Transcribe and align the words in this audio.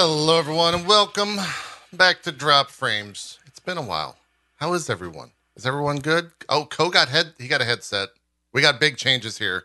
Hello, 0.00 0.38
everyone, 0.38 0.76
and 0.76 0.86
welcome 0.86 1.40
back 1.92 2.22
to 2.22 2.30
Drop 2.30 2.70
Frames. 2.70 3.40
It's 3.46 3.58
been 3.58 3.76
a 3.76 3.82
while. 3.82 4.16
How 4.54 4.72
is 4.74 4.88
everyone? 4.88 5.32
Is 5.56 5.66
everyone 5.66 5.96
good? 5.96 6.30
Oh, 6.48 6.66
Co 6.66 6.88
got 6.88 7.08
head. 7.08 7.32
He 7.36 7.48
got 7.48 7.60
a 7.60 7.64
headset. 7.64 8.10
We 8.52 8.62
got 8.62 8.78
big 8.78 8.96
changes 8.96 9.36
here. 9.38 9.64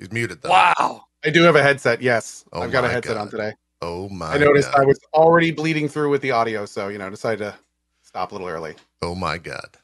He's 0.00 0.10
muted 0.10 0.42
though. 0.42 0.50
Wow. 0.50 1.04
I 1.24 1.30
do 1.30 1.42
have 1.42 1.54
a 1.54 1.62
headset. 1.62 2.02
Yes, 2.02 2.44
Oh 2.52 2.62
I've 2.62 2.72
got 2.72 2.84
a 2.84 2.88
headset 2.88 3.14
God. 3.14 3.20
on 3.20 3.30
today. 3.30 3.52
Oh 3.80 4.08
my! 4.08 4.32
I 4.32 4.38
noticed 4.38 4.72
God. 4.72 4.80
I 4.80 4.84
was 4.84 4.98
already 5.14 5.52
bleeding 5.52 5.88
through 5.88 6.10
with 6.10 6.22
the 6.22 6.32
audio, 6.32 6.66
so 6.66 6.88
you 6.88 6.98
know, 6.98 7.08
decided 7.08 7.38
to 7.38 7.54
stop 8.02 8.32
a 8.32 8.34
little 8.34 8.48
early. 8.48 8.74
Oh 9.02 9.14
my 9.14 9.38
god! 9.38 9.76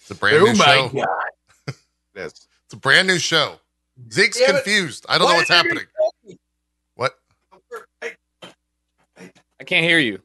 It's 0.00 0.10
a 0.10 0.16
brand 0.16 0.38
Oh 0.38 0.46
new 0.46 0.54
my 0.54 0.64
show. 0.64 0.88
God. 0.88 1.08
It 1.68 1.74
is. 2.16 2.48
It's 2.64 2.74
a 2.74 2.76
brand 2.76 3.06
new 3.06 3.20
show. 3.20 3.60
Zeke's 4.10 4.40
Damn 4.40 4.56
it. 4.56 4.64
confused. 4.64 5.06
I 5.08 5.16
don't 5.16 5.28
know 5.28 5.36
what's 5.36 5.48
happening. 5.48 5.84
What? 6.96 7.16
I 9.62 9.64
can't 9.64 9.84
hear 9.84 10.00
you. 10.00 10.18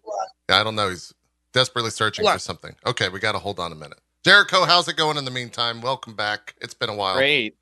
I 0.49 0.63
don't 0.63 0.73
know. 0.73 0.89
He's 0.89 1.13
desperately 1.53 1.91
searching 1.91 2.25
Hold 2.25 2.33
for 2.33 2.39
something. 2.39 2.75
Okay, 2.87 3.07
we 3.07 3.19
got 3.19 3.33
to 3.33 3.37
hold 3.37 3.59
on 3.59 3.71
a 3.71 3.75
minute. 3.75 3.99
Jericho, 4.23 4.65
how's 4.65 4.87
it 4.87 4.97
going 4.97 5.15
in 5.15 5.25
the 5.25 5.31
meantime? 5.31 5.79
Welcome 5.79 6.15
back. 6.15 6.55
It's 6.59 6.73
been 6.73 6.89
a 6.89 6.95
while. 6.95 7.13
Great. 7.13 7.55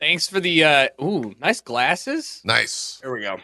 Thanks 0.00 0.26
for 0.26 0.40
the 0.40 0.64
uh 0.64 0.88
ooh, 1.00 1.36
nice 1.40 1.60
glasses. 1.60 2.40
Nice. 2.44 2.98
There 3.00 3.12
we 3.12 3.20
go. 3.20 3.38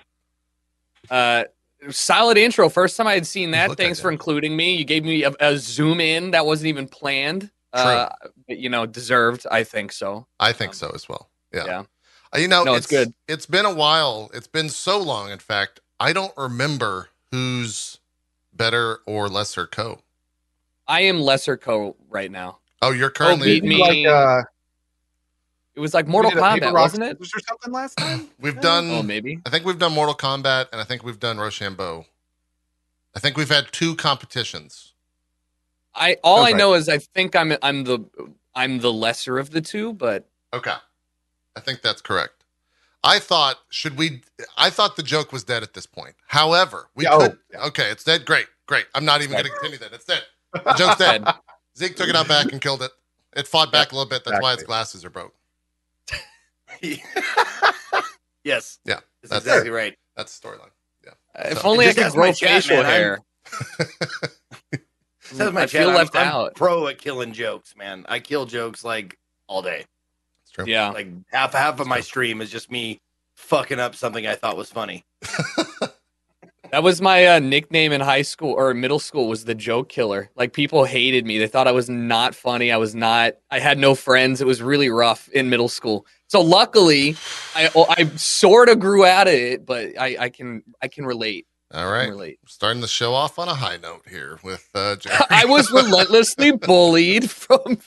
Uh 1.08 1.44
solid 1.90 2.38
intro. 2.38 2.68
First 2.68 2.96
time 2.96 3.06
I 3.06 3.14
had 3.14 3.26
seen 3.26 3.52
that. 3.52 3.68
Look 3.68 3.78
Thanks 3.78 4.00
for 4.00 4.10
including 4.10 4.56
me. 4.56 4.74
You 4.74 4.84
gave 4.84 5.04
me 5.04 5.22
a, 5.22 5.32
a 5.38 5.56
zoom 5.56 6.00
in 6.00 6.32
that 6.32 6.44
wasn't 6.44 6.66
even 6.66 6.88
planned. 6.88 7.52
Uh 7.72 8.08
but, 8.48 8.58
you 8.58 8.68
know, 8.68 8.84
deserved, 8.84 9.46
I 9.48 9.62
think 9.62 9.92
so. 9.92 10.26
I 10.40 10.52
think 10.52 10.70
Um, 10.70 10.74
so 10.74 10.90
as 10.92 11.08
well. 11.08 11.30
Yeah. 11.52 11.66
yeah. 11.66 11.82
Uh, 12.34 12.38
You 12.38 12.48
know, 12.48 12.64
No, 12.64 12.74
it's 12.74 12.88
good. 12.88 13.14
It's 13.28 13.46
been 13.46 13.64
a 13.64 13.72
while. 13.72 14.28
It's 14.34 14.48
been 14.48 14.70
so 14.70 14.98
long. 14.98 15.30
In 15.30 15.38
fact, 15.38 15.78
I 16.00 16.12
don't 16.12 16.36
remember 16.36 17.10
who's 17.34 17.98
better 18.52 19.00
or 19.06 19.28
lesser 19.28 19.66
co. 19.66 20.00
I 20.86 21.00
am 21.02 21.20
lesser 21.20 21.56
co 21.56 21.96
right 22.08 22.30
now. 22.30 22.58
Oh, 22.80 22.92
you're 22.92 23.10
currently. 23.10 23.60
beat 23.60 23.64
me. 23.64 23.80
Like, 23.80 24.06
uh, 24.06 24.42
It 25.74 25.80
was 25.80 25.94
like 25.94 26.06
Mortal 26.06 26.30
we 26.30 26.34
did 26.36 26.44
a 26.44 26.50
paper, 26.54 26.66
Kombat, 26.66 26.72
rock, 26.74 26.82
wasn't 26.82 27.02
it? 27.04 27.18
scissors 27.18 27.42
Or 27.42 27.46
something 27.48 27.72
last 27.72 27.98
time. 27.98 28.28
We've 28.40 28.54
Yeah. 28.54 28.60
done. 28.60 28.90
Oh, 28.92 29.02
maybe. 29.02 29.40
I 29.44 29.50
think 29.50 29.64
we've 29.64 29.78
done 29.78 29.92
Mortal 29.92 30.14
Kombat, 30.14 30.66
and 30.70 30.80
I 30.80 30.84
think 30.84 31.02
we've 31.02 31.18
done 31.18 31.38
Rochambeau. 31.38 32.06
I 33.16 33.18
think 33.20 33.36
we've 33.36 33.48
had 33.48 33.72
two 33.72 33.96
competitions. 33.96 34.92
I 35.94 36.16
all 36.22 36.38
Sounds 36.44 36.54
I 36.54 36.58
know 36.58 36.74
is 36.74 36.88
I 36.88 36.98
think 36.98 37.34
I'm 37.34 37.56
I'm 37.62 37.84
the 37.84 38.04
I'm 38.54 38.78
the 38.78 38.92
lesser 38.92 39.38
of 39.38 39.50
the 39.50 39.60
two, 39.60 39.92
but 39.92 40.28
Okay, 40.52 40.74
I 41.56 41.60
think 41.60 41.82
that's 41.82 42.00
correct. 42.02 42.33
I 43.04 43.18
thought 43.18 43.58
should 43.68 43.96
we? 43.98 44.22
I 44.56 44.70
thought 44.70 44.96
the 44.96 45.02
joke 45.02 45.30
was 45.32 45.44
dead 45.44 45.62
at 45.62 45.74
this 45.74 45.86
point. 45.86 46.14
However, 46.26 46.88
we 46.94 47.04
Yeah, 47.04 47.10
oh, 47.12 47.18
could. 47.20 47.38
yeah. 47.52 47.64
Okay, 47.66 47.90
it's 47.90 48.02
dead. 48.02 48.24
Great, 48.24 48.46
great. 48.66 48.86
I'm 48.94 49.04
not 49.04 49.20
even 49.22 49.36
gonna 49.36 49.50
continue 49.50 49.78
that. 49.78 49.92
It's 49.92 50.04
dead. 50.06 50.22
The 50.52 50.72
joke's 50.74 50.96
dead. 50.98 51.24
Zeke 51.76 51.94
took 51.96 52.08
it 52.08 52.16
out 52.16 52.28
back 52.28 52.50
and 52.50 52.60
killed 52.60 52.82
it. 52.82 52.90
It 53.36 53.46
fought 53.46 53.70
back 53.70 53.92
a 53.92 53.94
little 53.94 54.08
bit. 54.08 54.24
That's 54.24 54.40
why 54.42 54.54
its 54.54 54.62
glasses 54.62 55.04
are 55.04 55.10
broke. 55.10 55.34
yes. 56.82 58.78
Yeah, 58.84 58.94
That's 58.94 59.00
that's- 59.22 59.42
exactly 59.42 59.70
right. 59.70 59.96
That's 60.16 60.38
the 60.38 60.48
storyline. 60.48 60.70
Yeah. 61.04 61.10
Uh, 61.36 61.48
if 61.50 61.58
So- 61.60 61.68
only 61.68 61.88
I 61.88 61.92
could 61.92 62.12
grow 62.12 62.32
chat, 62.32 62.62
facial. 62.62 62.76
I'm- 62.78 62.86
hair. 62.86 63.18
Says 65.20 65.52
my 65.52 65.62
I 65.62 65.66
chat, 65.66 65.70
feel 65.70 65.88
I'm- 65.88 65.96
left 65.96 66.16
I'm 66.16 66.28
out. 66.28 66.54
Pro 66.54 66.86
at 66.88 66.98
killing 66.98 67.32
jokes, 67.32 67.74
man. 67.76 68.04
I 68.08 68.20
kill 68.20 68.46
jokes 68.46 68.84
like 68.84 69.18
all 69.48 69.62
day. 69.62 69.84
It's 70.58 70.64
true. 70.64 70.64
Yeah. 70.66 70.90
Like 70.90 71.08
half 71.32 71.52
half 71.52 71.80
of 71.80 71.86
my 71.86 72.00
stream 72.00 72.40
is 72.40 72.50
just 72.50 72.70
me 72.70 73.00
fucking 73.36 73.80
up 73.80 73.94
something 73.94 74.26
I 74.26 74.34
thought 74.34 74.56
was 74.56 74.70
funny. 74.70 75.04
That 76.74 76.82
was 76.82 77.00
my 77.00 77.24
uh, 77.24 77.38
nickname 77.38 77.92
in 77.92 78.00
high 78.00 78.22
school 78.22 78.52
or 78.52 78.74
middle 78.74 78.98
school 78.98 79.28
was 79.28 79.44
the 79.44 79.54
joke 79.54 79.88
killer. 79.88 80.28
Like 80.34 80.52
people 80.52 80.84
hated 80.84 81.24
me. 81.24 81.38
They 81.38 81.46
thought 81.46 81.68
I 81.68 81.72
was 81.72 81.88
not 81.88 82.34
funny. 82.34 82.72
I 82.72 82.78
was 82.78 82.96
not. 82.96 83.34
I 83.48 83.60
had 83.60 83.78
no 83.78 83.94
friends. 83.94 84.40
It 84.40 84.46
was 84.48 84.60
really 84.60 84.88
rough 84.90 85.28
in 85.28 85.48
middle 85.50 85.68
school. 85.68 86.04
So 86.26 86.40
luckily, 86.40 87.14
I 87.54 87.70
I 87.96 88.06
sort 88.16 88.68
of 88.68 88.80
grew 88.80 89.04
out 89.04 89.28
of 89.28 89.34
it, 89.34 89.64
but 89.64 89.96
I, 89.96 90.16
I 90.18 90.28
can 90.30 90.64
I 90.82 90.88
can 90.88 91.06
relate. 91.06 91.46
All 91.72 91.86
I 91.86 91.92
right. 91.92 92.02
can 92.06 92.10
relate. 92.10 92.40
Starting 92.48 92.80
the 92.80 92.88
show 92.88 93.14
off 93.14 93.38
on 93.38 93.46
a 93.46 93.54
high 93.54 93.76
note 93.76 94.02
here 94.10 94.40
with 94.42 94.68
uh, 94.74 94.96
Jerry. 95.00 95.16
I 95.30 95.44
was 95.44 95.70
relentlessly 95.70 96.50
bullied 96.50 97.30
from. 97.30 97.78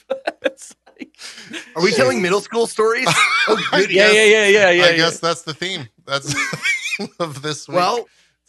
It's 0.98 1.50
like- 1.50 1.76
Are 1.76 1.82
we 1.82 1.92
telling 1.92 2.20
middle 2.22 2.40
school 2.40 2.66
stories? 2.66 3.08
Oh, 3.50 3.56
good. 3.72 3.90
yeah, 3.90 4.10
yeah, 4.10 4.24
yeah, 4.24 4.46
yeah, 4.46 4.70
yeah. 4.70 4.84
I 4.84 4.90
yeah. 4.90 4.96
guess 4.96 5.20
that's 5.20 5.40
the 5.40 5.54
theme. 5.54 5.88
That's 6.04 6.26
the 6.34 6.58
theme 6.98 7.08
of 7.18 7.40
this 7.40 7.66
week. 7.66 7.76
Well, 7.76 7.96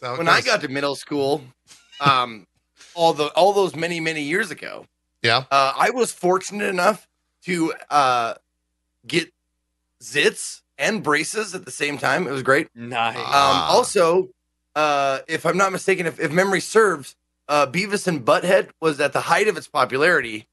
That's 0.00 0.08
how 0.10 0.14
it 0.14 0.18
when 0.18 0.28
I 0.28 0.42
got 0.42 0.60
to 0.60 0.68
middle 0.68 0.94
school, 0.94 1.42
um, 2.00 2.46
all 2.94 3.14
the 3.14 3.28
all 3.28 3.54
those 3.54 3.74
many 3.74 3.98
many 3.98 4.20
years 4.22 4.50
ago, 4.50 4.84
yeah, 5.22 5.44
uh, 5.50 5.72
I 5.74 5.88
was 5.88 6.12
fortunate 6.12 6.66
enough 6.68 7.08
to 7.44 7.72
uh, 7.88 8.34
get 9.06 9.32
zits 10.02 10.60
and 10.76 11.02
braces 11.02 11.54
at 11.54 11.64
the 11.64 11.70
same 11.70 11.96
time. 11.96 12.26
It 12.26 12.30
was 12.32 12.42
great. 12.42 12.68
Nice. 12.74 13.16
Um, 13.16 13.22
Ah. 13.26 13.70
also, 13.70 14.28
uh, 14.74 15.20
if 15.28 15.46
I'm 15.46 15.56
not 15.56 15.72
mistaken, 15.72 16.04
if, 16.06 16.20
if 16.20 16.30
memory 16.30 16.60
serves, 16.60 17.16
uh, 17.48 17.66
Beavis 17.66 18.06
and 18.06 18.22
Butthead 18.24 18.68
was 18.82 19.00
at 19.00 19.14
the 19.14 19.20
height 19.22 19.48
of 19.48 19.56
its 19.56 19.68
popularity 19.68 20.46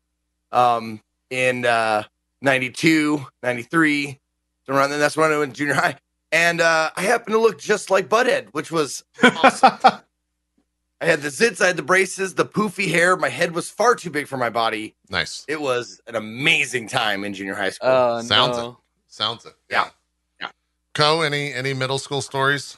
um, 0.54 1.02
in 1.30 1.66
uh, 1.66 2.04
92, 2.42 3.26
93. 3.44 4.20
Around 4.70 4.90
then, 4.90 5.00
that's 5.00 5.16
when 5.16 5.32
I 5.32 5.38
went 5.38 5.54
to 5.54 5.58
junior 5.58 5.74
high. 5.76 5.98
And 6.32 6.60
uh, 6.60 6.92
I 6.96 7.02
happened 7.02 7.34
to 7.34 7.40
look 7.40 7.58
just 7.58 7.90
like 7.90 8.10
Butthead, 8.10 8.48
which 8.52 8.72
was 8.72 9.04
awesome. 9.24 9.78
I 11.00 11.06
had 11.06 11.22
the 11.22 11.30
zits, 11.30 11.62
I 11.62 11.68
had 11.68 11.78
the 11.78 11.84
braces, 11.84 12.34
the 12.34 12.46
poofy 12.46 12.90
hair. 12.90 13.16
My 13.16 13.30
head 13.30 13.54
was 13.54 13.70
far 13.70 13.96
too 13.96 14.10
big 14.10 14.28
for 14.28 14.36
my 14.36 14.50
body. 14.50 14.96
nice. 15.10 15.46
It 15.48 15.62
was 15.62 16.02
an 16.08 16.16
amazing 16.16 16.88
time 16.88 17.24
in 17.24 17.34
junior 17.36 17.54
high 17.54 17.70
school. 17.70 17.90
Oh, 17.90 18.22
Sounds 18.22 18.58
no. 18.58 18.80
Sounds 19.08 19.46
it. 19.46 19.54
Yeah. 19.70 19.90
Yeah. 20.42 20.50
Co, 20.96 21.22
any 21.22 21.54
any 21.54 21.74
middle 21.74 22.00
school 22.00 22.22
stories? 22.22 22.78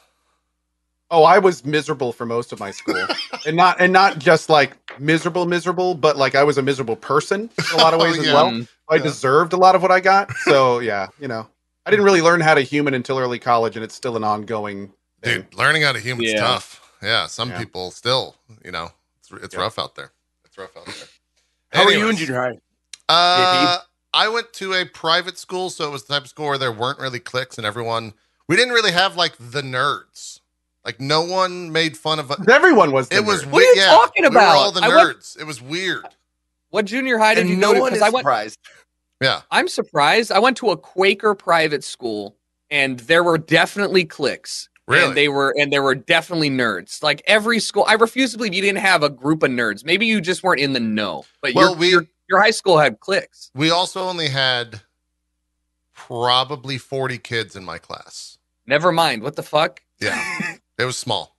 Oh, 1.11 1.23
I 1.23 1.39
was 1.39 1.65
miserable 1.65 2.13
for 2.13 2.25
most 2.25 2.51
of 2.51 2.59
my 2.59 2.71
school, 2.71 3.05
and 3.45 3.55
not 3.55 3.79
and 3.79 3.91
not 3.93 4.19
just 4.19 4.49
like 4.49 4.73
miserable, 4.99 5.45
miserable, 5.45 5.95
but 5.95 6.17
like 6.17 6.35
I 6.35 6.43
was 6.43 6.57
a 6.57 6.61
miserable 6.61 6.95
person 6.95 7.49
in 7.57 7.71
a 7.71 7.77
lot 7.77 7.93
of 7.93 7.99
Oh, 8.01 8.03
ways 8.03 8.19
as 8.19 8.27
well. 8.27 8.65
I 8.89 8.95
Yeah. 8.95 9.03
deserved 9.03 9.53
a 9.53 9.57
lot 9.57 9.75
of 9.75 9.81
what 9.81 9.91
I 9.91 9.99
got. 9.99 10.31
So 10.45 10.79
yeah, 10.79 11.07
you 11.19 11.27
know, 11.27 11.47
I 11.85 11.89
didn't 11.91 12.05
really 12.05 12.21
learn 12.21 12.41
how 12.41 12.53
to 12.53 12.61
human 12.61 12.93
until 12.93 13.19
early 13.19 13.39
college, 13.39 13.75
and 13.75 13.83
it's 13.83 13.95
still 13.95 14.15
an 14.17 14.23
ongoing 14.23 14.91
thing. 15.23 15.41
Dude, 15.41 15.53
learning 15.55 15.83
how 15.83 15.91
to 15.93 15.99
human's 15.99 16.33
Yeah. 16.33 16.39
tough. 16.39 16.81
Yeah, 17.01 17.27
some 17.27 17.49
Yeah. 17.49 17.57
people 17.59 17.91
still, 17.91 18.35
you 18.63 18.71
know, 18.71 18.89
it's, 19.19 19.31
it's 19.43 19.55
Yeah. 19.55 19.61
rough 19.61 19.79
out 19.79 19.95
there. 19.95 20.11
It's 20.45 20.57
rough 20.57 20.75
out 20.75 20.85
there. 20.85 21.07
How 21.71 21.85
were 21.85 21.91
you 21.91 22.09
in 22.09 22.17
junior 22.17 22.35
high? 22.41 22.57
Uh, 23.07 23.79
I 24.13 24.27
went 24.27 24.53
to 24.53 24.73
a 24.73 24.85
private 24.85 25.37
school, 25.37 25.69
so 25.69 25.87
it 25.87 25.91
was 25.91 26.03
the 26.03 26.13
type 26.13 26.23
of 26.23 26.29
school 26.29 26.47
where 26.47 26.57
there 26.57 26.71
weren't 26.71 26.99
really 26.99 27.19
cliques, 27.19 27.57
and 27.57 27.65
everyone. 27.65 28.13
We 28.47 28.55
didn't 28.55 28.73
really 28.73 28.91
have 28.91 29.15
like 29.15 29.33
the 29.39 29.61
nerds. 29.61 30.38
Like 30.85 30.99
no 30.99 31.23
one 31.23 31.71
made 31.71 31.97
fun 31.97 32.19
of. 32.19 32.31
Uh, 32.31 32.37
everyone 32.49 32.91
was. 32.91 33.09
the 33.09 33.17
It 33.17 33.25
was. 33.25 33.43
nerd. 33.43 33.51
What 33.51 33.61
are 33.61 33.65
you 33.65 33.73
yeah, 33.77 33.85
talking 33.87 34.23
We 34.23 34.29
were 34.29 34.39
all 34.41 34.71
the 34.71 34.81
I 34.81 34.87
went- 34.87 35.17
nerds. 35.17 35.37
It 35.39 35.43
was 35.45 35.61
weird. 35.61 36.05
What 36.69 36.85
junior 36.85 37.17
high 37.17 37.35
did 37.35 37.41
And 37.41 37.49
you 37.49 37.55
no 37.57 37.69
go 37.69 37.73
to? 37.75 37.79
one 37.81 37.93
is 37.93 38.01
I 38.01 38.09
went. 38.09 38.23
surprised. 38.23 38.57
Yeah. 39.21 39.41
I'm 39.51 39.67
surprised. 39.67 40.31
I 40.31 40.39
went 40.39 40.55
to 40.57 40.69
a 40.69 40.77
Quaker 40.77 41.35
private 41.35 41.83
school, 41.83 42.37
and 42.69 42.99
there 43.01 43.23
were 43.23 43.37
definitely 43.37 44.05
cliques. 44.05 44.69
Really? 44.87 45.05
And 45.07 45.17
they 45.17 45.27
were, 45.27 45.53
and 45.59 45.71
there 45.73 45.83
were 45.83 45.93
definitely 45.95 46.49
nerds. 46.49 47.03
Like 47.03 47.21
every 47.27 47.59
school, 47.59 47.85
I 47.87 47.93
refuse 47.93 48.31
to 48.31 48.37
believe 48.37 48.53
you 48.55 48.61
didn't 48.61 48.79
have 48.79 49.03
a 49.03 49.09
group 49.09 49.43
of 49.43 49.51
nerds. 49.51 49.83
Maybe 49.85 50.05
you 50.07 50.21
just 50.21 50.41
weren't 50.41 50.61
in 50.61 50.73
the 50.73 50.79
know. 50.79 51.25
But 51.41 51.53
Well, 51.53 51.71
your, 51.71 51.77
we- 51.77 51.89
your 51.89 52.05
your 52.29 52.39
high 52.39 52.51
school 52.51 52.77
had 52.77 52.99
cliques. 52.99 53.51
We 53.53 53.69
also 53.71 54.01
only 54.07 54.29
had 54.29 54.81
probably 55.93 56.77
40 56.77 57.17
kids 57.17 57.55
in 57.55 57.65
my 57.65 57.77
class. 57.77 58.37
Never 58.65 58.91
mind. 58.91 59.23
What 59.23 59.35
the 59.35 59.43
fuck? 59.43 59.81
Yeah. 59.99 60.55
it 60.79 60.85
was 60.85 60.97
small. 60.97 61.35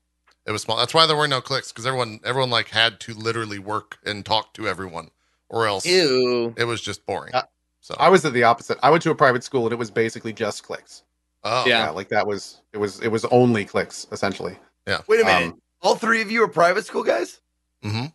It 0.47 0.53
was 0.53 0.63
small. 0.63 0.77
That's 0.79 0.95
why 0.95 1.07
there 1.07 1.17
were 1.17 1.29
no 1.29 1.41
clicks 1.41 1.73
because 1.73 1.87
everyone 1.87 2.21
everyone 2.25 2.51
like 2.51 2.69
had 2.69 3.01
to 3.01 3.15
literally 3.15 3.59
work 3.59 3.99
and 4.05 4.25
talk 4.25 4.55
to 4.55 4.69
everyone 4.69 5.11
or 5.49 5.67
else 5.67 5.85
Ew. 5.87 6.55
it 6.57 6.65
was 6.65 6.81
just 6.81 7.05
boring. 7.07 7.35
Uh, 7.35 7.43
So 7.81 7.95
I 7.99 8.09
was 8.09 8.25
at 8.25 8.33
the 8.33 8.45
opposite. 8.45 8.79
I 8.83 8.91
went 8.91 9.03
to 9.05 9.11
a 9.11 9.15
private 9.15 9.43
school, 9.45 9.65
and 9.65 9.73
it 9.73 9.79
was 9.79 9.91
basically 9.91 10.33
just 10.33 10.63
clicks. 10.63 11.03
oh, 11.45 11.65
Yeah. 11.67 11.85
Yeah, 11.87 11.91
like 11.91 12.09
that 12.11 12.27
was 12.27 12.61
it 12.73 12.79
was 12.79 13.01
it 13.01 13.09
was 13.09 13.25
only 13.27 13.65
clicks 13.65 14.07
essentially. 14.13 14.57
Yeah. 14.87 15.01
Wait 15.09 15.21
a 15.21 15.25
minute. 15.25 15.53
Um, 15.53 15.61
All 15.83 15.95
three 15.97 16.23
of 16.23 16.31
you 16.31 16.43
are 16.43 16.49
private 16.49 16.85
school 16.87 17.03
guys? 17.03 17.41
hmm 17.83 18.07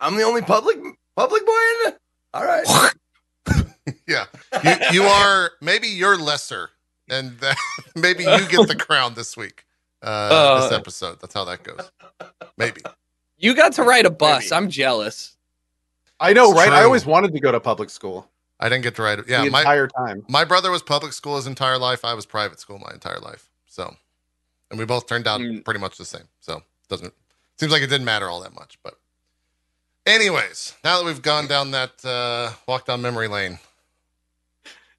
I'm 0.00 0.16
the 0.16 0.22
only 0.22 0.42
public 0.42 0.76
public 1.16 1.44
boy 1.44 1.52
in 1.52 1.88
it? 1.92 1.98
All 2.34 2.44
right. 2.44 2.66
Yeah. 4.06 4.26
You 4.64 4.74
you 4.92 5.02
are 5.04 5.52
maybe 5.62 5.88
you're 5.88 6.18
lesser 6.18 6.70
and 7.08 7.38
that, 7.40 7.56
maybe 7.96 8.22
you 8.24 8.46
get 8.48 8.68
the 8.68 8.76
crown 8.76 9.14
this 9.14 9.34
week. 9.36 9.64
Uh, 10.02 10.60
this 10.62 10.72
Uh. 10.72 10.76
episode. 10.76 11.20
That's 11.20 11.34
how 11.34 11.44
that 11.44 11.62
goes. 11.62 11.90
Maybe. 12.56 12.80
You 13.36 13.54
got 13.54 13.72
to 13.74 13.82
ride 13.82 14.06
a 14.06 14.10
bus. 14.10 14.44
Maybe. 14.44 14.54
I'm 14.54 14.68
jealous. 14.70 15.36
I 16.20 16.32
know, 16.32 16.50
It's 16.50 16.58
right? 16.58 16.72
I 16.72 16.82
always 16.84 17.06
wanted 17.06 17.32
to 17.32 17.40
go 17.40 17.52
to 17.52 17.60
public 17.60 17.90
school. 17.90 18.28
I 18.60 18.68
didn't 18.68 18.82
get 18.82 18.96
to 18.96 19.02
ride. 19.02 19.20
Yeah, 19.28 19.44
the 19.44 19.50
my 19.50 19.60
entire 19.60 19.86
time. 19.86 20.24
my 20.28 20.44
brother 20.44 20.70
was 20.72 20.82
public 20.82 21.12
school 21.12 21.36
his 21.36 21.46
entire 21.46 21.78
life. 21.78 22.04
I 22.04 22.14
was 22.14 22.26
private 22.26 22.58
school 22.58 22.78
my 22.80 22.92
entire 22.92 23.20
life. 23.20 23.48
So, 23.66 23.94
and 24.70 24.78
we 24.80 24.84
both 24.84 25.06
turned 25.06 25.28
out 25.28 25.40
Mm. 25.40 25.64
pretty 25.64 25.78
much 25.78 25.96
the 25.96 26.04
same. 26.04 26.26
So, 26.40 26.62
doesn't 26.88 27.14
seems 27.56 27.70
like 27.70 27.82
it 27.82 27.86
didn't 27.86 28.04
matter 28.04 28.28
all 28.28 28.40
that 28.40 28.54
much. 28.54 28.78
But 28.82 28.98
anyways, 30.06 30.74
now 30.82 30.98
that 30.98 31.04
we've 31.04 31.22
gone 31.22 31.46
down 31.46 31.70
that 31.70 32.04
uh, 32.04 32.52
walk 32.66 32.86
down 32.86 33.00
memory 33.00 33.28
lane, 33.28 33.60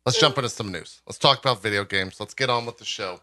let's 0.06 0.18
jump 0.20 0.38
into 0.38 0.50
some 0.50 0.72
news. 0.72 1.02
Let's 1.06 1.18
talk 1.18 1.40
about 1.40 1.62
video 1.62 1.84
games. 1.84 2.20
Let's 2.22 2.34
get 2.34 2.50
on 2.50 2.66
with 2.66 2.78
the 2.78 2.86
show. 2.86 3.20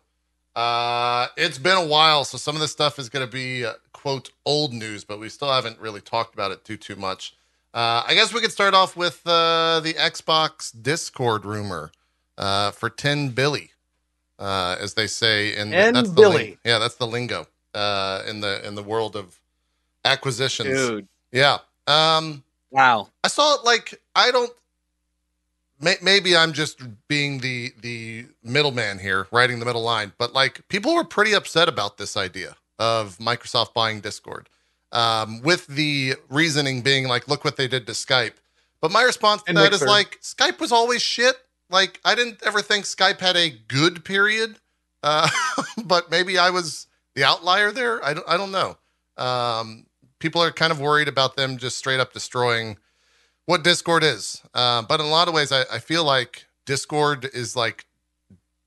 Uh, 0.57 1.27
it's 1.37 1.59
been 1.59 1.77
a 1.77 1.85
while, 1.87 2.25
so 2.25 2.39
some 2.39 2.55
of 2.57 2.63
this 2.63 2.73
stuff 2.73 2.99
is 2.99 3.11
going 3.11 3.25
to 3.27 3.31
be 3.31 3.65
uh, 3.67 3.75
quote 3.93 4.31
old 4.47 4.73
news, 4.73 5.05
but 5.05 5.21
we 5.21 5.29
still 5.29 5.53
haven't 5.53 5.79
really 5.79 6.01
talked 6.01 6.33
about 6.33 6.51
it 6.51 6.65
too 6.65 6.79
too 6.79 6.97
much. 6.97 7.35
Uh, 7.75 8.03
I 8.09 8.15
guess 8.15 8.33
we 8.33 8.41
could 8.41 8.53
start 8.53 8.73
off 8.73 8.97
with 8.97 9.21
uh, 9.27 9.81
the 9.81 9.93
Xbox 9.93 10.73
Discord 10.83 11.45
rumor 11.45 11.93
uh, 12.39 12.71
for 12.71 12.89
ten 12.89 13.29
Billy, 13.29 13.73
uh, 14.39 14.77
as 14.81 14.95
they 14.95 15.07
say 15.07 15.55
in 15.55 15.73
Tin 15.73 15.93
that's 15.93 16.09
the 16.09 16.15
Billy. 16.23 16.37
ling- 16.37 16.59
yeah, 16.65 16.79
that's 16.79 16.95
the 16.95 17.07
lingo 17.07 17.47
uh, 17.75 18.23
in 18.27 18.41
the 18.41 18.67
in 18.67 18.77
the 18.77 18.83
world 18.83 19.15
of 19.15 19.39
acquisitions. 20.07 20.71
Dude, 20.71 21.09
Yeah. 21.33 21.59
Um, 21.87 22.43
wow. 22.71 23.09
I 23.23 23.29
saw 23.29 23.57
it 23.57 23.65
like 23.65 24.01
I 24.15 24.31
don't. 24.31 24.51
May, 25.81 25.97
maybe 26.03 26.37
I'm 26.37 26.53
just 26.53 26.81
being 27.09 27.39
the 27.39 27.73
the 27.81 28.27
middleman 28.43 28.99
here, 28.99 29.27
writing 29.31 29.59
the 29.59 29.67
middle 29.67 29.83
line. 29.83 30.13
But 30.19 30.33
like, 30.33 30.67
people 30.69 30.95
were 30.95 31.05
pretty 31.05 31.35
upset 31.35 31.69
about 31.69 31.99
this 31.99 32.17
idea 32.17 32.57
of 32.79 33.19
Microsoft 33.19 33.75
buying 33.75 34.01
Discord, 34.01 34.49
um, 34.93 35.43
with 35.43 35.67
the 35.67 36.15
reasoning 36.29 36.83
being 36.83 37.09
like, 37.09 37.29
look 37.29 37.45
what 37.45 37.57
they 37.57 37.69
did 37.69 37.87
to 37.87 37.93
Skype. 37.93 38.35
But 38.81 38.91
my 38.91 39.03
response 39.03 39.43
to 39.43 39.51
And 39.51 39.57
that 39.59 39.73
is 39.73 39.81
Mixer. 39.81 39.87
like, 39.87 40.21
Skype 40.21 40.61
was 40.61 40.73
always 40.73 41.03
shit. 41.03 41.37
Like, 41.71 42.01
I 42.05 42.15
didn't 42.15 42.43
ever 42.45 42.61
think 42.63 42.85
Skype 42.85 43.21
had 43.21 43.37
a 43.37 43.51
good 43.51 44.05
period. 44.05 44.59
Uh, 45.03 45.29
but 45.85 46.11
maybe 46.11 46.39
I 46.39 46.51
was 46.51 46.87
the 47.15 47.25
outlier 47.25 47.73
there. 47.73 48.05
I 48.05 48.15
don't. 48.15 48.29
I 48.29 48.37
don't 48.37 48.53
know. 48.53 48.77
Um, 49.17 49.87
people 50.19 50.43
are 50.43 50.53
kind 50.53 50.73
of 50.73 50.81
worried 50.81 51.09
about 51.09 51.37
them 51.37 51.57
just 51.59 51.77
straight 51.79 52.01
up 52.01 52.13
destroying 52.13 52.77
what 53.47 53.65
Discord 53.65 54.05
is. 54.05 54.43
Uh, 54.53 54.83
but 54.83 55.01
in 55.01 55.07
a 55.07 55.09
lot 55.09 55.29
of 55.29 55.35
ways, 55.35 55.51
I, 55.51 55.63
I 55.73 55.79
feel 55.79 56.05
like 56.05 56.47
Discord 56.67 57.29
is 57.33 57.57
like 57.57 57.87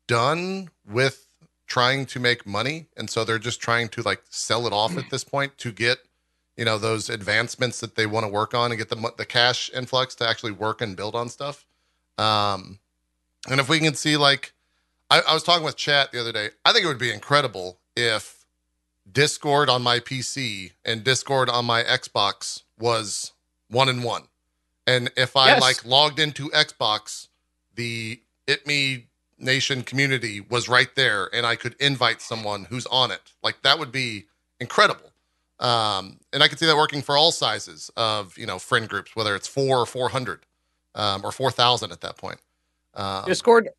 done 0.07 0.69
with 0.89 1.27
trying 1.67 2.07
to 2.07 2.19
make 2.19 2.47
money, 2.47 2.87
and 2.97 3.09
so 3.09 3.23
they're 3.23 3.37
just 3.37 3.61
trying 3.61 3.89
to 3.89 4.01
like 4.01 4.23
sell 4.29 4.65
it 4.65 4.73
off 4.73 4.97
at 4.97 5.09
this 5.11 5.23
point 5.23 5.57
to 5.59 5.71
get 5.71 5.99
you 6.57 6.65
know 6.65 6.77
those 6.77 7.09
advancements 7.09 7.79
that 7.79 7.95
they 7.95 8.05
want 8.05 8.25
to 8.25 8.31
work 8.31 8.53
on 8.53 8.71
and 8.71 8.77
get 8.77 8.89
the 8.89 9.13
the 9.17 9.25
cash 9.25 9.69
influx 9.73 10.15
to 10.15 10.27
actually 10.27 10.51
work 10.51 10.81
and 10.81 10.97
build 10.97 11.15
on 11.15 11.29
stuff. 11.29 11.65
Um, 12.17 12.79
and 13.49 13.59
if 13.59 13.69
we 13.69 13.79
can 13.79 13.93
see 13.93 14.17
like, 14.17 14.53
I, 15.09 15.21
I 15.21 15.33
was 15.33 15.43
talking 15.43 15.63
with 15.63 15.77
Chat 15.77 16.11
the 16.11 16.19
other 16.19 16.33
day. 16.33 16.49
I 16.65 16.73
think 16.73 16.83
it 16.83 16.87
would 16.87 16.97
be 16.97 17.13
incredible 17.13 17.77
if 17.95 18.45
Discord 19.09 19.69
on 19.69 19.81
my 19.81 19.99
PC 19.99 20.73
and 20.83 21.03
Discord 21.03 21.49
on 21.49 21.65
my 21.65 21.83
Xbox 21.83 22.63
was 22.77 23.33
one 23.69 23.89
and 23.89 24.03
one. 24.03 24.23
And 24.89 25.12
if 25.15 25.36
I 25.36 25.50
Yes. 25.50 25.62
like 25.62 25.86
logged 25.86 26.19
into 26.19 26.50
Xbox, 26.50 27.27
the 27.75 28.21
It 28.47 28.65
Me 28.65 29.07
Nation 29.38 29.83
community 29.83 30.41
was 30.41 30.68
right 30.68 30.94
there 30.95 31.30
and 31.33 31.45
I 31.45 31.56
could 31.56 31.75
invite 31.80 32.21
someone 32.21 32.65
who's 32.65 32.86
on 32.88 33.12
it. 33.12 33.33
Like 33.44 33.62
that 33.63 33.80
would 33.80 33.91
be 33.91 34.25
incredible. 34.59 35.13
Um, 35.59 36.19
and 36.33 36.41
I 36.41 36.47
could 36.47 36.57
see 36.59 36.65
that 36.65 36.75
working 36.75 37.01
for 37.01 37.18
all 37.18 37.31
sizes 37.31 37.91
of, 37.97 38.38
you 38.38 38.45
know, 38.45 38.59
friend 38.59 38.88
groups, 38.88 39.15
whether 39.15 39.36
it's 39.36 39.47
four 39.47 39.77
or 39.80 39.86
400 39.86 40.45
um, 40.95 41.21
or 41.24 41.31
4,000 41.31 41.92
at 41.92 42.01
that 42.01 42.18
point. 42.18 42.39
Um, 42.95 43.25
Discord 43.25 43.69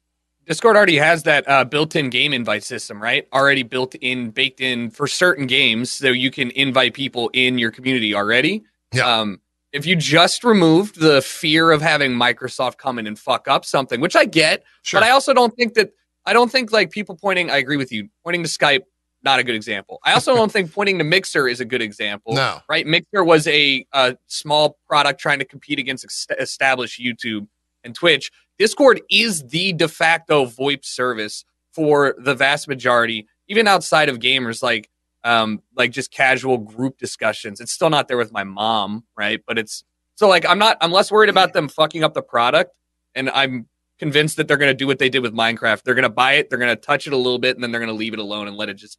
Discord 0.47 0.77
already 0.77 0.97
has 0.97 1.23
that 1.25 1.49
uh, 1.49 1.65
built-in 1.65 2.11
game 2.11 2.33
invite 2.33 2.65
system, 2.65 3.01
right? 3.03 3.29
Already 3.33 3.63
built 3.63 3.95
in, 3.97 4.31
baked 4.31 4.61
in 4.61 4.91
for 4.91 5.06
certain 5.06 5.47
games, 5.47 5.91
so 5.91 6.09
you 6.09 6.31
can 6.31 6.51
invite 6.53 6.95
people 6.95 7.31
in 7.35 7.59
your 7.59 7.71
community 7.71 8.15
already. 8.15 8.65
Yeah. 8.93 9.06
Um, 9.06 9.41
if 9.72 9.87
you 9.87 9.96
just 9.96 10.44
removed 10.44 11.00
the 11.00 11.22
fear 11.22 11.70
of 11.70 11.81
having 11.81 12.12
Microsoft 12.12 12.76
come 12.78 12.99
in 12.99 13.06
and 13.06 13.19
fuck 13.19 13.49
up 13.49 13.64
something, 13.64 14.00
which 14.00 14.17
I 14.17 14.25
get, 14.25 14.64
sure. 14.82 15.00
but 15.00 15.06
I 15.06 15.11
also 15.11 15.32
don't 15.32 15.55
think 15.55 15.75
that 15.75 15.93
I 16.26 16.32
don't 16.32 16.50
think 16.50 16.72
like 16.72 16.90
people 16.90 17.17
pointing. 17.17 17.50
I 17.50 17.58
agree 17.58 17.76
with 17.76 17.93
you. 17.93 18.08
Pointing 18.25 18.43
to 18.43 18.49
Skype, 18.49 18.82
not 19.22 19.38
a 19.38 19.44
good 19.44 19.55
example. 19.55 20.00
I 20.05 20.12
also 20.12 20.34
don't 20.34 20.50
think 20.50 20.72
pointing 20.72 20.99
to 20.99 21.05
Mixer 21.05 21.49
is 21.49 21.61
a 21.61 21.64
good 21.64 21.82
example. 21.82 22.34
no. 22.34 22.58
right? 22.69 22.87
Mixer 22.87 23.25
was 23.25 23.46
a, 23.46 23.87
a 23.93 24.17
small 24.26 24.78
product 24.87 25.20
trying 25.20 25.38
to 25.38 25.44
compete 25.44 25.78
against 25.78 26.05
ex- 26.05 26.26
established 26.38 27.00
YouTube 27.00 27.46
and 27.84 27.94
Twitch. 27.94 28.31
Discord 28.58 29.00
is 29.11 29.46
the 29.49 29.72
de 29.72 29.88
facto 29.88 30.46
VoIP 30.46 30.84
service 30.84 31.44
for 31.72 32.14
the 32.19 32.34
vast 32.34 32.69
majority, 32.69 33.26
even 33.49 33.67
outside 33.67 34.08
of 34.08 34.19
gamers, 34.19 34.62
like 34.62 34.90
um, 35.25 35.62
like 35.76 35.90
just 35.90 36.11
casual 36.11 36.58
group 36.58 36.99
discussions. 36.99 37.61
It's 37.61 37.72
still 37.72 37.90
not 37.90 38.08
there 38.08 38.17
with 38.17 38.32
my 38.32 38.44
mom, 38.44 39.05
right? 39.17 39.40
But 39.46 39.58
it's 39.58 39.84
so 40.17 40.28
like 40.28 40.46
I'm 40.46 40.58
not 40.58 40.76
I'm 40.81 40.93
less 40.93 41.11
worried 41.11 41.31
about 41.31 41.52
them 41.52 41.69
fucking 41.69 42.02
up 42.05 42.14
the 42.14 42.22
product, 42.22 42.76
and 43.14 43.31
I'm 43.31 43.67
convinced 43.98 44.36
that 44.39 44.48
they're 44.48 44.56
going 44.56 44.70
to 44.70 44.74
do 44.74 44.86
what 44.86 44.98
they 44.98 45.08
did 45.10 45.20
with 45.20 45.34
Minecraft. 45.34 45.82
They're 45.82 45.94
going 45.94 46.05
to 46.05 46.08
buy 46.08 46.34
it, 46.34 46.48
they're 46.48 46.58
going 46.58 46.74
to 46.74 46.81
touch 46.81 47.06
it 47.06 47.12
a 47.12 47.17
little 47.17 47.39
bit, 47.39 47.56
and 47.56 47.62
then 47.62 47.70
they're 47.70 47.81
going 47.81 47.93
to 47.93 47.96
leave 47.98 48.15
it 48.15 48.19
alone 48.19 48.48
and 48.48 48.56
let 48.56 48.69
it 48.70 48.74
just 48.74 48.98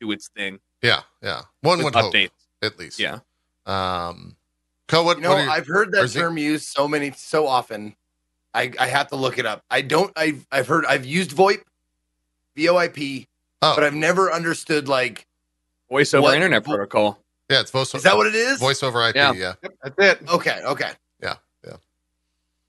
do 0.00 0.10
its 0.12 0.28
thing 0.28 0.60
Yeah. 0.82 1.02
Yeah. 1.22 1.42
One 1.60 1.78
with 1.78 1.86
would 1.86 1.94
hope, 1.94 2.14
at 2.62 2.78
least. 2.78 2.98
Yeah. 2.98 3.18
Um, 3.66 4.36
Co, 4.86 5.02
what, 5.02 5.18
You 5.18 5.24
know, 5.24 5.30
what 5.30 5.38
are 5.40 5.44
you- 5.44 5.50
I've 5.50 5.66
heard 5.66 5.88
that 5.92 5.98
that 5.98 6.04
is 6.04 6.16
it- 6.16 6.20
term 6.20 6.38
used 6.38 6.66
so 6.68 6.88
many, 6.88 7.10
so 7.10 7.46
often. 7.46 7.94
I, 8.54 8.72
I 8.80 8.86
have 8.86 9.08
to 9.08 9.16
look 9.16 9.38
it 9.38 9.44
up. 9.44 9.62
I 9.70 9.82
don't. 9.82 10.10
I've 10.16 10.46
I've 10.50 10.66
heard. 10.66 10.86
I've 10.86 11.04
used 11.04 11.32
VoIP, 11.32 11.60
VoIP, 12.56 13.26
oh, 13.62 13.74
but 13.74 13.84
I've 13.84 13.94
never 13.94 14.32
understood 14.32 14.88
like. 14.88 15.26
Voice 15.90 16.12
over 16.12 16.22
What- 16.24 16.34
internet 16.34 16.64
protocol. 16.64 17.18
yeah, 17.48 17.60
it's 17.60 17.70
voice, 17.70 17.94
Is 17.94 18.02
that 18.02 18.16
what 18.16 18.26
it 18.26 18.34
is? 18.34 18.58
voice 18.60 18.82
over 18.82 19.08
IP. 19.08 19.16
Yeah. 19.16 19.32
Yeah. 19.32 19.54
Yep, 19.62 19.72
that's 19.82 19.98
it. 20.22 20.28
Okay. 20.28 20.60
Okay. 20.64 20.90
Yeah, 21.22 21.36
yeah. 21.64 21.76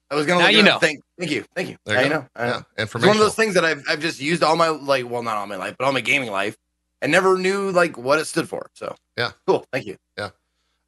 I 0.09 0.15
was 0.15 0.25
gonna. 0.25 0.43
Now 0.43 0.49
you 0.49 0.63
know. 0.63 0.79
Thank, 0.79 1.01
thank 1.19 1.29
you. 1.31 1.43
Thank 1.55 1.69
you. 1.69 1.77
There 1.85 1.95
now 1.95 2.01
you 2.01 2.07
you 2.07 2.13
go. 2.13 2.19
know. 2.21 2.27
I 2.35 2.45
know. 2.47 2.63
Yeah. 2.77 2.83
It's 2.83 2.93
one 2.93 3.09
of 3.09 3.17
those 3.17 3.35
things 3.35 3.55
that 3.55 3.65
I've 3.65 3.83
I've 3.89 3.99
just 3.99 4.21
used 4.21 4.41
all 4.41 4.55
my 4.55 4.69
like 4.69 5.09
well 5.09 5.21
not 5.21 5.35
all 5.37 5.47
my 5.47 5.57
life 5.57 5.75
but 5.77 5.85
all 5.85 5.91
my 5.91 6.01
gaming 6.01 6.31
life 6.31 6.55
and 7.01 7.11
never 7.11 7.37
knew 7.37 7.71
like 7.71 7.97
what 7.97 8.19
it 8.19 8.25
stood 8.25 8.47
for. 8.47 8.69
So 8.73 8.95
Yeah. 9.17 9.31
cool. 9.45 9.65
Thank 9.73 9.85
you. 9.85 9.97
Yeah. 10.17 10.29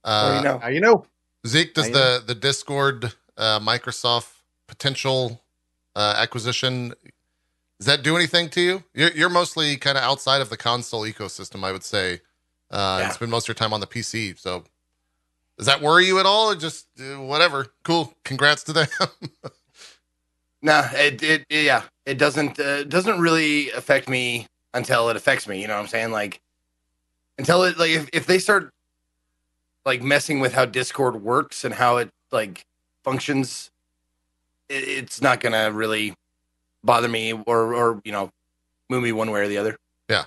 Uh, 0.04 0.24
Well, 0.30 0.36
you 0.38 0.44
know. 0.44 0.58
Now 0.60 0.68
you 0.70 0.80
know. 0.80 1.06
Zeke, 1.46 1.74
does 1.74 1.88
I 1.88 1.92
the 1.92 2.24
the 2.28 2.36
Discord 2.36 3.14
uh, 3.38 3.60
Microsoft 3.60 4.30
potential 4.68 5.44
uh, 5.98 6.14
acquisition 6.18 6.94
does 7.82 7.88
that 7.88 8.04
do 8.04 8.16
anything 8.16 8.48
to 8.50 8.62
you? 8.62 8.84
You're, 8.94 9.12
you're 9.14 9.30
mostly 9.30 9.76
kind 9.76 9.98
of 9.98 10.04
outside 10.04 10.40
of 10.40 10.52
the 10.52 10.58
console 10.58 11.02
ecosystem, 11.02 11.64
I 11.64 11.72
would 11.72 11.84
say. 11.84 12.22
Uh, 12.70 12.98
Yeah. 13.00 13.06
and 13.06 13.14
spend 13.14 13.32
most 13.32 13.46
of 13.46 13.48
your 13.50 13.56
time 13.56 13.74
on 13.74 13.80
the 13.80 13.88
PC. 13.88 14.38
So, 14.40 14.64
does 15.58 15.66
that 15.66 15.82
worry 15.82 16.06
you 16.06 16.20
at 16.20 16.28
all, 16.28 16.52
or 16.52 16.56
just 16.56 16.86
uh, 17.00 17.20
whatever? 17.20 17.74
Cool. 17.84 18.14
Congrats 18.24 18.62
to 18.66 18.74
them. 18.74 18.88
Nah, 20.62 20.88
it, 20.94 21.24
it 21.24 21.44
it- 21.50 21.66
yeah, 21.66 21.82
it 22.06 22.20
doesn't 22.20 22.60
uh, 22.60 22.84
doesn't 22.84 23.20
really 23.20 23.72
affect 23.72 24.08
me 24.08 24.46
until 24.76 25.10
it 25.10 25.16
affects 25.16 25.48
me. 25.48 25.60
You 25.60 25.68
know 25.68 25.74
what 25.74 25.82
I'm 25.82 25.88
saying? 25.88 26.12
Like 26.12 26.40
until 27.40 27.64
it 27.64 27.80
like 27.80 27.90
if, 27.90 28.08
if 28.14 28.26
they 28.28 28.38
start 28.38 28.70
like 29.88 30.04
messing 30.04 30.40
with 30.40 30.54
how 30.54 30.66
Discord 30.66 31.24
works 31.24 31.66
and 31.66 31.74
how 31.74 31.98
it 31.98 32.10
like 32.32 32.62
functions, 33.04 33.72
it, 34.70 34.88
it's 34.88 35.20
not 35.20 35.40
gonna 35.40 35.72
really 35.72 36.14
bother 36.84 37.08
me 37.08 37.34
or 37.34 37.74
or 37.74 38.02
you 38.04 38.12
know 38.12 38.32
move 38.90 39.04
me 39.04 39.12
one 39.12 39.32
way 39.32 39.42
or 39.42 39.48
the 39.48 39.58
other. 39.58 39.78
Yeah, 40.10 40.26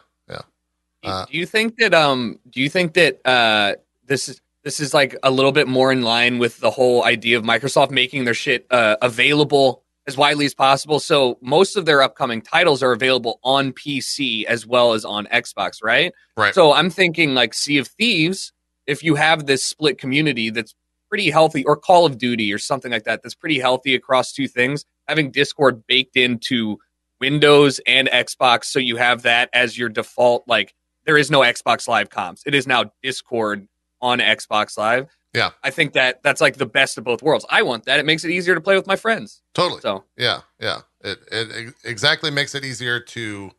Uh, 1.03 1.27
do 1.31 1.37
you 1.37 1.47
think 1.47 1.77
that 1.79 1.93
um 1.95 2.39
do 2.49 2.61
you 2.61 2.69
think 2.69 2.95
that 2.95 3.21
uh 3.27 3.75
this 4.07 4.29
is 4.29 4.41
this 4.63 4.81
is 4.81 4.95
like 4.95 5.17
a 5.23 5.31
little 5.31 5.53
bit 5.53 5.69
more 5.69 5.93
in 5.93 6.03
line 6.03 6.39
with 6.39 6.59
the 6.61 6.71
whole 6.71 7.05
idea 7.05 7.37
of 7.37 7.45
Microsoft 7.45 7.91
making 7.91 8.25
their 8.25 8.35
shit 8.35 8.67
uh, 8.71 8.97
available 9.03 9.83
as 10.07 10.17
widely 10.17 10.47
as 10.47 10.55
possible? 10.55 10.99
So 10.99 11.37
most 11.43 11.77
of 11.77 11.85
their 11.85 12.01
upcoming 12.01 12.41
titles 12.41 12.83
are 12.83 12.93
available 12.93 13.41
on 13.45 13.73
PC 13.73 14.45
as 14.45 14.67
well 14.67 14.95
as 14.95 15.05
on 15.05 15.27
Xbox, 15.27 15.83
right? 15.83 16.15
right. 16.39 16.55
So 16.55 16.73
I'm 16.73 16.89
thinking 16.89 17.35
like 17.35 17.53
Sea 17.53 17.77
of 17.77 17.89
Thieves, 17.89 18.55
if 18.87 19.03
you 19.03 19.17
have 19.17 19.45
this 19.45 19.63
split 19.65 19.99
community 19.99 20.49
that's 20.49 20.75
pretty 21.15 21.31
healthy, 21.31 21.65
or 21.65 21.77
Call 21.77 22.05
of 22.05 22.19
Duty 22.19 22.53
or 22.53 22.59
something 22.59 22.91
like 22.91 23.05
that, 23.05 23.23
that's 23.23 23.37
pretty 23.37 23.61
healthy 23.61 23.95
across 23.95 24.33
two 24.33 24.49
things, 24.49 24.85
having 25.07 25.31
Discord 25.31 25.87
baked 25.87 26.17
into 26.17 26.77
Windows 27.21 27.81
and 27.87 28.09
Xbox, 28.09 28.65
so 28.65 28.81
you 28.81 28.97
have 28.97 29.23
that 29.23 29.49
as 29.53 29.79
your 29.79 29.89
default. 29.89 30.43
Like 30.49 30.75
there 31.07 31.17
is 31.17 31.31
no 31.31 31.43
Xbox 31.43 31.87
Live 31.87 32.09
comms; 32.09 32.41
it 32.47 32.53
is 32.53 32.67
now 32.67 32.91
Discord 33.01 33.69
on 34.03 34.19
Xbox 34.19 34.77
Live. 34.77 35.07
Yeah. 35.33 35.51
I 35.63 35.71
think 35.71 35.93
that 35.93 36.21
that's 36.25 36.41
like 36.41 36.57
the 36.57 36.67
best 36.67 36.99
of 36.99 37.05
both 37.05 37.23
worlds. 37.23 37.47
I 37.49 37.63
want 37.63 37.85
that. 37.85 38.01
It 38.01 38.07
makes 38.07 38.25
it 38.25 38.33
easier 38.33 38.57
to 38.57 38.61
play 38.61 38.75
with 38.75 38.89
my 38.89 38.97
friends. 38.97 39.41
totally. 39.55 39.83
So 39.83 40.03
Yeah, 40.17 40.41
yeah. 40.59 40.81
It, 41.01 41.21
it 41.31 41.75
exactly 41.85 42.33
makes 42.33 42.57
it 42.57 42.65
easier 42.65 42.99
to 42.99 43.53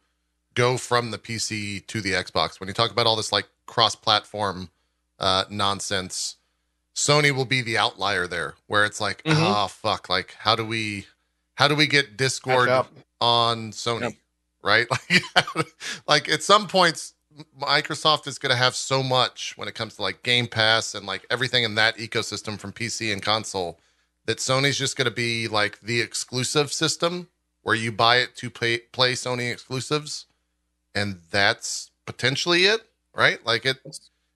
go 0.56 0.76
from 0.76 1.12
the 1.12 1.18
PC 1.18 1.88
to 1.88 2.02
the 2.02 2.12
Xbox. 2.12 2.60
When 2.60 2.68
you 2.68 2.74
talk 2.74 2.92
about 2.92 3.08
all 3.08 3.16
this 3.16 3.32
like 3.32 3.48
cross-platform 3.66 4.70
uh, 5.20 5.46
nonsense, 5.50 6.36
Sony 6.96 7.32
will 7.32 7.46
be 7.46 7.62
the 7.62 7.78
outlier 7.78 8.25
there, 8.28 8.56
where 8.68 8.86
it's 8.86 9.02
like, 9.02 9.24
Mhm. 9.24 9.36
oh 9.38 9.68
fuck, 9.68 10.10
like 10.10 10.36
how 10.40 10.56
do 10.56 10.66
we, 10.66 11.06
how 11.56 11.68
do 11.68 11.75
we 11.75 11.88
get 11.88 12.18
Discord 12.18 12.70
on 13.22 13.72
Sony, 13.72 14.02
Yep. 14.02 14.14
right? 14.64 14.88
Like, 15.36 15.68
like 16.08 16.30
at 16.30 16.44
some 16.44 16.68
points, 16.68 17.14
Microsoft 17.60 18.28
is 18.28 18.38
going 18.40 18.52
to 18.52 18.56
have 18.56 18.75
so 18.75 19.04
much 19.04 19.58
when 19.58 19.68
it 19.68 19.75
comes 19.75 19.96
to 19.98 20.02
like 20.02 20.24
Game 20.24 20.48
Pass 20.48 20.96
and 20.96 21.06
like 21.06 21.25
everything 21.30 21.64
in 21.66 21.75
that 21.75 21.98
ecosystem 21.98 22.58
from 22.58 22.72
PC 22.72 23.12
and 23.12 23.22
console 23.22 23.78
that 24.25 24.38
Sony's 24.38 24.78
just 24.78 24.96
going 24.96 25.06
to 25.06 25.12
be 25.14 25.48
like 25.50 25.80
the 25.82 26.00
exclusive 26.00 26.72
system 26.72 27.28
where 27.64 27.75
you 27.75 27.92
buy 27.92 28.18
it 28.18 28.36
to 28.38 28.50
play, 28.50 28.78
play 28.78 29.14
Sony 29.14 29.52
exclusives, 29.52 30.28
and 30.94 31.20
that's 31.30 31.92
potentially 32.06 32.66
it, 32.66 32.88
right? 33.14 33.46
Like 33.46 33.66
it, 33.66 33.78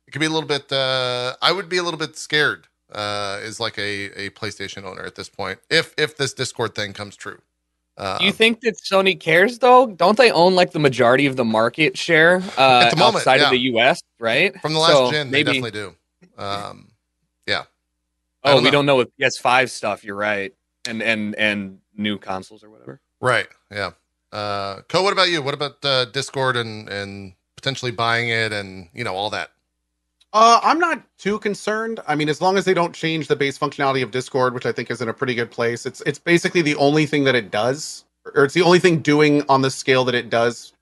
it 0.09 0.11
could 0.11 0.21
be 0.21 0.25
a 0.25 0.29
little 0.31 0.47
bit. 0.47 0.71
Uh, 0.71 1.35
I 1.39 1.51
would 1.51 1.69
be 1.69 1.77
a 1.77 1.83
little 1.83 1.99
bit 1.99 2.17
scared 2.17 2.67
uh, 2.91 3.39
as 3.43 3.59
like 3.59 3.77
a 3.77 4.25
a 4.25 4.29
PlayStation 4.31 4.83
owner 4.83 5.03
at 5.03 5.13
this 5.13 5.29
point 5.29 5.59
if 5.69 5.93
if 5.99 6.17
this 6.17 6.33
Discord 6.33 6.73
thing 6.73 6.93
comes 6.93 7.15
true. 7.15 7.39
Do 8.19 8.25
you 8.25 8.31
think 8.31 8.61
that 8.61 8.77
Sony 8.77 9.19
cares 9.19 9.59
though? 9.59 9.85
Don't 9.85 10.17
they 10.17 10.31
own 10.31 10.55
like 10.55 10.71
the 10.71 10.79
majority 10.79 11.27
of 11.27 11.35
the 11.35 11.43
market 11.45 11.95
share 11.97 12.37
uh, 12.57 12.85
At 12.85 12.91
the 12.91 12.95
moment, 12.95 13.17
outside 13.17 13.41
yeah. 13.41 13.43
of 13.43 13.51
the 13.51 13.59
U.S. 13.73 14.01
Right? 14.19 14.59
from 14.61 14.73
the 14.73 14.79
last 14.79 14.93
So 14.93 15.11
gen, 15.11 15.29
maybe. 15.29 15.43
they 15.43 15.59
definitely 15.59 15.71
do. 15.71 16.41
Um, 16.41 16.91
yeah. 17.45 17.65
Oh, 18.43 18.53
don't 18.53 18.63
we 18.63 18.69
know. 18.69 18.71
don't 18.71 18.85
know 18.87 18.95
with 18.95 19.09
PS5 19.17 19.69
stuff. 19.69 20.03
You're 20.03 20.15
right, 20.15 20.53
and 20.87 21.03
and 21.03 21.35
and 21.35 21.79
new 21.95 22.17
consoles 22.17 22.63
or 22.63 22.71
whatever. 22.71 22.99
Right. 23.21 23.47
Yeah. 23.69 23.91
Uh, 24.31 24.81
Co, 24.87 25.03
what 25.03 25.11
about 25.13 25.29
you? 25.29 25.41
What 25.43 25.53
about 25.53 25.83
uh, 25.83 26.05
Discord 26.05 26.55
and 26.55 26.87
and 26.89 27.33
potentially 27.57 27.91
buying 27.91 28.29
it 28.29 28.51
and 28.53 28.87
you 28.93 29.03
know 29.03 29.13
all 29.13 29.29
that? 29.31 29.51
Uh, 30.31 30.59
I'm 30.61 30.77
not 30.79 31.01
too 31.17 31.39
concerned. 31.39 31.99
I 32.07 32.15
mean, 32.15 32.29
as 32.29 32.39
long 32.41 32.57
as 32.57 32.65
they 32.65 32.73
don't 32.75 32.93
change 32.93 33.27
the 33.27 33.35
base 33.35 33.57
functionality 33.57 34.03
of 34.03 34.11
Discord, 34.11 34.53
which 34.53 34.65
I 34.65 34.71
think 34.71 34.91
is 34.91 35.01
in 35.01 35.09
a 35.09 35.13
pretty 35.13 35.33
good 35.33 35.49
place. 35.49 35.85
It's 35.87 36.01
it's 36.01 36.19
basically 36.19 36.61
the 36.61 36.75
only 36.75 37.05
thing 37.07 37.23
that 37.23 37.33
it 37.35 37.49
does, 37.49 38.05
or 38.35 38.43
it's 38.45 38.53
the 38.53 38.61
only 38.61 38.79
thing 38.79 38.99
doing 38.99 39.43
on 39.49 39.61
the 39.63 39.71
scale 39.71 40.05
that 40.05 40.13
it 40.15 40.29
does 40.29 40.73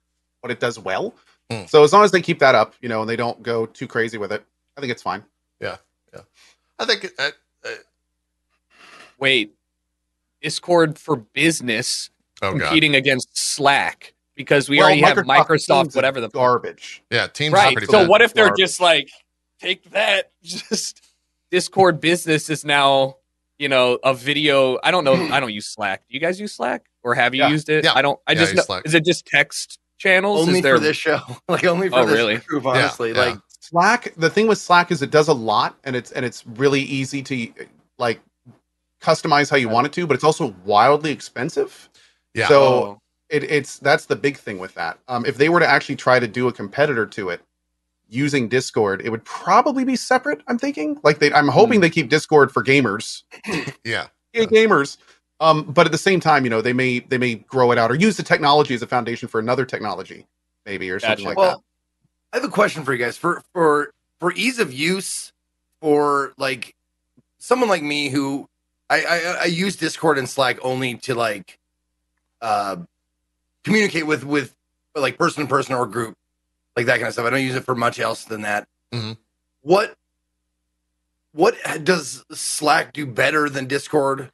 what 0.42 0.50
it 0.50 0.60
does 0.60 0.78
well. 0.78 1.14
Hmm. 1.50 1.64
So 1.66 1.82
as 1.82 1.94
long 1.94 2.04
as 2.04 2.10
they 2.10 2.20
keep 2.20 2.38
that 2.40 2.54
up, 2.54 2.74
you 2.82 2.90
know, 2.90 3.00
and 3.00 3.08
they 3.08 3.16
don't 3.16 3.42
go 3.42 3.64
too 3.64 3.86
crazy 3.86 4.18
with 4.18 4.32
it, 4.32 4.44
I 4.76 4.80
think 4.82 4.90
it's 4.92 5.02
fine. 5.02 5.24
Yeah, 5.60 5.76
yeah. 6.12 6.20
I 6.78 6.84
think 6.84 7.10
uh, 7.18 7.30
uh, 7.64 7.68
Wait, 9.18 9.54
Discord 10.42 10.98
for 10.98 11.16
business 11.16 12.10
oh 12.42 12.52
god, 12.52 12.60
competing 12.66 12.96
against 12.96 13.30
Slack 13.36 14.12
because 14.36 14.68
we 14.68 14.76
Well, 14.76 14.86
already 14.88 15.00
have 15.00 15.16
Microsoft 15.16 15.46
Microsoft, 15.46 15.82
Teams 15.84 15.96
whatever 15.96 16.20
the 16.20 16.28
Garbage. 16.28 17.02
yeah, 17.10 17.26
teams 17.28 17.54
right. 17.54 17.72
pretty 17.74 17.86
So 17.90 18.00
bad. 18.00 18.08
what 18.08 18.20
if 18.20 18.34
they're 18.34 18.48
Garbage. 18.48 18.58
just 18.62 18.80
like 18.80 19.08
take 19.60 19.90
that? 19.90 20.30
Just 20.42 21.02
Discord 21.50 22.00
business 22.00 22.50
is 22.50 22.64
now 22.64 23.16
you 23.58 23.68
know 23.68 23.98
a 24.04 24.14
video. 24.14 24.78
I 24.82 24.90
don't 24.90 25.04
know. 25.04 25.14
I 25.32 25.40
don't 25.40 25.52
use 25.52 25.66
Slack. 25.66 26.02
Do 26.08 26.14
you 26.14 26.20
guys 26.20 26.40
use 26.40 26.52
Slack 26.54 26.86
or 27.02 27.14
have 27.14 27.34
you 27.34 27.42
Yeah. 27.42 27.48
used 27.48 27.68
it? 27.68 27.84
Yeah. 27.84 27.92
I 27.94 28.02
don't. 28.02 28.18
I 28.26 28.32
Yeah, 28.32 28.38
just 28.40 28.52
use 28.52 28.56
know, 28.58 28.62
Slack. 28.64 28.82
is 28.86 28.94
it 28.94 29.04
just 29.04 29.26
text 29.26 29.78
channels? 29.98 30.40
Only 30.46 30.58
is 30.58 30.62
there, 30.62 30.76
for 30.76 30.80
this 30.80 30.96
show, 30.96 31.20
like 31.48 31.64
only 31.64 31.88
for 31.88 32.00
Oh, 32.00 32.06
this 32.06 32.14
really? 32.16 32.36
group. 32.36 32.66
Honestly, 32.66 33.12
yeah. 33.12 33.18
like 33.18 33.38
Slack. 33.60 34.14
The 34.16 34.30
thing 34.30 34.46
with 34.46 34.58
Slack 34.58 34.90
is 34.92 35.02
it 35.02 35.10
does 35.10 35.28
a 35.28 35.32
lot, 35.34 35.76
and 35.84 35.96
it's 35.96 36.12
and 36.12 36.24
it's 36.24 36.46
really 36.46 36.80
easy 36.82 37.22
to 37.22 37.48
like 37.98 38.20
customize 39.02 39.50
how 39.50 39.56
you 39.56 39.68
want 39.68 39.86
it 39.86 39.92
to, 39.94 40.06
but 40.06 40.14
it's 40.14 40.24
also 40.24 40.54
wildly 40.64 41.10
expensive. 41.12 41.88
Yeah. 42.34 42.48
So 42.48 42.62
Oh. 42.62 42.98
it, 43.28 43.44
it's 43.44 43.78
that's 43.78 44.06
the 44.06 44.16
big 44.16 44.36
thing 44.36 44.58
with 44.58 44.74
that. 44.74 44.98
Um, 45.08 45.24
if 45.26 45.36
they 45.36 45.48
were 45.48 45.60
to 45.60 45.66
actually 45.66 45.96
try 45.96 46.18
to 46.18 46.26
do 46.28 46.48
a 46.48 46.52
competitor 46.52 47.06
to 47.06 47.30
it 47.30 47.40
using 48.08 48.48
Discord, 48.48 49.02
it 49.04 49.10
would 49.10 49.24
probably 49.24 49.84
be 49.84 49.96
separate. 49.96 50.42
I'm 50.48 50.58
thinking 50.58 50.98
like 51.02 51.18
they. 51.18 51.32
I'm 51.32 51.48
hoping 51.48 51.80
they 51.80 51.90
keep 51.90 52.08
Discord 52.08 52.50
for 52.52 52.62
gamers, 52.64 53.22
yeah, 53.84 54.06
yeah, 54.32 54.44
gamers. 54.44 54.96
Um, 55.40 55.62
but 55.64 55.86
at 55.86 55.92
the 55.92 55.98
same 55.98 56.18
time, 56.18 56.44
you 56.44 56.50
know, 56.50 56.60
they 56.60 56.72
may 56.72 57.00
they 57.00 57.18
may 57.18 57.36
grow 57.36 57.70
it 57.70 57.78
out 57.78 57.90
or 57.90 57.94
use 57.94 58.16
the 58.16 58.22
technology 58.22 58.74
as 58.74 58.82
a 58.82 58.86
foundation 58.86 59.28
for 59.28 59.38
another 59.38 59.64
technology, 59.64 60.26
maybe 60.66 60.90
or 60.90 60.98
something 60.98 61.24
Gotcha. 61.24 61.28
like 61.28 61.38
well, 61.38 61.64
I 62.32 62.38
have 62.38 62.44
a 62.44 62.48
question 62.48 62.84
for 62.84 62.92
you 62.92 62.98
guys 62.98 63.16
for 63.16 63.42
for 63.52 63.92
for 64.18 64.32
ease 64.32 64.58
of 64.58 64.72
use 64.72 65.32
for 65.80 66.32
like 66.38 66.74
someone 67.38 67.68
like 67.68 67.82
me 67.82 68.08
who 68.08 68.46
I 68.90 69.02
I, 69.02 69.36
I 69.42 69.44
use 69.44 69.76
Discord 69.76 70.18
and 70.18 70.28
Slack 70.28 70.58
only 70.62 70.94
to 70.98 71.14
like 71.14 71.58
uh 72.40 72.76
communicate 73.64 74.06
with 74.06 74.24
with 74.24 74.54
like 74.96 75.18
person 75.18 75.44
to 75.44 75.48
person 75.48 75.74
or 75.74 75.86
group 75.86 76.16
like 76.78 76.86
that 76.86 76.98
kind 76.98 77.08
of 77.08 77.12
stuff. 77.12 77.26
I 77.26 77.30
don't 77.30 77.42
use 77.42 77.56
it 77.56 77.64
for 77.64 77.74
much 77.74 77.98
else 77.98 78.24
than 78.24 78.42
that. 78.42 78.68
Mhm. 78.94 79.16
What 79.62 79.96
what 81.32 81.56
does 81.84 82.24
Slack 82.32 82.92
do 82.92 83.04
better 83.04 83.48
than 83.48 83.66
Discord? 83.66 84.30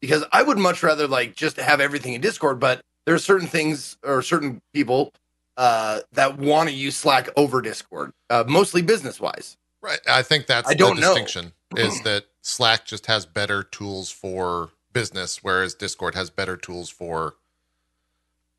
Because 0.00 0.24
I 0.32 0.42
would 0.42 0.58
much 0.58 0.82
rather 0.82 1.06
like 1.06 1.36
just 1.36 1.56
have 1.56 1.80
everything 1.80 2.14
in 2.14 2.20
Discord, 2.20 2.58
but 2.58 2.82
there 3.06 3.14
are 3.14 3.18
certain 3.20 3.46
things 3.46 3.96
or 4.02 4.22
certain 4.22 4.60
people 4.74 5.12
uh, 5.56 6.00
that 6.12 6.38
want 6.38 6.68
to 6.68 6.74
use 6.74 6.96
Slack 6.96 7.28
over 7.36 7.60
Discord, 7.62 8.12
uh, 8.30 8.42
mostly 8.48 8.82
business 8.82 9.20
wise. 9.20 9.56
right. 9.82 10.00
I 10.08 10.22
think 10.22 10.46
that's 10.46 10.68
I 10.68 10.74
don't 10.74 10.96
the 10.96 11.02
know. 11.02 11.08
distinction 11.14 11.52
is 11.76 12.00
that 12.02 12.24
Slack 12.42 12.84
just 12.86 13.06
has 13.06 13.24
better 13.26 13.62
tools 13.62 14.10
for 14.10 14.70
business, 14.92 15.42
whereas 15.44 15.74
Discord 15.74 16.14
has 16.16 16.30
better 16.30 16.56
tools 16.56 16.90
for. 16.90 17.36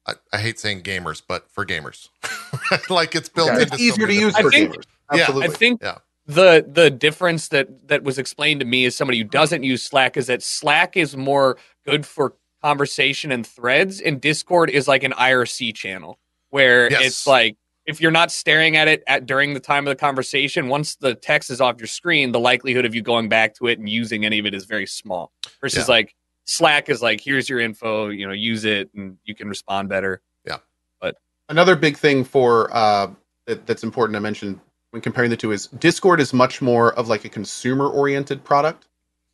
I, 0.05 0.13
I 0.33 0.38
hate 0.39 0.60
saying 0.60 0.81
gamers, 0.83 1.22
but 1.25 1.50
for 1.51 1.65
gamers, 1.65 2.10
like 2.89 3.15
it's 3.15 3.29
built 3.29 3.50
that. 3.50 3.62
into 3.62 3.74
It's 3.74 3.77
so 3.77 3.83
easier 3.83 4.07
to 4.07 4.13
use 4.13 4.38
for 4.38 4.48
I 4.48 4.51
think- 4.51 4.74
gamers. 4.75 4.83
Yeah, 5.13 5.17
I 5.17 5.22
Absolutely. 5.22 5.48
I 5.48 5.51
think 5.57 5.81
Yeah. 5.83 5.98
the 6.25 6.65
the 6.67 6.89
difference 6.89 7.50
that 7.50 7.88
that 7.88 8.03
was 8.03 8.17
explained 8.17 8.60
to 8.62 8.65
me 8.65 8.86
as 8.86 8.95
somebody 8.95 9.17
who 9.19 9.24
doesn't 9.25 9.63
use 9.63 9.83
Slack 9.83 10.17
is 10.17 10.27
that 10.27 10.41
Slack 10.43 10.98
is 10.98 11.15
more 11.15 11.57
good 11.86 12.05
for 12.05 12.36
conversation 12.62 13.31
and 13.31 13.45
threads, 13.45 14.00
and 14.01 14.19
Discord 14.22 14.69
is 14.69 14.88
like 14.88 15.03
an 15.03 15.12
IRC 15.12 15.75
channel 15.75 16.17
where 16.50 16.89
Yes. 16.91 17.01
it's 17.05 17.27
like 17.27 17.57
if 17.86 18.00
you're 18.00 18.12
not 18.12 18.31
staring 18.31 18.77
at 18.77 18.88
it 18.88 19.03
at 19.07 19.25
during 19.25 19.53
the 19.53 19.60
time 19.60 19.86
of 19.86 19.91
the 19.91 19.95
conversation, 20.00 20.69
once 20.69 20.95
the 20.95 21.13
text 21.15 21.50
is 21.50 21.60
off 21.60 21.75
your 21.79 21.88
screen, 21.88 22.31
the 22.31 22.39
likelihood 22.39 22.86
of 22.86 22.95
you 22.95 23.01
going 23.01 23.27
back 23.27 23.53
to 23.55 23.67
it 23.67 23.77
and 23.77 23.89
using 23.89 24.25
any 24.25 24.39
of 24.39 24.45
it 24.45 24.53
is 24.53 24.63
very 24.63 24.86
small. 24.88 25.33
Versus 25.60 25.88
Yeah. 25.89 25.93
like 25.95 26.15
Slack 26.45 26.89
is 26.89 27.01
like 27.01 27.21
here's 27.21 27.47
your 27.50 27.59
info, 27.59 28.09
you 28.09 28.27
know, 28.27 28.33
use 28.33 28.65
it 28.65 28.89
and 28.95 29.17
you 29.23 29.35
can 29.35 29.47
respond 29.47 29.89
better. 29.89 30.21
Yeah. 30.45 30.57
But 31.00 31.15
another 31.50 31.75
big 31.75 31.97
thing 31.97 32.23
for 32.23 32.75
uh, 32.75 33.12
that, 33.45 33.65
that's 33.65 33.83
important 33.83 34.15
to 34.15 34.21
mention 34.21 34.59
when 34.91 35.01
comparing 35.01 35.29
the 35.29 35.38
two 35.38 35.51
is 35.51 35.67
Discord 35.67 36.19
is 36.19 36.33
much 36.33 36.62
more 36.62 36.93
of 36.93 37.07
like 37.07 37.25
a 37.25 37.29
consumer 37.29 37.88
oriented 37.88 38.43
product, 38.43 38.88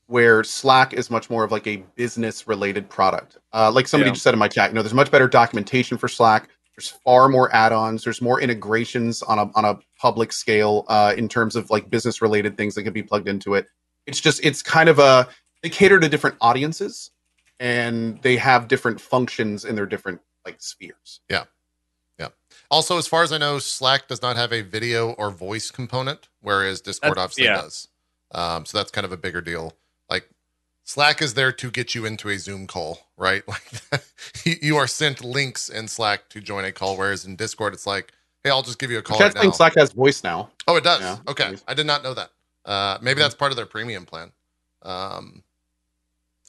where 0.08 0.44
Slack 0.44 0.94
is 0.94 1.10
much 1.12 1.30
more 1.30 1.44
of 1.44 1.52
like 1.52 1.68
a 1.68 1.78
business 1.96 2.48
related 2.48 2.90
product. 2.90 3.38
Uh, 3.54 3.72
like 3.72 3.88
somebody 3.88 4.10
Yeah. 4.10 4.14
just 4.14 4.24
said 4.24 4.34
in 4.34 4.40
my 4.40 4.48
chat, 4.48 4.70
you 4.70 4.76
know, 4.76 4.82
there's 4.82 4.94
much 4.94 5.12
better 5.12 5.28
documentation 5.28 5.98
for 5.98 6.08
Slack. 6.08 6.50
There's 6.76 6.90
far 6.90 7.28
more 7.28 7.54
add-ons. 7.54 8.06
There's 8.06 8.22
more 8.22 8.40
integrations 8.40 9.22
on 9.22 9.38
a 9.38 9.52
on 9.54 9.66
a 9.66 9.78
public 10.00 10.32
scale 10.32 10.86
uh, 10.88 11.14
in 11.18 11.28
terms 11.28 11.58
of 11.58 11.70
like 11.70 11.90
business 11.90 12.22
related 12.22 12.56
things 12.56 12.74
that 12.76 12.84
can 12.84 12.94
be 12.94 13.04
plugged 13.04 13.28
into 13.28 13.56
it. 13.56 13.68
It's 14.06 14.22
just 14.22 14.40
it's 14.46 14.62
kind 14.62 14.88
of 14.88 14.98
a 14.98 15.28
they 15.62 15.70
cater 15.70 16.00
to 16.00 16.10
different 16.10 16.36
audiences 16.42 17.12
and 17.60 18.22
they 18.22 18.38
have 18.38 18.68
different 18.68 19.00
functions 19.02 19.66
in 19.66 19.76
their 19.76 19.86
different 19.86 20.22
like 20.46 20.56
spheres. 20.62 21.20
Yeah. 21.30 21.44
Yeah. 22.18 22.30
Also, 22.72 22.98
as 22.98 23.08
far 23.08 23.24
as 23.24 23.32
I 23.32 23.38
know, 23.38 23.60
Slack 23.60 24.08
does 24.08 24.22
not 24.22 24.36
have 24.36 24.52
a 24.54 24.62
video 24.62 25.12
or 25.14 25.32
voice 25.32 25.72
component, 25.72 26.28
whereas 26.42 26.82
Discord 26.82 27.12
That's- 27.12 27.24
obviously 27.24 27.46
yeah. 27.46 27.62
does. 27.62 27.88
Um, 28.32 28.66
so 28.66 28.78
that's 28.78 28.92
kind 28.92 29.06
of 29.06 29.12
a 29.12 29.18
bigger 29.18 29.42
deal. 29.42 29.74
Like 30.10 30.30
Slack 30.84 31.22
is 31.22 31.34
there 31.34 31.52
to 31.52 31.72
get 31.72 31.96
you 31.96 32.06
into 32.06 32.30
a 32.30 32.38
Zoom 32.38 32.68
call, 32.68 33.00
right? 33.18 33.44
Like 33.48 34.04
you- 34.46 34.58
you 34.62 34.78
are 34.78 34.88
sent 34.88 35.24
links 35.24 35.70
in 35.70 35.88
Slack 35.88 36.30
to 36.30 36.42
join 36.42 36.64
a 36.66 36.72
call, 36.72 36.96
whereas 36.98 37.26
in 37.26 37.36
Discord 37.36 37.74
it's 37.74 37.88
like, 37.88 38.12
hey, 38.44 38.50
I'll 38.50 38.62
just 38.64 38.80
give 38.80 38.92
you 38.92 39.00
a 39.00 39.02
call 39.02 39.18
Chat's 39.18 39.36
right 39.36 39.42
saying 39.42 39.50
now. 39.50 39.56
Slack 39.56 39.74
has 39.78 39.92
voice 39.92 40.24
now. 40.24 40.50
Oh, 40.68 40.76
it 40.78 40.84
does. 40.84 41.02
Yeah. 41.02 41.18
Okay, 41.28 41.56
I 41.68 41.74
did 41.74 41.86
not 41.88 42.04
know 42.04 42.14
that. 42.14 42.30
Uh, 42.66 42.98
maybe 43.02 43.20
that's 43.20 43.36
part 43.36 43.52
of 43.52 43.56
their 43.58 43.66
premium 43.66 44.06
plan. 44.06 44.32
Um, 44.84 45.44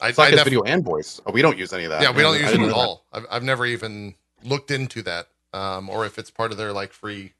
I, 0.01 0.11
Slack 0.11 0.29
I 0.29 0.35
def- 0.35 0.43
video 0.43 0.63
and 0.63 0.83
voice. 0.83 1.21
Oh, 1.25 1.31
we 1.31 1.41
don't 1.41 1.57
use 1.57 1.71
any 1.73 1.83
of 1.85 1.91
that. 1.91 2.01
yeah, 2.01 2.11
we 2.11 2.23
don't 2.23 2.35
I 2.35 2.39
use 2.39 2.51
it 2.51 2.59
at 2.59 2.71
all. 2.71 3.05
I've, 3.13 3.25
I've 3.29 3.43
never 3.43 3.65
even 3.65 4.15
looked 4.43 4.71
into 4.71 5.01
that, 5.03 5.27
um, 5.53 5.89
or 5.89 6.05
if 6.05 6.17
it's 6.17 6.31
part 6.31 6.51
of 6.51 6.57
their 6.57 6.73
like 6.73 6.91
free, 6.91 7.33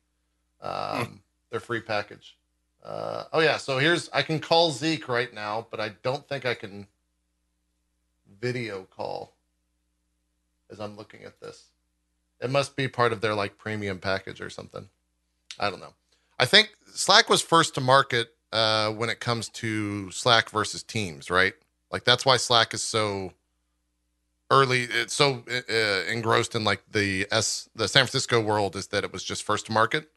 um, 0.62 1.22
their 1.50 1.60
free 1.60 1.82
package. 1.82 2.38
Uh, 2.84 3.26
oh 3.34 3.40
yeah, 3.40 3.58
so 3.58 3.80
here's 3.80 4.10
I 4.14 4.22
can 4.22 4.40
call 4.40 4.72
Zeke 4.72 5.08
right 5.08 5.34
now, 5.34 5.68
but 5.70 5.80
I 5.80 5.94
don't 6.04 6.28
think 6.28 6.46
I 6.46 6.54
can 6.54 6.88
video 8.40 8.88
call 8.96 9.34
as 10.72 10.80
I'm 10.80 10.96
looking 10.96 11.24
at 11.24 11.40
this. 11.40 11.66
It 12.40 12.50
must 12.50 12.76
be 12.76 12.88
part 12.88 13.12
of 13.12 13.22
their 13.22 13.36
like 13.36 13.58
premium 13.58 14.00
package 14.00 14.42
or 14.42 14.50
something. 14.50 14.88
I 15.60 15.70
don't 15.70 15.80
know. 15.80 15.94
I 16.40 16.46
think 16.46 16.72
Slack 16.94 17.30
was 17.30 17.42
first 17.42 17.76
to 17.76 17.82
market 17.82 18.30
uh, 18.52 18.92
when 18.92 19.10
it 19.10 19.20
comes 19.20 19.50
to 19.50 20.10
Slack 20.12 20.50
versus 20.50 20.82
Teams, 20.82 21.30
right? 21.30 21.54
Like 21.92 22.04
that's 22.04 22.26
why 22.26 22.38
Slack 22.38 22.74
is 22.74 22.84
so 22.84 23.34
early. 24.50 24.84
It's 24.84 25.14
so 25.14 25.44
uh, 25.50 26.12
engrossed 26.12 26.56
in 26.56 26.64
like 26.64 26.84
the 26.92 27.28
S, 27.32 27.70
the 27.76 27.88
San 27.88 28.06
Francisco 28.06 28.40
world, 28.40 28.76
is 28.76 28.88
that 28.88 29.04
it 29.04 29.12
was 29.12 29.24
just 29.24 29.44
first 29.44 29.68
to 29.68 29.72
market. 29.72 30.10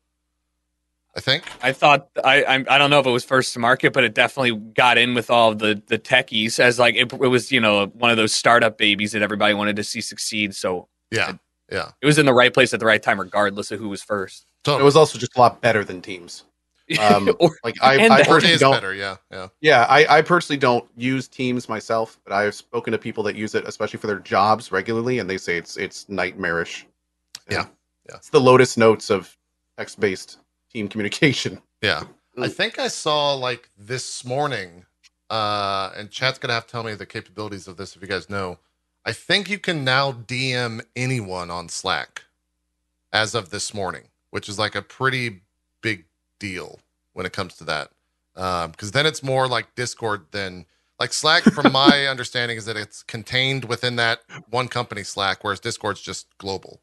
I 1.16 1.21
think. 1.21 1.45
I 1.62 1.73
thought 1.73 2.09
I, 2.25 2.43
I 2.43 2.64
I 2.69 2.78
don't 2.78 2.90
know 2.90 2.99
if 2.99 3.07
it 3.07 3.11
was 3.11 3.25
first 3.25 3.52
to 3.52 3.61
market, 3.61 3.93
but 3.93 4.02
it 4.02 4.14
definitely 4.14 4.57
got 4.57 4.99
in 4.99 5.14
with 5.14 5.31
all 5.31 5.54
the 5.54 5.81
the 5.87 5.99
techies 5.99 6.59
as 6.59 6.78
like 6.78 6.97
it, 6.97 7.12
it 7.12 7.28
was 7.28 7.52
you 7.52 7.61
know 7.61 7.87
one 7.87 8.11
of 8.11 8.16
those 8.16 8.33
startup 8.33 8.78
babies 8.78 9.12
that 9.12 9.23
everybody 9.23 9.54
wanted 9.54 9.76
to 9.76 9.85
see 9.85 10.00
succeed. 10.00 10.57
So 10.57 10.88
Yeah, 11.12 11.35
yeah. 11.71 11.93
it 12.02 12.07
was 12.07 12.19
in 12.19 12.26
the 12.26 12.35
right 12.35 12.52
place 12.52 12.75
at 12.75 12.81
the 12.81 12.87
right 12.87 13.02
time, 13.02 13.21
regardless 13.21 13.71
of 13.71 13.78
who 13.78 13.88
was 13.88 14.02
first. 14.02 14.47
So 14.66 14.78
It 14.78 14.83
was 14.83 14.97
also 14.97 15.19
just 15.19 15.37
a 15.37 15.40
lot 15.40 15.61
better 15.61 15.85
than 15.85 16.02
Teams. 16.02 16.43
Um, 17.00 17.35
Or- 17.41 17.57
like 17.64 17.76
I, 17.83 18.09
I 18.09 18.23
personally 18.25 18.59
don't. 18.59 18.73
better. 18.73 18.95
Yeah, 18.95 19.17
yeah. 19.31 19.49
Yeah, 19.61 19.87
I, 19.88 20.19
I 20.19 20.23
personally 20.23 20.59
don't 20.59 20.87
use 20.97 21.29
Teams 21.29 21.69
myself, 21.69 22.19
but 22.25 22.33
I've 22.33 22.55
spoken 22.55 22.93
to 22.93 22.99
people 22.99 23.23
that 23.25 23.37
use 23.37 23.55
it, 23.55 23.67
especially 23.67 23.99
for 23.99 24.07
their 24.07 24.19
jobs 24.19 24.71
regularly, 24.71 25.19
and 25.19 25.29
they 25.29 25.38
say 25.38 25.57
it's 25.57 25.76
it's 25.76 26.09
nightmarish. 26.09 26.87
Yeah, 27.50 27.67
yeah. 28.09 28.17
It's 28.17 28.31
the 28.31 28.41
Lotus 28.41 28.76
Notes 28.76 29.11
of 29.11 29.37
text 29.79 29.99
based 30.00 30.38
team 30.73 30.88
communication. 30.88 31.61
Yeah. 31.83 32.05
I 32.41 32.49
think 32.49 32.79
I 32.79 32.88
saw 32.88 33.35
like 33.35 33.69
this 33.76 34.25
morning, 34.25 34.87
uh, 35.29 35.91
and 35.95 36.11
chat's 36.11 36.38
gonna 36.38 36.55
have 36.55 36.67
to 36.67 36.73
tell 36.73 36.83
me 36.83 36.95
the 36.95 37.05
capabilities 37.07 37.69
of 37.69 37.76
this 37.76 37.95
if 37.95 38.00
you 38.00 38.09
guys 38.09 38.31
know. 38.31 38.59
I 39.05 39.12
think 39.12 39.50
you 39.50 39.59
can 39.59 39.85
now 39.85 40.11
DM 40.12 40.81
anyone 40.97 41.50
on 41.50 41.69
Slack 41.69 42.25
as 43.12 43.35
of 43.35 43.50
this 43.50 43.75
morning, 43.75 44.05
which 44.31 44.49
is 44.49 44.59
like 44.59 44.75
a 44.75 44.81
pretty 44.83 45.43
big 45.83 46.07
deal 46.38 46.81
when 47.12 47.26
it 47.26 47.33
comes 47.33 47.57
to 47.57 47.64
that. 47.64 47.91
Because 48.35 48.93
then 48.93 49.07
it's 49.07 49.23
more 49.23 49.47
like 49.49 49.75
Discord 49.75 50.26
than 50.33 50.67
like 51.00 51.12
Slack, 51.12 51.45
from 51.45 51.73
my 51.73 52.07
understanding, 52.11 52.57
is 52.57 52.67
that 52.67 52.76
it's 52.76 53.03
contained 53.03 53.64
within 53.67 53.97
that 53.97 54.21
one 54.50 54.69
company 54.69 55.03
Slack, 55.03 55.43
whereas 55.43 55.61
Discord's 55.61 56.00
just 56.00 56.26
global. 56.38 56.81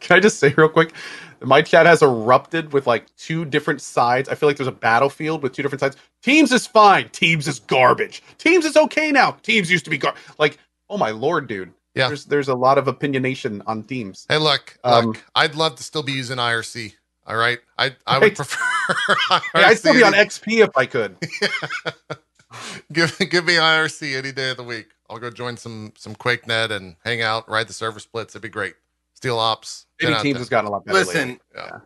Can 0.00 0.16
I 0.16 0.20
just 0.20 0.38
say 0.38 0.54
real 0.56 0.68
quick? 0.68 0.92
My 1.40 1.62
chat 1.62 1.84
has 1.86 2.02
erupted 2.02 2.72
with 2.72 2.86
like 2.86 3.14
two 3.16 3.44
different 3.44 3.80
sides. 3.80 4.28
I 4.28 4.34
feel 4.34 4.48
like 4.48 4.56
there's 4.56 4.68
a 4.68 4.72
battlefield 4.72 5.42
with 5.42 5.52
two 5.52 5.62
different 5.62 5.80
sides. 5.80 5.96
Teams 6.22 6.52
is 6.52 6.66
fine. 6.66 7.08
Teams 7.08 7.48
is 7.48 7.60
garbage. 7.60 8.22
Teams 8.38 8.64
is 8.64 8.76
okay 8.76 9.10
now. 9.10 9.32
Teams 9.42 9.70
used 9.70 9.84
to 9.84 9.90
be 9.90 9.98
gar 9.98 10.14
like, 10.38 10.58
oh 10.88 10.96
my 10.96 11.10
lord, 11.10 11.48
dude. 11.48 11.72
Yeah. 11.94 12.06
There's 12.06 12.24
there's 12.26 12.48
a 12.48 12.54
lot 12.54 12.78
of 12.78 12.84
opinionation 12.84 13.62
on 13.66 13.82
teams. 13.82 14.26
Hey, 14.28 14.38
look, 14.38 14.78
Um, 14.84 15.06
look, 15.06 15.24
I'd 15.34 15.56
love 15.56 15.74
to 15.76 15.82
still 15.82 16.04
be 16.04 16.12
using 16.12 16.36
IRC. 16.36 16.94
All 17.30 17.36
right, 17.36 17.60
I 17.78 17.94
I 18.08 18.18
would 18.18 18.24
Right. 18.24 18.34
prefer. 18.36 18.58
Hey, 19.54 19.62
I'd 19.62 19.78
still 19.78 19.94
be 19.94 20.02
on 20.02 20.14
XP 20.14 20.64
if 20.64 20.76
I 20.76 20.84
could. 20.84 21.16
give 22.92 23.16
give 23.30 23.44
me 23.44 23.54
IRC 23.54 24.16
any 24.16 24.32
day 24.32 24.50
of 24.50 24.56
the 24.56 24.64
week. 24.64 24.88
I'll 25.08 25.18
go 25.18 25.30
join 25.30 25.56
some 25.56 25.92
some 25.96 26.14
QuakeNet 26.16 26.70
and 26.72 26.96
hang 27.04 27.22
out, 27.22 27.48
ride 27.48 27.68
the 27.68 27.72
server 27.72 28.00
splits. 28.00 28.32
It'd 28.34 28.42
be 28.42 28.48
great. 28.48 28.74
Steel 29.14 29.38
Ops. 29.38 29.86
Maybe 30.00 30.08
10 30.08 30.14
out 30.14 30.16
of 30.18 30.22
teams 30.24 30.34
10. 30.34 30.40
has 30.40 30.48
gotten 30.48 30.68
a 30.68 30.70
lot 30.72 30.84
better. 30.84 30.98
Listen. 30.98 31.40
Yeah. 31.54 31.78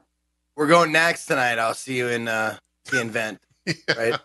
we're 0.57 0.67
going 0.69 0.93
next 0.93 1.27
tonight. 1.27 1.59
I'll 1.59 1.75
see 1.75 1.99
you 1.99 2.09
in 2.09 2.27
uh 2.29 2.57
see 2.87 2.97
you 2.97 3.03
in 3.03 3.11
Vent. 3.11 3.39
Right? 3.97 4.19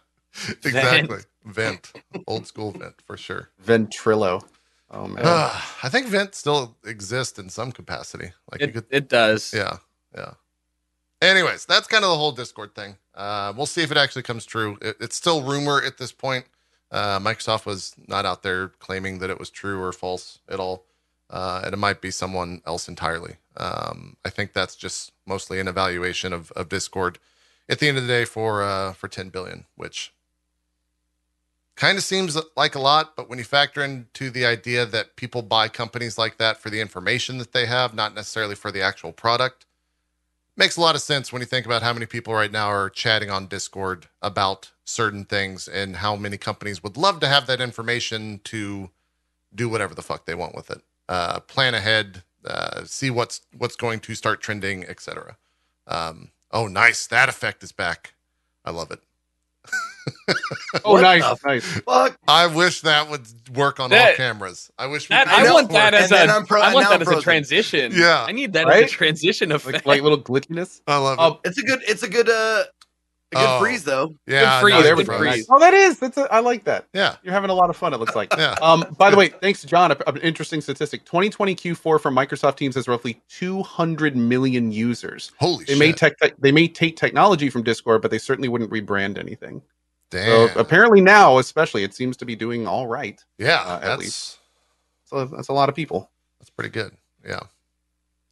exactly. 0.64 1.20
Vent, 1.46 1.92
old 2.28 2.46
school 2.48 2.72
Vent 2.72 3.02
for 3.06 3.18
sure. 3.18 3.50
Ventrilo. 3.66 4.42
Oh 4.92 5.08
man. 5.08 5.24
Uh, 5.26 5.60
I 5.84 5.90
think 5.90 6.08
Vent 6.08 6.34
still 6.36 6.78
exists 6.86 7.40
in 7.40 7.50
some 7.50 7.72
capacity. 7.72 8.32
Like 8.52 8.62
it, 8.62 8.74
could, 8.74 8.86
it 8.90 9.10
does. 9.10 9.54
yeah, 9.54 9.78
yeah. 10.16 10.34
Anyways, 11.22 11.66
that's 11.66 11.88
kind 11.88 12.04
of 12.04 12.12
the 12.12 12.18
whole 12.18 12.32
Discord 12.32 12.74
thing. 12.74 12.96
Uh, 13.14 13.52
we'll 13.56 13.66
see 13.66 13.82
if 13.82 13.92
it 13.92 13.98
actually 13.98 14.24
comes 14.24 14.46
true. 14.46 14.78
It, 14.82 14.98
it's 15.02 15.16
still 15.16 15.44
rumor 15.44 15.82
at 15.84 15.98
this 15.98 16.12
point. 16.12 16.46
Uh, 16.92 17.20
Microsoft 17.20 17.66
was 17.66 17.94
not 18.08 18.26
out 18.26 18.42
there 18.42 18.70
claiming 18.80 19.20
that 19.20 19.30
it 19.30 19.38
was 19.38 19.50
true 19.50 19.82
or 19.82 19.92
false 19.92 20.40
at 20.48 20.60
all, 20.60 20.86
uh, 21.30 21.62
and 21.64 21.74
it 21.74 21.78
might 21.78 22.02
be 22.02 22.10
someone 22.10 22.62
else 22.66 22.88
entirely. 22.88 23.36
Um, 23.58 24.16
I 24.26 24.30
think 24.30 24.54
that's 24.54 24.76
just 24.76 25.12
mostly 25.26 25.60
an 25.60 25.68
evaluation 25.68 26.34
of, 26.34 26.52
of 26.54 26.70
Discord 26.70 27.20
at 27.68 27.80
the 27.80 27.88
end 27.88 27.98
of 27.98 28.04
the 28.04 28.10
day 28.10 28.26
for 28.26 28.64
uh, 28.64 28.94
for 28.94 29.08
10 29.08 29.30
billion, 29.30 29.66
which 29.76 30.14
kind 31.76 31.98
of 31.98 32.04
seems 32.04 32.38
like 32.58 32.76
a 32.76 32.80
lot, 32.80 33.16
but 33.16 33.30
when 33.30 33.38
you 33.38 33.46
factor 33.46 33.82
into 33.84 34.30
the 34.30 34.46
idea 34.46 34.86
that 34.86 35.16
people 35.16 35.42
buy 35.42 35.68
companies 35.68 36.18
like 36.18 36.38
that 36.38 36.58
for 36.58 36.70
the 36.70 36.82
information 36.82 37.38
that 37.38 37.54
they 37.54 37.66
have, 37.68 37.94
not 37.94 38.16
necessarily 38.16 38.56
for 38.56 38.72
the 38.72 38.82
actual 38.82 39.14
product, 39.14 39.66
makes 40.60 40.76
a 40.76 40.82
lot 40.82 40.94
of 40.94 41.02
sense 41.02 41.32
when 41.32 41.42
you 41.42 41.46
think 41.46 41.66
about 41.66 41.82
how 41.82 41.94
many 41.94 42.06
people 42.06 42.34
right 42.34 42.52
now 42.52 42.68
are 42.68 42.90
chatting 42.90 43.32
on 43.32 43.48
Discord 43.48 44.08
about 44.22 44.72
certain 44.84 45.24
things 45.24 45.70
and 45.70 45.96
how 45.96 46.18
many 46.18 46.38
companies 46.38 46.84
would 46.84 46.98
love 46.98 47.22
to 47.22 47.28
have 47.28 47.48
that 47.48 47.62
information 47.62 48.42
to 48.44 48.92
do 49.56 49.70
whatever 49.70 49.96
the 49.96 50.02
fuck 50.02 50.26
they 50.26 50.36
want 50.36 50.54
with 50.54 50.70
it. 50.70 50.82
Uh, 51.08 51.40
plan 51.40 51.74
ahead, 51.74 52.24
uh, 52.46 52.84
see 52.84 53.10
what's 53.10 53.42
what's 53.58 53.78
going 53.78 54.02
to 54.02 54.14
start 54.14 54.42
trending, 54.42 54.84
etc. 54.84 55.38
Um, 55.88 56.32
oh, 56.52 56.68
nice! 56.68 57.08
That 57.08 57.30
effect 57.30 57.64
is 57.64 57.72
back. 57.72 58.14
I 58.66 58.72
love 58.72 58.92
it. 58.92 59.00
oh, 60.86 60.98
nice, 60.98 61.24
nice. 61.46 61.66
Fuck. 61.82 62.18
I 62.28 62.48
wish 62.48 62.82
that 62.82 63.10
would 63.10 63.28
work 63.56 63.80
on 63.80 63.92
all 63.94 64.14
cameras. 64.16 64.72
I 64.78 64.88
wish 64.88 65.10
we 65.10 65.16
That, 65.16 65.28
could 65.28 65.48
I 65.48 65.52
want 65.54 65.70
that 65.72 65.94
And 65.94 66.04
as 66.04 66.10
then 66.10 66.30
a. 66.30 66.34
I'm 66.34 66.46
pro- 66.46 66.62
I 66.62 66.74
want 66.74 66.88
that 66.90 66.96
I'm 66.96 67.02
as 67.02 67.08
a 67.10 67.22
transition. 67.22 67.92
Yeah. 67.96 68.24
I 68.28 68.32
need 68.32 68.54
that 68.54 68.68
Right? 68.68 68.84
as 68.86 68.92
a 68.92 68.94
transition 68.94 69.50
Like, 69.50 69.56
effect. 69.66 69.86
like 69.86 70.02
little 70.02 70.22
glitchiness. 70.22 70.82
I 70.88 70.98
love 70.98 71.20
it. 71.20 71.22
Oh, 71.22 71.40
It's 71.44 71.58
a 71.58 71.64
good 71.64 71.82
it's 71.88 72.04
a 72.04 72.10
good 72.10 72.30
uh 72.30 72.64
a 73.32 73.36
good 73.36 73.46
Oh. 73.48 73.60
freeze 73.60 73.84
though. 73.84 74.16
yeah, 74.26 74.60
freeze, 74.60 74.74
nice 74.74 74.84
there 74.84 74.96
we 74.96 75.04
good 75.04 75.12
go. 75.12 75.18
freeze. 75.20 75.32
freeze. 75.34 75.48
Oh, 75.52 75.60
that 75.60 75.74
is. 75.76 76.00
That's. 76.00 76.18
A, 76.18 76.22
I 76.34 76.40
like 76.40 76.64
that. 76.64 76.88
Yeah, 76.96 77.16
You're 77.22 77.32
having 77.34 77.52
a 77.52 77.54
lot 77.54 77.70
of 77.70 77.78
fun. 77.78 77.94
It 77.94 77.98
looks 77.98 78.16
like. 78.16 78.34
yeah. 78.36 78.56
Um, 78.60 78.84
by 78.98 79.12
the 79.12 79.18
way, 79.18 79.30
thanks 79.30 79.64
John. 79.64 79.92
An 79.92 80.18
interesting 80.24 80.62
statistic: 80.62 81.06
2020 81.06 81.54
Q4 81.56 82.02
from 82.02 82.16
Microsoft 82.16 82.56
Teams 82.58 82.74
has 82.74 82.88
roughly 82.88 83.22
200 83.30 84.16
million 84.16 84.72
users. 84.72 85.32
Holy 85.40 85.64
They 85.66 85.74
shit! 85.74 85.80
may 85.80 85.92
tech, 85.92 86.14
they 86.40 86.52
may 86.52 86.68
take 86.68 86.98
technology 86.98 87.52
from 87.52 87.62
Discord, 87.62 88.02
but 88.02 88.10
they 88.10 88.18
certainly 88.18 88.50
wouldn't 88.50 88.72
rebrand 88.72 89.20
anything. 89.20 89.62
Damn. 90.10 90.50
So 90.50 90.60
apparently 90.60 91.02
now, 91.02 91.38
especially, 91.38 91.84
it 91.84 91.94
seems 91.94 92.18
to 92.18 92.26
be 92.26 92.36
doing 92.36 92.66
all 92.68 92.88
right. 92.88 93.24
yeah, 93.38 93.62
uh, 93.66 93.76
at 93.76 93.82
that's 93.82 94.00
least. 94.00 94.38
So 95.06 95.26
that's 95.26 95.50
a 95.50 95.54
lot 95.54 95.70
of 95.70 95.76
people. 95.76 96.10
that's 96.40 96.50
pretty 96.50 96.70
good. 96.70 96.92
Yeah. 97.26 97.40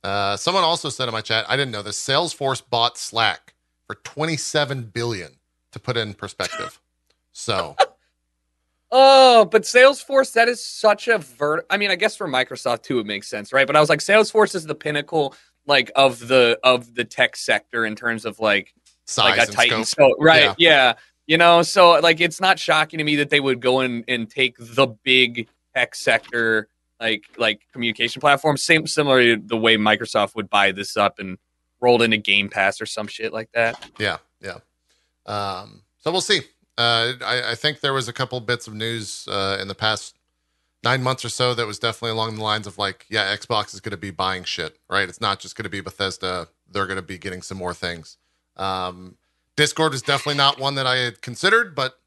Uh, 0.03 0.37
someone 0.37 0.63
also 0.63 0.89
said 0.89 1.07
in 1.07 1.11
my 1.11 1.21
chat, 1.21 1.45
I 1.49 1.55
didn't 1.55 1.71
know 1.71 1.81
this. 1.81 1.99
Salesforce 1.99 2.61
bought 2.67 2.97
Slack 2.97 3.53
for 3.87 3.95
27 3.95 4.83
billion 4.93 5.31
to 5.71 5.79
put 5.79 5.97
in 5.97 6.13
perspective. 6.13 6.79
so 7.31 7.75
Oh, 8.89 9.45
but 9.45 9.63
Salesforce, 9.63 10.31
that 10.33 10.47
is 10.47 10.63
such 10.63 11.07
a 11.09 11.17
vert. 11.17 11.65
I 11.69 11.77
mean, 11.77 11.91
I 11.91 11.95
guess 11.95 12.15
for 12.15 12.27
Microsoft 12.27 12.83
too, 12.83 12.99
it 12.99 13.05
makes 13.05 13.27
sense, 13.27 13.51
right? 13.51 13.67
But 13.67 13.75
I 13.75 13.81
was 13.81 13.89
like, 13.89 13.99
Salesforce 13.99 14.55
is 14.55 14.65
the 14.65 14.75
pinnacle, 14.75 15.35
like 15.65 15.91
of 15.95 16.25
the 16.27 16.57
of 16.63 16.95
the 16.95 17.03
tech 17.03 17.35
sector 17.35 17.85
in 17.85 17.95
terms 17.95 18.23
of 18.23 18.39
like 18.39 18.73
size 19.05 19.31
like 19.31 19.39
a 19.39 19.41
and 19.41 19.51
Titan. 19.51 19.85
scope. 19.85 20.13
So 20.17 20.23
right, 20.23 20.43
Yeah. 20.43 20.53
yeah. 20.57 20.93
You 21.27 21.37
know, 21.37 21.61
so 21.61 21.99
like 21.99 22.21
it's 22.21 22.39
not 22.39 22.57
shocking 22.57 22.97
to 22.99 23.03
me 23.03 23.17
that 23.17 23.29
they 23.29 23.39
would 23.39 23.59
go 23.59 23.81
in 23.81 24.05
and 24.07 24.29
take 24.29 24.55
the 24.57 24.87
big 24.87 25.47
tech 25.75 25.93
sector 25.93 26.69
like 26.99 27.25
like 27.37 27.61
communication 27.73 28.19
platform, 28.21 28.57
same 28.57 28.87
similar 28.87 29.35
to 29.35 29.41
the 29.43 29.57
way 29.57 29.77
Microsoft 29.77 30.35
would 30.35 30.49
buy 30.49 30.71
this 30.71 30.97
up 30.97 31.19
and 31.19 31.37
rolled 31.79 32.01
into 32.01 32.17
Game 32.17 32.49
Pass 32.49 32.81
or 32.81 32.85
some 32.85 33.07
shit 33.07 33.33
like 33.33 33.51
that. 33.53 33.89
Yeah, 33.99 34.17
yeah. 34.41 34.59
Um, 35.25 35.83
so 35.99 36.11
we'll 36.11 36.21
see. 36.21 36.39
Uh, 36.77 37.13
I, 37.23 37.51
I 37.51 37.55
think 37.55 37.81
there 37.81 37.93
was 37.93 38.07
a 38.07 38.13
couple 38.13 38.39
bits 38.39 38.67
of 38.67 38.73
news 38.73 39.27
uh, 39.27 39.57
in 39.59 39.67
the 39.67 39.75
past 39.75 40.15
nine 40.83 41.01
months 41.03 41.25
or 41.25 41.29
so 41.29 41.53
that 41.53 41.67
was 41.67 41.79
definitely 41.79 42.11
along 42.11 42.35
the 42.35 42.43
lines 42.43 42.67
of 42.67 42.77
like, 42.77 43.05
yeah, 43.09 43.35
Xbox 43.35 43.73
is 43.73 43.79
going 43.79 43.91
to 43.91 43.97
be 43.97 44.11
buying 44.11 44.43
shit, 44.43 44.77
right? 44.89 45.09
It's 45.09 45.21
not 45.21 45.39
just 45.39 45.55
going 45.55 45.63
to 45.63 45.69
be 45.69 45.81
Bethesda; 45.81 46.47
they're 46.69 46.85
going 46.85 46.97
to 46.97 47.01
be 47.01 47.17
getting 47.17 47.41
some 47.41 47.57
more 47.57 47.73
things. 47.73 48.17
Um, 48.55 49.17
Discord 49.57 49.95
is 49.95 50.03
definitely 50.03 50.37
not 50.37 50.59
one 50.59 50.75
that 50.77 50.87
I 50.87 50.97
had 50.97 51.21
considered, 51.23 51.75
but 51.75 51.99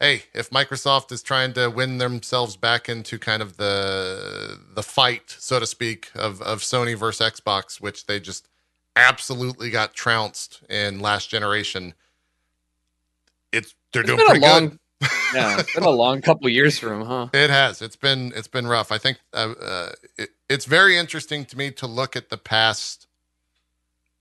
hey, 0.00 0.24
if 0.34 0.50
Microsoft 0.50 1.12
is 1.12 1.22
trying 1.22 1.54
to 1.54 1.68
win 1.70 1.98
themselves 1.98 2.56
back 2.56 2.88
into 2.88 3.18
kind 3.18 3.42
of 3.42 3.56
the 3.58 4.58
the 4.74 4.82
fight, 4.84 5.34
so 5.38 5.60
to 5.60 5.66
speak, 5.66 6.10
of 6.14 6.42
of 6.42 6.60
Sony 6.60 6.96
versus 6.96 7.32
Xbox, 7.32 7.80
which 7.80 8.06
they 8.06 8.20
just 8.20 8.48
absolutely 8.96 9.70
got 9.70 9.94
trounced 9.94 10.62
in 10.70 11.00
last 11.00 11.30
generation. 11.30 11.94
It's 13.52 13.74
they're 13.92 14.02
It's 14.02 14.12
doing 14.12 14.22
pretty 14.22 14.40
long, 14.40 14.40
good. 14.40 14.78
yeah, 15.32 15.58
it's 15.58 15.70
been 15.70 15.84
a 15.84 15.90
long 15.90 16.20
couple 16.22 16.48
years 16.50 16.78
for 16.78 16.90
them, 16.90 17.02
huh? 17.02 17.28
It 17.32 17.50
has. 17.50 17.82
It's 17.82 17.96
been 17.96 18.32
it's 18.36 18.48
been 18.48 18.66
rough. 18.66 18.92
I 18.92 18.98
think 18.98 19.20
uh, 19.34 19.54
uh, 19.62 19.92
it, 20.18 20.30
it's 20.50 20.66
very 20.66 20.98
interesting 20.98 21.46
to 21.46 21.58
me 21.58 21.70
to 21.72 21.86
look 21.86 22.16
at 22.16 22.30
the 22.30 22.38
past 22.38 23.03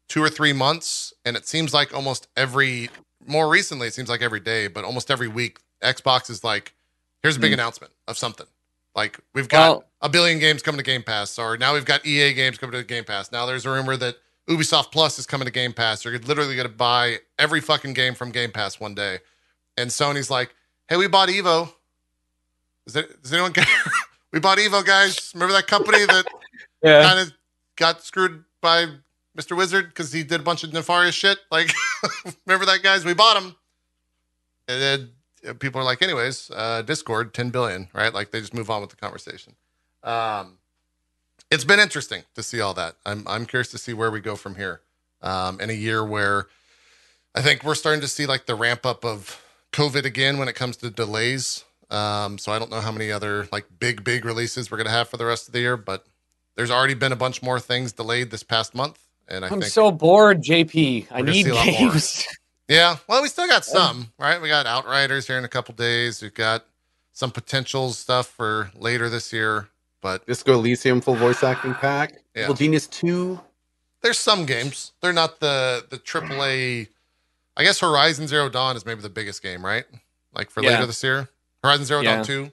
two 0.10 0.22
or 0.24 0.30
three 0.30 0.54
months, 0.54 1.14
and 1.26 1.36
it 1.36 1.48
seems 1.48 1.74
like 1.74 1.94
almost 1.94 2.28
every 2.38 2.90
more 3.26 3.48
recently, 3.50 3.88
it 3.88 3.94
seems 3.94 4.10
like 4.10 4.22
every 4.22 4.40
day, 4.42 4.68
but 4.68 4.84
almost 4.84 5.10
every 5.10 5.28
week, 5.30 5.60
Xbox 5.82 6.30
is 6.30 6.44
like, 6.44 6.74
here's 7.22 7.38
a 7.38 7.40
big 7.40 7.52
Mm. 7.52 7.56
announcement 7.56 7.94
of 8.08 8.18
something. 8.18 8.48
Like 8.96 9.18
we've 9.34 9.48
got 9.48 9.70
Well- 9.78 9.84
a 10.02 10.10
billion 10.10 10.40
games 10.40 10.62
coming 10.62 10.78
to 10.78 10.84
Game 10.84 11.04
Pass, 11.04 11.40
or 11.40 11.58
now 11.58 11.74
we've 11.74 11.86
got 11.86 12.06
EA 12.06 12.34
games 12.34 12.58
coming 12.58 12.74
to 12.74 12.84
Game 12.84 13.06
Pass. 13.06 13.32
Now 13.32 13.46
there's 13.46 13.66
a 13.66 13.70
rumor 13.70 13.96
that 13.98 14.18
Ubisoft 14.50 14.92
Plus 14.92 15.18
is 15.18 15.26
coming 15.26 15.46
to 15.46 15.52
Game 15.52 15.72
Pass. 15.74 16.04
You're 16.04 16.20
literally 16.20 16.56
going 16.56 16.68
to 16.68 16.74
buy 16.74 17.20
every 17.40 17.62
fucking 17.62 17.94
game 17.94 18.14
from 18.14 18.32
Game 18.32 18.52
Pass 18.52 18.78
one 18.80 18.94
day. 18.94 19.20
And 19.78 19.90
Sony's 19.90 20.30
like, 20.30 20.54
hey, 20.90 20.98
we 20.98 21.08
bought 21.08 21.30
Evo. 21.30 21.74
It, 22.88 23.24
does 23.24 23.32
anyone 23.32 23.54
care? 23.54 23.66
we 24.34 24.40
bought 24.42 24.58
Evo, 24.58 24.86
guys. 24.86 25.32
Remember 25.34 25.54
that 25.54 25.68
company 25.68 26.06
that 26.06 26.26
Yeah. 26.84 27.04
kind 27.04 27.20
of 27.22 27.34
got 27.78 28.04
screwed 28.04 28.44
by 28.62 28.88
Mr. 29.38 29.56
Wizard 29.58 29.88
because 29.90 30.14
he 30.14 30.24
did 30.24 30.42
a 30.42 30.44
bunch 30.44 30.64
of 30.64 30.74
nefarious 30.74 31.16
shit? 31.16 31.40
Like, 31.52 31.72
remember 32.46 32.66
that, 32.66 32.84
guys? 32.84 33.06
We 33.06 33.14
bought 33.14 33.42
him. 33.42 33.56
And 34.68 34.82
then 34.82 35.10
uh, 35.48 35.54
people 35.56 35.82
are 35.82 35.84
like, 35.84 36.02
anyways, 36.02 36.52
uh, 36.56 36.82
Discord, 36.84 37.34
10 37.34 37.50
billion, 37.50 37.90
right? 37.94 38.14
Like, 38.14 38.32
they 38.32 38.40
just 38.40 38.54
move 38.54 38.70
on 38.70 38.82
with 38.82 38.92
the 38.92 38.96
conversation. 38.96 39.56
Um, 40.04 40.58
it's 41.52 41.64
been 41.66 41.80
interesting 41.80 42.24
to 42.36 42.44
see 42.44 42.62
all 42.62 42.74
that. 42.76 42.96
I'm, 43.06 43.28
I'm 43.28 43.46
curious 43.46 43.70
to 43.72 43.78
see 43.78 43.94
where 43.94 44.12
we 44.12 44.20
go 44.20 44.36
from 44.36 44.56
here. 44.56 44.82
um, 45.22 45.60
in 45.62 45.70
a 45.70 45.74
year 45.74 46.06
where 46.06 46.48
I 47.34 47.42
think 47.42 47.64
we're 47.64 47.76
starting 47.76 48.02
to 48.02 48.08
see 48.08 48.26
like 48.26 48.46
the 48.46 48.56
ramp 48.56 48.86
up 48.86 49.04
of 49.06 49.42
COVID 49.72 50.06
again 50.06 50.38
when 50.38 50.48
it 50.48 50.54
comes 50.56 50.78
to 50.78 50.90
delays. 50.90 51.64
Um, 51.90 52.38
so 52.38 52.52
I 52.52 52.60
don't 52.60 52.70
know 52.72 52.82
how 52.82 52.92
many 52.92 53.12
other 53.12 53.48
like 53.52 53.66
big, 53.80 54.04
big 54.04 54.26
releases 54.26 54.70
we're 54.70 54.78
going 54.78 54.88
to 54.88 54.92
have 54.92 55.10
for 55.10 55.18
the 55.18 55.26
rest 55.26 55.48
of 55.48 55.54
the 55.54 55.60
year, 55.60 55.78
but 55.78 56.06
there's 56.56 56.72
already 56.72 56.94
been 56.94 57.12
a 57.12 57.16
bunch 57.16 57.42
more 57.42 57.60
things 57.60 57.94
delayed 57.94 58.32
this 58.32 58.44
past 58.44 58.76
month. 58.76 59.00
And 59.28 59.46
I 59.46 59.48
I'm 59.50 59.62
think, 59.62 59.72
so 59.72 59.92
bored, 59.92 60.42
JP. 60.42 61.08
I 61.12 61.22
need 61.22 61.46
see 61.46 61.50
a 61.50 61.56
lot 61.56 61.66
more. 61.80 61.92
games. 61.92 62.26
yeah, 62.68 62.98
well, 63.08 63.22
we 63.22 63.28
still 63.30 63.48
got 63.48 63.66
some, 63.66 64.12
right? 64.20 64.42
We 64.42 64.50
got 64.50 64.66
Outriders 64.66 65.26
here 65.28 65.38
in 65.38 65.46
a 65.46 65.50
couple 65.50 65.74
days. 65.76 66.22
We've 66.22 66.34
got 66.34 66.66
some 67.14 67.32
potential 67.32 67.92
stuff 67.94 68.28
for 68.28 68.72
later 68.76 69.10
this 69.10 69.32
year, 69.32 69.70
but 70.02 70.26
Disco 70.28 70.54
Elysium 70.56 71.00
full 71.02 71.16
voice 71.16 71.44
acting 71.44 71.74
pack. 71.76 72.14
Yeah. 72.36 72.44
Evil 72.44 72.56
Genius 72.56 72.88
2. 72.88 73.40
there's 74.02 74.20
some 74.20 74.46
games. 74.46 74.92
They're 75.02 75.14
not 75.14 75.40
the 75.40 75.86
the 75.90 75.98
AAA. 76.00 76.88
I 77.56 77.64
guess 77.64 77.80
Horizon 77.80 78.28
Zero 78.28 78.50
Dawn 78.50 78.76
is 78.76 78.86
maybe 78.86 79.02
the 79.02 79.10
biggest 79.10 79.44
game, 79.44 79.64
right? 79.64 79.86
Like 80.34 80.50
for 80.50 80.62
Yeah. 80.64 80.72
later 80.72 80.86
this 80.88 81.04
year, 81.04 81.30
Horizon 81.64 81.86
Zero 81.86 82.02
Yeah. 82.02 82.16
Dawn 82.16 82.26
two. 82.26 82.52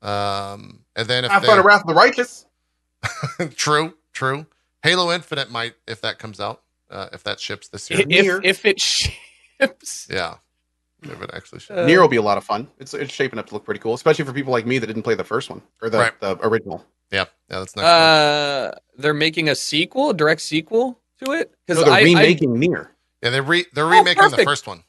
Um, 0.00 0.84
and 0.94 1.08
then 1.08 1.24
if 1.24 1.30
Have 1.32 1.44
fun 1.44 1.56
they 1.56 1.58
of 1.58 1.64
Wrath 1.64 1.80
of 1.82 1.88
the 1.88 1.94
Righteous. 1.94 2.46
true, 3.56 3.94
true, 4.12 4.46
Halo 4.82 5.10
Infinite 5.12 5.50
might 5.50 5.74
if 5.86 6.00
that 6.02 6.18
comes 6.18 6.40
out, 6.40 6.62
uh, 6.90 7.08
if 7.12 7.22
that 7.24 7.40
ships 7.40 7.68
this 7.68 7.90
year. 7.90 8.00
if 8.08 8.44
if 8.44 8.64
it 8.64 8.80
ships. 9.60 10.06
yeah, 10.10 10.36
if 11.02 11.20
it 11.22 11.30
actually 11.32 11.60
ships. 11.60 11.70
Uh, 11.78 11.86
Nier 11.86 12.00
will 12.00 12.08
be 12.08 12.16
a 12.16 12.22
lot 12.22 12.38
of 12.38 12.44
fun. 12.44 12.68
It's 12.78 12.94
it's 12.94 13.12
shaping 13.12 13.38
up 13.38 13.46
to 13.48 13.54
look 13.54 13.64
pretty 13.64 13.80
cool, 13.80 13.94
especially 13.94 14.24
for 14.24 14.32
people 14.32 14.52
like 14.52 14.66
me 14.66 14.78
that 14.78 14.86
didn't 14.86 15.02
play 15.02 15.14
the 15.14 15.24
first 15.24 15.50
one 15.50 15.62
or 15.82 15.90
the, 15.90 15.98
Right. 15.98 16.20
the 16.20 16.36
original. 16.46 16.84
yeah, 17.10 17.24
yeah, 17.50 17.58
that's 17.58 17.74
next. 17.76 17.84
month. 17.84 17.86
Uh, 17.86 18.72
they're 18.98 19.14
making 19.14 19.48
a 19.48 19.54
sequel, 19.54 20.10
a 20.10 20.14
direct 20.14 20.40
sequel 20.40 21.00
to 21.24 21.32
it 21.32 21.52
No, 21.68 21.74
they're 21.82 21.92
I, 21.92 21.98
I 21.98 22.02
remaking 22.02 22.58
Nier. 22.58 22.92
Yeah, 23.22 23.30
they're 23.30 23.42
re 23.42 23.64
they're 23.72 23.86
remaking 23.86 24.14
the 24.22 24.26
Oh, 24.26 24.30
perfect. 24.30 24.48
first 24.48 24.66
one. 24.66 24.84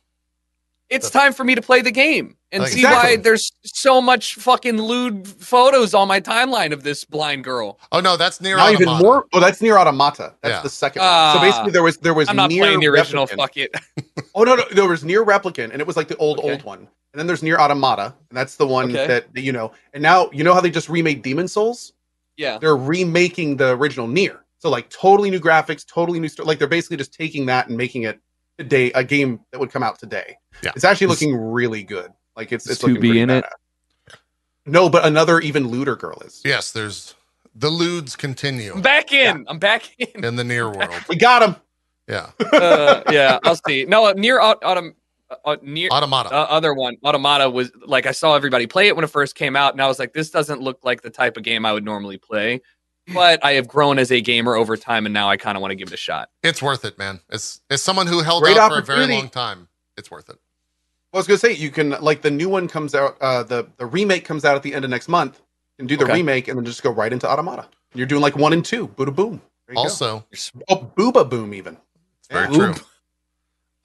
It's 0.89 1.09
time 1.09 1.33
for 1.33 1.43
me 1.43 1.53
to 1.55 1.61
play 1.61 1.81
the 1.81 1.91
game 1.91 2.35
and 2.51 2.63
Like- 2.63 2.71
see 2.71 2.83
why 2.83 3.15
there's 3.15 3.51
so 3.63 4.01
much 4.01 4.35
fucking 4.35 4.81
lewd 4.81 5.27
photos 5.27 5.93
on 5.93 6.07
my 6.07 6.19
timeline 6.19 6.73
of 6.73 6.81
this 6.83 7.05
blind 7.05 7.43
girl. 7.43 7.79
Oh 7.91 7.99
no, 7.99 8.17
that's 8.17 8.41
Nier 8.41 8.57
Now 8.57 8.71
even 8.71 8.89
more. 8.97 9.25
Oh, 9.33 9.39
that's 9.39 9.61
Nier 9.61 9.77
Automata. 9.77 10.33
That's 10.41 10.55
Yeah. 10.55 10.61
the 10.63 10.69
second 10.69 11.01
one. 11.01 11.09
Ah. 11.11 11.33
So 11.35 11.41
basically, 11.41 11.71
there 11.71 11.83
was 11.83 11.97
there 11.97 12.13
was 12.15 12.27
I'm 12.27 12.35
not 12.35 12.49
Nier 12.49 12.63
playing 12.63 12.79
the 12.79 12.87
original. 12.87 13.27
Replicant. 13.27 13.37
Fuck 13.37 13.57
it. 13.57 13.75
Oh 14.35 14.43
no, 14.43 14.55
no, 14.55 14.63
there 14.71 14.87
was 14.87 15.03
Nier 15.03 15.25
Replicant, 15.25 15.71
and 15.71 15.81
it 15.81 15.87
was 15.87 15.97
like 15.97 16.07
the 16.07 16.15
old 16.17 16.39
Okay. 16.39 16.51
old 16.51 16.63
one. 16.63 16.79
And 16.79 17.19
then 17.19 17.25
there's 17.27 17.41
Nier 17.43 17.57
Automata, 17.59 18.13
and 18.29 18.37
that's 18.37 18.55
the 18.57 18.65
one 18.67 18.85
Okay. 18.85 19.07
that 19.07 19.33
that, 19.33 19.41
you 19.41 19.51
know. 19.51 19.71
And 19.93 20.01
now 20.03 20.29
you 20.31 20.43
know 20.43 20.53
how 20.53 20.61
they 20.61 20.69
just 20.69 20.87
remade 20.87 21.21
Demon's 21.23 21.51
Souls. 21.53 21.93
Yeah. 22.37 22.57
They're 22.59 22.77
remaking 22.77 23.57
the 23.57 23.71
original 23.71 24.07
Nier. 24.07 24.45
So 24.59 24.69
like 24.69 24.89
totally 24.89 25.29
new 25.29 25.39
graphics, 25.39 25.85
totally 25.85 26.19
new 26.19 26.29
story. 26.29 26.47
Like 26.47 26.59
they're 26.59 26.67
basically 26.67 26.97
just 26.97 27.13
taking 27.13 27.45
that 27.47 27.67
and 27.67 27.75
making 27.77 28.03
it 28.03 28.19
today 28.59 28.91
a 28.91 29.03
game 29.03 29.39
that 29.51 29.59
would 29.59 29.71
come 29.71 29.81
out 29.81 29.97
today. 29.97 30.37
Yeah. 30.61 30.71
It's 30.75 30.83
actually 30.85 31.05
Is- 31.05 31.21
looking 31.21 31.35
really 31.35 31.81
good. 31.83 32.11
Like 32.35 32.51
it's 32.51 32.65
Is 32.65 32.73
it's 32.73 32.83
looking 32.83 32.97
2B 32.97 32.99
pretty 32.99 33.19
in 33.21 33.29
it? 33.31 33.43
badass. 33.45 34.15
No, 34.65 34.89
but 34.89 35.05
another 35.05 35.39
even 35.39 35.67
looter 35.67 35.95
girl 35.95 36.19
is. 36.25 36.41
Yes, 36.45 36.71
there's 36.71 37.15
the 37.55 37.69
lewds 37.69 38.15
continue 38.15 38.73
I'm 38.73 38.81
back 38.81 39.11
in. 39.11 39.45
I'm 39.49 39.57
back 39.59 39.89
in. 39.97 40.23
in 40.23 40.35
the 40.35 40.43
Nier 40.43 40.69
world. 40.69 40.93
We 41.09 41.15
got 41.15 41.41
him. 41.41 41.55
Yeah, 42.07 42.29
uh, 42.53 43.03
yeah, 43.11 43.39
I'll 43.43 43.59
see. 43.67 43.85
No, 43.85 44.11
Nier 44.13 44.39
aut- 44.39 44.63
autumn, 44.63 44.95
uh, 45.45 45.57
Nier 45.61 45.89
Automata. 45.91 46.29
uh, 46.31 46.43
other 46.49 46.73
one, 46.73 46.97
Automata 47.03 47.49
was 47.49 47.71
like 47.85 48.05
I 48.05 48.11
saw 48.11 48.35
everybody 48.35 48.65
play 48.67 48.87
it 48.87 48.95
when 48.95 49.03
it 49.05 49.09
first 49.11 49.35
came 49.35 49.55
out, 49.55 49.73
and 49.73 49.81
I 49.81 49.87
was 49.87 49.99
like, 49.99 50.13
this 50.13 50.29
doesn't 50.31 50.61
look 50.61 50.79
like 50.83 51.01
the 51.01 51.09
type 51.11 51.37
of 51.37 51.43
game 51.43 51.65
I 51.65 51.73
would 51.73 51.85
normally 51.85 52.17
play. 52.17 52.61
But 53.13 53.43
I 53.43 53.53
have 53.53 53.67
grown 53.67 53.99
as 53.99 54.11
a 54.11 54.21
gamer 54.21 54.55
over 54.55 54.77
time, 54.77 55.05
and 55.05 55.13
now 55.13 55.29
I 55.29 55.37
kind 55.37 55.57
of 55.57 55.61
want 55.61 55.71
to 55.71 55.75
give 55.75 55.87
it 55.87 55.93
a 55.93 55.97
shot. 55.97 56.29
It's 56.43 56.61
worth 56.61 56.85
it, 56.85 56.97
man. 56.97 57.19
It's 57.29 57.61
as 57.69 57.81
someone 57.81 58.07
who 58.07 58.21
held 58.21 58.43
Great 58.43 58.57
out 58.57 58.71
for 58.71 58.79
a 58.79 58.83
very 58.83 59.07
long 59.07 59.29
time. 59.29 59.67
It's 59.97 60.09
worth 60.11 60.29
it. 60.29 60.37
I 61.13 61.17
was 61.17 61.25
gonna 61.27 61.39
say 61.39 61.53
you 61.53 61.71
can 61.71 61.91
like 62.01 62.21
the 62.21 62.29
new 62.31 62.49
one 62.49 62.67
comes 62.67 62.93
out. 62.93 63.17
Uh, 63.19 63.41
the 63.43 63.67
the 63.77 63.85
remake 63.85 64.25
comes 64.25 64.45
out 64.45 64.55
at 64.55 64.63
the 64.63 64.73
end 64.73 64.85
of 64.85 64.91
next 64.91 65.07
month. 65.07 65.41
And 65.79 65.87
do 65.87 65.95
the 65.95 66.03
Okay. 66.03 66.13
remake 66.15 66.49
and 66.49 66.57
then 66.57 66.65
just 66.65 66.83
go 66.83 66.91
right 66.91 67.11
into 67.11 67.25
Automata. 67.25 67.65
You're 67.93 68.05
doing 68.05 68.21
like 68.21 68.35
one 68.35 68.51
and 68.51 68.65
two. 68.65 68.89
Booda 68.89 69.15
boom. 69.15 69.41
There 69.65 69.75
you 69.75 69.81
go. 69.81 69.81
Also, 69.83 70.25
oh, 70.67 70.91
Booba 70.97 71.27
boom 71.29 71.53
even. 71.53 71.77
it's 72.19 72.27
very 72.29 72.47
Yeah. 72.49 72.73
true. 72.73 72.75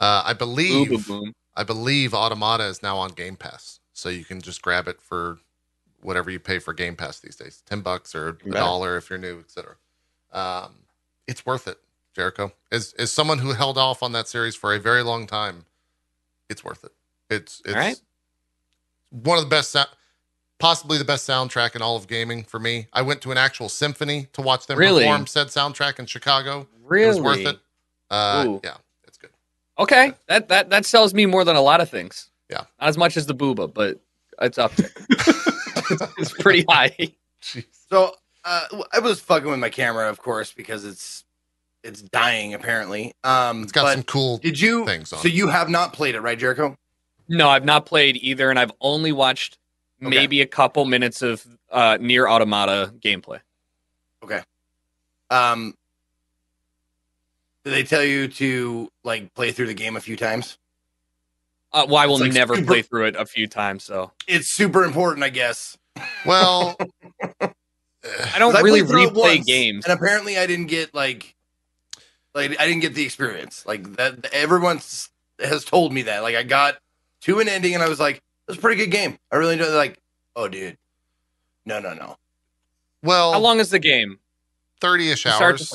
Uh, 0.00 0.22
I 0.26 0.32
believe 0.32 0.88
Boom, 0.88 1.02
boom, 1.06 1.20
boom. 1.24 1.32
I 1.56 1.62
believe 1.62 2.12
Automata 2.12 2.64
is 2.64 2.82
now 2.82 2.96
on 2.98 3.10
Game 3.10 3.36
Pass, 3.36 3.78
so 3.92 4.08
you 4.08 4.24
can 4.24 4.40
just 4.40 4.60
grab 4.60 4.88
it 4.88 5.00
for 5.00 5.38
whatever 6.04 6.30
you 6.30 6.38
pay 6.38 6.58
for 6.58 6.72
Game 6.72 6.94
Pass 6.94 7.20
these 7.20 7.36
days, 7.36 7.62
ten 7.66 7.80
bucks 7.80 8.14
or 8.14 8.28
a 8.28 8.50
dollar 8.50 8.96
if 8.96 9.10
you're 9.10 9.18
new, 9.18 9.40
etc. 9.40 9.74
Um, 10.32 10.74
it's 11.26 11.44
worth 11.46 11.66
it, 11.66 11.78
Jericho. 12.14 12.52
As 12.70 12.94
as 12.98 13.10
someone 13.10 13.38
who 13.38 13.52
held 13.52 13.78
off 13.78 14.02
on 14.02 14.12
that 14.12 14.28
series 14.28 14.54
for 14.54 14.74
a 14.74 14.78
very 14.78 15.02
long 15.02 15.26
time, 15.26 15.64
it's 16.48 16.62
worth 16.62 16.84
it. 16.84 16.92
It's 17.30 17.62
it's 17.64 17.74
right. 17.74 18.00
one 19.10 19.38
of 19.38 19.44
the 19.44 19.50
best, 19.50 19.74
possibly 20.58 20.98
the 20.98 21.04
best 21.04 21.28
soundtrack 21.28 21.74
in 21.74 21.82
all 21.82 21.96
of 21.96 22.06
gaming 22.06 22.44
for 22.44 22.60
me. 22.60 22.86
I 22.92 23.02
went 23.02 23.22
to 23.22 23.32
an 23.32 23.38
actual 23.38 23.68
symphony 23.68 24.28
to 24.34 24.42
watch 24.42 24.66
them 24.66 24.78
Really? 24.78 25.04
perform 25.04 25.26
said 25.26 25.48
soundtrack 25.48 25.98
in 25.98 26.06
Chicago. 26.06 26.68
Really 26.82 27.04
It 27.04 27.08
was 27.08 27.20
worth 27.20 27.46
it. 27.46 27.58
Uh, 28.10 28.58
yeah, 28.62 28.76
it's 29.08 29.16
good. 29.16 29.30
Okay, 29.78 30.12
that 30.28 30.48
that 30.48 30.68
that 30.70 30.84
sells 30.84 31.14
me 31.14 31.24
more 31.24 31.44
than 31.44 31.56
a 31.56 31.62
lot 31.62 31.80
of 31.80 31.88
things. 31.88 32.28
Yeah. 32.50 32.64
not 32.80 32.88
as 32.88 32.98
much 32.98 33.16
as 33.16 33.26
the 33.26 33.34
booba, 33.34 33.72
but 33.72 33.98
it's 34.42 34.58
up 34.58 34.74
there. 34.76 34.90
it's 36.18 36.32
pretty 36.32 36.64
high. 36.68 36.96
Jeez. 37.42 37.64
So 37.90 38.14
uh, 38.44 38.66
I 38.92 38.98
was 39.00 39.20
fucking 39.20 39.48
with 39.50 39.58
my 39.60 39.70
camera, 39.70 40.08
of 40.08 40.18
course, 40.20 40.52
because 40.52 40.84
it's 40.84 41.24
it's 41.82 42.00
dying 42.02 42.54
apparently. 42.54 43.12
Um, 43.24 43.62
It's 43.62 43.72
got 43.72 43.92
some 43.92 44.02
cool 44.04 44.38
Did 44.38 44.58
you? 44.60 44.84
things 44.86 45.12
on 45.12 45.18
So 45.20 45.28
it. 45.28 45.34
you 45.34 45.48
have 45.48 45.68
not 45.68 45.92
played 45.92 46.14
it, 46.14 46.20
right, 46.20 46.38
Jericho? 46.38 46.76
No, 47.28 47.48
I've 47.48 47.64
not 47.64 47.86
played 47.86 48.16
either, 48.16 48.50
and 48.50 48.58
I've 48.58 48.72
only 48.80 49.12
watched 49.12 49.58
Okay. 50.02 50.10
maybe 50.10 50.40
a 50.42 50.46
couple 50.46 50.84
minutes 50.84 51.22
of 51.22 51.46
uh, 51.70 51.96
Nier 52.00 52.28
automata 52.28 52.92
gameplay. 52.98 53.40
Okay. 54.22 54.42
Um, 55.30 55.74
did 57.64 57.72
they 57.72 57.82
tell 57.84 58.02
you 58.04 58.28
to 58.28 58.90
like 59.04 59.32
play 59.34 59.52
through 59.52 59.66
the 59.68 59.74
game 59.74 59.96
a 59.96 60.00
few 60.00 60.16
times? 60.16 60.58
Uh, 61.74 61.84
well, 61.88 61.96
I 61.96 62.06
will 62.06 62.18
like 62.18 62.32
never 62.32 62.54
super- 62.54 62.66
play 62.66 62.82
through 62.82 63.06
it 63.06 63.16
a 63.16 63.26
few 63.26 63.46
times, 63.48 63.82
so 63.84 64.12
It's 64.28 64.48
super 64.48 64.84
important, 64.84 65.24
I 65.24 65.28
guess. 65.28 65.76
Well, 66.24 66.76
I 67.42 68.38
don't 68.38 68.54
really 68.62 68.80
played 68.82 68.88
through 68.90 69.02
it 69.08 69.12
replay 69.12 69.36
once, 69.36 69.44
games. 69.44 69.84
and 69.84 69.92
apparently 69.92 70.38
I 70.38 70.46
didn't 70.46 70.66
get 70.66 70.94
like, 70.94 71.34
like 72.34 72.58
I 72.60 72.66
didn't 72.66 72.80
get 72.80 72.94
the 72.94 73.04
experience. 73.04 73.64
Like 73.66 73.96
that, 73.96 74.26
everyone 74.32 74.80
has 75.40 75.64
told 75.64 75.92
me 75.92 76.02
that. 76.02 76.22
Like 76.22 76.36
I 76.36 76.44
got 76.44 76.76
to 77.22 77.40
an 77.40 77.48
ending, 77.48 77.74
and 77.74 77.82
I 77.82 77.88
was 77.88 77.98
like, 77.98 78.22
"That's 78.46 78.58
a 78.58 78.60
pretty 78.60 78.76
good 78.84 78.90
game." 78.92 79.18
I 79.32 79.36
really 79.36 79.54
enjoyed. 79.54 79.68
it. 79.70 79.74
Like, 79.74 79.98
oh, 80.36 80.46
dude, 80.48 80.76
no, 81.66 81.80
no, 81.80 81.94
no. 81.94 82.16
well, 83.02 83.32
How 83.32 83.40
long 83.40 83.58
is 83.58 83.70
the 83.70 83.78
game? 83.80 84.18
30-ish 84.80 85.26
hours. 85.26 85.72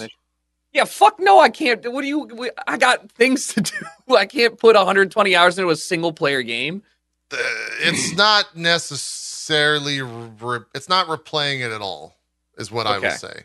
Finish. 0.74 0.80
Yeah, 0.82 0.86
fuck 0.86 1.20
no, 1.20 1.40
I 1.40 1.50
can't. 1.50 1.92
What 1.92 2.02
do 2.02 2.08
you? 2.08 2.50
I 2.68 2.78
got 2.78 3.12
things 3.12 3.48
to 3.54 3.62
do. 3.62 3.76
I 4.16 4.26
can't 4.26 4.58
put 4.58 4.76
120 4.76 5.36
hours 5.36 5.58
into 5.60 5.70
a 5.72 5.76
single 5.76 6.14
player 6.14 6.42
game. 6.42 6.84
Uh, 7.32 7.38
it's 7.82 8.14
not 8.18 8.56
necessarily 8.56 10.02
re- 10.02 10.60
it's 10.76 10.90
not 10.90 11.08
replaying 11.08 11.60
it 11.66 11.72
at 11.72 11.82
all 11.82 12.16
is 12.58 12.72
what 12.72 12.86
i 12.88 12.98
Okay. 12.98 13.08
would 13.08 13.18
say 13.18 13.44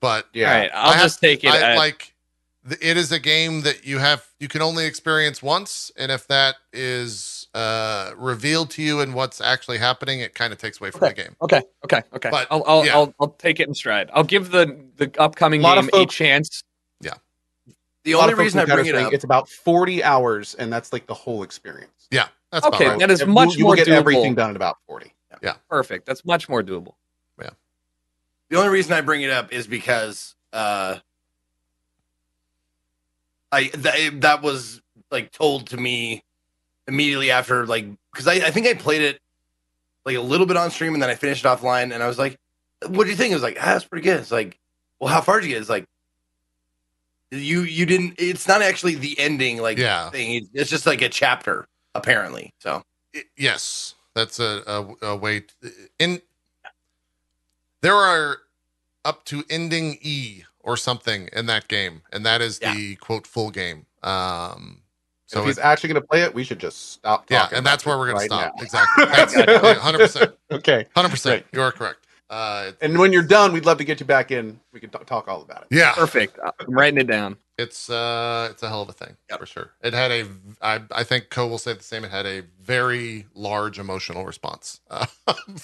but 0.00 0.26
Yeah. 0.32 0.50
All 0.52 0.58
right, 0.58 0.70
I'll 0.74 0.90
I 0.90 0.94
have- 0.94 1.02
just 1.02 1.20
take 1.20 1.44
it. 1.44 1.50
I, 1.50 1.72
at- 1.72 1.76
like 1.78 2.14
it 2.80 2.96
is 2.96 3.10
a 3.12 3.18
game 3.18 3.62
that 3.62 3.86
you 3.86 3.98
have 3.98 4.26
you 4.38 4.48
can 4.48 4.60
only 4.62 4.84
experience 4.86 5.42
once 5.42 5.90
and 5.96 6.10
if 6.12 6.26
that 6.28 6.56
is 6.72 7.39
uh 7.54 8.12
revealed 8.16 8.70
to 8.70 8.82
you 8.82 9.00
and 9.00 9.12
what's 9.14 9.40
actually 9.40 9.76
happening 9.78 10.20
it 10.20 10.34
kind 10.34 10.52
of 10.52 10.58
takes 10.58 10.80
away 10.80 10.90
from 10.92 11.00
the 11.08 11.14
game 11.14 11.34
okay, 11.42 11.60
okay, 11.84 12.00
okay. 12.14 12.30
But, 12.30 12.46
I'll 12.50 12.62
I'll, 12.66 12.86
yeah. 12.86 12.94
I'll 12.94 13.12
I'll 13.20 13.30
take 13.30 13.58
it 13.58 13.66
in 13.66 13.74
stride. 13.74 14.08
I'll 14.12 14.22
give 14.24 14.50
the 14.52 14.80
the 14.96 15.10
upcoming 15.18 15.60
Lot 15.60 15.78
of 15.78 15.90
game 15.90 16.02
a 16.02 16.06
chance. 16.06 16.62
Yeah. 17.00 17.14
The 18.04 18.14
only 18.14 18.34
reason 18.34 18.60
I 18.60 18.62
in 18.62 18.68
chat 18.68 18.78
are 18.78 18.82
bring 18.82 18.94
it 18.94 18.94
up, 18.94 19.12
It's 19.12 19.24
about 19.24 19.48
40 19.48 20.04
hours, 20.04 20.54
and 20.54 20.72
that's 20.72 20.92
like 20.92 21.06
the 21.06 21.14
whole 21.14 21.42
experience. 21.42 22.06
yeah 22.12 22.28
that's 22.52 22.64
Okay, 22.66 22.84
about 22.84 22.90
right. 22.92 22.98
that 23.00 23.10
is 23.10 23.20
You- 23.22 23.26
much 23.26 23.56
you 23.56 23.64
will 23.64 23.70
more 23.70 23.76
get 23.76 23.88
doable. 23.88 23.96
everything 23.96 24.34
done 24.36 24.50
in 24.50 24.56
about 24.56 24.76
40. 24.86 25.12
Yeah. 25.42 25.54
Perfect. 25.68 26.06
That's 26.06 26.24
much 26.24 26.48
more 26.48 26.62
doable. 26.62 26.94
Yeah. 27.40 27.50
The 28.50 28.56
only 28.58 28.68
reason 28.70 28.92
I 28.92 29.00
bring 29.00 29.22
it 29.22 29.30
up 29.30 29.52
is 29.52 29.66
because 29.66 30.34
uh, 30.52 30.98
I 33.52 33.64
th- 33.64 34.12
that 34.20 34.42
was 34.42 34.80
like 35.10 35.32
told 35.32 35.68
to 35.68 35.76
me 35.76 36.22
immediately 36.90 37.30
after 37.30 37.66
like 37.66 37.86
because 38.12 38.26
I, 38.26 38.34
I 38.34 38.50
think 38.50 38.66
I 38.66 38.74
played 38.74 39.02
it 39.02 39.20
like 40.04 40.16
a 40.16 40.20
little 40.20 40.46
bit 40.46 40.56
on 40.56 40.70
stream 40.70 40.94
and 40.94 41.02
then 41.02 41.10
I 41.10 41.14
finished 41.14 41.44
it 41.44 41.48
offline 41.48 41.92
and 41.94 42.02
I 42.02 42.06
was 42.08 42.18
like, 42.18 42.36
"What 42.88 43.04
do 43.04 43.10
you 43.10 43.16
think?" 43.16 43.30
It 43.32 43.34
was 43.34 43.42
like, 43.42 43.56
"Ah, 43.60 43.66
that's 43.66 43.84
pretty 43.84 44.04
good." 44.04 44.18
It's 44.20 44.30
like, 44.32 44.58
"Well, 44.98 45.08
how 45.12 45.20
far 45.20 45.40
did 45.40 45.46
you 45.48 45.54
get?" 45.54 45.60
It's 45.60 45.70
like, 45.70 45.84
"You 47.30 47.62
you 47.62 47.86
didn't." 47.86 48.14
It's 48.18 48.48
not 48.48 48.62
actually 48.62 48.96
the 48.96 49.18
ending 49.18 49.60
like 49.62 49.78
Yeah. 49.78 50.10
thing. 50.10 50.46
It's- 50.52 50.68
just 50.68 50.86
like 50.86 51.02
a 51.02 51.08
chapter 51.08 51.66
apparently. 51.94 52.52
So 52.58 52.82
I- 53.14 53.24
yes 53.36 53.94
that's 54.14 54.40
a, 54.40 54.62
a, 54.66 55.06
a 55.12 55.16
way 55.16 55.42
in 56.00 56.20
there 57.80 57.94
are 57.94 58.38
up 59.04 59.24
to 59.26 59.44
ending 59.48 59.98
e 60.02 60.42
or 60.60 60.76
something 60.76 61.28
in 61.32 61.46
that 61.46 61.68
game, 61.68 62.02
and 62.12 62.26
that 62.26 62.40
is 62.42 62.58
Yeah. 62.60 62.74
the 62.74 62.96
quote 62.96 63.26
full 63.26 63.50
game. 63.50 63.86
Um, 64.02 64.82
So 65.30 65.36
so 65.36 65.40
if 65.42 65.46
he's 65.46 65.58
it- 65.58 65.64
actually 65.64 65.92
going 65.92 66.02
to 66.02 66.08
play 66.08 66.22
it, 66.22 66.34
we 66.34 66.42
should 66.42 66.58
just 66.58 66.90
stop. 66.92 67.30
yeah, 67.30 67.42
talking 67.42 67.58
and 67.58 67.66
that's 67.66 67.86
where 67.86 67.96
we're 67.98 68.08
it 68.08 68.14
gonna 68.14 68.24
stop. 68.24 68.52
now. 68.56 68.62
Exactly. 68.64 69.04
That's 69.14 69.34
hundred 69.78 69.98
percent. 69.98 70.32
Okay. 70.50 70.86
Hundred 70.96 71.10
percent. 71.10 71.44
You 71.52 71.62
are 71.62 71.70
correct. 71.70 71.98
Uh, 72.28 72.72
And 72.80 72.98
when 72.98 73.12
you're 73.12 73.22
done, 73.22 73.52
we'd 73.52 73.64
love 73.66 73.78
to 73.78 73.84
get 73.84 74.00
you 74.00 74.06
back 74.06 74.30
in. 74.32 74.58
We 74.72 74.80
can 74.80 74.90
t- 74.90 74.98
talk 75.06 75.28
all 75.28 75.42
about 75.42 75.62
it. 75.62 75.68
yeah, 75.70 75.92
Perfect. 75.94 76.36
I'm 76.42 76.74
writing 76.74 76.98
it 77.00 77.06
down. 77.06 77.36
it's 77.58 77.88
uh, 77.90 78.48
it's 78.50 78.62
a 78.64 78.68
hell 78.68 78.82
of 78.82 78.88
a 78.88 78.92
thing 78.92 79.16
Yep. 79.30 79.38
for 79.38 79.46
sure. 79.46 79.70
It 79.82 79.94
had 79.94 80.10
a, 80.10 80.26
I, 80.60 80.80
I 80.92 81.04
think 81.04 81.30
Co 81.30 81.46
will 81.46 81.58
say 81.58 81.74
the 81.74 81.82
same. 81.84 82.04
It 82.04 82.10
had 82.10 82.26
a 82.26 82.42
very 82.62 83.26
large 83.34 83.78
emotional 83.78 84.24
response. 84.24 84.80
Uh, 84.90 85.06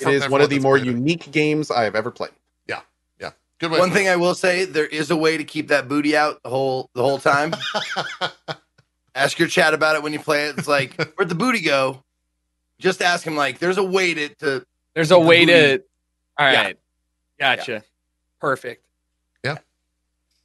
It 0.00 0.08
is 0.08 0.28
one 0.28 0.40
of 0.42 0.50
the 0.50 0.60
more 0.60 0.76
unique 0.78 1.30
games 1.32 1.70
I 1.72 1.82
have 1.84 1.96
ever 1.96 2.10
played. 2.12 2.30
Yeah, 2.68 2.80
yeah. 3.20 3.30
Good 3.58 3.70
way. 3.72 3.78
One 3.80 3.90
thing 3.90 4.08
I 4.08 4.14
will 4.16 4.34
say, 4.36 4.64
there 4.64 4.86
is 4.86 5.10
a 5.10 5.16
way 5.16 5.36
to 5.36 5.42
keep 5.44 5.66
that 5.68 5.88
booty 5.88 6.16
out 6.16 6.40
the 6.44 6.50
whole 6.50 6.88
the 6.94 7.02
whole 7.02 7.18
time. 7.18 7.54
Ask 9.16 9.38
your 9.38 9.48
chat 9.48 9.74
about 9.74 9.96
it 9.96 10.02
when 10.02 10.12
you 10.12 10.18
play 10.20 10.46
it. 10.46 10.58
It's 10.58 10.68
like, 10.68 10.94
where'd 11.16 11.28
the 11.28 11.34
booty 11.34 11.60
go? 11.60 12.02
Just 12.78 13.00
ask 13.02 13.26
him 13.26 13.34
like, 13.36 13.58
there's 13.58 13.78
a 13.78 13.82
way 13.84 14.14
to, 14.14 14.28
to 14.36 14.66
There's 14.94 15.10
a 15.10 15.14
the 15.14 15.20
way 15.20 15.44
booty- 15.46 15.78
to. 15.78 15.82
All 16.38 16.52
Yeah. 16.52 16.62
right. 16.62 16.78
Gotcha. 17.40 17.82
Perfect. 18.40 18.84
Yeah. 19.42 19.56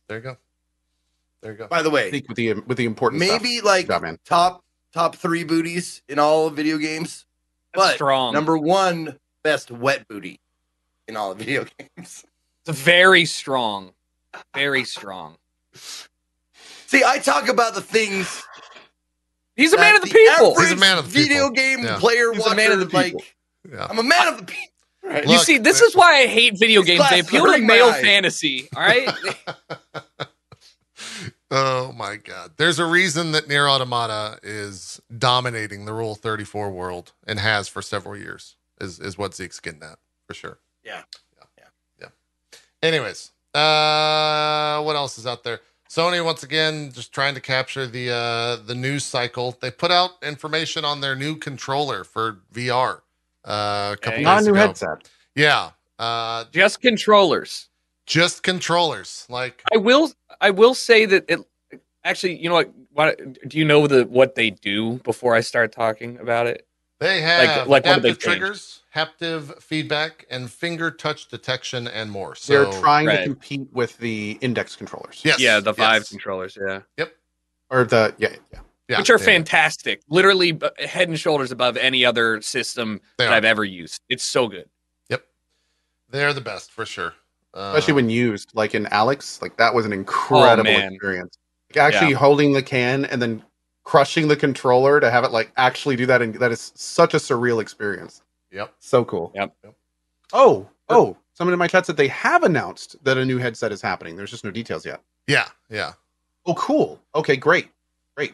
There 0.08 0.18
you 0.18 0.24
go. 0.24 0.38
There 1.42 1.52
you 1.54 1.58
go. 1.58 1.68
by 1.68 1.82
the 1.82 1.90
way, 1.90 2.10
Speak 2.10 2.28
with 2.28 2.38
the 2.38 2.54
with 2.54 2.78
the 2.78 2.86
important 2.86 3.20
maybe 3.20 3.56
stuff. 3.58 3.66
like 3.66 3.88
Good 3.88 3.94
job, 3.94 4.02
man. 4.04 4.20
top 4.26 4.64
top 4.94 5.16
three 5.16 5.44
booties 5.44 6.02
in 6.08 6.20
all 6.20 6.48
of 6.48 6.56
video 6.56 6.78
games. 6.78 7.26
That's 7.74 7.88
But 7.88 7.94
strong. 7.96 8.34
Number 8.34 8.58
one 8.58 9.18
best 9.44 9.72
wet 9.72 10.08
booty 10.08 10.40
in 11.08 11.18
all 11.18 11.32
of 11.32 11.38
video 11.40 11.66
games. 11.98 12.26
It's 12.66 12.78
very 12.80 13.26
strong. 13.26 13.92
Very 14.54 14.84
strong. 14.84 15.38
See, 15.74 17.04
I 17.06 17.18
talk 17.20 17.48
about 17.48 17.74
the 17.74 17.82
things. 17.82 18.44
He's 19.62 19.74
a 19.74 19.78
man 19.78 19.96
of 19.96 20.02
the 20.02 20.08
people. 20.08 20.60
He's 20.60 20.72
a 20.72 20.76
man 20.76 20.98
of 20.98 21.06
the 21.06 21.20
people. 21.20 21.36
video 21.36 21.50
game 21.52 21.84
Yeah. 21.84 22.00
player 22.00 22.34
He's 22.34 22.46
a 22.46 22.56
man 22.56 22.72
of 22.72 22.80
the 22.80 22.86
like, 22.96 23.14
people. 23.14 23.22
Yeah. 23.72 23.86
I'm 23.90 24.00
a 24.00 24.04
man 24.04 24.28
of 24.28 24.38
the 24.38 24.44
people. 24.46 24.68
Right. 25.04 25.28
You 25.28 25.38
see, 25.40 25.58
this 25.58 25.82
is 25.82 25.96
why 25.96 26.22
I 26.22 26.28
hate 26.28 26.58
video 26.60 26.82
These 26.82 26.98
games. 26.98 27.10
They 27.10 27.22
glasses 27.22 27.28
appeal 27.28 27.46
to 27.46 27.52
hurting 27.52 27.68
male 27.68 27.88
eyes. 27.88 28.02
fantasy. 28.02 28.70
All 28.76 28.84
right. 28.84 29.10
Oh 31.54 31.92
my 31.92 32.16
god. 32.16 32.52
There's 32.56 32.80
a 32.80 32.86
reason 32.86 33.34
that 33.34 33.50
Nier 33.50 33.68
Automata 33.68 34.40
is 34.42 35.02
dominating 35.18 35.84
the 35.84 35.92
Rule 35.92 36.16
34 36.16 36.72
world 36.72 37.12
and 37.28 37.40
has 37.40 37.68
for 37.68 37.82
several 37.82 38.16
years. 38.16 38.56
Is 38.80 39.00
is 39.02 39.18
what 39.18 39.36
Zeke's 39.36 39.60
getting 39.60 39.84
at 39.84 40.00
for 40.26 40.34
sure. 40.34 40.60
Yeah. 40.86 41.04
Yeah. 41.38 41.44
Yeah. 41.58 41.64
Yeah. 42.54 42.58
Anyways, 42.82 43.32
uh 43.54 44.82
what 44.82 44.96
else 44.96 45.18
is 45.18 45.28
out 45.28 45.44
there? 45.44 45.60
Sony 45.92 46.24
once 46.24 46.42
again 46.44 46.90
just 46.94 47.12
trying 47.12 47.36
to 47.36 47.42
capture 47.42 47.86
the 47.86 48.10
uh 48.10 48.56
the 48.66 48.74
news 48.74 49.04
cycle. 49.04 49.58
They 49.60 49.72
put 49.72 49.92
out 49.92 50.12
information 50.24 50.86
on 50.86 51.02
their 51.02 51.18
new 51.18 51.36
controller 51.36 52.06
for 52.06 52.40
VR 52.54 53.02
uh, 53.44 53.92
a 53.94 53.98
couple 54.00 54.14
Okay. 54.14 54.24
Not 54.24 54.42
a 54.42 54.46
new 54.46 54.52
ago. 54.52 54.60
headset. 54.68 55.10
Yeah. 55.36 55.72
Uh 56.00 56.46
Just 56.54 56.82
controllers. 56.82 57.68
just 58.06 58.42
controllers. 58.42 59.26
Like 59.30 59.62
I 59.74 59.78
will. 59.78 60.14
I 60.40 60.52
will 60.52 60.76
say 60.76 61.06
that 61.08 61.26
it. 61.28 61.42
Actually, 62.06 62.38
you 62.38 62.48
know 62.48 62.56
what? 62.56 62.72
what 62.94 63.50
do 63.50 63.58
you 63.58 63.66
know 63.66 63.86
the 63.86 64.06
what 64.06 64.36
they 64.36 64.50
do 64.50 64.94
before 65.00 65.36
I 65.36 65.42
start 65.42 65.74
talking 65.74 66.18
about 66.20 66.48
it? 66.48 66.66
They 67.02 67.20
have 67.22 67.58
like, 67.58 67.68
what 67.68 67.84
they 67.84 67.90
adaptive 68.12 68.20
triggers, 68.20 68.84
haptive 68.92 69.56
feedback, 69.60 70.26
and 70.30 70.50
finger 70.50 70.92
touch 70.92 71.28
detection, 71.30 71.88
and 71.88 72.12
more. 72.12 72.36
So 72.36 72.54
They're 72.72 72.80
trying 72.80 73.08
Right. 73.08 73.18
to 73.18 73.24
compete 73.24 73.68
with 73.74 73.98
the 73.98 74.38
index 74.40 74.76
controllers. 74.76 75.20
Yes, 75.26 75.40
yeah, 75.40 75.60
the 75.60 75.74
Vive 75.74 76.02
yes. 76.02 76.10
controllers. 76.10 76.56
Yeah, 76.62 76.82
Yep. 76.98 77.16
Or 77.72 77.86
the 77.86 78.14
yeah, 78.20 78.30
yeah. 78.54 78.60
yeah, 78.88 78.98
which 79.00 79.10
are 79.10 79.18
they- 79.18 79.26
fantastic. 79.26 80.02
Literally 80.10 80.60
head 80.78 81.10
and 81.10 81.20
shoulders 81.20 81.52
above 81.52 81.76
any 81.76 82.06
other 82.06 82.40
system 82.42 83.02
They 83.18 83.26
that 83.26 83.32
are. 83.34 83.36
I've 83.36 83.46
ever 83.46 83.66
used. 83.66 84.02
It's 84.08 84.24
so 84.24 84.48
good. 84.48 84.70
Yep, 85.10 85.24
they're 86.12 86.34
the 86.34 86.42
best 86.42 86.72
for 86.72 86.86
sure. 86.86 87.16
Uh, 87.56 87.74
Especially 87.74 87.96
when 87.96 88.10
used, 88.12 88.52
like 88.54 88.76
in 88.76 88.86
Alyx, 88.86 89.42
like 89.42 89.58
that 89.58 89.74
was 89.74 89.86
an 89.88 89.92
incredible 89.92 90.70
Oh, 90.70 90.78
experience. 90.88 91.38
Like 91.76 91.78
actually 91.94 92.14
holding 92.14 92.54
the 92.54 92.62
can 92.62 93.06
and 93.06 93.20
then 93.22 93.44
crushing 93.84 94.28
the 94.28 94.36
controller 94.36 95.00
to 95.00 95.10
have 95.10 95.24
it 95.24 95.32
like 95.32 95.52
actually 95.58 95.96
do 95.96 96.06
that, 96.06 96.22
and 96.22 96.36
that 96.36 96.52
is 96.52 96.72
such 96.76 97.14
a 97.14 97.18
surreal 97.18 97.62
experience. 97.62 98.22
Yep. 98.52 98.74
So 98.80 99.06
cool. 99.06 99.32
Yep. 99.36 99.56
Yep. 99.64 99.76
Oh, 100.34 100.68
oh! 100.90 101.18
Someone 101.34 101.54
in 101.54 101.60
my 101.60 101.68
chat 101.68 101.86
said 101.86 101.98
they 101.98 102.08
have 102.10 102.44
announced 102.44 102.96
that 103.04 103.18
a 103.18 103.26
new 103.26 103.38
headset 103.38 103.72
is 103.72 103.82
happening. 103.82 104.16
There's 104.16 104.32
just 104.32 104.44
no 104.44 104.52
details 104.52 104.86
yet. 104.86 105.02
Yeah, 105.28 105.48
yeah. 105.70 105.94
Oh, 106.46 106.54
cool. 106.56 107.00
Okay, 107.16 107.36
great, 107.36 107.70
great, 108.16 108.34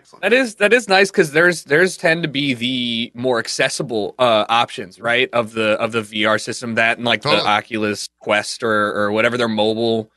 excellent. 0.00 0.22
That 0.22 0.32
is 0.32 0.54
that 0.56 0.72
is 0.72 0.88
nice 0.88 1.10
because 1.10 1.32
there's 1.32 1.64
there's 1.64 1.96
tend 1.96 2.22
to 2.22 2.28
be 2.28 2.54
the 2.54 3.12
more 3.14 3.38
accessible 3.38 4.14
uh, 4.18 4.44
options, 4.48 5.00
right? 5.00 5.28
Of 5.32 5.52
the 5.52 5.72
of 5.80 5.92
the 5.92 6.02
VR 6.02 6.40
system 6.40 6.74
that 6.76 6.98
and 6.98 7.06
like 7.06 7.22
Totally. 7.22 7.42
the 7.42 7.48
Oculus 7.48 8.08
Quest 8.20 8.62
or 8.62 8.94
or 8.94 9.12
whatever 9.12 9.36
their 9.36 9.48
mobile 9.48 10.10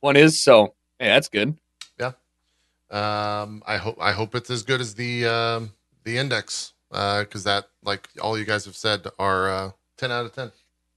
one 0.00 0.16
is. 0.16 0.40
So 0.40 0.74
hey, 0.98 1.06
that's 1.08 1.28
good. 1.28 1.56
Um, 2.92 3.62
I 3.66 3.76
hope 3.78 3.96
I 4.00 4.12
hope 4.12 4.34
it's 4.34 4.50
as 4.50 4.62
good 4.62 4.80
as 4.80 4.94
the 4.94 5.26
um, 5.26 5.72
the 6.04 6.18
index 6.18 6.74
because 6.90 7.44
that 7.44 7.66
like 7.82 8.08
all 8.20 8.38
you 8.38 8.44
guys 8.44 8.64
have 8.66 8.76
said 8.76 9.06
are 9.18 9.50
uh, 9.50 9.70
ten 9.96 10.12
out 10.12 10.26
of 10.26 10.34
ten. 10.34 10.52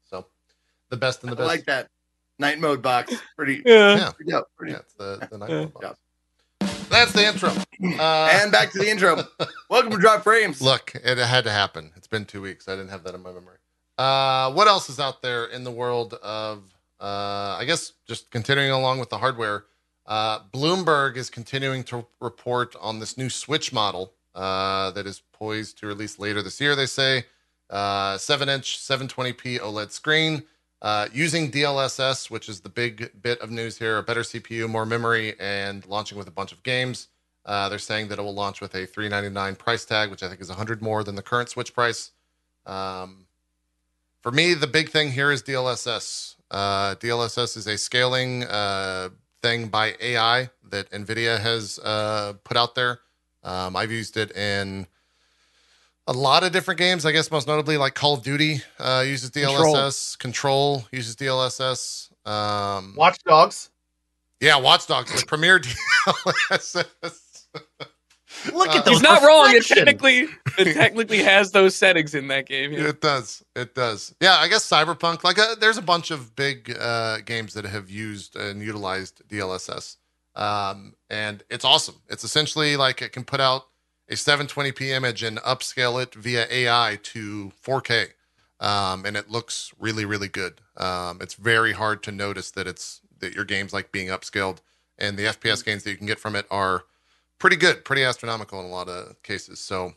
So 0.09 0.25
the 0.89 0.97
best 0.97 1.23
and 1.23 1.31
the 1.31 1.35
I 1.35 1.39
best. 1.39 1.47
like 1.47 1.65
that 1.65 1.87
night 2.37 2.59
mode 2.59 2.81
box. 2.81 3.13
Pretty. 3.37 3.61
Yeah. 3.65 4.11
pretty 4.15 4.31
dope, 4.31 4.47
pretty 4.57 4.73
Yeah, 4.73 4.79
it's 4.79 4.93
the 4.93 5.27
the 5.31 5.37
night 5.37 5.49
Yeah. 5.49 5.59
mode 5.61 5.73
box. 5.73 5.99
That's 6.89 7.13
the 7.13 7.25
intro. 7.25 7.49
Uh, 7.99 8.29
and 8.31 8.51
back 8.51 8.71
to 8.71 8.79
the 8.79 8.89
intro. 8.89 9.23
Welcome 9.69 9.91
to 9.91 9.97
Drop 9.97 10.23
Frames. 10.23 10.61
Look, 10.61 10.93
it 10.95 11.17
had 11.17 11.43
to 11.45 11.49
happen. 11.51 11.91
It's 11.95 12.07
been 12.07 12.25
two 12.25 12.41
weeks. 12.41 12.67
I 12.67 12.71
didn't 12.75 12.89
have 12.89 13.03
that 13.03 13.15
in 13.15 13.23
my 13.23 13.31
memory. 13.31 13.57
Uh, 13.97 14.51
what 14.53 14.67
else 14.67 14.89
is 14.89 14.99
out 14.99 15.21
there 15.21 15.45
in 15.45 15.63
the 15.63 15.71
world 15.71 16.13
of, 16.15 16.63
uh, 17.01 17.57
I 17.59 17.63
guess, 17.65 17.93
just 18.07 18.29
continuing 18.29 18.69
along 18.71 18.99
with 18.99 19.09
the 19.09 19.17
hardware? 19.17 19.65
Uh, 20.05 20.39
Bloomberg 20.53 21.17
is 21.17 21.29
continuing 21.29 21.83
to 21.85 22.05
report 22.19 22.75
on 22.79 22.99
this 22.99 23.17
new 23.17 23.29
Switch 23.29 23.73
model 23.73 24.13
uh, 24.35 24.91
that 24.91 25.07
is 25.07 25.21
poised 25.31 25.79
to 25.79 25.87
release 25.87 26.19
later 26.19 26.41
this 26.41 26.61
year, 26.61 26.75
they 26.75 26.85
say. 26.85 27.25
Uh, 27.69 28.17
7 28.17 28.47
inch, 28.47 28.77
720p 28.77 29.59
OLED 29.59 29.91
screen. 29.91 30.43
Uh, 30.81 31.07
using 31.11 31.49
DLSS, 31.49 32.29
which 32.29 32.47
is 32.47 32.59
the 32.59 32.69
big 32.69 33.09
bit 33.21 33.39
of 33.39 33.49
news 33.49 33.79
here, 33.79 33.97
a 33.97 34.03
better 34.03 34.21
CPU, 34.21 34.69
more 34.69 34.85
memory, 34.85 35.33
and 35.39 35.85
launching 35.87 36.17
with 36.17 36.27
a 36.27 36.31
bunch 36.31 36.51
of 36.51 36.61
games. 36.61 37.07
Uh, 37.43 37.69
they're 37.69 37.79
saying 37.79 38.07
that 38.09 38.19
it 38.19 38.21
will 38.21 38.33
launch 38.33 38.61
with 38.61 38.75
a 38.75 38.85
399 38.85 39.55
price 39.55 39.85
tag, 39.85 40.11
which 40.11 40.21
I 40.21 40.27
think 40.27 40.41
is 40.41 40.49
100 40.49 40.81
more 40.81 41.03
than 41.03 41.15
the 41.15 41.23
current 41.23 41.49
Switch 41.49 41.73
price. 41.73 42.11
Um, 42.65 43.25
for 44.21 44.31
me, 44.31 44.53
the 44.53 44.67
big 44.67 44.89
thing 44.89 45.11
here 45.11 45.31
is 45.31 45.41
DLSS. 45.41 46.35
Uh, 46.51 46.95
DLSS 46.95 47.57
is 47.57 47.67
a 47.67 47.77
scaling 47.77 48.43
uh, 48.43 49.09
thing 49.45 49.67
by 49.67 49.93
AI 50.01 50.49
that 50.71 50.89
NVIDIA 50.89 51.39
has 51.39 51.77
uh, 51.83 52.33
put 52.43 52.57
out 52.57 52.73
there. 52.73 52.99
Um, 53.43 53.75
I've 53.75 53.91
used 53.91 54.17
it 54.17 54.35
in 54.35 54.87
a 56.07 56.13
lot 56.13 56.43
of 56.43 56.51
different 56.51 56.79
games. 56.79 57.05
I 57.05 57.11
guess 57.11 57.29
most 57.29 57.47
notably, 57.47 57.77
like 57.77 57.93
Call 57.93 58.15
of 58.15 58.23
Duty 58.23 58.61
uh, 58.79 59.03
uses 59.05 59.29
DLSS. 59.29 60.17
Control, 60.17 60.83
uses 60.91 61.15
DLSS. 61.15 62.09
Um, 62.27 62.95
Watch 62.97 63.19
Dogs. 63.23 63.69
yeah, 64.41 64.57
Watch 64.57 64.87
Dogs, 64.87 65.11
the 65.21 65.27
premier 65.27 65.59
DLSS. 66.07 67.45
Look 68.53 68.69
Uh, 68.69 68.77
at 68.79 68.85
those. 68.85 68.95
He's 68.95 69.01
not 69.01 69.21
wrong. 69.21 69.53
It 69.53 69.65
technically 69.65 70.27
it 70.57 70.73
technically 70.73 71.23
has 71.23 71.51
those 71.51 71.75
settings 71.75 72.13
in 72.15 72.27
that 72.29 72.45
game. 72.47 72.73
yeah. 72.73 72.89
It 72.89 73.01
does. 73.01 73.43
It 73.55 73.75
does. 73.75 74.13
Yeah, 74.21 74.35
I 74.37 74.47
guess 74.47 74.67
Cyberpunk. 74.69 75.23
Like, 75.23 75.39
uh, 75.39 75.55
there's 75.59 75.77
a 75.77 75.81
bunch 75.81 76.11
of 76.11 76.35
big 76.35 76.75
uh, 76.79 77.19
games 77.25 77.53
that 77.53 77.65
have 77.65 77.89
used 77.89 78.35
and 78.35 78.61
utilized 78.61 79.21
DLSS, 79.27 79.97
um, 80.35 80.93
and 81.09 81.43
it's 81.49 81.65
awesome. 81.65 81.95
It's 82.09 82.23
essentially 82.23 82.77
like 82.77 83.01
it 83.01 83.11
can 83.11 83.23
put 83.23 83.39
out 83.39 83.63
a 84.09 84.13
720p 84.13 84.81
image 84.89 85.23
and 85.23 85.37
upscale 85.39 86.01
it 86.01 86.13
via 86.13 86.45
AI 86.51 86.99
to 87.01 87.51
4K, 87.65 88.09
um, 88.59 89.05
and 89.05 89.17
it 89.17 89.29
looks 89.29 89.73
really, 89.79 90.05
really 90.05 90.27
good. 90.27 90.61
Um, 90.77 91.19
it's 91.21 91.33
very 91.35 91.73
hard 91.73 92.03
to 92.03 92.11
notice 92.11 92.51
that 92.51 92.67
it's 92.67 93.01
that 93.19 93.33
your 93.33 93.45
game's 93.45 93.73
like 93.73 93.91
being 93.91 94.09
upscaled, 94.09 94.59
and 94.97 95.17
the 95.17 95.23
FPS 95.23 95.63
gains 95.65 95.83
that 95.83 95.91
you 95.91 95.97
can 95.97 96.05
get 96.07 96.19
from 96.19 96.35
it 96.35 96.45
are 96.51 96.83
pretty 97.39 97.55
good, 97.55 97.83
pretty 97.85 98.03
astronomical 98.03 98.59
in 98.59 98.65
a 98.65 98.69
lot 98.69 98.87
of 98.89 99.21
cases. 99.23 99.59
So 99.59 99.93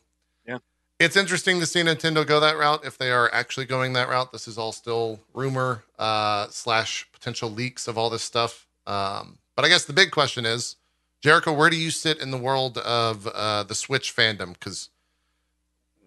yeah, 0.47 0.59
it's 0.99 1.17
interesting 1.17 1.61
to 1.61 1.67
see 1.67 1.81
Nintendo 1.81 2.27
go 2.27 2.41
that 2.41 2.57
route 2.59 2.85
if 2.85 2.99
they 2.99 3.11
are 3.11 3.33
actually 3.33 3.67
going 3.67 3.93
that 3.95 4.09
route. 4.09 4.33
This 4.33 4.49
is 4.49 4.59
all 4.59 4.73
still 4.73 5.21
rumor 5.35 5.85
uh, 5.99 6.49
slash 6.51 7.07
potential 7.13 7.51
leaks 7.51 7.89
of 7.89 7.97
all 7.99 8.11
this 8.11 8.23
stuff. 8.23 8.67
Um, 8.87 9.39
but 9.57 9.65
I 9.65 9.69
guess 9.69 9.85
the 9.85 9.93
big 9.93 10.11
question 10.11 10.47
is, 10.47 10.77
Jericho, 11.21 11.53
where 11.53 11.69
do 11.69 11.77
you 11.77 11.91
sit 11.91 12.21
in 12.21 12.31
the 12.31 12.39
world 12.39 12.79
of 12.79 13.27
uh, 13.27 13.65
the 13.65 13.75
Switch 13.75 14.15
fandom? 14.15 14.53
Because 14.55 14.89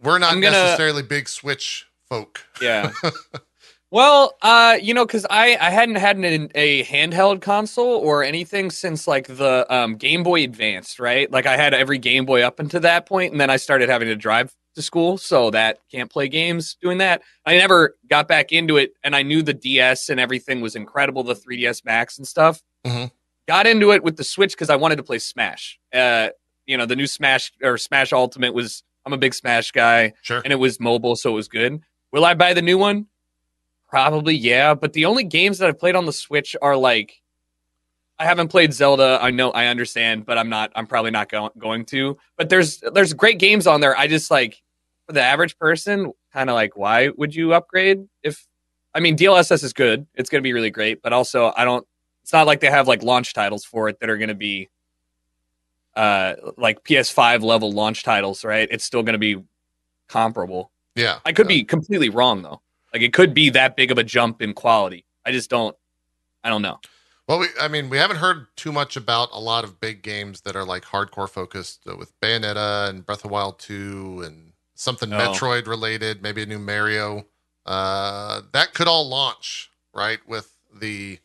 we're 0.02 0.20
not 0.20 0.34
gonna- 0.34 0.52
necessarily 0.52 1.04
big 1.04 1.28
Switch 1.30 1.88
folk. 2.08 2.42
Yeah. 2.62 2.92
Well, 3.92 4.38
uh, 4.42 4.78
you 4.82 4.94
know, 4.94 5.06
because 5.06 5.26
I 5.30 5.58
I 5.60 5.70
hadn't 5.70 5.96
had 5.96 6.16
an, 6.18 6.50
a 6.56 6.84
handheld 6.86 7.42
console 7.42 7.96
or 7.98 8.24
anything 8.24 8.72
since 8.72 9.06
like 9.06 9.28
the 9.28 9.66
um, 9.74 9.96
Game 9.98 10.24
Boy 10.24 10.44
Advance, 10.46 10.98
right? 10.98 11.30
Like 11.30 11.46
I 11.46 11.58
had 11.58 11.74
every 11.74 11.98
Game 11.98 12.26
Boy 12.26 12.42
up 12.42 12.60
until 12.60 12.80
that 12.82 13.06
point, 13.06 13.34
and 13.34 13.42
then 13.42 13.50
I 13.50 13.58
started 13.58 13.90
having 13.90 14.08
to 14.08 14.16
drive 14.16 14.56
to 14.76 14.82
school, 14.82 15.18
so 15.18 15.52
that 15.52 15.80
can't 15.92 16.10
play 16.10 16.30
games 16.30 16.78
doing 16.82 17.00
that. 17.00 17.22
I 17.46 17.58
never 17.58 17.98
got 18.10 18.30
back 18.30 18.54
into 18.54 18.78
it, 18.78 18.94
and 19.04 19.14
I 19.14 19.24
knew 19.24 19.42
the 19.42 19.54
DS 19.54 20.08
and 20.08 20.22
everything 20.22 20.62
was 20.62 20.78
incredible, 20.78 21.24
the 21.24 21.36
3DS 21.36 21.84
Max 21.84 22.18
and 22.18 22.26
stuff. 22.26 22.64
Mhm. 22.88 23.12
Got 23.50 23.68
into 23.68 23.92
it 23.92 24.04
with 24.04 24.16
the 24.16 24.24
Switch 24.24 24.54
because 24.54 24.70
I 24.70 24.78
wanted 24.78 24.96
to 24.96 25.04
play 25.04 25.20
Smash. 25.20 25.78
Uh, 25.94 26.30
you 26.66 26.78
know, 26.78 26.86
the 26.86 26.96
new 26.96 27.08
Smash 27.08 27.52
or 27.62 27.78
Smash 27.78 28.14
Ultimate 28.14 28.54
was. 28.54 28.84
I'm 29.06 29.14
a 29.14 29.18
big 29.18 29.34
Smash 29.34 29.72
guy 29.72 30.14
Sure. 30.22 30.42
and 30.46 30.54
it 30.54 30.58
was 30.58 30.80
mobile, 30.80 31.16
so 31.18 31.32
it 31.32 31.34
was 31.34 31.48
good. 31.50 31.82
Will 32.14 32.24
I 32.24 32.36
buy 32.36 32.54
the 32.54 32.62
new 32.62 32.78
one? 32.78 33.08
Probably, 33.92 34.34
yeah. 34.36 34.74
But 34.74 34.94
the 34.94 35.06
only 35.06 35.24
games 35.26 35.58
that 35.60 35.68
I've 35.68 35.78
played 35.80 35.96
on 35.96 36.06
the 36.06 36.14
Switch 36.14 36.56
are 36.62 36.76
like, 36.78 37.22
I 38.18 38.24
haven't 38.26 38.48
played 38.48 38.74
Zelda. 38.74 39.20
I 39.22 39.32
know, 39.32 39.52
I 39.52 39.66
understand, 39.68 40.26
but 40.26 40.38
I'm 40.38 40.50
not. 40.50 40.72
I'm 40.76 40.88
probably 40.88 41.12
not 41.12 41.30
go- 41.30 41.52
going 41.60 41.86
to. 41.86 42.18
But 42.38 42.50
there's 42.50 42.82
there's 42.94 43.14
great 43.14 43.38
games 43.38 43.68
on 43.68 43.82
there. 43.82 43.96
I 43.98 44.08
just 44.08 44.32
like 44.32 44.62
for 45.08 45.14
the 45.14 45.22
average 45.22 45.58
person, 45.60 46.12
kind 46.32 46.50
of 46.50 46.54
like, 46.56 46.78
why 46.78 47.10
would 47.18 47.36
you 47.36 47.54
upgrade? 47.54 48.08
If 48.24 48.48
I 48.96 49.00
mean, 49.02 49.18
DLSS 49.18 49.64
is 49.64 49.74
good. 49.74 50.06
It's 50.16 50.30
going 50.30 50.42
to 50.42 50.44
be 50.44 50.54
really 50.54 50.70
great, 50.70 51.02
but 51.02 51.14
also 51.14 51.52
I 51.58 51.66
don't. 51.66 51.86
It's 52.24 52.32
not 52.32 52.46
like 52.48 52.60
they 52.62 52.70
have 52.72 52.88
like 52.88 53.04
launch 53.04 53.34
titles 53.34 53.66
for 53.66 53.90
it 53.90 54.00
that 54.00 54.10
are 54.10 54.18
going 54.18 54.30
to 54.30 54.36
be 54.36 54.70
uh 55.96 56.36
like 56.58 56.84
PS5 56.86 57.42
level 57.42 57.72
launch 57.72 58.04
titles, 58.04 58.46
right? 58.46 58.68
It's 58.72 58.86
still 58.86 59.04
going 59.04 59.14
to 59.14 59.20
be 59.20 59.44
comparable. 60.08 60.72
Yeah. 60.96 61.20
I 61.26 61.34
could 61.34 61.48
Yeah. 61.48 61.58
be 61.58 61.64
completely 61.66 62.10
wrong 62.10 62.42
though. 62.44 62.62
Like 62.94 63.02
it 63.02 63.14
could 63.14 63.34
be 63.34 63.50
that 63.52 63.76
big 63.76 63.92
of 63.92 63.98
a 63.98 64.04
jump 64.04 64.42
in 64.42 64.54
quality. 64.54 65.06
I 65.26 65.32
just 65.32 65.50
don't. 65.50 65.76
I 66.44 66.50
don't 66.50 66.62
know. 66.62 66.80
Well, 67.28 67.40
we, 67.40 67.48
I 67.62 67.68
mean, 67.68 67.90
we 67.90 67.98
haven't 67.98 68.18
heard 68.18 68.48
too 68.56 68.72
much 68.72 68.98
about 68.98 69.30
a 69.32 69.40
lot 69.40 69.64
of 69.64 69.80
big 69.80 70.02
games 70.02 70.42
that 70.42 70.56
are 70.56 70.66
like 70.66 70.84
hardcore 70.84 71.30
focused 71.30 71.82
uh, 71.88 71.96
with 71.96 72.20
Bayonetta 72.20 72.90
and 72.90 73.06
Breath 73.06 73.24
of 73.24 73.32
Wild 73.32 73.60
2 73.60 74.24
and 74.26 74.52
something 74.76 75.10
No. 75.10 75.18
Metroid 75.18 75.68
related, 75.68 76.22
maybe 76.22 76.42
a 76.42 76.46
new 76.46 76.60
Mario. 76.60 77.26
Uh, 77.66 78.42
that 78.52 78.74
could 78.74 78.88
all 78.88 79.08
launch, 79.08 79.72
right? 79.94 80.20
With 80.28 80.58
the 80.74 81.20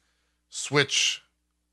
Switch, 0.50 1.22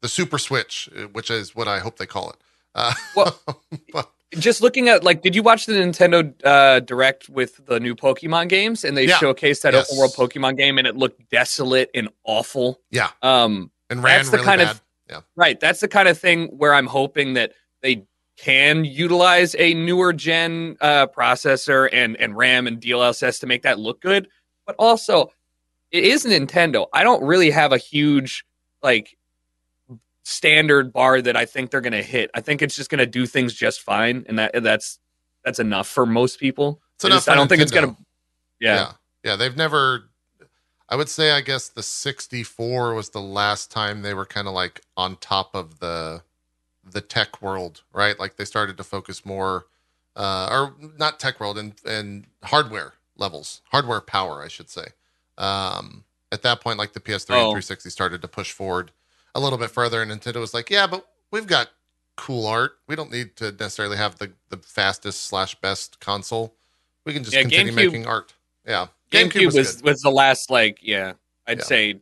the 0.02 0.08
Super 0.08 0.38
Switch, 0.40 0.90
uh, 0.98 1.04
which 1.08 1.30
is 1.30 1.54
what 1.54 1.68
I 1.68 1.80
hope 1.80 1.98
they 1.98 2.06
call 2.08 2.30
it. 2.32 2.38
Uh, 2.74 2.94
Well- 3.16 3.40
but 3.94 4.10
Just 4.40 4.62
looking 4.62 4.90
at 4.90 5.04
like, 5.04 5.22
did 5.22 5.36
you 5.36 5.44
watch 5.44 5.66
the 5.66 5.74
Nintendo 5.74 6.34
uh, 6.44 6.80
Direct 6.82 7.30
with 7.30 7.66
the 7.66 7.80
new 7.80 7.96
Pokemon 7.96 8.50
games? 8.50 8.84
And 8.84 8.96
they 8.98 9.06
Yeah. 9.08 9.18
showcased 9.18 9.62
that 9.62 9.74
Yes. 9.74 9.88
open 9.92 10.00
world 10.00 10.14
Pokemon 10.14 10.58
game, 10.58 10.78
and 10.78 10.88
it 10.88 10.96
looked 10.96 11.30
desolate 11.30 11.90
and 11.94 12.10
awful. 12.24 12.80
Yeah. 12.92 13.10
Um. 13.22 13.72
and 13.90 14.02
ran 14.02 14.18
That's 14.20 14.30
the 14.32 14.38
really 14.38 14.46
kind 14.46 14.60
bad. 14.62 14.70
of- 14.72 15.24
Right. 15.36 15.60
That's 15.60 15.80
the 15.82 15.88
kind 15.88 16.08
of 16.08 16.18
thing 16.18 16.48
where 16.58 16.74
I'm 16.74 16.88
hoping 16.88 17.34
that 17.36 17.52
they 17.82 18.06
can 18.38 18.84
utilize 18.86 19.56
a 19.60 19.76
newer 19.76 20.12
gen 20.14 20.76
uh, 20.82 21.06
processor 21.06 21.88
and 21.94 22.18
and 22.20 22.36
RAM 22.36 22.66
and 22.66 22.80
DLSS 22.82 23.40
to 23.42 23.46
make 23.46 23.62
that 23.62 23.78
look 23.78 24.02
good. 24.02 24.28
But 24.66 24.76
also, 24.80 25.32
it 25.92 26.04
is 26.04 26.26
Nintendo. 26.26 26.88
I 26.94 27.04
don't 27.04 27.22
really 27.24 27.52
have 27.52 27.72
a 27.72 27.78
huge 27.78 28.44
like 28.82 29.16
standard 30.24 30.92
bar 30.94 31.22
that 31.22 31.36
I 31.38 31.46
think 31.46 31.72
they're 31.72 31.82
going 31.82 31.94
to 31.94 32.02
hit. 32.04 32.32
I 32.34 32.42
think 32.42 32.62
it's 32.62 32.76
just 32.76 32.90
going 32.90 33.00
to 33.00 33.06
do 33.06 33.26
things 33.26 33.54
just 33.54 33.82
fine, 33.82 34.26
and 34.28 34.40
that 34.40 34.64
that's 34.64 35.00
that's 35.44 35.60
enough 35.60 35.88
for 35.88 36.06
most 36.06 36.40
people. 36.40 36.82
It's 36.96 37.06
I, 37.06 37.08
enough 37.10 37.18
just- 37.18 37.30
I 37.30 37.36
don't 37.36 37.48
think 37.48 37.62
it's 37.62 37.72
going 37.72 37.90
to. 37.90 37.98
Yeah. 38.60 38.76
yeah. 38.76 38.92
Yeah, 39.26 39.36
they've 39.38 39.56
never 39.56 40.10
I 40.90 40.96
would 40.98 41.08
say 41.10 41.32
I 41.32 41.42
guess 41.42 41.70
the 41.70 41.82
64 41.84 42.94
was 42.94 43.10
the 43.10 43.22
last 43.22 43.72
time 43.72 44.02
they 44.02 44.14
were 44.14 44.26
kind 44.26 44.48
of 44.48 44.54
like 44.54 44.82
on 44.98 45.16
top 45.18 45.56
of 45.56 45.80
the 45.80 46.24
the 46.84 47.00
tech 47.02 47.42
world, 47.42 47.82
right? 47.94 48.20
Like 48.20 48.36
they 48.36 48.44
started 48.46 48.76
to 48.78 48.84
focus 48.84 49.26
more 49.26 49.66
uh 50.16 50.48
or 50.52 50.76
not 50.98 51.20
tech 51.20 51.40
world 51.40 51.58
and 51.58 51.74
and 51.86 52.26
hardware 52.44 52.94
levels, 53.18 53.62
hardware 53.72 54.02
power, 54.02 54.44
I 54.44 54.48
should 54.50 54.70
say. 54.70 54.88
Um 55.38 56.04
at 56.32 56.42
that 56.44 56.60
point 56.62 56.78
like 56.78 56.94
the 56.94 57.00
PS3 57.00 57.30
and 57.30 57.40
Oh. 57.40 57.52
360 57.54 57.90
started 57.90 58.22
to 58.22 58.28
push 58.28 58.52
forward 58.52 58.92
a 59.36 59.40
little 59.40 59.58
bit 59.58 59.72
further 59.72 60.02
and 60.02 60.12
Nintendo 60.12 60.40
was 60.40 60.54
like, 60.54 60.70
"Yeah, 60.70 60.88
but 60.88 61.06
we've 61.32 61.48
got 61.48 61.70
cool 62.16 62.46
art. 62.46 62.74
We 62.88 62.96
don't 62.96 63.12
need 63.12 63.36
to 63.38 63.52
necessarily 63.52 63.98
have 63.98 64.18
the 64.18 64.32
the 64.50 64.58
fastest 64.58 65.26
slash 65.26 65.56
best 65.56 66.00
console. 66.00 66.54
We 67.06 67.14
can 67.14 67.24
just 67.24 67.36
Yeah, 67.36 67.42
continue 67.42 67.72
GameCube- 67.74 67.76
making 67.76 68.08
art." 68.08 68.34
Yeah. 68.66 68.88
GameCube, 69.12 69.54
was 69.54 69.76
good. 69.76 69.86
was 69.86 70.02
the 70.02 70.10
last 70.12 70.50
like 70.50 70.80
yeah, 70.82 71.14
I'd 71.48 71.60
Yeah. 71.60 71.64
say 71.66 72.00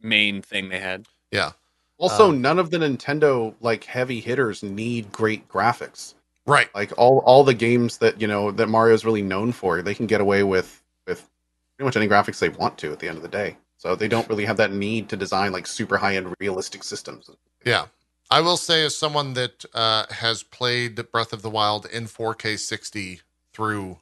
main 0.00 0.42
thing 0.42 0.68
they 0.68 0.78
had. 0.80 1.06
Yeah. 1.30 1.52
Also, 1.98 2.30
Um, 2.30 2.40
none 2.42 2.58
of 2.58 2.70
the 2.70 2.78
Nintendo 2.78 3.54
like 3.60 3.84
heavy 3.84 4.20
hitters 4.20 4.62
need 4.62 5.12
great 5.12 5.48
graphics. 5.48 6.14
Right. 6.46 6.74
Like 6.74 6.92
all 6.98 7.18
all 7.20 7.44
the 7.44 7.54
games 7.54 7.98
that 7.98 8.20
you 8.20 8.26
know 8.26 8.50
that 8.50 8.68
Mario's 8.68 9.04
really 9.04 9.22
known 9.22 9.52
for, 9.52 9.80
they 9.82 9.94
can 9.94 10.06
get 10.06 10.20
away 10.20 10.42
with 10.42 10.82
with 11.06 11.28
pretty 11.76 11.86
much 11.86 11.96
any 11.96 12.08
graphics 12.08 12.40
they 12.40 12.48
want 12.48 12.76
to 12.78 12.90
at 12.92 12.98
the 12.98 13.06
end 13.08 13.16
of 13.16 13.22
the 13.22 13.28
day. 13.28 13.56
So 13.82 13.96
they 13.96 14.06
don't 14.06 14.28
really 14.28 14.44
have 14.44 14.58
that 14.58 14.70
need 14.72 15.08
to 15.08 15.16
design 15.16 15.50
like 15.50 15.66
super 15.66 15.96
high 15.96 16.14
end 16.14 16.32
realistic 16.38 16.84
systems. 16.84 17.28
Yeah. 17.64 17.86
I 18.30 18.40
will 18.40 18.56
say, 18.56 18.84
as 18.84 18.96
someone 18.96 19.32
that 19.34 19.64
uh, 19.74 20.04
has 20.08 20.44
played 20.44 20.94
Breath 21.10 21.32
of 21.32 21.42
the 21.42 21.50
Wild 21.50 21.86
in 21.86 22.04
4K 22.04 22.60
60 22.60 23.22
through 23.52 23.98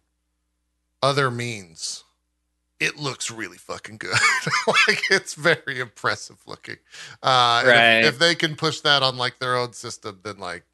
other 1.02 1.30
means, 1.30 2.04
it 2.78 2.98
looks 2.98 3.30
really 3.30 3.56
fucking 3.56 3.96
good. 3.96 4.18
like 4.66 5.00
it's 5.10 5.32
very 5.32 5.80
impressive 5.80 6.36
looking. 6.46 6.76
Uh, 7.22 7.62
and 7.64 7.68
if- 7.68 7.74
Right. 7.74 8.04
if, 8.04 8.18
they 8.18 8.34
can 8.34 8.56
push 8.56 8.80
that 8.80 9.02
on 9.02 9.16
like 9.16 9.38
their 9.38 9.56
own 9.56 9.72
system, 9.72 10.20
then 10.22 10.36
like 10.36 10.64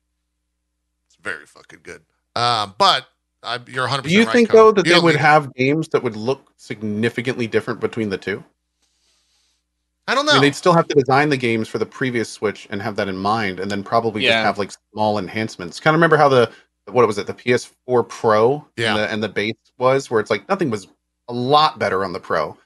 it's 1.07 1.17
very 1.23 1.47
fucking 1.47 1.81
good. 1.85 2.03
Um, 2.35 2.75
but 2.77 3.07
I, 3.45 3.61
you're 3.69 3.85
100. 3.85 4.03
Do 4.03 4.13
you 4.13 4.25
right, 4.25 4.33
think 4.33 4.49
Cody. 4.51 4.59
though 4.59 4.73
that 4.73 4.87
You 4.89 4.95
they 4.95 5.01
would 5.01 5.15
need- 5.15 5.21
have 5.21 5.55
games 5.55 5.87
that 5.91 6.03
would 6.03 6.17
look 6.17 6.51
significantly 6.57 7.47
different 7.47 7.79
between 7.79 8.11
the 8.11 8.19
two? 8.19 8.43
I 10.09 10.15
don't 10.15 10.25
know. 10.27 10.33
I 10.33 10.35
mean, 10.37 10.43
they'd 10.43 10.55
still 10.55 10.73
have 10.73 10.87
to 10.89 10.95
design 10.95 11.29
the 11.31 11.37
games 11.37 11.69
for 11.69 11.79
the 11.79 11.87
previous 11.87 12.29
Switch 12.31 12.67
and 12.71 12.81
have 12.81 12.97
that 12.97 13.09
in 13.09 13.17
mind, 13.17 13.59
and 13.61 13.71
then 13.71 13.83
probably 13.83 14.23
Yeah. 14.23 14.31
just 14.31 14.45
have 14.47 14.59
like 14.59 14.73
small 14.93 15.19
enhancements. 15.19 15.81
Kind 15.81 15.95
of 15.95 15.99
remember 15.99 16.17
how 16.17 16.29
the 16.29 16.51
what 16.91 17.05
was 17.07 17.19
it, 17.19 17.27
the 17.27 17.35
PS4 17.35 18.09
Pro 18.09 18.65
Yeah. 18.77 18.91
and, 18.91 18.99
the, 18.99 19.13
and 19.15 19.23
the 19.23 19.29
base 19.29 19.55
was, 19.79 20.09
where 20.09 20.21
it's 20.21 20.31
like 20.31 20.49
nothing 20.49 20.71
was 20.71 20.87
a 21.29 21.33
lot 21.33 21.79
better 21.81 22.05
on 22.05 22.13
the 22.13 22.21
Pro. 22.21 22.57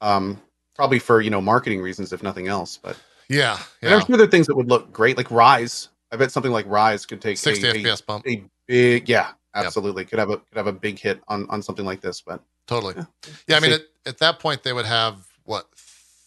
Um, 0.00 0.40
probably 0.74 0.98
for 0.98 1.20
you 1.20 1.30
know 1.30 1.40
marketing 1.40 1.80
reasons, 1.80 2.12
if 2.12 2.22
nothing 2.22 2.48
else. 2.48 2.78
But 2.82 2.96
yeah. 3.28 3.58
Yeah. 3.82 3.94
I'm 3.94 4.00
sure 4.00 4.06
there 4.08 4.14
are 4.20 4.22
other 4.22 4.26
things 4.30 4.46
that 4.48 4.56
would 4.56 4.68
look 4.68 4.92
great, 4.92 5.16
like 5.16 5.30
Rise. 5.30 5.88
I 6.10 6.16
bet 6.16 6.32
something 6.32 6.52
like 6.52 6.66
Rise 6.66 7.04
could 7.06 7.20
take 7.20 7.36
60 7.36 7.84
a, 7.84 7.92
a, 7.92 7.96
bump. 8.06 8.26
a 8.26 8.42
big, 8.66 9.08
yeah, 9.08 9.32
absolutely 9.54 10.04
could 10.04 10.18
have 10.18 10.30
a 10.30 10.38
could 10.38 10.56
have 10.56 10.66
a 10.66 10.72
big 10.72 10.98
hit 10.98 11.20
on 11.28 11.46
on 11.50 11.62
something 11.62 11.84
like 11.84 12.00
this. 12.00 12.20
But 12.20 12.42
Totally. 12.66 12.94
Yeah. 12.96 13.04
Yeah, 13.46 13.56
I 13.56 13.60
mean, 13.60 13.72
at, 13.72 13.82
at 14.06 14.18
that 14.18 14.38
point, 14.40 14.62
they 14.62 14.72
would 14.72 14.86
have 14.86 15.26
what 15.44 15.66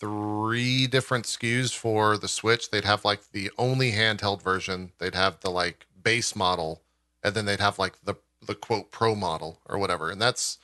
three 0.02 0.88
different 0.88 1.26
SKUs 1.26 1.74
for 1.74 2.18
the 2.18 2.28
Switch. 2.28 2.72
They'd 2.72 2.84
have 2.86 3.06
like 3.06 3.32
the 3.32 3.52
only 3.58 3.94
handheld 3.94 4.42
version. 4.42 4.92
They'd 4.98 5.16
have 5.16 5.40
the 5.42 5.52
like 5.52 5.88
base 6.04 6.36
model, 6.36 6.82
and 7.24 7.36
then 7.36 7.46
they'd 7.46 7.62
have 7.62 7.80
like 7.80 7.94
the 8.04 8.16
the 8.46 8.56
quote 8.56 8.92
pro 8.92 9.16
model 9.16 9.60
or 9.68 9.78
whatever. 9.78 10.10
And 10.10 10.20
that's 10.22 10.58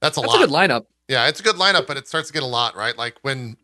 that's 0.00 0.18
a 0.18 0.20
That's 0.20 0.32
lot. 0.34 0.42
a 0.42 0.46
good 0.46 0.54
lineup. 0.54 0.86
yeah, 1.08 1.26
it's 1.28 1.40
a 1.40 1.42
good 1.42 1.56
lineup, 1.56 1.86
but 1.88 1.96
it 1.96 2.06
starts 2.06 2.28
to 2.28 2.34
get 2.34 2.42
a 2.44 2.46
lot, 2.46 2.76
right? 2.76 2.96
Like 2.96 3.16
when 3.22 3.56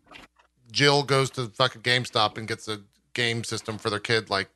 Jill 0.72 1.02
goes 1.04 1.30
to 1.32 1.48
fucking 1.48 1.82
GameStop 1.82 2.38
and 2.38 2.48
gets 2.48 2.66
a 2.68 2.80
game 3.14 3.44
system 3.44 3.78
for 3.78 3.90
their 3.90 4.00
kid, 4.00 4.30
like 4.30 4.48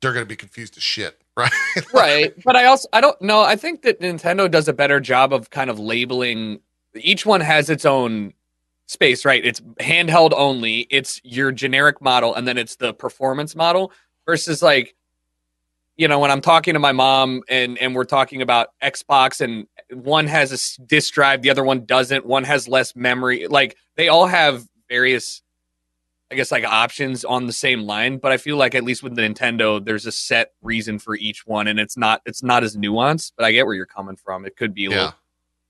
they're 0.00 0.12
gonna 0.12 0.24
be 0.26 0.36
confused 0.36 0.76
as 0.76 0.82
shit, 0.84 1.20
right? 1.36 1.50
right 1.92 2.34
but 2.44 2.54
i 2.56 2.64
also 2.66 2.88
i 2.92 3.00
don't 3.00 3.20
know 3.22 3.42
i 3.42 3.56
think 3.56 3.82
that 3.82 4.00
nintendo 4.00 4.50
does 4.50 4.66
a 4.68 4.72
better 4.72 4.98
job 5.00 5.32
of 5.32 5.50
kind 5.50 5.70
of 5.70 5.78
labeling 5.78 6.60
each 6.96 7.24
one 7.26 7.40
has 7.40 7.70
its 7.70 7.84
own 7.84 8.32
space 8.88 9.24
right 9.24 9.44
it's 9.44 9.60
handheld 9.80 10.32
only 10.34 10.80
it's 10.90 11.20
your 11.22 11.52
generic 11.52 12.00
model 12.00 12.34
and 12.34 12.48
then 12.48 12.56
it's 12.56 12.76
the 12.76 12.92
performance 12.94 13.54
model 13.54 13.92
versus 14.26 14.62
like 14.62 14.94
you 15.96 16.08
know 16.08 16.18
when 16.18 16.30
i'm 16.30 16.40
talking 16.40 16.72
to 16.72 16.80
my 16.80 16.92
mom 16.92 17.42
and 17.48 17.78
and 17.78 17.94
we're 17.94 18.04
talking 18.04 18.40
about 18.40 18.68
xbox 18.82 19.40
and 19.42 19.66
one 19.92 20.26
has 20.26 20.52
a 20.52 20.82
disk 20.86 21.12
drive 21.12 21.42
the 21.42 21.50
other 21.50 21.62
one 21.62 21.84
doesn't 21.84 22.24
one 22.24 22.44
has 22.44 22.66
less 22.66 22.96
memory 22.96 23.46
like 23.46 23.76
they 23.96 24.08
all 24.08 24.26
have 24.26 24.66
various 24.88 25.42
I 26.30 26.34
guess 26.34 26.52
like 26.52 26.64
options 26.64 27.24
on 27.24 27.46
the 27.46 27.54
same 27.54 27.84
line, 27.84 28.18
but 28.18 28.32
I 28.32 28.36
feel 28.36 28.58
like 28.58 28.74
at 28.74 28.84
least 28.84 29.02
with 29.02 29.16
the 29.16 29.22
Nintendo, 29.22 29.82
there's 29.82 30.04
a 30.04 30.12
set 30.12 30.52
reason 30.60 30.98
for 30.98 31.16
each 31.16 31.46
one, 31.46 31.68
and 31.68 31.80
it's 31.80 31.96
not 31.96 32.20
it's 32.26 32.42
not 32.42 32.62
as 32.62 32.76
nuanced. 32.76 33.32
But 33.36 33.46
I 33.46 33.52
get 33.52 33.64
where 33.64 33.74
you're 33.74 33.86
coming 33.86 34.16
from. 34.16 34.44
It 34.44 34.54
could 34.54 34.74
be 34.74 34.86
a 34.86 34.90
yeah. 34.90 34.96
little 34.96 35.14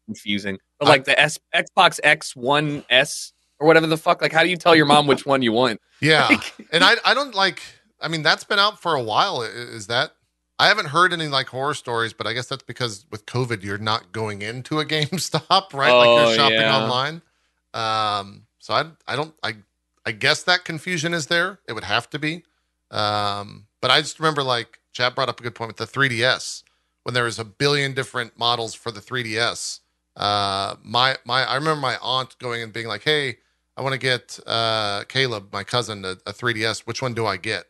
confusing. 0.07 0.59
But 0.79 0.87
I- 0.87 0.91
like 0.91 1.05
the 1.05 1.19
S, 1.21 1.39
Xbox 1.55 2.01
X 2.03 2.35
One 2.37 2.85
S 2.91 3.33
or 3.61 3.67
whatever 3.67 3.87
the 3.87 3.97
fuck, 3.97 4.23
like 4.23 4.33
how 4.33 4.43
do 4.43 4.49
you 4.49 4.57
tell 4.57 4.75
your 4.77 4.87
mom 4.87 5.07
which 5.07 5.27
one 5.27 5.43
you 5.43 5.53
want? 5.53 5.81
Yeah. 6.01 6.27
Like- 6.31 6.55
and 6.73 6.85
I 6.85 6.95
I 7.05 7.15
don't 7.15 7.35
like 7.35 7.61
I 8.01 8.09
mean 8.09 8.23
that's 8.23 8.45
been 8.45 8.59
out 8.59 8.81
for 8.81 8.95
a 8.95 9.03
while. 9.03 9.43
Is 9.43 9.87
that 9.89 10.13
I 10.61 10.69
haven't 10.69 10.87
heard 10.87 11.13
any 11.13 11.29
like 11.29 11.49
horror 11.49 11.75
stories, 11.75 12.13
but 12.13 12.27
I 12.27 12.33
guess 12.33 12.47
that's 12.47 12.63
because 12.65 13.07
with 13.11 13.27
COVID 13.27 13.63
you're 13.63 13.79
not 13.79 14.13
going 14.13 14.43
into 14.43 14.81
a 14.81 14.85
GameStop, 14.95 15.73
right? 15.73 15.91
Oh, 15.91 15.99
like 15.99 16.09
Oh, 16.09 16.27
you're 16.29 16.35
shopping 16.37 16.61
yeah. 16.61 16.77
online. 16.83 17.23
Um, 17.75 18.47
so 18.59 18.75
I 18.75 18.85
I 19.07 19.17
don't 19.17 19.35
I 19.43 19.57
I 20.07 20.13
guess 20.13 20.43
that 20.45 20.65
confusion 20.65 21.13
is 21.13 21.27
there. 21.27 21.59
It 21.69 21.73
would 21.75 21.85
have 21.85 22.09
to 22.11 22.19
be. 22.19 22.45
Um, 22.91 23.67
but 23.83 23.91
I 23.91 24.01
just 24.01 24.19
remember 24.19 24.43
like 24.43 24.79
Chad 24.93 25.15
brought 25.15 25.29
up 25.29 25.39
a 25.41 25.43
good 25.43 25.55
point 25.55 25.69
with 25.69 25.77
the 25.77 25.87
3DS 26.01 26.63
when 27.03 27.15
there 27.15 27.25
was 27.25 27.39
a 27.39 27.45
billion 27.45 27.93
different 27.95 28.39
models 28.39 28.75
for 28.75 28.91
the 28.91 29.01
3DS. 29.01 29.81
Uh, 30.19 30.75
my 30.83 31.17
my 31.25 31.45
I 31.45 31.55
remember 31.55 31.81
my 31.81 31.97
aunt 32.03 32.37
going 32.39 32.63
and 32.63 32.73
being 32.73 32.89
like, 32.89 33.05
"Hey, 33.05 33.39
I 33.77 33.83
want 33.83 33.93
to 33.93 33.99
get 33.99 34.39
uh, 34.47 35.05
Caleb, 35.09 35.53
my 35.53 35.65
cousin, 35.65 36.05
a, 36.05 36.17
a 36.27 36.33
3DS. 36.33 36.81
Which 36.81 37.01
one 37.01 37.15
do 37.15 37.25
I 37.25 37.37
get?" 37.37 37.67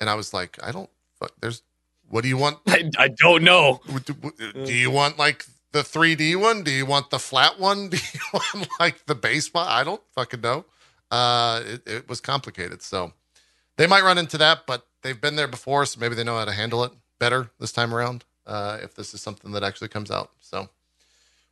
And 0.00 0.08
I 0.08 0.14
was 0.14 0.32
like, 0.32 0.58
"I 0.62 0.72
don't. 0.72 0.90
Fuck, 1.20 1.32
there's. 1.40 1.62
What 2.08 2.22
do 2.22 2.28
you 2.28 2.38
want? 2.38 2.58
I, 2.66 2.90
I 2.98 3.08
don't 3.08 3.44
know. 3.44 3.80
Do, 4.04 4.14
do 4.64 4.72
you 4.74 4.90
want 4.90 5.18
like 5.18 5.44
the 5.72 5.80
3D 5.80 6.40
one? 6.40 6.62
Do 6.62 6.70
you 6.70 6.86
want 6.86 7.10
the 7.10 7.18
flat 7.18 7.60
one? 7.60 7.88
Do 7.90 7.98
you 7.98 8.20
want 8.32 8.68
like 8.80 9.04
the 9.06 9.14
base 9.14 9.52
one? 9.52 9.66
I 9.68 9.84
don't 9.84 10.02
fucking 10.14 10.40
know. 10.40 10.64
Uh, 11.10 11.62
it, 11.66 11.82
it 11.86 12.08
was 12.08 12.20
complicated, 12.20 12.80
so 12.82 13.12
they 13.76 13.86
might 13.86 14.02
run 14.02 14.18
into 14.18 14.38
that, 14.38 14.66
but 14.66 14.86
they've 15.02 15.20
been 15.20 15.36
there 15.36 15.48
before, 15.48 15.84
so 15.84 16.00
maybe 16.00 16.14
they 16.14 16.24
know 16.24 16.38
how 16.38 16.44
to 16.44 16.52
handle 16.52 16.82
it 16.84 16.92
better 17.18 17.50
this 17.60 17.72
time 17.72 17.94
around. 17.94 18.24
Uh, 18.46 18.78
if 18.82 18.94
this 18.94 19.14
is 19.14 19.20
something 19.20 19.52
that 19.52 19.62
actually 19.62 19.88
comes 19.88 20.10
out, 20.10 20.30
so 20.40 20.68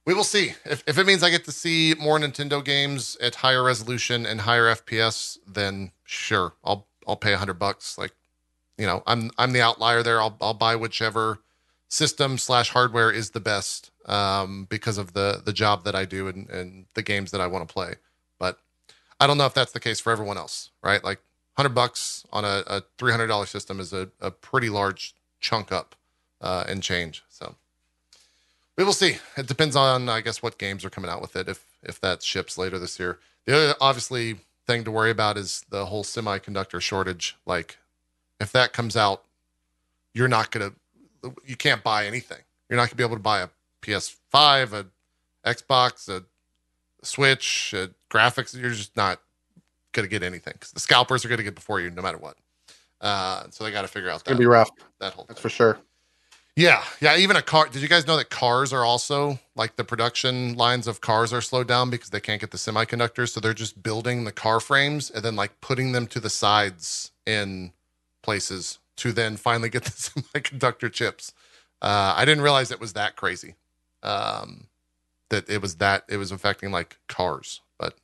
we 0.05 0.15
will 0.15 0.25
see. 0.25 0.55
If 0.65 0.83
if 0.87 0.99
it 0.99 1.07
means 1.07 1.23
I 1.23 1.31
get 1.31 1.45
to 1.45 1.53
see 1.53 1.95
more 1.99 2.19
Nintendo 2.19 2.65
games 2.65 3.17
at 3.21 3.37
higher 3.37 3.63
resolution 3.63 4.27
and 4.27 4.41
higher 4.41 4.65
FPS, 4.65 5.39
then 5.47 5.93
sure, 6.05 6.55
I'll 6.65 6.87
I'll 7.07 7.17
pay 7.17 7.33
a 7.33 7.39
hundred 7.39 7.59
bucks. 7.59 7.99
Like, 7.99 8.13
you 8.77 8.87
know, 8.87 9.03
I'm 9.07 9.31
I'm 9.39 9.53
the 9.53 9.61
outlier 9.61 10.03
there. 10.03 10.21
I'll 10.21 10.37
I'll 10.41 10.55
buy 10.55 10.77
whichever 10.77 11.39
system 11.89 12.39
slash 12.39 12.71
hardware 12.71 13.11
is 13.11 13.31
the 13.31 13.41
best 13.41 13.91
um, 14.07 14.67
because 14.69 14.99
of 14.99 15.13
the 15.13 15.43
the 15.45 15.53
job 15.53 15.85
that 15.85 15.95
I 15.95 16.05
do 16.05 16.27
and, 16.27 16.49
and 16.51 16.87
the 16.95 17.03
games 17.03 17.31
that 17.31 17.41
I 17.41 17.47
want 17.47 17.67
to 17.69 17.73
play. 17.73 17.95
But 18.39 18.59
I 19.21 19.27
don't 19.27 19.39
know 19.39 19.47
if 19.47 19.55
that's 19.55 19.73
the 19.73 19.81
case 19.81 20.01
for 20.01 20.11
everyone 20.11 20.37
else, 20.39 20.71
right? 20.83 21.03
Like 21.05 21.21
hundred 21.57 21.75
bucks 21.75 22.25
on 22.33 22.45
a, 22.45 22.65
a 22.67 22.83
three 22.99 23.13
hundred 23.13 23.29
dollar 23.29 23.47
system 23.47 23.79
is 23.79 23.93
a, 23.93 24.09
a 24.21 24.31
pretty 24.33 24.69
large 24.69 25.15
chunk 25.41 25.71
up 25.71 25.95
uh, 26.41 26.65
and 26.67 26.83
change. 26.83 27.23
So 27.29 27.55
we 28.83 28.87
will 28.87 28.93
see. 28.93 29.17
It 29.37 29.47
depends 29.47 29.77
on 29.77 30.09
I 30.09 30.21
guess 30.23 30.43
what 30.43 30.59
games 30.59 30.85
are 30.85 30.91
coming 30.91 31.09
out 31.09 31.21
with 31.23 31.37
it. 31.37 31.49
If 31.49 31.65
if 31.85 32.01
that 32.01 32.21
ships 32.21 32.59
later 32.59 32.81
this 32.81 32.99
year, 32.99 33.21
the 33.47 33.55
other 33.55 33.75
obviously 33.81 34.39
thing 34.67 34.83
to 34.83 34.91
worry 34.91 35.13
about 35.13 35.37
is 35.39 35.65
the 35.71 35.87
whole 35.87 36.03
semiconductor 36.03 36.81
shortage. 36.81 37.37
Like 37.47 37.79
if 38.41 38.51
that 38.51 38.73
comes 38.73 38.97
out, 38.97 39.23
you're 40.15 40.27
not 40.27 40.51
gonna 40.51 40.73
you 41.47 41.55
can't 41.55 41.85
buy 41.85 42.07
anything. 42.07 42.41
You're 42.69 42.77
not 42.77 42.89
gonna 42.89 42.97
be 42.97 43.05
able 43.05 43.15
to 43.17 43.23
buy 43.23 43.41
a 43.43 43.49
PS5, 43.83 44.73
a 44.73 44.87
Xbox, 45.49 46.09
a 46.09 46.25
Switch, 47.05 47.73
a 47.77 47.91
graphics. 48.11 48.61
You're 48.61 48.71
just 48.71 48.97
not 48.97 49.21
gonna 49.93 50.09
get 50.09 50.25
anything 50.25 50.55
because 50.55 50.73
the 50.73 50.81
scalpers 50.81 51.25
are 51.25 51.29
gonna 51.29 51.45
get 51.45 51.55
before 51.55 51.81
you 51.81 51.89
no 51.91 52.03
matter 52.03 52.19
what. 52.19 52.37
Uh, 53.01 53.45
so 53.51 53.63
they 53.63 53.71
got 53.71 53.83
to 53.83 53.89
figure 53.89 54.09
out 54.11 54.15
It's 54.15 54.23
gonna 54.25 54.37
that 54.37 54.41
be 54.43 54.47
rough. 54.47 54.71
that 54.99 55.13
whole 55.13 55.25
That's 55.29 55.39
thing. 55.41 55.43
for 55.43 55.49
sure. 55.49 55.79
Yeah, 56.57 56.85
yeah. 57.01 57.17
Even 57.17 57.37
a 57.37 57.43
car. 57.43 57.69
Did 57.69 57.81
you 57.81 57.89
guys 57.89 58.07
know 58.07 58.17
that 58.19 58.29
cars 58.29 58.73
are 58.75 58.85
also 58.85 59.39
like 59.57 59.77
the 59.77 59.85
production 59.85 60.55
lines 60.55 60.87
of 60.87 61.01
cars 61.01 61.33
are 61.33 61.41
slowed 61.41 61.67
down 61.67 61.89
because 61.89 62.11
they 62.11 62.21
can't 62.21 62.41
get 62.41 62.51
the 62.51 62.59
semiconductors? 62.59 63.31
So 63.31 63.41
they're 63.41 63.55
just 63.55 63.83
building 63.83 64.25
the 64.25 64.33
car 64.33 64.61
frames 64.61 65.11
and 65.11 65.25
then 65.25 65.35
like 65.35 65.61
putting 65.63 65.93
them 65.93 66.07
to 66.09 66.21
the 66.21 66.29
sides 66.29 67.11
in 67.27 67.73
places 68.23 68.79
to 68.97 69.13
then 69.13 69.37
finally 69.37 69.71
get 69.71 69.85
the 69.85 69.91
semiconductor 69.91 70.93
chips. 70.93 71.33
Uh, 71.81 72.15
I 72.17 72.25
didn't 72.27 72.45
realize 72.45 72.71
it 72.71 72.81
was 72.81 72.93
that 72.93 73.17
crazy. 73.17 73.55
Um, 74.03 74.67
that 75.31 75.49
it 75.49 75.63
was 75.63 75.77
that 75.77 76.05
it 76.09 76.19
was 76.19 76.33
affecting 76.33 76.71
like 76.71 76.99
cars, 77.09 77.63
but 77.79 77.97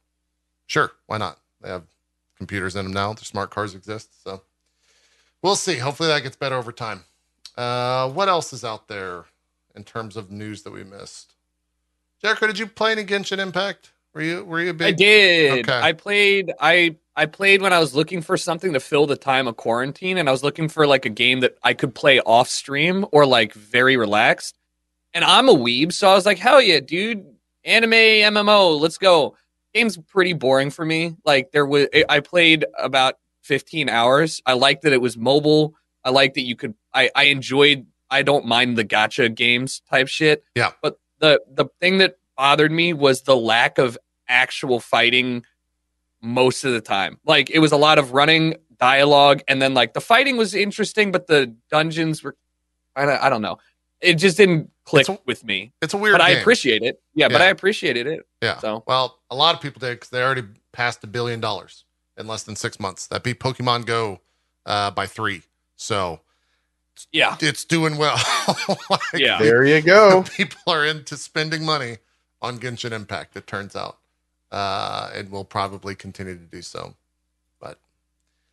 sure, 0.66 0.92
why 1.06 1.18
not? 1.18 1.38
They 1.60 1.68
have 1.68 1.84
computers 2.38 2.76
in 2.76 2.84
them 2.86 2.94
now. 2.94 3.12
The 3.12 3.26
smart 3.26 3.50
cars 3.50 3.74
exist, 3.74 4.22
so 4.24 4.42
we'll 5.42 5.56
see. 5.56 5.76
Hopefully 5.76 6.08
that 6.08 6.22
gets 6.22 6.36
better 6.36 6.56
over 6.56 6.72
time. 6.72 7.04
Uh, 7.58 8.08
what 8.10 8.28
else 8.28 8.52
is 8.52 8.64
out 8.64 8.86
there 8.86 9.24
in 9.74 9.82
terms 9.82 10.16
of 10.16 10.30
news 10.30 10.62
that 10.62 10.70
we 10.72 10.84
missed? 10.84 11.34
Jericho, 12.22 12.46
did 12.46 12.58
you 12.58 12.68
play 12.68 12.92
any 12.92 13.04
Genshin 13.04 13.38
Impact? 13.38 13.90
Were 14.14 14.22
you 14.22 14.44
were 14.44 14.60
you 14.60 14.70
a 14.70 14.74
big? 14.74 14.94
I 14.94 14.96
did. 14.96 15.68
Okay. 15.68 15.80
I 15.80 15.92
played. 15.92 16.52
I 16.60 16.96
I 17.16 17.26
played 17.26 17.60
when 17.60 17.72
I 17.72 17.80
was 17.80 17.96
looking 17.96 18.22
for 18.22 18.36
something 18.36 18.72
to 18.72 18.80
fill 18.80 19.06
the 19.06 19.16
time 19.16 19.48
of 19.48 19.56
quarantine, 19.56 20.18
and 20.18 20.28
I 20.28 20.32
was 20.32 20.44
looking 20.44 20.68
for 20.68 20.86
like 20.86 21.04
a 21.04 21.10
game 21.10 21.40
that 21.40 21.58
I 21.64 21.74
could 21.74 21.94
play 21.96 22.20
off 22.20 22.48
stream 22.48 23.04
or 23.10 23.26
like 23.26 23.52
very 23.54 23.96
relaxed. 23.96 24.56
And 25.12 25.24
I'm 25.24 25.48
a 25.48 25.54
weeb, 25.54 25.92
so 25.92 26.08
I 26.08 26.14
was 26.14 26.26
like, 26.26 26.38
hell 26.38 26.62
yeah, 26.62 26.80
dude! 26.80 27.26
Anime 27.64 27.90
MMO, 27.90 28.80
let's 28.80 28.98
go. 28.98 29.36
Game's 29.74 29.96
pretty 29.98 30.32
boring 30.32 30.70
for 30.70 30.84
me. 30.84 31.16
Like 31.24 31.50
there 31.50 31.66
was, 31.66 31.88
I 32.08 32.20
played 32.20 32.64
about 32.78 33.16
15 33.42 33.88
hours. 33.88 34.40
I 34.46 34.54
liked 34.54 34.82
that 34.82 34.92
it 34.92 35.00
was 35.00 35.16
mobile. 35.16 35.74
I 36.08 36.10
like 36.10 36.32
that 36.34 36.40
you 36.42 36.56
could. 36.56 36.74
I 36.94 37.10
I 37.14 37.24
enjoyed. 37.24 37.84
I 38.10 38.22
don't 38.22 38.46
mind 38.46 38.78
the 38.78 38.84
gacha 38.86 39.34
games 39.34 39.82
type 39.90 40.08
shit. 40.08 40.42
Yeah. 40.54 40.72
But 40.80 40.98
the 41.18 41.42
the 41.52 41.66
thing 41.80 41.98
that 41.98 42.16
bothered 42.34 42.72
me 42.72 42.94
was 42.94 43.22
the 43.22 43.36
lack 43.36 43.76
of 43.76 43.98
actual 44.26 44.80
fighting 44.80 45.44
most 46.22 46.64
of 46.64 46.72
the 46.72 46.80
time. 46.80 47.18
Like 47.26 47.50
it 47.50 47.58
was 47.58 47.72
a 47.72 47.76
lot 47.76 47.98
of 47.98 48.12
running 48.14 48.54
dialogue, 48.78 49.42
and 49.48 49.60
then 49.60 49.74
like 49.74 49.92
the 49.92 50.00
fighting 50.00 50.38
was 50.38 50.54
interesting, 50.54 51.12
but 51.12 51.26
the 51.26 51.54
dungeons 51.70 52.22
were. 52.22 52.34
I 52.96 53.04
don't, 53.04 53.22
I 53.22 53.28
don't 53.28 53.42
know. 53.42 53.58
It 54.00 54.14
just 54.14 54.38
didn't 54.38 54.70
click 54.84 55.08
a- 55.08 55.18
with 55.26 55.44
me. 55.44 55.72
It's 55.82 55.92
a 55.92 55.98
weird. 55.98 56.14
But 56.14 56.22
I 56.22 56.30
appreciate 56.30 56.82
it. 56.82 57.02
Yeah, 57.14 57.28
but 57.28 57.42
I 57.42 57.48
appreciated 57.48 58.06
it. 58.06 58.20
Yeah. 58.40 58.58
So- 58.58 58.82
well, 58.86 59.18
a 59.30 59.36
lot 59.36 59.54
of 59.54 59.60
people 59.60 59.80
did 59.80 59.96
because 59.96 60.08
they 60.08 60.22
already 60.22 60.44
passed 60.72 61.04
a 61.04 61.06
billion 61.06 61.40
dollars 61.40 61.84
in 62.16 62.26
less 62.26 62.44
than 62.44 62.56
six 62.56 62.80
months. 62.80 63.06
That 63.08 63.22
beat 63.22 63.38
Pokemon 63.38 63.84
Go 63.84 64.20
uh, 64.66 64.90
by 64.92 65.06
three. 65.06 65.42
So 65.78 66.20
Yeah. 67.12 67.36
it's 67.40 67.64
doing 67.64 67.96
well. 67.96 68.18
Like, 68.90 69.00
Yeah. 69.14 69.38
There 69.38 69.64
you 69.64 69.80
go. 69.80 70.22
people 70.36 70.60
are 70.66 70.84
into 70.84 71.16
spending 71.16 71.64
money 71.64 71.98
on 72.42 72.58
Genshin 72.58 72.92
Impact. 72.92 73.36
It 73.36 73.46
turns 73.46 73.74
out, 73.74 73.96
uh, 74.52 75.10
and 75.14 75.30
will 75.30 75.44
probably 75.44 75.94
continue 75.94 76.34
to 76.36 76.44
do 76.44 76.60
so. 76.60 76.94
But 77.60 77.78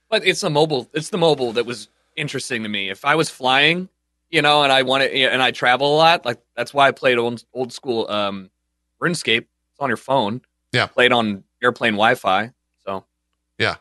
But 0.09 0.25
it's 0.25 0.41
the 0.41 0.49
mobile. 0.49 0.89
It's 0.93 1.09
the 1.09 1.17
mobile 1.17 1.51
that 1.53 1.65
was 1.65 1.89
interesting 2.15 2.63
to 2.63 2.69
me. 2.69 2.89
If 2.89 3.03
I 3.03 3.15
was 3.15 3.29
flying, 3.29 3.89
you 4.29 4.41
know, 4.41 4.63
and 4.63 4.71
I 4.71 4.83
wanted, 4.83 5.11
and 5.11 5.41
I 5.41 5.51
travel 5.51 5.95
a 5.95 5.97
lot, 5.97 6.25
like 6.25 6.39
that's 6.55 6.73
why 6.73 6.87
I 6.87 6.91
played 6.91 7.17
old 7.17 7.43
old 7.53 7.73
school 7.73 8.09
um, 8.09 8.49
RuneScape. 9.01 9.45
It's 9.71 9.79
on 9.79 9.89
your 9.89 9.97
phone. 9.97 10.41
Yeah. 10.71 10.87
Played 10.87 11.11
on 11.11 11.43
airplane 11.61 11.93
Wi-Fi. 11.93 12.51
So 12.85 13.03
yeah, 13.57 13.75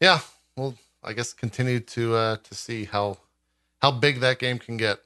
yeah, 0.00 0.20
well, 0.56 0.74
I 1.04 1.12
guess 1.12 1.32
continue 1.32 1.80
to 1.80 2.14
uh, 2.14 2.36
to 2.36 2.54
see 2.54 2.84
how 2.84 3.18
how 3.80 3.90
big 3.90 4.20
that 4.20 4.38
game 4.38 4.58
can 4.58 4.76
get. 4.76 5.00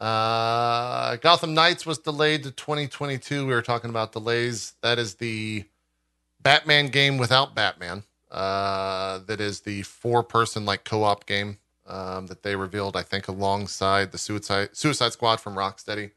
Uh, 0.00 1.16
Gotham 1.16 1.54
Knights 1.54 1.86
was 1.86 1.98
delayed 1.98 2.42
to 2.42 2.50
2022. 2.50 3.46
We 3.46 3.54
were 3.54 3.62
talking 3.62 3.90
about 3.90 4.10
delays. 4.12 4.74
That 4.82 4.98
is 4.98 5.14
the 5.14 5.64
Batman 6.42 6.88
game 6.88 7.18
without 7.18 7.54
Batman. 7.54 8.02
Uh, 8.30 9.18
that 9.26 9.40
is 9.40 9.60
the 9.60 9.82
four 9.82 10.24
person 10.24 10.64
like 10.64 10.84
co 10.84 11.04
op 11.04 11.26
game 11.26 11.58
um, 11.86 12.26
that 12.26 12.42
they 12.42 12.56
revealed, 12.56 12.96
I 12.96 13.02
think, 13.02 13.28
alongside 13.28 14.10
the 14.10 14.18
Suicide 14.18 14.70
Suicide 14.72 15.12
Squad 15.12 15.38
from 15.40 15.54
Rocksteady 15.54 16.10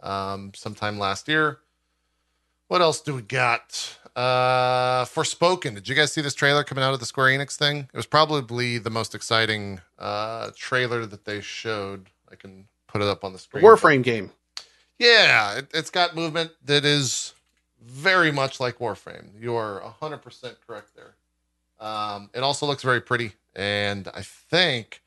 um, 0.00 0.52
sometime 0.54 0.98
last 0.98 1.26
year. 1.26 1.58
What 2.72 2.80
else 2.80 3.02
do 3.02 3.16
we 3.16 3.20
got? 3.20 3.98
Uh, 4.16 5.04
Forspoken. 5.04 5.74
Did 5.74 5.88
you 5.88 5.94
guys 5.94 6.10
see 6.10 6.22
this 6.22 6.32
trailer 6.32 6.64
coming 6.64 6.82
out 6.82 6.94
of 6.94 7.00
the 7.00 7.04
Square 7.04 7.38
Enix 7.38 7.54
thing? 7.54 7.80
It 7.80 7.94
was 7.94 8.06
probably 8.06 8.78
the 8.78 8.88
most 8.88 9.14
exciting 9.14 9.82
uh, 9.98 10.52
trailer 10.56 11.04
that 11.04 11.26
they 11.26 11.42
showed. 11.42 12.06
I 12.30 12.34
can 12.34 12.64
put 12.86 13.02
it 13.02 13.08
up 13.08 13.24
on 13.24 13.34
the 13.34 13.38
screen. 13.38 13.62
Warframe 13.62 14.02
game. 14.02 14.30
Yeah, 14.98 15.58
it, 15.58 15.70
it's 15.74 15.90
got 15.90 16.16
movement 16.16 16.52
that 16.64 16.86
is 16.86 17.34
very 17.78 18.32
much 18.32 18.58
like 18.58 18.78
Warframe. 18.78 19.38
You 19.38 19.54
are 19.54 19.82
100% 20.00 20.54
correct 20.66 20.92
there. 20.96 21.16
Um, 21.78 22.30
it 22.32 22.40
also 22.40 22.64
looks 22.64 22.82
very 22.82 23.02
pretty. 23.02 23.32
And 23.54 24.08
I 24.14 24.22
think, 24.22 25.02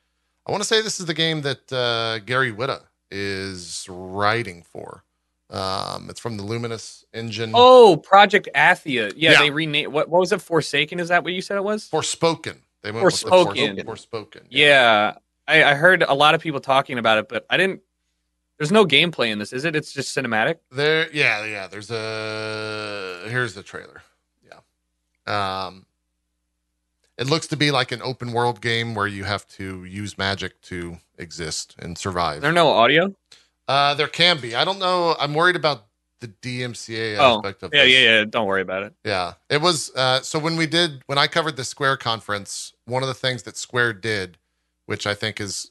I 0.46 0.52
want 0.52 0.62
to 0.62 0.68
say 0.68 0.82
this 0.82 1.00
is 1.00 1.06
the 1.06 1.14
game 1.14 1.42
that 1.42 1.72
uh, 1.72 2.20
Gary 2.20 2.52
Whitta 2.52 2.82
is 3.10 3.88
writing 3.90 4.62
for. 4.62 5.02
Um, 5.48 6.08
it's 6.10 6.18
from 6.18 6.36
the 6.36 6.42
Luminous 6.42 7.04
engine. 7.14 7.52
Oh, 7.54 7.96
Project 7.96 8.48
Athia. 8.54 9.12
Yeah, 9.16 9.32
Yeah. 9.32 9.38
they 9.42 9.50
renamed. 9.50 9.92
What, 9.92 10.08
what 10.08 10.18
was 10.20 10.32
it? 10.32 10.40
Forsaken? 10.42 10.98
Is 10.98 11.08
that 11.08 11.22
what 11.24 11.32
you 11.32 11.40
said 11.40 11.56
it 11.56 11.64
was? 11.64 11.88
Forspoken. 11.88 12.56
They 12.82 12.90
went 12.90 13.04
with 13.04 13.14
Forspoken. 13.14 13.84
Fors- 13.84 14.06
Forspoken. 14.10 14.42
yeah, 14.50 15.14
I, 15.46 15.62
I 15.64 15.74
heard 15.74 16.02
a 16.02 16.14
lot 16.14 16.34
of 16.34 16.40
people 16.40 16.60
talking 16.60 16.98
about 16.98 17.18
it, 17.18 17.28
but 17.28 17.46
I 17.50 17.56
didn't. 17.56 17.80
There's 18.58 18.72
no 18.72 18.86
gameplay 18.86 19.30
in 19.30 19.38
this, 19.38 19.52
is 19.52 19.64
it? 19.64 19.76
It's 19.76 19.92
just 19.92 20.16
cinematic. 20.16 20.56
There, 20.72 21.08
yeah, 21.12 21.44
yeah. 21.44 21.66
There's 21.66 21.90
a 21.90 23.22
here's 23.28 23.54
the 23.54 23.62
trailer. 23.62 24.02
Yeah, 24.44 25.66
um, 25.66 25.86
it 27.18 27.28
looks 27.28 27.46
to 27.48 27.56
be 27.56 27.70
like 27.70 27.92
an 27.92 28.02
open 28.02 28.32
world 28.32 28.60
game 28.60 28.94
where 28.94 29.06
you 29.06 29.24
have 29.24 29.46
to 29.48 29.84
use 29.84 30.16
magic 30.18 30.60
to 30.62 30.98
exist 31.18 31.74
and 31.78 31.96
survive. 31.98 32.36
Is 32.36 32.42
there 32.42 32.52
no 32.52 32.68
audio? 32.68 33.14
Uh, 33.68 33.94
there 33.94 34.08
can 34.08 34.40
be. 34.40 34.54
I 34.54 34.64
don't 34.64 34.78
know. 34.78 35.16
I'm 35.18 35.34
worried 35.34 35.56
about 35.56 35.86
the 36.20 36.28
DMCA 36.28 37.16
Oh, 37.18 37.38
aspect 37.38 37.62
of 37.62 37.72
it. 37.72 37.76
Yeah, 37.76 37.84
this. 37.84 37.92
yeah, 37.92 38.00
yeah. 38.18 38.24
Don't 38.24 38.46
worry 38.46 38.62
about 38.62 38.82
it. 38.84 38.94
Yeah, 39.04 39.34
it 39.50 39.60
was. 39.60 39.90
Uh, 39.94 40.20
so 40.20 40.38
when 40.38 40.56
we 40.56 40.66
did, 40.66 41.02
when 41.06 41.18
I 41.18 41.26
covered 41.26 41.56
the 41.56 41.64
Square 41.64 41.98
conference, 41.98 42.72
one 42.86 43.02
of 43.02 43.08
the 43.08 43.14
things 43.14 43.42
that 43.44 43.56
Square 43.56 43.94
did, 43.94 44.38
which 44.86 45.06
I 45.06 45.14
think 45.14 45.40
is 45.40 45.70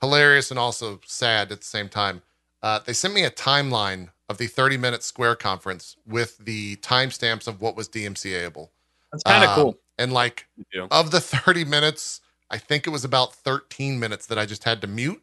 hilarious 0.00 0.50
and 0.50 0.58
also 0.58 1.00
sad 1.06 1.52
at 1.52 1.60
the 1.60 1.66
same 1.66 1.88
time, 1.88 2.22
uh, 2.62 2.80
they 2.84 2.92
sent 2.92 3.14
me 3.14 3.24
a 3.24 3.30
timeline 3.30 4.08
of 4.28 4.38
the 4.38 4.46
30 4.46 4.76
minute 4.76 5.02
Square 5.02 5.36
conference 5.36 5.96
with 6.06 6.38
the 6.38 6.76
timestamps 6.76 7.46
of 7.46 7.60
what 7.60 7.76
was 7.76 7.88
DMCAable. 7.88 8.70
That's 9.12 9.22
kind 9.22 9.44
of 9.44 9.50
Um, 9.50 9.54
cool. 9.54 9.78
And 9.98 10.12
like 10.12 10.46
Yeah. 10.72 10.88
of 10.90 11.10
the 11.10 11.20
30 11.20 11.64
minutes, 11.64 12.20
I 12.50 12.58
think 12.58 12.86
it 12.86 12.90
was 12.90 13.04
about 13.04 13.34
13 13.34 14.00
minutes 14.00 14.26
that 14.26 14.38
I 14.38 14.46
just 14.46 14.64
had 14.64 14.80
to 14.80 14.86
mute 14.86 15.22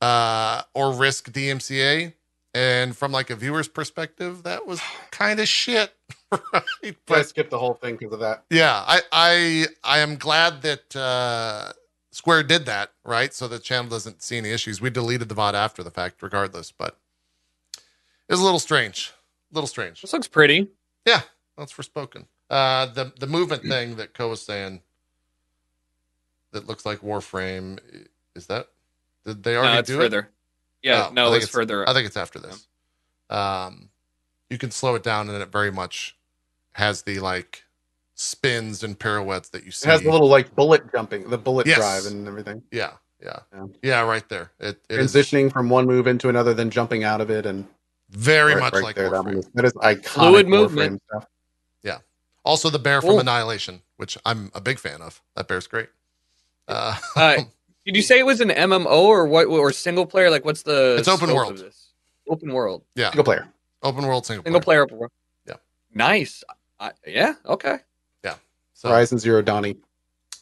uh, 0.00 0.62
or 0.74 0.92
risk 0.92 1.30
DMCA. 1.32 2.14
And 2.54 2.96
from 2.96 3.12
like 3.12 3.28
a 3.28 3.36
viewer's 3.36 3.68
perspective, 3.68 4.44
that 4.44 4.66
was 4.66 4.80
kind 5.10 5.40
of 5.40 5.46
shit, 5.46 5.92
right? 6.52 6.96
I 7.10 7.22
skipped 7.22 7.50
the 7.50 7.58
whole 7.58 7.74
thing 7.74 7.96
because 7.96 8.14
of 8.14 8.20
that. 8.20 8.44
yeah, 8.48 8.82
I 8.86 9.02
I 9.12 9.66
I 9.84 9.98
am 9.98 10.16
glad 10.16 10.62
that 10.62 10.96
uh, 10.96 11.72
Square 12.12 12.44
did 12.44 12.64
that, 12.64 12.92
right? 13.04 13.34
So 13.34 13.46
the 13.46 13.58
channel 13.58 13.90
doesn't 13.90 14.22
see 14.22 14.38
any 14.38 14.52
issues. 14.52 14.80
We 14.80 14.88
deleted 14.88 15.28
the 15.28 15.34
VOD 15.34 15.52
after 15.52 15.82
the 15.82 15.90
fact, 15.90 16.22
regardless, 16.22 16.72
but 16.72 16.98
it 17.76 18.32
was 18.32 18.40
a 18.40 18.44
little 18.44 18.58
strange. 18.58 19.12
A 19.52 19.54
little 19.54 19.68
strange. 19.68 20.00
This 20.00 20.14
looks 20.14 20.26
pretty. 20.28 20.70
Yeah, 21.04 21.20
that's 21.58 21.74
Forspoken. 21.74 22.24
Uh, 22.48 22.86
the 22.86 23.12
the 23.20 23.26
movement 23.26 23.64
thing 23.64 23.96
that 23.96 24.14
Ko 24.14 24.30
was 24.30 24.40
saying 24.40 24.80
that 26.52 26.66
looks 26.66 26.86
like 26.86 27.00
Warframe 27.00 27.78
is 28.34 28.46
that 28.46 28.70
did 29.26 29.42
they 29.42 29.56
already 29.56 29.74
No, 29.74 29.78
it's 29.80 29.88
do 29.88 29.96
further. 29.98 30.18
it? 30.20 30.26
Yeah, 30.82 31.06
Oh, 31.08 31.12
no, 31.12 31.26
it's 31.34 31.44
it's- 31.44 31.48
further. 31.52 31.88
I 31.88 31.92
think 31.92 32.06
it's 32.06 32.16
after 32.16 32.38
this. 32.38 32.66
Um, 33.28 33.90
you 34.50 34.56
can 34.58 34.70
slow 34.70 34.94
it 34.94 35.02
down, 35.02 35.28
and 35.28 35.42
it 35.42 35.50
very 35.50 35.72
much 35.72 36.16
has 36.72 37.02
the 37.02 37.18
like 37.18 37.64
spins 38.14 38.82
and 38.82 38.98
pirouettes 38.98 39.48
that 39.50 39.64
you 39.64 39.70
see. 39.72 39.88
It 39.88 39.92
has 39.92 40.02
the 40.02 40.10
little 40.10 40.28
like 40.28 40.54
bullet 40.54 40.90
jumping, 40.92 41.28
the 41.28 41.38
bullet 41.38 41.66
Yes. 41.66 41.78
drive 41.78 42.06
and 42.06 42.26
everything. 42.28 42.62
yeah, 42.70 42.92
yeah, 43.22 43.40
Yeah. 43.52 43.66
yeah, 43.82 44.00
right 44.02 44.26
there. 44.28 44.52
It, 44.60 44.80
it 44.88 45.00
is 45.00 45.12
Transitioning 45.14 45.52
from 45.52 45.68
one 45.68 45.86
move 45.86 46.06
into 46.06 46.28
another, 46.28 46.54
then 46.54 46.70
jumping 46.70 47.02
out 47.04 47.20
of 47.20 47.30
it, 47.30 47.44
and 47.46 47.66
very 48.10 48.54
right- 48.54 48.60
much 48.60 48.74
right 48.74 48.82
like 48.84 48.94
there, 48.96 49.10
that. 49.10 49.50
That 49.54 49.64
is 49.64 49.72
iconic. 49.74 50.06
Fluid 50.06 50.46
Warframe 50.46 50.50
movement. 50.50 51.02
Stuff. 51.10 51.26
Yeah. 51.82 51.98
Also, 52.44 52.70
the 52.70 52.78
bear 52.78 53.00
Cool. 53.00 53.10
from 53.18 53.20
Annihilation, 53.20 53.82
which 53.96 54.16
I'm 54.24 54.52
a 54.54 54.60
big 54.60 54.78
fan 54.78 55.02
of. 55.02 55.20
That 55.34 55.48
bear's 55.48 55.66
great. 55.66 55.88
Uh, 56.68 56.96
Uh, 57.16 57.36
Did 57.86 57.96
you 57.96 58.02
say 58.02 58.18
it 58.18 58.26
was 58.26 58.40
an 58.40 58.50
MMO 58.50 58.86
or 58.90 59.26
what? 59.26 59.46
Or 59.46 59.72
single 59.72 60.04
player? 60.06 60.28
Like, 60.30 60.44
what's 60.44 60.62
the? 60.62 60.96
It's 60.98 61.08
open 61.08 61.28
scope 61.28 61.36
world. 61.36 61.52
of 61.52 61.58
this? 61.60 61.92
Open 62.28 62.52
world. 62.52 62.82
yeah, 62.96 63.10
Single 63.10 63.24
player. 63.24 63.48
open 63.82 64.04
world 64.06 64.26
single, 64.26 64.42
Single 64.44 64.60
player. 64.60 64.78
player. 64.80 64.82
open 64.84 64.98
world. 64.98 65.12
Yeah. 65.46 65.54
Nice. 65.94 66.42
I, 66.80 66.90
yeah. 67.06 67.34
Okay. 67.46 67.78
Yeah. 68.24 68.34
So, 68.74 68.88
Horizon 68.88 69.18
Zero 69.18 69.40
Donnie. 69.42 69.76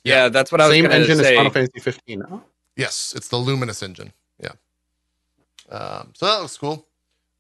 Yeah, 0.03 0.29
that's 0.31 0.51
what 0.51 0.61
I 0.61 0.67
was 0.67 0.75
Same 0.75 0.85
going 0.85 0.93
to 0.97 1.11
engine 1.11 1.21
as. 1.25 1.35
Final 1.35 1.51
Fantasy 1.51 1.81
15. 1.81 2.23
Oh, 2.31 2.43
Yes, 2.77 3.13
it's 3.17 3.29
the 3.29 3.37
Luminous 3.37 3.83
engine. 3.83 4.13
Yeah. 4.41 4.51
Um, 5.71 6.11
so 6.15 6.27
that 6.27 6.41
looks 6.41 6.57
cool. 6.59 6.87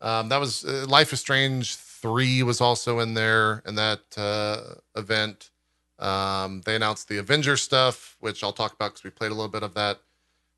Um, 0.00 0.28
that 0.28 0.38
was 0.38 0.64
uh, 0.64 0.84
Life 0.88 1.12
is 1.12 1.20
Strange 1.20 1.76
3 1.76 2.42
was 2.42 2.60
also 2.60 3.00
in 3.00 3.14
there 3.14 3.62
in 3.66 3.74
that 3.74 4.00
uh, 4.16 4.74
event. 4.96 5.50
Um, 5.98 6.62
they 6.64 6.74
announced 6.76 7.08
the 7.08 7.18
Avenger 7.18 7.56
stuff, 7.56 8.16
which 8.20 8.42
I'll 8.42 8.52
talk 8.52 8.72
about 8.72 8.92
because 8.92 9.04
we 9.04 9.10
played 9.10 9.30
a 9.30 9.34
little 9.34 9.50
bit 9.50 9.62
of 9.62 9.74
that. 9.74 10.00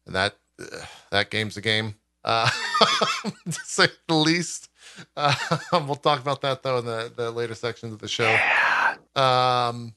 And 0.06 0.14
that 0.14 0.36
uh, 0.60 0.84
that 1.10 1.30
game's 1.30 1.56
a 1.56 1.60
game, 1.60 1.96
uh, 2.24 2.48
to 3.44 3.60
say 3.64 3.88
the 4.08 4.14
least. 4.14 4.70
Uh, 5.16 5.34
we'll 5.72 5.96
talk 5.96 6.20
about 6.20 6.40
that 6.42 6.62
though 6.62 6.78
in 6.78 6.86
the, 6.86 7.12
the 7.14 7.30
later 7.30 7.54
sections 7.54 7.92
of 7.92 7.98
the 7.98 8.08
show. 8.08 8.24
Yeah. 8.24 8.96
Um, 9.14 9.94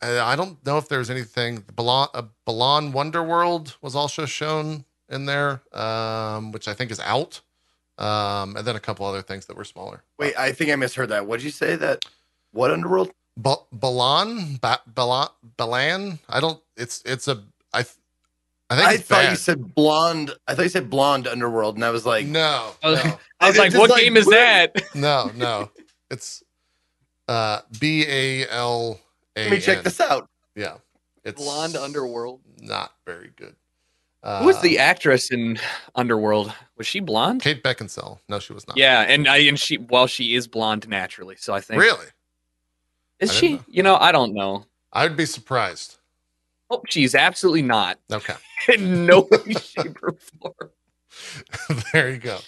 I 0.00 0.20
I 0.20 0.36
don't 0.36 0.64
know 0.64 0.78
if 0.78 0.88
there's 0.88 1.10
anything. 1.10 1.64
Balan, 1.74 2.08
uh, 2.14 2.22
Balan 2.44 2.92
Wonderworld 2.92 3.76
was 3.82 3.94
also 3.94 4.26
shown 4.26 4.84
in 5.08 5.26
there, 5.26 5.62
um, 5.76 6.52
which 6.52 6.68
I 6.68 6.74
think 6.74 6.90
is 6.90 7.00
out. 7.00 7.40
Um, 7.96 8.56
and 8.56 8.66
then 8.66 8.74
a 8.74 8.80
couple 8.80 9.06
other 9.06 9.22
things 9.22 9.46
that 9.46 9.56
were 9.56 9.64
smaller. 9.64 10.02
Wait, 10.18 10.36
I 10.36 10.50
think 10.50 10.70
I 10.70 10.76
misheard 10.76 11.10
that. 11.10 11.26
What 11.26 11.38
did 11.38 11.44
you 11.44 11.52
say? 11.52 11.76
That 11.76 12.04
what 12.52 12.70
underworld? 12.70 13.12
Ba- 13.36 13.56
Balan, 13.72 14.56
ba- 14.60 14.82
Balan, 14.86 15.28
Balan. 15.56 16.18
I 16.28 16.40
don't. 16.40 16.60
It's 16.76 17.02
it's 17.04 17.28
a. 17.28 17.42
I. 17.72 17.82
th- 17.82 17.94
I 18.70 18.76
think 18.76 18.88
I 18.88 18.94
it's 18.94 19.02
thought 19.04 19.22
bad. 19.24 19.30
you 19.30 19.36
said 19.36 19.74
blonde. 19.74 20.32
I 20.48 20.54
thought 20.54 20.62
you 20.62 20.68
said 20.70 20.88
blonde 20.88 21.26
underworld, 21.28 21.74
and 21.74 21.84
I 21.84 21.90
was 21.90 22.06
like, 22.06 22.26
no, 22.26 22.70
I 22.82 22.90
was- 22.90 23.04
no, 23.04 23.18
I 23.40 23.46
was 23.48 23.56
It's 23.56 23.58
like, 23.58 23.74
what 23.74 23.90
like, 23.90 24.02
game 24.02 24.16
is 24.16 24.26
what? 24.26 24.34
that? 24.36 24.82
no, 24.94 25.30
no. 25.36 25.70
It's 26.10 26.42
uh 27.28 27.60
B 27.80 28.04
A 28.08 28.48
L 28.48 29.00
A. 29.36 29.42
let 29.42 29.50
me 29.50 29.60
check 29.60 29.82
this 29.82 30.00
out. 30.00 30.28
Yeah, 30.54 30.76
it's 31.24 31.42
Blonde 31.42 31.76
Underworld. 31.76 32.40
Not 32.60 32.92
very 33.06 33.30
good. 33.36 33.56
Uh, 34.22 34.40
Who 34.40 34.46
was 34.46 34.60
the 34.62 34.78
actress 34.78 35.30
in 35.30 35.58
Underworld? 35.94 36.50
Was 36.78 36.86
she 36.86 37.00
blonde? 37.00 37.42
Kate 37.42 37.62
Beckinsale? 37.62 38.20
No, 38.28 38.38
she 38.38 38.54
was 38.54 38.66
not. 38.66 38.76
Yeah, 38.78 39.00
and 39.02 39.28
I 39.28 39.38
and 39.38 39.58
she 39.58 39.76
well, 39.76 40.06
she 40.06 40.34
is 40.34 40.46
blonde 40.48 40.88
naturally, 40.88 41.36
so 41.36 41.52
I 41.52 41.60
think 41.60 41.80
really. 41.82 42.06
Is 43.30 43.34
she? 43.34 43.54
know. 43.54 43.64
You 43.68 43.82
know, 43.82 43.96
I 43.96 44.12
don't 44.12 44.34
know. 44.34 44.64
I'd 44.92 45.16
be 45.16 45.26
surprised. 45.26 45.98
Oh, 46.70 46.82
she's 46.88 47.14
absolutely 47.14 47.62
not. 47.62 47.98
Okay. 48.12 48.34
In 48.74 49.06
no 49.06 49.28
way, 49.30 49.54
shape, 49.54 49.98
or 50.02 50.14
form. 50.40 51.82
there 51.92 52.10
you 52.10 52.18
go. 52.18 52.38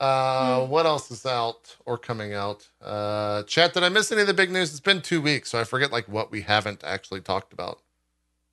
Uh, 0.00 0.64
Hmm. 0.64 0.70
what 0.70 0.86
else 0.86 1.10
is 1.10 1.24
out 1.24 1.76
or 1.86 1.96
coming 1.96 2.34
out? 2.34 2.68
Uh, 2.82 3.42
chat, 3.44 3.72
did 3.72 3.84
I 3.84 3.88
miss 3.88 4.10
any 4.12 4.20
of 4.22 4.26
the 4.26 4.34
big 4.34 4.50
news? 4.50 4.70
It's 4.70 4.80
been 4.80 5.00
two 5.00 5.22
weeks, 5.22 5.50
so 5.50 5.58
I 5.60 5.64
forget 5.64 5.92
like 5.92 6.06
what 6.08 6.30
we 6.30 6.42
haven't 6.42 6.82
actually 6.84 7.20
talked 7.20 7.52
about. 7.52 7.80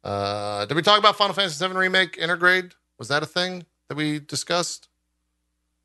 Uh, 0.03 0.65
did 0.65 0.75
we 0.75 0.81
talk 0.81 0.99
about 0.99 1.15
Final 1.17 1.33
Fantasy 1.33 1.65
VII 1.67 1.73
Remake 1.75 2.17
Intergrade? 2.17 2.73
Was 2.99 3.07
that 3.09 3.23
a 3.23 3.25
thing 3.25 3.65
that 3.89 3.95
we 3.95 4.19
discussed? 4.19 4.87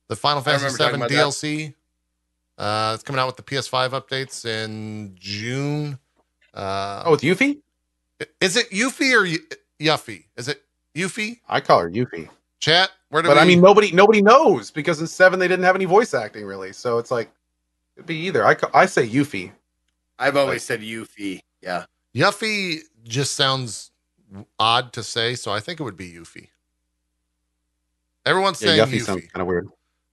The 0.09 0.17
Final 0.17 0.43
Fantasy 0.43 0.67
remember 0.83 1.09
VII 1.09 1.17
about 1.17 1.29
DLC. 1.33 1.75
Uh, 2.59 2.93
it's 2.95 3.03
coming 3.03 3.21
out 3.21 3.27
with 3.27 3.37
the 3.37 3.43
PS5 3.43 3.91
updates 3.91 4.45
in 4.47 5.15
June. 5.19 5.99
Uh, 6.55 7.03
oh, 7.05 7.11
with 7.13 7.21
Yuffie? 7.21 7.59
is 8.41 8.57
it 8.57 8.71
Yuffie 8.71 9.13
or 9.15 9.27
Yu- 9.27 9.47
Yuffie? 9.79 10.25
Is 10.37 10.49
it 10.49 10.63
Yuffie? 10.95 11.41
I 11.49 11.61
call 11.61 11.81
her 11.81 11.91
Yuffie. 11.91 12.29
Chat, 12.61 12.91
where 13.11 13.23
do 13.23 13.29
But 13.29 13.37
we? 13.37 13.43
I 13.43 13.45
mean, 13.45 13.61
nobody 13.61 13.93
nobody 13.93 14.23
knows 14.23 14.71
because 14.71 15.01
in 15.03 15.07
seven 15.07 15.39
they 15.39 15.49
didn't 15.49 15.65
have 15.67 15.77
any 15.77 15.85
voice 15.85 16.15
acting 16.15 16.47
really. 16.47 16.73
So 16.73 16.97
it's 16.97 17.11
like 17.11 17.31
it'd 17.97 18.07
be 18.07 18.17
either. 18.17 18.45
I 18.47 18.55
ca- 18.55 18.71
I 18.73 18.87
say 18.87 19.07
Yuffie. 19.07 19.53
I've 20.19 20.37
always 20.39 20.63
said 20.63 20.81
Yuffie. 20.81 21.41
Yeah. 21.61 21.85
Yuffie 22.15 22.79
just 23.05 23.35
sounds 23.37 23.91
odd 24.59 24.95
to 24.95 25.03
say, 25.03 25.35
so 25.35 25.53
I 25.53 25.61
think 25.61 25.79
it 25.79 25.83
would 25.83 25.99
be 25.99 26.11
Yuffie. 26.11 26.49
Everyone's 28.25 28.61
Yeah, 28.63 28.69
saying 28.69 28.87
Yuffie 28.87 29.01
Yuffie. 29.01 29.05
sounds 29.05 29.27
kind 29.33 29.43
of 29.43 29.47
weird. 29.47 29.69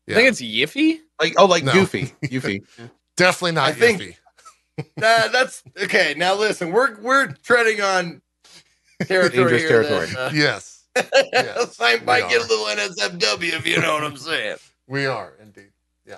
Yeah. 0.08 0.16
I 0.16 0.18
think 0.18 0.30
it's 0.30 0.41
Yiffy. 0.41 0.99
Like 1.22 1.34
oh, 1.38 1.45
like 1.45 1.64
No. 1.64 1.72
Goofy, 1.74 2.14
Yuffie. 2.24 2.64
Definitely 3.18 3.51
not 3.54 3.70
I 3.70 3.72
think- 3.74 4.01
Yuffie. 4.01 4.16
Nah, 4.97 5.28
that's 5.28 5.62
okay. 5.84 6.16
Now 6.18 6.34
listen, 6.36 6.72
we're 6.72 6.99
we're 6.99 7.28
treading 7.43 7.80
on 7.82 8.22
territory 9.06 9.30
Dangerous 9.51 9.62
here 9.62 9.70
territory. 9.84 10.08
that, 10.16 10.34
Yes, 10.34 10.86
uh, 10.95 11.04
Yes, 11.32 11.80
I 11.80 11.95
we 11.97 12.01
might 12.06 12.28
get 12.28 12.41
a 12.41 12.47
little 12.47 12.66
NSFW 12.66 13.54
if 13.54 13.68
you 13.68 13.80
know 13.80 13.93
what 13.93 14.04
I'm 14.04 14.18
saying. 14.18 14.58
we 14.88 15.06
are 15.06 15.34
indeed. 15.39 15.70
Yeah. 16.08 16.18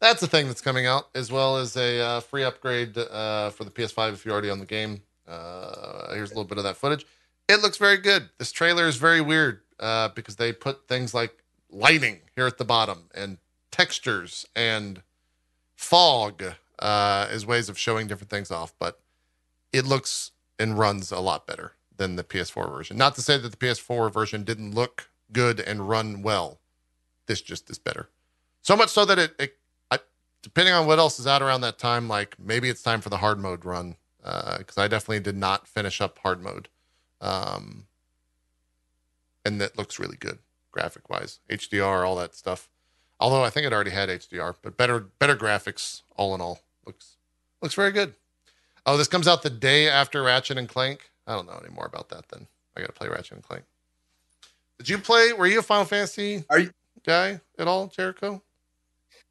That's 0.00 0.22
a 0.22 0.26
thing 0.26 0.46
that's 0.48 0.62
coming 0.62 0.86
out, 0.86 1.10
as 1.14 1.30
well 1.30 1.58
as 1.58 1.76
a 1.76 2.00
uh, 2.00 2.20
free 2.20 2.42
upgrade 2.44 2.96
uh, 2.96 3.50
for 3.50 3.64
the 3.64 3.70
PS5 3.70 4.14
if 4.14 4.24
you're 4.24 4.32
already 4.32 4.48
on 4.50 4.58
the 4.58 4.64
game. 4.66 5.02
Uh, 5.28 6.14
here's 6.14 6.30
a 6.30 6.34
little 6.34 6.48
bit 6.48 6.56
of 6.58 6.64
that 6.64 6.76
footage. 6.78 7.04
It 7.48 7.60
looks 7.60 7.76
very 7.76 7.98
good. 7.98 8.28
This 8.38 8.50
trailer 8.52 8.88
is 8.88 8.96
very 8.96 9.20
weird 9.20 9.60
uh, 9.78 10.08
because 10.08 10.36
they 10.36 10.52
put 10.52 10.88
things 10.88 11.12
like 11.12 11.41
lighting 11.72 12.20
here 12.36 12.46
at 12.46 12.58
the 12.58 12.64
bottom 12.64 13.08
and 13.14 13.38
textures 13.70 14.46
and 14.54 15.02
fog 15.74 16.42
uh, 16.78 17.26
as 17.30 17.46
ways 17.46 17.68
of 17.68 17.78
showing 17.78 18.06
different 18.06 18.30
things 18.30 18.50
off. 18.50 18.72
But 18.78 19.00
it 19.72 19.86
looks 19.86 20.32
and 20.58 20.78
runs 20.78 21.10
a 21.10 21.20
lot 21.20 21.46
better 21.46 21.72
than 21.96 22.16
the 22.16 22.24
PS4 22.24 22.70
version. 22.70 22.96
Not 22.96 23.14
to 23.16 23.22
say 23.22 23.38
that 23.38 23.48
the 23.48 23.56
PS4 23.56 24.12
version 24.12 24.44
didn't 24.44 24.74
look 24.74 25.10
good 25.32 25.60
and 25.60 25.88
run 25.88 26.22
well. 26.22 26.60
This 27.26 27.40
just 27.40 27.70
is 27.70 27.78
better. 27.78 28.08
So 28.62 28.76
much 28.76 28.90
so 28.90 29.04
that 29.04 29.18
it, 29.18 29.34
it 29.38 29.56
I, 29.90 29.98
depending 30.42 30.74
on 30.74 30.86
what 30.86 30.98
else 30.98 31.18
is 31.18 31.26
out 31.26 31.42
around 31.42 31.62
that 31.62 31.78
time, 31.78 32.08
like 32.08 32.36
maybe 32.38 32.68
it's 32.68 32.82
time 32.82 33.00
for 33.00 33.08
the 33.08 33.16
hard 33.18 33.38
mode 33.38 33.64
run 33.64 33.96
Uh 34.22 34.58
because 34.58 34.78
I 34.78 34.88
definitely 34.88 35.20
did 35.20 35.36
not 35.36 35.66
finish 35.66 36.00
up 36.00 36.18
hard 36.18 36.42
mode, 36.42 36.68
um, 37.20 37.86
and 39.44 39.60
that 39.60 39.76
looks 39.76 39.98
really 39.98 40.16
good 40.16 40.38
graphic 40.72 41.08
wise, 41.08 41.38
HDR, 41.50 42.06
all 42.06 42.16
that 42.16 42.34
stuff. 42.34 42.68
Although 43.20 43.44
I 43.44 43.50
think 43.50 43.66
it 43.66 43.72
already 43.72 43.90
had 43.92 44.08
HDR, 44.08 44.56
but 44.62 44.76
better 44.76 44.98
better 45.18 45.36
graphics 45.36 46.02
all 46.16 46.34
in 46.34 46.40
all 46.40 46.60
looks 46.84 47.16
looks 47.60 47.74
very 47.74 47.92
good. 47.92 48.14
Oh, 48.84 48.96
this 48.96 49.06
comes 49.08 49.28
out 49.28 49.42
the 49.42 49.50
day 49.50 49.88
after 49.88 50.22
Ratchet 50.24 50.58
and 50.58 50.68
Clank. 50.68 51.08
I 51.26 51.34
don't 51.34 51.46
know 51.46 51.60
any 51.64 51.72
more 51.72 51.86
about 51.86 52.08
that. 52.08 52.28
Then 52.30 52.48
I 52.76 52.80
got 52.80 52.88
to 52.88 52.92
play 52.92 53.08
Ratchet 53.08 53.32
and 53.32 53.42
Clank. 53.44 53.62
Did 54.78 54.88
you 54.88 54.98
play? 54.98 55.32
Were 55.32 55.46
you 55.46 55.60
a 55.60 55.62
Final 55.62 55.84
Fantasy 55.84 56.44
Are 56.50 56.58
you- 56.58 56.72
guy 57.06 57.40
at 57.58 57.68
all, 57.68 57.86
Jericho? 57.86 58.42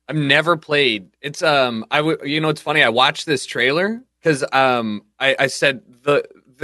I've 0.07 0.15
never 0.15 0.55
played. 0.57 1.09
It's 1.21 1.41
um 1.41 1.85
I 1.91 2.01
would 2.01 2.21
you 2.23 2.39
know 2.39 2.49
it's 2.49 2.61
funny 2.61 2.83
I 2.83 2.89
watched 2.89 3.25
this 3.25 3.45
trailer 3.45 4.01
because 4.19 4.43
um 4.53 5.03
I 5.19 5.35
I 5.39 5.47
said 5.47 5.81
the, 6.03 6.23
the 6.23 6.23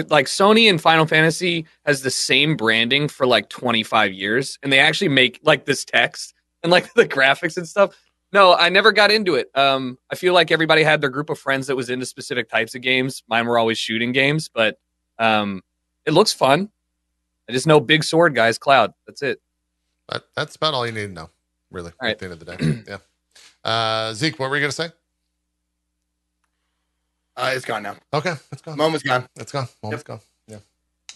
like 0.09 0.25
Sony 0.27 0.69
and 0.69 0.81
Final 0.81 1.05
Fantasy 1.05 1.65
has 1.85 2.01
the 2.01 2.11
same 2.11 2.55
branding 2.55 3.07
for 3.07 3.25
like 3.25 3.49
25 3.49 4.13
years 4.13 4.57
and 4.63 4.71
they 4.71 4.79
actually 4.79 5.09
make 5.09 5.39
like 5.43 5.65
this 5.65 5.83
text 5.85 6.33
and 6.63 6.71
like 6.71 6.93
the 6.95 7.07
graphics 7.07 7.57
and 7.57 7.67
stuff. 7.67 7.95
No, 8.33 8.53
I 8.53 8.69
never 8.69 8.91
got 8.91 9.11
into 9.11 9.35
it. 9.35 9.49
Um 9.55 9.97
I 10.11 10.15
feel 10.15 10.33
like 10.33 10.51
everybody 10.51 10.83
had 10.83 11.01
their 11.01 11.09
group 11.09 11.29
of 11.29 11.39
friends 11.39 11.67
that 11.67 11.75
was 11.75 11.89
into 11.89 12.05
specific 12.05 12.49
types 12.49 12.75
of 12.75 12.81
games. 12.81 13.23
Mine 13.27 13.45
were 13.45 13.57
always 13.57 13.77
shooting 13.77 14.11
games, 14.11 14.49
but 14.53 14.77
um 15.19 15.61
it 16.05 16.13
looks 16.13 16.33
fun. 16.33 16.69
I 17.49 17.53
just 17.53 17.67
know 17.67 17.79
big 17.79 18.03
sword 18.03 18.35
guys, 18.35 18.57
Cloud. 18.57 18.93
That's 19.05 19.21
it. 19.21 19.41
That, 20.09 20.23
that's 20.35 20.55
about 20.55 20.73
all 20.73 20.85
you 20.85 20.91
need 20.91 21.07
to 21.07 21.13
know, 21.13 21.29
really, 21.71 21.91
All 21.91 22.07
right. 22.07 22.11
at 22.11 22.19
the 22.19 22.25
end 22.25 22.33
of 22.33 22.39
the 22.39 22.55
day. 22.55 22.83
yeah. 22.87 22.97
Uh, 23.63 24.13
Zeke, 24.13 24.39
what 24.39 24.49
were 24.49 24.55
you 24.55 24.61
going 24.61 24.71
to 24.71 24.75
say? 24.75 24.89
Uh, 27.37 27.51
it's 27.55 27.65
gone 27.65 27.83
now. 27.83 27.95
Okay, 28.13 28.33
it's 28.51 28.63
gone. 28.63 28.77
Moment's 28.77 29.03
gone. 29.03 29.27
It's 29.35 29.51
gone. 29.51 29.67
Moment's 29.83 30.03
gone. 30.03 30.19
Yeah. 30.47 30.57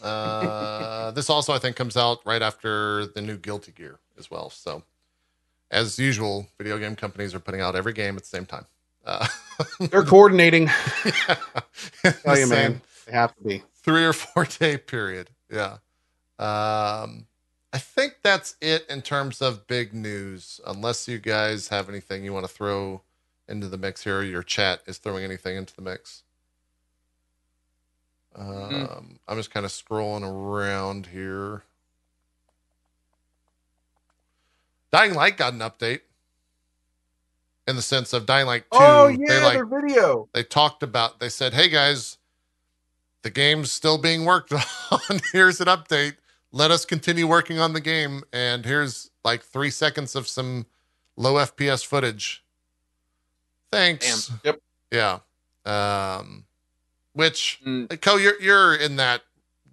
Uh, 0.07 1.11
this 1.15 1.30
also, 1.32 1.51
I 1.51 1.57
think, 1.57 1.76
comes 1.76 1.97
out 1.97 2.19
right 2.26 2.43
after 2.43 3.07
the 3.07 3.22
new 3.22 3.38
Guilty 3.38 3.72
Gear 3.72 3.97
as 4.19 4.30
well. 4.30 4.51
So, 4.51 4.84
as 5.72 5.97
usual, 5.97 6.47
video 6.59 6.78
game 6.78 6.95
companies 6.95 7.34
are 7.34 7.39
putting 7.39 7.59
out 7.59 7.76
every 7.76 7.93
game 7.93 8.15
at 8.17 8.22
the 8.22 8.30
same 8.30 8.45
time. 8.45 8.65
Uh, 9.03 9.28
They're 9.80 10.03
coordinating. 10.03 10.69
yeah. 11.05 11.36
Tell 12.03 12.38
you, 12.38 12.47
The 12.47 12.55
man, 12.55 12.82
they 13.07 13.13
have 13.13 13.36
to 13.38 13.43
be. 13.43 13.63
Three 13.74 14.05
or 14.05 14.13
four 14.13 14.45
day 14.45 14.78
period. 14.78 15.32
Yeah. 15.51 15.78
Um, 16.38 17.26
I 17.74 17.78
think 17.80 18.17
that's 18.22 18.55
it 18.61 18.86
in 18.89 19.01
terms 19.01 19.41
of 19.41 19.65
big 19.65 19.93
news, 19.93 20.61
unless 20.67 21.07
you 21.07 21.17
guys 21.17 21.69
have 21.69 21.89
anything 21.89 22.24
you 22.24 22.32
want 22.34 22.45
to 22.45 22.51
throw 22.53 23.01
into 23.52 23.68
the 23.68 23.78
mix 23.78 24.04
here. 24.06 24.24
Your 24.24 24.43
chat 24.43 24.82
is 24.88 24.99
throwing 24.99 25.24
anything 25.26 25.58
into 25.58 25.76
the 25.76 25.84
mix. 25.84 26.24
Um, 28.36 29.20
I'm 29.28 29.38
just 29.38 29.52
kind 29.52 29.66
of 29.66 29.72
scrolling 29.72 30.24
around 30.24 31.08
here. 31.08 31.64
Dying 34.91 35.14
Light 35.14 35.38
got 35.38 35.54
an 35.54 35.60
update 35.60 36.02
in 37.68 37.76
the 37.76 37.82
sense 37.82 38.14
of 38.14 38.26
Dying 38.26 38.47
Light 38.47 38.66
2. 38.72 38.78
Oh 38.80 39.08
they 39.28 39.34
yeah, 39.34 39.43
like 39.43 39.54
their 39.54 39.66
video. 39.66 40.30
they 40.34 40.43
talked 40.43 40.84
about 40.84 41.20
they 41.20 41.30
said 41.30 41.54
hey 41.54 41.70
guys 41.70 42.18
the 43.24 43.30
game's 43.30 43.72
still 43.72 43.97
being 43.97 44.26
worked 44.26 44.54
on 44.91 45.20
here's 45.32 45.62
an 45.62 45.68
update 45.68 46.16
let 46.52 46.72
us 46.72 46.86
continue 46.86 47.28
working 47.28 47.60
on 47.60 47.74
the 47.74 47.82
game 47.82 48.24
and 48.34 48.66
here's 48.66 49.12
like 49.24 49.43
three 49.43 49.70
seconds 49.70 50.16
of 50.16 50.28
some 50.28 50.66
low 51.18 51.36
fps 51.45 51.86
footage 51.86 52.43
thanks 53.72 54.28
Damn. 54.28 54.39
Yep. 54.43 54.59
yeah 54.91 55.19
um 55.65 56.45
which 57.13 57.59
Mm. 57.65 57.99
co 58.01 58.17
you're 58.17 58.39
you're 58.41 58.76
in 58.76 58.95
that 58.97 59.22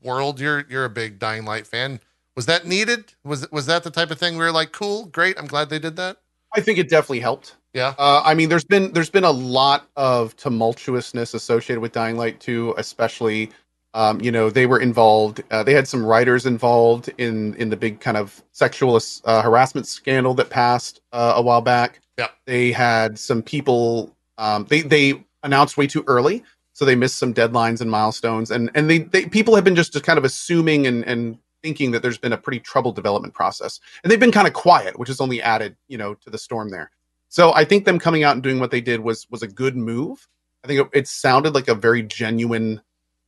world 0.02 0.40
you're 0.40 0.64
you're 0.68 0.84
a 0.84 0.90
big 0.90 1.18
dying 1.18 1.44
light 1.44 1.66
fan 1.66 2.00
was 2.36 2.46
that 2.46 2.66
needed 2.66 3.12
was 3.24 3.50
was 3.50 3.66
that 3.66 3.82
the 3.84 3.90
type 3.90 4.10
of 4.10 4.18
thing 4.18 4.34
we 4.36 4.44
were 4.44 4.52
like 4.52 4.72
cool 4.72 5.06
great 5.06 5.38
i'm 5.38 5.46
glad 5.46 5.68
they 5.70 5.78
did 5.78 5.96
that 5.96 6.18
I 6.56 6.62
think 6.62 6.78
it 6.78 6.88
definitely 6.88 7.20
helped. 7.20 7.56
yeah 7.74 7.94
Uh, 7.98 8.22
I 8.24 8.32
mean, 8.32 8.48
there's 8.48 8.64
been 8.64 8.90
there's 8.94 9.10
been 9.10 9.24
a 9.24 9.30
lot 9.30 9.86
of 9.96 10.34
tumultuousness 10.38 11.34
associated 11.34 11.80
with 11.82 11.92
Dying 11.92 12.16
Light 12.16 12.40
2, 12.40 12.74
especially. 12.78 13.50
Um, 13.94 14.20
you 14.20 14.30
know, 14.30 14.50
they 14.50 14.66
were 14.66 14.80
involved. 14.80 15.42
Uh, 15.50 15.62
they 15.62 15.72
had 15.72 15.88
some 15.88 16.04
writers 16.04 16.46
involved 16.46 17.10
in 17.18 17.54
in 17.54 17.70
the 17.70 17.76
big 17.76 18.00
kind 18.00 18.16
of 18.16 18.42
sexual 18.52 19.00
uh, 19.24 19.42
harassment 19.42 19.86
scandal 19.86 20.34
that 20.34 20.50
passed 20.50 21.00
uh, 21.12 21.32
a 21.36 21.42
while 21.42 21.62
back. 21.62 22.00
Yeah. 22.18 22.28
They 22.46 22.72
had 22.72 23.18
some 23.18 23.42
people. 23.42 24.14
Um, 24.36 24.66
they 24.68 24.82
they 24.82 25.24
announced 25.42 25.76
way 25.76 25.86
too 25.86 26.04
early, 26.06 26.44
so 26.72 26.84
they 26.84 26.94
missed 26.94 27.16
some 27.16 27.32
deadlines 27.32 27.80
and 27.80 27.90
milestones. 27.90 28.50
And 28.50 28.70
and 28.74 28.90
they, 28.90 28.98
they 28.98 29.26
people 29.26 29.54
have 29.54 29.64
been 29.64 29.76
just, 29.76 29.92
just 29.92 30.04
kind 30.04 30.18
of 30.18 30.24
assuming 30.24 30.86
and 30.86 31.04
and 31.06 31.38
thinking 31.62 31.90
that 31.90 32.02
there's 32.02 32.18
been 32.18 32.32
a 32.32 32.38
pretty 32.38 32.60
troubled 32.60 32.94
development 32.94 33.34
process, 33.34 33.80
and 34.02 34.10
they've 34.10 34.20
been 34.20 34.32
kind 34.32 34.46
of 34.46 34.52
quiet, 34.52 34.98
which 34.98 35.08
has 35.08 35.20
only 35.20 35.40
added 35.40 35.76
you 35.88 35.96
know 35.96 36.14
to 36.14 36.30
the 36.30 36.38
storm 36.38 36.70
there. 36.70 36.90
So 37.30 37.52
I 37.54 37.64
think 37.64 37.84
them 37.84 37.98
coming 37.98 38.22
out 38.22 38.34
and 38.34 38.42
doing 38.42 38.60
what 38.60 38.70
they 38.70 38.80
did 38.80 39.00
was 39.00 39.26
was 39.30 39.42
a 39.42 39.48
good 39.48 39.76
move. 39.76 40.28
I 40.62 40.68
think 40.68 40.80
it, 40.80 40.98
it 40.98 41.08
sounded 41.08 41.54
like 41.54 41.68
a 41.68 41.74
very 41.74 42.02
genuine 42.02 42.82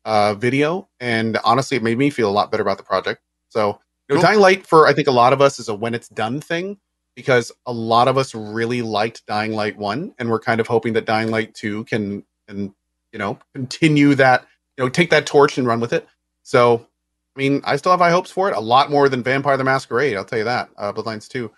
uh, 0.05 0.35
video, 0.35 0.89
and 1.01 1.39
honestly, 1.45 1.77
it 1.77 1.83
made 1.83 1.99
me 1.99 2.11
feel 2.11 2.29
a 2.29 2.33
lot 2.33 2.51
better 2.51 2.63
about 2.63 2.79
the 2.79 2.85
project. 2.85 3.21
So, 3.49 3.81
you 4.09 4.17
know, 4.17 4.21
Cool. 4.21 4.23
Dying 4.23 4.41
Light 4.41 4.67
for 4.67 4.87
I 4.87 4.93
think 4.93 5.09
a 5.09 5.13
lot 5.13 5.33
of 5.33 5.41
us 5.41 5.59
is 5.59 5.69
a 5.69 5.75
when 5.75 5.95
it's 5.95 6.09
done 6.09 6.41
thing 6.41 6.79
because 7.17 7.53
a 7.67 7.73
lot 7.73 8.09
of 8.09 8.17
us 8.17 8.35
really 8.35 8.83
liked 8.83 9.27
Dying 9.27 9.53
Light 9.53 9.77
one, 9.77 10.15
and 10.19 10.31
we're 10.31 10.41
kind 10.41 10.61
of 10.61 10.67
hoping 10.67 10.93
that 10.95 11.05
Dying 11.05 11.31
Light 11.31 11.55
two 11.55 11.85
can 11.85 12.25
and 12.49 12.73
you 13.13 13.19
know 13.19 13.39
continue 13.55 14.15
that 14.17 14.47
you 14.77 14.85
know 14.85 14.89
take 14.89 15.11
that 15.11 15.27
torch 15.27 15.59
and 15.59 15.67
run 15.67 15.81
with 15.81 15.93
it. 15.93 16.07
So, 16.43 16.87
I 17.37 17.39
mean, 17.39 17.61
I 17.65 17.77
still 17.77 17.93
have 17.93 18.01
high 18.01 18.11
hopes 18.11 18.31
for 18.31 18.49
it. 18.51 18.57
A 18.57 18.61
lot 18.61 18.91
more 18.91 19.09
than 19.09 19.23
Vampire 19.23 19.57
the 19.57 19.65
Masquerade, 19.65 20.17
I'll 20.17 20.25
tell 20.25 20.39
you 20.39 20.45
that. 20.45 20.71
Uh, 20.77 20.93
Bloodlines 20.93 21.29
two, 21.29 21.51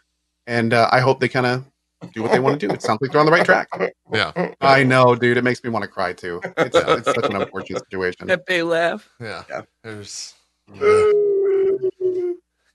and 0.46 0.74
uh, 0.74 0.88
I 0.90 1.00
hope 1.00 1.20
they 1.20 1.28
kind 1.28 1.46
of 1.46 1.64
do 2.12 2.22
what 2.22 2.32
they 2.32 2.40
want 2.40 2.58
to 2.60 2.66
do. 2.68 2.72
It 2.72 2.82
sounds 2.82 3.00
like 3.00 3.10
they're 3.12 3.20
on 3.20 3.26
the 3.26 3.32
right 3.32 3.44
track. 3.44 3.68
yeah 4.12 4.32
I 4.60 4.82
know, 4.84 5.14
dude. 5.14 5.36
It 5.36 5.44
makes 5.44 5.62
me 5.62 5.70
want 5.70 5.82
to 5.84 5.88
cry 5.88 6.12
too. 6.12 6.40
It's, 6.58 6.76
it's 6.76 7.06
such 7.06 7.24
an 7.30 7.36
unfortunate 7.36 7.84
situation. 7.84 8.26
That 8.26 8.46
they 8.46 8.62
laugh. 8.62 9.08
yeah, 9.20 9.44
Yeah. 9.48 9.62
there's 9.82 10.34
yeah, 10.74 11.10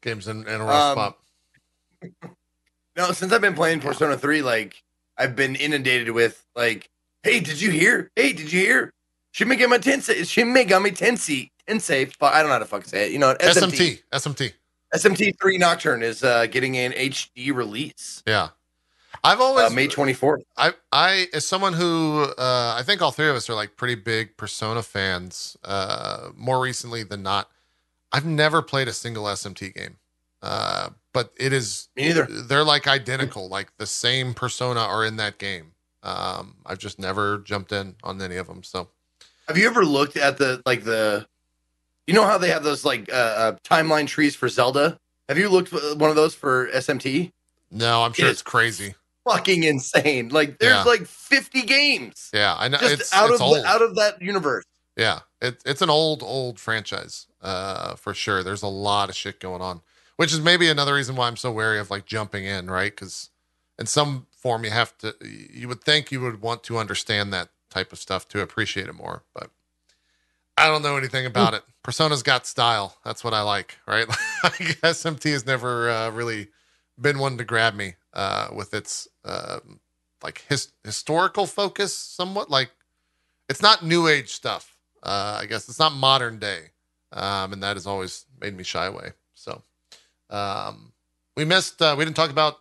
games 0.02 0.28
in, 0.28 0.48
in 0.48 0.62
a 0.62 0.66
rough 0.66 0.98
Um, 0.98 1.14
spot 2.04 2.12
No, 2.96 3.12
since 3.12 3.32
I've 3.32 3.42
been 3.42 3.54
playing 3.56 3.80
Persona 3.80 4.18
3, 4.18 4.42
like 4.42 4.84
I've 5.18 5.36
been 5.36 5.56
inundated 5.56 6.12
with 6.12 6.44
like, 6.56 6.90
hey, 7.24 7.40
did 7.40 7.60
you 7.62 7.72
hear? 7.72 8.12
Hey, 8.16 8.34
did 8.34 8.52
you 8.52 8.60
hear? 8.60 8.94
Shin 9.32 9.48
Megami 9.50 9.78
Tensei, 9.80 10.28
Shin 10.28 10.48
Megami 10.54 10.96
Tensei, 10.98 11.50
Tensei, 11.68 12.12
fu- 12.12 12.26
I 12.26 12.40
don't 12.40 12.48
know 12.48 12.54
how 12.54 12.60
to 12.60 12.66
fucking 12.66 12.88
say 12.88 13.06
it. 13.08 13.12
You 13.12 13.20
know, 13.20 13.36
SMT, 13.36 14.02
SMT, 14.12 14.52
SMT. 14.52 14.54
SMT 14.96 15.40
3 15.40 15.58
Nocturne 15.58 16.02
is 16.02 16.24
uh, 16.24 16.46
getting 16.48 16.78
an 16.78 16.94
HD 16.94 17.54
release 17.54 18.24
Yeah, 18.26 18.50
I've 19.28 19.42
always 19.42 19.72
uh, 19.72 19.76
May 19.76 19.88
24th. 19.88 20.44
I 20.56 20.74
I 20.92 21.28
as 21.34 21.46
someone 21.46 21.74
who 21.74 22.24
uh, 22.38 22.76
I 22.78 22.84
think 22.84 23.02
all 23.02 23.12
three 23.12 23.28
of 23.30 23.36
us 23.36 23.50
are 23.50 23.56
like 23.56 23.76
pretty 23.76 23.96
big 23.96 24.38
Persona 24.38 24.82
fans. 24.82 25.58
Uh, 25.64 26.30
more 26.36 26.60
recently 26.62 27.04
than 27.04 27.24
not, 27.24 27.50
I've 28.12 28.26
never 28.26 28.62
played 28.62 28.88
a 28.88 28.94
single 28.94 29.26
SMT 29.26 29.74
game. 29.74 29.98
Uh, 30.42 30.90
but 31.14 31.34
it 31.38 31.52
is 31.52 31.90
Me 31.96 32.04
neither. 32.08 32.26
they're 32.26 32.64
like 32.64 32.88
identical, 32.88 33.50
like 33.50 33.76
the 33.78 33.88
same 33.88 34.34
persona 34.34 34.80
are 34.80 35.04
in 35.04 35.18
that 35.18 35.40
game. 35.40 35.74
Um, 36.04 36.56
I've 36.66 36.78
just 36.78 37.00
never 37.00 37.40
jumped 37.40 37.72
in 37.72 37.96
on 38.04 38.22
any 38.22 38.38
of 38.38 38.48
them. 38.48 38.64
So 38.64 38.88
Have 39.48 39.58
you 39.58 39.68
ever 39.68 39.84
looked 39.84 40.16
at 40.16 40.38
the 40.38 40.62
like 40.66 40.84
the, 40.84 41.28
you 42.06 42.14
know 42.14 42.24
how 42.24 42.38
they 42.38 42.50
have 42.50 42.64
those 42.64 42.86
like 42.86 43.12
uh, 43.12 43.16
uh, 43.16 43.56
timeline 43.64 44.08
trees 44.08 44.36
for 44.36 44.48
Zelda? 44.48 45.00
Have 45.28 45.38
you 45.38 45.50
looked 45.50 45.74
at 45.74 45.98
one 45.98 46.10
of 46.12 46.16
those 46.16 46.34
for 46.36 46.68
SMT? 46.68 47.32
no, 47.72 48.04
I'm 48.04 48.14
sure 48.14 48.28
It 48.28 48.32
it's 48.32 48.42
crazy. 48.44 48.94
Fucking 49.28 49.64
insane! 49.64 50.30
Like 50.30 50.60
there's 50.60 50.74
Yeah. 50.74 50.84
like 50.84 51.06
50 51.06 51.64
games 51.64 52.30
Yeah, 52.34 52.56
I 52.58 52.68
know 52.68 52.78
just 52.78 52.94
it's 53.02 53.14
out 53.14 53.30
it's 53.30 53.36
of 53.42 53.48
old. 53.48 53.58
out 53.66 53.82
of 53.82 53.96
that 53.96 54.22
universe. 54.22 54.64
Yeah, 54.96 55.20
it, 55.42 55.62
it's 55.66 55.82
an 55.82 55.90
old, 55.90 56.24
old 56.24 56.60
franchise 56.60 57.28
uh, 57.42 57.96
for 57.96 58.14
sure. 58.14 58.42
There's 58.44 58.64
a 58.64 58.68
lot 58.68 59.10
of 59.10 59.16
shit 59.16 59.40
going 59.40 59.62
on, 59.62 59.82
which 60.16 60.34
is 60.34 60.40
maybe 60.42 60.70
another 60.70 60.96
reason 60.96 61.16
why 61.16 61.28
I'm 61.28 61.38
so 61.38 61.52
wary 61.52 61.78
of 61.80 61.92
like 61.92 62.06
jumping 62.06 62.46
in, 62.46 62.68
right? 62.70 62.92
Because 62.92 63.30
in 63.78 63.86
some 63.86 64.26
form, 64.32 64.64
you 64.64 64.72
have 64.72 64.98
to, 65.00 65.14
you 65.22 65.68
would 65.68 65.84
think 65.84 66.12
you 66.12 66.20
would 66.22 66.42
want 66.42 66.64
to 66.64 66.78
understand 66.80 67.32
that 67.34 67.50
type 67.70 67.92
of 67.92 68.00
stuff 68.00 68.28
to 68.30 68.42
appreciate 68.42 68.88
it 68.88 68.94
more, 68.96 69.24
but 69.36 69.52
I 70.58 70.68
don't 70.68 70.82
know 70.82 70.98
anything 70.98 71.28
about 71.28 71.54
it. 71.54 71.64
Persona's 71.84 72.24
got 72.24 72.48
style. 72.48 72.98
That's 73.06 73.24
what 73.24 73.34
I 73.36 73.42
like, 73.44 73.78
right? 73.86 74.08
like 74.44 74.82
SMT 74.82 75.32
has 75.32 75.46
never 75.46 75.92
uh, 75.92 76.10
really 76.10 76.48
been 77.00 77.20
one 77.20 77.38
to 77.38 77.44
grab 77.44 77.76
me 77.76 77.94
uh, 78.18 78.50
with 78.54 78.74
its 78.74 79.08
uh, 79.24 79.60
like 80.24 80.44
his, 80.50 80.74
historical 80.84 81.46
focus, 81.46 81.94
somewhat 81.96 82.50
like 82.50 82.72
it's 83.48 83.62
not 83.62 83.86
new 83.86 84.08
age 84.08 84.30
stuff. 84.34 84.78
Uh, 85.04 85.40
I 85.42 85.46
guess 85.46 85.70
it's 85.70 85.80
not 85.80 85.94
modern 85.94 86.40
day, 86.40 86.72
um, 87.14 87.54
and 87.54 87.64
that 87.64 87.78
has 87.78 87.88
always 87.88 88.26
made 88.42 88.58
me 88.58 88.64
shy 88.64 88.88
away. 88.88 89.12
So 89.36 89.62
um, 90.30 90.92
we 91.38 91.46
missed. 91.46 91.82
Uh, 91.82 91.96
we 91.98 92.04
didn't 92.04 92.18
talk 92.18 92.32
about. 92.32 92.58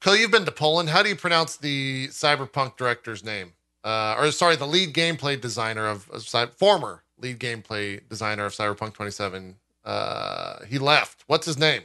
Cole, 0.00 0.16
you've 0.16 0.30
been 0.30 0.46
to 0.46 0.52
Poland. 0.52 0.88
How 0.88 1.02
do 1.02 1.10
you 1.10 1.16
pronounce 1.16 1.58
the 1.58 2.08
cyberpunk 2.08 2.78
director's 2.78 3.22
name? 3.22 3.52
Uh, 3.84 4.14
or 4.18 4.30
sorry, 4.30 4.56
the 4.56 4.66
lead 4.66 4.94
gameplay 4.94 5.38
designer 5.38 5.86
of, 5.86 6.08
of 6.10 6.22
Cy- 6.22 6.46
former 6.46 7.02
lead 7.18 7.38
gameplay 7.38 8.00
designer 8.08 8.46
of 8.46 8.52
Cyberpunk 8.52 8.94
27. 8.94 9.56
Uh, 9.84 10.64
he 10.66 10.78
left. 10.78 11.24
What's 11.26 11.46
his 11.46 11.58
name? 11.58 11.82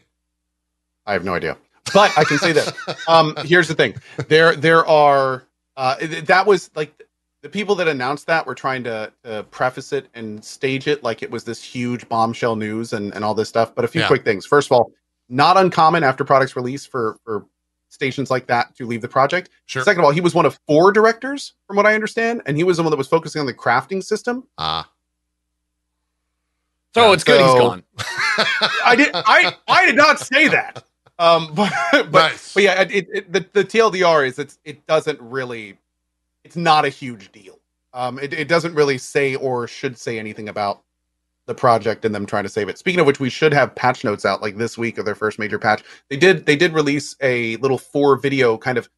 I 1.06 1.14
have 1.14 1.26
no 1.26 1.34
idea, 1.34 1.58
but 1.94 2.18
I 2.18 2.24
can 2.24 2.38
say 2.38 2.52
this. 2.52 2.72
Um, 3.08 3.36
here's 3.46 3.68
the 3.68 3.76
thing: 3.76 3.96
there 4.28 4.56
there 4.56 4.86
are 4.86 5.44
uh, 5.78 5.96
that 6.24 6.46
was 6.46 6.72
like 6.76 7.04
the 7.42 7.50
people 7.50 7.76
that 7.76 7.88
announced 7.88 8.26
that 8.28 8.46
were 8.48 8.56
trying 8.56 8.84
to 8.86 9.12
uh, 9.24 9.44
preface 9.44 9.94
it 9.94 10.08
and 10.14 10.44
stage 10.44 10.88
it 10.88 11.04
like 11.04 11.22
it 11.22 11.30
was 11.30 11.44
this 11.44 11.64
huge 11.64 12.08
bombshell 12.10 12.56
news 12.56 12.94
and, 12.94 13.14
and 13.14 13.24
all 13.24 13.36
this 13.36 13.50
stuff. 13.50 13.76
But 13.76 13.86
a 13.86 13.88
few 13.88 14.02
Yeah. 14.02 14.08
quick 14.08 14.24
things. 14.24 14.46
First 14.46 14.68
of 14.70 14.72
all, 14.74 14.92
not 15.30 15.56
uncommon 15.58 16.04
after 16.04 16.24
products 16.24 16.56
release 16.56 16.86
for 16.86 17.20
for 17.24 17.46
stations 17.90 18.30
like 18.32 18.48
that 18.48 18.76
to 18.76 18.86
leave 18.86 19.02
the 19.02 19.08
project. 19.08 19.50
Sure. 19.68 19.84
Second 19.84 20.00
of 20.00 20.06
all, 20.06 20.12
he 20.12 20.22
was 20.22 20.34
one 20.34 20.46
of 20.46 20.60
four 20.68 20.92
directors, 20.92 21.54
from 21.68 21.78
what 21.78 21.86
I 21.86 21.94
understand, 21.94 22.42
and 22.46 22.58
he 22.58 22.64
was 22.64 22.78
the 22.78 22.84
one 22.84 22.90
that 22.92 22.98
was 22.98 23.08
focusing 23.08 23.40
on 23.40 23.46
the 23.46 23.54
crafting 23.54 24.04
system. 24.04 24.46
Ah. 24.58 24.90
So 26.94 27.12
it's 27.12 27.24
good 27.26 27.42
he's 27.42 27.54
gone. 27.54 27.84
I 28.86 28.96
did 28.96 29.12
I 29.14 29.54
I 29.68 29.86
did 29.86 29.96
not 29.96 30.20
say 30.20 30.48
that. 30.48 30.84
Um, 31.20 31.52
but 31.56 31.72
but, 31.92 32.12
Nice. 32.12 32.54
but 32.54 32.64
yeah, 32.64 32.82
it, 32.82 33.08
it, 33.14 33.32
the 33.34 33.46
the 33.54 33.64
TLDR 33.64 34.28
is 34.28 34.40
it's 34.40 34.60
it 34.66 34.86
doesn't 34.88 35.20
really 35.22 35.78
it's 36.44 36.56
not 36.56 36.86
a 36.86 36.90
huge 36.90 37.32
deal. 37.32 37.60
Um, 37.94 38.20
it 38.20 38.34
it 38.34 38.48
doesn't 38.48 38.76
really 38.76 38.98
say 38.98 39.36
or 39.36 39.68
should 39.68 39.98
say 39.98 40.20
anything 40.20 40.50
about 40.50 40.82
the 41.48 41.56
project 41.56 42.06
and 42.06 42.14
them 42.14 42.26
trying 42.26 42.44
to 42.44 42.50
save 42.50 42.70
it. 42.70 42.78
Speaking 42.78 43.00
of 43.00 43.06
which, 43.06 43.20
we 43.20 43.30
should 43.30 43.54
have 43.54 43.76
patch 43.76 44.04
notes 44.04 44.26
out 44.26 44.42
like 44.42 44.58
this 44.58 44.78
week 44.78 44.98
of 44.98 45.06
their 45.06 45.16
first 45.16 45.40
major 45.40 45.60
patch. 45.60 45.84
They 46.10 46.18
did 46.18 46.46
they 46.46 46.56
did 46.56 46.74
release 46.74 47.16
a 47.22 47.56
little 47.58 47.78
four 47.78 48.18
video 48.18 48.58
kind 48.58 48.78
of 48.78 48.90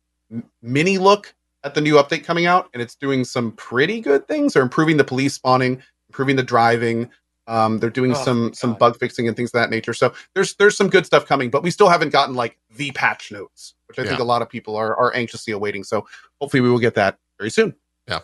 mini 0.62 0.98
look 0.98 1.34
at 1.64 1.74
the 1.74 1.82
new 1.82 1.96
update 1.96 2.24
coming 2.24 2.46
out, 2.46 2.70
and 2.74 2.82
it's 2.82 2.96
doing 2.96 3.24
some 3.26 3.52
pretty 3.54 4.00
good 4.00 4.28
things. 4.28 4.54
They're 4.54 4.64
improving 4.64 4.98
the 4.98 5.04
police 5.04 5.34
spawning, 5.34 5.82
improving 6.10 6.36
the 6.36 6.44
driving. 6.44 7.10
Um, 7.48 7.80
they're 7.80 7.90
doing 7.90 8.12
Oh, 8.12 8.24
some 8.26 8.54
some 8.54 8.74
bug 8.74 8.98
fixing 9.00 9.28
and 9.28 9.36
things 9.36 9.50
of 9.50 9.54
that 9.54 9.70
nature. 9.70 9.94
So 9.94 10.14
there's 10.34 10.56
there's 10.56 10.76
some 10.76 10.90
good 10.90 11.06
stuff 11.06 11.26
coming, 11.26 11.50
but 11.50 11.64
we 11.64 11.72
still 11.72 11.88
haven't 11.88 12.10
gotten 12.10 12.36
like 12.36 12.58
the 12.76 12.92
patch 12.92 13.32
notes, 13.32 13.74
which 13.88 13.98
I 13.98 14.04
think 14.04 14.20
a 14.20 14.26
lot 14.26 14.42
of 14.42 14.50
people 14.50 14.76
are 14.76 14.96
are 14.98 15.16
anxiously 15.16 15.54
awaiting. 15.54 15.84
So 15.84 16.06
hopefully 16.42 16.62
we 16.62 16.70
will 16.70 16.80
get 16.80 16.96
that 16.96 17.18
very 17.38 17.50
soon. 17.50 17.74
Yeah. 18.08 18.20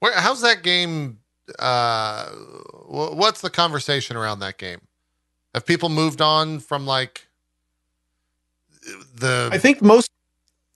Where, 0.00 0.12
how's 0.12 0.42
that 0.42 0.62
game? 0.62 1.18
Uh, 1.58 2.28
what's 2.88 3.40
the 3.40 3.50
conversation 3.50 4.16
around 4.16 4.40
that 4.40 4.58
game? 4.58 4.80
Have 5.54 5.64
people 5.64 5.88
moved 5.88 6.20
on 6.20 6.58
from 6.58 6.86
like 6.86 7.26
the? 9.14 9.48
I 9.50 9.56
think 9.56 9.80
most 9.80 10.10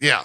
yeah, 0.00 0.24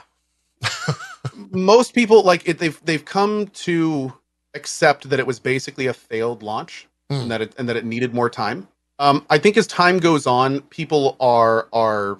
most 1.52 1.94
people 1.94 2.24
like 2.24 2.48
it 2.48 2.60
they've 2.60 2.80
they've 2.86 3.04
come 3.04 3.48
to 3.48 4.14
accept 4.54 5.10
that 5.10 5.20
it 5.20 5.28
was 5.28 5.40
basically 5.40 5.88
a 5.88 5.94
failed 5.94 6.42
launch 6.42 6.88
Hmm. 7.10 7.22
and 7.22 7.32
that 7.32 7.42
it 7.42 7.56
and 7.58 7.70
that 7.70 7.76
it 7.76 7.86
needed 7.86 8.14
more 8.14 8.30
time. 8.30 8.68
Um 9.00 9.26
i 9.30 9.38
think 9.38 9.58
as 9.58 9.68
time 9.68 10.00
goes 10.00 10.26
on 10.26 10.62
people 10.64 11.18
are 11.20 11.68
are 11.74 12.18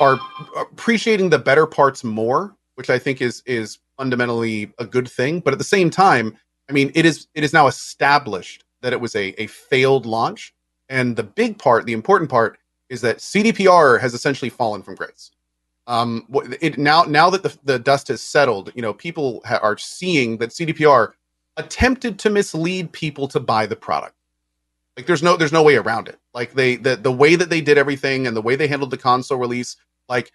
are 0.00 0.18
appreciating 0.58 1.30
the 1.30 1.38
better 1.38 1.66
parts 1.66 2.02
more 2.02 2.56
which 2.74 2.90
i 2.90 2.98
think 2.98 3.20
is 3.20 3.42
is 3.46 3.78
fundamentally 3.98 4.72
a 4.78 4.84
good 4.86 5.08
thing. 5.08 5.40
But 5.40 5.52
at 5.52 5.58
the 5.58 5.64
same 5.64 5.90
time 5.90 6.36
i 6.68 6.72
mean 6.72 6.90
it 6.94 7.04
is 7.04 7.28
it 7.34 7.44
is 7.44 7.52
now 7.52 7.66
established 7.68 8.64
that 8.80 8.92
it 8.92 9.00
was 9.00 9.14
a 9.14 9.40
a 9.40 9.46
failed 9.46 10.06
launch. 10.06 10.52
And 10.88 11.16
the 11.16 11.22
big 11.22 11.58
part 11.58 11.86
the 11.86 11.92
important 11.92 12.30
part 12.30 12.58
is 12.88 13.00
that 13.02 13.18
cdpr 13.18 14.00
has 14.00 14.14
essentially 14.14 14.48
fallen 14.50 14.82
from 14.82 14.96
grace. 14.96 15.30
Um 15.86 16.26
it 16.60 16.78
now 16.78 17.04
now 17.04 17.30
that 17.30 17.42
the, 17.44 17.56
the 17.64 17.78
dust 17.78 18.08
has 18.08 18.20
settled 18.22 18.72
you 18.74 18.82
know 18.82 18.94
people 18.94 19.42
ha- 19.46 19.60
are 19.62 19.78
seeing 19.78 20.38
that 20.38 20.50
cdpr 20.50 21.12
attempted 21.56 22.18
to 22.20 22.30
mislead 22.30 22.92
people 22.92 23.28
to 23.28 23.40
buy 23.40 23.66
the 23.66 23.76
product. 23.76 24.14
Like 24.96 25.06
there's 25.06 25.22
no 25.22 25.36
there's 25.36 25.52
no 25.52 25.62
way 25.62 25.76
around 25.76 26.08
it. 26.08 26.18
Like 26.34 26.52
they 26.52 26.76
the, 26.76 26.96
the 26.96 27.12
way 27.12 27.36
that 27.36 27.50
they 27.50 27.60
did 27.60 27.78
everything 27.78 28.26
and 28.26 28.36
the 28.36 28.42
way 28.42 28.56
they 28.56 28.68
handled 28.68 28.90
the 28.90 28.98
console 28.98 29.38
release 29.38 29.76
like 30.08 30.32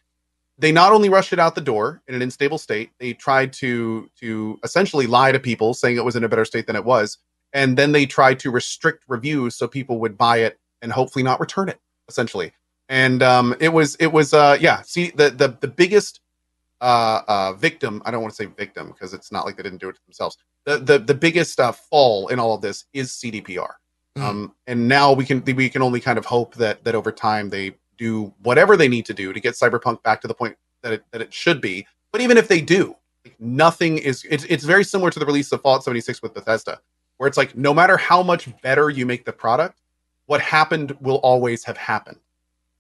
they 0.58 0.72
not 0.72 0.92
only 0.92 1.10
rushed 1.10 1.34
it 1.34 1.40
out 1.40 1.56
the 1.56 1.62
door 1.62 2.02
in 2.08 2.16
an 2.16 2.22
unstable 2.22 2.58
state 2.58 2.92
they 3.00 3.14
tried 3.14 3.54
to 3.54 4.10
to 4.20 4.60
essentially 4.64 5.08
lie 5.08 5.32
to 5.32 5.40
people 5.40 5.74
saying 5.74 5.98
it 5.98 6.06
was 6.06 6.16
in 6.16 6.24
a 6.24 6.30
better 6.30 6.46
state 6.46 6.68
than 6.68 6.76
it 6.76 6.86
was 6.86 7.18
and 7.54 7.78
then 7.78 7.92
they 7.92 8.06
tried 8.06 8.40
to 8.40 8.52
restrict 8.52 9.04
reviews 9.08 9.56
so 9.56 9.68
people 9.68 10.00
would 10.00 10.18
buy 10.18 10.38
it 10.38 10.60
and 10.82 10.92
hopefully 10.92 11.24
not 11.24 11.40
return 11.40 11.70
it 11.70 11.80
essentially. 12.08 12.54
And 12.90 13.22
um 13.22 13.56
it 13.60 13.70
was 13.70 13.96
it 13.96 14.08
was 14.08 14.34
uh 14.34 14.58
yeah 14.60 14.82
see 14.82 15.12
the 15.12 15.30
the, 15.30 15.58
the 15.60 15.68
biggest 15.68 16.22
uh 16.82 17.22
uh 17.28 17.54
victim 17.54 18.02
i 18.06 18.12
don't 18.12 18.22
want 18.22 18.32
to 18.34 18.44
say 18.44 18.46
victim 18.46 18.90
because 18.90 19.14
it's 19.14 19.32
not 19.32 19.46
like 19.46 19.58
they 19.58 19.64
didn't 19.64 19.80
do 19.80 19.90
it 19.90 19.96
to 19.96 20.02
themselves. 20.06 20.38
The 20.66 20.78
the, 20.78 21.00
the 21.00 21.14
biggest 21.14 21.60
uh, 21.60 21.72
fall 21.72 22.28
in 22.28 22.40
all 22.40 22.54
of 22.54 22.62
this 22.62 22.86
is 22.94 23.12
cdpr 23.12 23.70
Mm. 24.18 24.24
um 24.24 24.56
and 24.66 24.88
now 24.88 25.14
we 25.14 25.26
can 25.26 25.44
we 25.56 25.70
can 25.70 25.82
only 25.82 26.00
kind 26.00 26.18
of 26.18 26.26
hope 26.26 26.56
that 26.56 26.84
that 26.84 26.96
over 26.96 27.12
time 27.12 27.50
they 27.50 27.76
do 27.98 28.34
whatever 28.42 28.76
they 28.78 28.88
need 28.88 29.06
to 29.06 29.14
do 29.14 29.34
to 29.34 29.40
get 29.40 29.54
cyberpunk 29.54 30.02
back 30.04 30.22
to 30.22 30.28
the 30.28 30.34
point 30.34 30.56
that 30.82 30.94
it 30.94 31.04
that 31.12 31.22
it 31.22 31.34
should 31.34 31.62
be. 31.62 31.86
But 32.12 32.22
even 32.22 32.38
if 32.38 32.48
they 32.48 32.62
do 32.62 32.96
like, 33.26 33.36
nothing 33.40 33.98
is 33.98 34.26
it's, 34.30 34.44
it's 34.46 34.64
very 34.64 34.84
similar 34.84 35.12
to 35.12 35.20
the 35.20 35.26
release 35.26 35.52
of 35.52 35.62
fallout 35.62 35.84
76 35.84 36.22
with 36.22 36.34
bethesda 36.34 36.80
where 37.18 37.28
it's 37.28 37.38
like 37.38 37.56
no 37.56 37.74
matter 37.74 37.98
how 37.98 38.24
much 38.24 38.50
better 38.62 38.90
you 38.90 39.06
make 39.06 39.26
the 39.26 39.34
product 39.34 39.82
what 40.26 40.42
happened 40.42 40.96
will 41.02 41.18
always 41.18 41.64
have 41.64 41.78
happened 41.78 42.20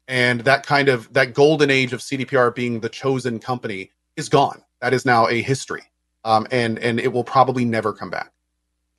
and 0.07 0.41
that 0.41 0.65
kind 0.65 0.89
of 0.89 1.11
that 1.13 1.33
golden 1.33 1.69
age 1.69 1.93
of 1.93 1.99
cdpr 1.99 2.53
being 2.53 2.79
the 2.79 2.89
chosen 2.89 3.39
company 3.39 3.91
is 4.15 4.29
gone. 4.29 4.63
That 4.81 4.93
is 4.93 5.05
now 5.05 5.27
a 5.27 5.41
history 5.41 5.83
um, 6.27 6.45
and 6.51 6.77
and 6.79 6.99
it 6.99 7.11
will 7.11 7.23
probably 7.23 7.65
never 7.65 7.93
come 7.93 8.09
back. 8.09 8.31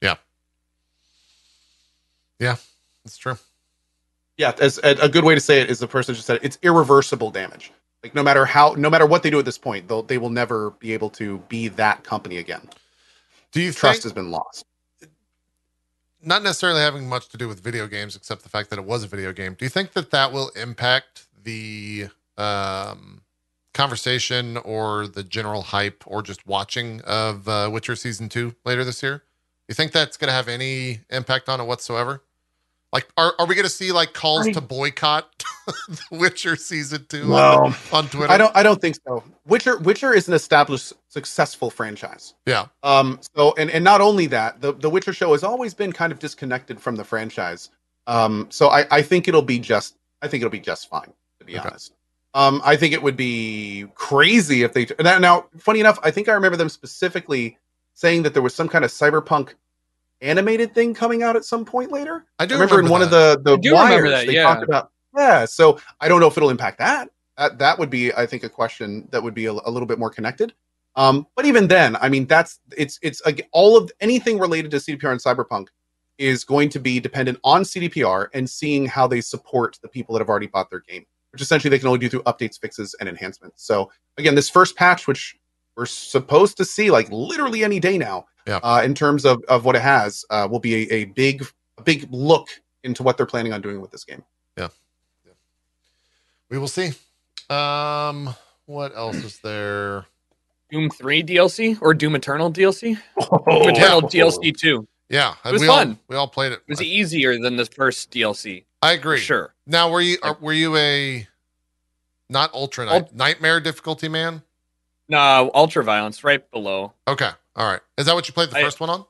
Yeah, 0.01 0.17
yeah, 2.41 2.57
that's 3.05 3.19
true. 3.19 3.37
yeah 4.39 4.53
as 4.61 4.79
a, 4.83 5.09
good 5.09 5.25
way 5.25 5.35
to 5.35 5.41
say 5.41 5.61
it 5.61 5.71
is 5.71 5.79
the 5.79 5.87
person 5.87 6.15
just 6.15 6.27
said 6.27 6.37
it, 6.37 6.45
it's 6.45 6.59
irreversible 6.63 7.31
damage. 7.31 7.71
Like 8.03 8.15
no 8.15 8.23
matter 8.23 8.47
how 8.47 8.75
no 8.79 8.89
matter 8.89 9.07
what 9.07 9.23
they 9.23 9.31
do 9.31 9.39
at 9.39 9.45
this 9.45 9.59
point 9.59 9.89
they'll 9.89 10.03
they 10.03 10.19
will 10.19 10.31
never 10.31 10.71
be 10.73 10.95
able 10.95 11.11
to 11.11 11.39
be 11.49 11.69
that 11.69 12.03
company 12.03 12.39
again. 12.39 12.69
Do 13.53 13.61
you 13.61 13.73
trust 13.73 14.03
think, 14.03 14.05
has 14.05 14.13
been 14.13 14.31
lost 14.31 14.65
not 16.23 16.43
necessarily 16.43 16.81
having 16.81 17.09
much 17.09 17.29
to 17.29 17.37
do 17.37 17.49
with 17.49 17.61
video 17.61 17.87
games, 17.87 18.17
except 18.17 18.43
the 18.43 18.49
fact 18.49 18.71
that 18.71 18.79
it 18.79 18.85
was 18.85 19.05
a 19.05 19.07
video 19.07 19.33
game? 19.33 19.55
Do 19.55 19.65
you 19.65 19.69
think 19.69 19.93
that 19.93 20.11
that 20.11 20.33
will 20.33 20.51
impact 20.51 21.27
the 21.43 22.09
um, 22.37 23.23
conversation 23.75 24.57
or 24.59 25.07
the 25.07 25.23
general 25.23 25.63
hype 25.63 26.03
or 26.07 26.23
just 26.23 26.47
watching 26.47 27.01
of 27.03 27.49
uh, 27.49 27.71
Witcher 27.73 27.97
season 27.97 28.29
two 28.29 28.55
later 28.65 28.85
this 28.85 29.03
year? 29.03 29.19
Do 29.19 29.23
You 29.69 29.75
think 29.75 29.93
that's 29.93 30.17
going 30.17 30.29
to 30.29 30.35
have 30.35 30.49
any 30.49 31.01
impact 31.11 31.49
on 31.49 31.61
it 31.61 31.65
whatsoever? 31.65 32.23
Like, 32.93 33.07
are, 33.19 33.35
are 33.39 33.47
we 33.47 33.55
going 33.55 33.65
to 33.67 33.71
see 33.71 33.93
like 33.93 34.13
calls 34.15 34.47
I- 34.49 34.53
to 34.53 34.61
boycott 34.61 35.45
the 35.89 36.01
Witcher 36.11 36.57
season 36.57 37.05
two 37.09 37.35
on, 37.35 37.75
on 37.93 38.09
Twitter? 38.09 38.33
i 38.33 38.39
don't 38.39 38.57
i 38.57 38.63
don't 38.63 38.81
think 38.81 38.97
so 39.07 39.23
witcher 39.47 39.77
witcher 39.79 40.15
is 40.15 40.27
an 40.29 40.33
established 40.35 40.95
successful 41.11 41.71
franchise 41.71 42.35
Yeah. 42.47 42.67
Um, 42.83 43.21
so 43.37 43.55
and 43.59 43.71
and 43.71 43.85
not 43.85 44.01
only 44.01 44.27
that, 44.29 44.61
the 44.63 44.73
the 44.73 44.89
Witcher 44.89 45.13
show 45.13 45.33
has 45.33 45.45
always 45.45 45.75
been 45.75 45.93
kind 45.93 46.13
of 46.13 46.19
disconnected 46.19 46.81
from 46.81 46.97
the 46.97 47.05
franchise. 47.05 47.71
Um, 48.07 48.47
so 48.51 48.69
I 48.69 48.87
I 48.91 49.03
think 49.03 49.29
it'll 49.29 49.43
be 49.43 49.59
just 49.59 49.97
I 50.23 50.29
think 50.29 50.41
it'll 50.43 50.51
be 50.51 50.59
just 50.61 50.89
fine 50.89 51.13
to 51.41 51.45
be 51.45 51.59
Okay. 51.59 51.69
honest. 51.69 51.93
Um, 52.35 52.61
I 52.65 52.77
think 52.77 52.93
it 52.95 53.03
would 53.03 53.17
be 53.17 53.87
crazy 53.95 54.63
if 54.63 54.73
they 54.73 54.87
now, 55.01 55.19
now. 55.19 55.47
Funny 55.59 55.81
enough, 55.81 55.99
I 56.03 56.11
think 56.11 56.29
I 56.29 56.33
remember 56.33 56.57
them 56.57 56.69
specifically 56.69 57.59
saying 57.95 58.23
that 58.23 58.33
there 58.35 58.43
was 58.43 58.55
some 58.55 58.69
kind 58.69 58.85
of 58.85 58.91
cyberpunk 58.91 59.55
animated 60.21 60.75
thing 60.75 60.95
coming 60.95 61.23
out 61.23 61.37
at 61.37 61.45
some 61.45 61.65
point 61.65 61.93
later. 61.93 62.25
I 62.39 62.47
do 62.47 62.55
I 62.55 62.59
remember, 62.59 62.81
in 62.81 62.89
one 62.89 63.03
of 63.03 63.11
the 63.11 63.41
the 63.43 63.55
I 63.55 63.57
do 63.57 63.71
remember 63.71 63.95
wires 63.95 64.11
that, 64.11 64.27
they 64.27 64.35
yeah. 64.35 64.43
talked 64.43 64.63
about 64.63 64.91
yeah. 65.17 65.45
So 65.45 65.81
I 66.01 66.09
don't 66.09 66.21
know 66.21 66.27
if 66.27 66.37
it'll 66.37 66.51
impact 66.51 66.79
that. 66.79 67.11
That 67.37 67.59
that 67.59 67.79
would 67.79 67.91
be 67.91 68.13
I 68.13 68.27
think 68.27 68.45
a 68.45 68.49
question 68.49 69.09
that 69.11 69.23
would 69.23 69.35
be 69.35 69.47
a, 69.47 69.53
a 69.53 69.71
little 69.71 69.87
bit 69.87 69.99
more 69.99 70.11
connected. 70.11 70.55
Um, 70.97 71.27
but 71.37 71.47
even 71.47 71.69
then, 71.69 71.97
I 71.97 72.09
mean 72.09 72.27
that's 72.27 72.61
it's 72.77 72.99
it's 73.03 73.25
ag- 73.27 73.47
all 73.53 73.77
of 73.77 73.91
anything 74.01 74.39
related 74.39 74.71
to 74.73 74.79
CDPR 74.79 75.13
and 75.13 75.21
Cyberpunk 75.21 75.69
is 76.19 76.43
going 76.45 76.69
to 76.71 76.81
be 76.81 76.99
dependent 76.99 77.39
on 77.45 77.63
CDPR 77.63 78.27
and 78.35 78.51
seeing 78.51 78.87
how 78.87 79.07
they 79.07 79.21
support 79.21 79.79
the 79.83 79.89
people 79.89 80.13
that 80.13 80.21
have 80.21 80.29
already 80.29 80.49
bought 80.49 80.69
their 80.69 80.81
game, 80.81 81.07
which 81.31 81.41
essentially 81.41 81.71
they 81.71 81.79
can 81.79 81.87
only 81.87 82.01
do 82.01 82.09
through 82.09 82.25
updates, 82.25 82.59
fixes, 82.59 82.95
and 82.99 83.09
enhancements. 83.09 83.65
So 83.65 83.91
again, 84.17 84.35
this 84.35 84.51
first 84.51 84.77
patch, 84.77 85.07
which 85.07 85.37
we're 85.79 85.87
supposed 85.87 86.57
to 86.59 86.65
see 86.65 86.91
like 86.91 87.09
literally 87.11 87.63
any 87.65 87.79
day 87.81 87.97
now, 87.97 88.27
Yeah. 88.47 88.59
uh, 88.63 88.83
in 88.85 88.95
terms 88.95 89.25
of 89.25 89.43
of 89.49 89.65
what 89.65 89.77
it 89.77 89.83
has, 89.83 90.25
uh, 90.29 90.47
will 90.51 90.59
be 90.61 90.75
a, 90.91 90.93
a 90.95 91.05
big 91.05 91.47
a 91.79 91.83
big 91.83 92.07
look 92.11 92.49
into 92.83 93.03
what 93.05 93.17
they're 93.17 93.27
planning 93.27 93.53
on 93.53 93.61
doing 93.63 93.81
with 93.81 93.91
this 93.93 94.05
game. 94.05 94.23
Yeah, 94.57 94.69
yeah. 95.25 95.33
we 96.51 96.59
will 96.59 96.69
see. 96.69 96.91
Um, 97.49 98.35
what 98.67 98.95
else 98.97 99.17
is 99.17 99.39
there? 99.39 100.05
Doom 100.71 100.91
3 100.91 101.23
DLC 101.23 101.79
or 101.81 101.95
Doom 101.95 102.15
Eternal 102.15 102.53
DLC? 102.53 102.99
Oh, 103.19 103.39
Doom 103.63 103.71
Eternal 103.75 104.03
yeah. 104.13 104.23
DLC 104.25 104.55
2. 104.55 104.87
Yeah, 105.09 105.35
It 105.47 105.53
was 105.53 105.63
we 105.63 105.69
all 105.69 105.77
fun. 105.79 105.99
we 106.09 106.17
all 106.17 106.29
played 106.29 106.53
it. 106.53 106.57
It 106.67 106.69
was 106.69 106.81
I, 106.83 106.85
easier 106.85 107.39
than 107.41 107.57
the 107.57 107.65
first 107.65 108.11
DLC. 108.11 108.65
I 108.83 108.93
agree. 108.93 109.19
sure. 109.21 109.55
Now, 109.67 109.91
were 109.91 110.03
you 110.03 110.19
are, 110.23 110.37
were 110.43 110.53
you 110.53 110.77
a 110.77 111.27
not 112.29 112.53
ultra 112.53 112.85
night, 112.85 112.95
Ult- 113.05 113.15
nightmare 113.15 113.61
difficulty 113.61 114.09
man? 114.09 114.43
No, 115.09 115.51
Ultra 115.55 115.85
Violence 115.85 116.23
right 116.25 116.49
below. 116.51 116.93
Okay, 117.07 117.31
all 117.57 117.71
right. 117.71 117.81
Is 117.97 118.07
that 118.07 118.15
what 118.15 118.29
you 118.29 118.35
played 118.35 118.51
the 118.51 118.59
I- 118.59 118.63
first 118.63 118.81
one 118.81 118.91
on? 118.91 119.05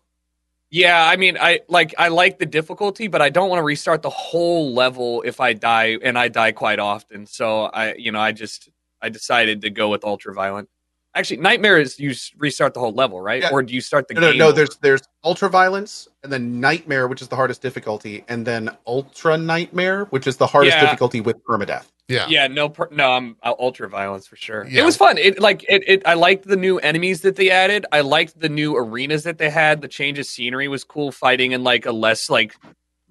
Yeah, 0.70 1.02
I 1.08 1.16
mean, 1.16 1.38
I 1.40 1.60
like 1.68 1.94
I 1.96 2.08
like 2.08 2.38
the 2.38 2.44
difficulty, 2.44 3.08
but 3.08 3.22
I 3.22 3.30
don't 3.30 3.48
want 3.48 3.58
to 3.58 3.64
restart 3.64 4.02
the 4.02 4.10
whole 4.10 4.74
level 4.74 5.22
if 5.22 5.40
I 5.40 5.54
die, 5.54 5.96
and 6.02 6.18
I 6.18 6.28
die 6.28 6.52
quite 6.52 6.78
often. 6.78 7.24
So 7.26 7.64
I, 7.64 7.94
you 7.94 8.12
know, 8.12 8.20
I 8.20 8.32
just 8.32 8.68
I 9.00 9.08
decided 9.08 9.62
to 9.62 9.70
go 9.70 9.88
with 9.88 10.04
ultra 10.04 10.34
violent. 10.34 10.68
Actually, 11.14 11.38
nightmare 11.38 11.78
is 11.78 11.98
you 11.98 12.14
restart 12.36 12.74
the 12.74 12.80
whole 12.80 12.92
level, 12.92 13.18
right? 13.18 13.40
Yeah. 13.40 13.48
Or 13.50 13.62
do 13.62 13.72
you 13.72 13.80
start 13.80 14.08
the 14.08 14.14
no, 14.14 14.20
no, 14.20 14.30
game? 14.30 14.38
no. 14.40 14.46
over? 14.48 14.56
There's 14.56 14.76
there's 14.82 15.00
ultra 15.24 15.48
violence, 15.48 16.06
and 16.22 16.30
then 16.30 16.60
nightmare, 16.60 17.08
which 17.08 17.22
is 17.22 17.28
the 17.28 17.36
hardest 17.36 17.62
difficulty, 17.62 18.22
and 18.28 18.46
then 18.46 18.68
ultra 18.86 19.38
nightmare, 19.38 20.04
which 20.10 20.26
is 20.26 20.36
the 20.36 20.46
hardest 20.46 20.76
Yeah. 20.76 20.82
difficulty 20.84 21.22
with 21.22 21.42
permadeath. 21.44 21.86
Yeah. 22.08 22.26
Yeah, 22.28 22.46
no, 22.46 22.70
per- 22.70 22.88
no, 22.90 23.12
I'm 23.12 23.36
uh, 23.42 23.52
ultra 23.58 23.88
violence 23.88 24.26
for 24.26 24.36
sure. 24.36 24.66
Yeah. 24.66 24.80
It 24.80 24.84
was 24.84 24.96
fun. 24.96 25.18
It 25.18 25.40
like 25.40 25.64
it, 25.68 25.84
it. 25.86 26.02
I 26.06 26.14
liked 26.14 26.48
the 26.48 26.56
new 26.56 26.78
enemies 26.78 27.20
that 27.20 27.36
they 27.36 27.50
added. 27.50 27.84
I 27.92 28.00
liked 28.00 28.40
the 28.40 28.48
new 28.48 28.76
arenas 28.76 29.24
that 29.24 29.36
they 29.36 29.50
had. 29.50 29.82
The 29.82 29.88
change 29.88 30.18
of 30.18 30.24
scenery 30.24 30.68
was 30.68 30.84
cool. 30.84 31.12
Fighting 31.12 31.52
in 31.52 31.64
like 31.64 31.84
a 31.84 31.92
less 31.92 32.30
like, 32.30 32.56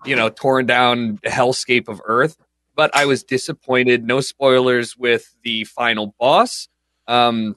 you 0.03 0.15
know, 0.15 0.29
torn 0.29 0.65
down 0.65 1.19
hellscape 1.19 1.87
of 1.87 2.01
Earth. 2.05 2.37
But 2.75 2.95
I 2.95 3.05
was 3.05 3.23
disappointed. 3.23 4.03
No 4.03 4.19
spoilers 4.19 4.97
with 4.97 5.35
the 5.43 5.63
final 5.65 6.15
boss. 6.19 6.67
Um, 7.07 7.55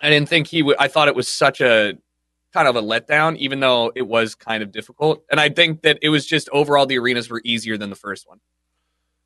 I 0.00 0.10
didn't 0.10 0.28
think 0.28 0.48
he 0.48 0.62
would. 0.62 0.76
I 0.80 0.88
thought 0.88 1.06
it 1.06 1.14
was 1.14 1.28
such 1.28 1.60
a 1.60 1.96
kind 2.52 2.68
of 2.68 2.76
a 2.76 2.82
letdown, 2.82 3.36
even 3.36 3.60
though 3.60 3.92
it 3.94 4.02
was 4.02 4.34
kind 4.34 4.62
of 4.62 4.72
difficult. 4.72 5.24
And 5.30 5.40
I 5.40 5.48
think 5.48 5.82
that 5.82 5.98
it 6.02 6.08
was 6.08 6.26
just 6.26 6.48
overall 6.52 6.86
the 6.86 6.98
arenas 6.98 7.30
were 7.30 7.40
easier 7.44 7.78
than 7.78 7.88
the 7.88 7.96
first 7.96 8.28
one. 8.28 8.40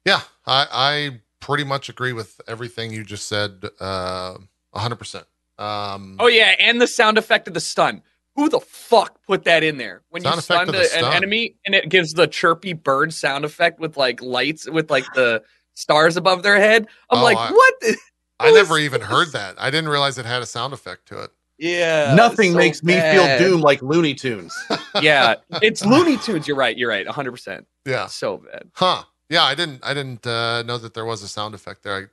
Yeah, 0.05 0.21
I, 0.47 0.67
I 0.71 1.21
pretty 1.41 1.65
much 1.65 1.89
agree 1.89 2.13
with 2.13 2.41
everything 2.49 2.93
you 2.93 3.05
just 3.05 3.29
said. 3.29 3.65
Uh, 3.81 4.35
hundred 4.75 4.97
percent. 4.97 5.27
Um, 5.59 6.17
Oh 6.21 6.27
yeah, 6.27 6.55
and 6.59 6.81
the 6.81 6.87
sound 6.87 7.19
effect 7.19 7.49
of 7.49 7.55
the 7.55 7.61
stun. 7.61 8.03
Who 8.35 8.51
the 8.51 8.61
fuck 8.61 9.19
put 9.27 9.45
that 9.45 9.63
in 9.63 9.79
there? 9.79 10.03
When 10.11 10.23
you 10.23 10.31
stun 10.41 10.69
of 10.69 10.75
a- 10.75 10.79
the 10.79 10.83
an 10.83 10.89
stun. 10.89 11.15
enemy 11.15 11.57
and 11.65 11.75
it 11.75 11.89
gives 11.89 12.13
the 12.13 12.27
chirpy 12.27 12.75
bird 12.75 13.15
sound 13.15 13.47
effect 13.47 13.81
with 13.81 13.97
like 13.97 14.21
lights 14.21 14.69
with 14.69 14.91
like 14.91 15.07
the 15.15 15.43
stars 15.75 16.19
above 16.19 16.43
their 16.43 16.57
head. 16.59 16.87
I'm 17.11 17.21
Oh, 17.21 17.25
like, 17.25 17.39
I- 17.39 17.51
what? 17.51 17.75
I 18.39 18.49
it 18.51 18.55
never 18.55 18.75
was- 18.75 18.83
even 18.83 19.01
heard 19.01 19.33
that. 19.33 19.55
I 19.59 19.71
didn't 19.71 19.89
realize 19.89 20.19
it 20.19 20.27
had 20.27 20.43
a 20.43 20.47
sound 20.47 20.75
effect 20.75 21.07
to 21.09 21.23
it. 21.23 21.31
Yeah. 21.59 22.15
Nothing 22.15 22.53
so 22.53 22.59
makes 22.59 22.83
me 22.83 23.01
feel 23.01 23.39
doom 23.39 23.63
like 23.63 23.81
Looney 23.81 24.13
Tunes. 24.13 24.55
Yeah, 25.01 25.37
it's 25.63 25.87
Looney 25.87 26.19
Tunes. 26.19 26.47
You're 26.47 26.59
right. 26.59 26.77
You're 26.77 26.91
right. 26.91 27.07
100. 27.07 27.31
percent 27.31 27.67
Yeah. 27.87 28.09
So 28.09 28.37
bad. 28.53 28.65
Huh. 28.75 29.05
Yeah, 29.29 29.43
I 29.43 29.55
didn't. 29.55 29.85
I 29.85 29.93
didn't 29.95 30.27
uh, 30.27 30.63
know 30.63 30.79
that 30.79 30.95
there 30.95 31.05
was 31.05 31.23
a 31.23 31.29
sound 31.29 31.55
effect 31.55 31.83
there. 31.83 32.11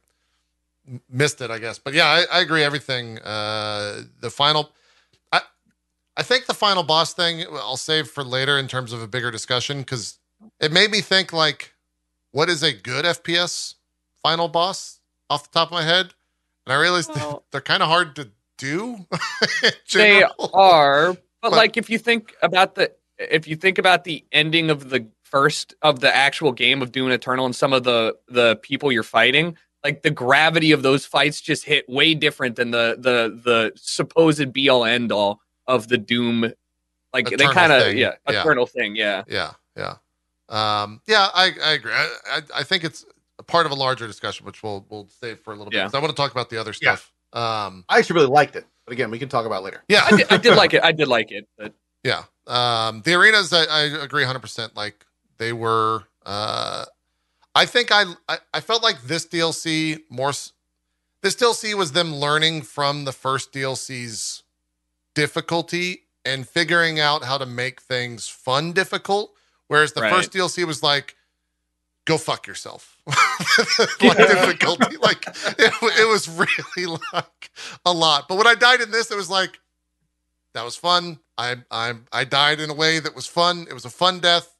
I 0.89 0.99
missed 1.09 1.41
it, 1.41 1.51
I 1.51 1.59
guess. 1.59 1.77
But 1.79 1.93
yeah, 1.93 2.05
I, 2.05 2.39
I 2.39 2.41
agree. 2.41 2.63
Everything. 2.63 3.19
Uh, 3.19 4.01
the 4.19 4.29
final. 4.29 4.71
I 5.31 5.41
I 6.17 6.23
think 6.23 6.45
the 6.47 6.53
final 6.53 6.83
boss 6.83 7.13
thing 7.13 7.45
I'll 7.51 7.77
save 7.77 8.07
for 8.07 8.23
later 8.23 8.57
in 8.57 8.67
terms 8.67 8.93
of 8.93 9.01
a 9.01 9.07
bigger 9.07 9.31
discussion 9.31 9.79
because 9.79 10.17
it 10.59 10.71
made 10.71 10.89
me 10.91 11.01
think 11.01 11.31
like, 11.33 11.73
what 12.31 12.49
is 12.49 12.63
a 12.63 12.73
good 12.73 13.05
FPS 13.05 13.75
final 14.21 14.47
boss 14.47 14.99
off 15.29 15.43
the 15.51 15.59
top 15.59 15.67
of 15.69 15.73
my 15.73 15.83
head, 15.83 16.13
and 16.65 16.73
I 16.73 16.79
realized 16.81 17.11
Well- 17.15 17.43
they're 17.51 17.61
kind 17.61 17.83
of 17.83 17.89
hard 17.89 18.15
to 18.17 18.29
do. 18.57 19.05
They 19.93 20.23
are, 20.53 21.13
but, 21.13 21.21
But- 21.41 21.51
like 21.51 21.77
if 21.77 21.89
you 21.89 21.99
think 21.99 22.33
about 22.41 22.73
the 22.75 22.91
if 23.19 23.47
you 23.47 23.55
think 23.55 23.77
about 23.77 24.03
the 24.03 24.25
ending 24.31 24.69
of 24.71 24.89
the 24.89 25.05
first 25.33 25.73
of 25.81 25.99
the 25.99 26.15
actual 26.15 26.51
game 26.51 26.83
of 26.83 26.91
Doom 26.91 27.09
Eternal 27.09 27.45
and 27.47 27.55
some 27.55 27.73
of 27.73 27.83
the 27.83 28.15
the 28.27 28.55
people 28.57 28.91
you're 28.91 29.01
fighting, 29.01 29.57
like 29.83 30.03
the 30.03 30.11
gravity 30.11 30.71
of 30.71 30.83
those 30.83 31.07
fights 31.07 31.41
just 31.41 31.65
hit 31.65 31.89
way 31.89 32.13
different 32.13 32.55
than 32.55 32.69
the 32.69 32.95
the 32.99 33.41
the 33.43 33.71
supposed 33.75 34.53
be 34.53 34.69
all 34.69 34.85
end 34.85 35.11
all 35.11 35.41
of 35.65 35.87
the 35.87 35.97
Doom. 35.97 36.53
Like 37.13 37.29
they 37.29 37.47
kind 37.47 37.71
of 37.71 37.81
thing, 37.81 37.97
yeah, 37.97 38.13
yeah. 38.29 38.41
eternal 38.41 38.67
thing, 38.67 38.95
yeah. 38.95 39.23
Yeah, 39.27 39.53
yeah, 39.75 39.95
um, 40.49 41.01
yeah. 41.07 41.29
I, 41.33 41.51
I 41.63 41.71
agree. 41.71 41.91
I, 41.93 42.09
I, 42.29 42.41
I 42.57 42.63
think 42.63 42.83
it's 42.83 43.03
a 43.39 43.43
part 43.43 43.65
of 43.65 43.71
a 43.71 43.75
larger 43.75 44.05
discussion, 44.05 44.45
which 44.45 44.61
we'll 44.61 44.85
we'll 44.89 45.07
save 45.07 45.39
for 45.39 45.51
a 45.53 45.55
little 45.57 45.71
bit. 45.71 45.77
Yeah. 45.77 45.85
'cause 45.85 45.95
I 45.95 45.99
want 45.99 46.11
to 46.11 46.15
talk 46.15 46.31
about 46.31 46.49
the 46.51 46.57
other 46.59 46.73
Yeah. 46.79 46.95
stuff. 46.95 47.11
Um, 47.33 47.85
I 47.89 47.97
actually 47.97 48.15
really 48.15 48.27
liked 48.31 48.55
it, 48.55 48.65
but 48.85 48.93
again, 48.93 49.09
we 49.09 49.17
can 49.17 49.29
talk 49.29 49.47
about 49.47 49.63
later. 49.63 49.83
yeah, 49.87 50.05
I 50.05 50.15
did, 50.17 50.27
I 50.31 50.37
did 50.37 50.55
like 50.55 50.73
it. 50.75 50.83
I 50.83 50.91
did 50.91 51.07
like 51.07 51.31
it, 51.31 51.47
but 51.57 51.73
yeah. 52.03 52.23
Um, 52.45 53.01
the 53.03 53.13
arenas, 53.15 53.51
I, 53.53 53.63
I 53.65 53.81
agree 54.03 54.21
100. 54.21 54.39
percent 54.39 54.75
Like 54.75 55.03
they 55.43 55.51
were. 55.51 56.03
Uh, 56.25 56.85
I 57.53 57.65
think 57.65 57.91
I, 57.91 58.03
I 58.29 58.37
I 58.53 58.59
felt 58.61 58.81
like 58.81 59.01
this 59.03 59.25
DLC 59.25 59.99
more. 60.09 60.31
This 61.21 61.35
DLC 61.35 61.73
was 61.73 61.91
them 61.91 62.15
learning 62.15 62.61
from 62.63 63.03
the 63.05 63.11
first 63.11 63.51
DLC's 63.51 64.43
difficulty 65.15 66.03
and 66.25 66.47
figuring 66.47 66.99
out 66.99 67.23
how 67.25 67.37
to 67.37 67.45
make 67.45 67.81
things 67.81 68.27
fun 68.29 68.71
difficult. 68.71 69.31
Whereas 69.67 69.93
the 69.93 70.01
Right. 70.01 70.13
first 70.13 70.31
DLC 70.31 70.65
was 70.65 70.81
like, 70.83 71.15
go 72.05 72.17
fuck 72.17 72.47
yourself. 72.47 72.97
like 74.01 74.17
difficulty. 74.17 74.97
Like 74.97 75.25
it, 75.59 75.73
it 75.99 76.07
was 76.09 76.27
really 76.29 76.97
like 77.13 77.51
a 77.85 77.91
lot. 77.91 78.27
But 78.27 78.37
when 78.37 78.47
I 78.47 78.55
died 78.55 78.81
in 78.81 78.91
this, 78.91 79.11
it 79.11 79.15
was 79.17 79.29
like, 79.29 79.59
that 80.53 80.63
was 80.63 80.75
fun. 80.77 81.19
I 81.37 81.57
I 81.71 81.93
I 82.11 82.23
died 82.25 82.59
in 82.59 82.69
a 82.69 82.73
way 82.73 82.99
that 82.99 83.15
was 83.15 83.27
fun. 83.27 83.65
It 83.69 83.73
was 83.73 83.85
a 83.85 83.89
fun 83.89 84.19
death. 84.19 84.52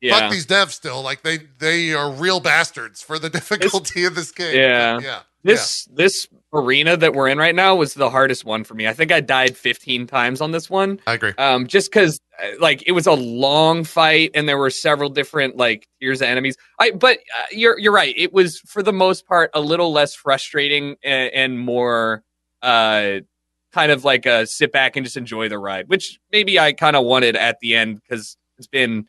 Yeah. 0.00 0.18
Fuck 0.18 0.32
these 0.32 0.46
devs 0.46 0.70
still. 0.70 1.02
Like 1.02 1.22
they 1.22 1.38
they 1.58 1.92
are 1.94 2.10
real 2.10 2.40
bastards 2.40 3.02
for 3.02 3.18
the 3.18 3.30
difficulty 3.30 4.04
of 4.04 4.14
this 4.14 4.32
game. 4.32 4.56
Yeah. 4.56 5.00
Yeah. 5.00 5.20
This 5.42 5.86
this 5.86 6.28
arena 6.52 6.98
that 6.98 7.14
we're 7.14 7.28
in 7.28 7.38
right 7.38 7.54
now 7.54 7.74
was 7.74 7.94
the 7.94 8.10
hardest 8.10 8.44
one 8.44 8.62
for 8.62 8.74
me. 8.74 8.86
I 8.86 8.92
think 8.92 9.10
I 9.10 9.20
died 9.20 9.56
15 9.56 10.06
times 10.06 10.42
on 10.42 10.50
this 10.50 10.68
one. 10.68 11.00
I 11.06 11.14
agree. 11.14 11.32
um, 11.38 11.66
just 11.66 11.90
because 11.90 12.20
like 12.60 12.82
it 12.86 12.92
was 12.92 13.06
a 13.06 13.12
long 13.12 13.84
fight 13.84 14.32
and 14.34 14.46
there 14.46 14.58
were 14.58 14.68
several 14.68 15.08
different 15.08 15.56
like 15.56 15.88
tiers 15.98 16.20
of 16.20 16.28
enemies. 16.28 16.56
I 16.78 16.90
but 16.90 17.18
uh, 17.18 17.46
you're 17.52 17.78
you're 17.78 17.92
right. 17.92 18.14
It 18.18 18.34
was 18.34 18.58
for 18.60 18.82
the 18.82 18.92
most 18.92 19.26
part 19.26 19.50
a 19.54 19.60
little 19.60 19.92
less 19.92 20.14
frustrating 20.14 20.96
and, 21.02 21.32
and 21.32 21.58
more 21.58 22.22
uh 22.60 23.20
kind 23.72 23.92
of 23.92 24.04
like 24.04 24.26
a 24.26 24.46
sit 24.46 24.72
back 24.72 24.96
and 24.96 25.06
just 25.06 25.16
enjoy 25.16 25.48
the 25.48 25.58
ride, 25.58 25.88
which 25.88 26.18
maybe 26.32 26.58
I 26.58 26.72
kind 26.74 26.96
of 26.96 27.04
wanted 27.06 27.34
at 27.36 27.60
the 27.60 27.76
end 27.76 28.00
because 28.02 28.36
it's 28.58 28.66
been 28.66 29.06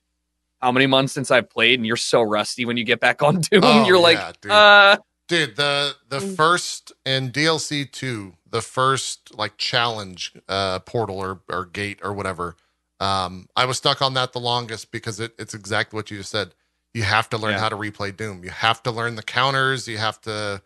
how 0.62 0.72
many 0.72 0.88
months 0.88 1.14
since 1.14 1.32
I've 1.32 1.50
played 1.50 1.80
and 1.80 1.86
you're 1.86 1.96
so 1.96 2.22
rusty 2.22 2.66
when 2.66 2.78
you 2.78 2.84
get 2.84 3.00
back 3.00 3.22
on 3.24 3.42
Doom. 3.42 3.62
Oh, 3.64 3.88
you're 3.88 4.00
like, 4.00 4.18
dude. 4.42 4.52
uh, 4.52 4.98
Dude, 5.28 5.56
the 5.56 5.96
the 6.10 6.20
Mm. 6.20 6.36
first 6.36 6.92
in 7.06 7.32
DLC 7.32 7.90
two, 7.90 8.34
the 8.50 8.62
first 8.62 9.34
like 9.38 9.58
challenge 9.58 10.34
uh 10.50 10.80
portal 10.80 11.18
or 11.20 11.42
or 11.50 11.66
gate 11.66 12.00
or 12.04 12.14
whatever. 12.14 12.56
Um, 13.00 13.48
I 13.56 13.66
was 13.66 13.78
stuck 13.78 14.02
on 14.02 14.14
that 14.16 14.34
the 14.34 14.40
longest 14.40 14.92
because 14.92 15.20
it, 15.20 15.34
it's 15.40 15.54
exactly 15.54 15.98
what 15.98 16.12
you 16.12 16.18
just 16.18 16.32
said. 16.32 16.54
You 16.94 17.04
have 17.04 17.30
to 17.30 17.38
learn 17.38 17.54
Yeah. 17.54 17.60
how 17.60 17.70
to 17.70 17.76
replay 17.78 18.16
Doom. 18.16 18.44
You 18.44 18.52
have 18.52 18.84
to 18.84 18.92
learn 18.92 19.16
the 19.16 19.24
counters. 19.24 19.88
You 19.88 19.98
have 19.98 20.20
to 20.22 20.62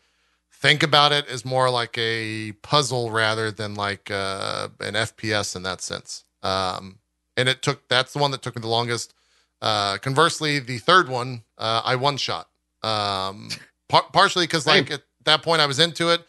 think 0.51 0.83
about 0.83 1.11
it 1.11 1.27
as 1.29 1.45
more 1.45 1.69
like 1.69 1.97
a 1.97 2.53
puzzle 2.63 3.11
rather 3.11 3.51
than 3.51 3.75
like 3.75 4.09
uh, 4.11 4.69
an 4.81 4.95
FPS 4.95 5.55
in 5.55 5.63
that 5.63 5.81
sense. 5.81 6.23
Um, 6.43 6.99
and 7.37 7.47
it 7.47 7.61
took 7.61 7.87
that's 7.87 8.13
the 8.13 8.19
one 8.19 8.31
that 8.31 8.41
took 8.41 8.55
me 8.55 8.61
the 8.61 8.67
longest. 8.67 9.13
Uh, 9.62 9.97
conversely, 9.97 10.60
the 10.60 10.78
third 10.78 11.10
one, 11.10 11.43
uh, 11.58 11.82
I 11.84 11.95
one 11.95 12.18
shot. 12.18 12.47
Um, 12.84 13.49
par- 13.89 14.06
partially 14.14 14.45
because 14.45 14.68
like 14.68 14.91
at 14.91 15.01
that 15.26 15.41
point 15.41 15.62
I 15.62 15.66
was 15.66 15.80
into 15.80 16.10
it. 16.10 16.22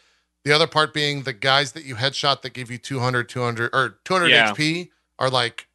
The 0.43 0.53
other 0.53 0.67
part 0.67 0.93
being 0.93 1.23
the 1.23 1.33
guys 1.33 1.73
that 1.73 1.83
you 1.83 1.95
headshot 1.95 2.41
that 2.41 2.53
give 2.53 2.71
you 2.71 2.77
200, 2.77 3.27
200 3.27 3.69
or 3.73 3.99
200 4.05 4.29
Yeah. 4.29 4.51
HP 4.53 4.89
are 5.19 5.29
like 5.29 5.67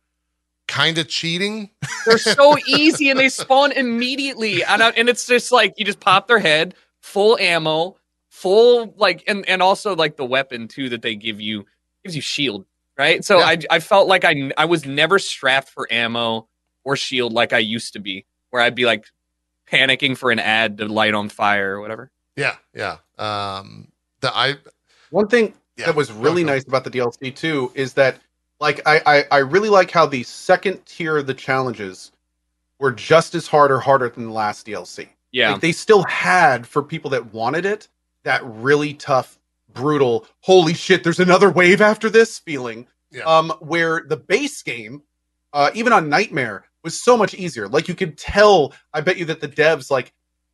kind 0.66 0.96
of 0.98 1.08
cheating. 1.08 1.70
They're 2.06 2.16
so 2.18 2.56
easy 2.66 3.10
and 3.10 3.18
they 3.18 3.28
spawn 3.28 3.72
immediately. 3.72 4.64
And, 4.64 4.82
I, 4.82 4.90
and 4.90 5.08
it's 5.08 5.26
just 5.26 5.52
like 5.52 5.74
you 5.76 5.84
just 5.84 6.00
pop 6.00 6.26
their 6.26 6.38
head, 6.38 6.74
full 7.00 7.36
ammo, 7.38 7.96
full 8.30 8.94
like, 8.96 9.22
and, 9.28 9.46
and 9.48 9.62
also 9.62 9.94
like 9.94 10.16
the 10.16 10.24
weapon 10.24 10.68
too 10.68 10.88
that 10.88 11.02
they 11.02 11.14
give 11.14 11.40
you 11.40 11.66
gives 12.02 12.16
you 12.16 12.22
shield, 12.22 12.64
right? 12.96 13.22
So 13.24 13.38
Yeah. 13.38 13.44
I, 13.44 13.58
I 13.70 13.78
felt 13.80 14.08
like 14.08 14.24
I, 14.24 14.52
I 14.56 14.64
was 14.64 14.86
never 14.86 15.18
strapped 15.18 15.68
for 15.68 15.86
ammo 15.92 16.48
or 16.84 16.96
shield 16.96 17.32
like 17.32 17.52
I 17.52 17.58
used 17.58 17.92
to 17.94 17.98
be, 17.98 18.26
where 18.50 18.62
I'd 18.62 18.74
be 18.74 18.84
like 18.84 19.06
panicking 19.70 20.16
for 20.16 20.30
an 20.30 20.38
ad 20.38 20.78
to 20.78 20.86
light 20.86 21.14
on 21.14 21.28
fire 21.28 21.76
or 21.76 21.80
whatever. 21.80 22.10
Yeah, 22.36 22.56
yeah. 22.74 22.98
Um, 23.18 23.88
the 24.20 24.34
I 24.34 24.56
One 25.10 25.28
thing 25.28 25.54
yeah, 25.76 25.86
that 25.86 25.94
was 25.94 26.12
really 26.12 26.42
go, 26.42 26.48
go. 26.48 26.54
nice 26.54 26.64
about 26.64 26.84
the 26.84 26.90
DLC 26.90 27.34
too 27.34 27.72
is 27.74 27.94
that 27.94 28.18
like 28.60 28.80
I, 28.86 29.02
I 29.06 29.24
I 29.30 29.38
really 29.38 29.68
like 29.68 29.90
how 29.90 30.06
the 30.06 30.22
second 30.22 30.84
tier 30.86 31.18
of 31.18 31.26
the 31.26 31.34
challenges 31.34 32.12
were 32.78 32.92
just 32.92 33.34
as 33.34 33.46
hard 33.46 33.70
or 33.70 33.78
harder 33.78 34.08
than 34.08 34.26
the 34.26 34.32
last 34.32 34.66
DLC. 34.66 35.08
Yeah. 35.30 35.52
Like 35.52 35.60
they 35.60 35.72
still 35.72 36.02
had 36.04 36.66
for 36.66 36.82
people 36.82 37.10
that 37.10 37.32
wanted 37.32 37.64
it 37.64 37.88
that 38.24 38.42
really 38.44 38.94
tough, 38.94 39.38
brutal, 39.72 40.26
holy 40.40 40.74
shit, 40.74 41.02
there's 41.02 41.20
another 41.20 41.50
wave 41.50 41.80
after 41.80 42.08
this 42.10 42.38
feeling. 42.38 42.86
Yeah. 43.10 43.24
Um, 43.24 43.50
where 43.60 44.04
the 44.06 44.16
base 44.16 44.62
game, 44.62 45.02
uh, 45.52 45.70
even 45.74 45.92
on 45.92 46.08
Nightmare, 46.08 46.64
was 46.82 47.00
so 47.00 47.16
much 47.16 47.34
easier. 47.34 47.68
Like 47.68 47.88
you 47.88 47.94
could 47.94 48.18
tell, 48.18 48.72
I 48.92 49.00
bet 49.00 49.16
you 49.16 49.24
that 49.26 49.40
the 49.40 49.48
devs 49.48 49.90
like 49.90 50.12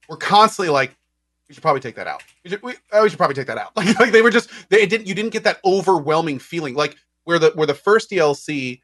were 0.09 0.17
constantly 0.17 0.71
like, 0.71 0.95
we 1.49 1.55
should 1.55 1.63
probably 1.63 1.81
take 1.81 1.95
that 1.97 2.07
out. 2.07 2.23
We 2.45 2.51
should, 2.51 2.63
we, 2.63 2.75
oh, 2.93 3.03
we 3.03 3.09
should 3.09 3.19
probably 3.19 3.35
take 3.35 3.47
that 3.47 3.59
out. 3.59 3.73
Like, 3.77 3.99
like 3.99 4.13
they 4.13 4.23
were 4.23 4.31
just 4.31 4.51
they 4.69 4.85
didn't 4.87 5.07
you 5.07 5.15
didn't 5.15 5.33
get 5.33 5.45
that 5.45 5.61
overwhelming 5.65 6.39
feeling 6.39 6.75
like 6.75 6.97
where 7.25 7.39
the 7.39 7.51
where 7.55 7.67
the 7.67 7.75
first 7.75 8.11
DLC, 8.11 8.81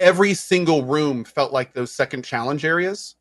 every 0.00 0.34
single 0.34 0.84
room 0.84 1.24
felt 1.24 1.52
like 1.52 1.72
those 1.74 1.92
second 1.92 2.24
challenge 2.24 2.64
areas 2.64 3.16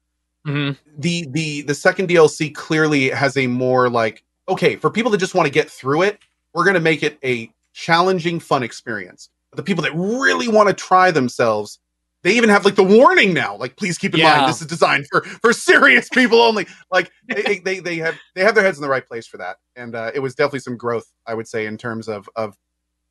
Mhm. 0.46 0.78
the 0.98 1.26
the 1.32 1.62
the 1.62 1.74
second 1.74 2.10
DLC 2.10 2.54
clearly 2.54 3.10
has 3.10 3.38
a 3.38 3.48
more 3.48 3.90
like 3.90 4.26
okay 4.50 4.76
for 4.76 4.90
people 4.90 5.10
that 5.12 5.18
just 5.18 5.36
want 5.36 5.46
to 5.48 5.52
get 5.52 5.70
through 5.72 6.02
it, 6.02 6.20
we're 6.54 6.66
gonna 6.66 6.82
make 6.82 7.02
it 7.02 7.18
a 7.24 7.50
challenging, 7.72 8.40
fun 8.42 8.62
experience. 8.62 9.30
But 9.52 9.58
the 9.58 9.64
people 9.64 9.84
that 9.84 9.94
really 9.96 10.50
want 10.50 10.68
to 10.68 10.74
try 10.74 11.12
themselves, 11.12 11.80
they 12.24 12.36
even 12.36 12.50
have 12.50 12.66
like 12.66 12.76
the 12.76 12.84
warning 12.84 13.34
now, 13.34 13.56
like 13.58 13.76
please 13.78 13.98
keep 13.98 14.14
in 14.14 14.20
Yeah. 14.22 14.38
mind 14.38 14.50
this 14.50 14.62
is 14.62 14.68
designed 14.68 15.06
for 15.12 15.22
for 15.24 15.54
serious 15.54 16.10
people 16.10 16.42
only. 16.42 16.68
Like 16.92 17.12
they, 17.28 17.60
they 17.60 17.80
they 17.80 17.98
have 17.98 18.16
they 18.36 18.42
have 18.44 18.56
their 18.56 18.64
heads 18.64 18.78
in 18.78 18.82
the 18.82 18.90
right 18.90 19.06
place 19.06 19.28
for 19.28 19.38
that, 19.38 19.58
and 19.76 19.96
uh, 19.96 20.12
it 20.14 20.20
was 20.20 20.36
definitely 20.36 20.60
some 20.60 20.78
growth, 20.78 21.06
I 21.28 21.34
would 21.34 21.48
say, 21.48 21.66
in 21.66 21.78
terms 21.78 22.08
of 22.08 22.28
of 22.36 22.56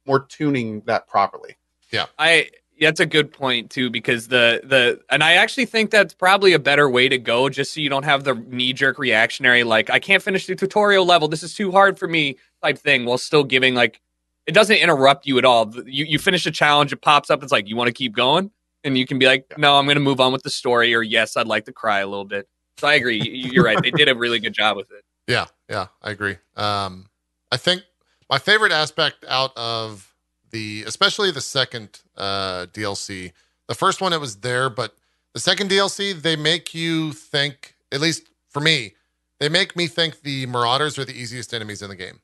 more 0.06 0.26
tuning 0.28 0.82
that 0.86 1.06
properly. 1.06 1.56
Yeah. 1.90 2.06
I 2.18 2.48
that's 2.80 3.00
a 3.00 3.06
good 3.06 3.32
point 3.32 3.70
too 3.70 3.90
because 3.90 4.28
the 4.28 4.60
the 4.64 5.00
and 5.10 5.22
I 5.22 5.34
actually 5.34 5.66
think 5.66 5.90
that's 5.90 6.14
probably 6.14 6.52
a 6.52 6.58
better 6.58 6.88
way 6.90 7.08
to 7.08 7.18
go 7.18 7.48
just 7.48 7.74
so 7.74 7.80
you 7.80 7.88
don't 7.90 8.02
have 8.04 8.24
the 8.24 8.34
knee 8.34 8.72
jerk 8.72 8.98
reactionary 8.98 9.62
like 9.62 9.88
I 9.90 10.00
can't 10.00 10.22
finish 10.22 10.46
the 10.46 10.56
tutorial 10.56 11.04
level 11.04 11.28
this 11.28 11.42
is 11.44 11.54
too 11.54 11.70
hard 11.70 11.98
for 11.98 12.08
me 12.08 12.38
type 12.62 12.78
thing 12.78 13.04
while 13.04 13.18
still 13.18 13.44
giving 13.44 13.74
like 13.74 14.00
it 14.46 14.52
doesn't 14.52 14.78
interrupt 14.78 15.26
you 15.26 15.38
at 15.38 15.44
all 15.44 15.72
you 15.86 16.06
you 16.06 16.18
finish 16.18 16.44
a 16.46 16.50
challenge 16.50 16.92
it 16.92 17.02
pops 17.02 17.30
up 17.30 17.42
it's 17.42 17.52
like 17.52 17.68
you 17.68 17.76
want 17.76 17.86
to 17.86 17.92
keep 17.92 18.16
going 18.16 18.50
and 18.84 18.96
you 18.98 19.06
can 19.06 19.18
be 19.18 19.26
like 19.26 19.52
no 19.58 19.76
I'm 19.78 19.84
going 19.86 19.96
to 19.96 20.00
move 20.02 20.20
on 20.20 20.32
with 20.32 20.42
the 20.42 20.50
story 20.50 20.94
or 20.94 21.02
yes 21.02 21.36
I'd 21.36 21.46
like 21.46 21.64
to 21.66 21.72
cry 21.72 22.00
a 22.00 22.06
little 22.06 22.24
bit. 22.24 22.48
So 22.78 22.88
I 22.88 22.94
agree. 22.94 23.20
You- 23.20 23.50
you're 23.52 23.64
right. 23.64 23.80
They 23.82 23.90
did 23.90 24.08
a 24.08 24.14
really 24.14 24.38
good 24.40 24.54
job 24.54 24.76
with 24.76 24.90
it. 24.90 25.04
Yeah, 25.28 25.46
yeah, 25.70 25.86
I 26.02 26.10
agree. 26.10 26.36
Um, 26.56 27.06
I 27.52 27.56
think 27.56 27.82
my 28.28 28.38
favorite 28.38 28.72
aspect 28.72 29.24
out 29.28 29.52
of 29.56 30.12
the, 30.50 30.82
especially 30.86 31.30
the 31.30 31.40
second 31.40 32.00
uh, 32.16 32.66
DLC, 32.72 33.32
the 33.68 33.74
first 33.74 34.00
one 34.00 34.12
it 34.12 34.20
was 34.20 34.36
there, 34.36 34.68
but 34.68 34.96
the 35.34 35.40
second 35.40 35.70
DLC 35.70 36.20
they 36.20 36.34
make 36.36 36.74
you 36.74 37.12
think, 37.12 37.76
at 37.92 38.00
least 38.00 38.28
for 38.50 38.60
me, 38.60 38.94
they 39.38 39.48
make 39.48 39.76
me 39.76 39.86
think 39.86 40.22
the 40.22 40.46
Marauders 40.46 40.98
are 40.98 41.04
the 41.04 41.14
easiest 41.18 41.54
enemies 41.54 41.82
in 41.82 41.88
the 41.88 41.96
game. 41.96 42.20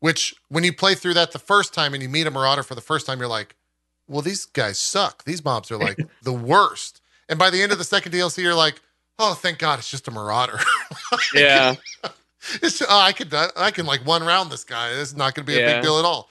Which, 0.00 0.34
when 0.48 0.64
you 0.64 0.72
play 0.72 0.94
through 0.94 1.14
that 1.14 1.32
the 1.32 1.38
first 1.38 1.74
time 1.74 1.92
and 1.94 2.02
you 2.02 2.08
meet 2.08 2.26
a 2.26 2.30
Marauder 2.30 2.62
for 2.62 2.74
the 2.74 2.80
first 2.80 3.06
time, 3.06 3.18
you're 3.18 3.28
like, 3.28 3.54
well, 4.10 4.22
these 4.22 4.44
guys 4.44 4.78
suck. 4.78 5.24
These 5.24 5.44
mobs 5.44 5.70
are 5.70 5.78
like 5.78 5.98
the 6.22 6.32
worst. 6.32 7.00
And 7.28 7.38
by 7.38 7.50
the 7.50 7.62
end 7.62 7.72
of 7.72 7.78
the 7.78 7.84
second 7.84 8.12
DLC, 8.12 8.42
you're 8.42 8.54
like, 8.54 8.80
oh, 9.18 9.34
thank 9.34 9.58
God, 9.58 9.78
it's 9.78 9.90
just 9.90 10.08
a 10.08 10.10
Marauder. 10.10 10.58
yeah 11.34 11.74
It's, 12.62 12.80
oh, 12.80 12.86
I 12.88 13.12
could 13.12 13.32
I 13.34 13.70
can 13.70 13.84
like 13.84 14.06
one 14.06 14.24
round 14.24 14.50
this 14.50 14.64
guy. 14.64 14.90
This 14.90 15.10
is 15.10 15.14
not 15.14 15.34
going 15.34 15.44
to 15.44 15.52
be 15.52 15.60
a 15.60 15.74
big 15.74 15.82
deal 15.82 15.98
at 15.98 16.06
all. 16.06 16.30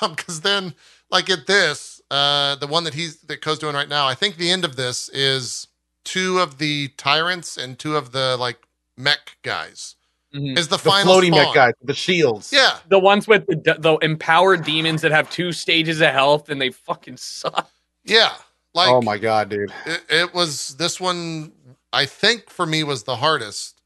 Because 0.00 0.42
then, 0.42 0.74
like 1.10 1.28
at 1.28 1.48
this, 1.48 2.00
uh, 2.08 2.54
the 2.54 2.68
one 2.68 2.84
that 2.84 2.94
he's 2.94 3.20
that 3.22 3.40
Ko's 3.42 3.58
doing 3.58 3.74
right 3.74 3.88
now, 3.88 4.06
I 4.06 4.14
think 4.14 4.36
the 4.36 4.48
end 4.48 4.64
of 4.64 4.76
this 4.76 5.08
is 5.08 5.66
two 6.04 6.38
of 6.38 6.58
the 6.58 6.88
tyrants 6.96 7.56
and 7.56 7.76
two 7.76 7.96
of 7.96 8.12
the 8.12 8.36
like 8.38 8.58
mech 8.96 9.36
guys 9.42 9.96
Mhm. 10.34 10.58
is 10.58 10.68
the, 10.68 10.76
The 10.76 10.82
final 10.82 11.12
floating 11.14 11.32
spawn. 11.32 11.46
mech 11.46 11.54
guys, 11.54 11.72
the 11.82 11.94
shields. 11.94 12.52
Yeah, 12.52 12.78
the 12.88 12.98
ones 12.98 13.26
with 13.26 13.46
the, 13.46 13.76
the 13.78 13.96
empowered 14.02 14.64
demons 14.64 15.00
that 15.02 15.10
have 15.10 15.30
two 15.30 15.52
stages 15.52 16.00
of 16.02 16.10
health 16.10 16.48
and 16.50 16.60
they 16.60 16.70
fucking 16.70 17.16
suck 17.16 17.70
yeah. 18.04 18.32
Like 18.74 18.90
oh 18.90 19.00
my 19.02 19.18
god, 19.18 19.48
dude. 19.48 19.72
it, 19.86 20.02
it 20.10 20.34
was 20.34 20.76
this 20.76 21.00
one. 21.00 21.52
I 21.92 22.04
think 22.04 22.50
for 22.50 22.66
me 22.66 22.84
was 22.84 23.02
the 23.04 23.16
hardest, 23.16 23.80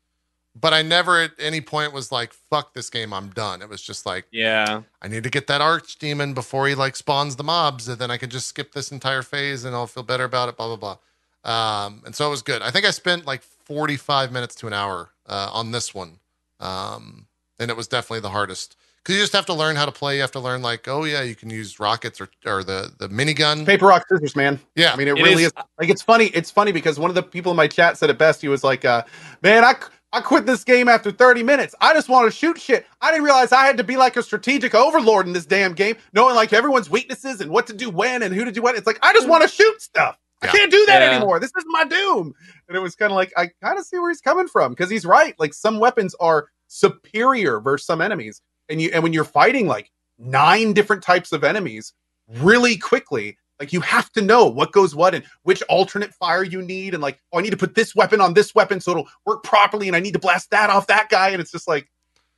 but 0.60 0.74
I 0.74 0.82
never 0.82 1.20
at 1.20 1.30
any 1.38 1.60
point 1.60 1.92
was 1.92 2.10
like, 2.12 2.32
"Fuck 2.32 2.74
this 2.74 2.90
game, 2.90 3.12
I'm 3.12 3.30
done." 3.30 3.62
It 3.62 3.68
was 3.68 3.80
just 3.80 4.04
like. 4.04 4.26
yeah 4.32 4.82
I 5.00 5.08
need 5.08 5.22
to 5.22 5.30
get 5.30 5.46
that 5.46 5.60
arch 5.60 5.96
demon 5.98 6.34
before 6.34 6.66
he 6.68 6.74
like 6.74 6.96
spawns 6.96 7.36
the 7.36 7.44
mobs, 7.44 7.88
and 7.88 7.98
then 7.98 8.10
I 8.10 8.16
can 8.16 8.28
just 8.30 8.48
skip 8.48 8.72
this 8.72 8.90
entire 8.92 9.22
phase 9.22 9.64
and 9.64 9.74
I'll 9.74 9.86
feel 9.86 10.02
better 10.02 10.24
about 10.24 10.48
it. 10.48 10.56
Blah 10.56 10.76
blah 10.76 10.96
blah. 11.44 11.84
Um, 11.84 12.02
and 12.04 12.14
so 12.14 12.26
it 12.26 12.30
was 12.30 12.42
good. 12.42 12.60
I 12.62 12.70
think 12.70 12.84
I 12.84 12.90
spent 12.90 13.24
like 13.24 13.42
forty 13.42 13.96
five 13.96 14.32
minutes 14.32 14.54
to 14.56 14.66
an 14.66 14.72
hour 14.72 15.10
uh, 15.26 15.48
on 15.52 15.70
this 15.70 15.94
one, 15.94 16.18
um, 16.62 17.26
and 17.58 17.70
it 17.70 17.76
was 17.76 17.88
definitely 17.88 18.20
the 18.20 18.30
hardest 18.30 18.76
because 18.98 19.16
you 19.16 19.20
just 19.22 19.32
have 19.32 19.46
to 19.46 19.54
learn 19.54 19.76
how 19.76 19.84
to 19.84 19.92
play. 19.92 20.14
You 20.16 20.20
have 20.22 20.30
to 20.32 20.40
learn 20.40 20.62
like, 20.62 20.86
oh 20.88 21.04
yeah, 21.04 21.22
you 21.22 21.34
can 21.34 21.50
use 21.50 21.78
rockets 21.80 22.20
or 22.20 22.28
or 22.46 22.62
the 22.64 22.92
the 22.98 23.08
minigun. 23.08 23.66
Paper 23.66 23.86
rock 23.86 24.04
scissors, 24.08 24.34
man. 24.36 24.60
Yeah, 24.76 24.92
I 24.92 24.96
mean, 24.96 25.08
it, 25.08 25.18
It 25.18 25.22
really 25.22 25.44
is- 25.44 25.48
is. 25.48 25.64
Like, 25.78 25.90
it's 25.90 26.02
funny. 26.02 26.26
It's 26.26 26.50
funny 26.50 26.72
because 26.72 26.98
one 26.98 27.10
of 27.10 27.14
the 27.14 27.22
people 27.22 27.50
in 27.50 27.56
my 27.56 27.66
chat 27.68 27.98
said 27.98 28.10
it 28.10 28.18
best. 28.18 28.40
He 28.40 28.48
was 28.48 28.62
like, 28.64 28.84
uh, 28.84 29.02
"Man, 29.42 29.64
I 29.64 29.74
I 30.14 30.20
quit 30.20 30.44
this 30.44 30.62
game 30.62 30.88
after 30.88 31.10
30 31.10 31.42
minutes. 31.42 31.74
I 31.80 31.94
just 31.94 32.08
want 32.10 32.30
to 32.30 32.36
shoot 32.36 32.60
shit. 32.60 32.86
I 33.00 33.10
didn't 33.10 33.24
realize 33.24 33.50
I 33.50 33.64
had 33.64 33.78
to 33.78 33.84
be 33.84 33.96
like 33.96 34.16
a 34.18 34.22
strategic 34.22 34.74
overlord 34.74 35.26
in 35.26 35.32
this 35.32 35.46
damn 35.46 35.72
game, 35.72 35.96
knowing 36.12 36.34
like 36.34 36.52
everyone's 36.52 36.90
weaknesses 36.90 37.40
and 37.40 37.50
what 37.50 37.66
to 37.68 37.72
do 37.72 37.88
when 37.90 38.22
and 38.22 38.34
who 38.34 38.44
to 38.44 38.52
do 38.52 38.60
what. 38.62 38.76
It's 38.76 38.86
like 38.86 38.98
I 39.02 39.12
just 39.14 39.28
want 39.28 39.42
to 39.42 39.48
shoot 39.48 39.80
stuff. 39.82 40.18
I 40.42 40.46
Yeah. 40.46 40.52
can't 40.52 40.70
do 40.72 40.84
that 40.86 41.00
Yeah. 41.02 41.10
anymore. 41.12 41.40
This 41.40 41.52
is 41.56 41.64
my 41.68 41.84
doom." 41.84 42.34
And 42.68 42.76
it 42.76 42.80
was 42.80 42.94
kind 42.94 43.10
of 43.10 43.16
like 43.16 43.32
I 43.36 43.48
kind 43.62 43.78
of 43.78 43.84
see 43.86 43.98
where 43.98 44.10
he's 44.10 44.20
coming 44.20 44.48
from 44.48 44.72
because 44.72 44.90
he's 44.90 45.04
right. 45.06 45.34
Like 45.38 45.54
some 45.54 45.78
weapons 45.80 46.14
are 46.20 46.46
superior 46.72 47.60
versus 47.60 47.86
some 47.86 48.00
enemies, 48.00 48.40
and 48.68 48.80
you 48.80 48.90
and 48.92 49.02
when 49.02 49.12
you're 49.12 49.24
fighting 49.24 49.66
like 49.66 49.90
nine 50.18 50.72
different 50.72 51.02
types 51.02 51.32
of 51.32 51.42
enemies 51.44 51.92
really 52.28 52.76
quickly 52.76 53.36
like 53.58 53.72
you 53.72 53.80
have 53.80 54.10
to 54.12 54.22
know 54.22 54.46
what 54.46 54.70
goes 54.72 54.94
what 54.94 55.14
and 55.14 55.24
which 55.42 55.60
alternate 55.62 56.14
fire 56.14 56.44
you 56.44 56.62
need 56.62 56.94
and 56.94 57.02
like 57.02 57.18
oh 57.32 57.38
i 57.38 57.42
need 57.42 57.50
to 57.50 57.56
put 57.56 57.74
this 57.74 57.94
weapon 57.94 58.20
on 58.20 58.32
this 58.32 58.54
weapon 58.54 58.80
so 58.80 58.92
it'll 58.92 59.08
work 59.26 59.42
properly 59.42 59.88
and 59.88 59.96
i 59.96 60.00
need 60.00 60.12
to 60.12 60.20
blast 60.20 60.48
that 60.50 60.70
off 60.70 60.86
that 60.86 61.08
guy 61.08 61.30
and 61.30 61.40
it's 61.40 61.50
just 61.50 61.66
like 61.66 61.90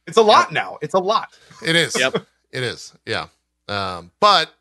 it's 0.07 0.16
a 0.16 0.22
lot 0.22 0.51
now 0.51 0.78
it's 0.80 0.95
a 0.95 0.99
lot 0.99 1.28
It 1.64 1.76
is. 1.76 1.99
Yep. 1.99 2.26
It 2.55 2.62
is. 2.62 2.93
Yeah. 3.05 3.26
Um, 3.66 4.12
but 4.20 4.55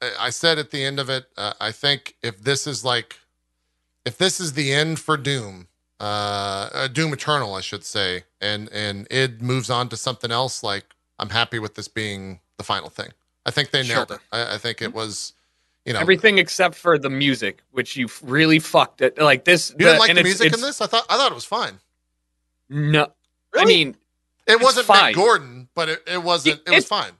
I 0.00 0.12
I 0.20 0.30
said 0.30 0.58
at 0.58 0.70
the 0.70 0.84
end 0.84 1.00
of 1.00 1.10
it, 1.10 1.26
uh, 1.36 1.54
I 1.60 1.72
think 1.72 2.14
if 2.22 2.40
this 2.40 2.64
is 2.68 2.84
like, 2.84 3.18
if 4.04 4.16
this 4.16 4.38
is 4.38 4.52
the 4.52 4.72
end 4.72 5.00
for 5.00 5.16
Doom, 5.16 5.66
uh, 6.00 6.04
uh, 6.72 6.88
Doom 6.88 7.12
Eternal, 7.12 7.54
I 7.54 7.60
should 7.60 7.84
say, 7.84 8.24
and 8.40 8.68
and 8.72 9.06
it 9.10 9.40
moves 9.42 9.70
on 9.70 9.88
to 9.88 9.96
something 9.96 10.30
else, 10.30 10.62
like 10.62 10.84
I'm 11.18 11.30
happy 11.30 11.58
with 11.58 11.74
this 11.74 11.88
being 11.88 12.40
the 12.56 12.64
final 12.64 12.88
thing. 12.90 13.08
I 13.46 13.50
think 13.50 13.70
they 13.70 13.82
nailed 13.82 14.08
Sure. 14.08 14.16
it. 14.16 14.22
I, 14.32 14.54
I 14.54 14.58
think 14.58 14.82
it 14.82 14.92
was, 14.94 15.32
you 15.84 15.92
know, 15.94 16.00
everything 16.00 16.38
except 16.38 16.74
for 16.74 16.98
the 16.98 17.10
music 17.10 17.62
which 17.72 17.96
you 17.96 18.08
really 18.22 18.58
fucked 18.58 19.00
it 19.00 19.18
like 19.18 19.44
this 19.44 19.70
You 19.70 19.78
didn't 19.86 19.98
like 20.00 20.10
and 20.10 20.16
the 20.18 20.20
it's- 20.20 20.38
music 20.40 20.54
in 20.54 20.60
this? 20.60 20.80
I 20.80 20.86
thought 20.86 21.06
I 21.08 21.16
thought 21.16 21.32
it 21.32 21.34
was 21.34 21.44
fine. 21.44 21.78
no 22.68 23.06
i 23.56 23.64
mean 23.64 23.96
It 24.46 24.60
wasn't 24.60 24.86
fine. 24.86 25.12
Mick 25.12 25.16
Gordon, 25.16 25.68
but 25.74 25.88
it, 25.88 26.02
it 26.06 26.22
wasn't. 26.22 26.60
It, 26.66 26.70
was 26.74 26.86
fine. 26.86 27.12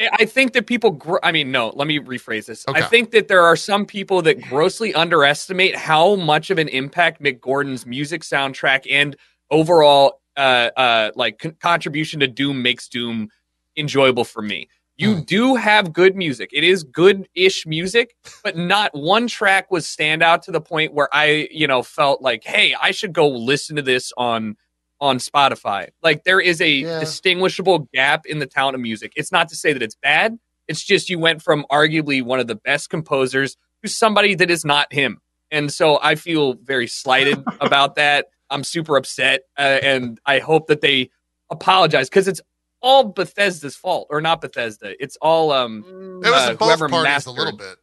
I 0.00 0.24
think 0.24 0.52
that 0.54 0.66
people. 0.66 0.90
Gr- 0.90 1.18
I 1.22 1.30
mean, 1.32 1.52
no. 1.52 1.68
Let 1.74 1.86
me 1.86 1.98
rephrase 2.00 2.46
this. 2.46 2.64
Okay. 2.68 2.80
I 2.80 2.82
think 2.84 3.12
that 3.12 3.28
there 3.28 3.42
are 3.42 3.56
some 3.56 3.86
people 3.86 4.22
that 4.22 4.40
grossly 4.42 4.92
underestimate 4.94 5.76
how 5.76 6.16
much 6.16 6.50
of 6.50 6.58
an 6.58 6.68
impact 6.68 7.22
Mick 7.22 7.40
Gordon's 7.40 7.86
music 7.86 8.22
soundtrack 8.22 8.86
and 8.90 9.16
overall, 9.50 10.20
uh, 10.36 10.70
uh, 10.76 11.10
like 11.14 11.38
con- 11.38 11.56
contribution 11.60 12.20
to 12.20 12.26
Doom 12.26 12.60
makes 12.62 12.88
Doom 12.88 13.28
enjoyable 13.76 14.24
for 14.24 14.42
me. 14.42 14.68
You 14.96 15.14
Hmm. 15.16 15.20
do 15.22 15.54
have 15.56 15.92
good 15.92 16.14
music. 16.14 16.50
It 16.52 16.62
is 16.62 16.84
good-ish 16.84 17.66
music, 17.66 18.14
but 18.44 18.56
not 18.56 18.94
one 18.94 19.26
track 19.26 19.70
was 19.70 19.86
stand 19.88 20.22
out 20.22 20.42
to 20.44 20.52
the 20.52 20.60
point 20.60 20.92
where 20.94 21.08
I, 21.12 21.48
you 21.50 21.66
know, 21.66 21.82
felt 21.82 22.22
like, 22.22 22.44
hey, 22.44 22.76
I 22.80 22.92
should 22.92 23.12
go 23.12 23.28
listen 23.28 23.74
to 23.76 23.82
this 23.82 24.12
on 24.16 24.56
on 25.04 25.18
Spotify. 25.18 25.88
Like 26.02 26.24
there 26.24 26.40
is 26.40 26.60
a 26.62 26.68
Yeah. 26.70 26.98
distinguishable 27.00 27.88
gap 27.92 28.24
in 28.24 28.38
the 28.38 28.46
talent 28.46 28.74
of 28.74 28.80
music. 28.80 29.12
It's 29.16 29.30
not 29.30 29.48
to 29.50 29.54
say 29.56 29.74
that 29.74 29.82
it's 29.82 29.96
bad. 29.96 30.38
It's 30.66 30.82
just 30.82 31.10
you 31.10 31.18
went 31.18 31.42
from 31.42 31.66
arguably 31.70 32.22
one 32.22 32.40
of 32.40 32.46
the 32.46 32.54
best 32.54 32.88
composers 32.88 33.54
to 33.82 33.88
somebody 33.90 34.34
that 34.36 34.50
is 34.50 34.64
not 34.64 34.90
him. 34.90 35.20
And 35.50 35.70
so 35.70 35.98
I 36.02 36.14
feel 36.14 36.54
very 36.54 36.86
slighted 36.86 37.42
about 37.60 37.96
that. 37.96 38.26
I'm 38.48 38.64
super 38.64 38.96
upset, 38.96 39.42
uh, 39.58 39.78
and 39.82 40.18
I 40.24 40.38
hope 40.38 40.68
that 40.68 40.80
they 40.80 41.10
apologize 41.50 42.08
because 42.08 42.26
it's 42.28 42.40
all 42.80 43.04
Bethesda's 43.04 43.76
fault, 43.76 44.06
or 44.10 44.20
not 44.22 44.40
Bethesda. 44.40 44.94
It's 45.02 45.16
all 45.20 45.52
um, 45.52 45.84
It 46.24 46.30
was 46.30 46.48
uh, 46.48 46.54
both 46.54 46.68
whoever 46.68 46.88
parties 46.88 47.04
mastered. 47.04 47.32
a 47.34 47.36
little 47.36 47.56
bit. 47.58 47.76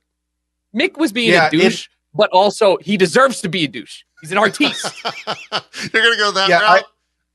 Mick 0.76 0.98
was 0.98 1.12
being 1.12 1.34
Yeah, 1.34 1.48
a 1.48 1.52
douche, 1.52 1.88
but 2.14 2.30
also 2.32 2.78
he 2.78 2.98
deserves 2.98 3.42
to 3.42 3.50
be 3.50 3.64
a 3.66 3.68
douche. 3.68 4.04
He's 4.22 4.32
an 4.32 4.38
artiste. 4.38 4.86
You're 5.94 6.04
gonna 6.04 6.18
go 6.18 6.32
that 6.32 6.50
Yeah, 6.50 6.60
I- 6.62 6.84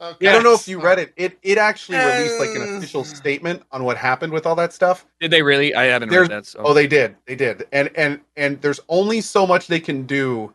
route. 0.00 0.14
Okay. 0.14 0.28
i 0.28 0.32
don't 0.32 0.42
know 0.42 0.52
if 0.54 0.66
you 0.68 0.80
read 0.80 0.98
it 0.98 1.12
it 1.16 1.38
it 1.42 1.58
actually 1.58 1.98
released 1.98 2.38
like 2.38 2.50
an 2.50 2.62
Uh. 2.62 2.76
official 2.78 3.04
statement 3.04 3.62
on 3.72 3.84
what 3.84 3.96
happened 3.96 4.32
with 4.32 4.46
all 4.46 4.54
that 4.56 4.72
stuff 4.72 5.06
Did 5.20 5.30
they 5.30 5.42
really? 5.42 5.74
I 5.74 5.84
haven't 5.84 6.10
There's- 6.10 6.28
read 6.28 6.36
that. 6.38 6.46
So. 6.46 6.60
Oh, 6.64 6.74
they 6.74 6.86
did. 6.86 7.16
They 7.26 7.34
did. 7.36 7.66
And 7.72 7.90
and 7.96 8.20
and 8.36 8.60
there's 8.60 8.80
only 8.88 9.20
so 9.20 9.46
much 9.46 9.66
they 9.68 9.80
can 9.80 10.04
do. 10.06 10.52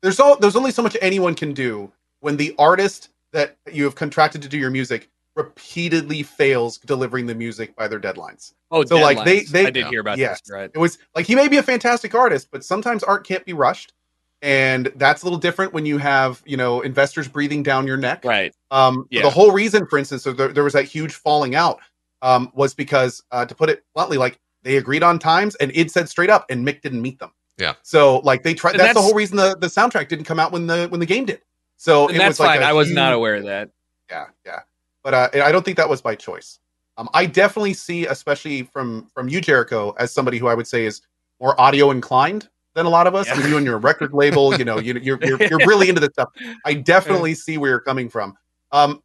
There's 0.00 0.18
all 0.18 0.36
there's 0.36 0.56
only 0.56 0.72
so 0.72 0.82
much 0.82 0.96
anyone 1.00 1.34
can 1.34 1.52
do 1.52 1.90
when 2.20 2.36
the 2.36 2.54
artist 2.58 3.10
that 3.32 3.56
you 3.72 3.84
have 3.84 3.94
contracted 3.94 4.42
to 4.42 4.48
do 4.48 4.58
your 4.58 4.70
music 4.70 5.08
repeatedly 5.34 6.22
fails 6.22 6.78
delivering 6.78 7.26
the 7.26 7.34
music 7.34 7.74
by 7.76 7.88
their 7.88 7.98
deadlines. 8.00 8.52
Oh, 8.70 8.84
So, 8.84 8.96
like, 8.98 9.24
they- 9.24 9.44
they- 9.44 9.66
I 9.66 9.70
did 9.70 9.86
hear 9.86 10.00
about 10.00 10.18
yes. 10.18 10.42
this. 10.42 10.50
Right. 10.50 10.70
It 10.74 10.78
was 10.78 10.98
like 11.14 11.24
he 11.26 11.34
may 11.34 11.48
be 11.48 11.56
a 11.56 11.62
fantastic 11.62 12.14
artist, 12.14 12.48
but 12.50 12.64
sometimes 12.64 13.02
art 13.02 13.26
can't 13.26 13.44
be 13.44 13.52
rushed. 13.54 13.94
And 14.42 14.92
that's 14.96 15.22
a 15.22 15.26
little 15.26 15.38
different 15.38 15.72
when 15.72 15.86
you 15.86 15.98
have, 15.98 16.42
you 16.44 16.56
know, 16.56 16.80
investors 16.80 17.28
breathing 17.28 17.62
down 17.62 17.86
your 17.86 17.96
neck. 17.96 18.24
Right. 18.24 18.52
Um, 18.72 19.06
Yeah. 19.10 19.22
The 19.22 19.30
whole 19.30 19.52
reason, 19.52 19.86
for 19.86 19.98
instance, 19.98 20.24
so 20.24 20.32
there, 20.32 20.48
there 20.48 20.64
was 20.64 20.72
that 20.72 20.84
huge 20.84 21.14
falling 21.14 21.54
out 21.54 21.78
um, 22.22 22.50
was 22.54 22.74
because, 22.74 23.22
uh, 23.30 23.46
to 23.46 23.54
put 23.54 23.70
it 23.70 23.84
bluntly, 23.94 24.18
like 24.18 24.40
they 24.64 24.76
agreed 24.76 25.04
on 25.04 25.18
times 25.18 25.54
and 25.56 25.70
id 25.76 25.90
said 25.90 26.08
straight 26.08 26.30
up, 26.30 26.46
and 26.50 26.66
Mick 26.66 26.82
didn't 26.82 27.02
meet 27.02 27.20
them. 27.20 27.30
Yeah. 27.58 27.74
So 27.82 28.18
like 28.18 28.42
they 28.42 28.54
tried. 28.54 28.72
And 28.72 28.80
That's, 28.80 28.94
the 28.94 29.00
whole 29.00 29.14
reason 29.14 29.36
the, 29.36 29.56
the 29.56 29.68
soundtrack 29.68 30.08
didn't 30.08 30.24
come 30.24 30.40
out 30.40 30.52
when 30.52 30.66
the 30.66 30.86
when 30.88 31.00
the 31.00 31.06
game 31.06 31.24
did. 31.24 31.40
So 31.76 32.08
it 32.08 32.18
that's 32.18 32.38
was 32.38 32.40
like 32.40 32.60
fine. 32.60 32.68
i 32.68 32.72
was 32.72 32.92
not 32.92 33.12
aware 33.12 33.36
of 33.36 33.44
that. 33.44 33.70
Yeah, 34.10 34.26
yeah. 34.46 34.60
But 35.02 35.14
uh, 35.14 35.28
I 35.34 35.50
don't 35.52 35.64
think 35.64 35.76
that 35.76 35.88
was 35.88 36.00
by 36.00 36.14
choice. 36.14 36.58
Um, 36.96 37.08
I 37.14 37.26
definitely 37.26 37.74
see, 37.74 38.06
especially 38.06 38.62
from 38.64 39.08
from 39.14 39.28
you, 39.28 39.40
Jericho, 39.40 39.94
as 39.98 40.12
somebody 40.12 40.38
who 40.38 40.46
I 40.48 40.54
would 40.54 40.66
say 40.66 40.84
is 40.84 41.02
more 41.40 41.60
audio 41.60 41.90
inclined. 41.90 42.48
Than 42.74 42.86
a 42.86 42.88
lot 42.88 43.06
of 43.06 43.14
us. 43.14 43.26
Yeah. 43.26 43.46
You 43.46 43.56
and 43.56 43.66
your 43.66 43.78
record 43.78 44.12
label, 44.12 44.56
you 44.56 44.64
know, 44.64 44.78
you, 44.78 44.98
you're, 45.02 45.18
you're 45.22 45.42
you're 45.42 45.66
really 45.66 45.88
into 45.88 46.00
this 46.00 46.10
stuff. 46.12 46.30
I 46.64 46.74
definitely 46.92 47.34
see 47.34 47.58
where 47.58 47.70
you're 47.70 47.80
coming 47.80 48.08
from. 48.08 48.36
Um, 48.70 49.02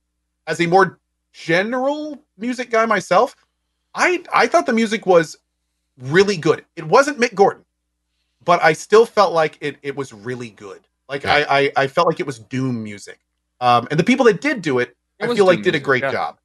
as 0.47 0.61
a 0.61 0.65
more 0.65 0.99
general 1.33 2.23
music 2.37 2.69
guy 2.69 2.85
myself, 2.85 3.35
I 3.93 4.23
I 4.33 4.47
thought 4.47 4.65
the 4.65 4.73
music 4.73 5.05
was 5.05 5.37
really 5.99 6.37
good. 6.37 6.63
It 6.75 6.85
wasn't 6.85 7.19
Mick 7.19 7.35
Gordon, 7.35 7.65
but 8.43 8.63
I 8.63 8.73
still 8.73 9.05
felt 9.05 9.33
like 9.33 9.57
it 9.61 9.77
it 9.81 9.95
was 9.95 10.13
really 10.13 10.51
good. 10.51 10.81
Like 11.09 11.23
Yeah. 11.23 11.45
I, 11.49 11.59
I 11.59 11.71
I 11.75 11.87
felt 11.87 12.07
like 12.07 12.19
it 12.19 12.25
was 12.25 12.39
Doom 12.39 12.83
music. 12.83 13.19
Um, 13.59 13.87
and 13.89 13.99
the 13.99 14.03
people 14.03 14.25
that 14.25 14.39
did 14.39 14.61
do 14.61 14.79
it, 14.79 14.95
It 15.19 15.29
I 15.29 15.35
feel 15.35 15.45
like 15.45 15.63
did 15.63 15.75
a 15.75 15.79
great 15.79 16.03
yeah. 16.03 16.11
job. 16.11 16.37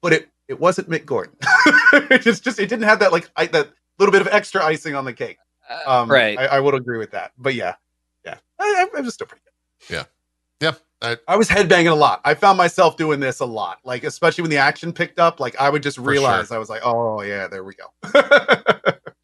But 0.00 0.12
it 0.12 0.28
it 0.46 0.58
wasn't 0.58 0.88
Mick 0.88 1.04
Gordon. 1.04 1.34
it 1.92 2.22
just 2.22 2.44
just 2.44 2.58
it 2.58 2.68
didn't 2.68 2.84
have 2.84 3.00
that 3.00 3.12
like 3.12 3.30
I, 3.36 3.46
that 3.46 3.70
little 3.98 4.12
bit 4.12 4.20
of 4.20 4.28
extra 4.28 4.64
icing 4.64 4.94
on 4.94 5.04
the 5.04 5.12
cake. 5.12 5.38
Uh, 5.68 5.80
Um, 5.86 6.10
right. 6.10 6.38
I, 6.38 6.46
I 6.46 6.60
would 6.60 6.74
agree 6.74 6.98
with 6.98 7.10
that. 7.12 7.32
But 7.38 7.54
yeah, 7.54 7.74
yeah, 8.24 8.36
I, 8.58 8.86
I, 8.94 8.98
I 8.98 9.00
was 9.00 9.14
still 9.14 9.26
pretty 9.26 9.42
good. 9.44 10.06
Yeah, 10.60 10.72
I- 11.02 11.16
I 11.28 11.36
was 11.36 11.48
headbanging 11.48 11.90
a 11.90 11.94
lot. 11.94 12.20
I 12.24 12.34
found 12.34 12.58
myself 12.58 12.96
doing 12.96 13.20
this 13.20 13.38
a 13.40 13.44
lot, 13.46 13.78
like 13.84 14.02
especially 14.04 14.42
when 14.42 14.50
the 14.50 14.56
action 14.56 14.92
picked 14.92 15.20
up. 15.20 15.38
Like 15.40 15.54
I 15.60 15.70
would 15.70 15.82
just 15.82 15.98
realize 15.98 16.50
I 16.50 16.58
was 16.58 16.68
like, 16.68 16.82
oh 16.84 17.22
yeah, 17.22 17.46
there 17.46 17.62
we 17.62 17.74
go. 17.74 17.86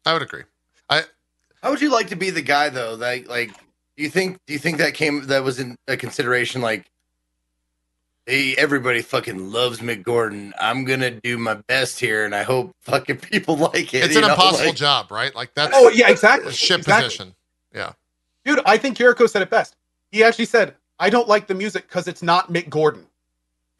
I 0.05 0.13
would 0.13 0.21
agree. 0.21 0.43
I. 0.89 1.03
How 1.61 1.71
would 1.71 1.81
you 1.81 1.91
like 1.91 2.07
to 2.09 2.15
be 2.15 2.29
the 2.29 2.41
guy 2.43 2.69
though? 2.69 2.95
That 2.95 3.27
like, 3.27 3.49
do 3.97 4.03
you 4.03 4.09
think? 4.09 4.37
Do 4.47 4.53
you 4.53 4.59
think 4.59 4.77
that 4.77 4.93
came? 4.93 5.25
That 5.27 5.43
was 5.43 5.59
in 5.59 5.75
a 5.87 5.97
consideration? 5.97 6.61
Like, 6.61 6.85
hey, 8.25 8.55
everybody 8.55 9.01
fucking 9.01 9.51
loves 9.51 9.79
Mick 9.79 10.03
Gordon. 10.03 10.53
I'm 10.59 10.85
gonna 10.85 11.11
do 11.11 11.37
my 11.37 11.55
best 11.67 11.99
here, 11.99 12.25
and 12.25 12.33
I 12.33 12.43
hope 12.43 12.75
fucking 12.81 13.17
people 13.31 13.57
like 13.57 13.93
it. 13.93 14.03
It's 14.05 14.15
an 14.15 14.21
know, 14.21 14.29
impossible 14.29 14.67
like- 14.67 14.75
job, 14.75 15.11
right? 15.11 15.33
Like 15.35 15.53
that's 15.53 15.73
oh 15.75 15.89
yeah, 15.89 16.09
exactly. 16.09 16.49
a 16.49 16.53
ship 16.53 16.79
exactly. 16.79 17.05
position. 17.05 17.35
Yeah. 17.73 17.93
Dude. 18.43 18.61
I 18.65 18.77
think 18.77 18.97
Jericho 18.97 19.25
said 19.27 19.41
it 19.41 19.49
best. 19.49 19.75
He 20.11 20.23
actually 20.23 20.45
said, 20.45 20.75
"I 20.99 21.09
don't 21.09 21.27
like 21.27 21.47
the 21.47 21.55
music 21.55 21.87
because 21.87 22.07
it's 22.07 22.23
not 22.23 22.51
Mick 22.51 22.69
Gordon." 22.69 23.05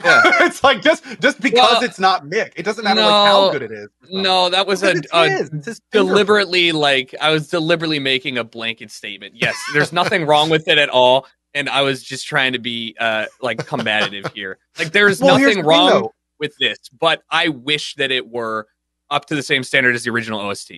Yeah. 0.04 0.22
it's 0.42 0.64
like 0.64 0.82
just 0.82 1.04
just 1.22 1.40
because 1.40 1.72
Well, 1.72 1.84
it's 1.84 2.00
not 2.00 2.26
Mick, 2.26 2.52
it 2.56 2.64
doesn't 2.64 2.84
matter 2.84 3.02
like 3.02 3.10
how 3.10 3.52
good 3.52 3.62
it 3.62 3.72
is. 3.72 3.88
No, 4.12 4.50
that 4.50 4.68
was 4.68 4.84
a, 4.84 4.88
Because 4.88 5.00
it's 5.00 5.14
a 5.14 5.30
his. 5.30 5.42
It's 5.54 5.66
his 5.66 5.82
fingerprint. 5.92 6.10
deliberately 6.10 6.72
like 6.74 7.16
I 7.22 7.30
was 7.32 7.48
deliberately 7.48 8.00
making 8.00 8.38
a 8.38 8.44
blanket 8.44 8.92
statement. 8.92 9.36
Yes, 9.36 9.56
there's 9.74 9.94
nothing 9.94 10.26
wrong 10.26 10.50
with 10.50 10.68
it 10.68 10.78
at 10.78 10.90
all, 10.90 11.28
and 11.56 11.68
I 11.70 11.82
was 11.82 12.04
just 12.04 12.28
trying 12.28 12.54
to 12.54 12.60
be 12.60 12.96
uh 13.00 13.26
like 13.42 13.66
combative 13.66 14.32
here. 14.36 14.60
Like 14.78 14.92
there's 14.92 15.20
Well, 15.22 15.34
nothing 15.40 15.48
the 15.48 15.54
thing, 15.56 15.66
wrong 15.66 15.90
though. 15.90 16.14
with 16.40 16.56
this, 16.60 16.78
but 17.00 17.24
I 17.32 17.48
wish 17.50 17.96
that 17.96 18.12
it 18.12 18.30
were 18.30 18.68
up 19.10 19.26
to 19.28 19.36
the 19.36 19.42
same 19.44 19.64
standard 19.64 19.96
as 19.96 20.04
the 20.04 20.12
original 20.12 20.40
OST. 20.40 20.72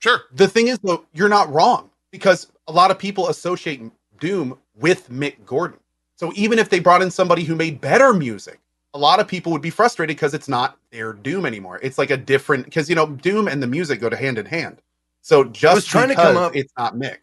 Sure. 0.00 0.22
The 0.34 0.46
thing 0.48 0.68
is, 0.68 0.78
though, 0.80 1.04
you're 1.14 1.28
not 1.28 1.52
wrong 1.52 1.90
because 2.10 2.48
a 2.68 2.72
lot 2.72 2.90
of 2.90 2.98
people 2.98 3.28
associate 3.28 3.80
Doom 4.20 4.58
with 4.74 5.08
Mick 5.10 5.44
Gordon. 5.46 5.78
So 6.16 6.32
even 6.34 6.58
if 6.58 6.68
they 6.70 6.80
brought 6.80 7.02
in 7.02 7.10
somebody 7.10 7.44
who 7.44 7.54
made 7.54 7.80
better 7.80 8.12
music, 8.14 8.60
a 8.94 8.98
lot 8.98 9.20
of 9.20 9.26
people 9.28 9.52
would 9.52 9.62
be 9.62 9.70
frustrated 9.70 10.16
because 10.16 10.32
it's 10.34 10.48
not 10.48 10.78
their 10.90 11.12
Doom 11.12 11.44
anymore. 11.44 11.78
It's 11.82 11.98
like 11.98 12.10
a 12.10 12.16
different 12.16 12.64
because 12.66 12.88
you 12.88 12.94
know 12.94 13.06
Doom 13.06 13.48
and 13.48 13.62
the 13.62 13.66
music 13.66 14.00
go 14.00 14.08
to 14.08 14.16
hand 14.16 14.38
in 14.38 14.46
hand. 14.46 14.80
So 15.22 15.44
just 15.44 15.74
was 15.74 15.84
trying 15.86 16.08
to 16.08 16.14
because 16.14 16.34
come 16.34 16.42
up- 16.42 16.54
it's 16.56 16.72
not 16.78 16.94
Mick. 16.94 17.18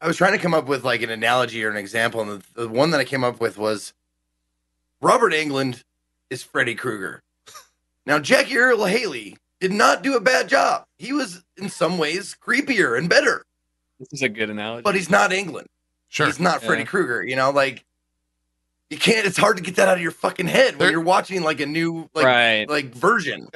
I 0.00 0.06
was 0.06 0.16
trying 0.16 0.32
to 0.32 0.38
come 0.38 0.54
up 0.54 0.66
with 0.66 0.84
like 0.84 1.02
an 1.02 1.10
analogy 1.10 1.64
or 1.64 1.70
an 1.70 1.76
example, 1.76 2.20
and 2.20 2.42
the, 2.54 2.62
the 2.62 2.68
one 2.68 2.90
that 2.90 3.00
I 3.00 3.04
came 3.04 3.24
up 3.24 3.40
with 3.40 3.56
was 3.58 3.92
Robert 5.00 5.32
Englund 5.32 5.82
is 6.30 6.42
Freddy 6.42 6.74
Krueger. 6.74 7.22
Now, 8.08 8.20
Jackie 8.20 8.56
Earle 8.56 8.84
Haley 8.84 9.36
did 9.58 9.72
not 9.72 10.02
do 10.04 10.14
a 10.14 10.20
bad 10.20 10.48
job. 10.48 10.84
He 10.96 11.12
was 11.12 11.42
in 11.56 11.68
some 11.68 11.98
ways 11.98 12.36
creepier 12.40 12.96
and 12.96 13.08
better, 13.08 13.44
This 13.98 14.12
is 14.12 14.22
a 14.22 14.28
good 14.28 14.48
analogy. 14.48 14.82
but 14.82 14.94
he's 14.94 15.10
not 15.10 15.32
Englund. 15.32 15.66
Sure. 16.08 16.26
He's 16.26 16.38
not 16.38 16.62
Freddy 16.62 16.84
Krueger. 16.84 17.24
You 17.24 17.34
know, 17.34 17.50
like 17.50 17.84
you 18.90 18.96
can't. 18.96 19.26
It's 19.26 19.36
hard 19.36 19.56
to 19.56 19.62
get 19.64 19.74
that 19.74 19.88
out 19.88 19.96
of 19.96 20.02
your 20.02 20.12
fucking 20.12 20.46
head 20.46 20.74
when 20.74 20.78
There- 20.78 20.90
you're 20.92 21.00
watching 21.00 21.42
like 21.42 21.58
a 21.58 21.66
new 21.66 22.08
like 22.14 22.24
right. 22.24 22.68
like 22.68 22.94
version. 22.94 23.48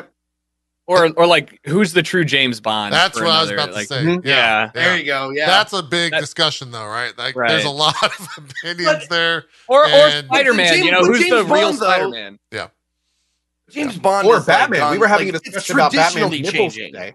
Or 0.91 1.11
or 1.17 1.27
like 1.27 1.59
who's 1.67 1.93
the 1.93 2.03
true 2.03 2.25
James 2.25 2.61
Bond? 2.61 2.93
That's 2.93 3.19
for 3.19 3.25
what 3.25 3.33
I 3.35 3.41
was 3.43 3.51
about 3.51 3.73
like, 3.73 3.89
to 3.89 3.95
say. 3.95 4.03
Mhm. 4.05 4.25
Yeah. 4.25 4.35
Yeah. 4.35 4.71
There 4.75 4.99
you 4.99 5.05
go. 5.05 5.31
Yeah, 5.31 5.47
That's 5.47 5.73
a 5.73 5.83
big 5.83 6.13
That- 6.13 6.21
discussion, 6.21 6.71
though, 6.71 6.85
right? 6.87 7.17
Like, 7.17 7.37
Right. 7.37 7.49
there's 7.51 7.65
a 7.65 7.71
lot 7.71 7.95
of 8.03 8.29
opinions 8.37 9.07
But- 9.07 9.09
there. 9.11 9.45
Or 9.69 9.85
or 9.87 10.11
Spider 10.11 10.53
Man. 10.55 10.73
James- 10.75 10.85
You 10.87 10.93
know 10.93 11.01
but 11.03 11.07
who's 11.07 11.19
the 11.21 11.25
James 11.25 11.33
real 11.33 11.47
Bond, 11.47 11.79
though- 11.79 11.85
Spider 11.87 12.09
Man? 12.09 12.39
Yeah, 12.51 12.67
James 13.71 13.99
Bond 13.99 14.27
Or 14.27 14.37
is, 14.39 14.49
like, 14.49 14.59
Batman. 14.59 14.91
we 14.91 14.99
were 14.99 15.07
having 15.07 15.29
like, 15.33 15.37
a 15.37 15.39
discussion 15.39 15.77
about 15.77 15.93
Batman's 15.93 16.31
nipples 16.33 16.53
changing. 16.75 16.93
today. 16.93 17.15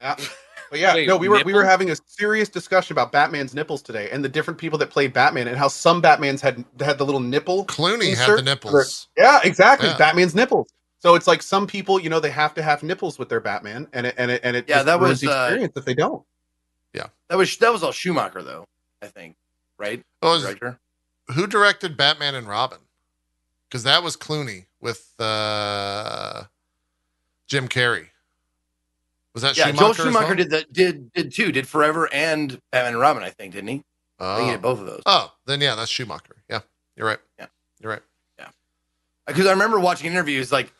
Yeah. 0.00 0.16
But 0.70 0.80
yeah, 0.80 0.94
Wait, 0.94 1.06
no, 1.06 1.16
we 1.16 1.28
were 1.28 1.40
we 1.44 1.52
were 1.52 1.62
having 1.62 1.90
a 1.90 1.96
serious 2.06 2.48
discussion 2.48 2.94
about 2.94 3.12
Batman's 3.12 3.54
nipples 3.54 3.80
today, 3.80 4.08
and 4.10 4.24
the 4.24 4.28
different 4.28 4.58
people 4.58 4.76
that 4.78 4.90
played 4.90 5.12
Batman, 5.12 5.46
and 5.46 5.56
how 5.56 5.68
some 5.68 6.02
Batmans 6.02 6.40
had 6.40 6.64
had 6.80 6.98
the 6.98 7.04
little 7.04 7.20
nipple. 7.20 7.64
Clooney 7.66 8.16
had 8.16 8.38
the 8.38 8.42
nipples. 8.42 9.06
Yeah, 9.16 9.38
exactly. 9.44 9.88
Yeah. 9.90 9.98
Batman's 9.98 10.34
nipples. 10.34 10.72
So 11.04 11.14
it's 11.16 11.26
like 11.26 11.42
some 11.42 11.66
people, 11.66 12.00
you 12.00 12.08
know, 12.08 12.18
they 12.18 12.30
have 12.30 12.54
to 12.54 12.62
have 12.62 12.82
nipples 12.82 13.18
with 13.18 13.28
their 13.28 13.38
Batman, 13.40 13.86
and 13.92 14.06
it 14.06 14.14
and 14.16 14.30
it 14.30 14.40
and 14.42 14.56
it 14.56 14.64
Yeah, 14.66 14.82
that 14.84 14.98
was, 14.98 15.20
the 15.20 15.30
uh, 15.30 15.44
experience 15.48 15.76
if 15.76 15.84
they 15.84 15.92
don't. 15.92 16.24
Yeah, 16.94 17.08
that 17.28 17.36
was 17.36 17.54
that 17.58 17.70
was 17.70 17.82
all 17.82 17.92
Schumacher 17.92 18.42
though. 18.42 18.64
I 19.02 19.08
think 19.08 19.36
right 19.76 20.02
What 20.20 20.30
was- 20.30 20.42
director. 20.44 20.78
who 21.34 21.46
directed 21.46 21.98
Batman 21.98 22.34
and 22.34 22.48
Robin? 22.48 22.78
Because 23.68 23.82
that 23.82 24.02
was 24.02 24.16
Clooney 24.16 24.64
with 24.80 25.12
uh, 25.20 26.44
Jim 27.48 27.68
Carrey. 27.68 28.06
Was 29.34 29.42
that 29.42 29.58
Yeah, 29.58 29.64
Schumacher? 29.66 29.84
Joel 29.84 29.92
Schumacher 30.06 30.26
well? 30.28 30.36
did 30.36 30.50
that. 30.52 30.72
Did 30.72 31.12
did 31.12 31.34
two? 31.34 31.52
Did 31.52 31.68
Forever 31.68 32.08
and 32.14 32.58
Batman 32.72 32.94
and 32.94 33.00
Robin? 33.02 33.22
I 33.22 33.28
think 33.28 33.52
didn't 33.52 33.68
he? 33.68 33.82
I 34.18 34.36
think 34.36 34.46
he 34.46 34.52
Oh. 34.52 34.54
did 34.54 34.62
both 34.62 34.80
of 34.80 34.86
those. 34.86 35.02
oh, 35.04 35.34
then 35.44 35.60
yeah, 35.60 35.74
that's 35.74 35.90
Schumacher. 35.90 36.36
Yeah, 36.48 36.60
you're 36.96 37.06
right. 37.06 37.20
Yeah. 37.38 37.46
you're 37.80 37.92
right. 37.92 38.02
Yeah, 38.38 38.48
because 39.26 39.44
I 39.44 39.50
remember 39.50 39.78
watching 39.78 40.10
interviews 40.10 40.50
like 40.50 40.72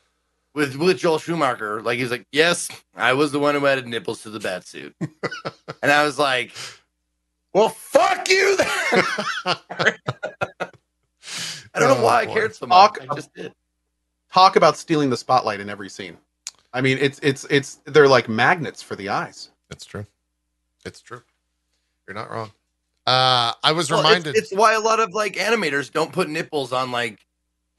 with 0.54 0.76
with 0.76 0.98
Joel 0.98 1.18
Schumacher. 1.18 1.82
Like 1.82 1.98
he's 1.98 2.10
like, 2.10 2.26
"Yes, 2.32 2.68
I 2.96 3.12
was 3.12 3.32
the 3.32 3.38
one 3.38 3.54
who 3.54 3.66
added 3.66 3.86
nipples 3.86 4.22
to 4.22 4.30
the 4.30 4.40
bat 4.40 4.66
suit," 4.66 4.94
and 5.82 5.90
I 5.92 6.04
was 6.04 6.18
like, 6.18 6.52
"Well, 7.52 7.68
fuck 7.70 8.28
you." 8.28 8.56
Then. 8.56 8.68
I 11.76 11.80
don't 11.80 11.88
know 11.88 11.96
Oh, 11.98 12.04
why 12.04 12.20
I 12.22 12.26
cared 12.26 12.54
so 12.54 12.66
much. 12.66 12.76
Talk 12.76 12.98
I 13.10 13.14
just 13.14 13.34
did. 13.34 13.52
Talk 14.32 14.56
about 14.56 14.76
stealing 14.76 15.10
the 15.10 15.16
spotlight 15.16 15.60
in 15.60 15.68
every 15.68 15.88
scene. 15.88 16.16
I 16.72 16.80
mean, 16.80 16.98
it's 17.00 17.18
it's 17.22 17.44
it's 17.50 17.76
they're 17.84 18.08
like 18.08 18.28
magnets 18.28 18.82
for 18.82 18.96
the 18.96 19.08
eyes. 19.08 19.50
It's 19.70 19.84
true. 19.84 20.06
It's 20.84 21.00
true. 21.00 21.22
You're 22.06 22.14
not 22.14 22.30
wrong. 22.30 22.52
Uh, 23.06 23.52
I 23.62 23.72
was 23.72 23.90
Well, 23.90 24.00
it's- 24.00 24.12
reminded. 24.14 24.36
it's, 24.36 24.52
why 24.52 24.74
a 24.74 24.80
lot 24.80 25.00
of 25.00 25.12
like 25.12 25.34
animators 25.34 25.90
don't 25.92 26.12
put 26.12 26.28
nipples 26.28 26.72
on 26.72 26.90
like 26.90 27.18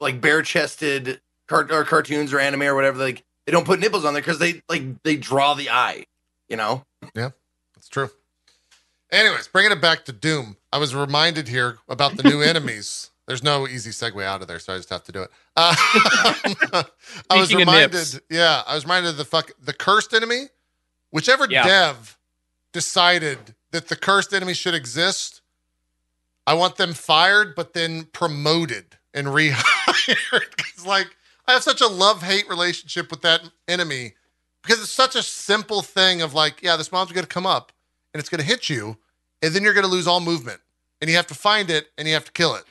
like 0.00 0.20
bare 0.20 0.42
chested 0.42 1.20
cart- 1.48 1.70
or 1.70 1.84
cartoons 1.84 2.32
or 2.32 2.38
anime 2.40 2.62
or 2.62 2.74
whatever. 2.74 2.98
Like 2.98 3.24
they 3.46 3.52
don't 3.52 3.66
put 3.66 3.80
nipples 3.80 4.04
on 4.04 4.12
there 4.14 4.22
because 4.22 4.38
they 4.38 4.62
like 4.68 5.02
they 5.02 5.16
draw 5.16 5.54
the 5.54 5.70
eye. 5.70 6.04
You 6.48 6.56
know. 6.56 6.84
Yeah, 7.14 7.30
that's 7.74 7.88
true. 7.88 8.10
Anyways, 9.12 9.48
bringing 9.48 9.72
it 9.72 9.80
back 9.80 10.04
to 10.06 10.12
Doom, 10.12 10.56
I 10.72 10.78
was 10.78 10.94
reminded 10.94 11.48
here 11.48 11.78
about 11.88 12.16
the 12.16 12.22
new 12.24 12.40
enemies. 12.42 13.10
There's 13.26 13.42
no 13.42 13.66
easy 13.66 13.90
segue 13.90 14.22
out 14.22 14.42
of 14.42 14.46
there, 14.48 14.58
so 14.60 14.72
I 14.74 14.76
just 14.76 14.90
have 14.90 15.02
to 15.04 15.12
do 15.12 15.22
it. 15.22 15.30
Uh, 15.56 15.74
I 17.30 17.40
was 17.40 17.52
reminded, 17.52 18.20
yeah, 18.30 18.62
I 18.66 18.74
was 18.76 18.84
reminded 18.84 19.10
of 19.10 19.16
the 19.16 19.24
fuck 19.24 19.50
the 19.60 19.72
cursed 19.72 20.14
enemy. 20.14 20.46
Whichever 21.10 21.46
Yeah. 21.50 21.64
dev 21.64 22.18
decided 22.72 23.54
that 23.72 23.88
the 23.88 23.96
cursed 23.96 24.32
enemy 24.32 24.54
should 24.54 24.74
exist, 24.74 25.40
I 26.46 26.54
want 26.54 26.76
them 26.76 26.92
fired, 26.92 27.54
but 27.56 27.72
then 27.72 28.04
promoted 28.12 28.96
and 29.14 29.26
rehired. 29.28 30.50
Because 30.56 30.86
like 30.86 31.08
I 31.48 31.52
have 31.52 31.62
such 31.62 31.80
a 31.80 31.86
love 31.86 32.22
hate 32.22 32.48
relationship 32.48 33.10
with 33.10 33.22
that 33.22 33.42
enemy 33.68 34.14
because 34.62 34.80
it's 34.80 34.90
such 34.90 35.14
a 35.14 35.22
simple 35.22 35.82
thing 35.82 36.22
of 36.22 36.34
like, 36.34 36.62
yeah, 36.62 36.76
this 36.76 36.90
mob's 36.90 37.12
gonna 37.12 37.26
come 37.26 37.46
up 37.46 37.72
and 38.12 38.18
it's 38.20 38.28
gonna 38.28 38.42
hit 38.42 38.68
you, 38.68 38.96
and 39.42 39.54
then 39.54 39.62
you're 39.62 39.74
gonna 39.74 39.86
lose 39.86 40.06
all 40.06 40.20
movement, 40.20 40.60
and 41.00 41.08
you 41.10 41.16
have 41.16 41.26
to 41.28 41.34
find 41.34 41.70
it 41.70 41.88
and 41.98 42.08
you 42.08 42.14
have 42.14 42.24
to 42.24 42.32
kill 42.32 42.54
it. 42.54 42.64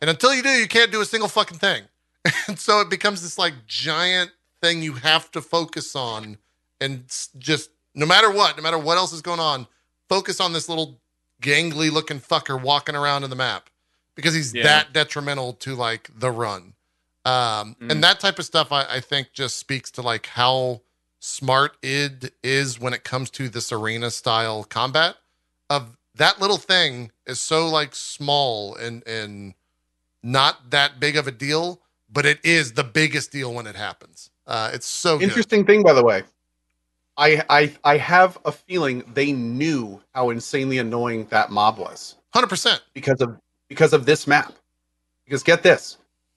And 0.00 0.10
until 0.10 0.34
you 0.34 0.42
do, 0.42 0.50
you 0.50 0.68
can't 0.68 0.92
do 0.92 1.00
a 1.00 1.04
single 1.06 1.28
fucking 1.28 1.58
thing. 1.58 1.84
And 2.48 2.58
so 2.58 2.80
it 2.80 2.90
becomes 2.90 3.22
this 3.22 3.38
like 3.38 3.54
giant 3.66 4.30
thing 4.60 4.82
you 4.82 4.94
have 4.94 5.30
to 5.32 5.40
focus 5.40 5.94
on 5.94 6.38
and 6.80 7.04
just 7.38 7.70
no 7.94 8.04
matter 8.06 8.30
what, 8.30 8.56
no 8.56 8.62
matter 8.62 8.78
what 8.78 8.98
else 8.98 9.12
is 9.12 9.22
going 9.22 9.40
on, 9.40 9.66
focus 10.08 10.40
on 10.40 10.52
this 10.52 10.68
little 10.68 11.00
gangly 11.40 11.90
looking 11.90 12.20
fucker 12.20 12.60
walking 12.60 12.94
around 12.96 13.24
in 13.24 13.30
the 13.30 13.36
map 13.36 13.70
because 14.14 14.34
he's 14.34 14.52
Yeah. 14.54 14.62
that 14.64 14.92
detrimental 14.92 15.52
to 15.54 15.74
like 15.74 16.10
the 16.18 16.30
run. 16.30 16.73
Um, 17.24 17.76
Mm. 17.80 17.90
and 17.92 18.04
that 18.04 18.20
type 18.20 18.38
of 18.38 18.44
stuff 18.44 18.70
I, 18.72 18.84
I 18.84 19.00
think 19.00 19.32
just 19.32 19.56
speaks 19.56 19.90
to 19.92 20.02
like 20.02 20.26
how 20.26 20.82
smart 21.20 21.76
id 21.82 22.30
is 22.42 22.78
when 22.78 22.92
it 22.92 23.02
comes 23.02 23.30
to 23.30 23.48
this 23.48 23.72
arena 23.72 24.10
style 24.10 24.62
combat 24.64 25.16
of 25.70 25.96
that 26.16 26.38
little 26.38 26.58
thing 26.58 27.10
is 27.26 27.40
so 27.40 27.66
like 27.68 27.94
small 27.94 28.74
and 28.74 29.02
and 29.08 29.54
not 30.22 30.70
that 30.70 31.00
big 31.00 31.16
of 31.16 31.26
a 31.26 31.30
deal 31.30 31.80
but 32.12 32.26
it 32.26 32.38
is 32.44 32.74
the 32.74 32.84
biggest 32.84 33.32
deal 33.32 33.54
when 33.54 33.66
it 33.66 33.74
happens 33.74 34.28
uh 34.46 34.70
it's 34.74 34.86
so 34.86 35.16
good 35.16 35.24
Interesting 35.24 35.64
thing, 35.64 35.82
by 35.82 35.94
the 35.94 36.04
way. 36.04 36.24
I, 37.16 37.42
I 37.48 37.74
I 37.84 37.96
have 37.96 38.36
a 38.44 38.52
feeling 38.52 39.02
they 39.14 39.32
knew 39.32 40.02
how 40.14 40.28
insanely 40.30 40.76
annoying 40.78 41.26
that 41.30 41.50
mob 41.50 41.78
was 41.78 42.16
Hundred 42.34 42.48
percent. 42.48 42.82
because 42.92 43.20
of 43.22 43.38
because 43.70 43.92
of 43.94 44.04
this 44.04 44.26
map. 44.26 44.52
Because 45.24 45.42
get 45.42 45.62
this, 45.62 45.96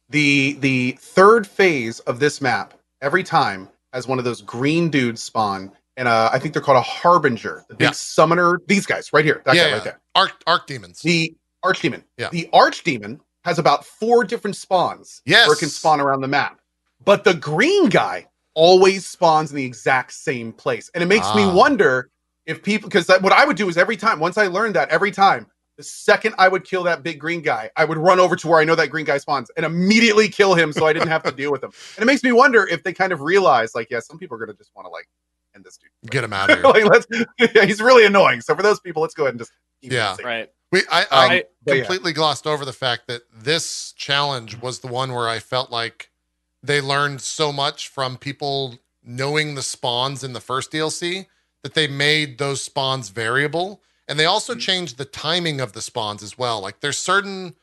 the 0.09 0.53
the 0.59 0.91
third 0.99 1.45
phase 1.47 1.99
of 2.01 2.19
this 2.19 2.41
map 2.41 2.73
every 3.01 3.23
time 3.23 3.69
has 3.93 4.07
one 4.07 4.19
of 4.19 4.25
those 4.25 4.41
green 4.41 4.89
dudes 4.89 5.21
spawn, 5.21 5.71
and 5.95 6.07
uh, 6.07 6.29
I 6.31 6.39
think 6.39 6.53
they're 6.53 6.61
called 6.61 6.77
a 6.77 6.81
harbinger, 6.81 7.63
the 7.69 7.75
big 7.75 7.87
Yeah. 7.87 7.91
summoner. 7.91 8.59
These 8.67 8.85
guys 8.85 9.11
right 9.13 9.25
here, 9.25 9.41
that 9.45 9.55
Yeah, 9.55 9.63
guy 9.63 9.67
yeah. 9.69 9.73
right 9.75 9.83
there. 9.83 9.99
Arc 10.15 10.31
arc 10.45 10.67
demons. 10.67 11.01
The 11.01 11.33
archdemon. 11.65 12.03
Yeah. 12.17 12.29
The 12.31 12.49
archdemon 12.53 13.19
has 13.43 13.59
about 13.59 13.85
four 13.85 14.23
different 14.23 14.55
spawns 14.55 15.21
Yes. 15.25 15.47
where 15.47 15.55
it 15.55 15.59
can 15.59 15.69
spawn 15.69 16.01
around 16.01 16.21
the 16.21 16.27
map. 16.27 16.59
But 17.03 17.23
the 17.23 17.33
green 17.33 17.87
guy 17.89 18.27
always 18.55 19.05
spawns 19.05 19.51
in 19.51 19.57
the 19.57 19.65
exact 19.65 20.11
same 20.13 20.51
place. 20.51 20.89
And 20.93 21.03
it 21.03 21.07
makes 21.07 21.33
me 21.35 21.43
Ah. 21.45 21.53
wonder 21.53 22.09
if 22.45 22.63
people 22.63 22.89
because 22.89 23.07
what 23.21 23.31
I 23.33 23.45
would 23.45 23.57
do 23.57 23.69
is 23.69 23.77
every 23.77 23.97
time, 23.97 24.19
once 24.19 24.37
I 24.37 24.47
learned 24.47 24.75
that, 24.75 24.89
every 24.89 25.11
time, 25.11 25.47
the 25.77 25.83
second 25.83 26.35
I 26.37 26.47
would 26.47 26.63
kill 26.63 26.83
that 26.83 27.03
big 27.03 27.19
green 27.19 27.41
guy, 27.41 27.69
I 27.77 27.85
would 27.85 27.97
run 27.97 28.19
over 28.19 28.35
to 28.35 28.47
where 28.47 28.59
I 28.59 28.63
know 28.63 28.75
that 28.75 28.89
green 28.89 29.05
guy 29.05 29.19
spawns 29.19 29.49
and 29.55 29.65
immediately 29.65 30.27
kill 30.27 30.55
him 30.55 30.73
so 30.73 30.87
I 30.87 30.93
didn't 30.93 31.09
have 31.09 31.23
to 31.23 31.31
deal 31.31 31.51
with 31.51 31.63
him. 31.63 31.71
And 31.95 32.03
it 32.03 32.05
makes 32.05 32.23
me 32.23 32.31
wonder 32.31 32.67
if 32.67 32.83
they 32.83 32.93
kind 32.93 33.13
of 33.13 33.21
realize, 33.21 33.73
like, 33.75 33.89
yeah, 33.89 33.99
some 33.99 34.17
people 34.17 34.35
are 34.35 34.39
gonna 34.39 34.57
just 34.57 34.71
want 34.75 34.87
to 34.87 34.89
like 34.89 35.07
end 35.55 35.63
this 35.63 35.77
dude. 35.77 36.11
Get 36.11 36.23
him 36.23 36.33
out 36.33 36.49
of 36.49 36.57
here. 36.61 36.67
like, 36.67 36.85
let's 36.85 37.07
yeah, 37.39 37.65
he's 37.65 37.81
really 37.81 38.05
annoying. 38.05 38.41
So 38.41 38.55
for 38.55 38.63
those 38.63 38.79
people, 38.79 39.01
let's 39.01 39.13
go 39.13 39.23
ahead 39.23 39.33
and 39.33 39.39
just 39.39 39.51
keep 39.81 39.91
Yeah. 39.91 40.15
Right. 40.23 40.49
We 40.71 40.81
I, 40.91 41.05
I 41.11 41.37
Um, 41.37 41.43
but 41.63 41.77
yeah. 41.77 41.83
completely 41.83 42.13
glossed 42.13 42.47
over 42.47 42.65
the 42.65 42.73
fact 42.73 43.07
that 43.07 43.21
this 43.33 43.93
challenge 43.93 44.59
was 44.61 44.79
the 44.79 44.87
one 44.87 45.13
where 45.13 45.29
I 45.29 45.39
felt 45.39 45.71
like 45.71 46.09
they 46.63 46.81
learned 46.81 47.21
so 47.21 47.53
much 47.53 47.87
from 47.87 48.17
people 48.17 48.79
knowing 49.03 49.55
the 49.55 49.61
spawns 49.61 50.23
in 50.23 50.33
the 50.33 50.41
first 50.41 50.71
DLC 50.71 51.27
that 51.63 51.73
they 51.73 51.87
made 51.87 52.37
those 52.37 52.61
spawns 52.61 53.09
variable. 53.09 53.81
And 54.07 54.17
they 54.19 54.25
also 54.25 54.55
Mhm. 54.55 54.59
changed 54.61 54.97
the 54.97 55.05
timing 55.05 55.59
of 55.59 55.73
the 55.73 55.81
spawns 55.81 56.23
as 56.23 56.37
well. 56.37 56.61
Like 56.61 56.79
there's 56.79 56.97
certain 56.97 57.55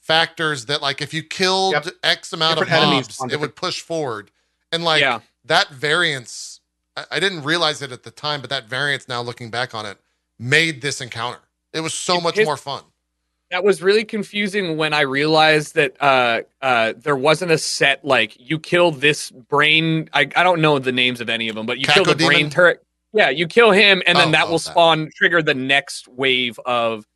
factors 0.00 0.66
that 0.66 0.82
like 0.82 1.00
if 1.02 1.12
you 1.14 1.22
killed 1.22 1.72
Yep. 1.74 1.86
X 2.02 2.32
amount 2.32 2.58
Different 2.58 2.82
of 2.84 2.88
enemies 2.90 3.18
mobs, 3.20 3.32
it 3.32 3.40
would 3.40 3.56
push 3.56 3.80
forward. 3.80 4.30
And 4.72 4.84
like 4.84 5.00
yeah. 5.00 5.20
that 5.44 5.70
variance, 5.70 6.60
I, 6.96 7.04
I 7.12 7.20
didn't 7.20 7.42
realize 7.42 7.82
it 7.82 7.92
at 7.92 8.02
the 8.02 8.10
time, 8.10 8.40
but 8.40 8.50
that 8.50 8.68
variance 8.68 9.08
now 9.08 9.20
looking 9.22 9.50
back 9.50 9.74
on 9.74 9.86
it 9.86 9.98
made 10.38 10.82
this 10.82 11.00
encounter. 11.00 11.40
It 11.72 11.80
was 11.80 11.94
so 11.94 12.18
It 12.18 12.22
much 12.22 12.34
pissed- 12.36 12.46
more 12.46 12.56
fun. 12.56 12.84
That 13.52 13.62
was 13.62 13.80
really 13.80 14.04
confusing 14.04 14.76
when 14.76 14.92
I 14.92 15.02
realized 15.02 15.76
that 15.76 15.94
uh, 16.02 16.40
uh, 16.60 16.94
there 16.96 17.14
wasn't 17.16 17.52
a 17.52 17.58
set 17.58 18.04
like 18.04 18.36
you 18.40 18.58
kill 18.58 18.90
this 18.90 19.30
brain. 19.30 20.10
I, 20.12 20.22
I 20.34 20.42
don't 20.42 20.60
know 20.60 20.80
the 20.80 20.90
names 20.90 21.20
of 21.20 21.28
any 21.30 21.48
of 21.48 21.54
them, 21.54 21.64
but 21.64 21.78
you 21.78 21.86
kill 21.86 22.04
the 22.04 22.14
Cacodemon? 22.14 22.26
brain 22.26 22.50
turret. 22.50 22.82
Yeah, 23.16 23.30
you 23.30 23.46
kill 23.46 23.70
him, 23.70 24.02
and 24.06 24.18
then 24.18 24.28
Oh, 24.28 24.32
that 24.32 24.44
oh, 24.44 24.50
will 24.50 24.58
that. 24.58 24.70
spawn 24.70 25.10
trigger 25.16 25.40
the 25.40 25.54
next 25.54 26.06
wave 26.06 26.60
of 26.66 27.06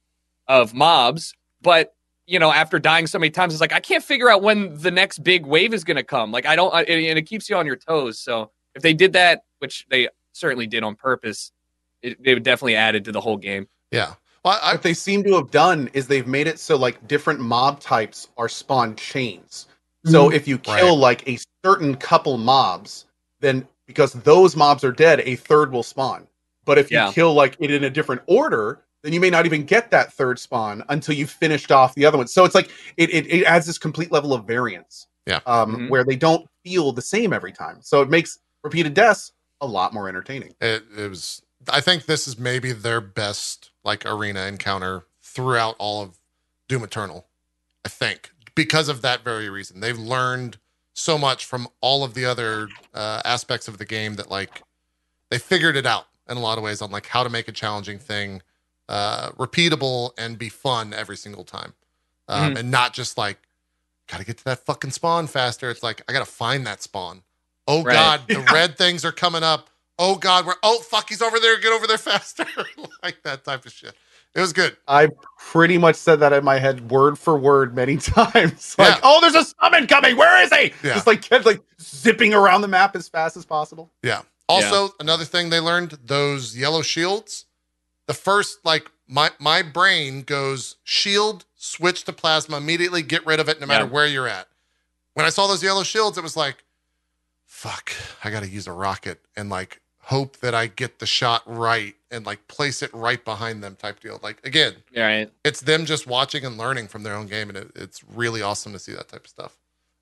of 0.49 0.73
mobs. 0.73 1.35
But 1.61 1.95
you 2.27 2.39
know, 2.39 2.51
after 2.51 2.79
dying 2.79 3.07
so 3.07 3.19
many 3.19 3.29
times, 3.31 3.53
it's 3.53 3.61
like 3.61 3.75
I 3.75 3.81
can't 3.81 4.03
figure 4.03 4.31
out 4.31 4.41
when 4.43 4.79
the 4.79 4.91
next 4.91 5.19
big 5.19 5.45
wave 5.45 5.75
is 5.75 5.85
going 5.85 5.99
to 5.99 6.03
come. 6.03 6.33
Like 6.33 6.47
I 6.47 6.57
don't, 6.57 6.73
I- 6.73 6.85
and 6.85 7.19
it 7.19 7.27
keeps 7.27 7.51
you 7.51 7.57
on 7.57 7.67
your 7.67 7.77
toes. 7.77 8.19
So 8.19 8.51
if 8.75 8.83
they 8.83 8.95
did 8.95 9.13
that, 9.13 9.45
which 9.59 9.85
they 9.91 10.09
certainly 10.33 10.67
did 10.67 10.83
on 10.83 10.95
purpose, 10.95 11.53
it, 12.03 12.23
they 12.23 12.33
would 12.33 12.45
definitely 12.45 12.77
added 12.77 13.05
to 13.05 13.13
the 13.13 13.21
whole 13.21 13.37
game. 13.37 13.69
Yeah. 13.91 14.15
Well, 14.43 14.59
I, 14.63 14.73
what 14.73 14.83
they 14.83 14.95
seem 14.95 15.23
to 15.25 15.35
have 15.35 15.51
done 15.51 15.91
is 15.93 16.07
they've 16.07 16.27
made 16.27 16.47
it 16.47 16.59
so 16.59 16.77
like 16.77 17.07
different 17.07 17.41
mob 17.41 17.81
types 17.81 18.29
are 18.39 18.49
spawn 18.49 18.97
chains. 18.97 19.67
So 20.07 20.27
mm-hmm. 20.27 20.35
if 20.35 20.49
you 20.49 20.57
kill 20.57 20.97
like 20.97 21.29
a 21.29 21.39
certain 21.63 21.95
couple 21.95 22.39
mobs, 22.39 23.05
then 23.41 23.69
because 23.91 24.13
those 24.13 24.57
mobs 24.57 24.85
are 24.85 24.93
dead, 24.93 25.21
a 25.21 25.37
third 25.37 25.73
will 25.73 25.83
spawn. 25.83 26.27
But 26.65 26.79
if 26.79 26.91
you 26.91 26.97
Yeah. 26.99 27.13
kill 27.13 27.35
like 27.35 27.57
it 27.61 27.71
in 27.71 27.85
a 27.85 27.91
different 27.91 28.23
order, 28.27 28.81
then 29.03 29.13
you 29.13 29.21
may 29.21 29.31
not 29.31 29.47
even 29.47 29.65
get 29.65 29.91
that 29.91 30.13
third 30.13 30.39
spawn 30.39 30.83
until 30.89 31.15
you've 31.15 31.31
finished 31.31 31.73
off 31.73 31.95
the 31.95 32.05
other 32.05 32.19
one. 32.19 32.27
So 32.29 32.45
it's 32.45 32.55
like 32.55 32.71
it 32.97 33.11
it, 33.11 33.27
it 33.31 33.45
adds 33.45 33.67
this 33.67 33.79
complete 33.79 34.13
level 34.13 34.33
of 34.33 34.45
variance. 34.47 35.07
Yeah. 35.27 35.41
Um, 35.47 35.77
Mhm. 35.77 35.91
where 35.91 36.05
they 36.05 36.17
don't 36.17 36.47
feel 36.65 36.93
the 36.93 37.03
same 37.03 37.33
every 37.33 37.53
time. 37.53 37.79
So 37.83 38.01
it 38.03 38.09
makes 38.09 38.39
repeated 38.63 38.95
deaths 38.95 39.33
a 39.61 39.67
lot 39.67 39.93
more 39.93 40.09
entertaining. 40.09 40.55
it, 40.61 40.85
it 40.97 41.09
was. 41.09 41.43
I 41.69 41.81
think 41.83 42.07
this 42.07 42.27
is 42.27 42.39
maybe 42.39 42.73
their 42.73 43.01
best 43.03 43.71
like 43.85 44.07
arena 44.07 44.47
encounter 44.47 45.05
throughout 45.23 45.77
all 45.79 46.03
of 46.03 46.19
Doom 46.69 46.83
Eternal. 46.85 47.27
I 47.85 47.89
think 47.91 48.31
because 48.55 48.89
of 48.89 49.03
that 49.03 49.23
very 49.25 49.49
reason, 49.51 49.81
they've 49.81 49.99
learned 49.99 50.59
so 51.01 51.19
much 51.19 51.45
from 51.45 51.69
all 51.81 52.05
of 52.05 52.15
the 52.15 52.25
other 52.25 52.69
uh, 52.95 53.21
aspects 53.25 53.69
of 53.69 53.79
the 53.79 53.85
game 53.85 54.15
that 54.17 54.31
like 54.31 54.63
they 55.31 55.39
figured 55.39 55.77
it 55.77 55.87
out 55.87 56.07
in 56.29 56.37
a 56.37 56.41
lot 56.41 56.59
of 56.59 56.65
ways 56.65 56.83
on 56.83 56.91
like 56.91 57.07
how 57.07 57.23
to 57.23 57.29
make 57.31 57.49
a 57.49 57.53
challenging 57.53 57.99
thing 57.99 58.43
uh, 58.89 59.31
repeatable 59.33 60.11
and 60.19 60.39
be 60.39 60.49
fun 60.49 60.93
every 60.93 61.17
single 61.17 61.45
time, 61.45 61.75
um, 62.29 62.57
and 62.57 62.71
not 62.71 62.93
just 62.93 63.17
like 63.17 63.39
gotta 64.09 64.25
get 64.25 64.39
to 64.39 64.45
that 64.45 64.59
fucking 64.61 64.91
spawn 64.91 65.27
faster. 65.27 65.71
It's 65.71 65.83
like 65.83 66.03
I 66.09 66.13
gotta 66.13 66.25
find 66.25 66.67
that 66.67 66.83
spawn. 66.83 67.23
Oh 67.69 67.83
Right. 67.85 67.93
god, 67.95 68.23
the 68.29 68.41
red 68.53 68.77
things 68.77 69.05
are 69.05 69.13
coming 69.13 69.43
up. 69.45 69.71
Oh 69.99 70.17
god, 70.17 70.47
we're 70.47 70.55
oh 70.63 70.81
fuck, 70.81 71.09
he's 71.09 71.23
over 71.23 71.39
there. 71.39 71.59
Get 71.61 71.73
over 71.73 71.87
there 71.87 71.99
faster, 71.99 72.47
like 73.03 73.23
that 73.23 73.45
type 73.45 73.65
of 73.65 73.73
shit. 73.73 73.95
It 74.35 74.41
was 74.41 74.53
good. 74.53 74.77
I 74.87 75.09
pretty 75.39 75.77
much 75.77 75.97
said 75.97 76.21
that 76.21 76.33
in 76.33 76.45
my 76.45 76.59
head, 76.59 76.91
word 76.91 77.19
for 77.19 77.37
word, 77.39 77.75
many 77.75 77.97
times. 77.99 78.77
like, 78.79 78.89
Yeah. 78.95 79.01
oh, 79.03 79.21
there's 79.21 79.35
a 79.35 79.45
summon 79.61 79.87
coming. 79.89 80.17
Where 80.17 80.43
is 80.43 80.53
he? 80.55 80.73
Yeah. 80.87 80.95
Just 80.95 81.07
like 81.07 81.23
kept 81.23 81.45
like 81.47 81.61
zipping 81.81 82.33
around 82.33 82.61
the 82.61 82.69
map 82.69 82.95
as 82.95 83.09
fast 83.09 83.37
as 83.37 83.45
possible. 83.45 83.91
Yeah. 84.03 84.23
Also, 84.49 84.91
another 84.99 85.25
thing 85.25 85.51
they 85.51 85.61
learned 85.61 85.97
those 86.05 86.57
yellow 86.57 86.83
shields. 86.83 87.47
The 88.07 88.15
first, 88.15 88.65
like 88.65 88.91
my 89.07 89.31
my 89.39 89.63
brain 89.63 90.23
goes 90.23 90.77
shield, 90.83 91.45
switch 91.57 92.05
to 92.05 92.13
plasma, 92.13 92.57
immediately 92.57 93.03
get 93.03 93.25
rid 93.27 93.39
of 93.39 93.49
it, 93.49 93.61
no 93.61 93.67
matter 93.67 93.85
Yeah. 93.85 93.91
where 93.91 94.07
you're 94.07 94.27
at. 94.29 94.49
When 95.15 95.25
I 95.27 95.29
saw 95.31 95.47
those 95.47 95.63
yellow 95.63 95.83
shields, 95.85 96.19
it 96.19 96.23
was 96.23 96.37
like, 96.37 96.65
fuck, 97.47 97.93
I 98.25 98.31
got 98.31 98.43
to 98.43 98.49
use 98.49 98.67
a 98.67 98.73
rocket 98.73 99.21
and 99.37 99.51
like 99.51 99.81
hope 100.11 100.39
that 100.39 100.57
I 100.57 100.67
get 100.67 100.99
the 100.99 101.07
shot 101.07 101.45
right 101.47 101.95
and 102.11 102.27
like 102.27 102.49
place 102.49 102.83
it 102.83 102.93
right 102.93 103.25
behind 103.25 103.63
them 103.63 103.77
type 103.77 104.01
deal. 104.01 104.19
Like 104.25 104.45
again, 104.45 104.75
right. 104.97 105.31
it's 105.45 105.61
them 105.61 105.87
just 105.87 106.09
watching 106.09 106.45
and 106.45 106.59
learning 106.59 106.89
from 106.89 107.05
their 107.05 107.15
own 107.15 107.29
game, 107.29 107.49
and 107.49 107.57
it, 107.57 107.71
it's 107.77 108.03
really 108.03 108.43
awesome 108.43 108.73
to 108.73 108.81
see 108.81 108.93
that 108.93 109.09
type 109.09 109.23
of 109.25 109.29
stuff. 109.29 109.57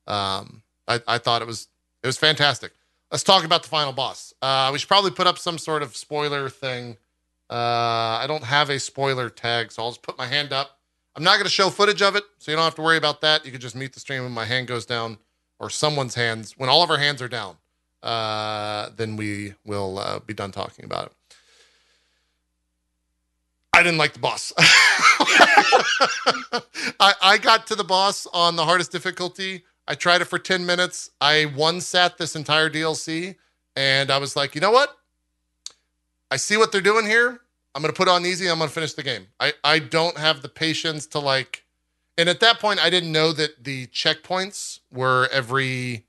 Um, 0.06 0.62
I, 0.88 1.02
I 1.06 1.18
thought 1.18 1.42
it 1.42 1.46
was 1.46 1.68
it 2.02 2.06
was 2.06 2.16
fantastic. 2.16 2.72
Let's 3.12 3.22
talk 3.22 3.44
about 3.44 3.62
the 3.62 3.68
final 3.68 3.92
boss. 3.92 4.32
Uh, 4.40 4.70
we 4.72 4.78
should 4.78 4.88
probably 4.88 5.10
put 5.10 5.26
up 5.26 5.38
some 5.38 5.58
sort 5.58 5.82
of 5.82 5.94
spoiler 5.94 6.48
thing. 6.48 6.96
Uh, 7.50 8.16
I 8.22 8.24
don't 8.26 8.44
have 8.44 8.70
a 8.70 8.78
spoiler 8.78 9.28
tag, 9.28 9.72
so 9.72 9.82
I'll 9.82 9.90
just 9.90 10.02
put 10.02 10.16
my 10.16 10.26
hand 10.26 10.54
up. 10.54 10.78
I'm 11.16 11.24
not 11.24 11.34
going 11.34 11.44
to 11.44 11.50
show 11.50 11.68
footage 11.68 12.00
of 12.00 12.16
it, 12.16 12.24
so 12.38 12.50
you 12.50 12.56
don't 12.56 12.64
have 12.64 12.74
to 12.76 12.82
worry 12.82 12.96
about 12.96 13.20
that. 13.20 13.44
You 13.44 13.52
can 13.52 13.60
just 13.60 13.76
mute 13.76 13.92
the 13.92 14.00
stream 14.00 14.22
when 14.22 14.32
my 14.32 14.46
hand 14.46 14.68
goes 14.68 14.86
down, 14.86 15.18
or 15.58 15.68
someone's 15.68 16.14
hands. 16.14 16.54
When 16.56 16.70
all 16.70 16.82
of 16.82 16.90
our 16.90 16.98
hands 16.98 17.20
are 17.20 17.28
down, 17.28 17.56
uh, 18.02 18.90
then 18.96 19.16
we 19.16 19.54
will 19.64 19.98
uh, 19.98 20.20
be 20.20 20.34
done 20.34 20.52
talking 20.52 20.84
about 20.84 21.06
it. 21.06 21.12
I 23.72 23.82
didn't 23.82 23.98
like 23.98 24.12
the 24.12 24.18
boss. 24.18 24.52
I, 26.98 27.14
I 27.22 27.38
got 27.40 27.66
to 27.68 27.76
the 27.76 27.84
boss 27.84 28.26
on 28.32 28.56
the 28.56 28.64
hardest 28.64 28.90
difficulty. 28.90 29.64
I 29.86 29.94
tried 29.94 30.20
it 30.20 30.24
for 30.24 30.38
10 30.38 30.66
minutes. 30.66 31.10
I 31.20 31.44
one 31.44 31.80
sat 31.80 32.18
this 32.18 32.34
entire 32.34 32.68
DLC 32.68 33.36
and 33.76 34.10
I 34.10 34.18
was 34.18 34.34
like, 34.34 34.54
you 34.56 34.60
know 34.60 34.72
what? 34.72 34.96
I 36.30 36.36
see 36.36 36.56
what 36.56 36.72
they're 36.72 36.80
doing 36.80 37.06
here. 37.06 37.40
I'm 37.74 37.82
going 37.82 37.94
to 37.94 37.96
put 37.96 38.08
on 38.08 38.26
easy. 38.26 38.48
I'm 38.48 38.58
going 38.58 38.68
to 38.68 38.74
finish 38.74 38.94
the 38.94 39.04
game. 39.04 39.28
I, 39.38 39.52
I 39.62 39.78
don't 39.78 40.18
have 40.18 40.42
the 40.42 40.48
patience 40.48 41.06
to 41.08 41.20
like, 41.20 41.62
and 42.16 42.28
at 42.28 42.40
that 42.40 42.58
point, 42.58 42.80
I 42.80 42.90
didn't 42.90 43.12
know 43.12 43.32
that 43.32 43.62
the 43.62 43.86
checkpoints 43.86 44.80
were 44.90 45.28
every 45.30 46.07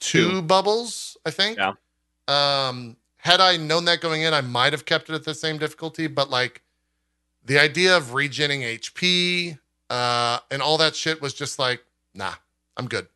two, 0.00 0.30
Two. 0.30 0.42
bubbles, 0.42 1.16
I 1.26 1.30
think. 1.30 1.58
Yeah. 1.58 1.72
Um, 2.28 2.96
had 3.16 3.40
I 3.40 3.56
known 3.56 3.84
that 3.86 4.00
going 4.00 4.22
in, 4.22 4.32
I 4.34 4.40
might 4.40 4.72
have 4.72 4.84
kept 4.84 5.10
it 5.10 5.14
at 5.14 5.24
the 5.24 5.34
same 5.34 5.58
difficulty, 5.58 6.06
but 6.06 6.30
like 6.30 6.62
the 7.44 7.58
idea 7.58 7.96
of 7.96 8.06
regenning 8.12 8.62
HP 8.78 9.58
uh, 9.90 10.38
and 10.50 10.62
all 10.62 10.78
that 10.78 10.94
shit 10.94 11.20
was 11.20 11.34
just 11.34 11.58
like, 11.58 11.82
nah, 12.14 12.34
I'm 12.76 12.86
good. 12.86 13.06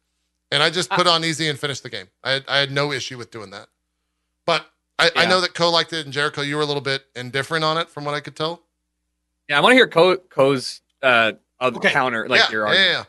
And 0.51 0.63
I 0.63 0.71
just 0.71 0.91
put 0.91 1.07
on 1.07 1.25
easy 1.25 1.49
and 1.49 1.59
finished 1.59 1.83
the 1.83 1.89
game. 1.91 2.07
I 2.25 2.33
had, 2.33 2.45
I 2.49 2.59
had 2.59 2.71
no 2.73 2.93
issue 2.93 3.17
with 3.17 3.31
doing 3.31 3.51
that. 3.51 3.69
But 4.45 4.67
I, 4.99 5.11
I 5.17 5.27
know 5.27 5.41
that 5.41 5.55
Co 5.55 5.71
liked 5.71 5.93
it 5.93 6.05
and 6.05 6.13
Jericho, 6.13 6.43
you 6.43 6.57
were 6.57 6.63
a 6.63 6.67
little 6.67 6.83
bit 6.83 7.05
indifferent 7.17 7.65
on 7.65 7.79
it 7.79 7.89
from 7.89 8.05
what 8.05 8.15
I 8.15 8.21
could 8.21 8.37
tell. 8.37 8.63
Yeah, 9.49 9.59
I 9.59 9.61
want 9.61 9.73
to 9.73 9.77
hear 9.77 9.89
Co- 9.89 10.17
Co's 10.17 10.81
uh, 11.03 11.33
other 11.61 11.77
Okay. 11.79 11.91
counter, 11.91 12.29
like 12.29 12.41
yeah, 12.41 12.51
your 12.51 12.63
yeah, 12.65 12.69
argument. 12.69 12.91
yeah, 12.93 13.05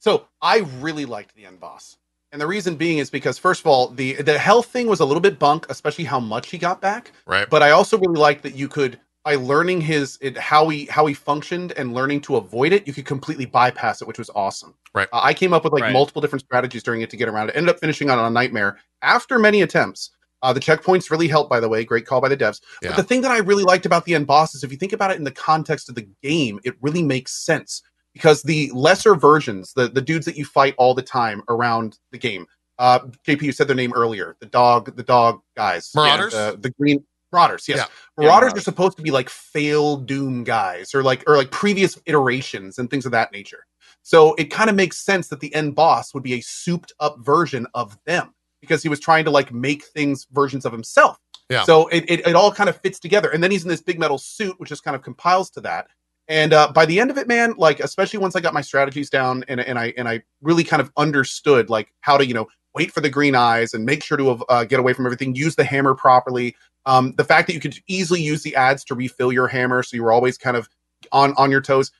So 0.00 0.26
I 0.42 0.58
really 0.80 1.06
liked 1.06 1.34
the 1.34 1.44
end 1.46 1.60
boss. 1.60 1.96
And 2.32 2.40
the 2.40 2.46
reason 2.46 2.76
being 2.76 2.98
is 2.98 3.10
because 3.10 3.38
first 3.38 3.60
of 3.60 3.66
all, 3.66 3.88
the 3.88 4.14
the 4.14 4.38
health 4.38 4.66
thing 4.66 4.86
was 4.86 5.00
a 5.00 5.04
little 5.04 5.20
bit 5.20 5.38
bunk, 5.38 5.66
especially 5.68 6.04
how 6.04 6.20
much 6.20 6.50
he 6.50 6.58
got 6.58 6.80
back. 6.80 7.12
right. 7.26 7.48
But 7.50 7.62
I 7.62 7.70
also 7.70 7.98
really 7.98 8.18
liked 8.20 8.42
that 8.44 8.54
you 8.54 8.68
could 8.68 9.00
by 9.24 9.34
learning 9.34 9.80
his 9.82 10.16
it, 10.20 10.36
how 10.38 10.68
he 10.68 10.86
how 10.86 11.06
he 11.06 11.14
functioned 11.14 11.72
and 11.72 11.92
learning 11.92 12.20
to 12.22 12.36
avoid 12.36 12.72
it, 12.72 12.86
you 12.86 12.92
could 12.92 13.04
completely 13.04 13.44
bypass 13.46 14.00
it, 14.00 14.08
which 14.08 14.18
was 14.18 14.30
awesome. 14.34 14.74
Right. 14.94 15.08
Uh, 15.12 15.20
I 15.22 15.34
came 15.34 15.52
up 15.52 15.64
with 15.64 15.72
like 15.72 15.82
Right. 15.82 15.92
multiple 15.92 16.22
different 16.22 16.42
strategies 16.44 16.82
during 16.82 17.02
it 17.02 17.10
to 17.10 17.16
get 17.16 17.28
around 17.28 17.50
it. 17.50 17.56
Ended 17.56 17.70
up 17.74 17.80
finishing 17.80 18.10
on 18.10 18.18
a 18.18 18.30
nightmare 18.30 18.78
after 19.02 19.38
many 19.38 19.62
attempts. 19.62 20.10
Uh, 20.42 20.54
the 20.54 20.60
checkpoints 20.60 21.10
really 21.10 21.28
helped, 21.28 21.50
by 21.50 21.60
the 21.60 21.68
way. 21.68 21.84
Great 21.84 22.06
call 22.06 22.18
by 22.18 22.28
the 22.28 22.36
devs. 22.36 22.62
Yeah. 22.80 22.90
But 22.90 22.96
the 22.96 23.02
thing 23.02 23.20
that 23.20 23.30
I 23.30 23.38
really 23.38 23.62
liked 23.62 23.84
about 23.84 24.06
the 24.06 24.14
end 24.14 24.26
boss 24.26 24.54
is 24.54 24.64
if 24.64 24.70
you 24.72 24.78
think 24.78 24.94
about 24.94 25.10
it 25.10 25.18
in 25.18 25.24
the 25.24 25.30
context 25.30 25.90
of 25.90 25.96
the 25.96 26.08
game, 26.22 26.58
it 26.64 26.74
really 26.80 27.02
makes 27.02 27.32
sense 27.44 27.82
because 28.12 28.42
the 28.42 28.70
lesser 28.74 29.14
versions, 29.14 29.72
the, 29.74 29.88
the 29.88 30.02
dudes 30.02 30.26
that 30.26 30.36
you 30.36 30.44
fight 30.44 30.74
all 30.78 30.94
the 30.94 31.02
time 31.02 31.42
around 31.48 31.98
the 32.12 32.18
game, 32.18 32.46
uh, 32.78 33.00
JP, 33.26 33.42
you 33.42 33.52
said 33.52 33.68
their 33.68 33.76
name 33.76 33.92
earlier, 33.94 34.36
the 34.40 34.46
dog, 34.46 34.96
the 34.96 35.02
dog 35.02 35.40
guys, 35.56 35.90
Marauders? 35.94 36.32
the, 36.32 36.56
the 36.60 36.70
green 36.70 37.04
Marauders, 37.32 37.68
yes. 37.68 37.78
Yeah. 37.78 37.84
Marauders 38.16 38.40
Marauders. 38.40 38.58
are 38.58 38.64
supposed 38.64 38.96
to 38.96 39.02
be 39.02 39.10
like 39.10 39.28
failed 39.28 40.06
Doom 40.06 40.44
guys 40.44 40.94
or 40.94 41.02
like 41.02 41.22
or 41.28 41.36
like 41.36 41.50
previous 41.50 41.98
iterations 42.06 42.78
and 42.78 42.90
things 42.90 43.06
of 43.06 43.12
that 43.12 43.32
nature. 43.32 43.66
So 44.02 44.34
it 44.34 44.44
kind 44.44 44.70
of 44.70 44.76
makes 44.76 44.98
sense 44.98 45.28
that 45.28 45.40
the 45.40 45.54
end 45.54 45.74
boss 45.74 46.14
would 46.14 46.22
be 46.22 46.34
a 46.34 46.40
souped 46.40 46.92
up 47.00 47.18
version 47.20 47.66
of 47.74 47.98
them 48.06 48.34
because 48.60 48.82
he 48.82 48.88
was 48.88 49.00
trying 49.00 49.24
to 49.24 49.30
like 49.30 49.52
make 49.52 49.84
things 49.84 50.26
versions 50.32 50.64
of 50.64 50.72
himself. 50.72 51.18
Yeah. 51.48 51.64
So 51.64 51.88
it, 51.88 52.04
it, 52.08 52.26
it 52.26 52.34
all 52.34 52.52
kind 52.52 52.68
of 52.68 52.76
fits 52.80 52.98
together. 52.98 53.30
And 53.30 53.42
then 53.42 53.50
he's 53.50 53.64
in 53.64 53.68
this 53.68 53.82
big 53.82 53.98
metal 53.98 54.18
suit, 54.18 54.58
which 54.58 54.68
just 54.68 54.84
kind 54.84 54.94
of 54.94 55.02
compiles 55.02 55.50
to 55.50 55.60
that. 55.62 55.88
And 56.30 56.52
uh, 56.52 56.70
by 56.72 56.86
the 56.86 57.00
end 57.00 57.10
of 57.10 57.18
it, 57.18 57.26
man, 57.26 57.54
like 57.58 57.80
especially 57.80 58.20
once 58.20 58.36
I 58.36 58.40
got 58.40 58.54
my 58.54 58.60
strategies 58.60 59.10
down 59.10 59.44
and, 59.48 59.58
and 59.60 59.76
I 59.76 59.92
and 59.98 60.08
I 60.08 60.22
really 60.40 60.62
kind 60.62 60.80
of 60.80 60.92
understood 60.96 61.68
like 61.68 61.92
how 62.02 62.16
to 62.16 62.24
you 62.24 62.32
know 62.32 62.46
wait 62.72 62.92
for 62.92 63.00
the 63.00 63.10
green 63.10 63.34
eyes 63.34 63.74
and 63.74 63.84
make 63.84 64.04
sure 64.04 64.16
to 64.16 64.30
uh, 64.48 64.62
get 64.62 64.78
away 64.78 64.92
from 64.92 65.06
everything, 65.06 65.34
use 65.34 65.56
the 65.56 65.64
hammer 65.64 65.92
properly. 65.92 66.54
Um, 66.86 67.14
the 67.16 67.24
fact 67.24 67.48
that 67.48 67.54
you 67.54 67.60
could 67.60 67.76
easily 67.88 68.22
use 68.22 68.44
the 68.44 68.54
ads 68.54 68.84
to 68.84 68.94
refill 68.94 69.32
your 69.32 69.48
hammer, 69.48 69.82
so 69.82 69.96
you 69.96 70.04
were 70.04 70.12
always 70.12 70.38
kind 70.38 70.56
of 70.56 70.68
on 71.10 71.34
on 71.36 71.50
your 71.50 71.60
toes. 71.60 71.90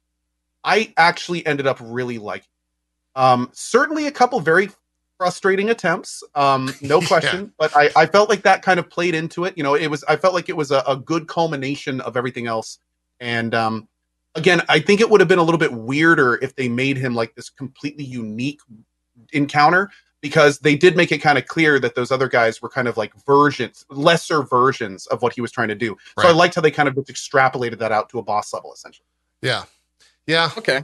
I 0.63 0.95
actually 0.97 1.45
ended 1.45 1.67
up 1.67 1.79
really 1.83 2.19
liking. 2.19 2.47
Um, 3.17 3.51
certainly 3.53 4.07
a 4.07 4.13
couple 4.13 4.39
very 4.39 4.71
frustrating 5.19 5.71
attempts, 5.71 6.23
um, 6.37 6.73
no 6.83 6.99
Yeah. 7.01 7.09
question. 7.09 7.53
But 7.59 7.77
I, 7.77 7.91
I 7.97 8.07
felt 8.07 8.29
like 8.29 8.43
that 8.43 8.63
kind 8.63 8.79
of 8.79 8.89
played 8.89 9.17
into 9.17 9.45
it. 9.45 9.55
You 9.57 9.65
know, 9.65 9.75
it 9.75 9.89
was 9.89 10.05
I 10.05 10.15
felt 10.15 10.35
like 10.35 10.49
it 10.49 10.57
was 10.57 10.71
a, 10.71 10.85
a 10.87 10.97
good 10.97 11.27
culmination 11.27 12.01
of 12.03 12.17
everything 12.17 12.47
else. 12.47 12.79
And 13.19 13.55
um, 13.57 13.89
again, 14.35 14.63
I 14.69 14.81
think 14.81 15.01
it 15.01 15.11
would 15.11 15.21
have 15.21 15.29
been 15.29 15.39
a 15.39 15.43
little 15.43 15.59
bit 15.59 15.73
weirder 15.73 16.39
if 16.43 16.57
they 16.57 16.69
made 16.69 16.97
him 16.97 17.15
like 17.15 17.35
this 17.35 17.51
completely 17.51 18.05
unique 18.05 18.61
encounter 19.33 19.91
because 20.21 20.59
they 20.59 20.77
did 20.77 20.97
make 20.97 21.13
it 21.13 21.19
kind 21.19 21.39
of 21.39 21.47
clear 21.47 21.79
that 21.81 21.95
those 21.95 22.11
other 22.11 22.29
guys 22.29 22.61
were 22.61 22.69
kind 22.69 22.89
of 22.89 22.97
like 22.97 23.13
versions, 23.25 23.87
lesser 23.89 24.43
versions 24.43 25.07
of 25.07 25.23
what 25.23 25.33
he 25.33 25.41
was 25.41 25.51
trying 25.51 25.69
to 25.69 25.75
do. 25.75 25.97
So 26.21 26.29
I 26.29 26.33
liked 26.33 26.55
how 26.55 26.61
they 26.61 26.71
kind 26.71 26.89
of 26.89 26.95
just 26.95 27.09
extrapolated 27.09 27.79
that 27.79 27.93
out 27.93 28.11
to 28.11 28.19
a 28.19 28.23
boss 28.23 28.53
level, 28.53 28.73
essentially. 28.73 29.07
Yeah. 29.41 29.65
Yeah. 30.27 30.51
Okay, 30.57 30.83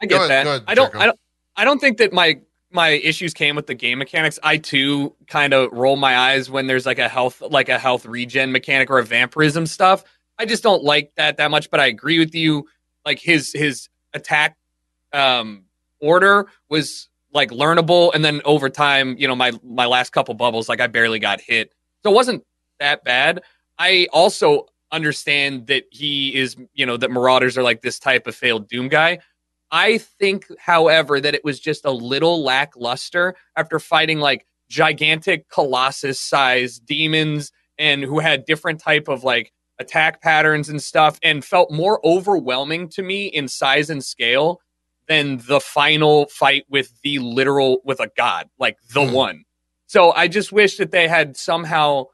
I 0.00 0.06
get 0.06 0.16
ahead, 0.16 0.30
that. 0.30 0.46
ahead, 0.46 0.64
I 0.66 0.74
don't. 0.74 0.94
I 0.94 1.06
don't. 1.06 1.18
I 1.56 1.64
don't 1.64 1.78
think 1.80 1.98
that 1.98 2.12
my 2.12 2.40
my 2.70 2.90
issues 2.90 3.34
came 3.34 3.56
with 3.56 3.66
the 3.66 3.74
game 3.74 3.98
mechanics. 3.98 4.38
I 4.42 4.56
too 4.56 5.14
kind 5.26 5.52
of 5.52 5.70
roll 5.72 5.96
my 5.96 6.16
eyes 6.16 6.50
when 6.50 6.66
there's 6.66 6.86
like 6.86 6.98
a 6.98 7.08
health 7.08 7.42
like 7.42 7.68
a 7.68 7.78
health 7.78 8.06
regen 8.06 8.52
mechanic 8.52 8.90
or 8.90 8.98
a 8.98 9.04
vampirism 9.04 9.66
stuff. 9.66 10.04
I 10.38 10.46
just 10.46 10.62
don't 10.62 10.82
like 10.82 11.12
that 11.16 11.36
that 11.38 11.50
much. 11.50 11.70
But 11.70 11.80
I 11.80 11.86
agree 11.86 12.18
with 12.18 12.34
you. 12.34 12.66
Like 13.06 13.20
his 13.20 13.52
his 13.52 13.88
attack 14.12 14.56
um 15.12 15.64
order 16.00 16.46
was 16.68 17.08
like 17.32 17.50
learnable, 17.50 18.12
and 18.14 18.24
then 18.24 18.42
over 18.44 18.68
time, 18.68 19.16
you 19.18 19.28
know, 19.28 19.36
my 19.36 19.52
my 19.62 19.86
last 19.86 20.10
couple 20.12 20.34
bubbles, 20.34 20.68
like 20.68 20.80
I 20.80 20.88
barely 20.88 21.18
got 21.18 21.40
hit, 21.40 21.72
so 22.02 22.10
it 22.10 22.14
wasn't 22.14 22.44
that 22.80 23.04
bad. 23.04 23.42
I 23.78 24.08
also 24.12 24.66
understand 24.92 25.66
that 25.68 25.84
he 25.90 26.34
is, 26.34 26.56
you 26.74 26.86
know, 26.86 26.96
that 26.96 27.10
Marauders 27.10 27.56
are 27.56 27.62
like 27.62 27.82
this 27.82 27.98
type 27.98 28.26
of 28.26 28.34
failed 28.34 28.68
Doom 28.68 28.88
guy. 28.88 29.18
I 29.70 29.98
think, 29.98 30.46
however, 30.58 31.20
that 31.20 31.34
it 31.34 31.44
was 31.44 31.58
just 31.58 31.84
a 31.84 31.90
little 31.90 32.42
lackluster 32.42 33.34
after 33.56 33.78
fighting 33.78 34.20
like 34.20 34.46
gigantic 34.68 35.48
colossus 35.48 36.20
sized 36.20 36.86
demons 36.86 37.52
and 37.78 38.02
who 38.02 38.18
had 38.20 38.44
different 38.44 38.80
type 38.80 39.08
of 39.08 39.24
like 39.24 39.52
attack 39.78 40.20
patterns 40.22 40.68
and 40.68 40.82
stuff 40.82 41.18
and 41.22 41.44
felt 41.44 41.70
more 41.70 42.00
overwhelming 42.04 42.88
to 42.88 43.02
me 43.02 43.26
in 43.26 43.46
size 43.48 43.90
and 43.90 44.04
scale 44.04 44.60
than 45.08 45.36
the 45.46 45.60
final 45.60 46.26
fight 46.26 46.64
with 46.68 46.92
the 47.02 47.18
literal 47.18 47.78
with 47.84 48.00
a 48.00 48.10
god 48.16 48.48
like 48.58 48.76
the 48.94 49.06
Hmm. 49.06 49.12
one 49.12 49.44
so 49.86 50.12
i 50.12 50.26
just 50.28 50.50
wish 50.52 50.78
that 50.78 50.90
they 50.90 51.06
had 51.08 51.36
somehow 51.36 52.04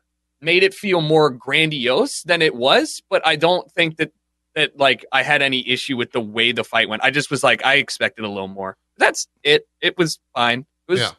made 0.41 0.63
it 0.65 0.75
feel 0.75 1.01
more 1.01 1.31
grandiose 1.31 2.23
than 2.23 2.43
it 2.43 2.55
was 2.55 3.01
but 3.09 3.25
i 3.27 3.37
don't 3.37 3.71
think 3.73 3.97
that 3.97 4.13
that 4.55 4.77
like 4.79 5.05
i 5.13 5.23
had 5.23 5.41
any 5.41 5.67
issue 5.69 5.97
with 5.97 6.13
the 6.13 6.21
way 6.21 6.53
the 6.53 6.65
fight 6.65 6.89
went 6.89 7.03
i 7.05 7.11
just 7.11 7.31
was 7.31 7.43
like 7.45 7.65
i 7.65 7.75
expected 7.77 8.25
a 8.25 8.29
little 8.29 8.49
more 8.49 8.77
that's 8.99 9.27
it 9.43 9.67
it 9.81 9.97
was 9.97 10.19
fine 10.35 10.67
it 10.89 10.93
was 10.93 11.01
Yeah. 11.01 11.11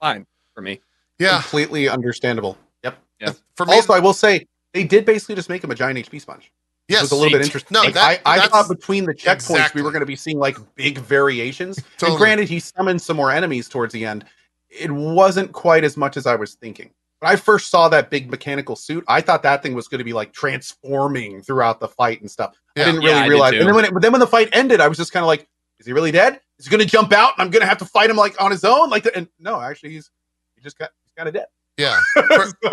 fine 0.00 0.26
for 0.54 0.60
me 0.62 0.80
Yeah. 1.18 1.40
Completely 1.42 1.88
understandable. 1.88 2.56
Yep. 2.84 2.96
Yeah. 3.20 3.32
For 3.56 3.66
me, 3.66 3.74
Also, 3.74 3.92
I 3.92 3.98
will 3.98 4.12
say 4.14 4.46
they 4.78 4.84
did 4.84 5.04
basically 5.04 5.34
just 5.34 5.48
make 5.48 5.62
him 5.64 5.70
a 5.70 5.74
giant 5.74 5.98
HP 5.98 6.20
sponge. 6.20 6.52
yes. 6.88 7.00
it 7.00 7.02
was 7.02 7.12
a 7.12 7.16
little 7.16 7.36
bit 7.36 7.44
interesting. 7.44 7.74
No, 7.74 7.80
Like, 7.82 7.94
that- 7.94 8.20
I, 8.24 8.38
I 8.38 8.46
thought 8.48 8.68
between 8.68 9.04
the 9.04 9.14
checkpoints 9.14 9.50
Exactly. 9.50 9.80
we 9.82 9.84
were 9.84 9.90
going 9.90 10.00
to 10.00 10.06
be 10.06 10.16
seeing 10.16 10.38
like 10.38 10.56
big 10.76 10.98
variations. 10.98 11.76
Totally. 11.96 12.12
And 12.12 12.18
granted, 12.18 12.48
he 12.48 12.60
summoned 12.60 13.02
some 13.02 13.16
more 13.16 13.30
enemies 13.32 13.68
towards 13.68 13.92
the 13.92 14.04
end. 14.04 14.24
It 14.70 14.90
wasn't 14.90 15.50
quite 15.52 15.82
as 15.82 15.96
much 15.96 16.16
as 16.16 16.26
I 16.26 16.36
was 16.36 16.54
thinking. 16.54 16.90
When 17.20 17.32
I 17.32 17.36
first 17.36 17.70
saw 17.70 17.88
that 17.88 18.10
big 18.10 18.30
mechanical 18.30 18.76
suit, 18.76 19.02
I 19.08 19.20
thought 19.20 19.42
that 19.42 19.60
thing 19.62 19.74
was 19.74 19.88
going 19.88 19.98
to 19.98 20.04
be 20.04 20.12
like 20.12 20.32
transforming 20.32 21.42
throughout 21.42 21.80
the 21.80 21.88
fight 21.88 22.20
and 22.20 22.30
stuff. 22.30 22.54
Yeah. 22.76 22.82
I 22.84 22.86
didn't 22.86 23.00
really 23.00 23.12
I 23.14 23.22
did 23.24 23.28
realize. 23.30 23.52
too. 23.52 23.58
And 23.58 23.68
then 23.68 23.74
when 23.74 23.84
it, 23.86 23.92
but 23.92 24.02
then 24.02 24.12
when 24.12 24.20
the 24.20 24.26
fight 24.26 24.48
ended, 24.52 24.80
I 24.80 24.86
was 24.88 24.96
just 24.96 25.12
kind 25.12 25.24
of 25.24 25.26
like, 25.26 25.48
"Is 25.80 25.86
he 25.86 25.92
really 25.92 26.12
dead? 26.12 26.40
Is 26.58 26.66
he 26.66 26.70
going 26.70 26.80
to 26.84 26.86
jump 26.90 27.12
out 27.12 27.32
and 27.36 27.42
I'm 27.42 27.50
going 27.50 27.62
to 27.62 27.66
have 27.66 27.78
to 27.78 27.84
fight 27.84 28.08
him 28.10 28.16
like 28.16 28.40
on 28.40 28.50
his 28.52 28.62
own?" 28.64 28.88
Like, 28.90 29.08
and 29.16 29.26
no, 29.40 29.60
actually, 29.60 29.90
he's 29.90 30.10
he 30.54 30.62
just 30.62 30.78
got 30.78 30.90
he's 31.02 31.12
kind 31.16 31.26
of 31.28 31.34
dead. 31.34 31.46
Yeah. 31.76 31.98
so 32.14 32.22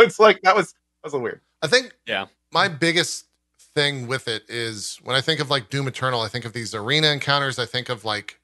it's 0.01 0.19
like 0.19 0.41
that 0.43 0.55
was 0.55 0.73
that 0.73 1.05
was 1.05 1.13
a 1.13 1.15
little 1.15 1.23
weird. 1.23 1.41
I 1.61 1.67
think 1.67 1.93
Yeah. 2.05 2.25
my 2.51 2.67
biggest 2.67 3.25
thing 3.73 4.07
with 4.07 4.27
it 4.27 4.43
is 4.49 4.99
when 5.03 5.15
I 5.15 5.21
think 5.21 5.39
of 5.39 5.49
like 5.49 5.69
Doom 5.69 5.87
Eternal, 5.87 6.21
I 6.21 6.27
think 6.27 6.45
of 6.45 6.53
these 6.53 6.73
arena 6.73 7.07
encounters, 7.07 7.59
I 7.59 7.65
think 7.65 7.89
of 7.89 8.05
like 8.05 8.39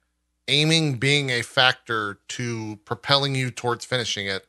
aiming 0.48 0.96
being 0.96 1.30
a 1.30 1.42
factor 1.42 2.20
to 2.30 2.78
propelling 2.86 3.36
you 3.36 3.52
towards 3.52 3.86
finishing 3.86 4.28
it. 4.28 4.46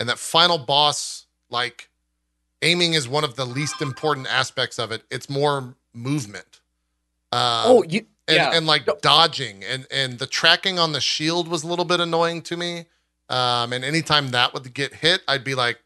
And 0.00 0.08
that 0.08 0.18
final 0.18 0.58
boss, 0.58 1.26
like 1.50 1.88
aiming 2.62 2.94
is 2.94 3.08
one 3.08 3.24
of 3.24 3.36
the 3.36 3.46
least 3.46 3.80
important 3.80 4.26
aspects 4.26 4.78
of 4.78 4.90
it. 4.92 5.04
It's 5.10 5.30
more 5.30 5.74
movement. 5.94 6.60
Um, 7.32 7.62
oh 7.66 7.84
you 7.88 8.06
and, 8.28 8.36
yeah 8.36 8.50
and 8.54 8.66
like 8.66 8.86
dodging 9.02 9.64
and 9.64 9.86
and 9.90 10.18
the 10.18 10.26
tracking 10.26 10.78
on 10.78 10.92
the 10.92 11.00
shield 11.00 11.48
was 11.48 11.62
a 11.62 11.66
little 11.66 11.84
bit 11.84 12.00
annoying 12.00 12.42
to 12.42 12.56
me 12.56 12.86
um 13.28 13.72
and 13.72 13.84
anytime 13.84 14.30
that 14.30 14.54
would 14.54 14.72
get 14.74 14.94
hit 14.94 15.22
i'd 15.28 15.44
be 15.44 15.54
like 15.54 15.80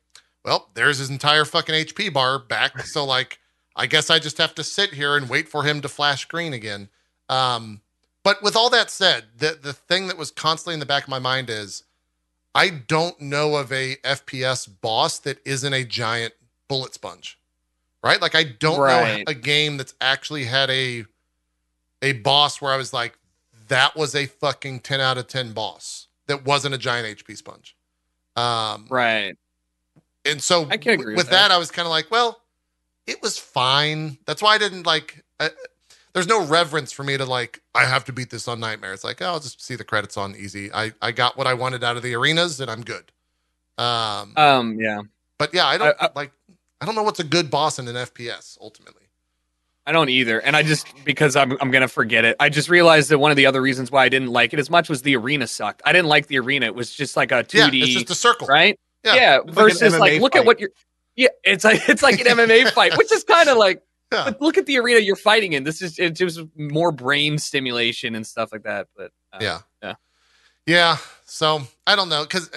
well 0.45 0.69
there's 0.75 0.99
his 0.99 1.11
entire 1.11 1.45
fucking 1.45 1.75
hp 1.87 2.13
bar 2.13 2.39
back 2.39 2.79
so 2.87 3.05
like 3.05 3.39
i 3.77 3.87
guess 3.87 4.11
i 4.11 4.19
just 4.19 4.39
have 4.39 4.55
to 4.55 4.65
sit 4.65 4.93
here 4.93 5.17
and 5.17 5.29
wait 5.29 5.49
for 5.49 5.63
him 5.65 5.81
to 5.81 5.89
flash 5.89 6.25
green 6.27 6.53
again 6.53 6.89
um 7.29 7.81
but 8.23 8.43
with 8.43 8.57
all 8.57 8.71
that 8.71 8.91
said 8.91 9.25
the 9.37 9.59
the 9.61 9.73
thing 9.73 10.07
that 10.07 10.17
was 10.19 10.31
constantly 10.31 10.75
in 10.75 10.81
the 10.81 10.87
back 10.87 11.03
of 11.05 11.09
my 11.09 11.19
mind 11.19 11.49
is 11.51 11.85
i 12.55 12.69
don't 12.69 13.21
know 13.21 13.57
of 13.57 13.71
a 13.73 13.97
fps 14.05 14.69
boss 14.81 15.19
that 15.19 15.39
isn't 15.45 15.73
a 15.75 15.85
giant 15.85 16.33
bullet 16.69 16.95
sponge 16.95 17.39
right 18.03 18.21
like 18.21 18.35
i 18.35 18.43
don't 18.45 18.81
Right. 18.81 19.19
know 19.19 19.25
a 19.27 19.35
game 19.35 19.77
that's 19.77 19.95
actually 20.01 20.45
had 20.45 20.71
a 20.71 21.05
a 22.03 22.13
boss 22.13 22.63
where 22.63 22.73
I 22.73 22.79
was 22.79 22.95
like, 22.95 23.19
that 23.69 23.95
was 23.95 24.15
a 24.15 24.25
fucking 24.25 24.81
10 24.81 25.01
out 25.03 25.19
of 25.19 25.27
10 25.29 25.53
boss 25.53 26.07
that 26.29 26.47
wasn't 26.47 26.75
a 26.75 26.79
giant 26.79 27.19
HP 27.19 27.37
sponge. 27.37 27.77
Um, 28.37 28.87
right 28.89 29.37
and 30.25 30.43
so 30.43 30.67
I 30.71 30.77
can 30.77 30.95
agree 30.95 31.15
with, 31.15 31.25
with 31.25 31.27
that. 31.31 31.49
that. 31.49 31.51
I 31.51 31.59
was 31.59 31.71
kind 31.71 31.87
of 31.87 31.91
like, 31.91 32.11
well, 32.11 32.41
it 33.07 33.23
was 33.23 33.39
fine. 33.39 34.19
That's 34.27 34.43
why 34.43 34.55
I 34.55 34.59
didn't 34.59 34.87
like, 34.87 35.25
uh, 35.39 35.49
there's 36.13 36.27
no 36.29 36.45
reverence 36.45 36.93
for 36.93 37.03
me 37.05 37.17
to 37.17 37.25
like, 37.25 37.61
I 37.75 37.85
have 37.85 38.05
to 38.07 38.13
beat 38.13 38.31
this 38.31 38.49
on 38.49 38.61
Nightmare. 38.61 38.93
It's 38.93 39.05
like, 39.05 39.23
oh, 39.23 39.27
I'll 39.27 39.41
just 39.41 39.63
see 39.65 39.77
the 39.77 39.85
credits 39.85 40.17
on 40.17 40.35
easy. 40.37 40.73
I, 40.73 40.93
I 41.01 41.13
got 41.13 41.37
what 41.37 41.47
I 41.47 41.55
wanted 41.55 41.83
out 41.85 41.97
of 41.97 42.03
the 42.03 42.15
arenas 42.15 42.61
and 42.61 42.71
I'm 42.71 42.83
good. 42.83 43.13
Um, 43.79 44.35
um 44.37 44.79
yeah 44.79 45.01
but 45.39 45.55
yeah, 45.55 45.67
I 45.67 45.79
don't 45.79 45.97
I- 46.01 46.07
I- 46.07 46.11
like, 46.15 46.33
I 46.83 46.87
don't 46.87 46.95
know 46.95 47.03
what's 47.03 47.21
a 47.21 47.25
good 47.25 47.51
boss 47.51 47.79
in 47.79 47.89
an 47.89 47.95
FPS 47.95 48.59
ultimately. 48.61 49.05
I 49.87 49.93
don't 49.93 50.11
either. 50.11 50.39
And 50.41 50.55
I 50.55 50.63
just 50.63 50.87
because 51.05 51.35
I'm 51.35 51.57
I'm 51.61 51.71
gonna 51.71 51.89
forget 51.89 52.25
it. 52.25 52.37
I 52.39 52.49
just 52.51 52.69
realized 52.69 53.09
that 53.11 53.19
one 53.19 53.31
of 53.31 53.37
the 53.37 53.47
other 53.47 53.61
reasons 53.63 53.91
why 53.91 54.05
I 54.05 54.09
didn't 54.11 54.29
like 54.29 54.53
it 54.53 54.59
as 54.61 54.69
much 54.71 54.89
was 54.89 55.03
the 55.03 55.17
arena 55.17 55.47
sucked. 55.47 55.81
I 55.85 55.93
didn't 55.93 56.09
like 56.09 56.27
the 56.27 56.39
arena. 56.39 56.67
It 56.67 56.75
was 56.75 56.93
just 56.95 57.17
like 57.17 57.33
a 57.33 57.43
2D. 57.43 57.55
Yeah, 57.55 57.85
it's 57.85 57.95
just 57.95 58.11
a 58.11 58.15
circle. 58.15 58.47
right? 58.47 58.79
Yeah. 59.05 59.15
Yeah. 59.15 59.39
versus 59.47 59.99
like, 59.99 60.15
MMA 60.15 60.21
look 60.21 60.33
fight. 60.35 60.41
at 60.41 60.47
what 60.47 60.61
you're 60.61 60.71
yeah, 61.17 61.29
it's 61.45 61.65
like 61.65 61.89
it's 61.89 62.03
like 62.03 62.21
an 62.21 62.27
MMA 62.39 62.71
fight, 62.73 62.97
which 62.97 63.13
is 63.13 63.25
kind 63.25 63.49
of 63.49 63.57
like 63.57 63.83
Yeah. 64.13 64.33
look 64.41 64.57
at 64.59 64.67
the 64.67 64.79
arena 64.79 65.01
you're 65.01 65.17
fighting 65.17 65.53
in. 65.55 65.65
This 65.65 65.83
is 65.83 65.99
it's 65.99 66.19
just 66.19 66.41
more 66.57 66.93
brain 66.93 67.39
stimulation 67.39 68.15
and 68.15 68.27
stuff 68.27 68.53
like 68.53 68.63
that. 68.63 68.89
But 68.97 69.13
uh, 69.33 69.39
Yeah. 69.41 69.59
Yeah. 69.83 69.95
Yeah. 70.67 70.97
So 71.27 71.63
I 71.87 71.97
don't 71.97 72.09
know 72.09 72.23
because 72.23 72.51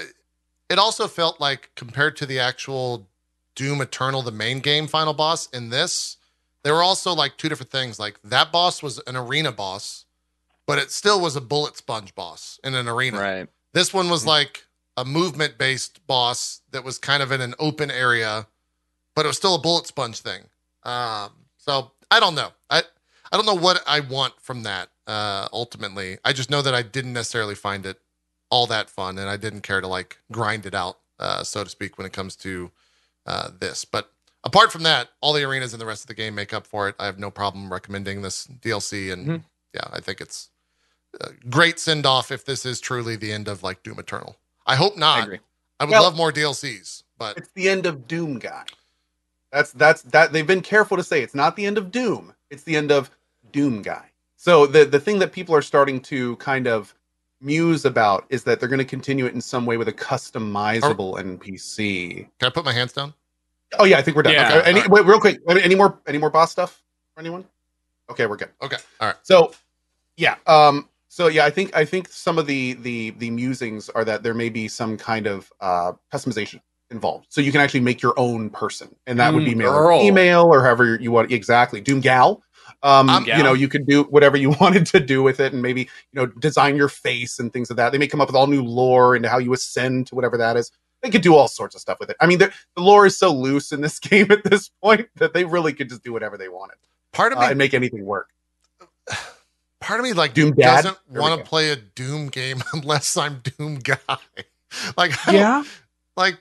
it 0.70 0.80
also 0.80 1.08
felt 1.08 1.40
like 1.40 1.72
compared 1.76 2.16
to 2.18 2.26
the 2.26 2.40
actual 2.40 3.08
Doom 3.56 3.82
Eternal, 3.82 4.22
the 4.24 4.32
main 4.32 4.60
game 4.60 4.88
final 4.88 5.14
boss 5.14 5.48
in 5.50 5.70
this, 5.70 6.18
there 6.64 6.74
were 6.74 6.82
also 6.84 7.14
like 7.14 7.38
two 7.38 7.50
different 7.50 7.72
things. 7.72 8.00
Like 8.00 8.20
that 8.24 8.52
boss 8.52 8.82
was 8.82 9.00
an 9.06 9.16
arena 9.16 9.52
boss, 9.52 10.06
but 10.66 10.80
it 10.80 10.92
still 10.92 11.20
was 11.22 11.36
a 11.36 11.42
bullet 11.42 11.78
sponge 11.78 12.16
boss 12.16 12.60
in 12.64 12.74
an 12.76 12.88
arena. 12.88 13.20
right. 13.20 13.50
This 13.74 13.94
one 13.94 14.10
was 14.10 14.26
like 14.26 14.66
a 14.98 15.06
movement 15.06 15.58
based 15.58 16.06
boss 16.08 16.62
that 16.72 16.84
was 16.84 16.98
kind 16.98 17.24
of 17.24 17.32
in 17.32 17.42
an 17.42 17.54
open 17.60 17.90
area 17.92 18.48
but 19.16 19.26
it 19.26 19.28
was 19.28 19.38
still 19.38 19.54
a 19.56 19.60
bullet 19.62 19.86
sponge 19.86 20.20
thing. 20.22 20.42
Um, 20.84 21.30
so 21.58 21.92
I 22.10 22.20
don't 22.20 22.36
know. 22.36 22.50
I 22.70 22.82
I 23.32 23.38
don't 23.38 23.46
know 23.46 23.54
what 23.56 23.84
I 23.86 24.00
want 24.00 24.34
from 24.42 24.64
that. 24.64 24.90
Uh, 25.06 25.48
ultimately, 25.54 26.18
I 26.26 26.34
just 26.34 26.50
know 26.50 26.62
that 26.64 26.74
I 26.74 26.82
didn't 26.82 27.14
necessarily 27.14 27.56
find 27.56 27.86
it 27.86 28.00
all 28.50 28.66
that 28.68 28.90
fun, 28.90 29.18
and 29.20 29.30
I 29.30 29.38
didn't 29.38 29.62
care 29.62 29.82
to 29.82 29.88
like 29.88 30.18
grind 30.32 30.66
it 30.66 30.74
out, 30.74 30.98
uh, 31.20 31.44
so 31.44 31.64
to 31.64 31.70
speak, 31.70 31.98
when 31.98 32.08
it 32.08 32.14
comes 32.14 32.36
to 32.38 32.72
uh, 33.28 33.50
this. 33.60 33.86
But 33.86 34.12
apart 34.44 34.72
from 34.72 34.82
that, 34.84 35.10
all 35.22 35.34
the 35.34 35.44
arenas 35.44 35.74
and 35.74 35.82
the 35.82 35.86
rest 35.86 36.04
of 36.04 36.08
the 36.08 36.14
game 36.16 36.34
make 36.36 36.54
up 36.54 36.66
for 36.66 36.90
it. 36.90 36.96
I 37.00 37.06
have 37.06 37.20
no 37.20 37.30
problem 37.32 37.72
recommending 37.72 38.24
this 38.24 38.48
DLC, 38.48 39.12
and 39.12 39.28
Mhm. 39.28 39.44
yeah, 39.74 39.88
I 39.92 40.00
think 40.00 40.22
it's 40.22 40.50
a 41.22 41.34
great 41.50 41.80
send 41.80 42.06
off 42.08 42.32
if 42.32 42.46
this 42.46 42.66
is 42.66 42.80
truly 42.80 43.16
the 43.16 43.32
end 43.32 43.48
of 43.48 43.62
like 43.62 43.84
Doom 43.84 44.00
Eternal. 44.00 44.38
I 44.66 44.76
hope 44.76 44.94
I 44.96 45.00
not. 45.00 45.24
agree. 45.24 45.40
I 45.80 45.86
would 45.86 45.92
Well- 45.92 46.04
love 46.04 46.16
more 46.16 46.32
DLCs, 46.32 47.04
but 47.18 47.38
It's 47.38 47.50
the 47.56 47.70
end 47.70 47.86
of 47.86 48.08
Doom 48.08 48.40
guy. 48.40 48.66
That's 49.52 49.72
that's 49.74 50.02
that 50.04 50.34
they've 50.34 50.48
been 50.48 50.62
careful 50.62 50.98
to 50.98 51.04
say 51.04 51.22
it's 51.22 51.36
not 51.36 51.56
the 51.56 51.66
end 51.66 51.78
of 51.78 51.92
Doom. 51.92 52.34
It's 52.50 52.64
the 52.64 52.76
end 52.76 52.92
of 52.92 53.12
Doom 53.52 53.82
guy. 53.82 54.10
So 54.36 54.66
the 54.66 54.84
the 54.86 55.00
thing 55.00 55.20
that 55.20 55.32
people 55.32 55.54
are 55.56 55.62
starting 55.62 56.00
to 56.02 56.36
kind 56.38 56.68
of 56.68 56.94
muse 57.40 57.86
about 57.86 58.26
is 58.30 58.44
that 58.46 58.60
they're 58.60 58.70
going 58.70 58.80
to 58.80 58.86
continue 58.86 59.26
it 59.26 59.34
in 59.34 59.42
some 59.42 59.66
way 59.66 59.78
with 59.78 59.90
a 59.90 59.94
customizable 59.94 61.20
NPC. 61.20 62.28
can 62.40 62.48
I 62.48 62.50
put 62.50 62.66
my 62.66 62.72
hands 62.74 62.94
down? 62.94 63.14
Oh 63.78 63.84
yeah, 63.86 63.98
I 63.98 64.02
think 64.02 64.16
we're 64.16 64.24
done. 64.24 64.34
Yeah. 64.34 64.58
Okay, 64.60 64.70
any, 64.70 64.88
wait, 64.88 65.06
real 65.06 65.20
quick. 65.20 65.40
Any 65.48 65.62
any 65.62 65.76
more 65.76 66.00
any 66.08 66.18
more 66.18 66.30
boss 66.30 66.52
stuff 66.52 66.82
for 67.14 67.20
anyone? 67.20 67.46
Okay, 68.10 68.26
we're 68.26 68.38
good. 68.38 68.50
Okay, 68.62 68.78
all 69.00 69.08
right. 69.08 69.18
So, 69.24 69.54
yeah. 70.18 70.36
Um. 70.48 70.88
So 71.14 71.28
yeah, 71.28 71.46
I 71.46 71.52
think 71.52 71.76
I 71.76 71.86
think 71.86 72.08
some 72.10 72.40
of 72.40 72.48
the 72.48 72.74
the 72.74 73.12
the 73.12 73.30
musings 73.30 73.88
are 73.88 74.04
that 74.04 74.24
there 74.24 74.34
may 74.34 74.50
be 74.50 74.68
some 74.68 74.98
kind 74.98 75.28
of 75.28 75.54
uh 75.62 75.92
customization 76.12 76.60
involved, 76.90 77.28
so 77.30 77.40
you 77.40 77.52
can 77.52 77.62
actually 77.62 77.82
make 77.82 78.02
your 78.02 78.16
own 78.18 78.50
person, 78.50 78.96
and 79.06 79.20
that 79.20 79.32
would 79.32 79.46
be 79.46 79.52
Doom 79.52 79.60
male, 79.60 79.74
girl. 79.74 80.00
or 80.00 80.02
female, 80.02 80.46
or 80.46 80.64
however 80.64 80.96
you 80.96 81.12
want. 81.12 81.32
Exactly, 81.32 81.82
Doom 81.82 82.00
gal. 82.00 82.42
Um, 82.82 83.12
Um, 83.12 83.26
you 83.28 83.44
know, 83.44 83.54
you 83.54 83.68
could 83.68 83.86
do 83.86 84.06
whatever 84.06 84.38
you 84.38 84.50
wanted 84.60 84.88
to 84.88 85.00
do 85.00 85.22
with 85.22 85.40
it, 85.40 85.54
and 85.54 85.62
maybe 85.62 85.82
you 85.82 86.16
know 86.16 86.26
design 86.26 86.76
your 86.76 86.90
face 86.90 87.38
and 87.38 87.54
things 87.54 87.70
of 87.70 87.78
that. 87.78 87.92
They 87.92 88.00
may 88.00 88.08
come 88.08 88.20
up 88.20 88.28
with 88.28 88.36
all 88.36 88.48
new 88.48 88.64
lore 88.64 89.16
into 89.16 89.30
how 89.30 89.38
you 89.38 89.54
ascend 89.54 90.08
to 90.08 90.16
whatever 90.16 90.36
that 90.38 90.58
is. 90.58 90.72
They 91.04 91.12
could 91.12 91.22
do 91.22 91.36
all 91.36 91.48
sorts 91.48 91.76
of 91.76 91.82
stuff 91.82 92.00
with 92.00 92.10
it. 92.10 92.18
I 92.22 92.26
mean, 92.26 92.40
the, 92.40 92.52
the 92.76 92.82
lore 92.82 93.06
is 93.06 93.20
so 93.20 93.32
loose 93.32 93.72
in 93.72 93.82
this 93.82 94.00
game 94.10 94.32
at 94.32 94.44
this 94.46 94.72
point 94.82 95.10
that 95.18 95.36
they 95.36 95.46
really 95.46 95.74
could 95.74 95.90
just 95.90 96.04
do 96.04 96.12
whatever 96.12 96.40
they 96.40 96.50
wanted 96.50 96.78
Part 97.12 97.34
of 97.34 97.38
uh, 97.38 97.42
and 97.44 97.58
make 97.60 97.76
anything 97.76 98.04
work. 98.04 98.32
Part 99.84 100.00
of 100.00 100.04
me, 100.06 100.14
like 100.14 100.34
Doom 100.34 100.52
Dad? 100.54 100.84
doesn't 100.84 100.98
want 101.10 101.40
to 101.40 101.46
play 101.48 101.72
a 101.72 101.76
Doom 101.76 102.28
game 102.28 102.64
unless 102.74 103.16
I'm 103.18 103.42
Doom 103.58 103.76
guy. 103.76 103.98
like, 104.98 105.28
I 105.28 105.32
don't- 105.32 105.68
like 106.18 106.38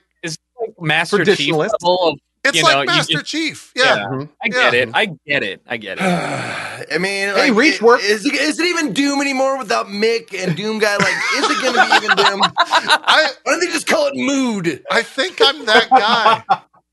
Like 0.59 0.73
Master 0.79 1.23
Chief 1.25 1.53
level 1.53 1.99
of 2.07 2.19
it's 2.45 2.57
You 2.57 2.63
like 2.63 2.87
know, 2.87 2.93
Master 2.93 3.13
just- 3.19 3.25
Chief. 3.25 3.71
Yeah. 3.73 3.95
Yeah. 3.95 4.05
Mhm. 4.07 4.29
I 4.43 4.47
get 4.49 4.73
Yeah. 4.73 4.79
it. 4.81 4.89
I 4.93 5.05
get 5.05 5.43
it. 5.43 5.61
I 5.65 5.77
get 5.77 5.97
it. 5.97 6.03
I 6.91 6.97
mean, 6.97 7.29
Hey, 7.29 7.49
like, 7.49 7.57
Reach 7.57 7.75
it- 7.75 7.81
work- 7.81 8.01
Is, 8.03 8.25
it- 8.25 8.33
is 8.33 8.59
it 8.59 8.65
even 8.65 8.91
Doom 8.91 9.21
anymore 9.21 9.57
without 9.57 9.87
Mick 9.87 10.33
and 10.37 10.55
Doom 10.57 10.79
guy? 10.79 10.97
Like, 10.97 11.13
is 11.37 11.49
it 11.49 11.61
going 11.61 11.73
to 11.73 11.85
be 11.99 12.05
even 12.05 12.17
Doom? 12.17 12.41
I 12.57 13.31
Why 13.43 13.51
don't 13.53 13.59
they 13.61 13.67
just 13.67 13.87
call 13.87 14.07
it 14.07 14.15
Mood? 14.15 14.83
I 14.91 15.03
think 15.03 15.39
I'm 15.41 15.65
that 15.65 15.89
guy. 15.89 16.43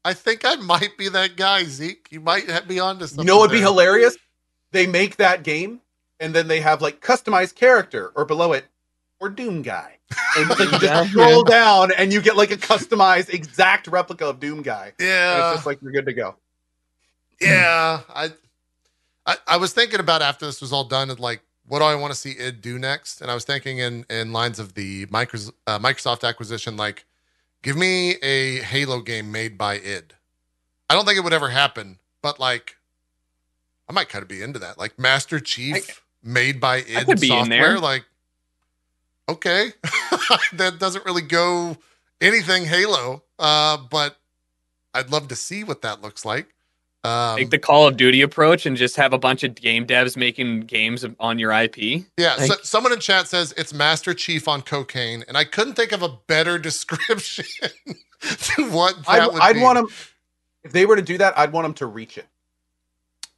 I 0.04 0.14
think 0.14 0.44
I 0.44 0.54
might 0.54 0.96
be 0.96 1.08
that 1.08 1.34
guy, 1.36 1.64
Zeke. 1.64 2.06
You 2.10 2.20
might 2.20 2.46
be 2.68 2.78
onto 2.78 3.06
something. 3.06 3.24
You 3.26 3.32
know 3.32 3.38
what'd 3.38 3.52
be 3.52 3.60
hilarious? 3.60 4.16
They 4.72 4.86
make 4.86 5.16
that 5.16 5.42
game 5.42 5.80
and 6.20 6.34
then 6.34 6.48
they 6.48 6.60
have 6.60 6.82
like 6.82 7.00
customized 7.00 7.56
character 7.56 8.12
or 8.16 8.24
below 8.26 8.52
it 8.52 8.66
or 9.20 9.30
Doom 9.30 9.62
guy. 9.62 9.98
And 10.34 10.58
you 10.58 10.76
Yeah, 10.82 11.04
just 11.04 11.10
scroll 11.10 11.44
down 11.44 11.92
and 11.92 12.12
you 12.12 12.22
get 12.22 12.36
like 12.36 12.52
a 12.52 12.56
customized 12.58 13.34
exact 13.34 13.88
replica 13.88 14.26
of 14.26 14.40
Doom 14.40 14.62
guy. 14.62 14.94
And 14.96 15.06
Yeah. 15.08 15.40
it's 15.40 15.50
just 15.50 15.66
like 15.66 15.80
you're 15.82 15.92
good 15.92 16.06
to 16.06 16.14
go. 16.14 16.36
Yeah, 17.40 18.00
I, 18.08 18.30
I 19.26 19.36
I 19.46 19.56
was 19.56 19.72
thinking 19.72 20.00
about 20.00 20.22
after 20.22 20.46
this 20.46 20.60
was 20.60 20.72
all 20.72 20.84
done, 20.84 21.10
and 21.10 21.18
like, 21.20 21.42
what 21.66 21.78
do 21.80 21.84
I 21.86 21.94
want 21.94 22.12
to 22.12 22.18
see 22.18 22.32
id 22.38 22.60
do 22.60 22.78
next? 22.78 23.20
And 23.22 23.30
I 23.30 23.34
was 23.34 23.44
thinking 23.44 23.78
in 23.78 24.04
in 24.10 24.32
lines 24.32 24.58
of 24.58 24.74
the 24.74 25.06
Microsoft 25.06 25.52
uh, 25.66 25.78
Microsoft 25.78 26.28
acquisition, 26.28 26.76
like, 26.76 27.04
give 27.62 27.76
me 27.76 28.12
a 28.22 28.58
Halo 28.60 29.00
game 29.00 29.32
made 29.32 29.56
by 29.58 29.74
id. 29.76 30.14
I 30.90 30.94
don't 30.94 31.04
think 31.06 31.18
it 31.18 31.24
would 31.24 31.32
ever 31.32 31.50
happen, 31.50 31.98
but 32.22 32.40
like, 32.40 32.76
I 33.88 33.92
might 33.92 34.08
kind 34.08 34.22
of 34.22 34.28
be 34.28 34.42
into 34.42 34.58
that. 34.58 34.78
Like 34.78 34.98
Master 34.98 35.40
Chief 35.40 36.02
made 36.22 36.60
by 36.60 36.78
id 36.78 37.06
could 37.06 37.20
be 37.20 37.28
in 37.30 37.46
software. 37.46 37.58
there. 37.58 37.78
Like, 37.78 38.04
okay, 39.28 39.72
that 40.52 40.78
doesn't 40.78 41.04
really 41.04 41.22
go 41.22 41.76
anything 42.20 42.64
Halo, 42.64 43.22
uh, 43.38 43.78
but 43.90 44.16
I'd 44.94 45.10
love 45.10 45.28
to 45.28 45.36
see 45.36 45.64
what 45.64 45.82
that 45.82 46.02
looks 46.02 46.24
like. 46.24 46.48
Um, 47.02 47.38
Take 47.38 47.50
the 47.50 47.58
Call 47.58 47.88
of 47.88 47.96
Duty 47.96 48.20
approach 48.20 48.66
and 48.66 48.76
just 48.76 48.94
have 48.96 49.14
a 49.14 49.18
bunch 49.18 49.42
of 49.42 49.54
game 49.54 49.86
devs 49.86 50.18
making 50.18 50.60
games 50.62 51.06
on 51.18 51.38
your 51.38 51.50
IP. 51.50 52.04
Yeah, 52.18 52.36
so, 52.36 52.54
someone 52.62 52.92
in 52.92 53.00
chat 53.00 53.26
says 53.26 53.54
it's 53.56 53.72
Master 53.72 54.12
Chief 54.12 54.46
on 54.46 54.60
cocaine, 54.60 55.24
and 55.26 55.36
I 55.36 55.44
couldn't 55.44 55.74
think 55.74 55.92
of 55.92 56.02
a 56.02 56.10
better 56.26 56.58
description 56.60 57.46
to 58.20 58.70
what 58.70 58.96
that 59.06 59.08
I'd, 59.08 59.26
would 59.32 59.42
I'd 59.42 59.52
be. 59.54 59.62
want 59.62 59.76
them 59.76 59.88
if 60.62 60.72
they 60.72 60.86
were 60.86 60.96
to 60.96 61.02
do 61.02 61.18
that, 61.18 61.38
I'd 61.38 61.52
want 61.52 61.64
them 61.64 61.74
to 61.74 61.86
reach 61.86 62.18
it. 62.18 62.26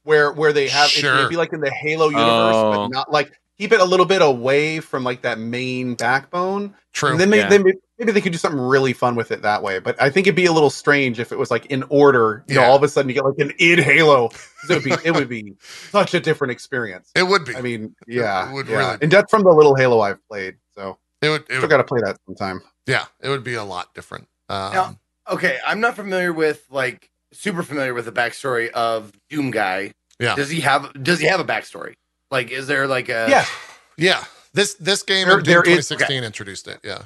Where 0.05 0.33
where 0.33 0.53
they 0.53 0.69
have 0.69 0.89
Sure. 0.89 1.15
it 1.19 1.23
may 1.25 1.29
be 1.29 1.37
like 1.37 1.53
in 1.53 1.61
the 1.61 1.71
Halo 1.71 2.07
universe, 2.09 2.55
Oh. 2.57 2.73
but 2.73 2.89
not 2.89 3.13
like 3.13 3.33
keep 3.59 3.71
it 3.73 3.81
a 3.81 3.85
little 3.85 4.07
bit 4.07 4.21
away 4.23 4.81
from 4.81 5.05
like 5.05 5.23
that 5.23 5.39
main 5.39 5.95
backbone. 5.95 6.75
True. 6.93 7.11
And 7.11 7.21
then 7.21 7.31
maybe, 7.31 7.43
Yeah. 7.43 7.49
then 7.49 7.63
maybe 7.63 7.79
maybe 7.99 8.13
they 8.13 8.21
could 8.21 8.33
do 8.33 8.39
something 8.39 8.61
really 8.61 8.93
fun 8.93 9.15
with 9.15 9.31
it 9.31 9.43
that 9.43 9.63
way. 9.63 9.79
But 9.79 10.01
I 10.03 10.11
think 10.11 10.27
it'd 10.27 10.35
be 10.35 10.47
a 10.47 10.53
little 10.53 10.71
strange 10.71 11.21
if 11.21 11.31
it 11.31 11.39
was 11.39 11.51
like 11.53 11.67
in 11.67 11.85
order. 11.89 12.45
You 12.49 12.57
know, 12.57 12.63
Yeah. 12.63 12.67
all 12.69 12.77
of 12.77 12.83
a 12.83 12.89
sudden 12.89 13.09
you 13.09 13.15
get 13.15 13.25
like 13.25 13.39
an 13.39 13.53
in 13.59 13.79
Halo. 13.79 14.31
It 14.69 14.75
would 14.75 14.83
be 14.85 14.93
it 15.05 15.15
would 15.15 15.29
be 15.29 15.55
such 15.91 16.15
a 16.15 16.21
different 16.21 16.51
experience. 16.51 17.11
it 17.15 17.23
would 17.23 17.45
be. 17.45 17.55
I 17.55 17.61
mean, 17.61 17.95
yeah, 18.09 18.51
it 18.51 18.53
would 18.55 18.67
yeah. 18.69 18.77
really 18.79 18.97
be. 18.97 19.05
and 19.05 19.13
that's 19.13 19.31
from 19.31 19.45
the 19.45 19.51
little 19.53 19.77
Halo 19.77 20.01
I've 20.01 20.19
played. 20.29 20.57
So 20.75 20.99
it 21.21 21.29
would. 21.29 21.43
It 21.49 21.59
still 21.59 21.69
got 21.69 21.77
to 21.77 21.85
play 21.85 22.01
that 22.05 22.17
sometime. 22.27 22.63
yeah, 22.87 23.05
it 23.21 23.29
would 23.29 23.45
be 23.45 23.55
a 23.55 23.63
lot 23.65 23.95
different. 23.95 24.27
Um, 24.49 24.73
Now- 24.73 24.97
Okay, 25.31 25.57
I'm 25.65 25.79
not 25.79 25.95
familiar 25.95 26.33
with 26.33 26.65
like 26.69 27.09
super 27.33 27.63
familiar 27.63 27.95
with 27.95 28.05
the 28.05 28.13
backstory 28.13 28.71
of 28.71 29.13
Doom 29.29 29.51
guy. 29.51 29.93
Yeah. 30.21 30.35
Does 30.37 30.51
he 30.51 30.61
have 30.61 30.93
Does 31.03 31.19
he 31.21 31.27
have 31.27 31.41
a 31.41 31.45
backstory? 31.45 31.95
Like, 32.31 32.51
is 32.51 32.67
there 32.67 32.87
like 32.87 33.09
a 33.09 33.27
yeah, 33.29 33.45
yeah, 33.97 34.25
this 34.53 34.75
this 34.75 35.03
game 35.03 35.27
There- 35.29 35.39
in 35.39 35.45
Doom 35.45 35.53
there 35.53 35.63
is- 35.63 35.89
2016 35.89 36.25
introduced 36.25 36.69
it. 36.69 36.79
Yeah, 36.83 37.03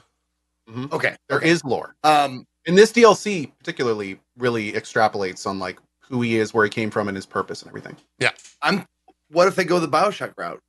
Okay, 0.93 1.17
there 1.29 1.41
is 1.43 1.61
okay. 1.63 1.69
lore. 1.69 1.95
Um, 2.05 2.47
And 2.67 2.77
this 2.77 2.93
DLC 2.93 3.53
particularly 3.59 4.19
really 4.37 4.73
extrapolates 4.73 5.47
on 5.47 5.59
like 5.59 5.79
who 6.01 6.21
he 6.23 6.37
is, 6.37 6.53
where 6.55 6.65
he 6.65 6.71
came 6.71 6.91
from, 6.91 7.09
and 7.09 7.17
his 7.17 7.27
purpose 7.27 7.63
and 7.63 7.69
everything. 7.69 7.97
Yeah. 8.19 8.31
I'm. 8.63 8.85
What 9.31 9.49
if 9.49 9.57
they 9.57 9.65
go 9.65 9.81
the 9.81 9.89
Bioshock 9.89 10.35
route 10.37 10.61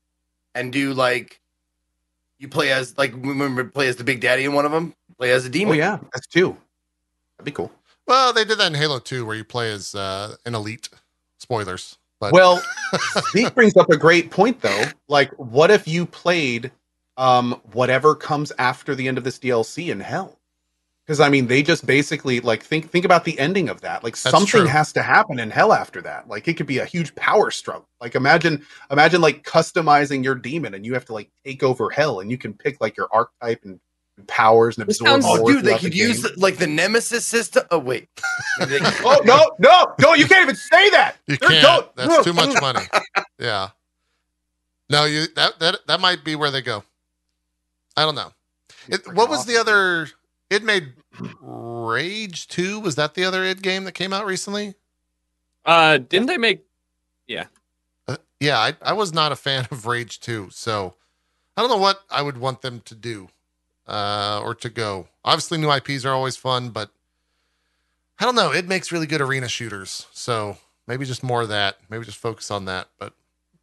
and 0.55 0.71
do 0.73 0.93
like 0.93 1.39
you 2.39 2.47
play 2.47 2.71
as 2.71 2.97
like 2.97 3.13
remember 3.13 3.63
play 3.65 3.87
as 3.87 3.95
the 3.97 4.03
Big 4.03 4.19
Daddy 4.21 4.45
in 4.45 4.53
one 4.53 4.65
of 4.65 4.71
them, 4.71 4.93
play 5.17 5.31
as 5.31 5.45
a 5.45 5.49
Oh 5.49 5.51
demon. 5.51 5.75
yeah, 5.77 5.99
that's 6.13 6.25
two. 6.27 6.57
That'd 7.37 7.45
be 7.45 7.51
cool. 7.51 7.71
Well, 8.07 8.33
they 8.33 8.45
did 8.45 8.57
that 8.57 8.67
in 8.67 8.73
Halo 8.73 8.99
2, 8.99 9.25
where 9.25 9.35
you 9.35 9.43
play 9.43 9.71
as 9.71 9.93
uh, 9.95 10.35
an 10.45 10.55
elite. 10.55 10.89
Spoilers, 11.39 11.97
but 12.19 12.33
Well, 12.33 12.61
Zeke 13.31 13.53
brings 13.53 13.77
up 13.77 13.89
a 13.91 13.97
great 13.97 14.31
point 14.31 14.59
though. 14.61 14.85
Like, 15.07 15.31
what 15.33 15.69
if 15.69 15.87
you 15.87 16.05
played 16.05 16.71
um 17.17 17.59
whatever 17.73 18.13
comes 18.15 18.51
after 18.59 18.93
the 18.95 19.07
end 19.07 19.17
of 19.17 19.23
this 19.23 19.37
DLC 19.39 19.91
in 19.91 19.99
hell? 19.99 20.39
Because 21.05 21.19
I 21.19 21.29
mean, 21.29 21.47
they 21.47 21.63
just 21.63 21.85
basically 21.85 22.39
like 22.41 22.63
think 22.63 22.89
think 22.89 23.05
about 23.05 23.23
the 23.23 23.37
ending 23.39 23.69
of 23.69 23.81
that. 23.81 24.03
Like 24.03 24.13
That's 24.15 24.31
something 24.31 24.61
true. 24.61 24.65
has 24.65 24.91
to 24.93 25.01
happen 25.01 25.39
in 25.39 25.49
hell 25.51 25.71
after 25.71 26.01
that. 26.01 26.27
Like 26.27 26.47
it 26.47 26.55
could 26.55 26.65
be 26.65 26.79
a 26.79 26.85
huge 26.85 27.15
power 27.15 27.49
struggle. 27.51 27.87
Like 28.01 28.15
imagine 28.15 28.65
imagine 28.91 29.21
like 29.21 29.43
customizing 29.43 30.23
your 30.23 30.35
demon 30.35 30.73
and 30.73 30.85
you 30.85 30.93
have 30.95 31.05
to 31.05 31.13
like 31.13 31.29
take 31.45 31.63
over 31.63 31.89
hell 31.89 32.19
and 32.19 32.29
you 32.29 32.37
can 32.37 32.53
pick 32.53 32.81
like 32.81 32.97
your 32.97 33.07
archetype 33.11 33.61
and 33.63 33.79
powers 34.25 34.77
and 34.77 34.87
This 34.87 34.99
absorb. 34.99 35.21
sounds- 35.21 35.39
Oh, 35.39 35.47
dude, 35.47 35.63
they 35.63 35.77
could 35.77 35.91
the 35.91 35.97
use 35.97 36.23
game. 36.23 36.33
like 36.37 36.57
the 36.57 36.65
Nemesis 36.67 37.25
system. 37.25 37.63
Oh 37.71 37.77
wait, 37.79 38.07
Maybe 38.59 38.71
they 38.71 38.79
could- 38.79 39.05
Oh 39.05 39.21
no, 39.25 39.51
no, 39.59 39.93
no! 39.99 40.13
You 40.15 40.25
can't 40.27 40.41
even 40.43 40.55
say 40.55 40.89
that. 40.89 41.17
you 41.27 41.37
They're 41.37 41.49
can't. 41.49 41.63
go- 41.63 41.89
That's 41.95 42.23
too 42.25 42.33
much 42.33 42.59
money. 42.61 42.81
Yeah. 43.39 43.69
No, 44.89 45.05
you 45.05 45.27
that 45.35 45.59
that 45.59 45.79
that 45.87 45.99
might 45.99 46.23
be 46.23 46.35
where 46.35 46.49
they 46.51 46.61
go. 46.61 46.83
I 47.95 48.03
don't 48.03 48.15
know. 48.15 48.31
It, 48.87 49.13
what 49.13 49.29
was 49.29 49.45
the 49.45 49.57
other? 49.57 50.07
It 50.49 50.63
made 50.63 50.93
Rage 51.41 52.47
Two. 52.47 52.79
Was 52.79 52.95
that 52.95 53.13
the 53.13 53.25
other 53.25 53.43
id 53.43 53.61
game 53.61 53.83
that 53.83 53.91
came 53.93 54.13
out 54.13 54.25
recently? 54.25 54.75
Uh, 55.65 55.97
didn't 55.97 56.27
they 56.27 56.37
make? 56.37 56.63
Uh, 58.09 58.15
yeah, 58.39 58.57
I, 58.57 58.73
I 58.81 58.93
was 58.93 59.13
not 59.13 59.33
a 59.33 59.35
fan 59.35 59.67
of 59.69 59.85
Rage 59.85 60.21
2, 60.21 60.47
so 60.51 60.93
I 61.57 61.61
don't 61.61 61.69
know 61.69 61.75
what 61.75 61.99
I 62.09 62.21
would 62.21 62.37
want 62.37 62.61
them 62.61 62.79
to 62.85 62.95
do 62.95 63.27
uh, 63.87 64.41
or 64.43 64.55
to 64.55 64.69
go. 64.69 65.07
Obviously, 65.23 65.57
new 65.57 65.71
IPs 65.71 66.05
are 66.05 66.13
always 66.13 66.35
fun, 66.37 66.69
but 66.69 66.89
I 68.19 68.25
don't 68.25 68.35
know. 68.35 68.51
It 68.51 68.67
makes 68.67 68.91
really 68.91 69.07
good 69.07 69.21
arena 69.21 69.47
shooters, 69.47 70.07
so 70.11 70.57
maybe 70.87 71.05
just 71.05 71.23
more 71.23 71.41
of 71.43 71.49
that. 71.49 71.77
Maybe 71.89 72.05
just 72.05 72.17
focus 72.17 72.51
on 72.51 72.65
that. 72.65 72.87
But 72.99 73.13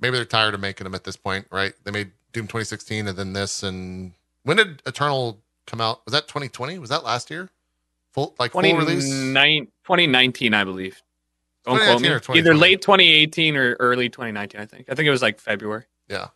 maybe 0.00 0.16
they're 0.16 0.24
tired 0.24 0.54
of 0.54 0.60
making 0.60 0.84
them 0.84 0.94
at 0.94 1.04
this 1.04 1.16
point, 1.16 1.46
right? 1.50 1.72
They 1.84 1.90
made 1.90 2.12
Doom 2.32 2.46
2016 2.46 3.08
and 3.08 3.18
then 3.18 3.32
this. 3.32 3.62
And 3.62 4.12
when 4.44 4.56
did 4.56 4.82
Eternal 4.86 5.40
come 5.66 5.80
out? 5.80 6.04
Was 6.04 6.12
that 6.12 6.28
2020? 6.28 6.78
Was 6.78 6.90
that 6.90 7.04
last 7.04 7.30
year? 7.30 7.50
Full 8.12 8.34
like 8.38 8.52
full 8.52 8.62
release. 8.62 9.08
2019, 9.84 10.54
I 10.54 10.64
believe. 10.64 11.02
Don't 11.64 11.78
quote 11.78 12.00
me. 12.02 12.38
Either 12.38 12.54
late 12.54 12.82
2018 12.82 13.56
or 13.56 13.74
early 13.80 14.08
2019. 14.08 14.60
I 14.60 14.66
think. 14.66 14.86
I 14.88 14.94
think 14.94 15.06
it 15.06 15.10
was 15.10 15.22
like 15.22 15.40
February, 15.40 15.84
Yeah. 16.08 16.28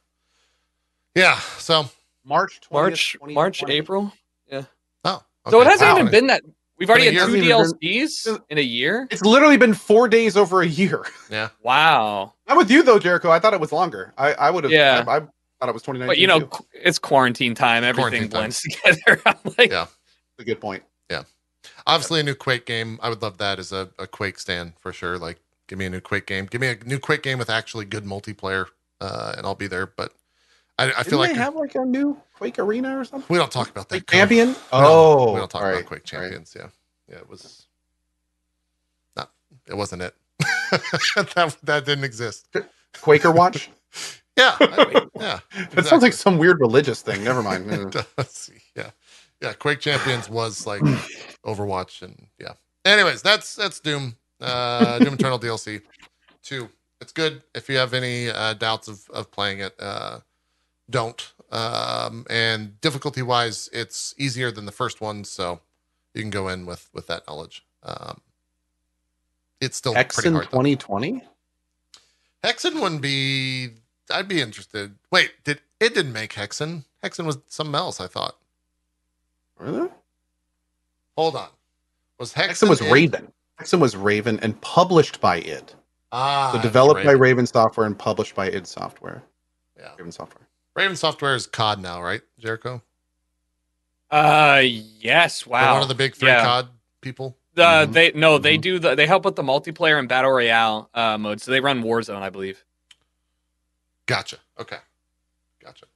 Yeah. 1.14 1.38
So 1.58 1.88
March 2.28 2.60
20th, 2.60 2.72
March, 2.72 3.16
March, 3.22 3.64
April. 3.68 4.12
Yeah. 4.50 4.64
oh. 5.04 5.22
So 5.48 5.60
it 5.60 5.66
hasn't 5.66 5.90
Wow. 5.90 5.98
even 5.98 6.10
been 6.10 6.26
that. 6.28 6.42
We've 6.78 6.88
already 6.88 7.12
had 7.12 7.26
two 7.26 7.38
year. 7.38 7.56
DLCs 7.56 8.40
in 8.50 8.58
a 8.58 8.62
year. 8.62 9.08
It's 9.10 9.22
literally 9.22 9.56
been 9.56 9.74
four 9.74 10.06
days 10.08 10.36
over 10.36 10.62
a 10.62 10.66
year. 10.66 11.04
Yeah. 11.30 11.48
Wow. 11.62 12.34
I'm 12.46 12.56
with 12.56 12.70
you 12.70 12.82
though, 12.84 12.98
Jericho. 13.00 13.30
I 13.30 13.38
thought 13.40 13.52
it 13.54 13.60
was 13.60 13.72
longer. 13.72 14.14
I, 14.16 14.32
I 14.34 14.50
would 14.50 14.62
have. 14.64 14.70
Yeah. 14.72 15.04
I, 15.08 15.16
I 15.16 15.20
thought 15.20 15.70
it 15.70 15.74
was 15.74 15.82
2019. 15.82 16.06
But 16.06 16.18
you 16.18 16.26
know, 16.28 16.40
too. 16.46 16.64
it's 16.72 16.98
quarantine 17.00 17.54
time. 17.56 17.82
Everything 17.82 18.28
Quarantine 18.30 18.30
time. 18.30 18.40
blends 18.40 18.62
together. 18.62 19.20
I'm 19.26 19.54
like, 19.58 19.72
Yeah. 19.72 19.86
a 20.38 20.44
good 20.44 20.60
point. 20.60 20.84
Yeah. 21.10 21.24
Obviously, 21.86 22.20
a 22.20 22.22
new 22.22 22.34
Quake 22.36 22.64
game. 22.64 22.98
I 23.02 23.08
would 23.08 23.22
love 23.22 23.38
that 23.38 23.58
as 23.58 23.72
a, 23.72 23.90
a 23.98 24.06
Quake 24.06 24.38
stand 24.38 24.74
for 24.78 24.92
sure. 24.92 25.18
Like, 25.18 25.40
give 25.66 25.78
me 25.80 25.86
a 25.86 25.90
new 25.90 26.00
Quake 26.00 26.26
game. 26.26 26.46
Give 26.46 26.60
me 26.60 26.68
a 26.68 26.76
new 26.84 27.00
Quake 27.00 27.22
game 27.24 27.38
with 27.38 27.50
actually 27.50 27.86
good 27.86 28.04
multiplayer, 28.04 28.66
uh, 29.00 29.34
and 29.36 29.44
I'll 29.46 29.56
be 29.56 29.66
there. 29.66 29.86
But 29.86 30.12
I, 30.78 30.84
I 30.84 30.86
Didn't 30.86 31.06
feel 31.06 31.18
like 31.18 31.30
they 31.30 31.36
have 31.36 31.56
like 31.56 31.74
a 31.74 31.84
new 31.84 32.16
Quake 32.36 32.58
Arena 32.58 32.98
or 32.98 33.04
something? 33.04 33.26
we 33.32 33.38
don't 33.38 33.50
talk 33.50 33.68
about 33.68 33.88
that. 33.88 34.06
Quake 34.06 34.10
Champion? 34.10 34.54
Oh, 34.72 35.32
we 35.32 35.40
don't 35.40 35.50
talk 35.50 35.62
all 35.62 35.68
about 35.68 35.86
Quake 35.86 35.90
all 36.14 36.20
right. 36.20 36.28
Champions. 36.30 36.54
Yeah, 36.56 36.68
yeah, 37.08 37.16
it 37.16 37.28
was 37.28 37.66
not. 39.16 39.30
It 39.66 39.76
wasn't 39.76 40.02
it. 40.02 40.14
that 40.40 41.56
that 41.64 41.84
didn't 41.84 42.04
exist. 42.04 42.48
Quaker 43.00 43.30
Watch. 43.32 43.70
Yeah, 44.36 44.54
I- 44.60 45.06
yeah. 45.18 45.40
That 45.72 45.86
sounds 45.86 46.04
like 46.04 46.12
some 46.12 46.38
weird 46.38 46.60
religious 46.60 47.02
thing. 47.02 47.24
Never 47.24 47.42
mind. 47.42 47.68
It 47.72 47.90
does. 48.16 48.50
Yeah. 48.76 48.90
Yeah. 49.42 49.52
Quake 49.54 49.80
Champions 49.80 50.30
was 50.30 50.64
like 50.64 50.80
Overwatch 51.44 52.02
and 52.02 52.28
yeah. 52.38 52.52
Anyways, 52.84 53.20
that's 53.20 53.56
that's 53.56 53.80
Doom. 53.80 54.14
Uh 54.40 55.00
Doom 55.00 55.14
Eternal 55.14 55.40
DLC. 55.40 55.82
Two. 56.44 56.68
It's 57.00 57.10
good. 57.10 57.42
If 57.52 57.68
you 57.68 57.78
have 57.78 57.94
any 57.94 58.28
uh 58.30 58.54
doubts 58.54 58.86
of, 58.86 59.02
of 59.10 59.28
playing 59.32 59.58
it, 59.58 59.74
uh 59.80 60.20
don't. 60.90 61.32
Um 61.50 62.26
and 62.28 62.80
difficulty 62.80 63.22
wise, 63.22 63.68
it's 63.72 64.14
easier 64.18 64.50
than 64.50 64.66
the 64.66 64.72
first 64.72 65.00
one, 65.00 65.24
so 65.24 65.60
you 66.14 66.20
can 66.22 66.30
go 66.30 66.48
in 66.48 66.66
with 66.66 66.88
with 66.92 67.06
that 67.06 67.26
knowledge. 67.26 67.64
Um 67.82 68.20
it's 69.60 69.76
still 69.76 69.92
pretty 69.94 70.08
Hexen 70.10 70.32
hard. 70.32 70.44
though. 70.46 70.50
2020. 70.62 71.22
Hexen 72.44 72.80
wouldn't 72.80 73.02
be 73.02 73.70
I'd 74.10 74.28
be 74.28 74.40
interested. 74.40 74.94
Wait, 75.10 75.32
did 75.44 75.60
it 75.80 75.94
didn't 75.94 76.12
make 76.12 76.32
Hexen? 76.34 76.84
Hexen 77.04 77.24
was 77.26 77.38
something 77.48 77.74
else, 77.74 78.00
I 78.00 78.06
thought. 78.06 78.36
Really? 79.58 79.88
Hold 81.16 81.36
on. 81.36 81.48
Was 82.18 82.32
Hexen, 82.34 82.48
Hexen 82.64 82.68
was 82.68 82.80
in- 82.80 82.92
Raven. 82.92 83.32
Hexen 83.60 83.80
was 83.80 83.96
Raven 83.96 84.38
and 84.40 84.60
published 84.60 85.20
by 85.20 85.36
id. 85.38 85.72
Ah, 86.12 86.52
So 86.54 86.62
developed 86.62 87.02
by 87.04 87.10
Raven. 87.10 87.20
Raven 87.20 87.46
Software 87.46 87.86
and 87.86 87.98
published 87.98 88.34
by 88.34 88.46
id 88.48 88.66
Software. 88.66 89.22
Yeah. 89.76 89.90
Raven 89.98 90.12
Software. 90.12 90.46
Raven 90.78 90.96
Software 90.96 91.34
is 91.34 91.46
COD 91.48 91.80
now, 91.82 92.00
right, 92.00 92.22
Jericho? 92.38 92.82
uh, 94.12 94.62
yes. 94.64 95.42
They're 95.42 95.50
Wow. 95.52 95.72
one 95.74 95.82
of 95.82 95.88
the 95.88 95.94
big 95.94 96.14
three 96.14 96.28
Yeah. 96.28 96.42
COD 96.44 96.68
people. 97.00 97.36
The, 97.54 97.62
Mhm. 97.64 97.92
they 97.92 98.12
no, 98.12 98.38
they 98.38 98.56
Mhm. 98.56 98.60
do 98.62 98.78
the 98.78 98.94
they 98.94 99.06
help 99.06 99.24
with 99.24 99.34
the 99.36 99.42
multiplayer 99.42 99.98
and 99.98 100.08
battle 100.08 100.30
royale 100.30 100.88
uh, 100.94 101.18
mode. 101.18 101.40
So 101.42 101.50
they 101.50 101.60
run 101.60 101.82
Warzone, 101.82 102.22
I 102.22 102.30
believe. 102.30 102.64
Gotcha. 104.06 104.38
Okay. 104.58 104.78
Gotcha. 105.62 105.86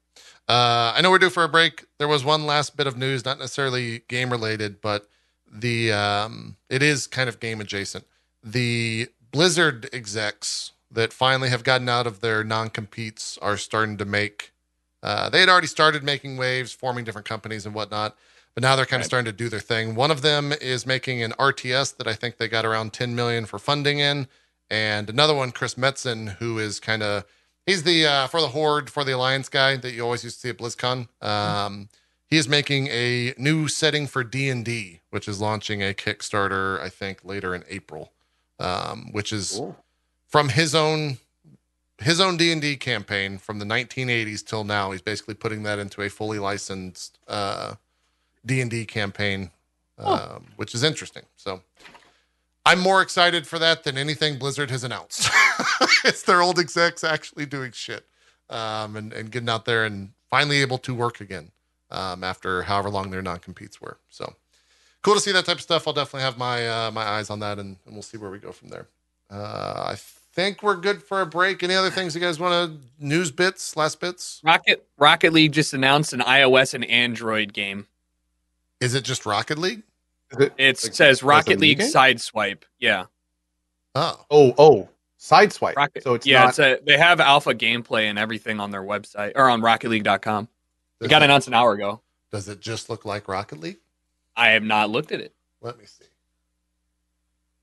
Uh, 0.49 0.93
I 0.97 1.01
know 1.01 1.11
we're 1.11 1.19
due 1.21 1.31
for 1.31 1.45
a 1.45 1.49
break. 1.49 1.85
There 1.99 2.09
was 2.09 2.25
one 2.25 2.45
last 2.45 2.77
bit 2.77 2.87
of 2.89 2.97
news, 2.97 3.25
not 3.25 3.39
necessarily 3.39 4.01
game 4.09 4.31
related, 4.31 4.81
but 4.81 5.09
the 5.51 5.93
um, 5.93 6.57
it 6.69 6.83
is 6.83 7.07
kind 7.07 7.29
of 7.29 7.39
game 7.41 7.61
adjacent. 7.61 8.05
The 8.43 9.09
Blizzard 9.31 9.89
execs 9.93 10.73
that 10.91 11.13
finally 11.13 11.49
have 11.49 11.63
gotten 11.65 11.89
out 11.89 12.07
of 12.09 12.21
their 12.21 12.43
non 12.45 12.69
competes 12.71 13.39
are 13.39 13.57
starting 13.57 13.97
to 13.99 14.05
make. 14.05 14.52
Uh, 15.03 15.29
they 15.29 15.41
had 15.41 15.49
already 15.49 15.67
started 15.67 16.03
making 16.05 16.37
waves, 16.37 16.73
forming 16.73 17.05
different 17.05 17.27
companies 17.27 17.67
and 17.67 17.75
whatnot, 17.75 18.17
but 18.55 18.63
now 18.63 18.77
they're 18.77 18.87
kind 18.87 19.01
of 19.01 19.07
starting 19.07 19.25
to 19.25 19.37
do 19.37 19.49
their 19.49 19.61
thing. 19.61 19.95
One 19.95 20.11
of 20.11 20.23
them 20.23 20.53
is 20.53 20.87
making 20.87 21.23
an 21.23 21.33
RTS 21.33 21.97
that 21.97 22.07
I 22.07 22.15
think 22.15 22.37
they 22.37 22.49
got 22.49 22.65
around 22.65 22.93
10 22.93 23.15
million 23.15 23.47
for 23.47 23.59
funding 23.59 23.99
in, 23.99 24.29
and 24.71 25.11
another 25.11 25.35
one, 25.35 25.51
Chris 25.51 25.75
Metzen, 25.75 26.37
who 26.37 26.59
is 26.59 26.79
kind 26.81 27.03
of 27.03 27.25
He's 27.67 27.85
the 27.85 28.07
uh, 28.07 28.27
for 28.27 28.41
the 28.41 28.49
Horde 28.49 28.91
for 28.91 29.05
the 29.05 29.13
Alliance 29.13 29.49
guy 29.49 29.77
that 29.77 29.93
you 29.93 30.03
always 30.03 30.25
used 30.25 30.37
to 30.37 30.41
see 30.41 30.49
at 30.49 30.59
BlizzCon. 30.59 31.07
Um, 31.25 31.89
he 32.27 32.37
is 32.37 32.49
making 32.49 32.89
a 32.89 33.35
new 33.39 33.69
setting 33.69 34.09
for 34.09 34.25
D 34.25 34.49
and 34.49 34.65
D, 34.65 35.01
which 35.11 35.29
is 35.29 35.41
launching 35.41 35.81
a 35.81 35.95
Kickstarter, 35.95 36.81
I 36.81 36.89
think, 36.89 37.25
later 37.25 37.55
in 37.55 37.63
April, 37.69 38.11
um, 38.59 39.13
which 39.13 39.33
is 39.33 39.53
Cool. 39.53 39.77
from 40.27 40.49
his 40.49 40.75
own 40.75 41.19
his 42.03 42.21
own 42.21 42.37
D 42.37 42.53
and 42.53 42.61
D 42.61 42.77
campaign 42.77 43.39
from 43.39 43.59
the 43.59 43.65
1980s 43.65 44.45
till 44.45 44.65
now. 44.65 44.91
He's 44.91 45.03
basically 45.03 45.35
putting 45.35 45.63
that 45.65 45.79
into 45.79 46.03
a 46.03 46.09
fully 46.09 46.39
licensed 46.39 47.19
uh, 47.29 47.75
D 48.45 48.61
and 48.61 48.71
D 48.71 48.85
campaign, 48.85 49.51
um, 49.99 50.47
which 50.57 50.75
is 50.75 50.83
interesting. 50.83 51.25
So. 51.37 51.63
I'm 52.65 52.79
more 52.79 53.03
excited 53.03 53.45
for 53.45 53.59
that 53.59 53.83
than 53.83 53.99
anything 53.99 54.39
Blizzard 54.39 54.71
has 54.71 54.85
announced. 54.85 55.29
it's 56.05 56.23
their 56.23 56.41
old 56.41 56.61
execs 56.61 57.03
actually 57.03 57.45
doing 57.45 57.73
shit 57.73 58.07
um, 58.51 58.95
and, 58.95 59.13
and 59.13 59.31
getting 59.33 59.49
out 59.49 59.65
there 59.65 59.85
and 59.85 60.11
finally 60.31 60.61
able 60.61 60.79
to 60.79 60.95
work 60.95 61.21
again 61.21 61.51
um, 61.91 62.23
after 62.23 62.63
however 62.63 62.91
long 62.91 63.11
their 63.11 63.23
non 63.23 63.39
competes 63.39 63.81
were. 63.81 63.99
So 64.11 64.35
cool 65.03 65.15
to 65.15 65.21
see 65.21 65.33
that 65.33 65.45
type 65.45 65.57
of 65.57 65.63
stuff. 65.63 65.89
I'll 65.89 65.95
definitely 65.95 66.23
have 66.23 66.39
my 66.39 66.69
uh, 66.69 66.91
my 66.93 67.03
eyes 67.03 67.31
on 67.31 67.41
that 67.41 67.59
and, 67.59 67.77
and 67.85 67.95
we'll 67.95 68.03
see 68.03 68.19
where 68.19 68.31
we 68.31 68.39
go 68.39 68.53
from 68.53 68.69
there. 68.69 68.87
Uh, 69.31 69.85
I 69.89 69.97
think 70.35 70.63
we're 70.63 70.77
good 70.77 71.03
for 71.03 71.21
a 71.21 71.27
break. 71.27 71.63
Any 71.63 71.75
other 71.75 71.91
things 71.91 72.15
you 72.15 72.21
guys 72.21 72.39
want 72.39 72.53
to 72.99 73.05
news 73.05 73.31
bits, 73.31 73.77
last 73.77 74.01
bits? 74.01 74.41
Rocket 74.45 74.87
Rocket 74.99 75.33
League 75.33 75.53
just 75.53 75.75
announced 75.75 76.13
an 76.13 76.21
iOS 76.21 76.75
and 76.75 76.85
Android 76.87 77.53
game. 77.53 77.87
Is 78.81 78.95
it 78.95 79.05
just 79.05 79.27
Rocket 79.27 79.59
League? 79.59 79.83
It- 80.39 80.53
It 80.59 80.83
Like, 80.83 80.95
says 80.95 81.23
Rocket 81.23 81.61
League 81.61 81.79
game? 81.79 81.93
Sideswipe. 81.93 82.63
Yeah, 82.79 83.05
Oh, 83.95 84.25
Oh, 84.31 84.55
oh, 84.59 84.89
sideswipe. 85.21 85.77
Rocket. 85.77 86.03
So 86.03 86.15
it's 86.15 86.27
yeah, 86.27 86.41
not. 86.45 86.49
it's 86.51 86.59
a, 86.59 86.79
they 86.85 86.97
have 86.97 87.21
alpha 87.21 87.55
gameplay 87.55 88.05
and 88.05 88.19
everything 88.19 88.59
on 88.59 88.71
their 88.71 88.83
website 88.83 89.33
or 89.37 89.49
on 89.51 89.61
RocketLeague.com. 89.61 90.45
It 90.45 91.05
does 91.05 91.11
got 91.11 91.23
it, 91.23 91.27
announced 91.27 91.49
an 91.49 91.55
hour 91.55 91.73
ago. 91.73 92.01
does 92.31 92.49
it 92.49 92.61
just 92.61 92.89
look 92.89 93.05
like 93.05 93.29
Rocket 93.29 93.61
League? 93.61 93.79
I 94.35 94.49
have 94.51 94.63
not 94.63 94.89
looked 94.89 95.13
at 95.13 95.21
it. 95.21 95.35
Let 95.61 95.79
me 95.79 95.85
see. 95.85 96.07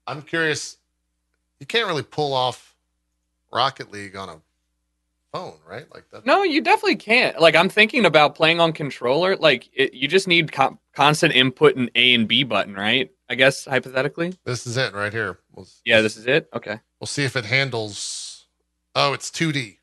I'm 0.06 0.22
curious. 0.22 0.78
You 1.60 1.66
can't 1.66 1.88
really 1.88 2.04
pull 2.04 2.34
off 2.34 2.76
Rocket 3.52 3.92
League 3.92 4.16
on 4.16 4.30
a 4.30 4.42
phone, 5.34 5.56
right? 5.68 5.86
Like 5.94 6.10
that. 6.12 6.26
No, 6.26 6.44
you 6.44 6.62
definitely 6.62 6.96
can't. 6.96 7.40
Like 7.40 7.56
I'm 7.56 7.70
thinking 7.70 8.06
about 8.06 8.36
playing 8.36 8.60
on 8.60 8.74
controller. 8.74 9.36
Like 9.36 9.70
it, 9.74 9.94
you 9.94 10.08
just 10.08 10.28
need 10.28 10.52
co- 10.52 10.80
constant 10.94 11.34
input 11.36 11.76
and 11.76 11.92
A 11.96 12.14
and 12.14 12.28
B 12.28 12.44
button, 12.44 12.74
right? 12.76 13.12
I 13.30 13.36
guess 13.36 13.66
hypothetically. 13.66 14.34
This 14.46 14.66
is 14.66 14.78
it 14.78 14.94
right 14.94 15.12
here. 15.14 15.40
We'll, 15.54 15.68
Yeah, 15.86 16.02
this 16.02 16.18
is 16.18 16.26
it. 16.28 16.50
Okay. 16.54 16.80
we'll 17.00 17.08
see 17.08 17.24
if 17.26 17.36
it 17.36 17.46
handles. 17.46 18.46
Oh, 18.96 19.14
it's 19.14 19.30
2D. 19.30 19.78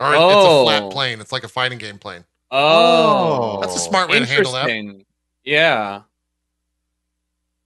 Or 0.00 0.08
it- 0.12 0.16
it's 0.16 0.20
a 0.20 0.48
Oh. 0.48 0.64
flat 0.64 0.90
plane. 0.90 1.20
It's 1.20 1.30
like 1.32 1.44
a 1.44 1.48
fighting 1.48 1.78
game 1.78 1.98
plane. 1.98 2.24
Oh, 2.50 3.60
That's 3.60 3.76
a 3.76 3.78
smart 3.78 4.08
way 4.10 4.18
to 4.20 4.26
handle 4.26 4.52
that. 4.52 4.68
interesting. 4.68 5.04
Yeah. 5.44 6.02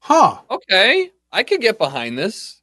huh. 0.01 0.39
Okay. 0.51 1.11
I 1.33 1.43
could 1.43 1.61
get 1.61 1.79
behind 1.79 2.19
this. 2.19 2.60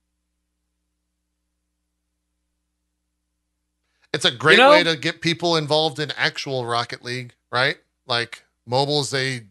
It's 4.18 4.26
a 4.26 4.32
great 4.32 4.58
You 4.58 4.64
know- 4.64 4.70
way 4.72 4.84
to 4.84 4.96
get 4.98 5.22
people 5.22 5.56
involved 5.56 6.00
in 6.00 6.12
actual 6.18 6.66
Rocket 6.66 7.04
League, 7.04 7.34
right? 7.52 7.78
Like 8.08 8.44
mobile 8.66 9.02
is 9.02 9.14
a 9.14 9.44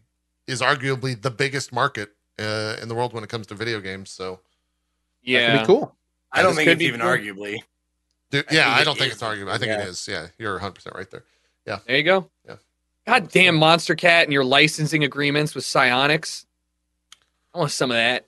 is 0.45 0.61
arguably 0.61 1.19
the 1.19 1.31
biggest 1.31 1.71
market 1.73 2.11
uh, 2.39 2.75
in 2.81 2.87
the 2.89 2.95
world 2.95 3.13
when 3.13 3.23
it 3.23 3.29
comes 3.29 3.47
to 3.47 3.55
video 3.55 3.79
games. 3.81 4.09
So, 4.11 4.31
That 4.31 4.39
could 5.25 5.31
Yeah. 5.31 5.59
be 5.61 5.65
cool. 5.65 5.95
I 6.31 6.41
don't 6.41 6.55
think 6.55 6.67
it's 6.69 6.79
be 6.79 6.85
even 6.85 6.99
cool. 7.01 7.09
arguably. 7.09 7.57
dude, 8.29 8.45
yeah, 8.51 8.65
think 8.65 8.81
I 8.81 8.83
don't 8.83 8.97
think 8.97 9.07
is. 9.07 9.13
it's 9.13 9.23
arguable. 9.23 9.51
I 9.53 9.57
think 9.57 9.69
Yeah. 9.69 9.81
it 9.83 9.87
is. 9.87 10.07
Yeah, 10.07 10.27
you're 10.37 10.53
100 10.53 10.75
percent 10.75 10.95
right 10.95 11.09
there. 11.09 11.23
Yeah, 11.65 11.79
there 11.87 11.97
you 11.97 12.03
go. 12.03 12.29
Yeah. 12.45 12.57
God 13.07 13.29
damn 13.31 13.57
Monstercat 13.57 14.23
and 14.25 14.33
your 14.33 14.43
licensing 14.45 15.03
agreements 15.05 15.55
with 15.55 15.63
Psyonix. 15.63 16.45
I 17.53 17.57
want 17.59 17.71
some 17.71 17.89
of 17.89 17.95
that. 17.95 18.26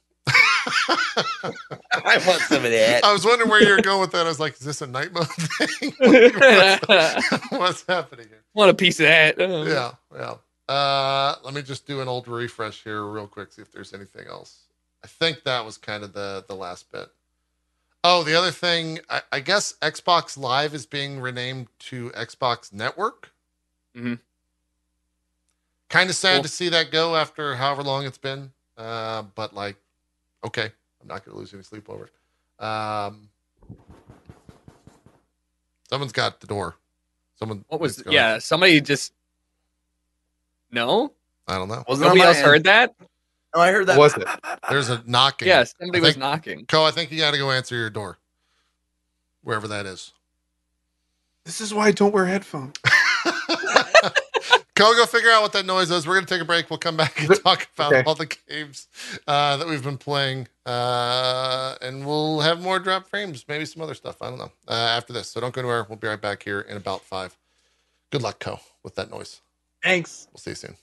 I 0.65 2.21
want 2.27 2.41
some 2.43 2.65
of 2.65 2.71
that. 2.71 3.03
I 3.03 3.11
was 3.13 3.25
wondering 3.25 3.49
where 3.49 3.63
you 3.63 3.75
were 3.75 3.81
going 3.81 4.01
with 4.01 4.11
that. 4.11 4.25
I 4.25 4.29
was 4.29 4.39
like, 4.39 4.53
is 4.53 4.59
this 4.59 4.81
a 4.81 4.87
night 4.87 5.11
mode 5.13 5.27
thing? 5.27 5.93
what's, 5.99 7.41
what's 7.51 7.85
happening 7.87 8.27
here? 8.27 8.41
want 8.53 8.71
a 8.71 8.73
piece 8.73 8.99
of 8.99 9.05
that. 9.05 9.39
Uh, 9.39 9.63
Yeah, 9.63 9.91
yeah. 10.15 10.73
Uh, 10.73 11.35
let 11.43 11.53
me 11.53 11.61
just 11.61 11.87
do 11.87 12.01
an 12.01 12.07
old 12.07 12.27
refresh 12.27 12.83
here 12.83 13.03
real 13.05 13.27
quick, 13.27 13.51
see 13.53 13.61
if 13.61 13.71
there's 13.71 13.93
anything 13.93 14.27
else. 14.27 14.65
I 15.03 15.07
think 15.07 15.43
that 15.43 15.63
was 15.65 15.77
kind 15.77 16.03
of 16.03 16.13
the 16.13 16.43
the 16.47 16.55
last 16.55 16.91
bit. 16.91 17.07
Oh, 18.03 18.23
the 18.23 18.35
other 18.35 18.51
thing, 18.51 18.99
I, 19.09 19.21
I 19.31 19.39
guess 19.39 19.73
Xbox 19.81 20.37
Live 20.37 20.73
is 20.73 20.85
being 20.85 21.19
renamed 21.19 21.67
to 21.79 22.09
Xbox 22.11 22.71
Network. 22.71 23.31
Mhm. 23.95 24.19
Kind 25.89 26.09
of 26.09 26.15
sad 26.15 26.35
Cool. 26.35 26.43
to 26.43 26.49
see 26.49 26.69
that 26.69 26.91
go 26.91 27.15
after 27.15 27.55
however 27.55 27.81
long 27.83 28.05
it's 28.05 28.17
been. 28.17 28.51
Uh, 28.77 29.23
but 29.35 29.53
like, 29.55 29.75
okay, 30.45 30.71
I'm 31.01 31.07
not 31.07 31.25
gonna 31.25 31.37
lose 31.37 31.53
any 31.53 31.63
sleep 31.63 31.89
over 31.89 32.05
it. 32.05 32.63
Um, 32.63 33.29
someone's 35.89 36.11
got 36.11 36.39
the 36.41 36.47
door. 36.47 36.75
Someone. 37.37 37.63
What 37.67 37.79
was? 37.79 38.01
going- 38.01 38.13
Yeah, 38.13 38.39
somebody 38.39 38.81
just. 38.81 39.13
No, 40.71 41.13
I 41.47 41.55
don't 41.57 41.67
know. 41.67 41.83
Wasn't 41.87 42.05
nobody 42.07 42.21
else 42.21 42.37
end. 42.37 42.45
heard 42.45 42.63
that. 42.65 42.95
No, 43.55 43.61
I 43.61 43.71
heard 43.71 43.87
that. 43.87 43.97
Was 43.97 44.15
it? 44.15 44.27
There's 44.69 44.89
a 44.89 45.01
knocking. 45.07 45.47
Yeah, 45.47 45.63
somebody 45.63 45.99
I 45.99 46.07
was 46.07 46.17
knocking. 46.17 46.65
Co, 46.67 46.83
I 46.83 46.91
think 46.91 47.11
you 47.11 47.17
got 47.17 47.31
to 47.31 47.37
go 47.39 47.49
answer 47.49 47.75
your 47.75 47.89
door, 47.89 48.19
wherever 49.41 49.67
that 49.69 49.87
is. 49.87 50.13
This 51.45 51.59
is 51.59 51.73
why 51.73 51.87
I 51.87 51.91
don't 51.91 52.13
wear 52.13 52.25
headphones. 52.27 52.75
Go 54.79 54.95
go 54.95 55.05
figure 55.05 55.29
out 55.29 55.41
what 55.41 55.51
that 55.53 55.65
noise 55.65 55.91
is. 55.91 56.07
We're 56.07 56.13
gonna 56.15 56.25
take 56.25 56.41
a 56.41 56.45
break. 56.45 56.69
We'll 56.69 56.79
come 56.79 56.95
back 56.95 57.19
and 57.21 57.29
talk 57.43 57.67
about 57.75 57.91
Okay. 57.93 58.03
all 58.07 58.15
the 58.15 58.33
games 58.47 58.87
uh, 59.27 59.57
that 59.57 59.67
we've 59.67 59.83
been 59.83 59.97
playing, 59.97 60.47
uh, 60.65 61.75
and 61.81 62.05
we'll 62.07 62.39
have 62.39 62.61
more 62.61 62.79
drop 62.79 63.05
frames, 63.07 63.43
maybe 63.49 63.65
some 63.65 63.81
other 63.83 63.93
stuff. 63.93 64.21
I 64.21 64.29
don't 64.29 64.39
know 64.39 64.51
uh, 64.69 64.71
after 64.71 65.11
this. 65.11 65.27
So 65.27 65.41
don't 65.41 65.53
go 65.53 65.59
anywhere. 65.59 65.85
We'll 65.89 65.97
be 65.97 66.07
right 66.07 66.21
back 66.21 66.43
here 66.43 66.61
in 66.61 66.77
about 66.77 67.01
five. 67.03 67.37
Good 68.09 68.21
luck, 68.23 68.39
Co, 68.39 68.59
with 68.81 68.95
that 68.95 69.11
noise. 69.11 69.41
Thanks. 69.83 70.27
We'll 70.31 70.39
see 70.39 70.51
you 70.51 70.55
soon. 70.55 70.75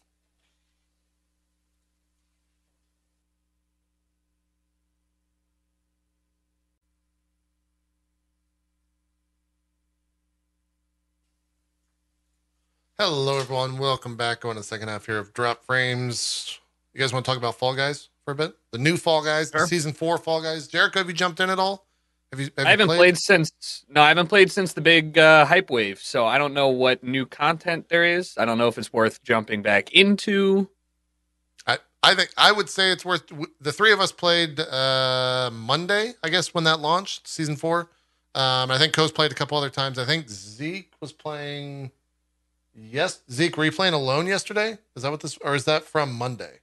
Hello, 12.98 13.38
everyone. 13.38 13.76
Welcome 13.76 14.16
back. 14.16 14.40
Going 14.40 14.54
to 14.54 14.60
the 14.60 14.64
second 14.66 14.88
half 14.88 15.04
here 15.04 15.18
of 15.18 15.34
Drop 15.34 15.62
Frames. 15.64 16.58
You 16.94 17.00
guys 17.00 17.12
want 17.12 17.26
to 17.26 17.30
talk 17.30 17.36
about 17.36 17.56
Fall 17.56 17.74
Guys 17.76 18.08
for 18.24 18.30
a 18.30 18.34
bit? 18.34 18.56
The 18.72 18.78
new 18.78 18.96
Fall 18.96 19.22
Guys, 19.22 19.50
Sure. 19.50 19.66
season 19.66 19.92
four 19.92 20.16
Fall 20.16 20.42
Guys. 20.42 20.66
Jericho, 20.66 21.00
have 21.00 21.08
you 21.08 21.12
jumped 21.14 21.40
in 21.40 21.50
at 21.50 21.58
all? 21.58 21.86
Have 22.32 22.40
you? 22.40 22.48
Have 22.56 22.66
I 22.66 22.70
haven't 22.70 22.88
played? 22.88 23.18
since 23.18 23.84
no, 23.88 24.00
I 24.00 24.08
haven't 24.08 24.28
played 24.28 24.50
since 24.50 24.72
the 24.72 24.80
big 24.80 25.18
uh, 25.18 25.44
hype 25.44 25.68
wave, 25.68 25.98
so 26.00 26.24
I 26.24 26.38
don't 26.38 26.54
know 26.54 26.68
what 26.68 27.04
new 27.04 27.26
content 27.26 27.88
there 27.90 28.04
is. 28.04 28.34
I 28.38 28.46
don't 28.46 28.56
know 28.56 28.66
if 28.66 28.78
it's 28.78 28.92
worth 28.92 29.22
jumping 29.22 29.60
back 29.62 29.92
into. 29.92 30.68
I, 31.66 31.78
I 32.02 32.14
think 32.14 32.30
I 32.38 32.50
would 32.50 32.70
say 32.70 32.90
it's 32.90 33.04
worth. 33.04 33.24
The 33.60 33.72
three 33.72 33.92
of 33.92 34.00
us 34.00 34.10
played 34.10 34.58
uh, 34.58 35.50
Monday, 35.52 36.14
I 36.24 36.30
guess, 36.30 36.54
when 36.54 36.64
that 36.64 36.80
launched, 36.80 37.28
season 37.28 37.56
four. 37.56 37.90
Um, 38.34 38.70
I 38.70 38.78
think 38.78 38.92
Co's 38.94 39.12
played 39.12 39.32
a 39.32 39.34
couple 39.34 39.56
other 39.58 39.70
times. 39.70 39.98
I 39.98 40.04
think 40.06 40.28
Zeke 40.30 40.92
was 41.00 41.12
playing. 41.12 41.92
Yes, 42.78 43.20
Zeke, 43.30 43.56
were 43.56 43.64
you 43.64 43.72
playing 43.72 43.94
alone 43.94 44.26
yesterday? 44.26 44.78
Is 44.94 45.02
that 45.02 45.10
what 45.10 45.20
this, 45.20 45.38
or 45.38 45.54
is 45.54 45.64
that 45.64 45.84
from 45.84 46.12
Monday? 46.12 46.60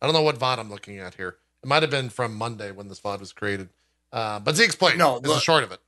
I 0.00 0.06
don't 0.06 0.14
know 0.14 0.22
what 0.22 0.38
VOD 0.38 0.58
I'm 0.58 0.70
looking 0.70 0.98
at 0.98 1.14
here. 1.14 1.36
It 1.62 1.68
might 1.68 1.82
have 1.82 1.90
been 1.90 2.08
from 2.08 2.34
Monday 2.34 2.70
when 2.70 2.88
this 2.88 3.00
VOD 3.00 3.20
was 3.20 3.32
created. 3.32 3.68
Uh, 4.12 4.38
but 4.38 4.54
Zeke's 4.56 4.76
playing. 4.76 4.98
No, 4.98 5.18
this 5.18 5.30
is 5.30 5.36
the 5.38 5.42
short 5.42 5.64
of 5.64 5.72
it. 5.72 5.80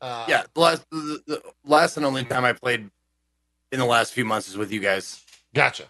Uh, 0.00 0.24
yeah, 0.28 0.44
the 0.54 0.60
last, 0.60 0.88
the, 0.90 1.22
the 1.26 1.42
last 1.64 1.96
and 1.96 2.06
only 2.06 2.24
time 2.24 2.44
I 2.44 2.52
played 2.52 2.90
in 3.70 3.78
the 3.78 3.84
last 3.84 4.12
few 4.12 4.24
months 4.24 4.48
is 4.48 4.56
with 4.56 4.72
you 4.72 4.80
guys. 4.80 5.22
Gotcha. 5.54 5.84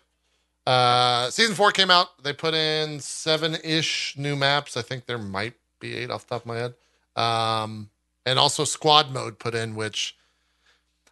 Uh, 0.67 1.31
season 1.31 1.55
four 1.55 1.73
came 1.73 1.91
out. 1.91 2.23
They 2.23 2.33
put 2.33 2.55
in 2.55 3.01
seven 3.01 3.57
ish 3.65 4.15
new 4.17 4.37
maps. 4.37 4.77
I 4.77 4.83
think 4.83 5.07
there 5.07 5.19
might 5.19 5.55
be 5.81 5.97
eight 5.97 6.11
off 6.11 6.27
the 6.27 6.35
top 6.37 6.43
of 6.43 6.47
my 6.47 6.57
head. 6.57 6.75
Um, 7.17 7.91
and 8.25 8.39
also 8.39 8.65
squad 8.65 9.13
mode 9.13 9.39
put 9.39 9.55
in, 9.55 9.75
which 9.75 10.17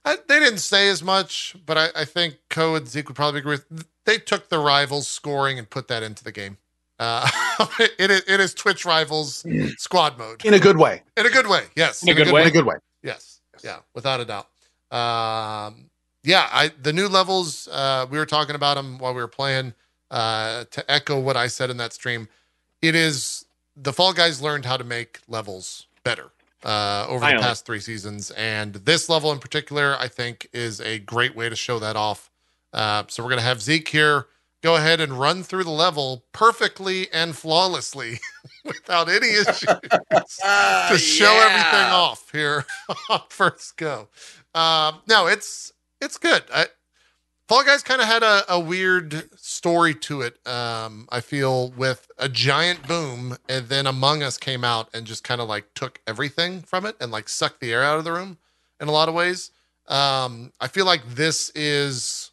I, 0.04 0.16
they 0.28 0.40
didn't 0.40 0.58
say 0.58 0.88
as 0.88 1.02
much, 1.02 1.54
but 1.66 1.76
I, 1.76 1.88
I 1.94 2.04
think 2.04 2.38
Co 2.48 2.74
and 2.74 2.88
Zeke 2.88 3.08
would 3.08 3.16
probably 3.16 3.40
agree 3.40 3.52
with. 3.52 3.86
They 4.06 4.18
took 4.18 4.48
the 4.48 4.58
rivals 4.58 5.06
scoring 5.06 5.58
and 5.58 5.68
put 5.68 5.88
that 5.88 6.02
into 6.02 6.24
the 6.24 6.32
game. 6.32 6.56
Uh, 6.98 7.28
it, 7.78 8.10
is, 8.10 8.22
it 8.26 8.40
is 8.40 8.54
Twitch 8.54 8.84
rivals 8.84 9.44
squad 9.78 10.18
mode 10.18 10.44
In 10.44 10.54
a 10.54 10.58
good 10.58 10.76
way. 10.78 11.02
in 11.16 11.26
a 11.26 11.30
good 11.30 11.46
way. 11.46 11.64
Yes, 11.76 12.02
In 12.02 12.10
a 12.10 12.14
good 12.14 12.30
way. 12.32 12.42
In 12.42 12.48
a 12.48 12.50
good 12.50 12.66
way. 12.66 12.76
Yes. 13.02 13.40
Yeah, 13.62 13.78
without 13.94 14.20
a 14.20 14.24
doubt. 14.24 14.48
Um, 14.90 15.90
yeah, 16.22 16.48
I 16.50 16.70
the 16.82 16.92
new 16.92 17.08
levels. 17.08 17.68
Uh, 17.68 18.06
we 18.10 18.18
were 18.18 18.26
talking 18.26 18.54
about 18.54 18.74
them 18.74 18.98
while 18.98 19.14
we 19.14 19.20
were 19.20 19.28
playing. 19.28 19.74
Uh, 20.10 20.64
to 20.72 20.90
echo 20.90 21.20
what 21.20 21.36
I 21.36 21.46
said 21.46 21.70
in 21.70 21.76
that 21.76 21.92
stream, 21.92 22.28
it 22.82 22.96
is 22.96 23.44
the 23.76 23.92
Fall 23.92 24.12
Guys 24.12 24.42
learned 24.42 24.64
how 24.64 24.76
to 24.76 24.82
make 24.82 25.20
levels 25.28 25.86
better 26.02 26.30
uh, 26.62 27.06
over 27.08 27.24
the 27.24 27.38
past 27.40 27.66
three 27.66 27.80
seasons, 27.80 28.30
and 28.32 28.74
this 28.74 29.08
level 29.08 29.32
in 29.32 29.38
particular, 29.38 29.96
I 29.98 30.08
think, 30.08 30.48
is 30.52 30.80
a 30.80 30.98
great 30.98 31.34
way 31.34 31.48
to 31.48 31.56
show 31.56 31.78
that 31.78 31.96
off. 31.96 32.30
Uh, 32.72 33.04
so 33.08 33.22
we're 33.22 33.30
gonna 33.30 33.42
have 33.42 33.60
Zeke 33.60 33.88
here 33.88 34.26
go 34.62 34.76
ahead 34.76 35.00
and 35.00 35.18
run 35.18 35.42
through 35.42 35.64
the 35.64 35.70
level 35.70 36.24
perfectly 36.32 37.10
and 37.12 37.36
flawlessly 37.36 38.18
without 38.64 39.08
any 39.08 39.28
issues 39.28 39.60
to 39.60 40.98
show 40.98 41.32
everything 41.32 41.90
off 41.90 42.30
here 42.32 42.64
on 43.10 43.22
first 43.28 43.76
go. 43.76 44.08
Um, 44.54 45.00
no, 45.08 45.26
it's 45.26 45.72
it's 46.00 46.18
good. 46.18 46.42
I, 46.52 46.66
Fall 47.50 47.64
Guys 47.64 47.82
kind 47.82 48.00
of 48.00 48.06
had 48.06 48.22
a, 48.22 48.44
a 48.48 48.60
weird 48.60 49.28
story 49.36 49.92
to 49.92 50.20
it. 50.20 50.38
Um, 50.46 51.08
I 51.10 51.18
feel 51.18 51.72
with 51.72 52.08
a 52.16 52.28
giant 52.28 52.86
boom, 52.86 53.36
and 53.48 53.68
then 53.68 53.88
Among 53.88 54.22
Us 54.22 54.38
came 54.38 54.62
out 54.62 54.88
and 54.94 55.04
just 55.04 55.24
kind 55.24 55.40
of 55.40 55.48
like 55.48 55.74
took 55.74 56.00
everything 56.06 56.62
from 56.62 56.86
it 56.86 56.94
and 57.00 57.10
like 57.10 57.28
sucked 57.28 57.58
the 57.58 57.72
air 57.72 57.82
out 57.82 57.98
of 57.98 58.04
the 58.04 58.12
room 58.12 58.38
in 58.80 58.86
a 58.86 58.92
lot 58.92 59.08
of 59.08 59.16
ways. 59.16 59.50
Um, 59.88 60.52
I 60.60 60.68
feel 60.68 60.86
like 60.86 61.02
this 61.16 61.50
is 61.56 62.30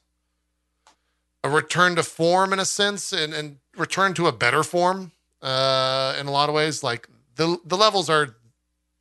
a 1.44 1.50
return 1.50 1.96
to 1.96 2.04
form 2.04 2.54
in 2.54 2.60
a 2.60 2.66
sense, 2.66 3.12
and 3.12 3.34
and 3.34 3.58
return 3.76 4.14
to 4.14 4.28
a 4.28 4.32
better 4.32 4.62
form 4.62 5.14
uh, 5.42 6.16
in 6.20 6.28
a 6.28 6.32
lot 6.32 6.48
of 6.48 6.54
ways. 6.54 6.84
Like 6.84 7.10
the 7.38 7.58
the 7.66 7.76
levels 7.76 8.08
are 8.08 8.36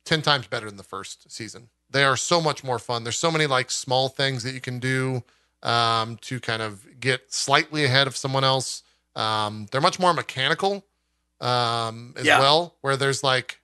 ten 0.03 0.23
times 0.23 0.47
better 0.47 0.65
than 0.65 0.77
the 0.77 0.83
first 0.83 1.31
season. 1.31 1.69
They 1.91 2.03
are 2.03 2.17
so 2.17 2.41
much 2.41 2.63
more 2.63 2.79
fun. 2.79 3.03
There's 3.03 3.19
so 3.19 3.29
many 3.29 3.45
like 3.45 3.69
small 3.69 4.09
things 4.09 4.41
that 4.41 4.55
you 4.55 4.61
can 4.61 4.79
do 4.79 5.21
um, 5.63 6.17
to 6.21 6.39
kind 6.39 6.61
of 6.61 6.85
get 6.99 7.31
slightly 7.33 7.85
ahead 7.85 8.07
of 8.07 8.15
someone 8.15 8.43
else. 8.43 8.83
Um, 9.15 9.67
they're 9.71 9.81
much 9.81 9.99
more 9.99 10.13
mechanical 10.13 10.85
um, 11.41 12.13
as 12.17 12.25
Yeah. 12.25 12.39
well, 12.39 12.75
where 12.81 12.97
there's 12.97 13.23
like 13.23 13.59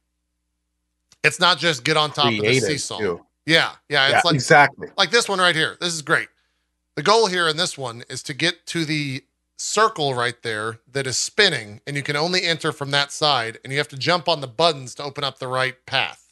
it's 1.23 1.39
not 1.39 1.57
just 1.57 1.83
get 1.83 1.95
on 1.97 2.11
top 2.11 2.33
of 2.33 2.37
the 2.39 2.59
seesaw. 2.59 2.97
too. 2.99 3.25
Yeah, 3.45 3.73
yeah, 3.89 4.09
Yeah, 4.09 4.15
it's 4.17 4.25
like 4.25 4.35
exactly. 4.35 4.89
like 4.97 5.11
this 5.11 5.29
one 5.29 5.39
right 5.39 5.55
here. 5.55 5.77
This 5.79 5.93
is 5.93 6.01
great. 6.01 6.27
The 6.95 7.03
goal 7.03 7.27
here 7.27 7.47
in 7.47 7.57
this 7.57 7.77
one 7.77 8.03
is 8.09 8.21
to 8.23 8.33
get 8.33 8.65
to 8.67 8.85
the 8.85 9.23
circle 9.57 10.13
right 10.13 10.41
there 10.43 10.79
that 10.91 11.07
is 11.07 11.17
spinning, 11.17 11.81
and 11.87 11.95
you 11.95 12.03
can 12.03 12.15
only 12.15 12.43
enter 12.43 12.71
from 12.71 12.91
that 12.91 13.11
side, 13.11 13.57
and 13.63 13.71
you 13.71 13.79
have 13.79 13.87
to 13.89 13.97
jump 13.97 14.27
on 14.27 14.41
the 14.41 14.47
buttons 14.47 14.95
to 14.95 15.03
open 15.03 15.23
up 15.23 15.39
the 15.39 15.47
right 15.47 15.75
path. 15.85 16.22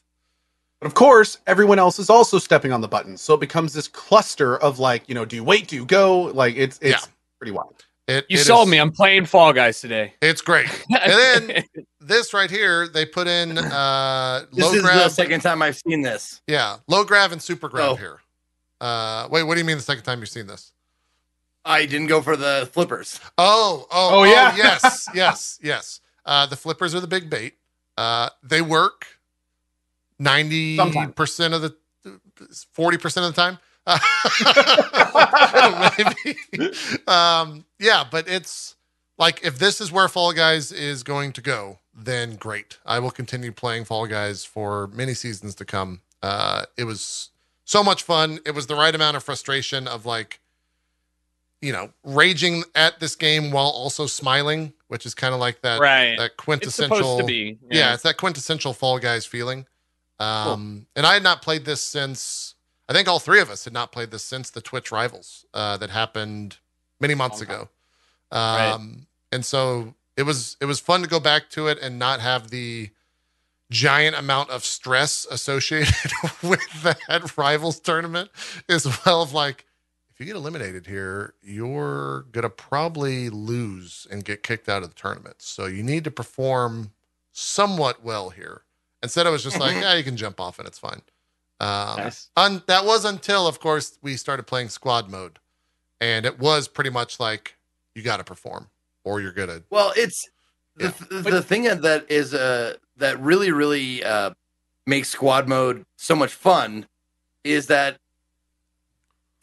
But 0.81 0.87
of 0.87 0.93
course, 0.95 1.37
everyone 1.45 1.77
else 1.79 1.99
is 1.99 2.09
also 2.09 2.39
stepping 2.39 2.73
on 2.73 2.81
the 2.81 2.87
buttons, 2.87 3.21
so 3.21 3.35
it 3.35 3.39
becomes 3.39 3.71
this 3.73 3.87
cluster 3.87 4.57
of 4.57 4.79
like, 4.79 5.07
you 5.07 5.13
know, 5.15 5.25
do 5.25 5.35
you 5.35 5.43
wait, 5.43 5.67
do 5.67 5.75
you 5.75 5.85
go? 5.85 6.21
Like 6.23 6.55
it's 6.57 6.79
it's 6.81 7.05
Yeah. 7.05 7.11
pretty 7.37 7.51
wild. 7.51 7.85
It, 8.07 8.25
You 8.29 8.39
it 8.39 8.43
sold 8.45 8.67
is- 8.67 8.71
me. 8.71 8.79
I'm 8.79 8.91
playing 8.91 9.27
Fall 9.27 9.53
Guys 9.53 9.79
today. 9.79 10.15
It's 10.23 10.41
great. 10.41 10.67
And 10.89 11.11
then 11.47 11.63
this 11.99 12.33
right 12.33 12.49
here, 12.49 12.87
they 12.87 13.05
put 13.05 13.27
in 13.27 13.59
uh, 13.59 14.45
This 14.51 14.65
low 14.65 14.73
is 14.73 14.81
the 14.81 15.09
second 15.09 15.41
time 15.41 15.61
I've 15.61 15.77
seen 15.77 16.01
this. 16.01 16.41
yeah, 16.47 16.77
low 16.87 17.03
grab 17.03 17.31
and 17.31 17.41
super 17.41 17.69
grab 17.69 17.89
Oh. 17.91 17.95
here. 17.95 18.19
Uh, 18.81 19.27
wait, 19.29 19.43
what 19.43 19.53
do 19.53 19.59
you 19.59 19.65
mean 19.65 19.77
the 19.77 19.83
second 19.83 20.03
time 20.03 20.19
you've 20.19 20.29
seen 20.29 20.47
this? 20.47 20.73
I 21.63 21.85
didn't 21.85 22.07
go 22.07 22.23
for 22.23 22.35
the 22.35 22.67
flippers. 22.73 23.19
Oh, 23.37 23.85
oh, 23.91 24.09
Oh, 24.15 24.19
oh, 24.21 24.23
yes, 24.23 25.07
yes, 25.13 25.59
yes. 25.61 26.01
Uh, 26.25 26.47
the 26.47 26.55
flippers 26.55 26.95
are 26.95 26.99
the 26.99 27.07
big 27.07 27.29
bait. 27.29 27.53
Uh, 27.97 28.29
they 28.41 28.63
work 28.63 29.05
ninety 30.21 30.77
percent 31.15 31.53
of 31.53 31.61
the, 31.61 31.75
forty 32.73 32.97
percent 32.97 33.25
of 33.25 33.35
the 33.35 33.41
time. 33.41 33.57
Maybe. 35.97 36.37
Um, 37.07 37.65
yeah, 37.79 38.03
but 38.09 38.27
it's 38.27 38.75
like 39.17 39.41
if 39.43 39.59
this 39.59 39.81
is 39.81 39.91
where 39.91 40.07
Fall 40.07 40.33
Guys 40.33 40.71
is 40.71 41.03
going 41.03 41.33
to 41.33 41.41
go, 41.41 41.79
then 41.95 42.35
great. 42.35 42.77
I 42.85 42.99
will 42.99 43.11
continue 43.11 43.51
playing 43.51 43.85
Fall 43.85 44.07
Guys 44.07 44.45
for 44.45 44.87
many 44.87 45.13
seasons 45.13 45.55
to 45.55 45.65
come. 45.65 46.01
Uh, 46.21 46.65
it 46.77 46.83
was 46.85 47.29
so 47.65 47.83
much 47.83 48.03
fun. 48.03 48.39
It 48.45 48.53
was 48.53 48.67
the 48.67 48.75
right 48.75 48.93
amount 48.93 49.17
of 49.17 49.23
frustration 49.23 49.87
of 49.87 50.05
like 50.05 50.39
you 51.61 51.71
know, 51.71 51.91
raging 52.03 52.63
at 52.73 52.99
this 52.99 53.15
game 53.15 53.51
while 53.51 53.67
also 53.67 54.07
smiling, 54.07 54.73
which 54.87 55.05
is 55.05 55.13
kind 55.13 55.31
of 55.31 55.39
like 55.39 55.61
that 55.61 55.79
right. 55.79 56.17
that 56.17 56.31
It's 56.31 56.35
quintessential. 56.37 56.97
supposed 56.97 57.19
to 57.19 57.25
be. 57.27 57.59
yeah. 57.69 57.93
it's 57.93 58.01
that 58.01 58.17
quintessential 58.17 58.73
Fall 58.73 58.97
Guys 58.97 59.27
feeling. 59.27 59.67
Um, 60.21 60.85
and 60.95 61.05
I 61.05 61.13
had 61.13 61.23
not 61.23 61.41
played 61.41 61.65
this 61.65 61.81
since 61.81 62.55
I 62.89 62.93
think 62.93 63.07
all 63.07 63.19
three 63.19 63.39
of 63.39 63.49
us 63.49 63.63
had 63.63 63.73
not 63.73 63.91
played 63.91 64.11
this 64.11 64.23
since 64.23 64.49
the 64.49 64.61
Twitch 64.61 64.91
rivals 64.91 65.45
uh, 65.53 65.77
that 65.77 65.89
happened 65.89 66.57
many 66.99 67.15
months 67.15 67.39
ago. 67.41 67.69
Um, 68.31 69.07
and 69.31 69.45
so 69.45 69.95
it 70.17 70.23
was 70.23 70.57
it 70.59 70.65
was 70.65 70.79
fun 70.79 71.01
to 71.01 71.07
go 71.07 71.19
back 71.19 71.49
to 71.51 71.67
it 71.67 71.79
and 71.81 71.97
not 71.97 72.19
have 72.19 72.49
the 72.49 72.89
giant 73.69 74.17
amount 74.17 74.49
of 74.49 74.65
stress 74.65 75.25
associated 75.31 76.11
with 76.43 76.83
that 76.83 77.37
rivals 77.37 77.79
tournament 77.79 78.29
as 78.67 78.85
well 79.05 79.21
of 79.21 79.33
like 79.33 79.65
if 80.13 80.19
you 80.19 80.25
get 80.25 80.35
eliminated 80.35 80.85
here, 80.85 81.33
you're 81.41 82.23
gonna 82.31 82.49
probably 82.49 83.29
lose 83.29 84.05
and 84.11 84.25
get 84.25 84.43
kicked 84.43 84.67
out 84.67 84.83
of 84.83 84.89
the 84.89 84.95
tournament. 84.95 85.37
So 85.41 85.65
you 85.65 85.81
need 85.81 86.03
to 86.03 86.11
perform 86.11 86.91
somewhat 87.31 88.03
well 88.03 88.31
here. 88.31 88.63
Instead, 89.03 89.27
I 89.27 89.29
was 89.29 89.43
just 89.43 89.59
like, 89.59 89.75
yeah, 89.81 89.95
you 89.95 90.03
can 90.03 90.17
jump 90.17 90.39
off 90.39 90.59
and 90.59 90.67
it's 90.67 90.79
fine. 90.79 91.01
Um, 91.59 91.97
Nice. 91.97 92.29
un- 92.37 92.63
that 92.67 92.85
was 92.85 93.05
until, 93.05 93.47
of 93.47 93.59
course, 93.59 93.97
we 94.01 94.17
started 94.17 94.43
playing 94.47 94.69
squad 94.69 95.09
mode, 95.09 95.37
and 95.99 96.25
it 96.25 96.39
was 96.39 96.67
pretty 96.67 96.89
much 96.89 97.19
like 97.19 97.55
you 97.93 98.01
got 98.01 98.17
to 98.17 98.23
perform 98.23 98.69
or 99.03 99.21
you're 99.21 99.31
gonna. 99.31 99.61
Well, 99.69 99.93
it's 99.95 100.27
the, 100.77 100.93
the, 101.09 101.21
the 101.31 101.41
thing 101.41 101.63
that 101.63 102.05
is 102.09 102.33
uh 102.33 102.75
that 102.97 103.19
really 103.19 103.51
really 103.51 104.03
uh 104.03 104.31
makes 104.87 105.09
squad 105.09 105.47
mode 105.47 105.85
so 105.97 106.15
much 106.15 106.33
fun 106.33 106.85
is 107.43 107.67
that 107.67 107.97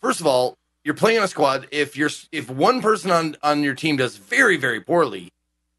first 0.01 0.21
of 0.21 0.27
all 0.27 0.57
you're 0.85 0.95
playing 0.95 1.19
on 1.19 1.25
a 1.25 1.29
squad 1.29 1.69
if 1.71 1.97
you're 1.97 2.11
if 2.33 2.51
one 2.51 2.81
person 2.81 3.11
on 3.11 3.37
on 3.43 3.63
your 3.63 3.75
team 3.75 3.97
does 3.97 4.17
very 4.17 4.57
very 4.57 4.81
poorly 4.81 5.29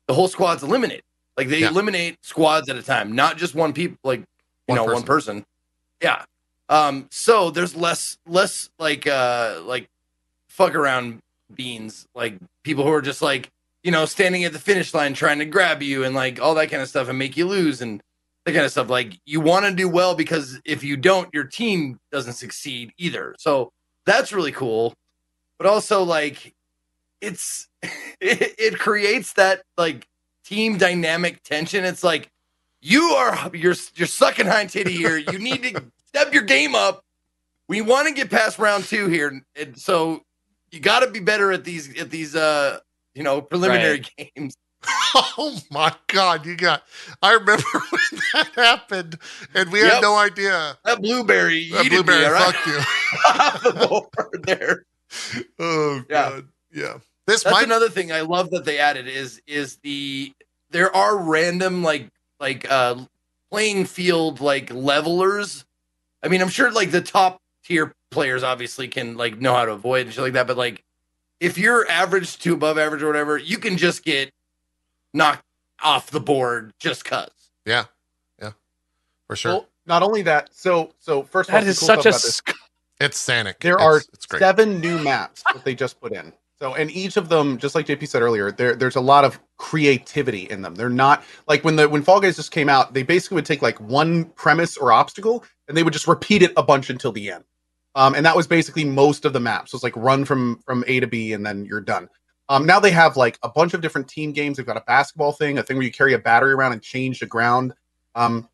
the 0.08 0.14
whole 0.14 0.28
squad's 0.28 0.64
eliminated 0.64 1.04
like 1.40 1.48
they 1.50 1.60
Yeah. 1.62 1.70
eliminate 1.70 2.18
squads 2.24 2.70
at 2.70 2.76
a 2.76 2.84
time 2.84 3.14
not 3.16 3.38
just 3.38 3.56
one 3.56 3.74
people 3.74 3.98
like 4.04 4.20
you 4.20 4.26
One 4.68 4.76
know 4.78 4.84
person. 4.86 4.94
one 4.96 5.04
person. 5.04 5.46
yeah. 6.02 6.26
Um 6.70 7.08
so 7.12 7.50
there's 7.50 7.76
less 7.76 8.18
less 8.28 8.70
like 8.78 9.08
uh 9.08 9.62
like 9.64 9.88
fuck 10.50 10.76
around 10.76 11.20
beans 11.56 12.06
like 12.14 12.38
people 12.64 12.84
who 12.84 12.92
are 12.92 13.02
just 13.02 13.22
like 13.22 13.50
you 13.84 13.92
know 13.92 14.06
standing 14.06 14.44
at 14.44 14.54
the 14.54 14.60
finish 14.60 14.94
line 14.94 15.14
trying 15.14 15.40
to 15.40 15.46
grab 15.46 15.82
you 15.82 16.04
and 16.04 16.14
like 16.14 16.40
all 16.42 16.54
that 16.56 16.70
kind 16.70 16.84
of 16.84 16.90
stuff 16.90 17.08
and 17.10 17.18
make 17.18 17.36
you 17.38 17.48
lose 17.48 17.82
and 17.82 18.02
that 18.46 18.54
kind 18.54 18.66
of 18.66 18.72
stuff. 18.72 18.90
Like 18.90 19.20
you 19.26 19.40
want 19.42 19.66
to 19.66 19.72
do 19.74 19.88
well 19.90 20.14
because 20.16 20.60
if 20.66 20.84
you 20.84 20.96
don't 20.98 21.30
your 21.34 21.46
team 21.46 22.00
doesn't 22.12 22.34
succeed 22.34 22.92
either. 22.98 23.34
So 23.40 23.72
that's 24.06 24.32
really 24.34 24.52
cool. 24.52 24.94
But 25.58 25.68
also 25.68 26.04
like 26.04 26.54
it's 27.22 27.68
it, 28.22 28.56
it 28.60 28.78
creates 28.80 29.34
that 29.34 29.64
like 29.78 30.06
team 30.50 30.78
dynamic 30.80 31.44
tension 31.44 31.86
it's 31.86 32.04
like 32.04 32.32
you 32.82 33.02
are 33.12 33.52
you're 33.54 33.76
you're 33.96 34.08
sucking 34.08 34.48
hind 34.48 34.68
titty 34.72 34.94
here 34.94 35.16
you 35.16 35.38
need 35.38 35.62
to 35.62 35.84
step 36.08 36.34
your 36.34 36.42
game 36.42 36.74
up 36.74 37.04
we 37.68 37.82
want 37.82 38.08
to 38.08 38.14
get 38.16 38.32
past 38.32 38.58
round 38.58 38.84
two 38.84 39.08
here 39.08 39.40
and 39.56 39.78
so 39.78 40.22
you 40.72 40.80
got 40.80 41.02
to 41.02 41.12
be 41.12 41.20
better 41.20 41.52
at 41.52 41.64
these 41.64 41.96
at 42.02 42.10
these 42.10 42.36
uh 42.36 42.80
you 43.14 43.22
know 43.22 43.42
preliminary 43.42 44.02
games 44.18 44.56
Oh 45.14 45.60
my 45.72 45.94
god, 46.08 46.46
you 46.46 46.56
got! 46.56 46.84
I 47.22 47.34
remember 47.34 47.64
when 47.90 48.22
that 48.34 48.48
happened, 48.56 49.18
and 49.54 49.70
we 49.72 49.80
had 49.80 50.02
no 50.02 50.16
idea. 50.16 50.78
that 50.86 51.02
blueberry 51.02 51.70
That 51.70 51.90
blueberry 51.90 52.20
me, 52.20 52.26
right? 52.28 52.54
fucked 52.56 52.68
you. 52.68 52.78
off 53.28 53.64
the 53.64 53.88
board 53.88 54.44
there 54.46 54.86
Oh 55.60 56.02
Yeah. 56.10 56.30
god, 56.30 56.48
yeah. 56.72 56.98
This 57.30 57.44
That's 57.44 57.54
might 57.54 57.64
another 57.66 57.90
thing 57.90 58.12
I 58.12 58.22
love 58.22 58.50
that 58.52 58.66
they 58.66 58.80
added 58.80 59.08
is 59.08 59.42
is 59.48 59.78
the 59.78 60.34
there 60.72 60.94
are 60.96 61.18
random 61.18 61.84
like 61.84 62.10
like 62.40 62.70
uh 62.72 62.96
playing 63.52 63.86
field 63.86 64.42
like 64.42 64.74
levelers. 64.74 65.64
I 66.24 66.28
mean, 66.28 66.42
I'm 66.42 66.50
sure 66.50 66.72
like 66.72 66.92
the 66.92 67.02
top 67.02 67.40
tier 67.64 67.94
players 68.10 68.42
obviously 68.44 68.88
can 68.88 69.16
like 69.16 69.40
know 69.40 69.54
how 69.54 69.66
to 69.66 69.74
avoid 69.74 70.08
and 70.08 70.14
shit 70.14 70.24
like 70.24 70.34
that, 70.34 70.48
but 70.48 70.58
like 70.58 70.84
if 71.40 71.58
you're 71.58 71.88
average 71.90 72.40
to 72.40 72.54
above 72.56 72.78
average 72.78 73.04
or 73.04 73.08
whatever, 73.08 73.38
you 73.38 73.58
can 73.60 73.78
just 73.78 74.04
get 74.04 74.32
knocked 75.14 75.44
off 75.84 76.10
the 76.12 76.20
board 76.20 76.74
just 76.80 77.06
cuz. 77.06 77.28
yeah, 77.66 77.86
yeah, 78.42 78.52
for 79.28 79.36
sure. 79.36 79.52
Well, 79.54 79.68
not 79.86 80.04
only 80.04 80.24
that, 80.24 80.50
so 80.54 80.92
so 81.00 81.24
first 81.24 81.50
of 81.50 81.56
all, 81.56 81.64
is 81.64 81.80
cool 81.80 81.86
such 81.88 82.06
a. 82.08 82.14
sc- 82.14 82.54
it's 83.00 83.24
Sanic. 83.26 83.60
There 83.60 83.76
It's- 83.76 83.88
are 83.88 83.98
it's 84.14 84.26
great. 84.26 84.40
seven 84.40 84.82
new 84.82 84.98
maps 85.00 85.44
that 85.54 85.64
they 85.64 85.74
just 85.76 86.02
put 86.02 86.12
in. 86.12 86.34
So, 86.62 86.76
and 86.76 86.92
each 86.92 87.16
of 87.16 87.30
them, 87.30 87.58
just 87.58 87.74
like 87.74 87.86
JP 87.86 88.08
said 88.08 88.22
earlier, 88.22 88.52
there 88.52 88.76
there's 88.76 88.98
a 88.98 89.02
lot 89.02 89.24
of 89.24 89.40
creativity 89.58 90.50
in 90.50 90.62
them. 90.62 90.76
They're 90.76 90.90
not 90.90 91.24
like 91.48 91.64
when 91.64 91.78
the 91.78 91.88
when 91.88 92.04
Fall 92.04 92.20
Guys 92.20 92.36
just 92.36 92.52
came 92.52 92.68
out, 92.68 92.94
they 92.94 93.04
basically 93.04 93.36
would 93.36 93.46
take 93.46 93.62
like 93.62 93.80
one 93.80 94.26
premise 94.26 94.76
or 94.76 94.92
obstacle 94.92 95.46
and 95.68 95.78
they 95.78 95.84
would 95.84 95.94
just 95.94 96.08
repeat 96.08 96.42
it 96.42 96.52
a 96.58 96.64
bunch 96.64 96.90
until 96.90 97.14
the 97.14 97.32
end. 97.32 97.46
Um, 97.96 98.14
and 98.14 98.26
that 98.26 98.36
was 98.36 98.46
basically 98.46 98.84
most 98.84 99.24
of 99.24 99.32
the 99.32 99.40
maps. 99.40 99.72
So 99.72 99.78
it's 99.78 99.84
like 99.84 99.96
run 99.96 100.26
from 100.26 100.62
from 100.66 100.84
A 100.88 101.00
to 101.00 101.08
B 101.08 101.32
and 101.32 101.46
then 101.46 101.64
you're 101.64 101.82
done. 101.82 102.10
Um, 102.50 102.66
now 102.66 102.80
they 102.80 102.92
have 102.92 103.16
like 103.16 103.40
a 103.42 103.50
bunch 103.50 103.74
of 103.74 103.82
different 103.82 104.10
team 104.10 104.34
games. 104.34 104.58
They've 104.58 104.66
got 104.66 104.76
a 104.76 104.84
basketball 104.86 105.32
thing, 105.32 105.60
a 105.60 105.64
thing 105.64 105.78
where 105.78 105.86
you 105.86 105.92
carry 105.92 106.14
a 106.14 106.20
battery 106.20 106.52
around 106.52 106.74
and 106.74 106.82
change 106.82 107.20
the 107.20 107.26
ground. 107.26 107.74
Um, 108.16 108.50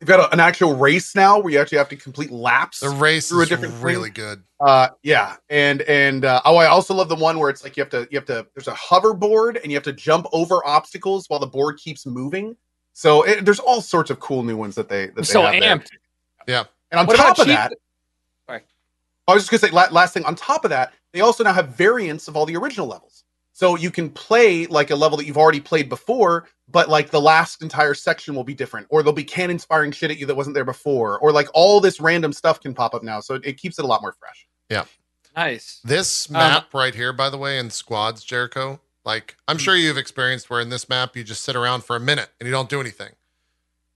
they've 0.00 0.08
got 0.08 0.20
a, 0.20 0.32
an 0.32 0.40
actual 0.40 0.74
race 0.76 1.14
now 1.14 1.38
where 1.38 1.52
you 1.52 1.58
actually 1.60 1.78
have 1.78 1.88
to 1.90 1.96
complete 1.96 2.30
laps. 2.30 2.80
The 2.80 2.90
race 2.90 3.28
through 3.28 3.40
a 3.40 3.42
is 3.44 3.48
different 3.48 3.74
thing. 3.74 3.82
really 3.82 4.10
good. 4.10 4.42
Uh, 4.60 4.88
yeah, 5.02 5.36
and 5.50 5.82
and 5.82 6.24
uh, 6.24 6.40
oh, 6.44 6.56
I 6.56 6.66
also 6.66 6.94
love 6.94 7.08
the 7.08 7.16
one 7.16 7.38
where 7.38 7.50
it's 7.50 7.62
like 7.64 7.76
you 7.76 7.82
have 7.82 7.90
to 7.90 8.08
you 8.10 8.18
have 8.18 8.26
to 8.26 8.46
there's 8.54 8.68
a 8.68 8.72
hoverboard 8.72 9.60
and 9.62 9.70
you 9.70 9.76
have 9.76 9.84
to 9.84 9.92
jump 9.92 10.26
over 10.32 10.64
obstacles 10.66 11.28
while 11.28 11.40
the 11.40 11.46
board 11.46 11.78
keeps 11.78 12.06
moving. 12.06 12.56
So 12.92 13.22
it, 13.24 13.44
there's 13.44 13.58
all 13.60 13.80
sorts 13.80 14.10
of 14.10 14.20
cool 14.20 14.42
new 14.42 14.56
ones 14.56 14.74
that 14.76 14.88
they 14.88 15.06
that 15.06 15.12
I'm 15.12 15.14
they 15.16 15.22
so 15.24 15.42
have 15.42 15.60
there. 15.60 15.76
amped. 15.78 16.66
And 16.90 17.00
on 17.00 17.06
What 17.06 17.16
top 17.16 17.30
of 17.38 17.46
cheap- 17.46 17.56
that, 17.56 17.72
Sorry. 18.46 18.60
I 19.26 19.34
was 19.34 19.42
just 19.46 19.50
gonna 19.50 19.72
say 19.72 19.90
last 19.90 20.14
thing. 20.14 20.24
On 20.24 20.34
top 20.36 20.64
of 20.64 20.70
that, 20.70 20.92
they 21.12 21.20
also 21.20 21.42
now 21.42 21.52
have 21.52 21.70
variants 21.70 22.28
of 22.28 22.36
all 22.36 22.46
the 22.46 22.56
original 22.56 22.86
levels. 22.86 23.23
So 23.56 23.76
you 23.76 23.92
can 23.92 24.10
play 24.10 24.66
like 24.66 24.90
a 24.90 24.96
level 24.96 25.16
that 25.16 25.26
you've 25.26 25.38
already 25.38 25.60
played 25.60 25.88
before, 25.88 26.48
but 26.68 26.88
like 26.88 27.10
the 27.10 27.20
last 27.20 27.62
entire 27.62 27.94
section 27.94 28.34
will 28.34 28.42
be 28.42 28.52
different, 28.52 28.88
or 28.90 29.00
there'll 29.00 29.12
be 29.14 29.22
cannon 29.22 29.60
firing 29.60 29.92
shit 29.92 30.10
at 30.10 30.18
you 30.18 30.26
that 30.26 30.34
wasn't 30.34 30.54
there 30.54 30.64
before, 30.64 31.20
or 31.20 31.30
like 31.30 31.46
all 31.54 31.80
this 31.80 32.00
random 32.00 32.32
stuff 32.32 32.60
can 32.60 32.74
pop 32.74 32.94
up 32.94 33.04
now. 33.04 33.20
So 33.20 33.34
it, 33.36 33.46
it 33.46 33.52
keeps 33.56 33.78
it 33.78 33.84
a 33.84 33.88
lot 33.88 34.02
more 34.02 34.12
fresh. 34.18 34.48
Yeah. 34.68 34.84
Nice. 35.36 35.80
This 35.84 36.28
Um, 36.30 36.34
map 36.34 36.74
right 36.74 36.94
here, 36.94 37.12
by 37.12 37.30
the 37.30 37.38
way, 37.38 37.58
in 37.58 37.70
squads, 37.70 38.24
Jericho. 38.24 38.80
Like 39.04 39.36
I'm 39.46 39.58
sure 39.58 39.76
you've 39.76 39.98
experienced 39.98 40.50
where 40.50 40.60
in 40.60 40.70
this 40.70 40.88
map 40.88 41.14
you 41.16 41.22
just 41.22 41.42
sit 41.42 41.54
around 41.54 41.84
for 41.84 41.94
a 41.94 42.00
minute 42.00 42.30
and 42.40 42.46
you 42.48 42.52
don't 42.52 42.68
do 42.68 42.80
anything. 42.80 43.10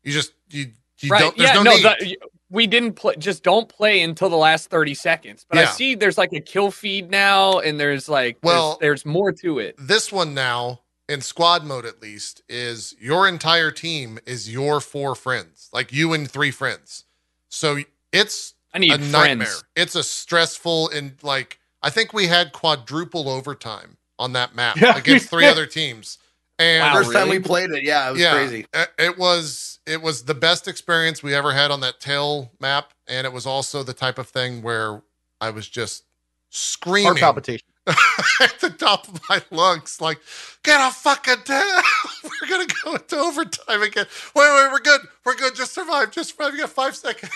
You 0.05 0.13
just 0.13 0.33
you 0.51 0.67
you 1.01 1.11
right. 1.11 1.21
don't. 1.21 1.37
There's 1.37 1.51
yeah. 1.51 1.55
no, 1.55 1.63
No. 1.65 1.71
need. 1.75 1.83
the- 1.85 2.17
we 2.51 2.67
didn't 2.67 2.95
play. 2.95 3.15
Just 3.17 3.43
don't 3.43 3.69
play 3.69 4.03
until 4.03 4.29
the 4.31 4.37
last 4.37 4.71
thirty 4.71 4.95
seconds. 4.95 5.45
But 5.49 5.59
I 5.59 5.65
see 5.67 5.95
there's 5.95 6.19
like 6.19 6.33
a 6.33 6.41
kill 6.41 6.71
feed 6.71 7.11
now, 7.11 7.59
and 7.61 7.79
there's 7.79 8.09
like 8.09 8.39
Well- 8.43 8.79
there's, 8.81 9.05
more 9.07 9.33
to 9.33 9.59
it. 9.59 9.75
this 9.79 10.11
one 10.13 10.35
now 10.35 10.81
in 11.09 11.21
squad 11.23 11.65
mode 11.65 11.87
at 11.87 12.03
least 12.03 12.43
is 12.49 12.95
your 13.01 13.27
entire 13.27 13.71
team 13.71 14.19
is 14.27 14.53
your 14.53 14.79
four 14.81 15.15
friends 15.15 15.71
like 15.73 15.91
you 15.91 16.13
and 16.13 16.31
three 16.31 16.51
friends 16.51 17.05
so 17.49 17.79
it's 18.13 18.53
I 18.75 18.79
need 18.79 18.93
a 18.93 18.99
friends. 18.99 19.13
nightmare 19.13 19.55
it's 19.75 19.95
a 19.95 20.03
stressful 20.03 20.91
and 20.91 21.15
like 21.23 21.59
i 21.83 21.89
think 21.89 22.13
we 22.13 22.27
had 22.27 22.53
quadruple 22.53 23.31
overtime 23.31 23.97
on 24.19 24.35
that 24.35 24.55
map 24.55 24.77
Yeah, 24.77 24.99
against 24.99 25.31
three 25.31 25.47
other 25.55 25.65
teams 25.65 26.19
and 26.59 26.83
Wow, 26.83 26.95
First 26.95 27.13
time 27.13 27.29
we 27.29 27.39
played 27.39 27.71
it, 27.71 27.83
yeah, 27.85 28.09
it 28.09 28.13
was 28.13 28.21
yeah, 28.21 28.33
crazy. 28.35 28.67
it- 28.73 28.93
it 28.99 29.19
was 29.19 29.79
it 29.87 30.03
was 30.03 30.25
the 30.25 30.35
best 30.35 30.69
experience 30.69 31.23
we 31.23 31.35
ever 31.35 31.53
had 31.53 31.71
on 31.71 31.81
that 31.81 31.99
tail 32.01 32.51
map 32.61 32.93
and 33.07 33.27
it 33.27 33.33
was 33.33 33.47
also 33.47 33.83
the 33.83 33.95
type 33.95 34.19
of 34.19 34.29
thing 34.29 34.61
where 34.63 35.03
i 35.41 35.49
was 35.51 35.69
just 35.69 36.03
Heart 36.03 36.55
screaming 36.55 37.15
palpitation. 37.17 37.67
at 37.87 38.59
the 38.61 38.69
top 38.71 39.09
of 39.09 39.19
my 39.31 39.41
lungs, 39.51 39.99
like, 40.01 40.19
get 40.63 40.79
a 40.79 40.93
fucking 40.93 41.43
tail. 41.45 41.81
We're 42.23 42.49
gonna 42.49 42.67
go 42.85 42.95
into 42.97 43.17
overtime 43.17 43.83
again. 43.83 44.05
Wait, 44.37 44.55
wait, 44.55 44.71
we're 44.73 44.79
good. 44.81 45.01
We're 45.25 45.37
good. 45.37 45.55
Just 45.55 45.73
survive. 45.73 46.11
Just 46.11 46.31
survive. 46.37 46.53
You 46.53 46.61
got 46.61 46.71
five 46.71 46.95
seconds. 46.97 47.33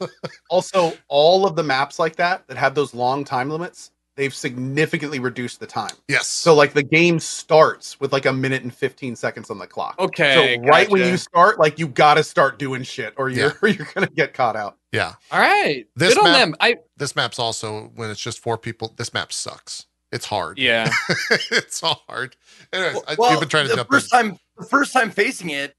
Also, 0.50 0.92
all 1.08 1.46
of 1.46 1.56
the 1.56 1.62
maps 1.62 1.98
like 1.98 2.16
that 2.16 2.46
that 2.48 2.56
have 2.58 2.74
those 2.74 2.92
long 2.94 3.24
time 3.24 3.48
limits, 3.48 3.90
they've 4.16 4.34
significantly 4.34 5.18
reduced 5.18 5.58
the 5.60 5.66
time. 5.66 5.90
yes. 6.08 6.26
So 6.28 6.54
like 6.54 6.72
the 6.72 6.82
game 6.82 7.18
starts 7.18 7.98
with 8.00 8.12
like 8.12 8.26
a 8.26 8.32
minute 8.32 8.62
and 8.62 8.72
15 8.72 9.16
seconds 9.16 9.50
on 9.50 9.58
the 9.58 9.66
clock. 9.66 9.96
Okay. 9.98 10.56
so 10.56 10.62
right 10.68 10.88
when 10.90 11.02
you 11.02 11.16
start, 11.16 11.58
like 11.58 11.78
you 11.78 11.88
got 11.88 12.14
to 12.14 12.22
start 12.24 12.58
doing 12.58 12.82
shit 12.84 13.14
or 13.16 13.28
you're 13.28 13.48
Yeah. 13.48 13.52
or 13.62 13.68
you're 13.70 13.88
going 13.94 14.06
to 14.06 14.12
get 14.14 14.32
caught 14.34 14.56
out. 14.56 14.76
yeah. 14.92 15.14
All 15.32 15.40
right. 15.40 15.84
This 15.96 16.14
Good 16.14 16.24
on 16.24 16.32
map- 16.32 16.38
them. 16.40 16.54
I 16.60 16.76
This 16.96 17.16
map's 17.16 17.38
also 17.38 17.90
when 17.96 18.10
it's 18.10 18.20
just 18.20 18.38
four 18.40 18.56
people. 18.58 18.94
This 18.96 19.12
map 19.12 19.32
sucks. 19.32 19.86
It's 20.12 20.26
hard. 20.26 20.58
yeah. 20.58 20.90
it's 21.50 21.82
all 21.82 22.04
hard. 22.08 22.36
Anyways, 22.72 23.02
I, 23.08 23.16
Well, 23.18 23.30
we've 23.32 23.40
been 23.40 23.48
trying 23.48 23.64
to 23.64 23.70
the 23.70 23.76
jump 23.78 23.90
first 23.90 24.12
in. 24.14 24.18
time 24.30 24.38
the 24.56 24.64
first 24.66 24.92
time 24.92 25.10
facing 25.10 25.50
it 25.50 25.74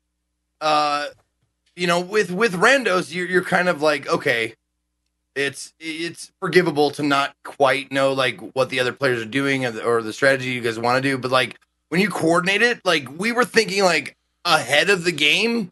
uh 0.61 1.07
you 1.75 1.87
know 1.87 1.99
with 1.99 2.31
with 2.31 2.53
randos 2.53 3.13
you're, 3.13 3.27
you're 3.27 3.43
kind 3.43 3.67
of 3.69 3.81
like 3.81 4.07
okay 4.07 4.53
it's 5.35 5.73
it's 5.79 6.31
forgivable 6.39 6.91
to 6.91 7.03
not 7.03 7.35
quite 7.43 7.91
know 7.91 8.13
like 8.13 8.39
what 8.55 8.69
the 8.69 8.79
other 8.79 8.93
players 8.93 9.21
are 9.21 9.25
doing 9.25 9.65
or 9.65 9.71
the, 9.71 9.83
or 9.83 10.01
the 10.01 10.13
strategy 10.13 10.51
you 10.51 10.61
guys 10.61 10.79
want 10.79 11.01
to 11.01 11.09
do 11.09 11.17
but 11.17 11.29
like 11.29 11.59
when 11.89 12.01
you 12.01 12.09
coordinate 12.09 12.61
it 12.61 12.79
like 12.85 13.07
we 13.19 13.31
were 13.31 13.45
thinking 13.45 13.83
like 13.83 14.15
ahead 14.45 14.89
of 14.89 15.03
the 15.03 15.11
game. 15.11 15.71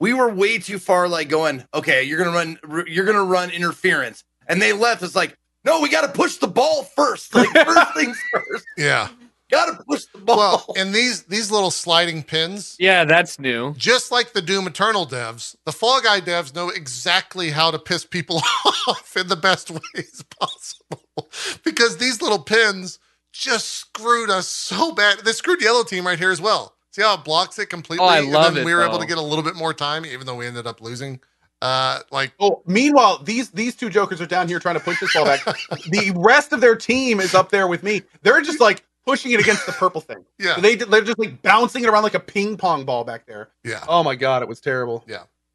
We 0.00 0.14
were 0.14 0.28
way 0.28 0.58
too 0.58 0.78
far 0.78 1.08
like 1.08 1.28
going 1.28 1.64
okay 1.74 2.02
you're 2.04 2.22
gonna 2.22 2.36
run 2.36 2.86
you're 2.88 3.04
gonna 3.04 3.24
run 3.24 3.50
interference. 3.50 4.24
And 4.48 4.60
they 4.62 4.72
left 4.72 5.02
us 5.02 5.14
like 5.14 5.36
no 5.64 5.80
we 5.80 5.88
gotta 5.88 6.08
push 6.08 6.36
the 6.36 6.48
ball 6.48 6.84
first 6.84 7.34
like 7.34 7.50
first 7.50 7.94
things 7.96 8.18
first. 8.32 8.64
Yeah. 8.76 9.08
Gotta 9.50 9.82
push 9.88 10.04
the 10.12 10.18
ball 10.18 10.36
Well, 10.38 10.74
and 10.76 10.94
these 10.94 11.24
these 11.24 11.50
little 11.50 11.70
sliding 11.70 12.22
pins, 12.22 12.76
Yeah, 12.78 13.04
that's 13.04 13.38
new. 13.38 13.74
just 13.76 14.10
like 14.12 14.32
the 14.32 14.42
Doom 14.42 14.66
Eternal 14.66 15.06
devs, 15.06 15.56
the 15.64 15.72
Fall 15.72 16.00
Guy 16.00 16.20
devs 16.20 16.54
know 16.54 16.68
exactly 16.70 17.50
how 17.50 17.70
to 17.70 17.78
piss 17.78 18.04
people 18.04 18.36
off 18.88 19.16
in 19.16 19.28
the 19.28 19.36
best 19.36 19.70
ways 19.70 20.24
possible. 20.40 21.30
because 21.64 21.96
these 21.98 22.20
little 22.22 22.38
pins 22.42 22.98
just 23.32 23.68
screwed 23.68 24.30
us 24.30 24.48
so 24.48 24.92
bad. 24.92 25.20
They 25.20 25.32
screwed 25.32 25.60
the 25.60 25.64
yellow 25.64 25.84
team 25.84 26.06
right 26.06 26.18
here 26.18 26.30
as 26.30 26.40
well. 26.40 26.74
See 26.92 27.02
how 27.02 27.14
it 27.14 27.24
blocks 27.24 27.58
it 27.58 27.66
completely? 27.66 28.04
Oh, 28.04 28.08
I 28.08 28.18
and 28.20 28.30
love 28.32 28.54
then 28.54 28.62
it, 28.62 28.66
we 28.66 28.74
were 28.74 28.82
able 28.82 28.98
to 28.98 29.06
get 29.06 29.18
a 29.18 29.22
little 29.22 29.44
bit 29.44 29.54
more 29.54 29.74
time, 29.74 30.04
even 30.06 30.26
though 30.26 30.34
we 30.36 30.46
ended 30.46 30.66
up 30.66 30.80
losing. 30.80 31.20
Uh, 31.60 32.00
like 32.10 32.32
Oh, 32.40 32.62
meanwhile, 32.66 33.22
these 33.22 33.50
these 33.50 33.74
two 33.76 33.90
jokers 33.90 34.20
are 34.20 34.26
down 34.26 34.46
here 34.48 34.58
trying 34.60 34.76
to 34.76 34.80
push 34.80 35.00
this 35.00 35.12
ball 35.12 35.24
back. 35.24 35.44
the 35.90 36.12
rest 36.16 36.52
of 36.52 36.60
their 36.60 36.76
team 36.76 37.20
is 37.20 37.34
up 37.34 37.50
there 37.50 37.66
with 37.68 37.82
me. 37.82 38.02
They're 38.22 38.40
just 38.42 38.60
like 38.60 38.84
pushing 39.08 39.32
it 39.32 39.40
against 39.40 39.64
the 39.66 39.72
purple 39.72 40.00
thing. 40.00 40.24
yeah, 40.38 40.54
So 40.56 40.60
they 40.60 40.74
they're 40.76 41.00
just 41.02 41.18
like 41.18 41.40
bouncing 41.42 41.82
it 41.84 41.88
around 41.88 42.02
like 42.02 42.14
a 42.14 42.20
ping 42.20 42.56
pong 42.56 42.84
ball 42.84 43.04
back 43.04 43.26
there. 43.26 43.48
yeah, 43.64 43.82
Oh 43.88 44.02
my 44.04 44.14
god, 44.14 44.42
it 44.42 44.48
was 44.48 44.60
terrible. 44.60 45.04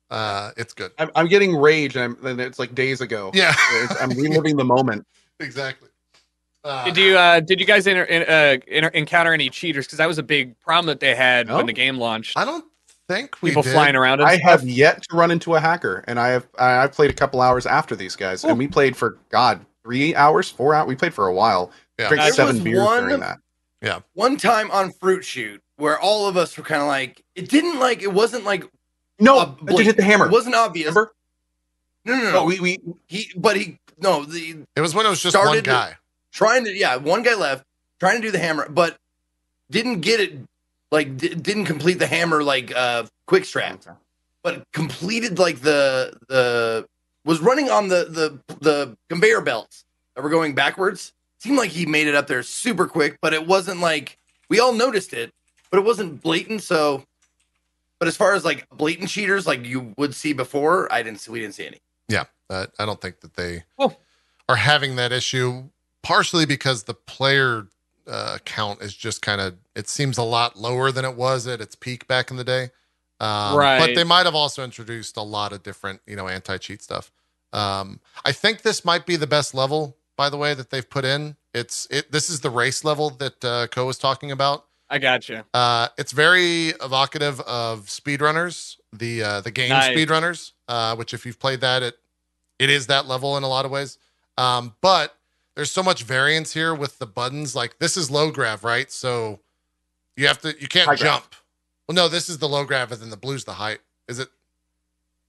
uh, 0.09 0.51
it's 0.57 0.73
good. 0.73 0.91
I'm, 0.99 1.09
I'm 1.15 1.27
getting 1.27 1.55
rage, 1.55 1.95
and, 1.95 2.03
I'm, 2.19 2.25
and 2.25 2.39
it's 2.41 2.59
like 2.59 2.73
days 2.75 3.01
ago. 3.01 3.31
Yeah, 3.33 3.49
It's- 3.83 3.97
I'm 4.01 4.09
reliving 4.11 4.57
the 4.57 4.65
moment. 4.65 5.05
exactly. 5.39 5.89
Uh, 6.65 6.85
Did 6.85 6.95
you 6.97 7.17
uh, 7.17 7.39
did 7.41 7.59
you 7.59 7.65
guys 7.65 7.85
inter- 7.87 8.03
in- 8.03 8.23
uh, 8.23 8.55
inter- 8.67 8.87
encounter 8.93 9.33
any 9.33 9.49
cheaters? 9.49 9.85
Because 9.85 9.97
that 9.97 10.07
was 10.07 10.17
a 10.17 10.23
big 10.23 10.57
problem 10.59 10.85
that 10.85 11.01
they 11.01 11.13
had 11.13 11.47
No. 11.47 11.57
when 11.57 11.65
the 11.65 11.73
game 11.73 11.97
launched. 11.97 12.37
I 12.37 12.45
don't 12.45 12.63
think 13.09 13.35
we 13.41 13.49
People 13.49 13.63
did. 13.63 13.73
flying 13.73 13.97
around. 13.97 14.21
I 14.21 14.37
stuff. 14.37 14.49
have 14.61 14.63
yet 14.63 15.03
to 15.09 15.15
run 15.17 15.29
into 15.29 15.55
a 15.55 15.59
hacker, 15.59 16.05
and 16.07 16.17
I 16.17 16.29
have 16.29 16.47
I, 16.57 16.77
I've 16.77 16.93
played 16.93 17.09
a 17.11 17.13
couple 17.13 17.41
hours 17.41 17.65
after 17.65 17.97
these 17.97 18.15
guys, 18.15 18.45
and 18.45 18.57
we 18.57 18.67
played 18.69 18.95
for 18.95 19.17
God 19.29 19.65
three 19.83 20.15
hours, 20.15 20.49
four 20.49 20.73
hours. 20.73 20.87
We 20.87 20.95
played 20.95 21.13
for 21.13 21.27
a 21.27 21.33
while. 21.33 21.69
Yeah. 21.99 22.07
Drank 22.07 22.23
There 22.23 22.33
seven 22.33 22.55
was 22.55 22.63
beers 22.63 22.79
one- 22.85 23.03
during 23.03 23.19
that. 23.19 23.39
One 24.13 24.37
time 24.37 24.71
on 24.71 24.91
Fruit 24.93 25.23
Chute, 25.23 25.61
where 25.77 25.99
all 25.99 26.27
of 26.27 26.37
us 26.37 26.57
were 26.57 26.63
kind 26.63 26.81
of 26.81 26.87
like, 26.87 27.21
it 27.35 27.49
didn't 27.49 27.79
like, 27.79 28.01
it 28.01 28.11
wasn't 28.11 28.45
like, 28.45 28.63
No, 29.19 29.39
Uh, 29.39 29.55
I 29.67 29.73
did 29.73 29.85
hit 29.85 29.97
the 29.97 30.03
hammer. 30.03 30.25
it 30.27 30.31
wasn't 30.31 30.55
obvious. 30.55 30.87
Remember? 30.89 31.13
No, 32.05 32.15
no, 32.17 32.23
no. 32.23 32.31
No, 32.31 32.43
we, 32.45 32.59
we 32.59 32.79
he, 33.07 33.31
but 33.35 33.55
he, 33.57 33.77
no, 33.99 34.23
the 34.25 34.57
It 34.75 34.81
was 34.81 34.93
when 34.95 35.05
it 35.05 35.09
was 35.09 35.21
just 35.21 35.35
one 35.37 35.61
guy. 35.61 35.95
trying 36.31 36.63
to, 36.65 36.71
yeah, 36.75 36.95
one 36.97 37.23
guy 37.23 37.35
left 37.35 37.65
trying 37.99 38.21
to 38.21 38.27
do 38.27 38.31
the 38.31 38.39
hammer, 38.39 38.67
but 38.69 38.97
didn't 39.71 40.01
get 40.01 40.19
it, 40.19 40.33
like, 40.91 41.15
d- 41.17 41.33
didn't 41.35 41.65
complete 41.65 41.99
the 41.99 42.07
hammer 42.07 42.43
like 42.43 42.73
uh 42.75 43.05
quick 43.25 43.45
strap, 43.45 43.81
but 44.43 44.63
completed 44.73 45.39
like 45.39 45.59
the 45.61 46.13
the 46.27 46.85
was 47.25 47.39
running 47.39 47.69
on 47.69 47.87
the 47.87 48.05
the 48.09 48.55
the 48.59 48.97
conveyor 49.09 49.41
belts 49.41 49.85
that 50.15 50.21
were 50.21 50.29
going 50.29 50.53
backwards. 50.53 51.13
Seemed 51.43 51.57
like 51.57 51.71
he 51.71 51.85
made 51.85 52.07
it 52.07 52.15
up 52.15 52.27
there 52.27 52.41
super 52.41 52.87
quick, 52.87 53.17
but 53.21 53.33
it 53.33 53.45
wasn't 53.45 53.81
like 53.81 54.17
we 54.47 54.61
all 54.61 54.71
noticed 54.71 55.11
it, 55.11 55.33
but 55.69 55.77
it 55.77 55.83
wasn't 55.83 56.21
blatant. 56.21 56.63
So, 56.63 57.03
but 57.99 58.07
as 58.07 58.15
far 58.15 58.33
as 58.33 58.45
like 58.45 58.65
blatant 58.69 59.09
cheaters, 59.09 59.45
like 59.45 59.65
you 59.65 59.93
would 59.97 60.15
see 60.15 60.31
before, 60.31 60.89
I 60.89 61.03
didn't. 61.03 61.19
see 61.19 61.31
We 61.31 61.41
didn't 61.41 61.55
see 61.55 61.67
any. 61.67 61.79
Yeah, 62.07 62.23
uh, 62.49 62.67
I 62.79 62.85
don't 62.85 63.01
think 63.01 63.19
that 63.19 63.33
they 63.33 63.63
Oh. 63.77 63.93
are 64.47 64.55
having 64.55 64.95
that 64.95 65.11
issue. 65.11 65.65
Partially 66.01 66.45
because 66.45 66.83
the 66.83 66.93
player 66.93 67.67
uh, 68.07 68.37
count 68.45 68.81
is 68.81 68.93
just 68.95 69.21
kind 69.21 69.41
of 69.41 69.55
it 69.75 69.89
seems 69.89 70.17
a 70.17 70.23
lot 70.23 70.57
lower 70.57 70.91
than 70.93 71.03
it 71.03 71.15
was 71.15 71.45
at 71.45 71.59
its 71.59 71.75
peak 71.75 72.07
back 72.07 72.31
in 72.31 72.37
the 72.37 72.43
day. 72.45 72.69
Um, 73.19 73.55
But 73.57 73.95
they 73.95 74.03
might 74.05 74.25
have 74.25 74.35
also 74.35 74.63
introduced 74.63 75.17
a 75.17 75.21
lot 75.21 75.51
of 75.51 75.61
different 75.61 75.99
you 76.07 76.15
know 76.15 76.29
anti 76.29 76.57
cheat 76.57 76.81
stuff. 76.81 77.11
Um, 77.51 77.99
I 78.23 78.31
think 78.31 78.61
this 78.61 78.83
might 78.85 79.05
be 79.05 79.15
the 79.17 79.27
best 79.27 79.53
level, 79.53 79.95
by 80.23 80.29
the 80.29 80.37
way, 80.37 80.53
that 80.53 80.69
they've 80.69 80.89
put 80.89 81.03
in. 81.03 81.35
It's 81.53 81.85
it. 81.91 82.09
This 82.09 82.29
is 82.29 82.39
the 82.39 82.49
race 82.49 82.85
level 82.85 83.09
that 83.09 83.43
uh, 83.43 83.67
Co 83.67 83.85
was 83.85 83.97
talking 83.97 84.31
about. 84.31 84.63
I 84.89 84.97
got 84.97 85.27
you. 85.27 85.43
Uh, 85.53 85.89
it's 85.97 86.13
very 86.13 86.69
evocative 86.81 87.41
of 87.41 87.87
speedrunners, 87.87 88.77
the 88.93 89.21
uh, 89.21 89.41
the 89.41 89.51
game 89.51 89.67
Nice. 89.67 89.89
speedrunners, 89.89 90.53
uh, 90.69 90.95
which 90.95 91.13
if 91.13 91.25
you've 91.25 91.39
played 91.39 91.59
that, 91.59 91.83
it 91.83 91.95
it 92.57 92.69
is 92.69 92.87
that 92.87 93.05
level 93.05 93.35
in 93.35 93.43
a 93.43 93.49
lot 93.49 93.65
of 93.65 93.71
ways. 93.71 93.97
Um, 94.37 94.73
but 94.79 95.13
there's 95.55 95.71
so 95.71 95.83
much 95.83 96.03
variance 96.03 96.53
here 96.53 96.73
with 96.73 96.99
the 96.99 97.05
buttons. 97.05 97.53
Like 97.53 97.79
this 97.79 97.97
is 97.97 98.09
low 98.09 98.31
grav, 98.31 98.63
right? 98.63 98.89
So 98.89 99.41
you 100.15 100.27
have 100.27 100.39
to 100.39 100.55
you 100.57 100.69
can't 100.69 100.87
High 100.87 100.95
grav. 100.95 100.99
jump. 101.21 101.35
Well, 101.85 101.95
no, 101.97 102.07
this 102.07 102.29
is 102.29 102.37
the 102.37 102.47
low 102.47 102.63
grav, 102.63 102.93
and 102.93 103.01
then 103.01 103.09
the 103.09 103.17
blue's 103.17 103.43
the 103.43 103.55
height. 103.55 103.79
Is 104.07 104.19
it? 104.19 104.29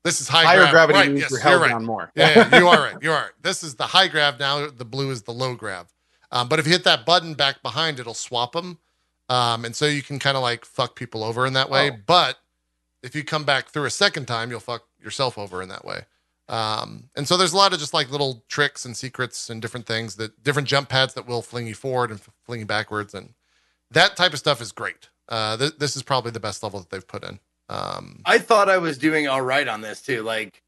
This 0.05 0.21
is 0.21 0.29
high 0.29 0.45
higher 0.45 0.59
grav. 0.59 0.71
gravity 0.71 0.99
Right, 0.99 1.09
means 1.09 1.21
yes, 1.23 1.31
you're 1.31 1.41
held 1.41 1.63
right. 1.63 1.71
down 1.71 1.85
more. 1.85 2.13
Yeah, 2.15 2.49
yeah, 2.51 2.59
you 2.59 2.69
are 2.69 2.77
right. 2.93 2.97
You 3.01 3.11
are 3.11 3.23
right. 3.23 3.31
This 3.43 3.63
is 3.65 3.75
the 3.75 3.87
high 3.87 4.09
grav 4.09 4.39
now. 4.39 4.69
The 4.69 4.85
blue 4.85 5.11
is 5.11 5.23
the 5.23 5.33
low 5.33 5.55
grav. 5.55 5.93
Um, 6.31 6.49
but 6.49 6.59
if 6.59 6.67
you 6.67 6.73
hit 6.73 6.85
that 6.85 7.07
button 7.07 7.35
back 7.35 7.63
behind, 7.63 7.99
it'll 7.99 8.13
swap 8.15 8.53
them. 8.53 8.79
Um, 9.31 9.65
and 9.65 9.75
so 9.75 9.87
you 9.87 10.03
can 10.03 10.19
kind 10.19 10.37
of 10.37 10.43
like 10.43 10.65
fuck 10.65 10.95
people 10.95 11.25
over 11.25 11.47
in 11.47 11.55
that 11.55 11.71
way. 11.71 11.91
Oh. 11.91 11.97
But 12.07 12.39
if 13.03 13.15
you 13.15 13.25
come 13.25 13.45
back 13.45 13.69
through 13.69 13.87
a 13.87 13.91
second 13.91 14.27
time, 14.27 14.51
you'll 14.51 14.61
fuck 14.61 14.83
yourself 15.03 15.39
over 15.39 15.63
in 15.63 15.69
that 15.71 15.85
way. 15.85 16.03
Um, 16.49 17.05
and 17.17 17.27
so 17.27 17.39
there's 17.39 17.55
a 17.55 17.57
lot 17.57 17.73
of 17.73 17.79
just 17.79 17.95
like 17.95 18.11
little 18.11 18.45
tricks 18.49 18.85
and 18.85 18.95
secrets 18.95 19.49
and 19.49 19.63
different 19.63 19.87
things 19.87 20.17
that 20.17 20.43
different 20.43 20.69
jump 20.69 20.91
pads 20.91 21.15
that 21.15 21.27
will 21.27 21.41
fling 21.41 21.67
you 21.67 21.75
forward 21.75 22.11
and 22.11 22.21
fling 22.45 22.61
you 22.61 22.67
backwards. 22.67 23.15
And 23.15 23.33
that 23.91 24.17
type 24.17 24.35
of 24.35 24.39
stuff 24.39 24.61
is 24.61 24.73
great. 24.73 25.09
Uh, 25.29 25.57
th- 25.57 25.79
this 25.79 25.97
is 25.97 26.03
probably 26.03 26.33
the 26.33 26.41
best 26.41 26.63
level 26.63 26.81
that 26.81 26.91
they've 26.91 27.07
put 27.09 27.25
in. 27.25 27.39
Um, 27.69 28.21
I 28.25 28.39
thought 28.39 28.69
I 28.69 28.79
was 28.79 28.99
doing 28.99 29.27
all 29.27 29.41
right 29.41 29.67
on 29.67 29.81
this 29.81 30.03
too. 30.03 30.23
Like 30.23 30.61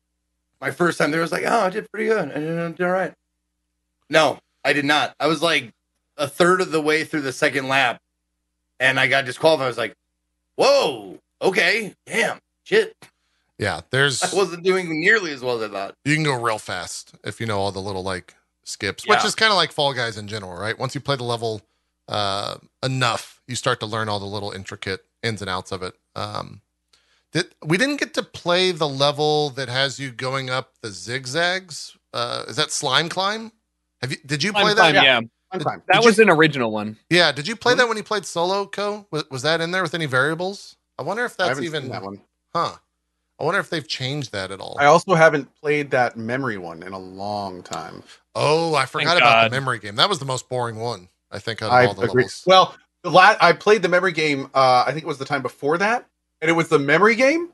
my 0.60 0.70
first 0.70 0.98
time 0.98 1.10
there 1.10 1.20
was 1.20 1.32
like, 1.32 1.44
oh, 1.46 1.60
I 1.66 1.70
did 1.70 1.90
pretty 1.90 2.06
good. 2.06 2.30
I 2.32 2.38
did, 2.38 2.80
all 2.80 2.90
right. 2.90 3.12
No, 4.08 4.38
I 4.64 4.72
did 4.72 4.84
not. 4.84 5.14
I 5.20 5.26
was 5.26 5.42
like 5.42 5.72
a 6.16 6.26
third 6.28 6.60
of 6.60 6.70
the 6.70 6.80
way 6.80 7.04
through 7.04 7.22
the 7.22 7.32
second 7.32 7.68
lap, 7.68 8.00
and 8.80 8.98
I 8.98 9.06
got 9.06 9.24
disqualified. 9.24 9.64
I 9.64 9.68
was 9.68 9.78
like, 9.78 9.94
whoa, 10.56 11.18
okay, 11.42 11.94
damn, 12.06 12.38
shit. 12.64 12.94
yeah, 13.58 13.80
there's. 13.90 14.22
I 14.22 14.34
wasn't 14.36 14.64
doing 14.64 15.00
nearly 15.00 15.32
as 15.32 15.42
well 15.42 15.60
as 15.60 15.70
I 15.70 15.72
thought. 15.72 15.94
you 16.04 16.14
can 16.14 16.24
go 16.24 16.40
real 16.40 16.58
fast 16.58 17.14
if 17.24 17.40
you 17.40 17.46
know 17.46 17.58
all 17.58 17.72
the 17.72 17.80
little 17.80 18.02
like 18.02 18.34
skips, 18.64 19.06
which 19.06 19.24
is 19.24 19.34
kind 19.34 19.52
of 19.52 19.56
like 19.56 19.72
Fall 19.72 19.92
Guys 19.92 20.16
in 20.16 20.28
general, 20.28 20.56
right? 20.56 20.78
Once 20.78 20.94
you 20.94 21.00
play 21.00 21.16
the 21.16 21.24
level 21.24 21.60
uh, 22.08 22.56
enough, 22.82 23.42
you 23.46 23.56
start 23.56 23.80
to 23.80 23.86
learn 23.86 24.08
all 24.08 24.20
the 24.20 24.26
little 24.26 24.52
intricate 24.52 25.04
ins 25.22 25.40
and 25.42 25.50
outs 25.50 25.72
of 25.72 25.82
it. 25.82 25.94
Um, 26.14 26.60
did 27.36 27.54
we 27.64 27.76
didn't 27.76 27.96
get 28.00 28.14
to 28.14 28.22
play 28.22 28.72
the 28.72 28.88
level 28.88 29.50
that 29.50 29.68
has 29.68 29.98
you 29.98 30.10
going 30.10 30.48
up 30.50 30.72
the 30.82 30.90
zigzags? 30.90 31.96
Uh, 32.14 32.44
is 32.48 32.56
that 32.56 32.70
Slime 32.70 33.08
Climb? 33.08 33.52
Have 34.00 34.10
you? 34.12 34.18
Did 34.24 34.42
you 34.42 34.52
play 34.52 34.72
Climb, 34.74 34.76
that? 34.76 34.94
Yeah. 34.94 35.02
yeah. 35.02 35.20
One. 35.50 35.82
That 35.88 36.00
Did 36.00 36.04
was 36.04 36.18
an 36.18 36.28
original 36.30 36.72
one. 36.72 36.96
Yeah. 37.10 37.32
Did 37.32 37.46
you 37.46 37.56
play 37.56 37.72
Hmm? 37.74 37.78
that 37.78 37.88
when 37.88 37.96
you 37.96 38.02
played 38.02 38.24
solo? 38.26 38.66
Co 38.66 39.06
was, 39.10 39.24
was 39.30 39.42
that 39.42 39.60
in 39.60 39.70
there 39.70 39.82
with 39.82 39.94
any 39.94 40.06
variables? 40.06 40.76
I 40.98 41.02
wonder 41.02 41.24
if 41.24 41.36
that's 41.36 41.50
haven't 41.50 41.64
even. 41.64 41.82
seen 41.82 41.90
that 41.92 42.02
one. 42.02 42.20
Huh. 42.54 42.72
I 43.38 43.44
wonder 43.44 43.60
if 43.60 43.68
they've 43.68 43.86
changed 43.86 44.32
that 44.32 44.50
at 44.50 44.60
all. 44.60 44.76
I 44.80 44.86
also 44.86 45.14
haven't 45.14 45.54
played 45.60 45.90
that 45.90 46.16
memory 46.16 46.56
one 46.56 46.82
in 46.82 46.92
a 46.94 46.98
long 46.98 47.62
time. 47.62 48.02
oh, 48.34 48.74
I 48.74 48.86
forgot 48.86 49.08
Thank 49.08 49.20
about 49.20 49.30
God. 49.42 49.50
the 49.50 49.54
memory 49.56 49.78
game. 49.78 49.96
That 49.96 50.08
was 50.08 50.18
the 50.18 50.24
most 50.24 50.48
boring 50.48 50.76
one. 50.76 51.08
I 51.30 51.38
think 51.38 51.60
out 51.60 51.66
of 51.66 51.72
I 51.74 51.84
all 51.86 51.92
the 51.94 52.02
agree. 52.02 52.22
levels. 52.22 52.42
Well, 52.46 52.74
the 53.02 53.10
la- 53.10 53.36
I 53.40 53.52
played 53.52 53.82
the 53.82 53.88
memory 53.90 54.12
game. 54.12 54.46
Uh, 54.54 54.84
I 54.86 54.92
think 54.92 55.04
it 55.04 55.06
was 55.06 55.18
the 55.18 55.26
time 55.26 55.42
before 55.42 55.76
that, 55.78 56.06
and 56.40 56.50
it 56.50 56.54
was 56.54 56.68
the 56.68 56.78
memory 56.78 57.14
game, 57.14 57.50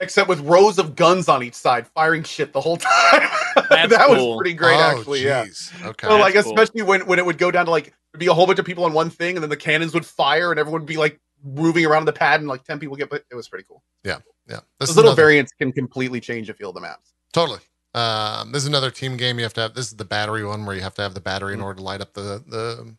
except 0.00 0.28
with 0.28 0.40
rows 0.40 0.78
of 0.78 0.96
guns 0.96 1.28
on 1.28 1.42
each 1.42 1.54
side, 1.54 1.86
firing 1.88 2.22
shit 2.22 2.52
the 2.52 2.60
whole 2.60 2.76
time. 2.78 3.28
That's 3.70 3.90
that 3.94 4.06
cool. 4.08 4.30
was 4.30 4.36
pretty 4.38 4.54
great, 4.54 4.76
Oh, 4.76 4.80
actually. 4.98 5.24
Yeah. 5.24 5.46
Okay. 5.84 6.06
So, 6.08 6.16
like, 6.18 6.34
That's 6.34 6.44
cool. 6.46 6.54
especially 6.58 6.82
when 6.82 7.06
when 7.06 7.18
it 7.18 7.26
would 7.26 7.38
go 7.38 7.50
down 7.50 7.64
to 7.66 7.70
like 7.70 7.92
there'd 8.12 8.20
be 8.20 8.26
a 8.26 8.34
whole 8.34 8.46
bunch 8.46 8.58
of 8.58 8.64
people 8.64 8.84
on 8.84 8.92
one 8.92 9.10
thing, 9.10 9.36
and 9.36 9.42
then 9.42 9.50
the 9.50 9.56
cannons 9.56 9.94
would 9.94 10.04
fire, 10.06 10.50
and 10.50 10.58
everyone 10.58 10.82
would 10.82 10.88
be 10.88 10.96
like 10.96 11.20
moving 11.44 11.84
around 11.86 12.04
the 12.06 12.12
pad, 12.12 12.40
and 12.40 12.48
like 12.48 12.64
ten 12.64 12.78
people 12.78 12.96
get. 12.96 13.10
But 13.10 13.24
it 13.30 13.34
was 13.34 13.48
pretty 13.48 13.64
cool. 13.68 13.82
yeah. 14.04 14.18
yeah. 14.48 14.60
This 14.80 14.88
Those 14.90 14.96
little 14.96 15.10
another- 15.12 15.22
variants 15.22 15.52
can 15.52 15.72
completely 15.72 16.20
change 16.20 16.46
the 16.48 16.54
feel 16.54 16.70
of 16.70 16.74
the 16.74 16.80
maps. 16.80 17.12
Totally. 17.32 17.60
Um, 17.94 18.50
this 18.50 18.62
is 18.62 18.68
another 18.68 18.90
team 18.90 19.16
game. 19.16 19.38
You 19.38 19.44
have 19.44 19.54
to 19.54 19.60
have. 19.60 19.74
This 19.74 19.86
is 19.86 19.96
the 19.96 20.04
battery 20.04 20.44
one 20.44 20.66
where 20.66 20.74
you 20.74 20.82
have 20.82 20.94
to 20.96 21.02
have 21.02 21.14
the 21.14 21.20
battery 21.20 21.54
in 21.54 21.60
Mhm. 21.60 21.64
order 21.64 21.76
to 21.78 21.82
light 21.84 22.00
up 22.00 22.12
the 22.14 22.42
the 22.46 22.94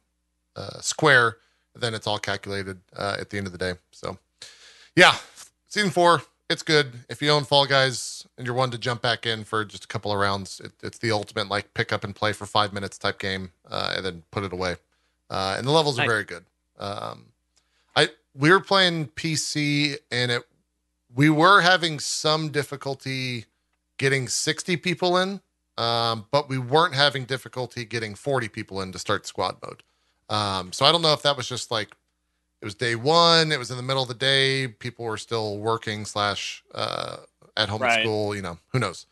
uh, 0.55 0.79
square. 0.79 1.37
Then 1.75 1.93
it's 1.93 2.07
all 2.07 2.17
calculated 2.19 2.79
uh, 2.95 3.17
at 3.19 3.29
the 3.29 3.37
end 3.37 3.45
of 3.47 3.51
the 3.51 3.57
day. 3.59 3.73
So, 3.91 4.17
yeah, 4.95 5.15
season 5.67 5.89
four. 5.91 6.21
It's 6.49 6.61
good. 6.61 6.93
If 7.09 7.21
you 7.21 7.31
own 7.31 7.43
Fall 7.43 7.65
Guys 7.65 8.27
and 8.37 8.45
you're 8.45 8.55
one 8.55 8.69
to 8.71 8.77
jump 8.77 9.01
back 9.01 9.25
in 9.25 9.43
for 9.43 9.65
just 9.65 9.85
a 9.85 9.87
couple 9.87 10.11
of 10.11 10.19
rounds, 10.19 10.59
it, 10.63 10.71
it's 10.83 10.99
the 10.99 11.11
ultimate 11.11 11.47
like 11.49 11.73
pick 11.73 11.91
up 11.91 12.03
and 12.03 12.15
play 12.15 12.33
for 12.33 12.45
five 12.45 12.71
minutes 12.71 12.97
type 12.99 13.17
game, 13.17 13.51
uh, 13.69 13.93
and 13.97 14.05
then 14.05 14.23
put 14.31 14.43
it 14.43 14.53
away. 14.53 14.75
Uh, 15.29 15.55
and 15.57 15.65
the 15.65 15.71
levels 15.71 15.97
are 15.97 16.03
Nice. 16.03 16.09
very 16.09 16.23
good. 16.23 16.45
Um, 16.77 17.25
I 17.95 18.09
we 18.35 18.51
were 18.51 18.59
playing 18.59 19.07
PC 19.07 19.95
and 20.11 20.31
it 20.31 20.43
we 21.15 21.29
were 21.29 21.61
having 21.61 21.99
some 21.99 22.49
difficulty 22.49 23.45
getting 23.97 24.27
60 24.27 24.75
people 24.77 25.17
in, 25.17 25.39
um, 25.77 26.25
but 26.29 26.47
we 26.49 26.57
weren't 26.57 26.93
having 26.93 27.23
difficulty 27.23 27.85
getting 27.85 28.13
40 28.13 28.49
people 28.49 28.81
in 28.81 28.91
to 28.91 28.99
start 28.99 29.25
squad 29.25 29.55
mode. 29.65 29.81
Um, 30.29 30.73
so 30.73 30.85
I 30.85 30.91
don't 30.91 31.01
know 31.01 31.13
if 31.13 31.21
that 31.21 31.37
was 31.37 31.47
just 31.47 31.71
like 31.71 31.95
it 32.65 32.69
was 32.69 32.73
day 32.73 32.95
one, 32.95 33.51
it 33.51 33.59
was 33.59 33.69
in 33.69 33.77
the 33.77 33.83
middle 33.83 34.01
of 34.01 34.07
the 34.07 34.15
day, 34.15 34.67
people 34.67 35.05
were 35.05 35.17
still 35.17 35.59
working 35.59 36.03
slash 36.03 36.63
uh, 36.73 37.17
at 37.55 37.69
home 37.69 37.83
at 37.83 37.89
Right. 37.89 38.01
school. 38.01 38.35
You 38.35 38.41
know, 38.41 38.57
who 38.69 38.79
knows? 38.79 39.05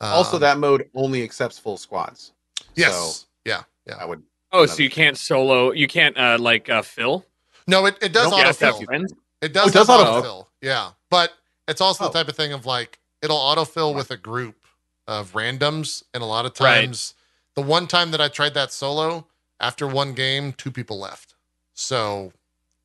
Um, 0.00 0.12
also, 0.12 0.38
that 0.38 0.58
mode 0.58 0.88
only 0.94 1.24
accepts 1.24 1.58
full 1.58 1.76
squads. 1.76 2.30
yes, 2.76 2.94
So 2.94 3.26
yeah, 3.44 3.62
yeah. 3.84 3.96
I 4.00 4.04
would. 4.04 4.22
Oh, 4.52 4.64
so 4.66 4.80
you 4.84 4.90
can't 4.90 5.18
solo. 5.18 5.72
You 5.72 5.88
can't 5.88 6.16
uh, 6.16 6.36
like 6.38 6.70
uh, 6.70 6.82
fill. 6.82 7.26
No, 7.66 7.86
it, 7.86 7.98
it 8.00 8.12
does 8.12 8.30
Nope. 8.30 8.38
You 8.38 8.44
have 8.44 8.58
to 8.58 8.64
have 8.66 8.74
autofill. 8.76 8.84
friends. 8.84 9.12
It 9.42 9.52
does, 9.52 9.64
Oh, 9.64 9.68
it 9.70 9.72
does 9.72 9.88
have 9.88 10.00
autofill? 10.00 10.22
autofill. 10.22 10.46
Yeah. 10.62 10.90
But 11.10 11.32
it's 11.66 11.80
also 11.80 12.04
Oh. 12.04 12.08
the 12.08 12.12
type 12.14 12.28
of 12.28 12.36
thing 12.36 12.52
of 12.52 12.64
like 12.64 13.00
it'll 13.22 13.36
autofill 13.38 13.92
with 13.92 14.12
a 14.12 14.16
group 14.16 14.68
of 15.08 15.32
randoms. 15.32 16.04
And 16.14 16.22
a 16.22 16.26
lot 16.26 16.46
of 16.46 16.52
Right. 16.60 16.82
times 16.84 17.14
the 17.56 17.62
one 17.62 17.88
time 17.88 18.12
that 18.12 18.20
I 18.20 18.28
tried 18.28 18.54
that 18.54 18.72
solo, 18.72 19.26
after 19.58 19.88
one 19.88 20.12
game, 20.12 20.52
two 20.52 20.70
people 20.70 21.00
left. 21.00 21.34
So 21.74 22.32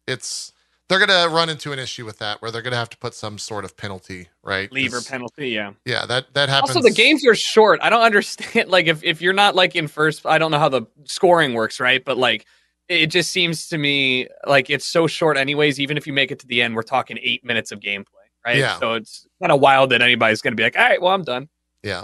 it's 0.07 0.52
they're 0.88 0.99
gonna 0.99 1.27
run 1.34 1.49
into 1.49 1.72
an 1.72 1.80
issue 1.80 2.06
with 2.06 2.19
that 2.19 2.41
where 2.41 2.52
they're 2.52 2.61
gonna 2.61 2.76
have 2.76 2.90
to 2.91 2.98
put 2.98 3.14
some 3.15 3.38
sort 3.38 3.65
of 3.65 3.76
penalty, 3.76 4.30
right? 4.44 4.72
Lever 4.72 4.98
'Cause- 4.98 5.07
penalty, 5.07 5.49
yeah. 5.49 5.72
Yeah, 5.86 6.06
that 6.06 6.34
that 6.36 6.48
happens. 6.49 6.76
Also, 6.76 6.88
the 6.88 6.94
games 6.94 7.26
are 7.26 7.34
short. 7.36 7.80
I 7.82 7.90
don't 7.90 8.02
understand. 8.03 8.69
Like, 8.69 8.88
if, 8.88 9.03
if 9.03 9.22
you're 9.22 9.34
not 9.34 9.56
like 9.56 9.76
in 9.76 9.88
first, 9.88 10.26
I 10.26 10.38
don't 10.38 10.52
know 10.52 10.60
how 10.60 10.69
the 10.69 10.84
scoring 11.06 11.53
works, 11.53 11.80
right? 11.80 12.03
But 12.06 12.18
like, 12.18 12.45
it 12.88 13.07
just 13.07 13.32
seems 13.32 13.68
to 13.69 13.77
me 13.80 14.27
like 14.45 14.69
it's 14.69 14.86
so 14.86 15.07
short, 15.07 15.38
anyways. 15.38 15.80
Even 15.80 15.98
if 15.98 16.06
you 16.06 16.14
make 16.14 16.30
it 16.32 16.38
to 16.40 16.48
the 16.48 16.61
end, 16.61 16.76
we're 16.76 16.84
talking 16.84 17.18
eight 17.22 17.44
minutes 17.44 17.72
of 17.72 17.80
gameplay, 17.80 18.27
right? 18.45 18.57
Yeah. 18.57 18.77
So 18.80 18.94
it's 18.94 19.26
kind 19.41 19.52
of 19.52 19.60
wild 19.60 19.90
that 19.90 20.02
anybody's 20.03 20.41
going 20.41 20.52
to 20.52 20.56
be 20.56 20.61
like, 20.64 20.77
all 20.77 20.84
right, 20.84 21.02
well, 21.02 21.14
I'm 21.14 21.23
done. 21.23 21.49
Yeah, 21.82 22.03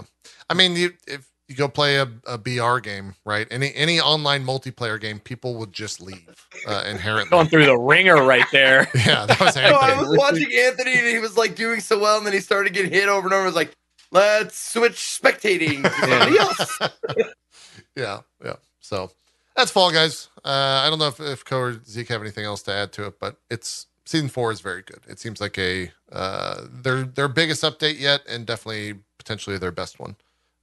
I 0.50 0.54
mean, 0.54 0.74
you 0.76 0.92
if 1.06 1.26
you 1.52 1.58
go 1.58 1.68
play 1.68 1.96
a, 1.96 2.08
a 2.26 2.38
BR 2.38 2.78
game, 2.78 3.14
right? 3.24 3.46
Any 3.50 3.74
any 3.74 4.00
online 4.00 4.44
multiplayer 4.44 5.00
game, 5.00 5.20
people 5.20 5.54
would 5.56 5.72
just 5.72 6.00
leave 6.00 6.46
uh, 6.66 6.84
inherently. 6.88 7.30
Going 7.30 7.46
through 7.46 7.66
the 7.66 7.78
wringer 7.78 8.24
right 8.24 8.46
there. 8.52 8.88
yeah, 8.94 9.26
that 9.26 9.38
was 9.38 9.56
No, 9.56 9.62
I 9.62 10.00
was 10.00 10.16
watching 10.16 10.50
Anthony 10.52 10.94
and 10.94 11.06
he 11.06 11.18
was 11.18 11.36
like 11.36 11.54
doing 11.54 11.80
so 11.80 11.98
well, 11.98 12.16
and 12.16 12.26
then 12.26 12.32
he 12.32 12.40
started 12.40 12.72
getting 12.72 12.90
hit 12.90 13.08
over 13.08 13.26
and 13.26 13.34
over. 13.34 13.42
I 13.42 13.46
was 13.46 13.54
like, 13.54 13.76
let's 14.10 14.72
switch 14.72 14.94
spectating 14.94 15.82
to 15.82 15.90
somebody 15.90 16.38
else. 16.38 16.78
yeah, 17.94 18.20
yeah. 18.42 18.56
So 18.80 19.10
that's 19.54 19.70
Fall 19.70 19.92
Guys. 19.92 20.28
Uh, 20.44 20.82
I 20.84 20.88
don't 20.88 20.98
know 20.98 21.08
if 21.08 21.20
if 21.20 21.44
Co 21.44 21.58
or 21.58 21.84
Zeke 21.84 22.08
have 22.08 22.22
anything 22.22 22.46
else 22.46 22.62
to 22.62 22.72
add 22.72 22.92
to 22.92 23.06
it, 23.06 23.20
but 23.20 23.36
it's 23.50 23.86
season 24.06 24.30
four 24.30 24.52
is 24.52 24.62
very 24.62 24.82
good. 24.82 25.00
It 25.06 25.20
seems 25.20 25.40
like 25.40 25.58
a 25.58 25.92
uh, 26.10 26.62
their 26.70 27.02
their 27.02 27.28
biggest 27.28 27.62
update 27.62 28.00
yet, 28.00 28.22
and 28.26 28.46
definitely 28.46 29.00
potentially 29.18 29.58
their 29.58 29.70
best 29.70 30.00
one 30.00 30.16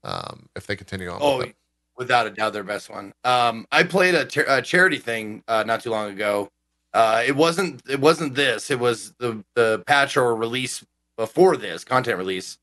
um, 0.03 0.47
if 0.55 0.67
they 0.67 0.76
continue 0.76 1.09
on. 1.09 1.19
Oh, 1.21 1.38
with 1.39 1.53
without 1.97 2.27
a 2.27 2.30
doubt, 2.30 2.53
their 2.53 2.63
best 2.63 2.89
one. 2.89 3.11
Um, 3.23 3.65
I 3.71 3.84
played 3.84 4.15
a, 4.15 4.26
char- 4.26 4.45
a 4.47 4.61
charity 4.61 4.97
thing 4.97 5.43
uh, 5.47 5.63
not 5.67 5.81
too 5.84 5.91
long 5.91 6.09
ago. 6.11 6.49
Uh, 6.93 7.23
it 7.26 7.35
wasn't 7.35 7.81
it 7.89 7.99
wasn't 7.99 8.35
this. 8.35 8.71
It 8.71 8.80
was 8.80 9.13
the 9.19 9.43
the 9.55 9.84
patch 9.85 10.17
or 10.17 10.35
release 10.35 10.84
before 11.17 11.57
this 11.57 11.84
content 11.84 12.17
release. 12.17 12.57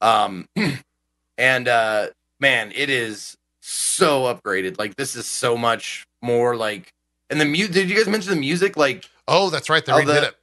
Um, 0.00 0.46
and 1.38 1.68
uh, 1.68 2.08
man, 2.40 2.72
it 2.74 2.90
is 2.90 3.36
so 3.60 4.22
upgraded. 4.34 4.78
Like 4.78 4.96
this 4.96 5.14
is 5.16 5.26
so 5.26 5.56
much 5.56 6.06
more 6.22 6.56
like. 6.56 6.92
And 7.30 7.38
the 7.38 7.44
music? 7.44 7.74
Did 7.74 7.90
you 7.90 7.96
guys 7.96 8.08
mention 8.08 8.30
the 8.30 8.40
music? 8.40 8.76
Like 8.76 9.04
Oh, 9.28 9.50
that's 9.50 9.68
right. 9.68 9.84
They 9.84 9.92
redid 9.92 10.06
the- 10.06 10.28
it. 10.28 10.34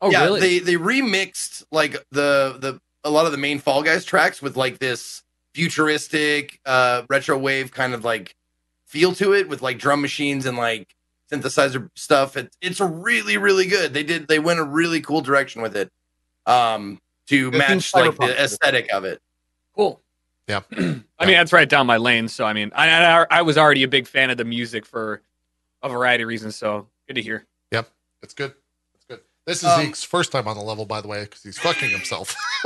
Oh, 0.00 0.10
yeah, 0.10 0.24
really? 0.24 0.40
they 0.40 0.58
they 0.58 0.74
remixed 0.74 1.64
like 1.72 1.92
the 2.10 2.56
the 2.60 2.80
a 3.04 3.10
lot 3.10 3.26
of 3.26 3.32
the 3.32 3.38
main 3.38 3.58
Fall 3.58 3.82
Guys 3.82 4.04
tracks 4.04 4.40
with 4.42 4.56
like 4.56 4.78
this 4.78 5.22
futuristic 5.54 6.60
uh 6.66 7.02
retro 7.08 7.38
wave 7.38 7.70
kind 7.72 7.94
of 7.94 8.04
like 8.04 8.34
feel 8.86 9.12
to 9.14 9.32
it 9.34 9.48
with 9.48 9.62
like 9.62 9.78
drum 9.78 10.00
machines 10.02 10.46
and 10.46 10.56
like 10.58 10.94
synthesizer 11.30 11.88
stuff. 11.94 12.36
It, 12.36 12.54
it's 12.60 12.80
really 12.80 13.38
really 13.38 13.66
good. 13.66 13.94
They 13.94 14.02
did 14.02 14.28
they 14.28 14.38
went 14.38 14.58
a 14.60 14.64
really 14.64 15.00
cool 15.00 15.20
direction 15.20 15.62
with 15.62 15.76
it. 15.76 15.90
Um 16.46 17.00
to 17.28 17.48
It 17.48 17.56
match 17.56 17.94
like 17.94 18.16
the 18.16 18.42
aesthetic 18.42 18.92
of 18.92 19.04
it. 19.04 19.20
cool. 19.74 20.00
Yeah. 20.46 20.60
I 20.72 20.76
mean, 20.82 21.02
that's 21.18 21.54
right 21.54 21.66
down 21.68 21.86
my 21.86 21.96
lane. 21.96 22.28
So, 22.28 22.44
I 22.44 22.52
mean, 22.52 22.70
I, 22.74 22.90
I, 23.22 23.26
I 23.30 23.40
was 23.42 23.56
already 23.56 23.82
a 23.82 23.88
big 23.88 24.06
fan 24.06 24.28
of 24.28 24.36
the 24.36 24.44
music 24.44 24.84
for 24.84 25.22
a 25.82 25.88
variety 25.88 26.22
of 26.24 26.28
reasons. 26.28 26.54
So, 26.54 26.86
good 27.08 27.14
to 27.14 27.22
hear. 27.22 27.46
Yep. 27.72 27.88
It's 28.22 28.34
good. 28.34 28.52
It's 28.94 29.06
good. 29.08 29.20
This 29.46 29.62
is 29.62 29.70
Um, 29.70 29.80
Zeke's 29.86 30.04
first 30.04 30.32
time 30.32 30.46
on 30.46 30.54
the 30.58 30.62
level, 30.62 30.84
by 30.84 31.00
the 31.00 31.08
way, 31.08 31.22
because 31.24 31.42
he's 31.42 31.58
fucking 31.58 31.88
himself. 31.88 32.36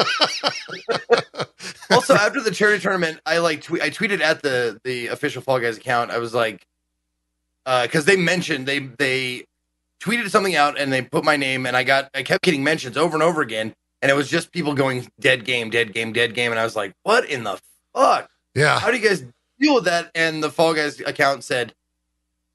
also 1.91 2.15
after 2.15 2.41
the 2.41 2.51
charity 2.51 2.81
tournament 2.83 3.21
i 3.27 3.39
like 3.39 3.63
tweet 3.63 3.83
i 3.83 3.91
tweeted 3.91 4.21
at 4.21 4.43
the 4.43 4.81
the 4.85 5.07
official 5.09 5.43
fall 5.43 5.59
guys 5.61 5.77
account. 5.77 6.11
I 6.11 6.19
was 6.19 6.35
like 6.35 6.67
uh 7.67 7.83
because 7.83 8.05
they 8.05 8.17
mentioned 8.17 8.67
they 8.67 8.79
they 8.79 9.45
tweeted 10.01 10.31
something 10.31 10.55
out 10.55 10.79
and 10.79 10.93
they 10.93 11.03
put 11.03 11.25
my 11.25 11.37
name 11.37 11.67
and 11.67 11.77
i 11.77 11.83
got 11.85 12.09
i 12.15 12.23
kept 12.23 12.45
getting 12.45 12.63
mentions 12.65 12.97
over 12.97 13.15
and 13.17 13.23
over 13.23 13.43
again. 13.43 13.75
And 14.01 14.11
it 14.11 14.15
was 14.15 14.29
just 14.29 14.53
people 14.53 14.75
going 14.75 15.09
dead 15.19 15.45
game 15.45 15.71
dead 15.71 15.93
game 15.93 16.13
dead 16.13 16.35
game. 16.35 16.51
And 16.53 16.61
i 16.61 16.65
was 16.65 16.77
like 16.77 16.93
what 17.03 17.29
in 17.29 17.45
the 17.45 17.59
fuck? 17.95 18.29
Yeah. 18.55 18.79
how 18.79 18.91
do 18.91 18.97
you 18.97 19.07
guys 19.09 19.25
deal 19.59 19.75
with 19.75 19.85
that? 19.85 20.11
And 20.15 20.43
the 20.43 20.51
fall 20.51 20.75
guys 20.75 21.01
account 21.01 21.43
said 21.45 21.75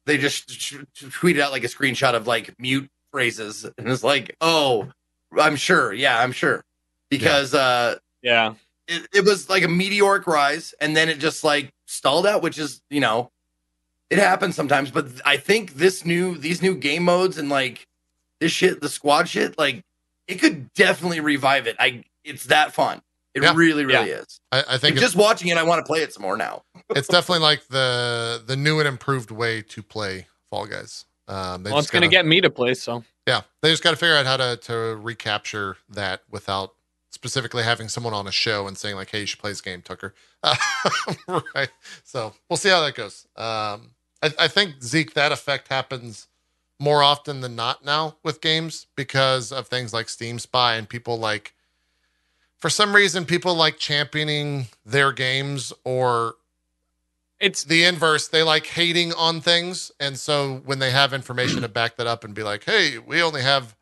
they 0.06 0.18
just 0.18 0.50
sh- 0.52 0.76
sh- 0.94 1.04
tweeted 1.06 1.40
out 1.42 1.52
like 1.52 1.64
a 1.64 1.68
screenshot 1.68 2.14
of 2.14 2.28
like 2.28 2.54
mute 2.60 2.90
phrases. 3.12 3.66
And 3.78 3.88
it's 3.90 4.04
like 4.04 4.36
oh 4.42 4.90
i'm 5.38 5.56
sure. 5.56 5.92
Yeah 5.94 6.20
i'm 6.20 6.32
sure. 6.32 6.64
Because 7.10 7.54
uh 7.54 7.98
Yeah. 8.22 8.54
It, 8.88 9.08
it 9.14 9.26
was 9.26 9.50
like 9.50 9.64
a 9.64 9.68
meteoric 9.68 10.28
rise 10.28 10.74
and 10.82 10.96
then 10.96 11.10
it 11.10 11.20
just 11.20 11.44
like 11.44 11.70
stalled 11.88 12.26
out 12.28 12.42
which 12.42 12.58
is 12.58 12.82
you 12.90 13.00
know 13.00 13.30
it 14.10 14.20
happens 14.20 14.56
sometimes 14.56 14.92
but 14.92 15.08
i 15.26 15.38
think 15.38 15.74
this 15.76 16.06
new 16.06 16.38
these 16.38 16.62
new 16.62 16.76
game 16.76 17.04
modes 17.04 17.38
and 17.38 17.50
like 17.50 17.86
this 18.40 18.52
shit 18.52 18.82
the 18.82 18.90
squad 18.90 19.28
shit 19.30 19.58
like 19.58 19.82
it 20.28 20.36
could 20.36 20.72
definitely 20.74 21.20
revive 21.20 21.68
it 21.68 21.76
i 21.80 22.04
it's 22.24 22.46
that 22.46 22.74
fun 22.74 23.02
it 23.34 23.42
Yeah. 23.44 23.54
really 23.56 23.86
really 23.86 24.12
is 24.12 24.40
I, 24.52 24.64
I 24.72 24.78
think 24.78 24.98
just 24.98 25.16
watching 25.16 25.48
it 25.50 25.58
i 25.58 25.64
want 25.64 25.80
to 25.84 25.88
play 25.90 26.02
it 26.02 26.14
some 26.14 26.24
more 26.24 26.38
now 26.38 26.62
it's 26.92 27.08
definitely 27.08 27.42
like 27.44 27.68
the 27.68 28.44
the 28.46 28.56
new 28.56 28.80
and 28.80 28.88
improved 28.88 29.32
way 29.32 29.62
to 29.62 29.82
play 29.84 30.28
Fall 30.50 30.68
Guys. 30.68 31.06
Um, 31.28 31.64
they 31.64 31.72
Well, 31.72 31.80
it's 31.80 31.90
going 31.90 32.02
to 32.04 32.08
gotta- 32.08 32.12
get 32.18 32.26
me 32.28 32.40
to 32.42 32.50
play. 32.52 32.76
So, 32.76 33.04
Yeah, 33.26 33.42
they 33.64 33.72
just 33.72 33.82
got 33.82 33.90
to 33.92 33.96
figure 33.98 34.16
out 34.16 34.28
how 34.28 34.38
to 34.38 34.56
to 34.68 34.74
recapture 34.98 35.78
that 35.90 36.22
without 36.30 36.76
specifically 37.24 37.64
having 37.64 37.88
someone 37.88 38.14
on 38.14 38.28
a 38.28 38.32
show 38.34 38.68
and 38.68 38.78
saying 38.78 38.98
like, 38.98 39.10
"Hey, 39.10 39.22
you 39.22 39.26
should 39.26 39.40
play 39.40 39.52
this 39.52 39.62
game, 39.62 39.82
Tucker." 39.82 40.14
Uh, 40.44 40.56
right. 41.56 41.70
So 42.04 42.34
we'll 42.50 42.58
see 42.58 42.68
how 42.68 42.82
that 42.82 42.96
goes. 42.96 43.26
Um, 43.38 43.92
I, 44.22 44.32
I 44.40 44.48
think 44.50 44.84
Zeke, 44.84 45.14
that 45.14 45.32
effect 45.32 45.70
happens 45.70 46.28
more 46.80 47.02
often 47.02 47.40
than 47.40 47.56
not 47.56 47.86
now 47.86 48.18
with 48.24 48.42
games 48.42 48.88
because 48.98 49.54
of 49.54 49.68
things 49.68 49.94
like 49.94 50.10
Steam 50.10 50.38
Spy 50.38 50.76
and 50.76 50.90
people 50.90 51.18
like. 51.18 51.54
For 52.58 52.70
some 52.70 52.94
reason, 52.94 53.26
people 53.26 53.56
like 53.56 53.78
championing 53.78 54.68
their 54.86 55.14
games 55.14 55.72
or 55.86 56.36
it's 57.40 57.64
the 57.64 57.84
inverse 57.84 58.28
they 58.30 58.44
like 58.44 58.66
hating 58.68 59.14
on 59.14 59.42
things 59.42 59.92
and 60.00 60.18
so 60.18 60.62
when 60.66 60.80
they 60.80 60.92
have 60.92 61.14
information 61.14 61.62
to 61.62 61.68
back 61.68 61.98
that 61.98 62.08
up 62.08 62.24
and 62.24 62.34
be 62.34 62.42
like 62.42 62.64
hey 62.64 62.98
we 62.98 63.22
only 63.22 63.42
have 63.42 63.76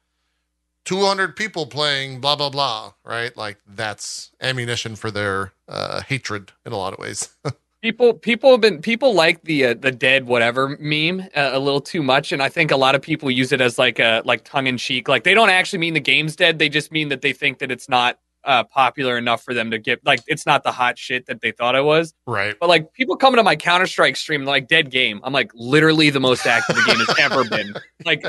200 0.91 1.37
people 1.37 1.65
playing 1.65 2.19
blah 2.19 2.35
blah 2.35 2.49
blah 2.49 2.91
right? 3.05 3.35
Like 3.37 3.59
that's 3.65 4.31
ammunition 4.41 4.97
for 4.97 5.09
their 5.09 5.53
uh, 5.69 6.01
hatred 6.01 6.51
in 6.65 6.73
a 6.73 6.77
lot 6.77 6.91
of 6.91 6.99
ways. 6.99 7.29
People 7.81 8.13
people 8.13 8.51
have 8.51 8.61
been 8.61 8.79
people 8.79 9.15
like 9.15 9.41
the 9.43 9.65
uh, 9.65 9.73
the 9.73 9.91
dead 9.91 10.27
whatever 10.27 10.77
meme 10.79 11.21
uh, 11.35 11.49
a 11.53 11.57
little 11.57 11.81
too 11.81 12.03
much 12.03 12.31
and 12.31 12.39
i 12.43 12.47
think 12.47 12.69
a 12.69 12.77
lot 12.77 12.93
of 12.93 13.01
people 13.01 13.31
use 13.31 13.51
it 13.51 13.59
as 13.59 13.79
like 13.79 13.97
a 13.97 14.21
like 14.23 14.43
tongue 14.43 14.67
in 14.67 14.77
cheek 14.77 15.07
like 15.07 15.23
they 15.23 15.33
don't 15.33 15.49
actually 15.49 15.79
mean 15.79 15.95
the 15.95 15.99
game's 15.99 16.35
dead 16.35 16.59
they 16.59 16.69
just 16.69 16.91
mean 16.91 17.09
that 17.09 17.21
they 17.21 17.33
think 17.33 17.57
that 17.57 17.71
it's 17.71 17.89
not 17.89 18.19
uh, 18.43 18.63
popular 18.63 19.17
enough 19.17 19.43
for 19.43 19.55
them 19.55 19.71
to 19.71 19.79
get 19.79 20.05
like 20.05 20.21
it's 20.27 20.45
not 20.45 20.63
the 20.63 20.71
hot 20.71 20.97
shit 20.97 21.25
that 21.25 21.41
they 21.41 21.51
thought 21.51 21.75
it 21.75 21.83
was. 21.83 22.13
Right. 22.25 22.55
But 22.59 22.69
like 22.69 22.93
people 22.93 23.15
coming 23.15 23.37
to 23.37 23.43
my 23.43 23.55
counter-strike 23.55 24.15
stream 24.15 24.45
like 24.45 24.67
dead 24.67 24.89
game. 24.91 25.21
I'm 25.23 25.33
like 25.33 25.51
literally 25.53 26.09
the 26.09 26.19
most 26.19 26.45
active 26.45 26.75
the 26.75 26.83
game 26.83 26.97
has 26.97 27.19
ever 27.19 27.43
been. 27.43 27.73
Like 28.03 28.25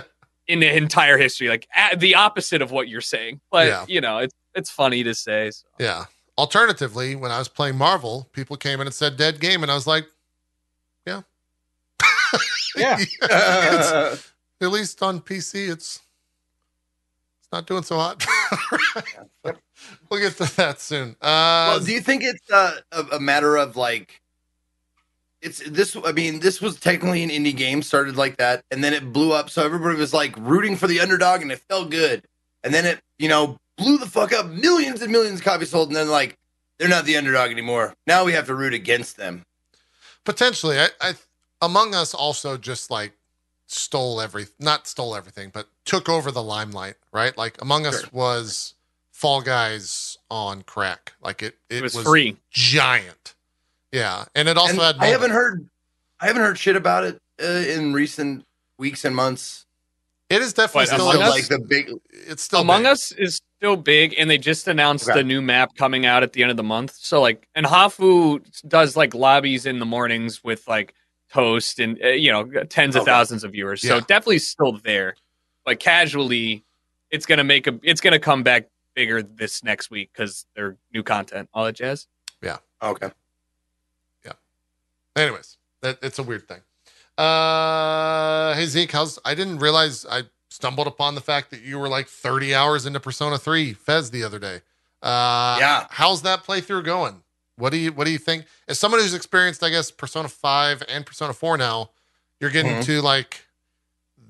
in 0.53 0.61
the 0.61 0.77
entire 0.77 1.17
history 1.19 1.49
like 1.49 1.67
a- 1.77 1.97
the 1.97 2.15
opposite 2.15 2.61
of 2.63 2.71
what 2.71 2.89
you're 2.89 3.01
saying 3.01 3.41
but 3.51 3.67
Yeah. 3.67 3.85
you 3.89 4.01
know 4.01 4.19
it's 4.19 4.35
it's 4.55 4.71
funny 4.71 5.03
to 5.05 5.15
say 5.15 5.51
so. 5.51 5.67
yeah 5.79 6.05
alternatively 6.39 7.15
when 7.17 7.31
i 7.31 7.39
was 7.39 7.49
playing 7.49 7.77
marvel 7.77 8.29
people 8.33 8.57
came 8.57 8.81
in 8.81 8.87
and 8.87 8.95
said 8.95 9.17
dead 9.17 9.41
game 9.41 9.63
and 9.63 9.71
i 9.73 9.75
was 9.75 9.87
like 9.87 10.07
yeah 11.07 11.23
Yeah. 12.77 12.99
It's- 13.23 14.33
at 14.61 14.71
least 14.71 15.03
on 15.03 15.21
pc 15.21 15.69
it's 15.71 16.01
it's 17.41 17.49
not 17.53 17.67
doing 17.67 17.83
so 17.83 17.97
hot 17.97 18.25
we'll 20.11 20.21
get 20.21 20.37
to 20.37 20.57
that 20.57 20.81
soon 20.81 21.11
uh 21.21 21.75
well, 21.77 21.81
do 21.81 21.93
you 21.93 22.01
think 22.01 22.23
it's 22.23 22.51
uh, 22.51 22.77
a, 22.93 23.01
a 23.17 23.21
matter 23.21 23.57
of 23.57 23.77
like 23.77 24.22
it's 25.43 25.59
this 25.69 25.97
i 26.05 26.13
mean 26.13 26.39
this 26.39 26.61
was 26.61 26.79
technically 26.79 27.23
an 27.23 27.29
indie 27.29 27.55
game 27.55 27.83
started 27.83 28.17
like 28.17 28.37
that 28.37 28.65
and 28.71 28.83
then 28.83 28.95
it 28.95 29.13
blew 29.13 29.33
up. 29.33 29.51
So 29.51 29.65
everybody 29.65 29.97
was 29.97 30.15
like 30.15 30.35
rooting 30.39 30.77
for 30.77 30.87
the 30.87 31.01
underdog 31.01 31.43
and 31.43 31.53
it 31.53 31.59
felt 31.69 31.91
good. 31.91 32.25
And 32.65 32.73
then 32.73 32.87
it 32.87 33.01
you 33.19 33.29
know 33.29 33.59
blew 33.77 33.99
the 33.99 34.07
fuck 34.07 34.33
up. 34.33 34.47
Millions 34.47 35.03
and 35.03 35.13
millions 35.13 35.41
of 35.41 35.45
copies 35.45 35.71
sold 35.71 35.89
and 35.89 35.97
then 35.97 36.09
like 36.09 36.39
they're 36.79 36.89
not 36.89 37.05
the 37.05 37.17
underdog 37.17 37.51
anymore. 37.51 37.95
Now 38.07 38.25
we 38.25 38.33
have 38.33 38.47
to 38.47 38.55
root 38.55 38.75
against 38.75 39.17
them. 39.17 39.45
Potentially. 40.25 40.79
I, 40.79 40.89
I 41.01 41.15
among 41.61 41.95
us 41.95 42.15
also 42.15 42.57
just 42.57 42.91
like 42.91 43.13
stole 43.67 44.21
every 44.21 44.47
not 44.59 44.87
stole 44.87 45.17
everything 45.17 45.51
but 45.53 45.67
took 45.87 46.09
over 46.09 46.31
the 46.31 46.43
limelight 46.43 46.97
right? 47.13 47.37
Like 47.37 47.61
among 47.61 47.87
us 47.87 48.13
was 48.13 48.75
fall 49.11 49.43
guys 49.43 50.19
on 50.31 50.63
crack. 50.63 51.13
Like 51.23 51.43
it 51.43 51.57
it, 51.69 51.79
it 51.79 51.83
was, 51.83 51.95
was, 51.95 52.05
free. 52.05 52.37
giant 52.51 53.35
yeah 53.93 54.25
and 54.35 54.49
it 54.49 54.57
also 54.57 54.73
And 54.75 54.81
had 54.83 54.97
i 55.01 55.07
haven't 55.07 55.31
heard 55.31 55.69
i 56.21 56.27
haven't 56.27 56.43
heard 56.43 56.59
shit 56.59 56.77
about 56.77 57.05
it 57.05 57.19
uh, 57.43 57.47
in 57.47 57.93
recent 57.93 58.45
weeks 58.79 59.05
and 59.05 59.15
months 59.15 59.67
it 60.31 60.41
is 60.41 60.55
definitely 60.55 60.87
What, 60.87 61.01
still 61.01 61.11
Among 61.11 61.15
Still, 61.17 61.29
Us? 61.29 61.51
like 61.51 61.61
the 61.61 61.67
big 61.67 61.91
it's 62.11 62.43
still 62.43 62.61
Among 62.61 62.83
big. 62.85 62.93
Us 62.93 63.13
is 63.13 63.41
still 63.59 63.77
big, 63.77 64.15
and 64.17 64.31
they 64.31 64.39
just 64.39 64.67
announced 64.67 65.07
Okay. 65.09 65.19
the 65.19 65.25
new 65.25 65.43
map 65.43 65.77
coming 65.77 66.07
out 66.07 66.23
at 66.23 66.33
the 66.33 66.41
end 66.41 66.51
of 66.51 66.57
the 66.57 66.63
month. 66.63 66.95
So 66.95 67.21
like, 67.21 67.47
and 67.55 67.67
Hafu 67.67 68.41
does 68.67 68.97
like 68.97 69.15
lobbies 69.15 69.67
in 69.67 69.79
the 69.79 69.85
mornings 69.85 70.43
with 70.43 70.67
like 70.67 70.95
toast 71.31 71.81
and 71.81 71.99
uh, 72.03 72.09
you 72.09 72.33
know 72.33 72.45
tens 72.65 72.97
of 72.97 73.03
Okay. 73.03 73.11
thousands 73.11 73.45
of 73.45 73.53
viewers. 73.53 73.83
So 73.83 73.97
Yeah. 73.97 74.01
definitely 74.01 74.39
still 74.39 74.73
there, 74.79 75.17
but 75.67 75.81
casually, 75.81 76.65
it's 77.11 77.27
gonna 77.27 77.45
make 77.45 77.67
a 77.67 77.79
it's 77.83 78.01
gonna 78.01 78.19
come 78.19 78.43
back 78.43 78.69
bigger 78.95 79.23
this 79.23 79.63
next 79.63 79.91
week 79.91 80.11
because 80.15 80.47
they're 80.57 80.79
new 80.95 81.03
content, 81.03 81.51
all 81.53 81.67
that 81.67 81.75
jazz. 81.77 82.07
Yeah. 82.43 82.57
Okay. 82.83 83.11
Anyways, 85.17 85.57
that 85.83 85.99
it's 86.03 86.19
a 86.19 86.23
weird 86.23 86.49
thing. 86.49 86.61
Uh, 87.19 88.55
hey 88.55 88.67
Zeke, 88.67 88.93
how's? 88.93 89.19
I 89.25 89.35
didn't 89.35 89.59
realize 89.59 90.07
I 90.11 90.23
stumbled 90.51 90.87
upon 90.87 91.15
the 91.15 91.21
fact 91.21 91.51
that 91.51 91.61
you 91.63 91.79
were 91.79 91.89
like 91.89 92.09
30 92.09 92.55
hours 92.55 92.87
into 92.87 93.01
Persona 93.01 93.39
3 93.39 93.75
FES 93.75 94.11
the 94.11 94.25
other 94.25 94.39
day. 94.39 94.61
Uh, 95.03 95.57
Yeah. 95.61 95.87
How's 95.91 96.23
that 96.23 96.45
playthrough 96.45 96.85
going? 96.85 97.23
What 97.57 97.71
do 97.71 97.77
you 97.77 97.93
What 97.93 98.05
do 98.05 98.11
you 98.11 98.19
think? 98.19 98.47
As 98.69 98.79
someone 98.79 99.01
who's 99.01 99.15
experienced, 99.15 99.63
I 99.63 99.69
guess, 99.71 99.91
Persona 99.91 100.29
5 100.29 100.83
and 100.89 101.05
Persona 101.05 101.33
4 101.35 101.59
now, 101.59 101.91
you're 102.41 102.51
getting 102.51 102.77
Mhm. 102.77 102.85
to 102.87 103.03
like 103.03 103.47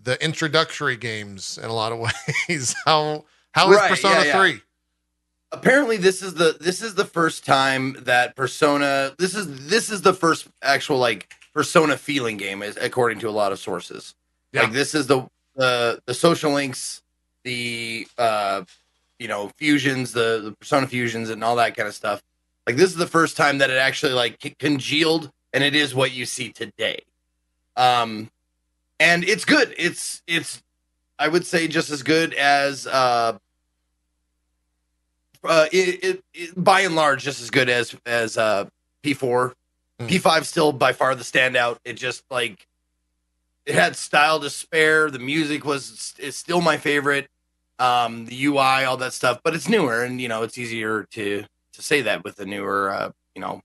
the 0.05 0.23
introductory 0.25 0.97
games 0.97 1.59
in 1.59 1.67
a 1.71 1.73
lot 1.73 1.93
of 1.93 1.99
ways. 2.49 2.75
how 2.85 3.25
How 3.53 3.71
is 3.71 3.77
Right, 3.79 3.91
Persona 3.91 4.15
yeah, 4.17 4.25
yeah. 4.25 4.39
3? 4.39 4.63
Apparently 5.53 5.97
this 5.97 6.23
is 6.23 6.35
the 6.35 6.57
this 6.61 6.83
is 6.83 6.95
the 6.95 7.05
first 7.05 7.45
time 7.45 7.97
that 8.01 8.35
persona 8.35 9.15
this 9.19 9.35
is 9.35 9.69
this 9.69 9.91
is 9.91 10.03
the 10.03 10.15
first 10.15 10.49
actual 10.63 10.99
like 10.99 11.33
persona 11.53 11.97
feeling 11.97 12.37
game 12.37 12.63
is 12.63 12.77
according 12.81 13.19
to 13.21 13.29
a 13.29 13.31
lot 13.31 13.53
of 13.53 13.59
sources. 13.59 14.15
Yeah. 14.53 14.63
like 14.63 14.73
this 14.73 14.95
is 14.95 15.07
the 15.07 15.29
the 15.55 16.01
the 16.07 16.15
social 16.15 16.53
links 16.53 17.03
the 17.45 18.07
uh 18.19 18.65
you 19.19 19.29
know 19.29 19.51
fusions 19.57 20.13
the, 20.13 20.41
the 20.45 20.53
persona 20.53 20.87
fusions 20.87 21.31
and 21.31 21.45
all 21.45 21.57
that 21.57 21.77
kind 21.77 21.89
of 21.89 21.95
stuff. 21.95 22.23
Like 22.67 22.77
this 22.77 22.91
is 22.91 22.97
the 22.97 23.07
first 23.07 23.37
time 23.37 23.59
that 23.59 23.71
it 23.71 23.77
actually 23.77 24.13
like 24.13 24.57
congealed 24.59 25.31
and 25.53 25.63
it 25.63 25.75
is 25.75 25.95
what 25.95 26.13
you 26.13 26.25
see 26.25 26.51
today. 26.51 27.01
Um 27.77 28.31
and 28.99 29.25
it's 29.25 29.45
good. 29.45 29.75
It's 29.77 30.23
it's 30.27 30.63
i 31.19 31.29
would 31.29 31.47
say 31.47 31.69
just 31.69 31.91
as 31.91 32.03
good 32.03 32.33
as 32.35 32.87
uh 32.87 33.37
uh, 35.45 35.67
it, 35.73 36.05
it, 36.05 36.23
it 36.35 36.65
by 36.65 36.81
and 36.83 36.95
large 36.95 37.23
just 37.23 37.41
as 37.41 37.51
good 37.51 37.69
as 37.69 37.95
as 38.07 38.37
uh 38.37 38.67
P4. 39.03 39.53
Hmm. 40.01 40.07
P5 40.07 40.45
still 40.45 40.73
by 40.73 40.93
far 40.93 41.15
the 41.15 41.25
standout. 41.25 41.79
It 41.85 41.95
just 41.95 42.25
like 42.31 42.67
it 43.67 43.75
had 43.75 43.97
style 43.97 44.41
to 44.41 44.51
spare. 44.51 45.11
The 45.11 45.19
music 45.19 45.65
was 45.65 46.15
is 46.19 46.37
still 46.37 46.61
my 46.61 46.77
favorite. 46.77 47.29
Um, 47.79 48.27
the 48.27 48.45
UI, 48.45 48.85
all 48.85 48.97
that 48.99 49.13
stuff, 49.13 49.41
but 49.43 49.55
it's 49.55 49.69
newer, 49.69 50.05
and 50.05 50.21
you 50.21 50.29
know 50.29 50.43
it's 50.43 50.57
easier 50.57 51.05
to 51.13 51.45
to 51.73 51.83
say 51.83 52.03
that 52.03 52.25
with 52.25 52.37
the 52.37 52.47
newer, 52.47 52.91
uh, 52.91 53.11
you 53.35 53.41
know, 53.41 53.63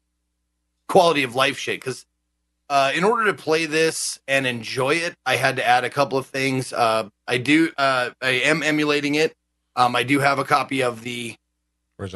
quality 0.87 1.23
of 1.23 1.35
life 1.35 1.57
shit. 1.57 1.79
Because 1.79 2.05
uh, 2.69 2.91
in 2.95 3.03
order 3.03 3.25
to 3.25 3.33
play 3.33 3.65
this 3.65 4.19
and 4.27 4.47
enjoy 4.47 4.95
it, 4.95 5.15
I 5.25 5.35
had 5.35 5.55
to 5.57 5.67
add 5.67 5.83
a 5.83 5.89
couple 5.89 6.17
of 6.17 6.25
things. 6.25 6.73
Uh, 6.73 7.09
I 7.27 7.37
do, 7.37 7.71
uh, 7.77 8.11
I 8.21 8.29
am 8.29 8.63
emulating 8.63 9.15
it. 9.15 9.33
Um, 9.75 9.95
I 9.95 10.03
do 10.03 10.19
have 10.19 10.39
a 10.39 10.43
copy 10.43 10.81
of 10.81 11.03
the. 11.03 11.35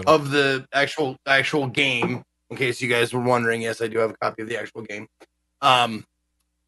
Of 0.05 0.31
the 0.31 0.65
actual 0.73 1.17
actual 1.25 1.67
game. 1.67 2.23
In 2.49 2.57
case 2.57 2.81
you 2.81 2.89
guys 2.89 3.13
were 3.13 3.21
wondering, 3.21 3.61
yes, 3.61 3.81
I 3.81 3.87
do 3.87 3.97
have 3.99 4.11
a 4.11 4.17
copy 4.17 4.41
of 4.41 4.49
the 4.49 4.59
actual 4.59 4.81
game. 4.81 5.07
Um, 5.61 6.03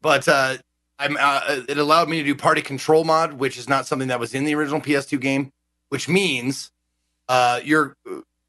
but 0.00 0.26
uh, 0.28 0.56
I'm 0.98 1.16
uh, 1.20 1.60
it 1.68 1.76
allowed 1.76 2.08
me 2.08 2.18
to 2.18 2.24
do 2.24 2.34
party 2.34 2.62
control 2.62 3.04
mod, 3.04 3.34
which 3.34 3.58
is 3.58 3.68
not 3.68 3.86
something 3.86 4.08
that 4.08 4.18
was 4.20 4.34
in 4.34 4.44
the 4.44 4.54
original 4.54 4.80
PS2 4.80 5.20
game. 5.20 5.50
Which 5.90 6.08
means, 6.08 6.70
uh, 7.28 7.60
you're 7.62 7.94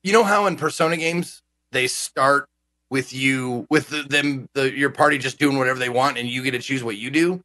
you 0.03 0.13
know 0.13 0.23
how 0.23 0.45
in 0.45 0.55
Persona 0.55 0.97
games 0.97 1.41
they 1.71 1.87
start 1.87 2.47
with 2.89 3.11
you 3.13 3.67
with 3.69 3.89
the, 3.89 4.03
them 4.03 4.47
the 4.53 4.71
your 4.75 4.89
party 4.89 5.17
just 5.17 5.37
doing 5.37 5.57
whatever 5.57 5.79
they 5.79 5.89
want, 5.89 6.17
and 6.17 6.27
you 6.29 6.41
get 6.41 6.51
to 6.51 6.59
choose 6.59 6.83
what 6.83 6.97
you 6.97 7.09
do. 7.09 7.41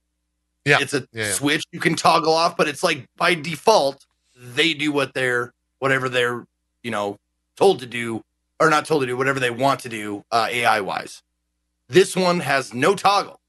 Yeah. 0.64 0.78
it's 0.80 0.94
a 0.94 1.06
Yeah, 1.12 1.24
yeah. 1.24 1.32
switch 1.32 1.62
you 1.72 1.80
can 1.80 1.94
toggle 1.97 2.32
off, 2.34 2.56
but 2.56 2.68
it's 2.68 2.82
like 2.82 3.06
by 3.16 3.34
default 3.34 4.05
they 4.36 4.74
do 4.74 4.92
what 4.92 5.14
they're 5.14 5.52
whatever 5.78 6.09
they're 6.09 6.44
you 6.82 6.90
know 6.90 7.19
told 7.57 7.81
to 7.81 7.86
do 7.86 8.23
or 8.59 8.70
not 8.70 8.85
told 8.85 9.02
to 9.02 9.07
do 9.07 9.16
whatever 9.16 9.40
they 9.40 9.51
want 9.51 9.81
to 9.81 9.89
do 9.89 10.24
uh, 10.31 10.48
AI 10.51 10.81
wise. 10.81 11.23
This 11.89 12.15
one 12.15 12.40
has 12.40 12.73
no 12.73 12.94
toggle 12.94 13.40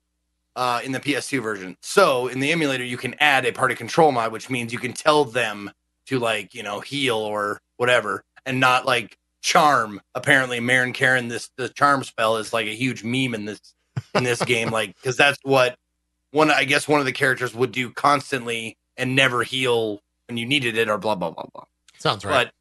uh, 0.56 0.82
in 0.84 0.91
the 0.91 0.99
PS2 0.99 1.41
version. 1.41 1.78
So 1.82 2.28
in 2.28 2.40
the 2.40 2.52
emulator, 2.52 2.84
you 2.84 2.98
can 2.98 3.16
add 3.20 3.45
a 3.45 3.52
party 3.52 3.76
control 3.76 4.12
mod, 4.12 4.32
which 4.32 4.49
means 4.49 4.74
you 4.74 4.80
can 4.80 4.94
tell 4.94 5.26
them 5.26 5.72
to 6.08 6.20
like 6.20 6.53
you 6.53 6.64
know 6.64 6.80
heal 6.80 7.18
or 7.18 7.62
whatever, 7.78 8.24
and 8.45 8.60
not 8.60 8.86
like 8.86 9.18
charm. 9.41 10.02
Apparently, 10.16 10.60
Marin 10.60 10.94
Karin, 10.94 11.28
this 11.28 11.49
the 11.58 11.70
charm 11.70 12.03
spell 12.03 12.38
is 12.38 12.53
like 12.53 12.68
a 12.68 12.76
huge 12.76 13.03
meme 13.03 13.34
in 13.34 13.45
this 13.45 13.62
in 14.16 14.24
this 14.24 14.44
game, 14.44 14.70
like 14.72 14.95
because 14.95 15.18
that's 15.18 15.40
what 15.44 15.76
one 16.32 16.49
I 16.49 16.64
guess 16.64 16.88
one 16.88 16.99
of 16.99 17.06
the 17.06 17.12
characters 17.12 17.53
would 17.53 17.72
do 17.72 17.91
constantly 17.91 18.78
and 18.98 19.16
never 19.16 19.44
heal 19.44 20.02
when 20.28 20.38
you 20.38 20.45
needed 20.45 20.78
it 20.78 20.90
or 20.90 20.98
blah 20.98 21.16
blah 21.16 21.32
blah 21.32 21.45
blah. 21.53 21.66
Sounds 21.98 22.26
right. 22.26 22.45
But 22.45 22.53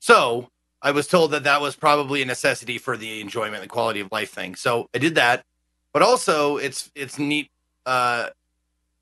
so 0.00 0.48
I 0.82 0.90
was 0.90 1.06
told 1.06 1.30
that 1.32 1.44
that 1.44 1.60
was 1.60 1.76
probably 1.76 2.22
a 2.22 2.24
necessity 2.24 2.78
for 2.78 2.96
the 2.96 3.20
enjoyment, 3.20 3.62
the 3.62 3.68
quality 3.68 4.00
of 4.00 4.08
life 4.10 4.30
thing. 4.30 4.54
So 4.54 4.88
I 4.94 4.98
did 4.98 5.14
that, 5.14 5.44
but 5.92 6.02
also 6.02 6.56
it's 6.56 6.90
it's 6.94 7.18
neat 7.18 7.50
uh, 7.86 8.30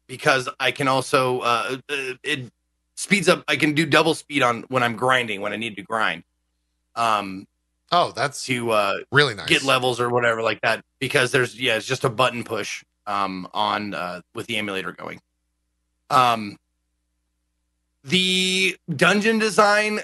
because 0.09 0.49
I 0.59 0.73
can 0.73 0.89
also 0.89 1.41
uh, 1.41 1.77
uh, 1.89 2.15
it 2.23 2.53
speeds 2.97 3.29
up. 3.29 3.45
I 3.47 3.57
can 3.57 3.75
do 3.75 3.87
double 3.87 4.15
speed 4.15 4.43
on 4.43 4.65
when 4.69 4.83
I'm 4.83 4.97
grinding 4.97 5.41
when 5.41 5.53
I 5.53 5.57
need 5.57 5.77
to 5.77 5.83
grind. 5.83 6.25
Um, 6.97 7.47
oh, 7.93 8.13
that's 8.15 8.45
to 8.47 8.73
uh, 8.73 8.95
really 9.13 9.35
nice. 9.35 9.49
get 9.49 9.63
levels 9.63 10.01
or 10.01 10.11
whatever 10.11 10.43
like 10.43 10.61
that 10.63 10.85
because 10.99 11.31
there's 11.31 11.59
yeah 11.59 11.77
it's 11.77 11.87
just 11.87 12.05
a 12.05 12.11
button 12.11 12.43
push 12.43 12.85
um 13.07 13.49
on 13.55 13.95
uh 13.95 14.21
with 14.35 14.47
the 14.49 14.57
emulator 14.59 14.93
going 14.93 15.19
um 16.11 16.59
the 18.05 18.77
dungeon 18.95 19.39
design 19.39 20.01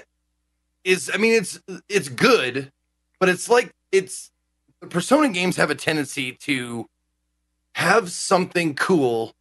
is 0.85 1.11
i 1.13 1.17
mean 1.17 1.33
it's 1.33 1.59
it's 1.89 2.07
good 2.07 2.71
but 3.19 3.27
it's 3.27 3.49
like 3.49 3.71
it's 3.91 4.31
the 4.79 4.87
persona 4.87 5.27
games 5.29 5.57
have 5.57 5.69
a 5.69 5.75
tendency 5.75 6.31
to 6.31 6.87
have 7.73 8.09
something 8.09 8.73
cool 8.75 9.33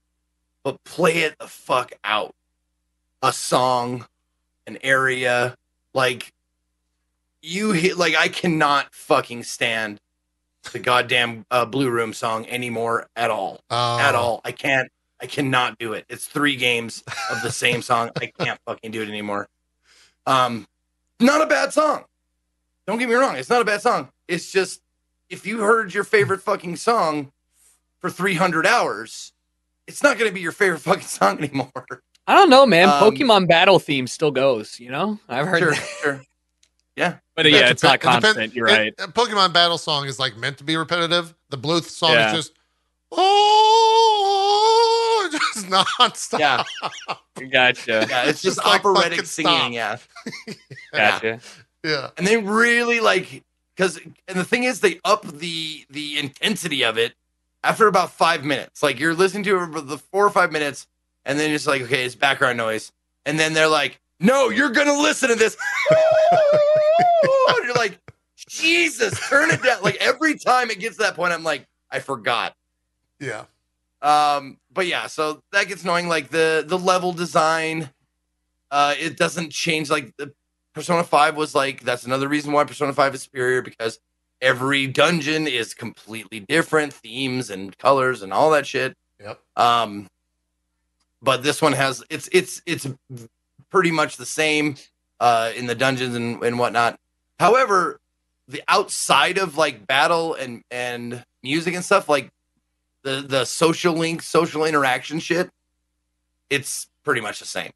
but 0.65 0.83
play 0.85 1.19
it 1.19 1.39
the 1.39 1.47
fuck 1.47 1.93
out. 2.03 2.35
A 3.23 3.33
song 3.33 4.07
an 4.67 4.79
area 4.83 5.55
like 5.93 6.33
you 7.43 7.73
hit 7.73 7.99
like 7.99 8.17
i 8.17 8.29
cannot 8.29 8.95
fucking 8.95 9.43
stand 9.43 10.01
the 10.73 10.79
goddamn 10.79 11.45
uh, 11.51 11.67
blue 11.67 11.91
room 11.91 12.15
song 12.15 12.47
anymore 12.47 13.07
at 13.15 13.31
all. 13.31 13.61
Oh, 13.69 13.99
at 13.99 14.15
all. 14.15 14.41
I 14.45 14.53
can't 14.53 14.91
i 15.21 15.27
cannot 15.27 15.79
do 15.79 15.93
it. 15.93 16.07
It's 16.09 16.27
three 16.27 16.57
games 16.57 17.05
of 17.31 17.43
the 17.43 17.53
same 17.53 17.83
song. 17.83 18.11
I 18.21 18.27
can't 18.27 18.59
fucking 18.67 18.91
do 18.91 19.03
it 19.03 19.09
anymore. 19.09 19.49
Um 20.27 20.67
not 21.25 21.41
a 21.43 21.47
bad 21.47 21.73
song 21.73 22.05
don't 22.87 22.99
get 22.99 23.09
me 23.09 23.15
wrong 23.15 23.37
it's 23.37 23.49
not 23.51 23.61
a 23.63 23.65
bad 23.65 23.81
song 23.81 24.09
it's 24.29 24.51
just 24.53 24.81
if 25.31 25.47
you 25.47 25.61
heard 25.61 25.93
your 25.95 26.05
favorite 26.05 26.41
fucking 26.43 26.77
song 26.77 27.33
for 28.01 28.11
300 28.11 28.67
hours 28.67 29.33
it's 29.87 30.03
not 30.03 30.19
going 30.19 30.29
to 30.31 30.35
be 30.35 30.41
your 30.41 30.53
favorite 30.53 30.81
fucking 30.91 31.03
song 31.03 31.39
anymore 31.39 31.71
I 32.27 32.35
don't 32.37 32.49
know, 32.49 32.65
man. 32.65 32.89
Um, 32.89 32.95
Pokemon 32.95 33.49
battle 33.49 33.79
theme 33.79 34.07
still 34.07 34.31
goes. 34.31 34.81
You 34.81 34.89
know, 34.91 35.21
I've 35.29 35.47
heard, 35.47 35.59
sure 35.59 35.73
that. 35.73 35.99
sure 36.03 36.25
but 37.37 37.45
yeah, 37.47 37.67
It 37.67 37.73
it's 37.73 37.83
not 37.83 38.01
depen- 38.01 38.03
it 38.03 38.15
depend- 38.17 38.23
constant. 38.23 38.55
You're 38.55 38.67
right. 38.67 38.95
a 38.99 39.09
Pokemon 39.09 39.53
battle 39.53 39.77
song 39.77 40.07
is 40.07 40.19
like 40.19 40.35
meant 40.37 40.57
to 40.59 40.65
be 40.65 40.77
repetitive. 40.79 41.35
The 41.51 41.57
blue 41.59 41.81
song 41.83 42.13
Yeah. 42.13 42.29
is 42.29 42.33
just 42.47 42.53
oh, 43.13 45.29
just 45.33 45.67
nonstop. 45.69 46.39
yeah 46.39 46.65
Gotcha. 47.51 48.07
yeah 48.09 48.25
it's 48.25 48.43
just, 48.43 48.57
Just, 48.57 48.67
like, 48.67 48.81
operatic 48.81 49.13
fucking 49.13 49.25
singing 49.27 49.73
stop. 49.73 49.73
yeah 49.73 49.97
Gotcha. 50.93 51.41
yeah. 51.85 52.11
and 52.17 52.27
they 52.27 52.37
really 52.37 53.01
like 53.01 53.43
because 53.77 53.99
and 54.29 54.39
the 54.39 54.45
thing 54.45 54.65
is 54.65 54.81
they 54.81 55.01
up 55.05 55.25
the 55.27 55.85
the 55.91 56.19
intensity 56.19 56.85
of 56.85 56.99
it 56.99 57.15
after 57.63 57.87
about 57.89 58.11
five 58.13 58.45
minutes 58.45 58.83
like 58.83 58.99
you're 59.01 59.15
listening 59.15 59.43
to 59.45 59.63
it 59.63 59.73
for 59.73 59.81
the 59.81 59.99
four 59.99 60.27
or 60.27 60.31
five 60.31 60.53
minutes 60.53 60.87
and 61.25 61.39
then 61.39 61.51
it's 61.51 61.67
like 61.67 61.83
okay 61.83 62.05
it's 62.05 62.15
background 62.15 62.57
noise 62.59 62.93
and 63.27 63.39
then 63.39 63.53
they're 63.55 63.69
like 63.69 64.01
no 64.21 64.49
you're 64.51 64.71
gonna 64.71 64.97
listen 64.99 65.29
to 65.29 65.35
this 65.35 65.57
and 65.91 67.65
you're 67.65 67.75
like 67.75 67.99
jesus 68.37 69.19
turn 69.29 69.51
it 69.51 69.63
down 69.63 69.83
like 69.83 69.97
every 69.97 70.39
time 70.39 70.71
it 70.71 70.79
gets 70.79 70.97
to 70.97 71.03
that 71.03 71.17
point 71.17 71.33
i'm 71.33 71.43
like 71.43 71.67
i 71.91 71.99
forgot 71.99 72.55
Yeah. 73.25 73.45
um, 74.03 74.59
but 74.73 74.87
yeah, 74.87 75.07
so 75.07 75.43
that 75.53 75.69
gets 75.69 75.83
annoying. 75.85 76.09
Like 76.09 76.31
the 76.31 76.65
the 76.67 76.79
level 76.79 77.13
design, 77.13 77.91
uh, 78.71 78.95
it 78.99 79.17
doesn't 79.17 79.53
change. 79.53 79.91
Like 79.91 80.17
the 80.17 80.33
Persona 80.75 81.05
Five 81.05 81.37
was 81.37 81.55
like 81.55 81.83
that's 81.83 82.05
another 82.05 82.29
reason 82.29 82.53
why 82.53 82.65
Persona 82.65 82.93
Five 82.93 83.15
is 83.15 83.23
superior 83.23 83.63
because 83.63 83.99
every 84.41 84.87
dungeon 84.87 85.47
is 85.47 85.75
completely 85.75 86.41
different, 86.41 86.93
themes 86.93 87.51
and 87.51 87.77
colors 87.79 88.23
and 88.23 88.33
all 88.33 88.51
that 88.51 88.67
shit. 88.67 88.97
Yep. 89.21 89.41
Um, 89.57 90.09
but 91.23 91.43
this 91.43 91.63
one 91.63 91.73
has 91.73 92.03
it's 92.11 92.29
it's 92.33 92.61
it's 92.67 92.87
pretty 93.71 93.91
much 93.91 94.17
the 94.17 94.27
same. 94.27 94.77
uh, 95.21 95.53
in 95.57 95.67
the 95.67 95.75
dungeons 95.75 96.15
and, 96.15 96.43
and 96.43 96.59
whatnot. 96.59 96.99
However, 97.41 98.01
the 98.49 98.63
outside 98.69 99.39
of 99.39 99.57
like 99.57 99.87
battle 99.87 100.35
and 100.35 100.63
and 100.71 101.25
music 101.43 101.75
and 101.75 101.85
stuff, 101.85 102.09
like 102.09 102.31
the 103.05 103.25
the 103.27 103.45
social 103.45 103.95
link, 103.95 104.23
social 104.23 104.65
interaction 104.65 105.21
shit, 105.21 105.51
it's 106.51 106.89
pretty 107.05 107.21
much 107.21 107.39
the 107.39 107.47
same. 107.47 107.71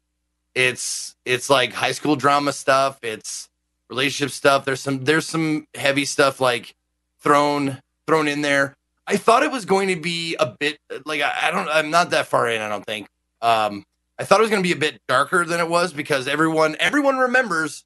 It's 0.55 1.15
it's 1.23 1.49
like 1.49 1.71
high 1.73 1.93
school 1.93 2.15
drama 2.15 2.51
stuff. 2.51 2.99
It's 3.01 3.47
relationship 3.89 4.31
stuff. 4.31 4.65
There's 4.65 4.81
some 4.81 5.05
there's 5.05 5.25
some 5.25 5.67
heavy 5.75 6.03
stuff 6.03 6.41
like 6.41 6.75
thrown 7.19 7.79
thrown 8.07 8.27
in 8.27 8.41
there. 8.41 8.75
I 9.07 9.17
thought 9.17 9.43
it 9.43 9.51
was 9.51 9.65
going 9.65 9.87
to 9.87 9.95
be 9.95 10.35
a 10.39 10.53
bit 10.59 10.79
like 11.05 11.21
I, 11.21 11.33
I 11.43 11.51
don't 11.51 11.69
I'm 11.69 11.89
not 11.89 12.09
that 12.09 12.27
far 12.27 12.49
in. 12.49 12.61
I 12.61 12.67
don't 12.67 12.85
think. 12.85 13.07
Um, 13.41 13.83
I 14.17 14.25
thought 14.25 14.39
it 14.39 14.43
was 14.43 14.49
going 14.49 14.61
to 14.61 14.67
be 14.67 14.73
a 14.73 14.79
bit 14.79 14.99
darker 15.07 15.45
than 15.45 15.59
it 15.61 15.69
was 15.69 15.93
because 15.93 16.27
everyone 16.27 16.75
everyone 16.79 17.17
remembers 17.17 17.85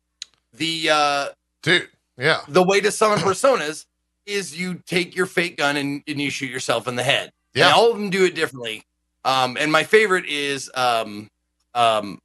the 0.53 0.89
uh, 0.89 1.27
Dude, 1.61 1.89
yeah. 2.17 2.41
the 2.47 2.63
way 2.63 2.81
to 2.81 2.91
summon 2.91 3.19
personas 3.19 3.85
is 4.25 4.57
you 4.57 4.81
take 4.85 5.15
your 5.15 5.25
fake 5.25 5.57
gun 5.57 5.77
and, 5.77 6.03
and 6.07 6.21
you 6.21 6.29
shoot 6.29 6.49
yourself 6.49 6.87
in 6.87 6.95
the 6.95 7.03
head. 7.03 7.31
Yeah. 7.53 7.67
And 7.67 7.75
all 7.75 7.91
of 7.91 7.97
them 7.97 8.09
do 8.09 8.25
it 8.25 8.35
differently. 8.35 8.83
Um, 9.25 9.57
and 9.59 9.71
my 9.71 9.83
favorite 9.83 10.25
is 10.27 10.69
um, 10.75 11.29
um, 11.73 12.19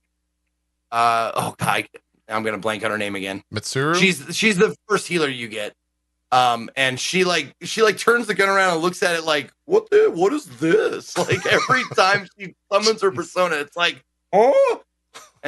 uh, 0.90 1.32
oh 1.34 1.54
god, 1.58 1.88
I'm 2.28 2.42
gonna 2.42 2.58
blank 2.58 2.84
on 2.84 2.90
her 2.90 2.98
name 2.98 3.14
again. 3.14 3.42
Mitsuru. 3.52 3.94
She's 3.94 4.36
she's 4.36 4.56
the 4.56 4.74
first 4.88 5.06
healer 5.06 5.28
you 5.28 5.48
get. 5.48 5.74
Um, 6.30 6.68
and 6.76 7.00
she 7.00 7.24
like 7.24 7.54
she 7.62 7.82
like 7.82 7.96
turns 7.96 8.26
the 8.26 8.34
gun 8.34 8.48
around 8.48 8.74
and 8.74 8.82
looks 8.82 9.02
at 9.02 9.16
it 9.16 9.24
like, 9.24 9.52
what 9.64 9.88
the 9.90 10.10
what 10.14 10.32
is 10.32 10.46
this? 10.58 11.16
Like 11.18 11.46
every 11.46 11.84
time 11.94 12.28
she 12.38 12.54
summons 12.70 13.00
her 13.02 13.10
persona, 13.10 13.56
it's 13.56 13.76
like, 13.76 14.02
oh 14.32 14.82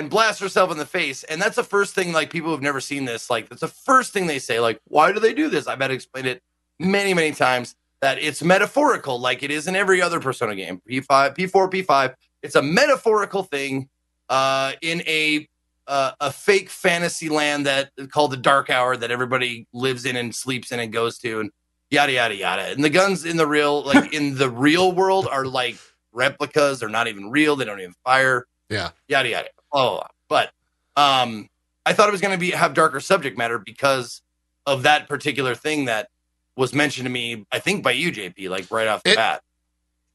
and 0.01 0.09
blasts 0.09 0.41
herself 0.41 0.73
in 0.73 0.79
the 0.79 0.87
face. 0.87 1.25
And 1.25 1.41
that's 1.41 1.57
the 1.57 1.63
first 1.63 1.95
thing 1.95 2.13
like 2.13 2.31
people 2.31 2.51
who've 2.51 2.63
never 2.63 2.81
seen 2.81 3.05
this, 3.05 3.29
like 3.29 3.51
that's 3.51 3.61
the 3.61 3.69
first 3.69 4.15
thing 4.15 4.27
they 4.27 4.39
say, 4.39 4.59
like, 4.59 4.81
why 4.89 5.13
do 5.13 5.21
they 5.21 5.35
do 5.35 5.51
this? 5.51 5.67
I've 5.67 5.79
had 5.79 5.89
to 5.89 5.95
explain 5.95 6.25
it 6.25 6.43
many, 6.79 7.13
many 7.13 7.33
times 7.33 7.77
that 8.01 8.19
it's 8.19 8.43
metaphorical, 8.43 9.21
like 9.21 9.43
it 9.43 9.51
is 9.51 9.69
in 9.69 9.77
every 9.77 10.01
other 10.01 10.19
persona 10.19 10.57
game. 10.57 10.81
P5, 10.89 11.37
P4, 11.37 11.71
P5. 11.71 12.15
It's 12.43 12.55
a 12.55 12.63
metaphorical 12.63 13.43
thing 13.45 13.89
uh 14.31 14.73
in 14.81 15.03
a 15.07 15.47
uh, 15.87 16.13
a 16.21 16.31
fake 16.31 16.71
fantasy 16.71 17.29
land 17.29 17.67
that 17.67 17.91
called 18.13 18.31
the 18.31 18.37
Dark 18.37 18.71
Hour 18.71 18.97
that 18.97 19.11
everybody 19.11 19.67
lives 19.73 20.05
in 20.07 20.15
and 20.15 20.33
sleeps 20.33 20.71
in 20.71 20.79
and 20.79 20.93
goes 20.93 21.19
to, 21.19 21.41
and 21.41 21.51
yada 21.91 22.13
yada 22.13 22.37
yada. 22.37 22.63
And 22.71 22.85
the 22.85 22.91
guns 22.91 23.25
in 23.25 23.37
the 23.37 23.47
real, 23.47 23.83
like 23.85 24.15
in 24.15 24.39
the 24.39 24.49
real 24.49 24.93
world, 24.93 25.27
are 25.31 25.45
like 25.45 25.77
replicas. 26.13 26.79
They're 26.79 26.89
not 26.89 27.09
even 27.09 27.31
real. 27.31 27.57
They 27.57 27.65
don't 27.65 27.81
even 27.81 27.95
fire. 28.05 28.47
Yeah. 28.69 28.91
Yada 29.09 29.29
yada. 29.29 29.49
Oh, 29.73 30.03
but 30.29 30.51
um, 30.97 31.49
I 31.87 31.93
thought 31.93 32.09
it 32.09 32.13
was 32.13 32.21
going 32.21 32.35
to 32.35 32.39
be 32.41 32.51
have 32.51 32.75
darker 32.75 33.01
subject 33.01 33.39
matter 33.39 33.59
because 33.59 34.23
of 34.67 34.83
that 34.83 35.09
particular 35.09 35.55
thing 35.55 35.87
that 35.87 36.09
was 36.57 36.75
mentioned 36.75 37.07
to 37.07 37.11
me. 37.11 37.47
I 37.53 37.59
think 37.61 37.83
by 37.83 37.93
you, 37.93 38.13
JP, 38.13 38.51
like 38.51 38.71
right 38.71 38.87
off 38.89 39.03
the 39.03 39.13
It- 39.13 39.17
bat. 39.17 39.43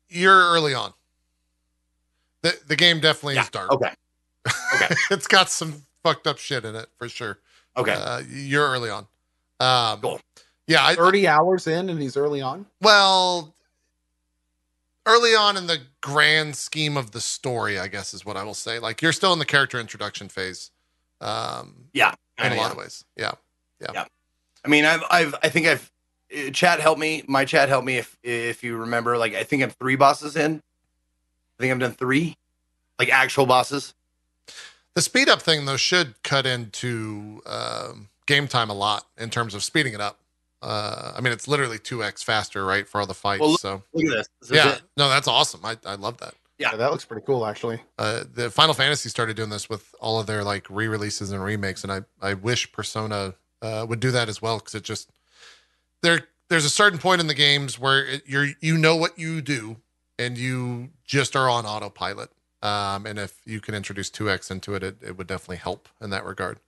You're 0.09 0.51
early 0.51 0.73
on. 0.75 0.93
The 2.43 2.55
the 2.67 2.75
game 2.75 2.99
definitely 2.99 3.37
is 3.37 3.49
dark. 3.49 3.71
Okay. 3.71 3.89
Okay. 4.75 4.93
it's 5.09 5.25
got 5.25 5.49
some 5.49 5.81
fucked 6.03 6.27
up 6.27 6.37
shit 6.37 6.65
in 6.65 6.75
it 6.75 6.85
for 6.99 7.09
sure. 7.09 7.39
Okay. 7.77 7.93
Uh, 7.93 8.21
you're 8.29 8.67
early 8.69 8.89
on. 8.91 9.07
Um, 9.59 10.01
Cool. 10.01 10.21
Yeah. 10.67 10.85
I, 10.85 10.93
30 10.95 11.27
hours 11.27 11.65
in 11.65 11.89
and 11.89 11.99
he's 11.99 12.15
early 12.17 12.41
on. 12.41 12.65
well, 12.81 13.54
early 15.05 15.35
on 15.35 15.57
in 15.57 15.67
the 15.67 15.79
grand 16.01 16.55
scheme 16.55 16.97
of 16.97 17.11
the 17.11 17.21
story, 17.21 17.79
I 17.79 17.87
guess 17.87 18.13
is 18.13 18.25
what 18.25 18.37
I 18.37 18.43
will 18.43 18.53
say. 18.53 18.79
Like 18.79 19.01
you're 19.01 19.13
still 19.13 19.33
in 19.33 19.39
the 19.39 19.45
character 19.45 19.79
introduction 19.79 20.29
phase. 20.29 20.71
Um, 21.21 21.85
in 22.37 22.51
a 22.53 22.55
lot 22.55 22.65
yeah. 22.65 22.71
of 22.71 22.77
ways. 22.77 23.05
Yeah. 23.17 23.31
I 24.63 24.67
mean, 24.67 24.85
I've, 24.85 25.03
I've, 25.09 25.35
I 25.43 25.49
think 25.49 25.67
I've, 25.67 25.91
uh, 26.35 26.49
chat 26.49 26.79
helped 26.79 26.99
me. 26.99 27.23
My 27.27 27.45
chat 27.45 27.69
helped 27.69 27.85
me. 27.85 27.97
If, 27.97 28.17
if 28.23 28.63
you 28.63 28.77
remember, 28.77 29.17
like, 29.17 29.33
I 29.35 29.43
think 29.43 29.63
I'm 29.63 29.69
three 29.69 29.95
bosses 29.95 30.35
in. 30.35 30.61
I 31.57 31.61
think 31.61 31.71
I've 31.71 31.79
done 31.79 31.93
three, 31.93 32.35
like 32.99 33.09
actual 33.09 33.45
bosses. 33.45 33.93
The 34.95 35.01
speed 35.01 35.29
up 35.29 35.41
thing 35.41 35.65
though 35.65 35.77
should 35.77 36.21
cut 36.23 36.45
into 36.45 37.41
um, 37.45 38.09
game 38.25 38.47
time 38.47 38.69
a 38.69 38.73
lot 38.73 39.05
in 39.17 39.29
terms 39.29 39.53
of 39.53 39.63
speeding 39.63 39.93
it 39.93 40.01
up. 40.01 40.19
Uh, 40.65 41.13
I 41.15 41.21
mean, 41.21 41.31
it's 41.31 41.47
literally 41.47 41.77
two 41.77 42.03
x 42.03 42.23
faster, 42.23 42.65
right, 42.65 42.87
for 42.87 42.99
all 42.99 43.07
the 43.07 43.13
fights. 43.13 43.41
Well, 43.41 43.51
look- 43.51 43.59
so 43.59 43.83
Look 43.93 44.05
at 44.05 44.11
this. 44.11 44.27
This 44.41 44.51
yeah, 44.51 44.77
no, 44.97 45.07
that's 45.09 45.27
awesome. 45.27 45.61
I 45.63 45.77
I 45.85 45.95
love 45.95 46.17
that. 46.17 46.33
Yeah. 46.57 46.71
Yeah, 46.71 46.77
that 46.77 46.91
looks 46.91 47.05
pretty 47.05 47.25
cool 47.25 47.45
actually. 47.45 47.81
Uh, 47.99 48.23
the 48.33 48.49
Final 48.49 48.73
Fantasy 48.73 49.09
started 49.09 49.35
doing 49.35 49.49
this 49.49 49.69
with 49.69 49.93
all 49.99 50.19
of 50.19 50.25
their 50.25 50.43
like 50.43 50.65
re-releases 50.69 51.31
and 51.31 51.43
remakes, 51.43 51.83
and 51.83 51.91
I 51.91 52.01
I 52.21 52.33
wish 52.33 52.71
Persona 52.71 53.35
uh, 53.61 53.85
would 53.87 53.99
do 53.99 54.09
that 54.11 54.27
as 54.29 54.41
well 54.41 54.57
because 54.57 54.73
it 54.73 54.83
just 54.83 55.09
there 56.01 56.27
there's 56.49 56.65
a 56.65 56.69
certain 56.69 56.97
point 56.99 57.21
in 57.21 57.27
the 57.27 57.33
games 57.33 57.77
where 57.77 58.05
it, 58.05 58.23
you're 58.25 58.47
you 58.61 58.77
know 58.77 58.95
what 58.95 59.19
you 59.19 59.41
do 59.41 59.77
and 60.17 60.37
you 60.37 60.89
just 61.05 61.35
are 61.35 61.49
on 61.49 61.65
autopilot. 61.65 62.29
Um, 62.63 63.05
and 63.05 63.19
if 63.19 63.41
you 63.45 63.59
can 63.61 63.75
introduce 63.75 64.09
two 64.09 64.29
x 64.31 64.49
into 64.49 64.73
it, 64.75 64.81
it, 64.83 64.97
it 65.01 65.17
would 65.17 65.27
definitely 65.27 65.57
help 65.57 65.89
in 66.01 66.09
that 66.11 66.25
regard. 66.25 66.59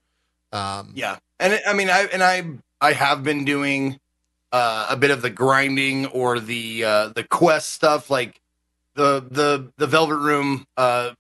Um, 0.52 0.92
Yeah, 0.96 1.18
and 1.40 1.54
it, 1.54 1.62
I 1.66 1.74
mean, 1.74 1.90
I 1.90 2.08
and 2.14 2.22
I, 2.22 2.44
I 2.82 2.94
have 2.94 3.24
been 3.24 3.46
doing 3.46 4.00
uh, 4.52 4.88
a 4.90 4.96
bit 4.96 5.12
of 5.12 5.22
the 5.22 5.30
grinding 5.30 6.06
or 6.08 6.40
the 6.40 6.84
uh, 6.84 7.08
the 7.10 7.24
quest 7.24 7.70
stuff, 7.74 8.10
like 8.10 8.40
the 8.96 9.26
the 9.30 9.72
the 9.78 9.88
Velvet 9.88 10.18
Room. 10.18 10.66
Uh, 10.76 11.12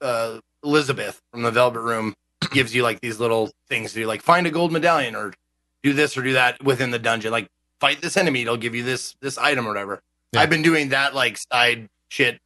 uh, 0.00 0.38
Elizabeth 0.62 1.20
from 1.32 1.42
the 1.42 1.50
Velvet 1.50 1.80
Room 1.80 2.14
gives 2.50 2.74
you 2.74 2.82
like 2.82 3.00
these 3.00 3.20
little 3.20 3.50
things 3.68 3.92
to 3.92 4.00
do, 4.00 4.06
like 4.06 4.22
find 4.22 4.46
a 4.46 4.50
gold 4.50 4.72
medallion 4.72 5.14
or 5.14 5.32
do 5.82 5.92
this 5.92 6.16
or 6.16 6.22
do 6.22 6.32
that 6.34 6.62
within 6.62 6.90
the 6.90 6.98
dungeon. 6.98 7.30
Like 7.30 7.48
fight 7.80 8.00
this 8.00 8.16
enemy, 8.16 8.42
it'll 8.42 8.56
give 8.56 8.74
you 8.74 8.82
this 8.82 9.14
this 9.20 9.38
item 9.38 9.66
or 9.66 9.68
whatever. 9.70 10.00
Yeah. 10.32 10.40
I've 10.40 10.50
been 10.50 10.62
doing 10.62 10.90
that 10.90 11.14
like 11.14 11.38
side 11.38 11.88
shit 12.08 12.38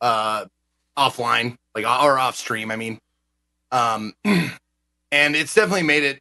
uh 0.00 0.46
offline, 0.96 1.56
like 1.74 1.84
or 1.84 2.18
off 2.18 2.36
stream, 2.36 2.70
I 2.70 2.76
mean. 2.76 2.98
Um 3.70 4.14
and 4.24 5.36
it's 5.36 5.54
definitely 5.54 5.82
made 5.84 6.04
it 6.04 6.20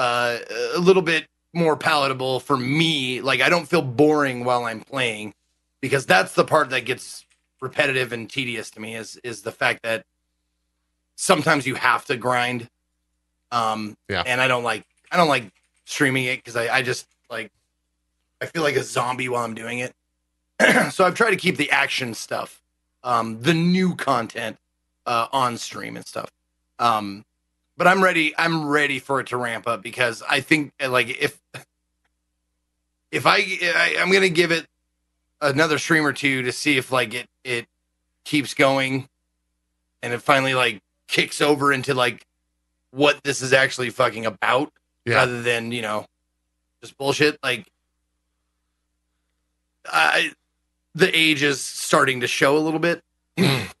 uh 0.00 0.38
a 0.74 0.78
little 0.78 1.02
bit 1.02 1.26
more 1.52 1.76
palatable 1.76 2.40
for 2.40 2.56
me. 2.56 3.20
Like 3.20 3.42
I 3.42 3.50
don't 3.50 3.68
feel 3.68 3.82
boring 3.82 4.44
while 4.44 4.64
I'm 4.64 4.80
playing 4.80 5.34
because 5.82 6.06
that's 6.06 6.34
the 6.34 6.44
part 6.44 6.70
that 6.70 6.86
gets 6.86 7.26
repetitive 7.60 8.12
and 8.14 8.28
tedious 8.30 8.70
to 8.70 8.80
me 8.80 8.96
is 8.96 9.20
is 9.22 9.42
the 9.42 9.52
fact 9.52 9.82
that 9.82 10.04
sometimes 11.16 11.66
you 11.66 11.74
have 11.74 12.06
to 12.06 12.16
grind. 12.16 12.66
Um 13.52 13.94
Yeah. 14.08 14.22
and 14.24 14.40
I 14.40 14.48
don't 14.48 14.64
like 14.64 14.84
I 15.12 15.18
don't 15.18 15.28
like 15.28 15.52
streaming 15.84 16.24
it 16.24 16.36
because 16.36 16.56
I, 16.56 16.76
I 16.78 16.82
just 16.82 17.06
like 17.28 17.50
I 18.40 18.46
feel 18.46 18.62
like 18.62 18.76
a 18.76 18.82
zombie 18.82 19.28
while 19.28 19.44
I'm 19.44 19.54
doing 19.54 19.80
it. 19.80 19.92
so 20.92 21.04
I've 21.04 21.14
tried 21.14 21.30
to 21.30 21.36
keep 21.36 21.56
the 21.58 21.70
action 21.70 22.14
stuff, 22.14 22.62
um, 23.04 23.42
the 23.42 23.52
new 23.52 23.94
content 23.96 24.56
uh, 25.04 25.26
on 25.32 25.58
stream 25.58 25.96
and 25.96 26.06
stuff. 26.06 26.30
Um, 26.78 27.24
but 27.80 27.86
I'm 27.88 28.04
ready. 28.04 28.34
I'm 28.36 28.68
ready 28.68 28.98
for 28.98 29.20
it 29.20 29.28
to 29.28 29.38
ramp 29.38 29.66
up 29.66 29.80
because 29.80 30.22
I 30.28 30.42
think 30.42 30.74
like 30.86 31.08
if 31.18 31.40
if 33.10 33.24
I, 33.24 33.38
I 33.38 33.96
I'm 33.98 34.12
gonna 34.12 34.28
give 34.28 34.52
it 34.52 34.66
another 35.40 35.78
stream 35.78 36.04
or 36.04 36.12
two 36.12 36.42
to 36.42 36.52
see 36.52 36.76
if 36.76 36.92
like 36.92 37.14
it 37.14 37.26
it 37.42 37.64
keeps 38.26 38.52
going 38.52 39.08
and 40.02 40.12
it 40.12 40.20
finally 40.20 40.52
like 40.52 40.82
kicks 41.08 41.40
over 41.40 41.72
into 41.72 41.94
like 41.94 42.22
what 42.90 43.18
this 43.24 43.40
is 43.40 43.54
actually 43.54 43.88
fucking 43.88 44.26
about 44.26 44.70
Yeah. 45.06 45.14
rather 45.14 45.40
than 45.40 45.72
you 45.72 45.80
know 45.80 46.04
just 46.82 46.98
bullshit 46.98 47.38
like 47.42 47.66
I 49.86 50.32
the 50.94 51.10
age 51.18 51.42
is 51.42 51.62
starting 51.62 52.20
to 52.20 52.26
show 52.26 52.58
a 52.58 52.60
little 52.60 52.78
bit 52.78 53.00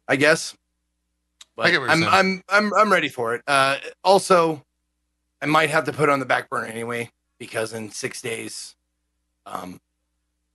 I 0.08 0.16
guess 0.16 0.54
but 1.60 1.66
I 1.66 1.70
get 1.72 1.80
what 1.80 1.98
you're 1.98 2.08
I'm. 2.08 2.42
I'm 2.48 2.70
I'm 2.72 2.74
I'm 2.74 2.92
ready 2.92 3.08
for 3.08 3.34
it 3.34 3.42
uh 3.46 3.76
also 4.02 4.64
I 5.42 5.46
might 5.46 5.68
have 5.70 5.84
to 5.84 5.92
put 5.92 6.08
it 6.08 6.12
on 6.12 6.18
the 6.18 6.26
back 6.26 6.48
burner 6.48 6.66
anyway 6.66 7.10
because 7.38 7.74
in 7.74 7.90
6 7.90 8.22
days 8.22 8.74
um 9.44 9.78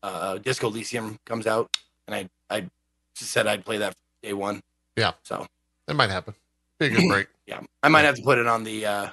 uh 0.02 0.40
Disco 0.40 0.68
Elysium 0.68 1.19
comes 1.26 1.45
out 1.45 1.69
and 2.07 2.15
I 2.15 2.56
I 2.56 2.69
just 3.15 3.32
said 3.32 3.45
I'd 3.45 3.64
play 3.64 3.77
that 3.77 3.94
day 4.23 4.34
1 4.34 4.61
Yeah. 4.95 5.11
so 5.22 5.45
That 5.88 5.94
might 5.94 6.10
happen. 6.10 6.34
Be 6.80 6.88
a 6.88 6.90
good 6.90 7.07
break. 7.07 7.27
yeah, 7.45 7.61
I 7.84 7.88
might 7.90 8.06
have 8.06 8.15
to 8.15 8.23
put 8.23 8.40
it 8.40 8.48
on 8.48 8.64
the 8.64 8.86
uh 8.86 9.10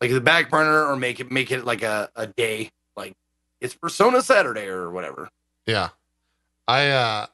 like 0.00 0.10
the 0.10 0.20
back 0.20 0.50
burner 0.50 0.86
or 0.86 0.96
make 0.96 1.20
it 1.20 1.30
make 1.30 1.52
it 1.52 1.64
like 1.64 1.82
a, 1.82 2.10
a 2.16 2.26
day, 2.26 2.70
like 2.96 3.12
it's 3.60 3.74
Persona 3.74 4.22
Saturday 4.22 4.66
or 4.66 4.90
whatever. 4.90 5.28
Yeah. 5.66 5.90
I 6.66 6.88
uh 6.90 7.26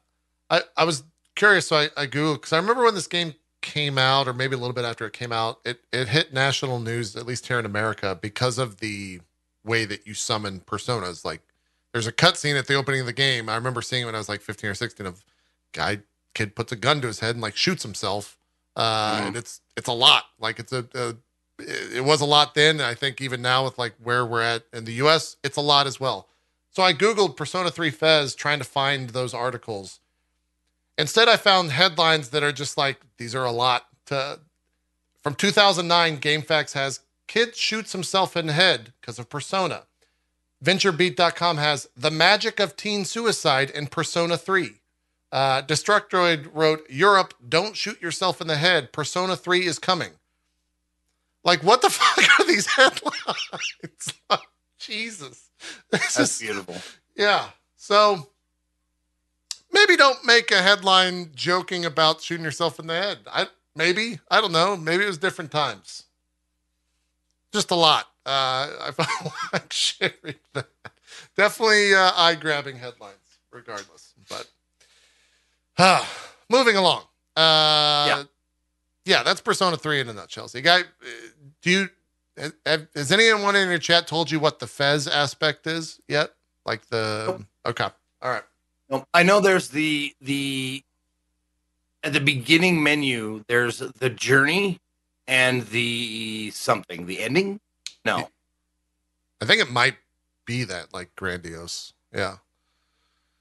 I 0.51 0.63
I 0.77 0.85
was 0.85 1.05
curious, 1.35 1.69
so 1.69 1.77
I, 1.77 1.89
I 1.97 2.07
Googled 2.07 2.37
because 2.37 2.53
I 2.53 2.59
remember 2.59 2.85
when 2.85 2.95
this 2.95 3.07
game 3.07 3.35
came 3.67 3.99
out, 3.99 4.27
or 4.29 4.33
maybe 4.33 4.55
a 4.55 4.59
little 4.59 4.73
bit 4.73 4.85
after 4.87 5.05
it 5.07 5.13
came 5.13 5.33
out, 5.33 5.61
it 5.65 5.81
it 5.93 6.09
hit 6.09 6.33
national 6.33 6.79
news, 6.81 7.15
at 7.17 7.27
least 7.27 7.47
here 7.49 7.59
in 7.59 7.67
America, 7.67 8.19
because 8.21 8.57
of 8.59 8.79
the 8.79 9.21
way 9.65 9.85
that 9.85 10.07
you 10.07 10.15
summon 10.15 10.61
personas. 10.61 11.25
Like 11.25 11.43
there's 11.93 12.07
a 12.07 12.13
cutscene 12.13 12.59
at 12.59 12.67
the 12.69 12.75
opening 12.75 13.01
of 13.01 13.07
the 13.07 13.13
game. 13.13 13.49
I 13.49 13.57
remember 13.57 13.83
seeing 13.83 14.03
it 14.03 14.07
when 14.07 14.15
I 14.15 14.19
was 14.19 14.29
like 14.29 14.41
15 14.41 14.71
or 14.71 14.75
16 14.75 15.05
of 15.07 15.25
guy 15.73 15.99
kid 16.35 16.55
puts 16.55 16.71
a 16.73 16.77
gun 16.77 17.01
to 17.01 17.07
his 17.09 17.21
head 17.21 17.35
and 17.35 17.43
like 17.43 17.57
shoots 17.57 17.83
himself. 17.83 18.39
uh, 18.77 19.19
Mhm. 19.21 19.27
and 19.29 19.37
it's 19.37 19.61
it's 19.77 19.89
a 19.89 19.93
lot. 19.93 20.25
Like 20.39 20.59
it's 20.59 20.73
a, 20.73 20.87
a 20.95 21.15
it 21.59 22.05
was 22.05 22.21
a 22.21 22.27
lot 22.27 22.55
then. 22.55 22.77
and 22.77 22.83
I 22.83 22.95
think 22.95 23.21
even 23.21 23.41
now 23.43 23.65
with 23.65 23.79
like 23.79 23.95
where 24.03 24.25
we're 24.27 24.43
at 24.43 24.65
in 24.73 24.85
the 24.85 24.93
U.S., 25.05 25.37
it's 25.43 25.57
a 25.57 25.63
lot 25.63 25.87
as 25.87 25.99
well. 25.99 26.29
So 26.71 26.83
I 26.83 26.93
googled 26.93 27.37
Persona 27.37 27.71
3 27.71 27.91
FES 27.91 28.35
trying 28.35 28.59
to 28.59 28.65
find 28.65 29.11
those 29.11 29.33
articles. 29.33 30.01
Instead, 30.99 31.29
I 31.29 31.37
found 31.37 31.73
headlines 31.73 32.31
that 32.31 32.43
are 32.43 32.53
just 32.53 32.77
like 32.79 33.01
these 33.19 33.35
are 33.35 33.45
a 33.45 33.53
lot. 33.53 33.87
To 34.07 34.41
from 35.23 35.35
2009, 35.35 36.19
GameFAQs 36.19 36.73
has 36.75 37.01
kid 37.27 37.57
shoots 37.57 37.93
himself 37.93 38.37
in 38.37 38.47
the 38.47 38.53
head 38.53 38.93
because 39.01 39.19
of 39.19 39.29
Persona. 39.29 39.83
VentureBeat.com 40.65 41.59
has 41.59 41.89
the 41.97 42.11
magic 42.11 42.61
of 42.61 42.77
teen 42.77 43.05
suicide 43.05 43.71
in 43.71 43.89
Persona 43.89 44.39
3. 44.39 44.71
Uh, 45.33 45.61
Destructoid 45.63 46.49
wrote, 46.55 46.89
Europe, 46.89 47.35
don't 47.47 47.77
shoot 47.77 48.01
yourself 48.01 48.41
in 48.41 48.47
the 48.47 48.57
head. 48.57 48.93
Persona 48.93 49.37
3 49.37 49.67
is 49.67 49.79
coming. 49.79 50.13
Like, 51.45 51.63
what 51.63 51.83
the 51.83 51.91
fuck 51.91 52.41
are 52.41 52.47
these 52.47 52.67
headlines? 52.67 53.13
Like, 54.31 54.41
Jesus. 54.79 55.51
This 55.91 56.15
That's 56.15 56.19
is, 56.19 56.39
beautiful. 56.41 56.77
yeah. 57.17 57.47
So 57.77 58.29
maybe 59.77 59.97
don't 59.97 60.25
make 60.25 60.51
a 60.51 60.63
headline 60.63 61.31
joking 61.35 61.85
about 61.85 62.21
shooting 62.23 62.45
yourself 62.45 62.79
in 62.81 62.87
the 62.87 62.95
head. 62.95 63.19
I 63.31 63.47
maybe 63.75 64.19
I 64.31 64.41
don't 64.41 64.53
know. 64.53 64.77
Maybe 64.77 65.05
it 65.05 65.09
was 65.09 65.19
different 65.19 65.51
times. 65.51 66.05
Just 67.53 67.71
a 67.71 67.75
lot. 67.75 68.07
Uh, 68.25 68.69
I 68.81 68.91
felt 68.93 69.33
like 69.53 69.73
sharing 69.73 70.37
that. 70.55 70.69
Definitely 71.37 71.95
uh, 71.95 72.13
eye 72.17 72.35
grabbing 72.35 72.77
headlines, 72.77 73.39
regardless. 73.53 74.15
But 74.29 74.49
uh, 75.79 76.05
moving 76.51 76.77
along. 76.77 77.03
Uh, 77.37 78.07
Yeah. 78.07 78.23
yeah, 79.05 79.23
that's 79.23 79.41
Persona 79.41 79.77
Three 79.77 80.01
in 80.01 80.09
a 80.09 80.13
nutshell. 80.13 80.49
So, 80.49 80.59
you 80.59 80.65
guy, 80.65 80.81
uh, 80.81 80.85
do 81.63 81.71
you? 81.71 81.89
Have, 82.67 82.89
has 82.95 83.11
anyone 83.13 83.57
in 83.57 83.69
your 83.71 83.79
chat 83.79 84.07
told 84.07 84.31
you 84.31 84.39
what 84.39 84.59
the 84.59 84.67
FES 84.67 85.07
aspect 85.07 85.67
is 85.67 86.01
yet? 86.09 86.33
Like 86.67 86.87
the 86.89 87.25
Nope. 87.29 87.43
okay, 87.67 87.89
all 88.23 88.31
right. 88.31 88.43
I 89.15 89.23
know 89.23 89.41
there's 89.41 89.69
the 89.71 90.15
the 90.21 90.83
at 92.03 92.13
the 92.13 92.21
beginning 92.21 92.83
menu. 92.83 93.43
There's 93.49 93.79
the 93.79 94.11
journey 94.11 94.79
and 95.27 95.63
the 95.69 96.51
something. 96.53 97.07
The 97.07 97.21
ending. 97.21 97.61
No, 98.05 98.29
I 99.41 99.47
think 99.47 99.61
it 99.61 99.71
might 99.71 99.97
be 100.47 100.65
that 100.65 100.95
like 100.95 101.15
grandiose. 101.17 101.93
Yeah, 102.15 102.37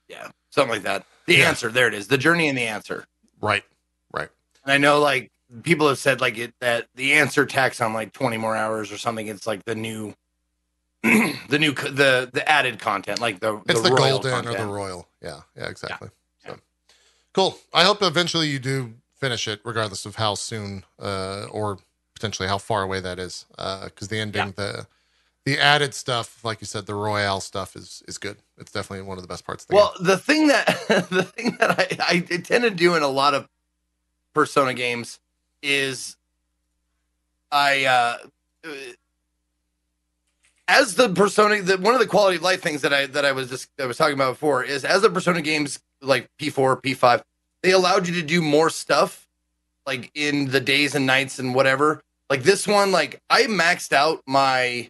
yeah, 0.07 0.29
something 0.51 0.73
like 0.75 0.83
that. 0.83 1.05
The 1.27 1.37
Yeah. 1.37 1.49
answer. 1.49 1.69
There 1.71 1.87
it 1.87 1.93
is. 1.93 2.07
The 2.07 2.17
journey 2.17 2.49
and 2.49 2.57
the 2.57 2.67
answer. 2.67 3.05
right, 3.41 3.63
right. 4.13 4.29
And 4.63 4.73
I 4.73 4.77
know 4.77 4.99
like 4.99 5.31
people 5.63 5.87
have 5.87 5.99
said 5.99 6.21
like 6.21 6.37
it 6.37 6.53
that 6.61 6.87
the 6.95 7.13
answer 7.13 7.45
tax 7.45 7.81
on 7.81 7.93
like 7.93 8.13
20 8.13 8.37
more 8.37 8.55
hours 8.55 8.91
or 8.91 8.97
something. 8.97 9.27
It's 9.27 9.47
like 9.47 9.63
the 9.65 9.75
new. 9.75 10.13
the 11.03 11.57
new 11.59 11.73
the 11.73 12.29
the 12.33 12.49
added 12.49 12.79
content 12.79 13.21
like 13.21 13.39
the 13.39 13.61
It's 13.67 13.81
the, 13.81 13.91
royal 13.91 14.19
golden 14.19 14.47
or 14.47 14.53
the 14.55 14.65
royal. 14.65 15.07
Yeah, 15.25 15.41
yeah, 15.57 15.67
exactly. 15.69 16.09
Yeah. 16.45 16.53
So 16.53 16.59
cool. 17.33 17.57
I 17.73 17.83
hope 17.85 18.03
eventually 18.03 18.47
you 18.49 18.59
do 18.59 18.95
finish 19.17 19.47
it, 19.47 19.61
regardless 19.65 20.05
of 20.05 20.17
how 20.17 20.35
soon 20.35 20.85
uh, 20.99 21.47
or 21.51 21.79
potentially 22.15 22.47
how 22.47 22.59
far 22.59 22.83
away 22.83 23.01
that 23.01 23.19
is. 23.19 23.45
Because 23.57 24.09
the 24.09 24.19
ending, 24.19 24.53
the 24.57 24.87
the 25.45 25.59
added 25.59 25.93
stuff, 25.95 26.43
like 26.45 26.61
you 26.61 26.67
said, 26.67 26.85
the 26.87 26.95
royale 26.95 27.41
stuff 27.41 27.75
is 27.75 28.03
is 28.07 28.17
good. 28.19 28.37
It's 28.57 28.71
definitely 28.71 29.05
one 29.07 29.17
of 29.17 29.23
the 29.23 29.27
best 29.27 29.45
parts. 29.45 29.63
Of 29.65 29.69
the 29.69 29.75
Well, 29.75 29.93
game. 29.97 30.07
the 30.07 30.17
thing 30.17 30.47
that 30.49 30.67
the 31.11 31.23
thing 31.23 31.57
that 31.59 31.71
I, 32.01 32.17
I 32.17 32.19
tend 32.21 32.63
to 32.63 32.69
do 32.71 32.95
in 32.95 33.03
a 33.03 33.09
lot 33.09 33.33
of 33.33 33.47
Persona 34.33 34.73
games 34.73 35.19
is 35.63 36.17
I 37.51 37.85
uh 37.85 38.17
uh, 38.67 38.69
as 40.67 40.95
the 40.95 41.09
Persona 41.09 41.61
the 41.61 41.77
one 41.77 41.93
of 41.93 41.99
the 41.99 42.07
quality 42.07 42.37
of 42.37 42.43
life 42.43 42.61
things 42.61 42.81
that 42.81 42.93
I 42.93 43.05
that 43.07 43.25
I 43.25 43.31
was 43.31 43.49
just 43.49 43.69
I 43.79 43.85
was 43.85 43.97
talking 43.97 44.15
about 44.15 44.33
before 44.33 44.63
is 44.63 44.83
as 44.83 45.01
the 45.01 45.09
Persona 45.09 45.41
games 45.41 45.79
like 46.01 46.29
P4, 46.39 46.81
P5, 46.81 47.21
they 47.63 47.71
allowed 47.71 48.07
you 48.07 48.13
to 48.15 48.21
do 48.21 48.41
more 48.41 48.69
stuff 48.69 49.27
like 49.85 50.11
in 50.15 50.49
the 50.49 50.59
days 50.59 50.95
and 50.95 51.05
nights 51.05 51.39
and 51.39 51.53
whatever. 51.55 52.01
Like 52.29 52.43
this 52.43 52.67
one, 52.67 52.91
like 52.91 53.21
I 53.29 53.43
maxed 53.43 53.93
out 53.93 54.21
my 54.25 54.89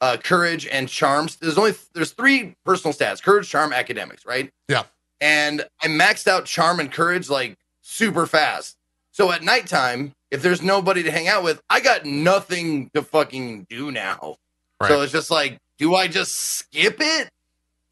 uh 0.00 0.16
courage 0.22 0.66
and 0.66 0.88
charms. 0.88 1.36
There's 1.36 1.58
only 1.58 1.74
there's 1.94 2.12
three 2.12 2.54
personal 2.64 2.94
stats: 2.94 3.22
courage, 3.22 3.48
charm, 3.48 3.72
academics, 3.72 4.24
right? 4.24 4.50
Yeah. 4.68 4.84
And 5.20 5.64
I 5.82 5.86
maxed 5.86 6.28
out 6.28 6.44
charm 6.44 6.78
and 6.78 6.92
courage 6.92 7.28
like 7.28 7.56
super 7.82 8.26
fast. 8.26 8.76
So 9.12 9.32
at 9.32 9.42
nighttime, 9.42 10.12
if 10.30 10.42
there's 10.42 10.60
nobody 10.60 11.02
to 11.02 11.10
hang 11.10 11.26
out 11.26 11.42
with, 11.42 11.62
I 11.70 11.80
got 11.80 12.04
nothing 12.04 12.90
to 12.92 13.02
fucking 13.02 13.66
do 13.70 13.90
now. 13.90 14.36
Right. 14.80 14.88
So 14.88 15.00
it's 15.02 15.12
just 15.12 15.30
like, 15.30 15.58
do 15.78 15.94
I 15.94 16.08
just 16.08 16.32
skip 16.32 16.96
it? 17.00 17.28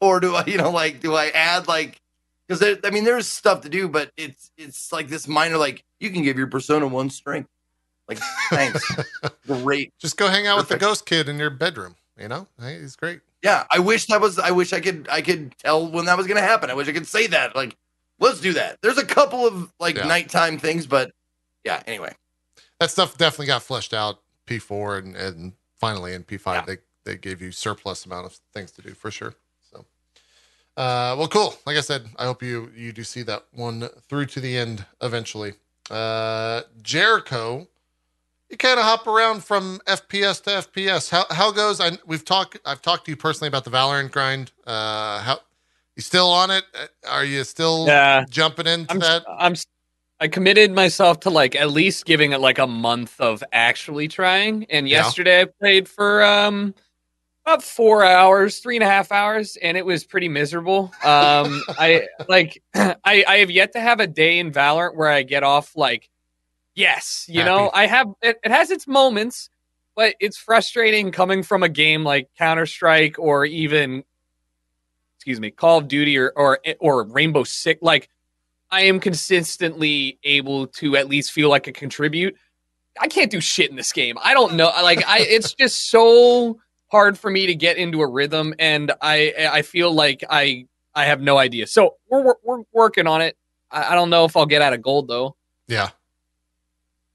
Or 0.01 0.19
do 0.19 0.35
I, 0.35 0.43
you 0.47 0.57
know, 0.57 0.71
like, 0.71 0.99
do 0.99 1.15
I 1.15 1.29
add 1.29 1.67
like 1.67 1.99
because 2.47 2.77
I 2.83 2.89
mean 2.91 3.03
there's 3.03 3.27
stuff 3.27 3.61
to 3.61 3.69
do, 3.69 3.87
but 3.87 4.11
it's 4.17 4.51
it's 4.57 4.91
like 4.91 5.07
this 5.07 5.27
minor 5.27 5.57
like 5.57 5.83
you 5.99 6.11
can 6.11 6.21
give 6.21 6.37
your 6.37 6.47
persona 6.47 6.87
one 6.87 7.09
strength. 7.09 7.49
Like 8.07 8.19
thanks. 8.49 8.85
Great. 9.47 9.93
Just 9.99 10.17
go 10.17 10.27
hang 10.27 10.45
out 10.45 10.57
with 10.57 10.69
the 10.69 10.77
ghost 10.77 11.05
kid 11.05 11.27
in 11.27 11.39
your 11.39 11.49
bedroom. 11.49 11.95
You 12.17 12.29
know, 12.29 12.47
hey, 12.61 12.79
he's 12.79 12.95
great. 12.95 13.19
Yeah, 13.43 13.65
I 13.69 13.79
wish 13.79 14.05
that 14.05 14.21
was. 14.21 14.39
I 14.39 14.51
wish 14.51 14.71
I 14.71 14.79
could. 14.79 15.07
I 15.11 15.21
could 15.21 15.57
tell 15.57 15.85
when 15.85 16.05
that 16.05 16.15
was 16.17 16.27
going 16.27 16.37
to 16.37 16.47
happen. 16.47 16.69
I 16.69 16.73
wish 16.73 16.87
I 16.87 16.93
could 16.93 17.07
say 17.07 17.27
that. 17.27 17.57
Like, 17.57 17.75
let's 18.21 18.39
do 18.39 18.53
that. 18.53 18.77
There's 18.81 18.97
a 18.97 19.05
couple 19.05 19.45
of 19.45 19.73
like 19.81 19.97
Yeah. 19.97 20.07
nighttime 20.07 20.57
things, 20.57 20.87
but 20.87 21.11
yeah. 21.65 21.83
Anyway, 21.85 22.13
that 22.79 22.89
stuff 22.89 23.17
definitely 23.17 23.47
got 23.47 23.63
fleshed 23.63 23.93
out 23.93 24.21
P4 24.47 24.99
and, 24.99 25.15
and 25.17 25.53
finally 25.85 26.13
in 26.15 26.23
P5 26.23 26.45
Yeah. 26.53 26.65
they 26.69 26.77
they 27.05 27.17
gave 27.17 27.41
you 27.41 27.51
surplus 27.51 28.05
amount 28.05 28.25
of 28.27 28.33
things 28.53 28.71
to 28.73 28.81
do 28.81 28.91
for 28.93 29.11
sure. 29.11 29.33
So 29.71 29.85
uh 30.77 31.15
well 31.17 31.27
cool. 31.29 31.55
Like 31.67 31.77
I 31.77 31.81
said, 31.81 32.03
I 32.17 32.25
hope 32.25 32.43
you 32.43 32.71
you 32.75 32.91
do 32.93 33.03
see 33.03 33.23
that 33.23 33.45
one 33.53 33.89
through 34.09 34.27
to 34.27 34.39
the 34.41 34.57
end 34.57 34.85
eventually. 35.01 35.53
Uh 35.91 36.61
Jericho 36.81 37.67
you 38.51 38.57
kind 38.57 38.79
of 38.79 38.85
hop 38.85 39.07
around 39.07 39.43
from 39.43 39.81
FPS 39.87 40.43
to 40.43 40.51
FPS. 40.69 41.09
How 41.11 41.25
how 41.31 41.51
goes 41.51 41.81
I 41.81 41.91
we've 42.07 42.25
talked 42.25 42.59
I've 42.65 42.81
talked 42.81 43.05
to 43.05 43.11
you 43.11 43.17
personally 43.17 43.49
about 43.49 43.65
the 43.65 43.71
Valorant 43.71 44.11
grind. 44.11 44.51
Uh 44.67 45.19
how 45.21 45.39
you 45.97 46.03
still 46.03 46.29
on 46.29 46.51
it? 46.51 46.65
Uh, 46.73 46.87
Are 47.09 47.25
you 47.25 47.43
still 47.43 47.87
Yeah. 47.87 48.25
jumping 48.29 48.67
into 48.67 48.93
I'm, 48.93 48.99
that? 48.99 49.23
I'm, 49.27 49.55
I 50.19 50.27
committed 50.27 50.71
myself 50.71 51.19
to 51.21 51.29
like 51.29 51.55
at 51.55 51.71
least 51.71 52.05
giving 52.05 52.31
it 52.31 52.39
like 52.39 52.57
a 52.57 52.67
month 52.67 53.19
of 53.19 53.43
actually 53.51 54.07
trying. 54.07 54.65
And 54.69 54.87
Yeah. 54.87 54.99
yesterday 54.99 55.41
I 55.41 55.45
played 55.59 55.89
for 55.89 56.23
um 56.23 56.73
about 57.45 57.61
four 57.61 58.03
hours, 58.03 58.59
three 58.59 58.75
and 58.75 58.83
a 58.83 58.87
half 58.87 59.11
hours, 59.11 59.55
and 59.57 59.77
it 59.77 59.85
was 59.85 60.03
pretty 60.03 60.27
miserable. 60.29 60.91
Um, 61.03 61.61
I 61.77 62.07
like 62.27 62.61
I 62.75 62.95
I 63.27 63.37
have 63.37 63.51
yet 63.51 63.73
to 63.73 63.81
have 63.81 63.99
a 63.99 64.07
day 64.07 64.39
in 64.39 64.51
Valorant 64.51 64.95
where 64.95 65.09
I 65.09 65.23
get 65.23 65.43
off 65.43 65.75
like, 65.75 66.09
yes, 66.75 67.25
you 67.29 67.43
know, 67.43 67.69
I 67.73 67.85
have 67.85 68.07
it, 68.21 68.37
it 68.43 68.51
has 68.51 68.71
its 68.71 68.87
moments, 68.87 69.49
but 69.95 70.15
it's 70.19 70.37
frustrating 70.37 71.11
coming 71.11 71.43
from 71.43 71.61
a 71.61 71.69
game 71.69 72.03
like 72.03 72.29
Counter 72.37 72.65
Strike 72.65 73.19
or 73.19 73.45
even 73.45 74.03
excuse 75.17 75.41
me, 75.41 75.51
Call 75.51 75.79
of 75.79 75.87
Duty 75.89 76.17
or 76.17 76.31
or 76.37 76.59
or 76.79 77.03
Rainbow 77.03 77.43
Six. 77.43 77.81
Like 77.81 78.09
I 78.75 78.81
am 78.81 78.99
consistently 78.99 80.19
able 80.25 80.67
to 80.67 80.97
at 80.97 81.07
least 81.07 81.31
feel 81.31 81.47
like 81.47 81.69
I 81.69 81.71
contribute. 81.71 82.35
I 82.99 83.07
can't 83.07 83.31
do 83.31 83.39
shit 83.39 83.69
in 83.69 83.77
this 83.77 83.93
game. 83.93 84.17
I 84.21 84.33
don't 84.33 84.55
know. 84.55 84.65
Like 84.65 85.01
I, 85.07 85.19
it's 85.21 85.53
just 85.59 85.89
so 85.89 86.59
hard 86.91 87.17
for 87.17 87.31
me 87.31 87.45
to 87.45 87.55
get 87.55 87.77
into 87.77 88.01
a 88.01 88.07
rhythm, 88.07 88.53
and 88.59 88.91
I 89.01 89.33
I 89.49 89.61
feel 89.61 89.93
like 89.93 90.25
I 90.29 90.67
I 90.93 91.05
have 91.05 91.21
no 91.21 91.37
idea. 91.37 91.67
So 91.67 91.95
we're 92.09 92.21
we're, 92.21 92.35
we're 92.43 92.63
working 92.73 93.07
on 93.07 93.21
it. 93.21 93.37
I, 93.71 93.93
I 93.93 93.95
don't 93.95 94.09
know 94.09 94.25
if 94.25 94.35
I'll 94.35 94.45
get 94.45 94.61
out 94.61 94.73
of 94.73 94.81
gold 94.81 95.07
though, 95.07 95.37
Yeah. 95.69 95.91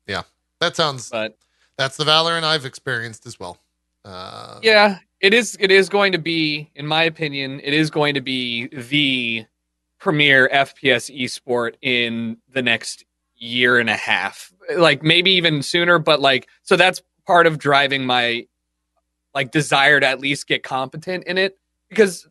Yeah. 0.07 0.23
That 0.61 0.77
sounds 0.77 1.11
but 1.11 1.37
that's 1.77 1.99
the 1.99 2.05
Valorant 2.05 2.45
I've 2.45 2.65
experienced 2.65 3.27
as 3.27 3.39
well. 3.39 3.59
Uh, 4.03 4.61
yeah, 4.63 4.99
it 5.21 5.35
is. 5.35 5.59
It 5.61 5.71
is 5.71 5.91
going 5.91 6.13
to 6.13 6.19
be, 6.19 6.71
in 6.75 6.87
my 6.87 7.03
opinion, 7.03 7.61
it 7.63 7.75
is 7.75 7.91
going 7.91 8.15
to 8.15 8.23
be 8.23 8.69
the 8.69 9.45
premier 10.01 10.49
FPS 10.53 11.15
esport 11.15 11.75
in 11.83 12.39
the 12.53 12.63
next 12.63 13.05
year 13.37 13.79
and 13.79 13.89
a 13.89 13.97
half, 13.97 14.53
like 14.77 15.03
maybe 15.03 15.31
even 15.33 15.63
sooner. 15.63 15.99
But 15.99 16.21
like, 16.21 16.49
so 16.63 16.77
that's 16.77 17.03
part 17.27 17.47
of 17.47 17.59
driving 17.59 18.05
my 18.05 18.47
like 19.35 19.53
desire 19.53 20.01
to 20.01 20.07
at 20.07 20.21
least 20.21 20.49
get 20.49 20.63
competent 20.63 21.25
in 21.25 21.39
it 21.39 21.57
because 21.89 22.27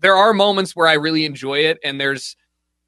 there 0.00 0.16
are 0.16 0.32
moments 0.32 0.74
where 0.74 0.88
I 0.88 0.94
really 0.94 1.24
enjoy 1.24 1.60
it, 1.60 1.78
and 1.84 2.00
there's 2.00 2.36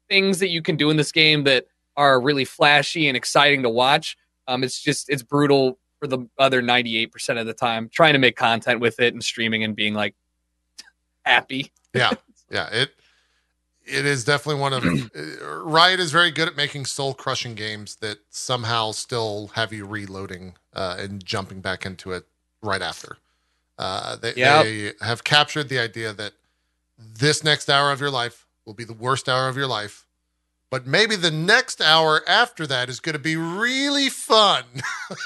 things 0.09 0.39
that 0.39 0.49
you 0.49 0.61
can 0.61 0.75
do 0.75 0.89
in 0.89 0.97
this 0.97 1.11
game 1.11 1.45
that 1.45 1.67
are 1.95 2.19
really 2.19 2.45
flashy 2.45 3.07
and 3.07 3.15
exciting 3.15 3.63
to 3.63 3.69
watch. 3.69 4.17
Um, 4.47 4.63
it's 4.63 4.81
just 4.81 5.09
it's 5.09 5.23
brutal 5.23 5.79
for 5.99 6.07
the 6.07 6.27
other 6.37 6.61
98% 6.61 7.39
of 7.39 7.45
the 7.45 7.53
time 7.53 7.87
trying 7.87 8.11
to 8.11 8.19
make 8.19 8.35
content 8.35 8.81
with 8.81 8.99
it 8.99 9.13
and 9.13 9.23
streaming 9.23 9.63
and 9.63 9.73
being 9.73 9.93
like 9.93 10.15
happy 11.23 11.71
yeah. 11.93 12.11
Yeah, 12.49 12.69
it 12.71 12.91
it 13.85 14.05
is 14.05 14.23
definitely 14.23 14.61
one 14.61 14.73
of 14.73 14.83
uh, 15.15 15.63
Riot 15.63 15.99
is 15.99 16.11
very 16.11 16.31
good 16.31 16.47
at 16.47 16.55
making 16.55 16.85
soul 16.85 17.13
crushing 17.13 17.55
games 17.55 17.95
that 17.97 18.19
somehow 18.29 18.91
still 18.91 19.51
have 19.55 19.73
you 19.73 19.85
reloading 19.85 20.55
uh, 20.73 20.95
and 20.99 21.23
jumping 21.23 21.61
back 21.61 21.85
into 21.85 22.11
it 22.11 22.25
right 22.61 22.81
after. 22.81 23.17
Uh, 23.77 24.15
they, 24.15 24.33
Yep. 24.35 24.65
they 24.65 24.91
have 25.01 25.23
captured 25.23 25.69
the 25.69 25.79
idea 25.79 26.13
that 26.13 26.33
this 26.97 27.43
next 27.43 27.69
hour 27.69 27.91
of 27.91 27.99
your 27.99 28.11
life 28.11 28.45
will 28.65 28.73
be 28.73 28.83
the 28.83 28.93
worst 28.93 29.27
hour 29.27 29.47
of 29.49 29.57
your 29.57 29.67
life, 29.67 30.02
but 30.73 30.87
maybe 30.87 31.15
the 31.15 31.29
next 31.29 31.81
hour 31.81 32.23
after 32.27 32.65
that 32.65 32.89
is 32.89 32.99
going 32.99 33.13
to 33.13 33.19
be 33.19 33.35
really 33.35 34.09
fun. 34.09 34.63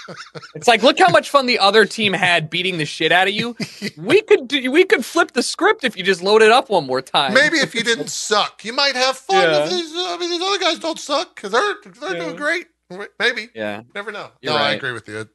It's 0.55 0.67
like, 0.67 0.83
look 0.83 0.99
how 0.99 1.07
much 1.09 1.29
fun 1.29 1.45
the 1.45 1.57
other 1.59 1.85
team 1.85 2.11
had 2.11 2.49
beating 2.49 2.77
the 2.79 2.85
shit 2.85 3.13
out 3.13 3.29
of 3.29 3.33
you. 3.33 3.55
We 3.97 4.21
could 4.23 4.49
do, 4.49 4.69
we 4.69 4.83
could 4.83 5.05
flip 5.05 5.31
the 5.31 5.41
script 5.41 5.85
if 5.85 5.95
you 5.95 6.03
just 6.03 6.21
load 6.21 6.41
it 6.41 6.51
up 6.51 6.69
one 6.69 6.85
more 6.85 7.01
time. 7.01 7.33
maybe 7.33 7.59
if 7.59 7.73
you 7.73 7.81
didn't 7.81 8.09
suck, 8.27 8.65
you 8.65 8.73
might 8.73 8.95
have 8.97 9.17
fun. 9.17 9.37
Yeah. 9.49 9.67
These, 9.69 9.93
I 9.95 10.17
mean, 10.19 10.31
these 10.31 10.41
other 10.41 10.57
guys 10.59 10.79
don't 10.79 10.99
suck 10.99 11.33
because 11.33 11.51
they're 11.53 11.75
they're 12.01 12.17
Yeah. 12.17 12.23
doing 12.25 12.35
great. 12.35 12.67
Maybe. 13.17 13.47
Yeah. 13.55 13.83
Never 13.95 14.11
know. 14.11 14.31
You're 14.41 14.51
no, 14.51 14.59
I 14.59 14.71
agree 14.71 14.91
with 14.91 15.07
you. 15.07 15.29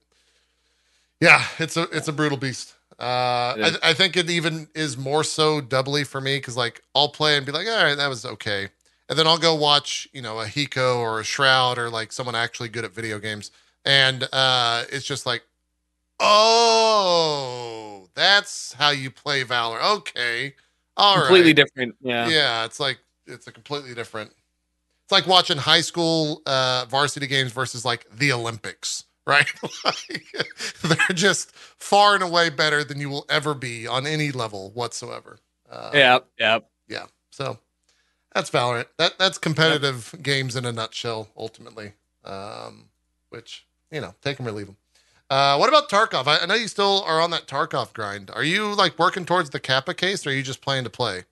Yeah, 1.22 1.42
it's 1.58 1.78
a 1.78 1.84
it's 1.84 2.08
a 2.08 2.12
brutal 2.12 2.36
beast. 2.36 2.74
Uh, 3.00 3.56
I, 3.56 3.72
I 3.82 3.94
think 3.94 4.18
it 4.18 4.28
even 4.28 4.68
is 4.74 4.98
more 4.98 5.24
so 5.24 5.62
doubly 5.62 6.04
for 6.04 6.20
me 6.20 6.36
because 6.36 6.56
like 6.58 6.82
I'll 6.94 7.08
play 7.08 7.38
and 7.38 7.46
be 7.46 7.52
like, 7.52 7.66
all 7.66 7.82
right, 7.82 7.96
that 7.96 8.08
was 8.08 8.26
okay, 8.26 8.68
and 9.12 9.18
then 9.18 9.26
I'll 9.26 9.36
go 9.36 9.54
watch 9.54 10.08
you 10.14 10.22
know 10.22 10.40
a 10.40 10.46
Hiko 10.46 10.96
or 10.96 11.20
a 11.20 11.24
Shroud 11.24 11.76
or 11.76 11.90
like 11.90 12.12
someone 12.12 12.34
actually 12.34 12.70
good 12.70 12.82
at 12.82 12.94
video 12.94 13.18
games, 13.18 13.50
and 13.84 14.26
uh, 14.32 14.84
it's 14.90 15.04
just 15.04 15.26
like, 15.26 15.42
oh, 16.18 18.08
that's 18.14 18.72
how 18.72 18.88
you 18.88 19.10
play 19.10 19.42
Valor. 19.42 19.82
Okay, 19.82 20.54
all 20.96 21.16
right, 21.16 21.26
Completely 21.26 21.52
different. 21.52 21.94
Yeah. 22.00 22.26
yeah, 22.30 22.64
it's 22.64 22.80
like 22.80 23.00
it's 23.26 23.46
a 23.46 23.52
completely 23.52 23.92
different. 23.92 24.30
It's 24.30 25.12
like 25.12 25.26
watching 25.26 25.58
high 25.58 25.82
school 25.82 26.40
uh, 26.46 26.86
varsity 26.88 27.26
games 27.26 27.52
versus 27.52 27.84
like 27.84 28.06
the 28.16 28.32
Olympics, 28.32 29.04
right? 29.26 29.52
like, 29.84 30.46
they're 30.82 31.14
just 31.14 31.54
far 31.54 32.14
and 32.14 32.22
away 32.22 32.48
better 32.48 32.82
than 32.82 32.98
you 32.98 33.10
will 33.10 33.26
ever 33.28 33.52
be 33.52 33.86
on 33.86 34.06
any 34.06 34.30
level 34.32 34.70
whatsoever. 34.70 35.36
Uh, 35.70 35.90
Yeah. 35.92 36.18
Yeah. 36.38 36.58
yeah. 36.88 37.04
So 37.30 37.58
that's 38.34 38.50
Valorant. 38.50 38.86
That 38.98 39.18
that's 39.18 39.38
competitive 39.38 40.14
games 40.22 40.56
in 40.56 40.64
a 40.64 40.72
nutshell, 40.72 41.28
ultimately. 41.36 41.92
Um, 42.24 42.88
which 43.30 43.66
you 43.90 44.00
know, 44.00 44.14
take 44.22 44.36
them 44.36 44.46
or 44.46 44.52
leave 44.52 44.66
them. 44.66 44.76
Uh, 45.30 45.56
what 45.56 45.68
about 45.68 45.88
Tarkov? 45.88 46.26
I, 46.26 46.38
I 46.38 46.46
know 46.46 46.54
you 46.54 46.68
still 46.68 47.02
are 47.06 47.20
on 47.20 47.30
that 47.30 47.46
Tarkov 47.46 47.92
grind. 47.92 48.30
Are 48.30 48.44
you 48.44 48.74
like 48.74 48.98
working 48.98 49.24
towards 49.24 49.50
the 49.50 49.60
Kappa 49.60 49.94
case, 49.94 50.26
or 50.26 50.30
are 50.30 50.32
you 50.32 50.42
just 50.42 50.60
playing 50.60 50.84
to 50.84 50.90
play? 50.90 51.24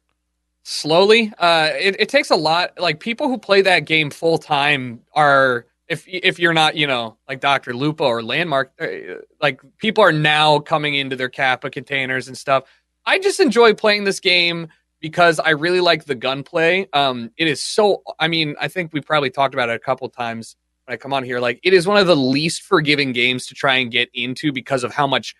slowly 0.63 1.33
uh 1.39 1.71
it, 1.79 1.97
it 1.99 2.09
takes 2.09 2.31
a 2.31 2.37
lot 2.37 2.79
like 2.79 3.01
people 3.01 3.29
who 3.29 3.39
play 3.39 3.63
that 3.63 3.87
game 3.87 4.11
full 4.11 4.37
time 4.37 5.01
are 5.15 5.67
if 5.89 6.05
if 6.07 6.39
you're 6.39 6.53
not 6.53 6.77
you 6.77 6.87
know 6.87 7.17
like 7.29 7.41
dr 7.41 7.75
lupo 7.75 8.05
or 8.05 8.21
LVNDMARK 8.21 8.67
uh, 8.81 9.21
like 9.41 9.61
people 9.79 10.05
are 10.05 10.13
now 10.13 10.59
coming 10.59 10.95
into 10.95 11.17
their 11.17 11.31
kappa 11.31 11.71
containers 11.71 12.29
and 12.29 12.37
stuff 12.37 12.65
i 13.07 13.19
just 13.19 13.41
enjoy 13.41 13.73
playing 13.73 14.05
this 14.05 14.21
game 14.21 14.69
because 15.01 15.39
i 15.41 15.51
really 15.51 15.81
like 15.81 16.05
the 16.05 16.15
gunplay 16.15 16.87
um 16.93 17.31
it 17.37 17.49
is 17.49 17.63
so 17.63 18.03
i 18.19 18.29
mean 18.29 18.55
i 18.61 18.69
think 18.69 18.93
we 18.93 19.01
probably 19.01 19.31
talked 19.31 19.55
about 19.55 19.69
it 19.69 19.75
a 19.77 19.79
couple 19.79 20.09
times 20.09 20.57
when 20.85 20.95
i 20.95 20.97
come 20.97 21.13
on 21.13 21.25
here 21.25 21.41
like 21.41 21.59
it 21.63 21.73
is 21.73 21.87
one 21.87 21.97
of 21.97 22.07
the 22.07 22.17
least 22.17 22.63
forgiving 22.63 23.13
games 23.13 23.47
to 23.47 23.55
try 23.55 23.77
and 23.77 23.91
get 23.91 24.09
into 24.15 24.53
because 24.53 24.85
of 24.85 24.93
how 24.93 25.07
much 25.07 25.35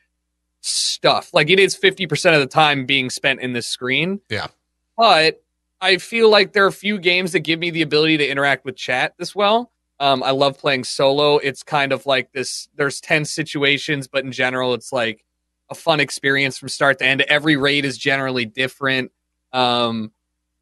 stuff 0.63 1.33
like 1.33 1.49
it 1.49 1.59
is 1.59 1.75
50% 1.77 2.35
of 2.35 2.41
the 2.41 2.47
time 2.47 2.85
being 2.85 3.09
spent 3.11 3.41
in 3.41 3.53
this 3.53 3.67
screen 3.67 4.21
Yeah. 4.29 4.49
but 4.97 5.43
I 5.83 5.97
feel 5.97 6.29
like 6.29 6.53
there 6.53 6.65
are 6.65 6.69
a 6.69 6.73
few 6.73 6.99
games 6.99 7.33
that 7.33 7.41
give 7.41 7.59
me 7.59 7.71
the 7.71 7.81
ability 7.81 8.19
to 8.19 8.29
interact 8.29 8.67
with 8.67 8.77
chat 8.77 9.15
this 9.19 9.35
well. 9.35 9.73
Um, 9.99 10.23
I 10.23 10.31
love 10.33 10.59
playing 10.59 10.85
solo. 10.85 11.39
It's 11.39 11.63
kind 11.63 11.93
of 11.93 12.05
like 12.05 12.31
this. 12.33 12.69
There's 12.75 13.01
tense 13.01 13.31
situations, 13.31 14.07
but 14.07 14.23
in 14.23 14.31
general, 14.31 14.75
it's 14.75 14.93
like 14.93 15.25
a 15.71 15.75
fun 15.75 15.99
experience 15.99 16.59
from 16.59 16.69
start 16.69 16.99
to 16.99 17.07
end. 17.07 17.23
Every 17.23 17.57
raid 17.57 17.87
is 17.87 17.97
generally 17.97 18.45
different. 18.45 19.11
Um, 19.53 20.13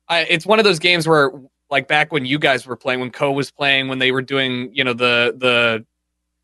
I, 0.09 0.21
it's 0.21 0.47
one 0.47 0.59
of 0.59 0.65
those 0.65 0.79
games 0.79 1.07
where, 1.07 1.31
like 1.71 1.87
back 1.87 2.13
when 2.13 2.25
you 2.25 2.39
guys 2.39 2.67
were 2.67 2.77
playing, 2.77 3.01
when 3.01 3.11
Co 3.11 3.31
was 3.33 3.51
playing, 3.51 3.89
when 3.89 3.99
they 3.99 4.11
were 4.11 4.23
doing, 4.23 4.71
you 4.73 4.85
know, 4.85 4.95
the 4.95 5.35
the 5.37 5.85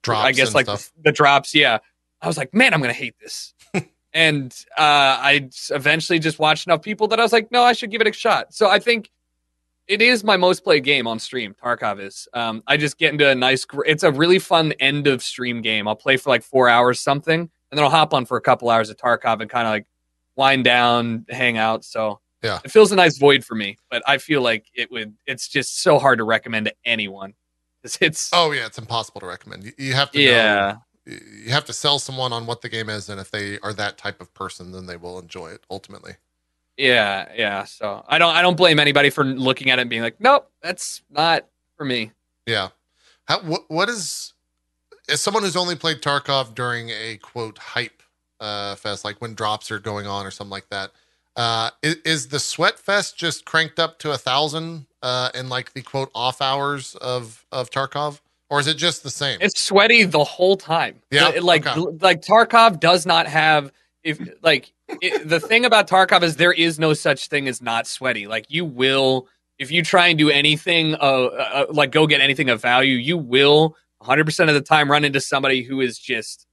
Drops 0.04 0.24
I 0.26 0.32
guess 0.32 0.54
like 0.54 0.66
the, 0.66 0.90
the 1.02 1.12
drops. 1.12 1.54
Yeah, 1.54 1.78
I 2.20 2.26
was 2.26 2.36
like, 2.36 2.54
man, 2.54 2.74
I'm 2.74 2.80
gonna 2.80 2.92
hate 2.92 3.14
this. 3.20 3.54
and 4.12 4.54
uh, 4.76 4.82
I 5.18 5.48
eventually 5.70 6.18
just 6.18 6.38
watched 6.38 6.66
enough 6.66 6.82
people 6.82 7.08
that 7.08 7.18
I 7.18 7.22
was 7.22 7.32
like, 7.32 7.50
no, 7.50 7.62
I 7.62 7.72
should 7.72 7.90
give 7.90 8.02
it 8.02 8.06
a 8.06 8.12
shot. 8.12 8.52
So 8.52 8.68
I 8.68 8.78
think 8.78 9.10
it 9.88 10.02
is 10.02 10.22
my 10.22 10.36
most 10.36 10.62
played 10.62 10.84
game 10.84 11.06
on 11.06 11.18
stream. 11.18 11.54
Tarkov 11.54 12.00
is. 12.00 12.28
Um, 12.34 12.62
I 12.66 12.76
just 12.76 12.98
get 12.98 13.12
into 13.12 13.28
a 13.28 13.34
nice. 13.34 13.66
It's 13.86 14.02
a 14.02 14.12
really 14.12 14.38
fun 14.38 14.72
end 14.72 15.06
of 15.06 15.22
stream 15.22 15.62
game. 15.62 15.88
I'll 15.88 15.96
play 15.96 16.18
for 16.18 16.28
like 16.28 16.42
four 16.42 16.68
hours 16.68 17.00
something, 17.00 17.40
and 17.40 17.50
then 17.72 17.82
I'll 17.82 17.90
hop 17.90 18.12
on 18.12 18.26
for 18.26 18.36
a 18.36 18.42
couple 18.42 18.68
hours 18.68 18.90
of 18.90 18.98
Tarkov 18.98 19.40
and 19.40 19.48
kind 19.48 19.66
of 19.66 19.72
like 19.72 19.86
wind 20.36 20.64
down, 20.64 21.24
hang 21.30 21.56
out. 21.56 21.82
So 21.82 22.20
Yeah. 22.44 22.60
it 22.62 22.70
fills 22.70 22.92
a 22.92 22.96
nice 22.96 23.16
void 23.16 23.44
for 23.44 23.54
me. 23.54 23.78
But 23.90 24.02
I 24.06 24.18
feel 24.18 24.42
like 24.42 24.66
it 24.74 24.90
would. 24.90 25.14
It's 25.26 25.48
just 25.48 25.82
so 25.82 25.98
hard 25.98 26.18
to 26.18 26.24
recommend 26.24 26.66
to 26.66 26.74
anyone. 26.84 27.34
It's 28.00 28.30
Oh 28.32 28.52
yeah, 28.52 28.66
it's 28.66 28.78
impossible 28.78 29.20
to 29.20 29.26
recommend. 29.26 29.64
You, 29.64 29.72
you 29.78 29.92
have 29.94 30.10
to 30.12 30.20
yeah. 30.20 30.76
know, 31.06 31.18
you 31.44 31.50
have 31.50 31.64
to 31.66 31.72
sell 31.72 31.98
someone 31.98 32.32
on 32.32 32.46
what 32.46 32.62
the 32.62 32.68
game 32.68 32.88
is, 32.88 33.08
and 33.08 33.20
if 33.20 33.30
they 33.30 33.58
are 33.60 33.72
that 33.74 33.98
type 33.98 34.20
of 34.20 34.32
person, 34.32 34.72
then 34.72 34.86
they 34.86 34.96
will 34.96 35.18
enjoy 35.18 35.48
it 35.48 35.64
ultimately. 35.70 36.14
Yeah, 36.76 37.30
yeah. 37.36 37.64
So 37.64 38.04
I 38.08 38.18
don't 38.18 38.34
I 38.34 38.42
don't 38.42 38.56
blame 38.56 38.78
anybody 38.78 39.10
for 39.10 39.24
looking 39.24 39.70
at 39.70 39.78
it 39.78 39.82
and 39.82 39.90
being 39.90 40.02
like, 40.02 40.20
nope, 40.20 40.50
that's 40.62 41.02
not 41.10 41.46
for 41.76 41.84
me. 41.84 42.12
Yeah. 42.46 42.68
How, 43.26 43.40
what 43.40 43.62
what 43.68 43.88
is 43.88 44.32
as 45.08 45.20
someone 45.20 45.42
who's 45.42 45.56
only 45.56 45.76
played 45.76 46.00
Tarkov 46.00 46.54
during 46.54 46.90
a 46.90 47.18
quote 47.22 47.58
hype 47.58 48.02
uh, 48.40 48.74
fest, 48.76 49.04
like 49.04 49.20
when 49.20 49.34
drops 49.34 49.70
are 49.70 49.78
going 49.78 50.06
on 50.06 50.26
or 50.26 50.30
something 50.30 50.50
like 50.50 50.68
that? 50.70 50.90
Uh, 51.36 51.70
is, 51.82 51.96
is 52.04 52.28
the 52.28 52.38
sweat 52.38 52.78
fest 52.78 53.16
just 53.16 53.44
cranked 53.44 53.78
up 53.78 53.98
to 53.98 54.12
a 54.12 54.18
thousand 54.18 54.86
uh, 55.02 55.30
in 55.34 55.48
like 55.48 55.72
the 55.72 55.82
quote 55.82 56.10
off 56.14 56.40
hours 56.40 56.94
of 56.96 57.44
of 57.50 57.70
Tarkov, 57.70 58.20
or 58.50 58.60
is 58.60 58.66
it 58.66 58.76
just 58.76 59.02
the 59.02 59.10
same? 59.10 59.38
It's 59.40 59.60
sweaty 59.60 60.04
the 60.04 60.22
whole 60.22 60.56
time. 60.56 61.00
Yeah, 61.10 61.32
The- 61.32 61.40
like 61.40 61.66
okay. 61.66 61.80
like 62.00 62.22
Tarkov 62.22 62.78
does 62.78 63.04
not 63.04 63.26
have 63.26 63.72
if 64.04 64.20
like 64.42 64.72
it, 64.88 65.28
the 65.28 65.40
thing 65.40 65.64
about 65.64 65.88
Tarkov 65.88 66.22
is 66.22 66.36
there 66.36 66.52
is 66.52 66.78
no 66.78 66.94
such 66.94 67.28
thing 67.28 67.48
as 67.48 67.60
not 67.60 67.86
sweaty. 67.86 68.26
Like 68.28 68.46
you 68.48 68.64
will 68.64 69.26
if 69.58 69.72
you 69.72 69.82
try 69.82 70.08
and 70.08 70.18
do 70.18 70.30
anything 70.30 70.94
uh, 70.94 70.98
uh 70.98 71.66
like 71.70 71.90
go 71.90 72.06
get 72.06 72.20
anything 72.20 72.48
of 72.48 72.62
value, 72.62 72.96
you 72.96 73.18
will 73.18 73.76
100% 74.02 74.48
of 74.48 74.54
the 74.54 74.60
time 74.60 74.90
run 74.90 75.04
into 75.04 75.20
somebody 75.20 75.62
who 75.62 75.80
is 75.80 75.98
just 75.98 76.46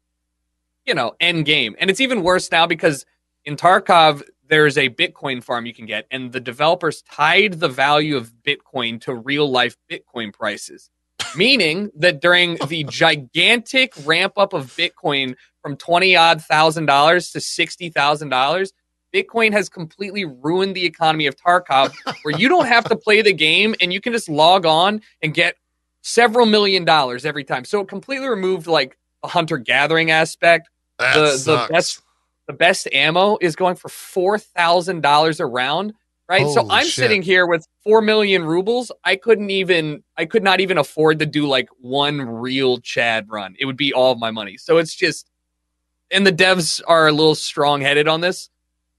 you 0.86 0.94
know, 0.96 1.14
end 1.20 1.46
game. 1.46 1.76
And 1.80 1.90
it's 1.90 2.02
even 2.02 2.24
worse 2.24 2.52
now 2.52 2.66
because 2.66 3.06
in 3.46 3.56
Tarkov, 3.56 4.24
there's 4.52 4.78
a 4.78 4.90
Bitcoin 4.90 5.42
farm 5.44 5.66
you 5.66 5.74
can 5.74 5.86
get, 5.88 6.06
and 6.12 6.34
the 6.34 6.40
developers 6.42 7.02
tied 7.04 7.54
the 7.62 7.70
value 7.70 8.18
of 8.18 8.34
Bitcoin 8.46 9.00
to 9.02 9.16
real 9.16 9.50
life 9.50 9.78
Bitcoin 9.90 10.32
prices. 10.34 10.90
Meaning 11.38 11.90
that 11.96 12.22
during 12.22 12.58
the 12.68 12.84
gigantic 12.90 13.94
ramp 14.06 14.34
up 14.38 14.52
of 14.54 14.68
Bitcoin 14.76 15.36
from 15.62 15.78
20 15.78 16.16
odd 16.18 16.42
thousand 16.44 16.86
dollars 16.86 17.32
to 17.32 17.40
$60,000, 17.40 18.72
Bitcoin 19.16 19.54
has 19.54 19.70
completely 19.70 20.26
ruined 20.26 20.76
the 20.76 20.86
economy 20.86 21.28
of 21.28 21.36
Tarkov, 21.38 21.94
where 22.24 22.38
you 22.38 22.50
don't 22.50 22.68
have 22.68 22.84
to 22.86 22.96
play 22.98 23.22
the 23.22 23.34
game 23.34 23.74
and 23.82 23.94
you 23.94 24.02
can 24.02 24.12
just 24.12 24.28
log 24.30 24.66
on 24.66 25.02
and 25.22 25.34
get 25.34 25.56
several 26.02 26.46
million 26.46 26.84
dollars 26.84 27.26
every 27.26 27.46
time. 27.46 27.64
So 27.64 27.80
it 27.82 27.88
completely 27.88 28.28
removed 28.28 28.68
like 28.68 28.98
a 29.24 29.30
hunter 29.30 29.58
gathering 29.58 30.12
aspect 30.12 30.70
that 31.00 31.14
the- 31.16 31.22
the 31.46 31.56
best- 31.70 32.02
the 32.48 32.54
best 32.54 32.88
ammo 32.92 33.38
is 33.42 33.56
going 33.56 33.76
for 33.76 33.90
four 33.90 34.38
thousand 34.38 35.02
dollars 35.02 35.40
a 35.40 35.46
round. 35.46 35.94
Right, 36.30 36.48
so 36.48 36.66
I'm 36.70 36.86
shit. 36.86 36.94
sitting 36.94 37.22
here 37.22 37.46
with 37.46 37.68
four 37.84 38.02
million 38.02 38.46
rubles. 38.46 38.90
I 39.04 39.18
couldn't 39.18 39.50
even, 39.50 40.02
I 40.16 40.24
could 40.24 40.44
not 40.44 40.62
even 40.62 40.78
afford 40.78 41.20
to 41.20 41.26
do 41.26 41.46
like 41.46 41.68
one 41.82 42.22
real 42.22 42.78
Chad 42.78 43.28
run. 43.30 43.54
It 43.60 43.66
would 43.66 43.76
be 43.76 43.92
all 43.92 44.14
of 44.14 44.18
my 44.18 44.32
money. 44.32 44.56
So 44.56 44.78
it's 44.78 44.96
just, 44.96 45.30
and 46.10 46.26
the 46.26 46.32
devs 46.32 46.82
are 46.88 47.10
a 47.10 47.12
little 47.12 47.36
strong 47.36 47.82
headed 47.82 48.08
on 48.08 48.22
this. 48.22 48.50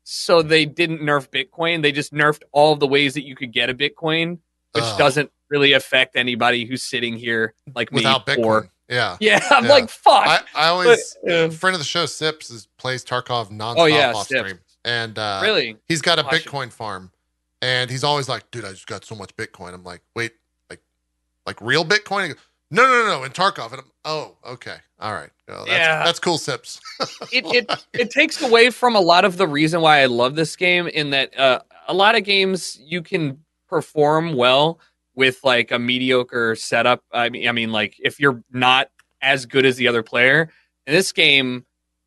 So 0.05 0.43
they 0.43 0.67
didn't 0.67 1.01
nerf 1.01 1.31
Bitcoin. 1.31 1.81
They 1.81 1.91
just 1.91 2.13
nerfed 2.13 2.43
all 2.53 2.75
of 2.75 2.81
the 2.81 2.87
ways 2.89 3.15
that 3.15 3.25
you 3.25 3.35
could 3.35 3.51
get 3.51 3.71
a 3.71 3.75
Bitcoin, 3.75 4.33
which 4.73 4.85
Ugh. 4.85 4.99
doesn't 4.99 5.31
really 5.49 5.73
affect 5.73 6.17
anybody 6.17 6.67
who's 6.67 6.83
sitting 6.83 7.17
here 7.17 7.55
like 7.75 7.93
me. 7.93 8.01
without 8.01 8.27
Bitcoin. 8.27 8.45
Or, 8.45 8.69
yeah. 8.93 9.17
yeah, 9.21 9.41
I'm 9.51 9.65
Yeah. 9.65 9.71
like, 9.71 9.89
fuck. 9.91 10.27
I, 10.27 10.41
I 10.55 10.69
always 10.69 11.17
But, 11.25 11.33
uh, 11.33 11.49
friend 11.51 11.75
of 11.75 11.81
the 11.81 11.85
show 11.87 12.07
Sips 12.07 12.51
is 12.51 12.69
plays 12.79 13.05
Tarkov 13.05 13.51
nonstop 13.51 13.75
Oh, 13.79 13.85
yeah, 13.87 14.13
off 14.13 14.29
Sips. 14.29 14.41
stream, 14.41 14.59
and 14.85 15.19
uh, 15.19 15.41
really? 15.43 15.77
he's 15.89 16.03
got 16.03 16.19
a 16.19 16.23
Watch 16.23 16.35
it. 16.35 16.45
Bitcoin 16.47 16.71
farm, 16.73 17.11
and 17.61 17.91
he's 17.91 18.05
always 18.05 18.29
like, 18.29 18.51
"Dude, 18.51 18.65
I 18.65 18.71
just 18.71 18.87
got 18.87 19.05
so 19.05 19.15
much 19.15 19.35
Bitcoin." 19.37 19.75
I'm 19.75 19.85
like, 19.85 20.03
"Wait, 20.15 20.33
like, 20.71 20.81
like 21.47 21.61
real 21.61 21.85
Bitcoin?" 21.85 22.29
Goes, 22.29 22.37
no, 22.71 22.87
no, 22.87 23.05
no, 23.05 23.19
no, 23.19 23.25
in 23.25 23.33
Tarkov. 23.33 23.73
And 23.73 23.81
I'm, 23.83 23.91
oh, 24.07 24.37
okay, 24.47 24.77
all 24.99 25.13
right, 25.13 25.29
Well, 25.47 25.67
that's, 25.67 25.79
Yeah. 25.79 26.05
that's 26.05 26.19
cool, 26.19 26.39
Sips. 26.39 26.81
it, 27.33 27.45
it 27.47 27.85
it 27.93 28.11
takes 28.11 28.41
away 28.43 28.71
from 28.71 28.97
a 28.97 29.01
lot 29.01 29.25
of 29.27 29.37
the 29.37 29.47
reason 29.47 29.81
why 29.83 30.01
I 30.01 30.07
love 30.07 30.37
this 30.37 30.57
game 30.57 30.87
in 30.89 31.11
that 31.11 31.39
uh, 31.39 31.61
a 31.89 31.93
lot 31.95 32.15
of 32.17 32.25
games 32.25 32.79
you 32.83 33.03
can 33.03 33.39
perform 33.69 34.35
well 34.35 34.79
with 35.15 35.39
like 35.45 35.71
a 35.71 35.79
mediocre 35.79 36.55
setup. 36.55 37.03
I 37.13 37.29
mean, 37.29 37.49
I 37.49 37.53
mean, 37.53 37.73
like 37.73 37.97
if 37.99 38.19
you're 38.21 38.43
not 38.51 38.89
as 39.21 39.47
good 39.47 39.65
as 39.67 39.77
the 39.77 39.89
other 39.89 40.03
player 40.03 40.49
in 40.87 40.95
this 40.95 41.13
game, 41.13 41.65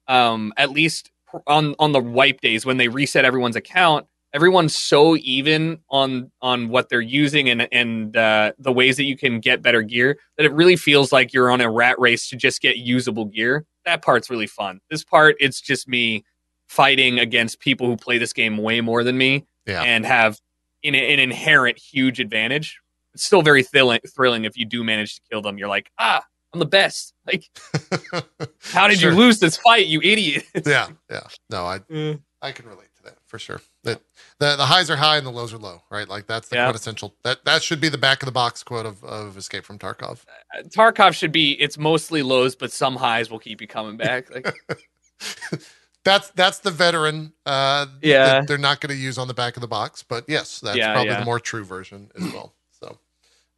um, 0.08 0.54
at 0.58 0.72
least 0.72 1.12
on 1.48 1.76
on 1.80 1.92
the 1.92 2.00
wipe 2.02 2.42
days 2.42 2.66
when 2.66 2.78
they 2.78 2.88
reset 2.88 3.26
everyone's 3.26 3.56
account, 3.56 4.08
everyone's 4.34 4.76
so 4.76 5.16
even 5.18 5.80
on 5.90 6.32
on 6.42 6.70
what 6.70 6.90
they're 6.90 7.02
using 7.02 7.50
and 7.50 7.68
and 7.72 8.16
uh, 8.18 8.52
the 8.60 8.72
ways 8.72 8.98
that 8.98 9.04
you 9.04 9.18
can 9.18 9.40
get 9.40 9.62
better 9.62 9.82
gear 9.82 10.18
that 10.38 10.46
it 10.46 10.54
really 10.54 10.76
feels 10.76 11.12
like 11.12 11.34
you're 11.34 11.52
on 11.52 11.62
a 11.62 11.70
rat 11.70 12.00
race 12.00 12.30
to 12.30 12.36
just 12.36 12.62
get 12.62 12.78
usable 12.78 13.26
gear. 13.26 13.66
That 13.86 14.02
part's 14.02 14.30
really 14.30 14.48
fun. 14.48 14.82
This 14.90 15.04
part, 15.04 15.36
it's 15.40 15.62
just 15.62 15.88
me 15.88 16.24
fighting 16.68 17.20
against 17.20 17.60
people 17.60 17.86
who 17.88 17.96
play 17.96 18.18
this 18.18 18.34
game 18.34 18.58
way 18.58 18.82
more 18.82 19.04
than 19.04 19.18
me 19.18 19.46
Yeah. 19.68 19.84
and 19.84 20.04
have 20.06 20.40
an, 20.84 20.96
an 20.96 21.20
inherent 21.20 21.78
huge 21.78 22.20
advantage. 22.20 22.80
It's 23.16 23.24
still 23.24 23.42
very 23.42 23.64
thrilling, 23.64 24.00
thrilling 24.16 24.44
if 24.46 24.56
you 24.58 24.66
do 24.66 24.84
manage 24.84 25.16
to 25.16 25.22
kill 25.32 25.42
them. 25.42 25.58
You're 25.58 25.70
like, 25.70 25.90
ah, 25.98 26.24
I'm 26.54 26.60
the 26.60 26.66
best. 26.66 27.14
Like, 27.26 27.50
how 28.72 28.88
did 28.88 29.00
Sure. 29.00 29.12
you 29.12 29.18
lose 29.18 29.40
this 29.40 29.58
fight, 29.58 29.88
you 29.88 30.00
idiot? 30.04 30.44
yeah, 30.66 30.90
yeah. 31.10 31.22
No, 31.50 31.66
I 31.66 31.80
Mm. 31.80 32.22
I 32.42 32.52
can 32.52 32.68
relate 32.68 32.90
to 32.98 33.04
that 33.04 33.18
for 33.26 33.40
sure. 33.40 33.62
That 33.84 34.02
the 34.40 34.56
the 34.56 34.66
highs 34.68 34.92
are 34.92 34.96
high 34.98 35.18
and 35.18 35.26
the 35.26 35.32
lows 35.32 35.54
are 35.54 35.58
low, 35.58 35.82
right? 35.90 36.08
Like 36.08 36.28
that's 36.28 36.50
the 36.50 36.58
Yeah. 36.58 36.66
quintessential. 36.66 37.16
That 37.24 37.44
that 37.46 37.64
should 37.64 37.82
be 37.82 37.90
the 37.90 37.98
back 37.98 38.22
of 38.22 38.28
the 38.28 38.32
box 38.32 38.62
quote 38.64 38.86
of, 38.86 39.04
of 39.04 39.36
Escape 39.38 39.64
from 39.66 39.80
Tarkov. 39.80 40.24
Tarkov 40.68 41.14
should 41.16 41.32
be. 41.32 41.54
It's 41.54 41.78
mostly 41.80 42.22
lows, 42.22 42.56
but 42.56 42.72
some 42.72 42.96
highs 42.96 43.32
will 43.32 43.40
keep 43.40 43.60
you 43.62 43.68
coming 43.68 43.98
back. 43.98 44.30
Like, 44.30 44.54
That's 46.04 46.30
that's 46.32 46.60
the 46.60 46.70
veteran. 46.72 47.34
Uh, 47.48 47.88
Yeah. 48.04 48.26
that 48.26 48.48
they're 48.48 48.60
not 48.60 48.80
going 48.80 48.96
to 48.96 49.02
use 49.02 49.18
on 49.18 49.28
the 49.28 49.34
back 49.34 49.58
of 49.58 49.62
the 49.62 49.68
box, 49.68 50.04
but 50.04 50.26
yes, 50.28 50.60
that's 50.60 50.78
Yeah, 50.78 50.94
probably 50.94 51.10
yeah. 51.14 51.20
the 51.20 51.26
more 51.26 51.40
true 51.40 51.66
version 51.66 52.12
as 52.16 52.32
well. 52.32 52.54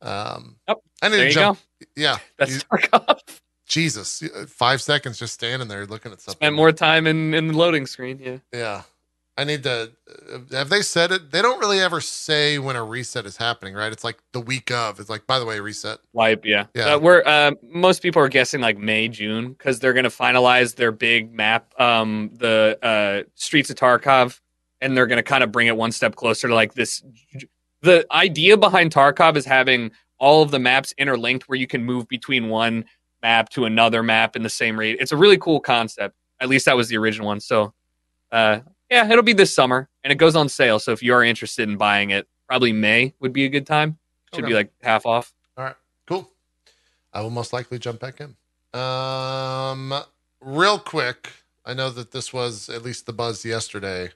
Um, 0.01 0.57
Yep. 0.67 0.77
I 1.01 1.09
need 1.09 1.15
there 1.15 1.23
to 1.23 1.27
you 1.29 1.33
jump. 1.33 1.59
go. 1.59 1.85
Yeah, 1.95 2.17
That's 2.37 2.63
Tarkov. 2.63 3.19
Jesus, 3.67 4.23
five 4.47 4.81
seconds 4.81 5.19
just 5.19 5.33
standing 5.33 5.67
there 5.67 5.85
looking 5.85 6.11
at 6.13 6.21
something. 6.21 6.37
Spent 6.39 6.55
more 6.55 6.71
time 6.71 7.05
in 7.05 7.33
in 7.33 7.47
the 7.47 7.53
loading 7.57 7.85
screen. 7.85 8.19
Yeah. 8.21 8.37
Yeah. 8.53 8.81
I 9.39 9.43
need 9.43 9.61
to. 9.63 9.91
Uh, 10.33 10.39
have 10.51 10.69
they 10.69 10.81
said 10.81 11.11
it? 11.11 11.31
They 11.31 11.43
don't 11.43 11.59
really 11.59 11.79
ever 11.79 12.01
say 12.01 12.57
when 12.57 12.75
a 12.75 12.83
reset 12.83 13.25
is 13.27 13.37
happening, 13.37 13.75
right? 13.75 13.91
It's 13.91 14.03
like 14.03 14.17
the 14.33 14.39
week 14.39 14.71
of. 14.71 14.99
It's 14.99 15.09
like, 15.11 15.27
by 15.27 15.37
the 15.37 15.45
way, 15.45 15.59
reset. 15.59 15.99
Wipe, 16.13 16.43
yeah. 16.43 16.65
Yeah. 16.73 16.95
Uh, 16.95 16.99
we're 16.99 17.21
uh, 17.23 17.51
most 17.61 18.01
people 18.01 18.19
are 18.21 18.29
guessing 18.29 18.61
like 18.61 18.77
May, 18.79 19.09
June 19.09 19.49
because 19.49 19.79
they're 19.79 19.93
going 19.93 20.05
to 20.05 20.09
finalize 20.09 20.75
their 20.75 20.91
big 20.91 21.31
map, 21.33 21.79
um, 21.79 22.31
the 22.33 22.79
uh, 22.81 23.29
Streets 23.35 23.69
of 23.69 23.75
Tarkov, 23.75 24.39
and 24.81 24.97
they're 24.97 25.07
going 25.07 25.17
to 25.17 25.23
kind 25.23 25.43
of 25.43 25.51
bring 25.51 25.67
it 25.67 25.77
one 25.77 25.91
step 25.91 26.15
closer 26.15 26.47
to 26.47 26.55
like 26.55 26.73
this. 26.73 27.03
The 27.81 28.05
idea 28.11 28.57
behind 28.57 28.91
Tarkov 28.91 29.35
is 29.37 29.45
having 29.45 29.91
all 30.19 30.41
of 30.41 30.51
the 30.51 30.59
maps 30.59 30.93
interlinked, 30.97 31.47
where 31.47 31.57
you 31.57 31.67
can 31.67 31.83
move 31.83 32.07
between 32.07 32.49
one 32.49 32.85
map 33.21 33.49
to 33.49 33.65
another 33.65 34.01
map 34.03 34.35
in 34.35 34.43
the 34.43 34.49
same 34.49 34.77
rate. 34.79 34.97
It's 34.99 35.11
a 35.11 35.17
really 35.17 35.37
cool 35.37 35.59
concept. 35.59 36.15
At 36.39 36.49
least 36.49 36.65
that 36.65 36.75
was 36.75 36.87
the 36.87 36.97
original 36.97 37.27
one. 37.27 37.39
So, 37.39 37.73
uh, 38.31 38.59
yeah, 38.89 39.09
it'll 39.09 39.23
be 39.23 39.33
this 39.33 39.53
summer, 39.53 39.89
and 40.03 40.11
it 40.11 40.15
goes 40.15 40.35
on 40.35 40.49
sale. 40.49 40.79
So 40.79 40.91
if 40.91 41.03
you 41.03 41.13
are 41.13 41.23
interested 41.23 41.67
in 41.69 41.77
buying 41.77 42.11
it, 42.11 42.27
probably 42.47 42.71
May 42.71 43.13
would 43.19 43.33
be 43.33 43.45
a 43.45 43.49
good 43.49 43.67
time. 43.67 43.97
Should 44.33 44.43
Okay. 44.43 44.51
be 44.51 44.55
like 44.55 44.71
half 44.81 45.05
off. 45.05 45.33
All 45.57 45.63
right, 45.65 45.75
cool. 46.07 46.29
I 47.13 47.21
will 47.21 47.29
most 47.29 47.53
likely 47.53 47.79
jump 47.79 47.99
back 47.99 48.19
in. 48.21 48.35
Um, 48.79 49.93
real 50.41 50.79
quick, 50.79 51.31
I 51.65 51.73
know 51.73 51.89
that 51.89 52.11
this 52.11 52.31
was 52.31 52.69
at 52.69 52.83
least 52.83 53.05
the 53.05 53.13
buzz 53.13 53.43
yesterday, 53.45 54.11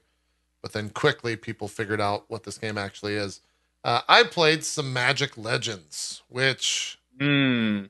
but 0.62 0.72
then 0.72 0.90
quickly 0.90 1.36
people 1.36 1.68
figured 1.68 2.00
out 2.00 2.24
what 2.28 2.44
this 2.44 2.58
game 2.58 2.78
actually 2.78 3.14
is. 3.14 3.40
Uh, 3.84 4.00
I 4.08 4.22
played 4.24 4.64
some 4.64 4.92
Magic 4.92 5.36
Legends, 5.36 6.22
which 6.28 6.98
Hmm. 7.18 7.84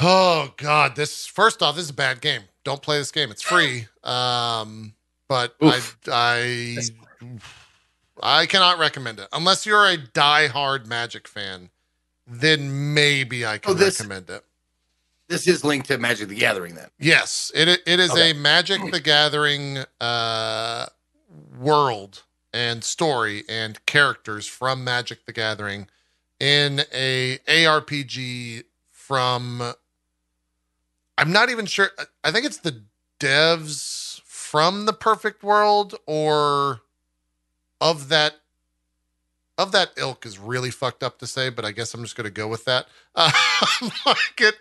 Oh 0.00 0.52
God! 0.56 0.96
This 0.96 1.26
first 1.26 1.62
off, 1.62 1.76
this 1.76 1.84
is 1.84 1.90
a 1.90 1.94
bad 1.94 2.20
game. 2.20 2.42
Don't 2.64 2.82
play 2.82 2.98
this 2.98 3.10
game. 3.12 3.30
It's 3.30 3.42
free. 3.42 3.86
Um, 4.04 4.94
but 5.28 5.54
Oof. 5.64 5.96
I, 6.08 6.76
I, 8.20 8.40
I 8.42 8.46
cannot 8.46 8.78
recommend 8.78 9.20
it 9.20 9.28
unless 9.32 9.64
you're 9.66 9.86
a 9.86 9.96
die-hard 9.96 10.86
Magic 10.86 11.28
fan. 11.28 11.70
Then 12.26 12.92
maybe 12.94 13.46
I 13.46 13.58
can 13.58 13.70
Oh, 13.70 13.74
this- 13.74 14.00
recommend 14.00 14.28
it. 14.30 14.44
This 15.28 15.46
is 15.48 15.64
linked 15.64 15.88
to 15.88 15.98
Magic 15.98 16.28
the 16.28 16.36
Gathering 16.36 16.74
then. 16.76 16.88
Yes, 17.00 17.50
it 17.54 17.68
it 17.86 17.98
is 18.00 18.10
Okay. 18.12 18.30
a 18.30 18.34
Magic 18.34 18.80
the 18.92 19.00
Gathering 19.00 19.78
uh, 20.00 20.86
world 21.58 22.22
and 22.56 22.82
story 22.82 23.44
and 23.50 23.84
characters 23.84 24.46
from 24.46 24.82
Magic 24.82 25.26
the 25.26 25.32
Gathering 25.32 25.88
in 26.40 26.80
a 26.90 27.36
ARPG 27.46 28.64
from 28.90 29.74
I'm 31.18 31.32
not 31.32 31.50
even 31.50 31.66
sure 31.66 31.90
I- 32.24 32.30
think 32.32 32.46
it's 32.46 32.56
the 32.56 32.82
devs 33.20 34.22
from 34.22 34.86
the 34.86 34.94
Perfect 34.94 35.42
World 35.42 35.96
or 36.06 36.80
of 37.78 38.08
that 38.08 38.36
of 39.58 39.72
that 39.72 39.90
ilk 39.98 40.24
is 40.24 40.38
really 40.38 40.70
fucked 40.70 41.02
up 41.02 41.18
to 41.18 41.26
say, 41.26 41.50
but 41.50 41.64
I 41.66 41.72
guess 41.72 41.92
I'm 41.92 42.02
just 42.02 42.16
going 42.16 42.24
to 42.24 42.30
go 42.30 42.48
with 42.48 42.64
that. 42.64 42.86
Uh, 43.14 43.30
like 44.06 44.40
it, 44.40 44.54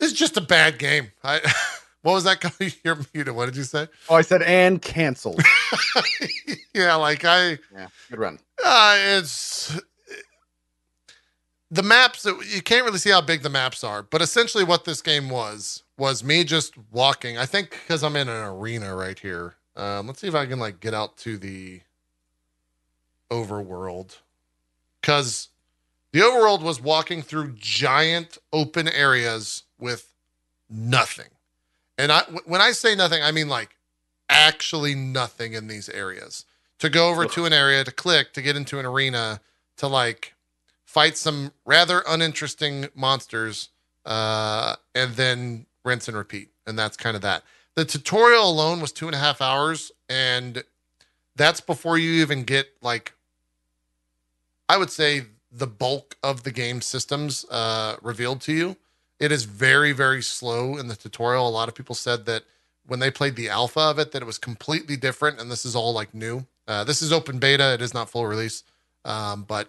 it's 0.00 0.12
just 0.12 0.36
a 0.36 0.42
bad 0.42 0.78
game. 0.78 1.12
I, 1.22 1.40
what 2.04 2.12
was 2.12 2.24
that? 2.24 2.76
You're 2.84 2.98
muted. 3.14 3.34
What 3.34 3.46
did 3.46 3.56
you 3.56 3.62
say? 3.62 3.88
Oh, 4.10 4.14
I 4.14 4.20
said 4.20 4.42
and 4.42 4.80
canceled. 4.80 5.40
yeah, 6.74 6.96
like 6.96 7.24
I, 7.24 7.58
yeah, 7.74 7.86
good 8.10 8.18
run. 8.18 8.38
uh, 8.62 8.96
it's 8.98 9.80
the 11.70 11.82
maps. 11.82 12.26
You 12.26 12.60
can't 12.60 12.84
really 12.84 12.98
see 12.98 13.08
how 13.08 13.22
big 13.22 13.42
the 13.42 13.48
maps 13.48 13.82
are, 13.82 14.02
but 14.02 14.20
essentially, 14.20 14.64
what 14.64 14.84
this 14.84 15.00
game 15.00 15.30
was 15.30 15.82
was 15.96 16.22
me 16.22 16.44
just 16.44 16.74
walking. 16.92 17.38
I 17.38 17.46
think 17.46 17.70
because 17.70 18.04
I'm 18.04 18.16
in 18.16 18.28
an 18.28 18.44
arena 18.44 18.94
right 18.94 19.18
here. 19.18 19.54
Um, 19.74 20.06
let's 20.06 20.20
see 20.20 20.28
if 20.28 20.34
I 20.34 20.44
can 20.44 20.58
like 20.58 20.80
get 20.80 20.92
out 20.92 21.16
to 21.18 21.38
the 21.38 21.80
overworld, 23.30 24.18
because 25.00 25.48
the 26.12 26.20
overworld 26.20 26.60
was 26.60 26.82
walking 26.82 27.22
through 27.22 27.54
giant 27.58 28.36
open 28.52 28.88
areas 28.88 29.62
with 29.78 30.12
nothing. 30.68 31.28
And 31.96 32.10
I, 32.10 32.22
when 32.44 32.60
I 32.60 32.72
say 32.72 32.94
nothing, 32.94 33.22
I 33.22 33.30
mean 33.30 33.48
like 33.48 33.76
actually 34.28 34.94
nothing 34.94 35.52
in 35.52 35.68
these 35.68 35.88
areas. 35.88 36.44
To 36.80 36.90
go 36.90 37.08
over 37.08 37.24
Ugh. 37.24 37.30
to 37.32 37.44
an 37.44 37.52
area 37.52 37.84
to 37.84 37.92
click 37.92 38.32
to 38.32 38.42
get 38.42 38.56
into 38.56 38.78
an 38.78 38.84
arena 38.86 39.40
to 39.76 39.86
like 39.86 40.34
fight 40.84 41.16
some 41.16 41.52
rather 41.64 42.02
uninteresting 42.06 42.88
monsters, 42.94 43.70
uh, 44.06 44.76
and 44.94 45.14
then 45.14 45.66
rinse 45.84 46.08
and 46.08 46.16
repeat. 46.16 46.50
And 46.66 46.78
that's 46.78 46.96
kind 46.96 47.16
of 47.16 47.22
that. 47.22 47.42
The 47.74 47.84
tutorial 47.84 48.48
alone 48.48 48.80
was 48.80 48.92
two 48.92 49.06
and 49.06 49.14
a 49.14 49.18
half 49.18 49.40
hours, 49.40 49.90
and 50.08 50.62
that's 51.36 51.60
before 51.60 51.98
you 51.98 52.22
even 52.22 52.44
get 52.44 52.68
like, 52.80 53.12
I 54.68 54.78
would 54.78 54.90
say 54.90 55.22
the 55.50 55.66
bulk 55.66 56.16
of 56.22 56.44
the 56.44 56.52
game 56.52 56.80
systems 56.80 57.44
uh, 57.50 57.96
revealed 58.02 58.40
to 58.42 58.52
you. 58.52 58.76
It 59.20 59.32
is 59.32 59.44
very, 59.44 59.92
very 59.92 60.22
slow 60.22 60.76
in 60.76 60.88
the 60.88 60.96
tutorial. 60.96 61.48
A 61.48 61.50
lot 61.50 61.68
of 61.68 61.74
people 61.74 61.94
said 61.94 62.26
that 62.26 62.44
when 62.86 63.00
they 63.00 63.10
played 63.10 63.36
the 63.36 63.48
alpha 63.48 63.80
of 63.80 63.98
it, 63.98 64.12
that 64.12 64.22
it 64.22 64.26
was 64.26 64.38
completely 64.38 64.96
different, 64.96 65.40
and 65.40 65.50
this 65.50 65.64
is 65.64 65.76
all 65.76 65.92
like 65.92 66.14
new. 66.14 66.46
Uh, 66.66 66.84
this 66.84 67.02
is 67.02 67.12
open 67.12 67.38
beta; 67.38 67.74
it 67.74 67.82
is 67.82 67.94
not 67.94 68.10
full 68.10 68.26
release, 68.26 68.64
um, 69.04 69.44
but 69.44 69.68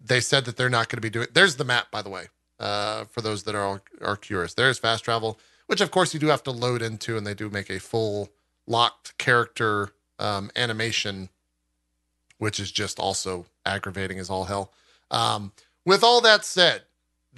they 0.00 0.20
said 0.20 0.44
that 0.44 0.56
they're 0.56 0.70
not 0.70 0.88
going 0.88 0.96
to 0.96 1.02
be 1.02 1.10
doing. 1.10 1.28
There's 1.32 1.56
the 1.56 1.64
map, 1.64 1.90
by 1.90 2.02
the 2.02 2.10
way, 2.10 2.26
uh, 2.58 3.04
for 3.04 3.20
those 3.20 3.44
that 3.44 3.54
are 3.54 3.82
are 4.00 4.16
curious. 4.16 4.54
There's 4.54 4.78
fast 4.78 5.04
travel, 5.04 5.38
which 5.66 5.80
of 5.80 5.90
course 5.90 6.14
you 6.14 6.20
do 6.20 6.28
have 6.28 6.42
to 6.44 6.50
load 6.50 6.82
into, 6.82 7.16
and 7.16 7.26
they 7.26 7.34
do 7.34 7.50
make 7.50 7.70
a 7.70 7.80
full 7.80 8.30
locked 8.66 9.16
character 9.18 9.90
um, 10.18 10.50
animation, 10.56 11.28
which 12.38 12.58
is 12.60 12.70
just 12.70 12.98
also 12.98 13.46
aggravating 13.64 14.18
as 14.18 14.30
all 14.30 14.44
hell. 14.44 14.72
Um, 15.10 15.52
with 15.84 16.04
all 16.04 16.20
that 16.20 16.44
said, 16.44 16.82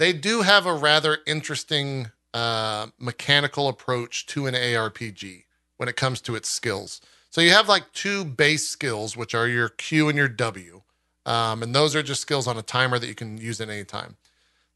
they 0.01 0.14
do 0.14 0.40
have 0.40 0.64
a 0.64 0.72
rather 0.72 1.18
interesting 1.27 2.10
uh, 2.32 2.86
mechanical 2.98 3.68
approach 3.68 4.24
to 4.24 4.47
an 4.47 4.55
ARPG 4.55 5.44
when 5.77 5.90
it 5.90 5.97
comes 5.97 6.22
to 6.22 6.35
its 6.35 6.48
skills. 6.48 7.02
So 7.28 7.43
you 7.43 7.51
have 7.51 7.68
like 7.68 7.93
two 7.93 8.24
base 8.24 8.66
skills, 8.66 9.14
which 9.14 9.35
are 9.35 9.47
your 9.47 9.68
Q 9.68 10.09
and 10.09 10.16
your 10.16 10.27
W. 10.27 10.81
Um, 11.27 11.62
and 11.62 11.74
those 11.74 11.94
are 11.94 12.02
just 12.02 12.22
skills 12.22 12.47
on 12.47 12.56
a 12.56 12.62
timer 12.62 12.98
that 12.98 13.09
you 13.09 13.14
can 13.14 13.36
use 13.36 13.60
at 13.60 13.68
any 13.68 13.85
time. 13.85 14.16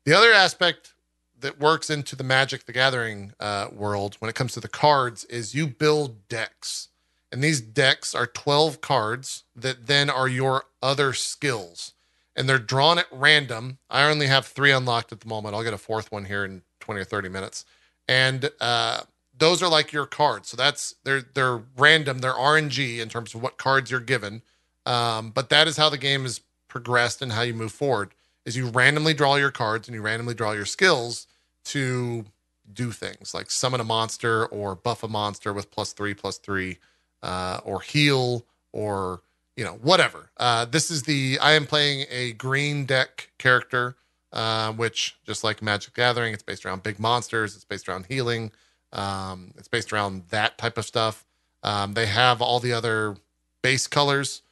The 0.05 0.13
other 0.13 0.31
aspect 0.31 0.93
that 1.41 1.59
works 1.59 1.89
into 1.89 2.17
the 2.17 2.23
Magic 2.23 2.67
the 2.67 2.73
Gathering 2.75 3.33
uh, 3.41 3.69
world 3.73 4.17
when 4.19 4.29
it 4.29 4.35
comes 4.35 4.53
to 4.53 4.61
the 4.61 4.69
cards 4.69 5.25
is 5.25 5.55
you 5.55 5.67
build 5.67 6.29
decks. 6.29 6.89
And 7.33 7.43
these 7.43 7.63
decks 7.63 8.15
are 8.15 8.27
12 8.27 8.83
cards 8.83 9.45
that 9.57 9.87
then 9.87 10.11
are 10.11 10.29
your 10.29 10.65
other 10.83 11.15
skills. 11.15 11.94
And 12.37 12.49
they're 12.49 12.59
drawn 12.59 12.99
at 12.99 13.07
random. 13.13 13.79
I 13.89 14.05
only 14.11 14.27
have 14.27 14.47
three 14.47 14.73
unlocked 14.73 15.13
at 15.13 15.21
the 15.21 15.29
moment. 15.29 15.55
I'll 15.55 15.63
get 15.63 15.73
a 15.73 15.79
fourth 15.79 16.11
one 16.11 16.25
here 16.25 16.45
in 16.45 16.63
20 16.81 17.01
or 17.01 17.05
30 17.05 17.29
minutes. 17.29 17.65
And 18.09 18.51
uh, 18.61 19.03
those 19.37 19.63
are 19.63 19.71
like 19.71 19.93
your 19.93 20.07
cards. 20.07 20.49
So 20.49 20.57
that's 20.57 20.95
they're 21.05 21.23
they're 21.23 21.63
random. 21.77 22.19
They're 22.19 22.33
RNG 22.33 22.99
in 22.99 23.09
terms 23.09 23.35
of 23.35 23.43
what 23.43 23.57
cards 23.57 23.91
you're 23.91 24.01
given. 24.01 24.43
Um, 24.85 25.31
but 25.31 25.49
that 25.49 25.69
is 25.69 25.77
how 25.77 25.89
the 25.89 25.99
game 25.99 26.27
is 26.27 26.41
progressed 26.69 27.23
and 27.23 27.33
how 27.33 27.43
you 27.43 27.55
move 27.55 27.73
forward 27.73 28.15
is 28.45 28.57
you 28.57 28.67
randomly 28.69 29.15
draw 29.15 29.37
your 29.37 29.51
cards 29.51 29.89
and 29.89 29.95
you 29.95 30.03
randomly 30.03 30.35
draw 30.35 30.53
your 30.53 30.67
skills 30.67 31.27
to 31.65 32.25
do 32.73 32.91
things 32.91 33.35
like 33.35 33.51
summon 33.51 33.81
a 33.81 33.85
monster 33.85 34.47
or 34.47 34.75
buff 34.75 35.03
a 35.03 35.09
monster 35.09 35.53
with 35.53 35.71
plus 35.71 35.93
three 35.93 36.15
plus 36.15 36.39
three 36.39 36.79
uh, 37.23 37.61
or 37.65 37.81
heal 37.81 38.45
or 38.73 39.23
you 39.57 39.65
know 39.65 39.79
whatever. 39.83 40.31
Uh, 40.37 40.65
this 40.65 40.91
is 40.91 41.03
the 41.05 41.39
i 41.41 41.53
am 41.53 41.67
playing 41.67 42.07
a 42.11 42.33
green 42.33 42.87
deck 42.87 43.31
character 43.39 43.97
uh, 44.33 44.73
which 44.73 45.17
just 45.25 45.45
like 45.45 45.63
magic 45.63 45.95
gathering 45.95 46.35
it's 46.35 46.43
based 46.43 46.67
around 46.67 46.83
big 46.83 46.99
monsters 46.99 47.55
it's 47.55 47.65
based 47.65 47.89
around 47.89 48.07
healing 48.07 48.51
um, 48.93 49.53
it's 49.57 49.69
based 49.69 49.93
around 49.93 50.23
that 50.31 50.57
type 50.57 50.79
of 50.79 50.85
stuff. 50.85 51.27
Um, 51.65 51.95
they 51.95 52.07
have 52.07 52.41
all 52.41 52.61
the 52.61 52.73
other 52.73 53.17
base 53.61 53.89
colors. 53.89 54.43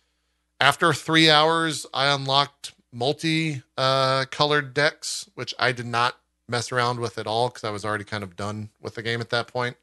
After 0.60 0.92
three 0.92 1.30
hours 1.30 1.86
i 1.92 2.12
unlocked 2.12 2.72
multi 2.92 3.62
uh, 3.78 4.26
colored 4.30 4.74
decks 4.74 5.28
which 5.34 5.54
i 5.58 5.72
did 5.72 5.86
not 5.86 6.16
mess 6.48 6.70
around 6.70 7.00
with 7.00 7.18
at 7.18 7.26
all 7.26 7.48
because 7.48 7.64
i 7.64 7.70
was 7.70 7.84
already 7.84 8.04
kind 8.04 8.22
of 8.22 8.36
done 8.36 8.68
with 8.80 8.94
the 8.94 9.02
game 9.02 9.20
at 9.20 9.30
that 9.30 9.48
point. 9.48 9.76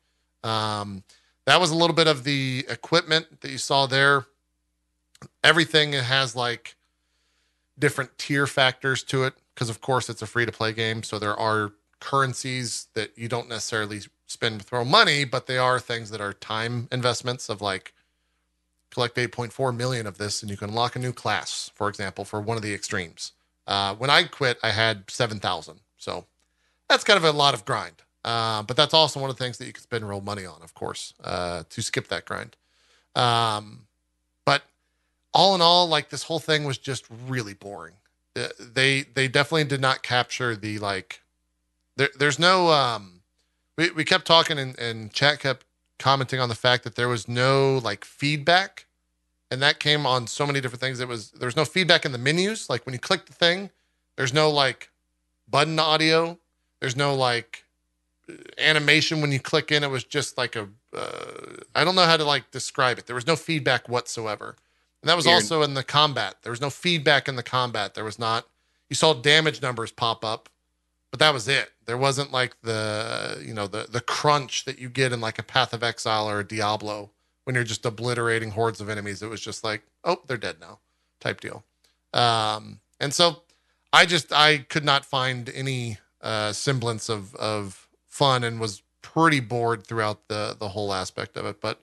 Um, 0.43 1.03
that 1.45 1.59
was 1.59 1.71
a 1.71 1.75
little 1.75 1.95
bit 1.95 2.07
of 2.07 2.23
the 2.23 2.65
equipment 2.69 3.41
that 3.41 3.51
you 3.51 3.57
saw 3.57 3.87
there 3.87 4.25
everything 5.43 5.93
has 5.93 6.35
like 6.35 6.75
different 7.77 8.17
tier 8.17 8.45
factors 8.45 9.03
to 9.03 9.23
it 9.23 9.33
because 9.53 9.69
of 9.69 9.81
course 9.81 10.09
it's 10.09 10.21
a 10.21 10.27
free 10.27 10.45
to 10.45 10.51
play 10.51 10.73
game 10.73 11.03
so 11.03 11.17
there 11.17 11.35
are 11.35 11.71
currencies 11.99 12.87
that 12.93 13.17
you 13.17 13.27
don't 13.27 13.49
necessarily 13.49 14.01
spend 14.27 14.61
throw 14.63 14.83
money 14.83 15.23
but 15.23 15.47
they 15.47 15.57
are 15.57 15.79
things 15.79 16.09
that 16.09 16.21
are 16.21 16.33
time 16.33 16.87
investments 16.91 17.49
of 17.49 17.61
like 17.61 17.93
collect 18.91 19.15
8.4 19.15 19.75
million 19.75 20.07
of 20.07 20.17
this 20.17 20.41
and 20.41 20.49
you 20.49 20.57
can 20.57 20.69
unlock 20.69 20.95
a 20.95 20.99
new 20.99 21.13
class 21.13 21.71
for 21.75 21.89
example 21.89 22.25
for 22.25 22.41
one 22.41 22.57
of 22.57 22.63
the 22.63 22.73
extremes. 22.73 23.33
Uh, 23.67 23.93
when 23.95 24.09
i 24.09 24.23
quit 24.23 24.57
i 24.63 24.71
had 24.71 25.09
7000 25.09 25.79
so 25.97 26.25
that's 26.89 27.03
kind 27.03 27.17
of 27.17 27.23
a 27.23 27.31
lot 27.31 27.53
of 27.53 27.63
grind. 27.65 28.01
Uh, 28.25 28.63
but 28.63 28.75
that's 28.75 28.93
also 28.93 29.19
one 29.19 29.29
of 29.29 29.37
the 29.37 29.43
things 29.43 29.57
that 29.59 29.65
you 29.65 29.71
can 29.71 29.83
spend 29.83 30.07
real 30.07 30.21
money 30.21 30.45
on 30.45 30.61
of 30.61 30.73
course 30.73 31.13
uh, 31.23 31.63
to 31.69 31.81
skip 31.81 32.07
that 32.09 32.25
grind. 32.25 32.57
Um, 33.15 33.87
all 35.33 35.55
in 35.55 35.61
all, 35.61 35.87
like 35.87 36.09
this 36.09 36.23
whole 36.23 36.39
thing 36.39 36.63
was 36.63 36.77
just 36.77 37.05
really 37.27 37.53
boring. 37.53 37.95
Uh, 38.35 38.47
They 38.59 39.03
they 39.03 39.27
definitely 39.27 39.65
did 39.65 39.81
not 39.81 40.03
capture 40.03 40.55
the 40.55 40.79
like. 40.79 41.21
There, 41.97 42.09
there's 42.17 42.39
no. 42.39 42.69
Um, 42.69 43.21
we 43.77 43.91
we 43.91 44.05
kept 44.05 44.25
talking 44.25 44.59
and, 44.59 44.77
and 44.79 45.13
chat 45.13 45.39
kept 45.39 45.65
commenting 45.99 46.39
on 46.39 46.49
the 46.49 46.55
fact 46.55 46.83
that 46.83 46.95
there 46.95 47.09
was 47.09 47.27
no 47.27 47.79
like 47.83 48.05
feedback, 48.05 48.85
and 49.51 49.61
that 49.61 49.79
came 49.79 50.05
on 50.05 50.27
so 50.27 50.45
many 50.45 50.61
different 50.61 50.81
things. 50.81 50.99
It 50.99 51.07
was 51.07 51.31
there's 51.31 51.55
no 51.55 51.65
feedback 51.65 52.05
in 52.05 52.11
the 52.11 52.17
menus. 52.17 52.69
Like 52.69 52.85
when 52.85 52.93
you 52.93 52.99
click 52.99 53.25
the 53.25 53.33
thing, 53.33 53.69
there's 54.17 54.33
no 54.33 54.49
like 54.49 54.91
button 55.49 55.79
audio. 55.79 56.39
There's 56.79 56.95
no 56.95 57.15
like 57.15 57.63
animation 58.57 59.21
when 59.21 59.31
you 59.31 59.39
click 59.39 59.71
in. 59.71 59.83
It 59.83 59.89
was 59.91 60.03
just 60.03 60.37
like 60.37 60.55
a. 60.55 60.69
Uh, 60.95 61.57
I 61.75 61.83
don't 61.83 61.95
know 61.95 62.05
how 62.05 62.17
to 62.17 62.25
like 62.25 62.51
describe 62.51 62.97
it. 62.97 63.05
There 63.07 63.15
was 63.15 63.27
no 63.27 63.35
feedback 63.35 63.89
whatsoever. 63.89 64.55
And 65.01 65.09
that 65.09 65.15
was 65.15 65.27
also 65.27 65.61
in 65.61 65.75
the 65.75 65.83
combat. 65.83 66.35
There 66.43 66.51
was 66.51 66.61
no 66.61 66.69
feedback 66.69 67.27
in 67.27 67.35
the 67.35 67.43
combat. 67.43 67.93
There 67.93 68.03
was 68.03 68.19
not. 68.19 68.45
You 68.89 68.95
saw 68.95 69.13
damage 69.13 69.61
numbers 69.61 69.91
pop 69.91 70.25
up, 70.25 70.49
but 71.11 71.19
that 71.19 71.33
was 71.33 71.47
it. 71.47 71.71
There 71.85 71.97
wasn't 71.97 72.31
like 72.31 72.59
the 72.61 73.41
you 73.45 73.53
know 73.53 73.67
the 73.67 73.87
the 73.89 74.01
crunch 74.01 74.65
that 74.65 74.79
you 74.79 74.89
get 74.89 75.13
in 75.13 75.21
like 75.21 75.39
a 75.39 75.43
Path 75.43 75.73
of 75.73 75.83
Exile 75.83 76.29
or 76.29 76.39
a 76.39 76.47
Diablo 76.47 77.11
when 77.45 77.55
you're 77.55 77.63
just 77.63 77.85
obliterating 77.85 78.51
hordes 78.51 78.81
of 78.81 78.89
enemies. 78.89 79.21
It 79.21 79.29
was 79.29 79.41
just 79.41 79.63
like, 79.63 79.83
oh, 80.03 80.21
they're 80.27 80.37
dead 80.37 80.57
now, 80.59 80.79
type 81.19 81.39
deal. 81.39 81.63
Um, 82.13 82.79
and 82.99 83.13
so 83.13 83.43
I 83.93 84.05
just 84.05 84.33
I 84.33 84.59
could 84.59 84.83
not 84.83 85.05
find 85.05 85.49
any 85.49 85.97
uh, 86.21 86.51
semblance 86.51 87.09
of 87.09 87.35
of 87.35 87.87
fun 88.07 88.43
and 88.43 88.59
was 88.59 88.83
pretty 89.01 89.39
bored 89.39 89.87
throughout 89.87 90.27
the 90.27 90.55
the 90.59 90.69
whole 90.69 90.93
aspect 90.93 91.37
of 91.37 91.45
it. 91.45 91.61
But 91.61 91.81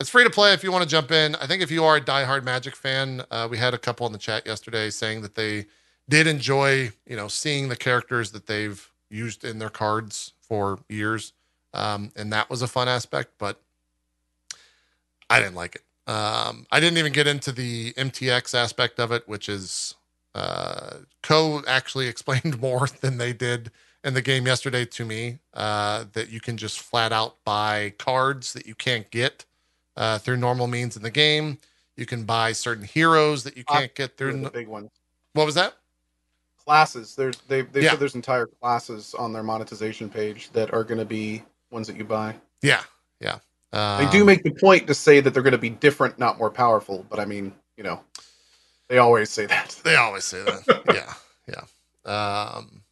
it's 0.00 0.10
free 0.10 0.24
to 0.24 0.30
play 0.30 0.52
if 0.52 0.62
you 0.62 0.70
want 0.70 0.84
to 0.84 0.88
jump 0.88 1.10
in. 1.10 1.34
I 1.36 1.46
think 1.46 1.62
if 1.62 1.70
you 1.70 1.84
are 1.84 1.96
a 1.96 2.00
diehard 2.00 2.44
Magic 2.44 2.76
fan, 2.76 3.22
uh, 3.30 3.48
we 3.50 3.58
had 3.58 3.74
a 3.74 3.78
couple 3.78 4.06
in 4.06 4.12
the 4.12 4.18
chat 4.18 4.46
yesterday 4.46 4.90
saying 4.90 5.22
that 5.22 5.34
they 5.34 5.66
did 6.08 6.26
enjoy, 6.26 6.90
you 7.06 7.16
know, 7.16 7.28
seeing 7.28 7.68
the 7.68 7.76
characters 7.76 8.30
that 8.32 8.46
they've 8.46 8.90
used 9.10 9.44
in 9.44 9.58
their 9.58 9.70
cards 9.70 10.32
for 10.40 10.78
years, 10.88 11.32
um, 11.74 12.12
and 12.16 12.32
that 12.32 12.48
was 12.48 12.62
a 12.62 12.68
fun 12.68 12.88
aspect. 12.88 13.32
But 13.38 13.60
I 15.28 15.40
didn't 15.40 15.56
like 15.56 15.76
it. 15.76 16.10
Um, 16.10 16.66
I 16.70 16.80
didn't 16.80 16.98
even 16.98 17.12
get 17.12 17.26
into 17.26 17.52
the 17.52 17.92
MTX 17.94 18.54
aspect 18.54 18.98
of 18.98 19.12
it, 19.12 19.28
which 19.28 19.48
is 19.48 19.94
uh, 20.34 20.98
Co 21.22 21.62
actually 21.66 22.06
explained 22.08 22.60
more 22.60 22.86
than 23.00 23.18
they 23.18 23.32
did 23.32 23.72
in 24.04 24.14
the 24.14 24.22
game 24.22 24.46
yesterday 24.46 24.84
to 24.84 25.04
me. 25.04 25.40
Uh, 25.52 26.04
that 26.12 26.30
you 26.30 26.40
can 26.40 26.56
just 26.56 26.78
flat 26.78 27.12
out 27.12 27.36
buy 27.44 27.92
cards 27.98 28.52
that 28.52 28.64
you 28.64 28.76
can't 28.76 29.10
get 29.10 29.44
uh, 29.98 30.18
through 30.18 30.36
normal 30.38 30.66
means 30.68 30.96
in 30.96 31.02
the 31.02 31.10
game. 31.10 31.58
You 31.96 32.06
can 32.06 32.24
buy 32.24 32.52
certain 32.52 32.84
heroes 32.84 33.42
that 33.44 33.56
you 33.56 33.64
can't 33.64 33.92
get 33.94 34.16
through. 34.16 34.40
the 34.40 34.50
big 34.50 34.68
one. 34.68 34.88
What 35.34 35.44
was 35.44 35.56
that? 35.56 35.74
Classes. 36.64 37.14
There's 37.16 37.36
they 37.48 37.62
they 37.62 37.82
Yeah. 37.82 37.90
said 37.90 37.98
there's 37.98 38.14
entire 38.14 38.46
classes 38.46 39.14
on 39.14 39.32
their 39.32 39.42
monetization 39.42 40.08
page 40.08 40.50
that 40.52 40.72
are 40.72 40.84
going 40.84 40.98
to 40.98 41.04
be 41.04 41.42
ones 41.70 41.88
that 41.88 41.96
you 41.96 42.04
buy. 42.04 42.36
Yeah, 42.62 42.82
yeah. 43.20 43.38
Um, 43.72 43.98
They 43.98 44.10
do 44.10 44.24
make 44.24 44.42
the 44.44 44.52
point 44.52 44.86
to 44.86 44.94
say 44.94 45.20
that 45.20 45.34
they're 45.34 45.42
going 45.42 45.52
to 45.52 45.58
be 45.58 45.70
different, 45.70 46.18
not 46.18 46.38
more 46.38 46.50
powerful. 46.50 47.04
But 47.10 47.18
I 47.18 47.24
mean, 47.24 47.52
you 47.76 47.82
know, 47.84 48.00
they 48.88 48.98
always 48.98 49.30
say 49.30 49.46
that. 49.46 49.80
They 49.82 49.96
always 49.96 50.24
say 50.24 50.42
that. 50.44 50.82
yeah, 50.94 51.14
yeah. 51.48 51.64
Um, 52.54 52.82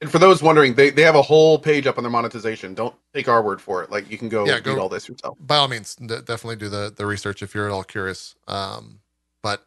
And 0.00 0.10
for 0.12 0.18
those 0.20 0.42
wondering, 0.42 0.74
they, 0.74 0.90
they 0.90 1.02
have 1.02 1.16
a 1.16 1.22
whole 1.22 1.58
page 1.58 1.86
up 1.88 1.98
on 1.98 2.04
their 2.04 2.12
monetization. 2.12 2.74
Don't 2.74 2.94
take 3.14 3.28
our 3.28 3.42
word 3.42 3.60
for 3.60 3.82
it. 3.82 3.90
Like 3.90 4.10
you 4.10 4.18
can 4.18 4.30
go 4.30 4.46
Yeah, 4.46 4.60
read 4.64 4.78
go- 4.78 4.78
all 4.78 4.88
this 4.90 5.08
yourself. 5.08 5.38
by 5.40 5.56
all 5.58 5.68
means, 5.68 5.96
d- 5.96 6.06
definitely 6.06 6.56
do 6.56 6.68
the 6.70 6.92
the 6.96 7.06
research 7.06 7.42
if 7.42 7.54
you're 7.54 7.66
at 7.66 7.72
all 7.72 7.84
curious. 7.84 8.36
Um, 8.48 9.00
but 9.42 9.66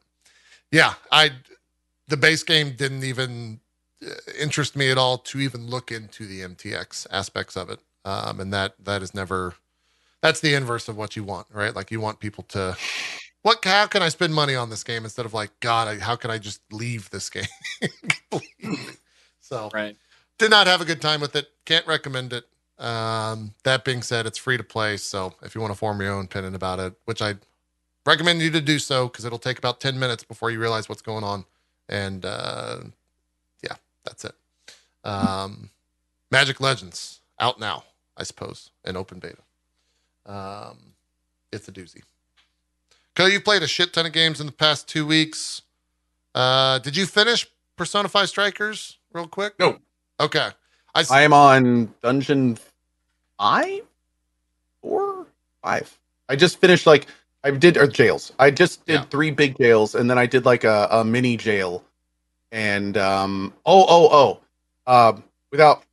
yeah, 0.71 0.95
I 1.11 1.31
the 2.09 2.17
base 2.17 2.43
game 2.43 2.75
didn't 2.77 3.05
even 3.05 3.61
uh, 4.05 4.11
interest 4.39 4.75
me 4.77 4.91
at 4.91 4.99
all 4.99 5.19
to 5.19 5.39
even 5.41 5.67
look 5.67 5.91
into 5.91 6.27
the 6.27 6.41
MTX 6.41 7.07
aspects 7.11 7.57
of 7.57 7.69
it, 7.71 7.81
um, 8.05 8.39
and 8.41 8.53
that 8.53 8.75
that 8.83 9.03
is 9.03 9.15
never 9.15 9.55
that's 10.21 10.41
the 10.41 10.55
inverse 10.55 10.89
of 10.89 10.97
what 10.97 11.15
you 11.15 11.23
want, 11.25 11.47
right? 11.53 11.75
Like 11.75 11.91
you 11.91 12.01
want 12.01 12.19
people 12.19 12.43
to 12.49 12.77
what 13.43 13.63
how 13.65 13.87
can 13.87 14.03
I 14.03 14.09
spend 14.09 14.35
money 14.35 14.55
on 14.55 14.69
this 14.71 14.83
game 14.83 15.03
instead 15.05 15.25
of 15.25 15.33
like 15.33 15.51
God, 15.61 15.87
I, 15.89 15.99
how 15.99 16.15
can 16.17 16.31
I 16.31 16.39
just 16.39 16.61
leave 16.71 17.09
this 17.11 17.29
game? 17.29 17.45
so 19.41 19.73
Right. 19.73 19.97
Did 20.37 20.49
not 20.49 20.67
have 20.67 20.81
a 20.81 20.85
good 20.85 21.01
time 21.01 21.21
with 21.21 21.35
it. 21.35 21.47
Can't 21.65 21.85
recommend 21.87 22.33
it. 22.33 22.45
Um, 22.79 23.53
that 23.63 23.85
being 23.85 24.01
said, 24.01 24.25
it's 24.25 24.37
free 24.37 24.57
to 24.57 24.63
play. 24.63 24.97
So 24.97 25.33
if 25.43 25.55
you 25.55 25.61
want 25.61 25.73
to 25.73 25.77
form 25.77 26.01
your 26.01 26.13
own 26.13 26.25
opinion 26.25 26.55
about 26.55 26.79
it, 26.79 26.93
which 27.05 27.21
I 27.21 27.35
recommend 28.05 28.41
you 28.41 28.51
to 28.51 28.61
do 28.61 28.79
so, 28.79 29.07
because 29.07 29.25
it'll 29.25 29.39
take 29.39 29.57
about 29.57 29.79
10 29.79 29.97
minutes 29.97 30.23
before 30.23 30.51
you 30.51 30.59
realize 30.59 30.89
what's 30.89 31.01
going 31.01 31.23
on. 31.23 31.45
And 31.87 32.25
uh, 32.25 32.77
yeah, 33.63 33.75
that's 34.03 34.25
it. 34.25 34.35
Um, 35.03 35.69
Magic 36.31 36.59
Legends 36.59 37.21
out 37.39 37.59
now, 37.59 37.83
I 38.17 38.23
suppose, 38.23 38.71
in 38.85 38.97
open 38.97 39.19
beta. 39.19 39.37
Um, 40.25 40.93
it's 41.51 41.67
a 41.67 41.71
doozy. 41.71 42.01
Co, 43.15 43.27
you 43.27 43.39
played 43.39 43.61
a 43.61 43.67
shit 43.67 43.93
ton 43.93 44.05
of 44.05 44.11
games 44.11 44.39
in 44.39 44.47
the 44.47 44.51
past 44.51 44.87
two 44.87 45.05
weeks. 45.05 45.61
Uh, 46.33 46.79
did 46.79 46.97
you 46.97 47.05
finish 47.05 47.47
Persona 47.75 48.09
5 48.09 48.27
Strikers 48.27 48.97
real 49.13 49.27
quick? 49.27 49.53
No. 49.59 49.77
Okay. 50.23 50.49
I'm 50.95 51.33
on 51.33 51.93
dungeon 52.01 52.57
five, 53.37 53.81
four, 54.81 55.27
five. 55.63 55.99
I 56.29 56.35
just 56.35 56.59
finished 56.61 56.85
like 56.85 57.07
I 57.43 57.51
did 57.51 57.77
or 57.77 57.87
jails. 57.87 58.31
I 58.39 58.51
just 58.51 58.85
did 58.85 58.93
Yeah. 58.93 59.01
three 59.05 59.31
big 59.31 59.57
jails, 59.57 59.95
and 59.95 60.09
then 60.09 60.17
I 60.17 60.25
did 60.25 60.45
like 60.45 60.63
a, 60.63 60.87
a 60.91 61.03
mini 61.03 61.35
jail. 61.35 61.83
And 62.51 62.95
um, 62.97 63.53
oh 63.65 63.85
oh 63.89 64.39
oh, 64.87 64.91
um, 65.09 65.23
without 65.51 65.83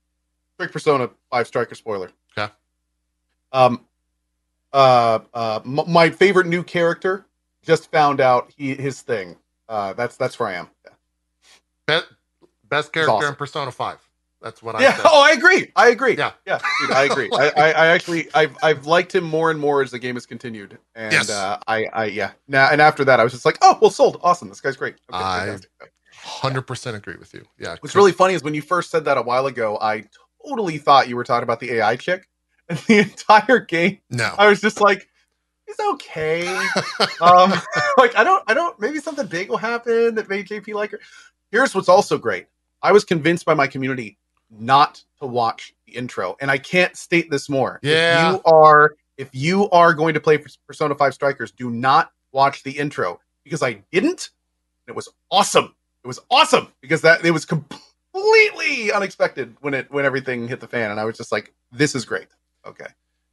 quick 0.58 0.70
persona 0.70 1.10
five 1.30 1.46
striker 1.46 1.74
spoiler. 1.74 2.10
Okay. 2.38 2.52
Um, 3.52 3.84
uh, 4.72 5.20
uh, 5.34 5.60
m- 5.64 5.80
my 5.90 6.10
favorite 6.10 6.46
new 6.46 6.62
character 6.62 7.24
just 7.62 7.90
found 7.90 8.20
out 8.20 8.52
he 8.56 8.74
his 8.74 9.00
thing. 9.00 9.36
Uh, 9.68 9.94
that's 9.94 10.16
that's 10.16 10.38
where 10.38 10.50
I 10.50 10.54
am. 10.54 10.68
Be- 11.86 12.00
best 12.68 12.92
character 12.92 13.12
awesome. 13.12 13.28
in 13.30 13.34
Persona 13.34 13.72
5. 13.72 13.98
That's 14.42 14.62
what 14.62 14.74
I 14.74 14.82
yeah. 14.82 14.96
said. 14.96 15.06
Oh, 15.06 15.22
I 15.22 15.32
agree. 15.32 15.70
I 15.76 15.88
agree. 15.88 16.16
Yeah. 16.16 16.32
Yeah. 16.46 16.60
Dude, 16.80 16.92
I 16.92 17.04
agree. 17.04 17.28
I, 17.32 17.48
I, 17.56 17.70
I 17.72 17.86
actually, 17.88 18.28
I've, 18.34 18.56
I've 18.62 18.86
liked 18.86 19.14
him 19.14 19.24
more 19.24 19.50
and 19.50 19.60
more 19.60 19.82
as 19.82 19.90
the 19.90 19.98
game 19.98 20.16
has 20.16 20.24
continued. 20.24 20.78
And 20.94 21.12
Yes. 21.12 21.28
uh, 21.30 21.58
I, 21.66 21.84
I, 21.92 22.04
yeah. 22.06 22.32
Now, 22.48 22.68
and 22.70 22.80
after 22.80 23.04
that, 23.04 23.20
I 23.20 23.24
was 23.24 23.32
just 23.32 23.44
like, 23.44 23.58
oh, 23.60 23.78
well, 23.82 23.90
sold. 23.90 24.18
Awesome. 24.22 24.48
This 24.48 24.60
guy's 24.60 24.76
great. 24.76 24.94
Okay, 25.12 25.22
I- 25.22 25.46
fantastic. 25.46 25.70
100% 26.24 26.94
agree 26.94 27.16
with 27.16 27.32
you. 27.34 27.44
Yeah. 27.58 27.76
What's 27.80 27.94
really 27.94 28.12
funny 28.12 28.34
is 28.34 28.42
when 28.42 28.54
you 28.54 28.62
first 28.62 28.90
said 28.90 29.04
that 29.06 29.16
a 29.18 29.22
while 29.22 29.46
ago, 29.46 29.78
I 29.80 30.04
totally 30.46 30.78
thought 30.78 31.08
you 31.08 31.16
were 31.16 31.24
talking 31.24 31.44
about 31.44 31.60
the 31.60 31.72
AI 31.74 31.96
chick. 31.96 32.26
And 32.70 32.78
the 32.86 32.98
entire 32.98 33.58
game, 33.58 33.98
No. 34.10 34.32
I 34.38 34.46
was 34.48 34.60
just 34.60 34.80
like, 34.80 35.08
he's 35.66 35.80
okay. 35.94 36.46
um, 37.20 37.52
like 37.98 38.14
I 38.16 38.22
don't, 38.22 38.44
I 38.46 38.54
don't. 38.54 38.78
Maybe 38.78 39.00
something 39.00 39.26
big 39.26 39.48
will 39.48 39.56
happen 39.56 40.14
that 40.14 40.28
made 40.28 40.46
JP 40.46 40.74
like 40.74 40.92
her. 40.92 41.00
Here's 41.50 41.74
what's 41.74 41.88
also 41.88 42.16
great. 42.16 42.46
I 42.80 42.92
was 42.92 43.04
convinced 43.04 43.44
by 43.44 43.54
my 43.54 43.66
community 43.66 44.18
not 44.50 45.02
to 45.20 45.26
watch 45.26 45.74
the 45.86 45.92
intro, 45.92 46.36
and 46.40 46.50
I 46.50 46.58
can't 46.58 46.96
state 46.96 47.30
this 47.30 47.48
more. 47.48 47.78
Yeah. 47.82 48.28
If 48.30 48.34
you 48.34 48.42
are, 48.52 48.94
if 49.16 49.28
you 49.32 49.70
are 49.70 49.94
going 49.94 50.14
to 50.14 50.20
play 50.20 50.42
Persona 50.66 50.94
Five 50.94 51.14
Strikers, 51.14 51.50
do 51.52 51.70
not 51.70 52.12
watch 52.32 52.62
the 52.62 52.72
intro 52.72 53.20
because 53.44 53.62
I 53.62 53.82
didn't. 53.92 54.30
It 54.86 54.94
was 54.94 55.08
awesome. 55.30 55.74
It 56.04 56.08
was 56.08 56.20
awesome 56.30 56.68
because 56.80 57.02
that 57.02 57.24
it 57.24 57.30
was 57.30 57.44
completely 57.44 58.92
unexpected 58.92 59.54
when 59.60 59.74
it 59.74 59.90
when 59.90 60.04
everything 60.04 60.48
hit 60.48 60.60
the 60.60 60.68
fan, 60.68 60.90
and 60.90 60.98
I 60.98 61.04
was 61.04 61.16
just 61.16 61.30
like, 61.32 61.52
"This 61.70 61.94
is 61.94 62.04
great." 62.04 62.28
Okay. 62.66 62.86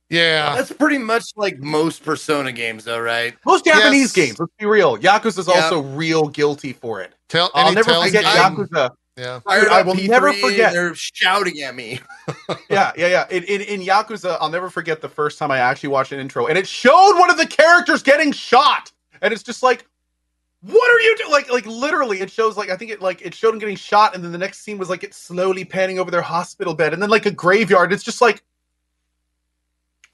Yeah. 0.09 0.55
That's 0.55 0.71
pretty 0.71 0.97
much 0.99 1.23
like 1.35 1.57
most 1.59 2.03
Persona 2.03 2.53
games, 2.53 2.85
though, 2.85 2.99
right? 2.99 3.35
Most 3.45 3.65
Japanese 3.65 4.15
Yes. 4.15 4.27
games, 4.27 4.39
let's 4.39 4.53
be 4.57 4.65
real. 4.65 4.97
Yakuza 4.97 5.39
is 5.39 5.47
Yeah. 5.49 5.55
also 5.55 5.81
real 5.81 6.29
guilty 6.29 6.71
for 6.71 7.01
it. 7.01 7.11
Tell, 7.27 7.51
I'll 7.53 7.73
never 7.73 7.89
tells 7.89 8.05
forget 8.05 8.25
I'm- 8.25 8.55
Yakuza. 8.55 8.91
Yeah. 9.17 9.39
Fired 9.39 9.69
I 9.69 9.81
will 9.81 9.95
P3 9.95 10.07
never 10.09 10.33
forget. 10.33 10.73
They're 10.73 10.93
shouting 10.95 11.59
at 11.61 11.75
me. 11.75 11.99
Yeah, 12.69 12.91
yeah, 12.97 13.07
yeah. 13.07 13.27
In, 13.29 13.43
in, 13.43 13.61
in 13.61 13.81
Yakuza, 13.81 14.37
I'll 14.39 14.49
never 14.49 14.69
forget 14.69 15.01
the 15.01 15.09
first 15.09 15.37
time 15.39 15.51
I 15.51 15.59
actually 15.59 15.89
watched 15.89 16.11
an 16.11 16.19
intro, 16.19 16.47
and 16.47 16.57
it 16.57 16.67
showed 16.67 17.17
one 17.17 17.29
of 17.29 17.37
the 17.37 17.47
characters 17.47 18.03
getting 18.03 18.31
shot, 18.31 18.91
and 19.21 19.33
it's 19.33 19.43
just 19.43 19.63
like, 19.63 19.85
what 20.61 20.91
are 20.91 20.99
you 20.99 21.17
doing? 21.17 21.31
Like, 21.31 21.51
like 21.51 21.65
literally, 21.65 22.19
it 22.19 22.29
shows 22.31 22.57
like 22.57 22.69
I 22.69 22.75
think 22.75 22.91
it 22.91 23.01
like 23.01 23.21
it 23.21 23.33
showed 23.33 23.53
him 23.53 23.59
getting 23.59 23.75
shot, 23.77 24.15
and 24.15 24.23
then 24.23 24.31
the 24.33 24.37
next 24.37 24.59
scene 24.63 24.77
was 24.77 24.89
like 24.89 25.03
it 25.03 25.13
slowly 25.13 25.63
panning 25.65 25.99
over 25.99 26.11
their 26.11 26.21
hospital 26.21 26.73
bed, 26.73 26.93
and 26.93 27.01
then 27.01 27.09
like 27.09 27.25
a 27.25 27.31
graveyard. 27.31 27.91
It's 27.93 28.03
just 28.03 28.21
like, 28.21 28.43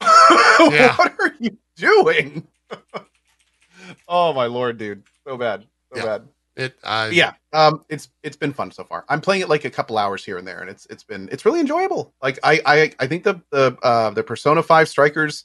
Yeah. 0.00 0.94
what 0.96 1.14
are 1.20 1.34
you 1.40 1.56
doing? 1.76 2.46
oh 4.08 4.32
my 4.32 4.46
lord, 4.46 4.78
dude, 4.78 5.02
so 5.26 5.36
bad, 5.36 5.66
so 5.92 5.98
Yeah. 5.98 6.04
bad. 6.04 6.28
It. 6.56 6.76
I. 6.84 7.08
yeah 7.08 7.32
um 7.52 7.84
it's 7.88 8.10
it's 8.22 8.36
been 8.36 8.52
fun 8.52 8.70
so 8.70 8.84
far 8.84 9.04
i'm 9.08 9.20
playing 9.20 9.42
it 9.42 9.48
like 9.48 9.64
a 9.64 9.70
couple 9.70 9.98
hours 9.98 10.24
here 10.24 10.38
and 10.38 10.46
there 10.46 10.60
and 10.60 10.70
it's 10.70 10.86
it's 10.88 11.02
been 11.02 11.28
it's 11.32 11.44
really 11.44 11.58
enjoyable 11.58 12.14
like 12.22 12.38
i 12.44 12.60
i 12.64 12.92
i 13.00 13.06
think 13.08 13.24
the 13.24 13.40
the 13.50 13.76
uh 13.82 14.10
the 14.10 14.22
persona 14.22 14.62
5 14.62 14.88
strikers 14.88 15.44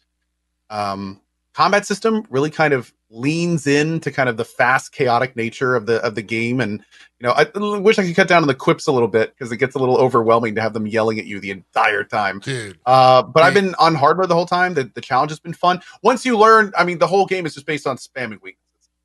um 0.69 1.19
combat 1.53 1.85
system 1.85 2.23
really 2.29 2.51
kind 2.51 2.73
of 2.73 2.93
leans 3.09 3.65
into 3.65 4.11
kind 4.11 4.29
of 4.29 4.37
the 4.37 4.45
fast 4.45 4.91
chaotic 4.91 5.35
nature 5.35 5.75
of 5.75 5.87
the 5.87 5.95
of 6.03 6.13
the 6.13 6.21
game 6.21 6.61
and 6.61 6.73
you 7.19 7.27
know 7.27 7.31
i 7.31 7.45
wish 7.79 7.97
i 7.97 8.05
could 8.05 8.15
cut 8.15 8.27
down 8.27 8.43
on 8.43 8.47
the 8.47 8.53
quips 8.53 8.85
a 8.85 8.91
little 8.91 9.07
bit 9.07 9.33
because 9.33 9.51
it 9.51 9.57
gets 9.57 9.73
a 9.73 9.79
little 9.79 9.97
overwhelming 9.97 10.53
to 10.53 10.61
have 10.61 10.73
them 10.73 10.85
yelling 10.85 11.17
at 11.17 11.25
you 11.25 11.39
the 11.39 11.49
entire 11.49 12.03
time 12.03 12.37
Dude. 12.39 12.77
uh, 12.85 13.23
but 13.23 13.41
I've 13.41 13.55
been 13.55 13.73
on 13.79 13.95
hard 13.95 14.17
mode 14.17 14.29
the 14.29 14.35
whole 14.35 14.45
time. 14.45 14.75
The, 14.75 14.91
the 14.93 15.01
challenge 15.01 15.31
has 15.31 15.39
been 15.39 15.53
fun. 15.53 15.81
Once 16.03 16.25
you 16.25 16.37
learn, 16.37 16.71
I 16.77 16.83
mean, 16.83 16.99
the 16.99 17.07
whole 17.07 17.25
game 17.25 17.45
is 17.45 17.53
just 17.55 17.65
based 17.65 17.87
on 17.87 17.97
spamming 17.97 18.41
weaknesses. 18.41 18.58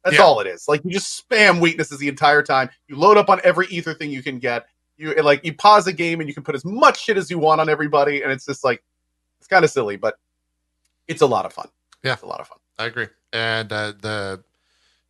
That's 0.05 0.17
Yeah. 0.17 0.23
all 0.23 0.39
it 0.41 0.47
is. 0.47 0.69
Like 0.69 0.83
you 0.85 0.91
just 0.91 1.27
spam 1.29 1.61
weaknesses 1.61 1.99
the 1.99 2.09
entire 2.09 2.43
time. 2.43 2.69
You 2.89 2.97
load 2.97 3.17
up 3.17 3.29
on 3.31 3.41
every 3.43 3.67
ether 3.69 3.95
thing 3.95 4.11
you 4.11 4.23
can 4.23 4.39
get. 4.39 4.67
You 4.97 5.15
like 5.23 5.45
you 5.45 5.55
pause 5.55 5.87
a 5.87 5.93
game 5.93 6.21
and 6.21 6.29
you 6.29 6.35
can 6.35 6.45
put 6.45 6.55
as 6.55 6.65
much 6.65 7.03
shit 7.03 7.17
as 7.17 7.31
you 7.31 7.39
want 7.39 7.61
on 7.61 7.69
everybody, 7.69 8.23
and 8.23 8.31
it's 8.31 8.45
just 8.47 8.63
like 8.63 8.83
it's 9.39 9.49
kind 9.49 9.65
of 9.65 9.71
silly, 9.71 9.97
but 9.97 10.19
it's 11.09 11.23
a 11.23 11.27
lot 11.27 11.45
of 11.47 11.53
fun. 11.53 11.69
Yeah. 12.03 12.13
it's 12.13 12.23
a 12.23 12.27
lot 12.27 12.41
of 12.41 12.47
fun. 12.49 12.59
I 12.79 12.85
agree. 12.87 13.07
And 13.33 13.73
uh, 13.73 13.93
the 14.01 14.45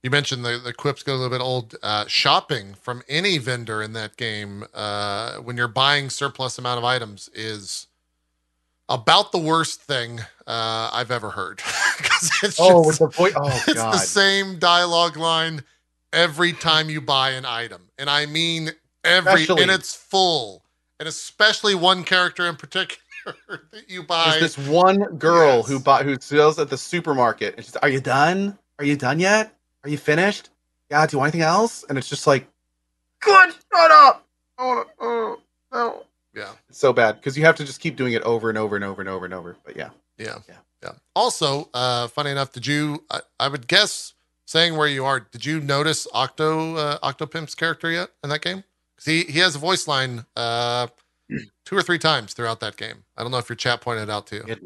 you 0.02 0.10
mentioned 0.10 0.44
the 0.44 0.58
the 0.62 0.73
quips 0.73 1.02
get 1.02 1.12
a 1.12 1.16
little 1.16 1.31
bit 1.31 1.42
old. 1.42 1.74
Uh, 1.82 2.05
shopping 2.06 2.74
from 2.81 3.02
any 3.08 3.36
vendor 3.39 3.82
in 3.82 3.92
that 3.94 4.16
game 4.16 4.64
uh, 4.74 5.36
when 5.39 5.56
you're 5.56 5.68
buying 5.68 6.08
surplus 6.08 6.56
amount 6.58 6.78
of 6.78 6.84
items 6.84 7.28
is 7.34 7.89
about 8.88 9.32
the 9.32 9.38
worst 9.38 9.80
thing 9.82 10.20
uh, 10.46 10.90
I've 10.92 11.10
ever 11.10 11.30
heard. 11.30 11.60
it's 12.42 12.58
Oh, 12.60 12.84
just- 12.84 13.00
with 13.00 13.10
the 13.12 13.16
voice. 13.16 13.32
Oh 13.36 13.48
it's 13.68 13.74
the 13.82 13.96
same 13.98 14.58
dialogue 14.58 15.16
line 15.16 15.62
every 16.12 16.52
time 16.52 16.90
you 16.90 17.00
buy 17.00 17.30
an 17.30 17.44
item, 17.44 17.82
and 17.98 18.08
I 18.10 18.26
mean 18.26 18.70
every, 19.04 19.42
Especially- 19.42 19.62
and 19.62 19.70
it's 19.70 19.94
full, 19.94 20.64
and 21.00 21.08
especially 21.08 21.74
one 21.74 22.04
character 22.04 22.46
in 22.46 22.56
particular 22.56 23.00
that 23.72 23.88
you 23.88 24.02
buy. 24.02 24.36
There's 24.38 24.56
this 24.56 24.68
one 24.68 24.98
girl 25.18 25.58
Yes. 25.58 25.68
who 25.68 25.80
bought 25.80 26.04
who 26.04 26.16
sells 26.20 26.58
at 26.58 26.68
the 26.70 26.76
supermarket, 26.78 27.56
and 27.56 27.64
she's, 27.64 27.76
"Are 27.76 27.88
you 27.88 28.00
done? 28.00 28.58
Are 28.78 28.84
you 28.84 28.96
done 28.96 29.18
yet? 29.20 29.54
Are 29.82 29.88
you 29.90 29.98
finished? 29.98 30.50
Yeah. 30.90 31.06
Do 31.06 31.14
you 31.14 31.18
want 31.20 31.28
anything 31.34 31.46
else?" 31.46 31.84
And 31.88 31.96
it's 31.96 32.08
just 32.08 32.26
like, 32.26 32.46
"Good, 33.20 33.50
shut 33.72 33.90
up." 33.90 34.26
Oh, 34.58 34.84
oh, 35.00 35.40
no. 35.72 36.02
Yeah. 36.34 36.52
It's 36.68 36.78
so 36.78 36.92
bad 36.92 37.16
because 37.16 37.36
you 37.38 37.44
have 37.44 37.56
to 37.56 37.64
just 37.64 37.80
keep 37.80 37.96
doing 37.96 38.12
it 38.12 38.22
over 38.22 38.48
and 38.48 38.58
over 38.58 38.76
and 38.76 38.84
over 38.84 39.00
and 39.00 39.08
over 39.08 39.24
and 39.24 39.34
over. 39.34 39.56
But 39.64 39.76
yeah, 39.76 39.90
Yeah. 40.18 40.38
Yeah. 40.48 40.56
Yeah. 40.82 40.92
Also, 41.16 41.70
uh, 41.72 42.08
funny 42.08 42.30
enough, 42.30 42.52
did 42.52 42.66
you, 42.66 43.04
I, 43.10 43.20
I 43.40 43.48
would 43.48 43.66
guess, 43.68 44.12
saying 44.46 44.76
where 44.76 44.86
you 44.88 45.04
are, 45.06 45.20
did 45.20 45.46
you 45.46 45.60
notice 45.60 46.06
Octo, 46.12 46.76
uh, 46.76 46.98
Octopimp's 47.02 47.54
character 47.54 47.90
yet 47.90 48.10
in 48.22 48.28
that 48.28 48.42
game? 48.42 48.62
Because 48.94 49.06
he, 49.06 49.22
he 49.32 49.38
has 49.38 49.56
a 49.56 49.58
voice 49.58 49.88
line 49.88 50.26
uh, 50.36 50.88
two 51.64 51.76
or 51.76 51.82
three 51.82 51.98
times 51.98 52.34
throughout 52.34 52.60
that 52.60 52.76
game. 52.76 53.04
I 53.16 53.22
don't 53.22 53.30
know 53.30 53.38
if 53.38 53.48
your 53.48 53.56
chat 53.56 53.80
pointed 53.80 54.02
it 54.04 54.10
out 54.10 54.26
to 54.28 54.36
you. 54.36 54.44
It- 54.46 54.62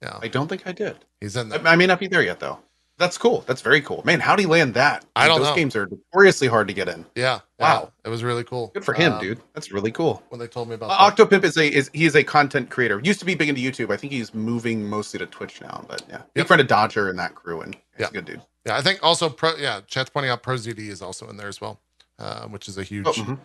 Yeah. 0.00 0.18
I 0.22 0.28
don't 0.28 0.46
think 0.48 0.66
I 0.66 0.72
did. 0.72 0.96
He's 1.20 1.36
in 1.36 1.52
I, 1.52 1.58
there. 1.58 1.66
I 1.72 1.76
may 1.76 1.86
not 1.86 1.98
be 1.98 2.06
there 2.06 2.22
yet 2.22 2.38
though. 2.38 2.58
That's 2.98 3.18
cool. 3.18 3.42
That's 3.46 3.62
very 3.62 3.80
cool. 3.80 4.02
Man, 4.04 4.20
how'd 4.20 4.38
he 4.38 4.46
land 4.46 4.74
that? 4.74 5.04
I 5.16 5.26
don't 5.26 5.40
Those 5.40 5.48
know. 5.50 5.56
games 5.56 5.74
are 5.74 5.88
notoriously 5.88 6.46
hard 6.46 6.68
to 6.68 6.74
get 6.74 6.88
in. 6.88 7.04
Yeah. 7.16 7.40
Wow. 7.58 7.90
yeah, 8.04 8.08
It 8.08 8.08
was 8.10 8.22
really 8.22 8.44
cool. 8.44 8.68
Good 8.74 8.84
for 8.84 8.92
him, 8.94 9.14
Um, 9.14 9.20
dude. 9.20 9.40
That's 9.54 9.72
really 9.72 9.90
cool. 9.90 10.22
When 10.28 10.38
they 10.38 10.46
told 10.46 10.68
me 10.68 10.74
about 10.74 10.90
Uh, 10.90 11.10
that. 11.10 11.16
Octopimp 11.16 11.42
is 11.44 11.56
a 11.56 11.66
is 11.66 11.90
he 11.92 12.04
is 12.04 12.14
a 12.14 12.22
content 12.22 12.70
creator. 12.70 13.00
Used 13.02 13.18
to 13.20 13.26
be 13.26 13.34
big 13.34 13.48
into 13.48 13.60
YouTube. 13.60 13.92
I 13.92 13.96
think 13.96 14.12
he's 14.12 14.32
moving 14.34 14.88
mostly 14.88 15.18
to 15.18 15.26
Twitch 15.26 15.60
now. 15.60 15.84
But 15.88 16.02
yeah, 16.08 16.18
big 16.34 16.42
Yep. 16.42 16.46
friend 16.46 16.60
of 16.60 16.66
Dodger 16.68 17.08
and 17.08 17.18
that 17.18 17.34
crew, 17.34 17.60
and 17.62 17.74
he's 17.74 17.82
Yeah. 18.00 18.08
a 18.08 18.10
good 18.12 18.24
dude. 18.26 18.42
Yeah. 18.66 18.76
I 18.76 18.82
think 18.82 19.00
also, 19.02 19.28
Pro, 19.28 19.56
yeah, 19.56 19.80
chat's 19.88 20.10
pointing 20.10 20.30
out 20.30 20.42
ProZD 20.44 20.88
is 20.88 21.02
also 21.02 21.28
in 21.28 21.36
there 21.36 21.48
as 21.48 21.60
well, 21.60 21.80
uh, 22.20 22.46
which 22.46 22.68
is 22.68 22.78
a 22.78 22.84
huge 22.84 23.06
Oh, 23.08 23.12
mhm. 23.12 23.38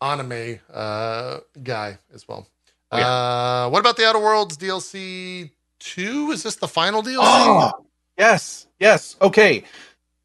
anime 0.00 0.60
uh, 0.72 1.40
guy 1.62 1.98
as 2.14 2.26
well. 2.26 2.46
Oh, 2.90 2.98
yeah. 2.98 3.06
uh, 3.66 3.68
what 3.70 3.80
about 3.80 3.96
the 3.96 4.06
Outer 4.06 4.20
Worlds 4.20 4.56
DLC 4.56 5.50
two? 5.80 6.30
Is 6.30 6.42
this 6.42 6.56
the 6.56 6.68
final 6.68 7.02
DLC? 7.02 7.18
Oh, 7.20 7.70
yes, 8.18 8.66
yes. 8.78 9.16
Okay. 9.20 9.64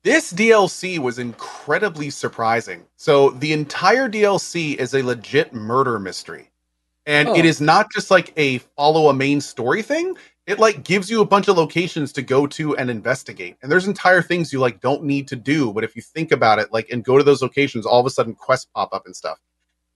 This 0.04 0.32
DLC 0.32 0.98
was 0.98 1.20
incredibly 1.20 2.10
surprising. 2.10 2.86
So 2.96 3.32
the 3.32 3.52
entire 3.52 4.10
DLC 4.10 4.76
is 4.76 4.94
a 4.94 5.04
legit 5.04 5.54
murder 5.54 6.00
mystery. 6.00 6.52
And 7.06 7.28
Oh. 7.30 7.36
it 7.36 7.44
is 7.46 7.60
not 7.60 7.88
just 7.94 8.10
like 8.12 8.32
a 8.38 8.60
follow 8.60 9.10
a 9.10 9.14
main 9.14 9.42
story 9.42 9.82
thing. 9.82 10.16
It 10.48 10.58
like 10.58 10.84
gives 10.84 11.10
you 11.12 11.22
a 11.22 11.26
bunch 11.26 11.48
of 11.48 11.58
locations 11.58 12.12
to 12.14 12.22
go 12.22 12.48
to 12.48 12.76
and 12.78 12.90
investigate. 12.90 13.58
And 13.62 13.72
there's 13.72 13.88
entire 13.88 14.22
things 14.22 14.54
you 14.54 14.60
like 14.60 14.80
don't 14.80 15.04
need 15.04 15.28
to 15.28 15.36
do, 15.36 15.74
but 15.74 15.84
if 15.84 15.96
you 15.96 16.02
think 16.02 16.32
about 16.32 16.60
it 16.60 16.72
like 16.72 16.90
and 16.92 17.04
go 17.04 17.18
to 17.18 17.24
those 17.24 17.42
locations, 17.42 17.86
all 17.86 18.00
of 18.00 18.06
a 18.06 18.10
sudden 18.10 18.36
quests 18.36 18.68
pop 18.74 18.94
up 18.94 19.06
and 19.06 19.16
stuff. 19.16 19.38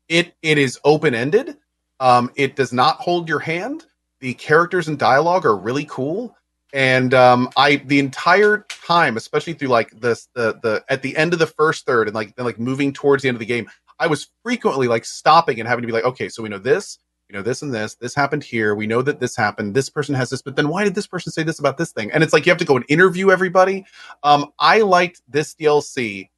It 0.09 0.33
it 0.41 0.57
is 0.57 0.79
open-ended. 0.83 1.57
Um 1.99 2.29
it 2.35 2.55
does 2.55 2.73
not 2.73 2.97
hold 2.97 3.29
your 3.29 3.39
hand. 3.39 3.85
The 4.19 4.33
characters 4.33 4.87
and 4.89 4.99
dialogue 4.99 5.45
are 5.45 5.55
really 5.55 5.85
cool 5.85 6.35
and 6.73 7.13
um 7.13 7.49
i 7.55 7.77
the 7.85 7.99
entire 7.99 8.65
time 8.85 9.15
especially 9.15 9.53
through 9.53 9.69
like 9.69 9.91
this 10.01 10.27
the 10.33 10.59
the 10.63 10.83
at 10.89 11.01
the 11.01 11.15
end 11.15 11.31
of 11.31 11.39
the 11.39 11.47
first 11.47 11.85
third 11.85 12.07
and 12.07 12.15
like 12.15 12.33
and 12.37 12.45
like 12.45 12.59
moving 12.59 12.91
towards 12.91 13.23
the 13.23 13.29
end 13.29 13.35
of 13.35 13.39
the 13.39 13.45
game 13.45 13.69
i 13.99 14.07
was 14.07 14.29
frequently 14.43 14.87
like 14.87 15.05
stopping 15.05 15.59
and 15.59 15.69
having 15.69 15.83
to 15.83 15.87
be 15.87 15.93
like 15.93 16.03
okay 16.03 16.27
so 16.27 16.43
we 16.43 16.49
know 16.49 16.57
this 16.57 16.97
you 17.29 17.33
know 17.39 17.43
this 17.43 17.61
and 17.61 17.73
this 17.73 17.95
this 17.95 18.13
happened 18.13 18.43
here 18.43 18.75
we 18.75 18.87
know 18.87 19.01
that 19.01 19.19
this 19.19 19.35
happened 19.35 19.73
this 19.73 19.89
person 19.89 20.13
has 20.13 20.29
this 20.29 20.41
but 20.41 20.55
then 20.55 20.67
why 20.67 20.83
did 20.83 20.95
this 20.95 21.07
person 21.07 21.31
say 21.31 21.43
this 21.43 21.59
about 21.59 21.77
this 21.77 21.91
thing? 21.91 22.11
And 22.11 22.23
it's 22.23 22.33
like 22.33 22.45
you 22.45 22.51
have 22.51 22.59
to 22.59 22.65
go 22.65 22.75
and 22.75 22.85
interview 22.89 23.31
everybody. 23.31 23.85
Um 24.23 24.51
i 24.59 24.81
liked 24.81 25.21
this 25.27 25.55
dlc 25.55 26.29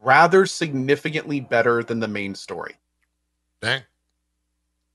rather 0.00 0.46
significantly 0.46 1.40
better 1.40 1.82
than 1.82 2.00
the 2.00 2.08
main 2.08 2.34
story. 2.34 2.74
Dang. 3.60 3.82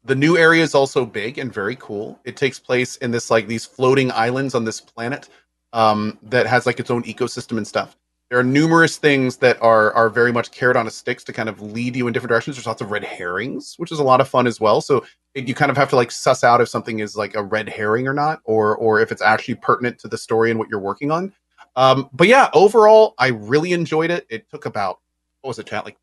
The 0.06 0.16
new 0.16 0.38
area 0.38 0.64
is 0.64 0.76
also 0.76 1.06
big 1.06 1.38
and 1.38 1.54
very 1.54 1.76
cool. 1.78 2.20
It 2.26 2.36
takes 2.36 2.60
place 2.60 2.98
in 2.98 3.12
this 3.12 3.32
like 3.32 3.48
these 3.48 3.66
floating 3.66 4.12
islands 4.12 4.56
on 4.56 4.66
this 4.66 4.82
planet 4.82 5.30
um, 5.72 6.18
that 6.24 6.46
has 6.46 6.66
like 6.66 6.80
its 6.80 6.92
own 6.92 7.04
ecosystem 7.04 7.58
and 7.58 7.68
stuff. 7.68 7.96
There 8.30 8.40
are 8.40 8.44
numerous 8.44 8.98
things 8.98 9.38
that 9.38 9.62
are 9.62 9.94
are 9.94 10.10
very 10.10 10.32
much 10.32 10.52
carried 10.52 10.76
on 10.76 10.88
a 10.88 10.92
sticks 10.92 11.24
to 11.26 11.34
kind 11.34 11.48
of 11.48 11.62
lead 11.62 11.96
you 11.96 12.08
in 12.08 12.14
different 12.14 12.30
directions. 12.30 12.56
There's 12.56 12.66
lots 12.66 12.82
of 12.82 12.92
red 12.92 13.04
herrings, 13.04 13.76
which 13.78 13.92
is 13.92 14.00
a 14.00 14.04
lot 14.04 14.22
of 14.22 14.28
fun 14.28 14.48
as 14.48 14.60
well. 14.60 14.82
So 14.82 15.06
it, 15.36 15.48
you 15.48 15.54
kind 15.54 15.70
of 15.72 15.78
have 15.78 15.90
to 15.92 15.96
like 15.96 16.12
suss 16.12 16.44
out 16.44 16.60
if 16.60 16.68
something 16.68 17.00
is 17.00 17.16
like 17.16 17.36
a 17.36 17.44
red 17.44 17.70
herring 17.70 18.08
or 18.08 18.14
not, 18.14 18.42
or 18.46 18.76
or 18.78 19.00
if 19.00 19.12
it's 19.12 19.22
actually 19.22 19.56
pertinent 19.56 20.00
to 20.00 20.08
the 20.08 20.18
story 20.18 20.50
and 20.50 20.60
what 20.60 20.70
you're 20.70 20.80
working 20.80 21.12
on. 21.12 21.32
Um, 21.76 22.10
but 22.14 22.28
yeah, 22.28 22.50
overall, 22.54 23.14
I 23.20 23.28
really 23.28 23.72
enjoyed 23.72 24.12
it. 24.12 24.26
It 24.30 24.50
took 24.50 24.66
about 24.66 25.00
what 25.42 25.50
was 25.50 25.60
it, 25.60 25.68
chat? 25.68 25.86
Like 25.86 25.98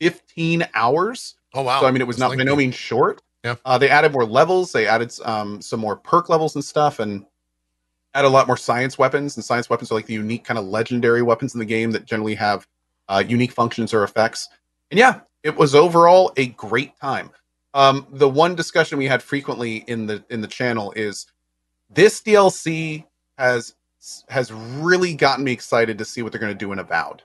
15 0.00 0.66
hours 0.74 1.34
Oh 1.54 1.62
wow. 1.62 1.80
so 1.80 1.86
I 1.86 1.90
mean, 1.90 2.00
it 2.00 2.06
was 2.06 2.16
It's 2.16 2.20
not 2.20 2.36
by 2.36 2.44
no 2.44 2.56
means 2.56 2.74
short. 2.74 3.22
Yeah. 3.44 3.54
Uh, 3.64 3.78
they 3.78 3.88
added 3.88 4.12
more 4.12 4.24
levels. 4.24 4.72
They 4.72 4.86
added 4.86 5.12
um, 5.24 5.62
some 5.62 5.80
more 5.80 5.96
perk 5.96 6.28
levels 6.28 6.54
and 6.54 6.64
stuff, 6.64 6.98
and 6.98 7.24
add 8.14 8.24
a 8.24 8.28
lot 8.28 8.46
more 8.46 8.56
science 8.56 8.98
weapons. 8.98 9.36
And 9.36 9.44
science 9.44 9.70
weapons 9.70 9.90
are 9.90 9.94
like 9.94 10.06
the 10.06 10.14
unique 10.14 10.44
kind 10.44 10.58
of 10.58 10.64
legendary 10.66 11.22
weapons 11.22 11.54
in 11.54 11.58
the 11.60 11.64
game 11.64 11.90
that 11.92 12.04
generally 12.04 12.34
have 12.34 12.66
uh, 13.08 13.22
unique 13.26 13.52
functions 13.52 13.94
or 13.94 14.02
effects. 14.04 14.48
And 14.90 14.98
yeah, 14.98 15.20
it 15.44 15.56
was 15.56 15.74
overall 15.74 16.32
a 16.36 16.46
great 16.48 16.98
time. 17.00 17.30
Um, 17.74 18.06
the 18.10 18.28
one 18.28 18.54
discussion 18.54 18.98
we 18.98 19.06
had 19.06 19.22
frequently 19.22 19.84
in 19.86 20.06
the 20.06 20.24
in 20.30 20.40
the 20.40 20.48
channel 20.48 20.92
is 20.96 21.26
this 21.90 22.20
DLC 22.22 23.04
has 23.36 23.74
has 24.28 24.52
really 24.52 25.14
gotten 25.14 25.44
me 25.44 25.52
excited 25.52 25.98
to 25.98 26.04
see 26.04 26.22
what 26.22 26.32
they're 26.32 26.40
going 26.40 26.52
to 26.52 26.58
do 26.58 26.72
in 26.72 26.78
Avowed 26.78 27.22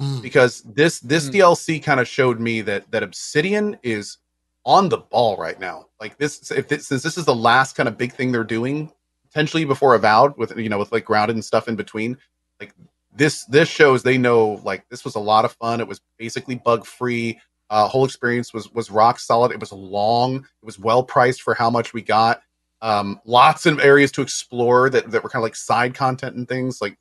Mm. 0.00 0.22
because 0.22 0.62
this 0.62 1.00
this 1.00 1.26
Hmm. 1.28 1.34
DLC 1.34 1.82
kind 1.82 2.00
of 2.00 2.08
showed 2.08 2.40
me 2.40 2.62
that 2.62 2.90
that 2.90 3.02
Obsidian 3.02 3.76
is 3.82 4.16
on 4.64 4.88
the 4.88 4.98
ball 4.98 5.36
right 5.36 5.58
now. 5.58 5.86
Like 6.00 6.18
this, 6.18 6.50
if 6.50 6.68
this, 6.68 6.88
since 6.88 7.02
this 7.02 7.18
is 7.18 7.24
the 7.24 7.34
last 7.34 7.76
kind 7.76 7.88
of 7.88 7.98
big 7.98 8.12
thing 8.12 8.32
they're 8.32 8.44
doing, 8.44 8.90
potentially 9.26 9.64
before 9.64 9.94
Avowed, 9.94 10.36
with 10.36 10.56
you 10.56 10.68
know 10.68 10.78
with 10.78 10.92
like 10.92 11.04
grounded 11.04 11.36
and 11.36 11.44
stuff 11.44 11.68
in 11.68 11.76
between, 11.76 12.16
like 12.60 12.74
this 13.14 13.44
this 13.46 13.68
shows 13.68 14.02
they 14.02 14.18
know 14.18 14.60
like 14.64 14.88
this 14.88 15.04
was 15.04 15.14
a 15.14 15.20
lot 15.20 15.44
of 15.44 15.52
fun. 15.52 15.80
It 15.80 15.88
was 15.88 16.00
basically 16.18 16.56
bug 16.56 16.86
free. 16.86 17.40
Uh, 17.70 17.88
whole 17.88 18.04
experience 18.04 18.52
was 18.52 18.70
was 18.72 18.90
rock 18.90 19.18
solid. 19.18 19.52
It 19.52 19.60
was 19.60 19.72
long. 19.72 20.36
It 20.36 20.66
was 20.66 20.78
well 20.78 21.02
priced 21.02 21.42
for 21.42 21.54
how 21.54 21.70
much 21.70 21.92
we 21.92 22.02
got. 22.02 22.42
Um, 22.82 23.20
lots 23.24 23.64
of 23.64 23.78
areas 23.78 24.10
to 24.12 24.22
explore 24.22 24.90
that 24.90 25.10
that 25.10 25.22
were 25.22 25.30
kind 25.30 25.40
of 25.40 25.44
like 25.44 25.56
side 25.56 25.94
content 25.94 26.36
and 26.36 26.48
things. 26.48 26.80
Like, 26.80 26.98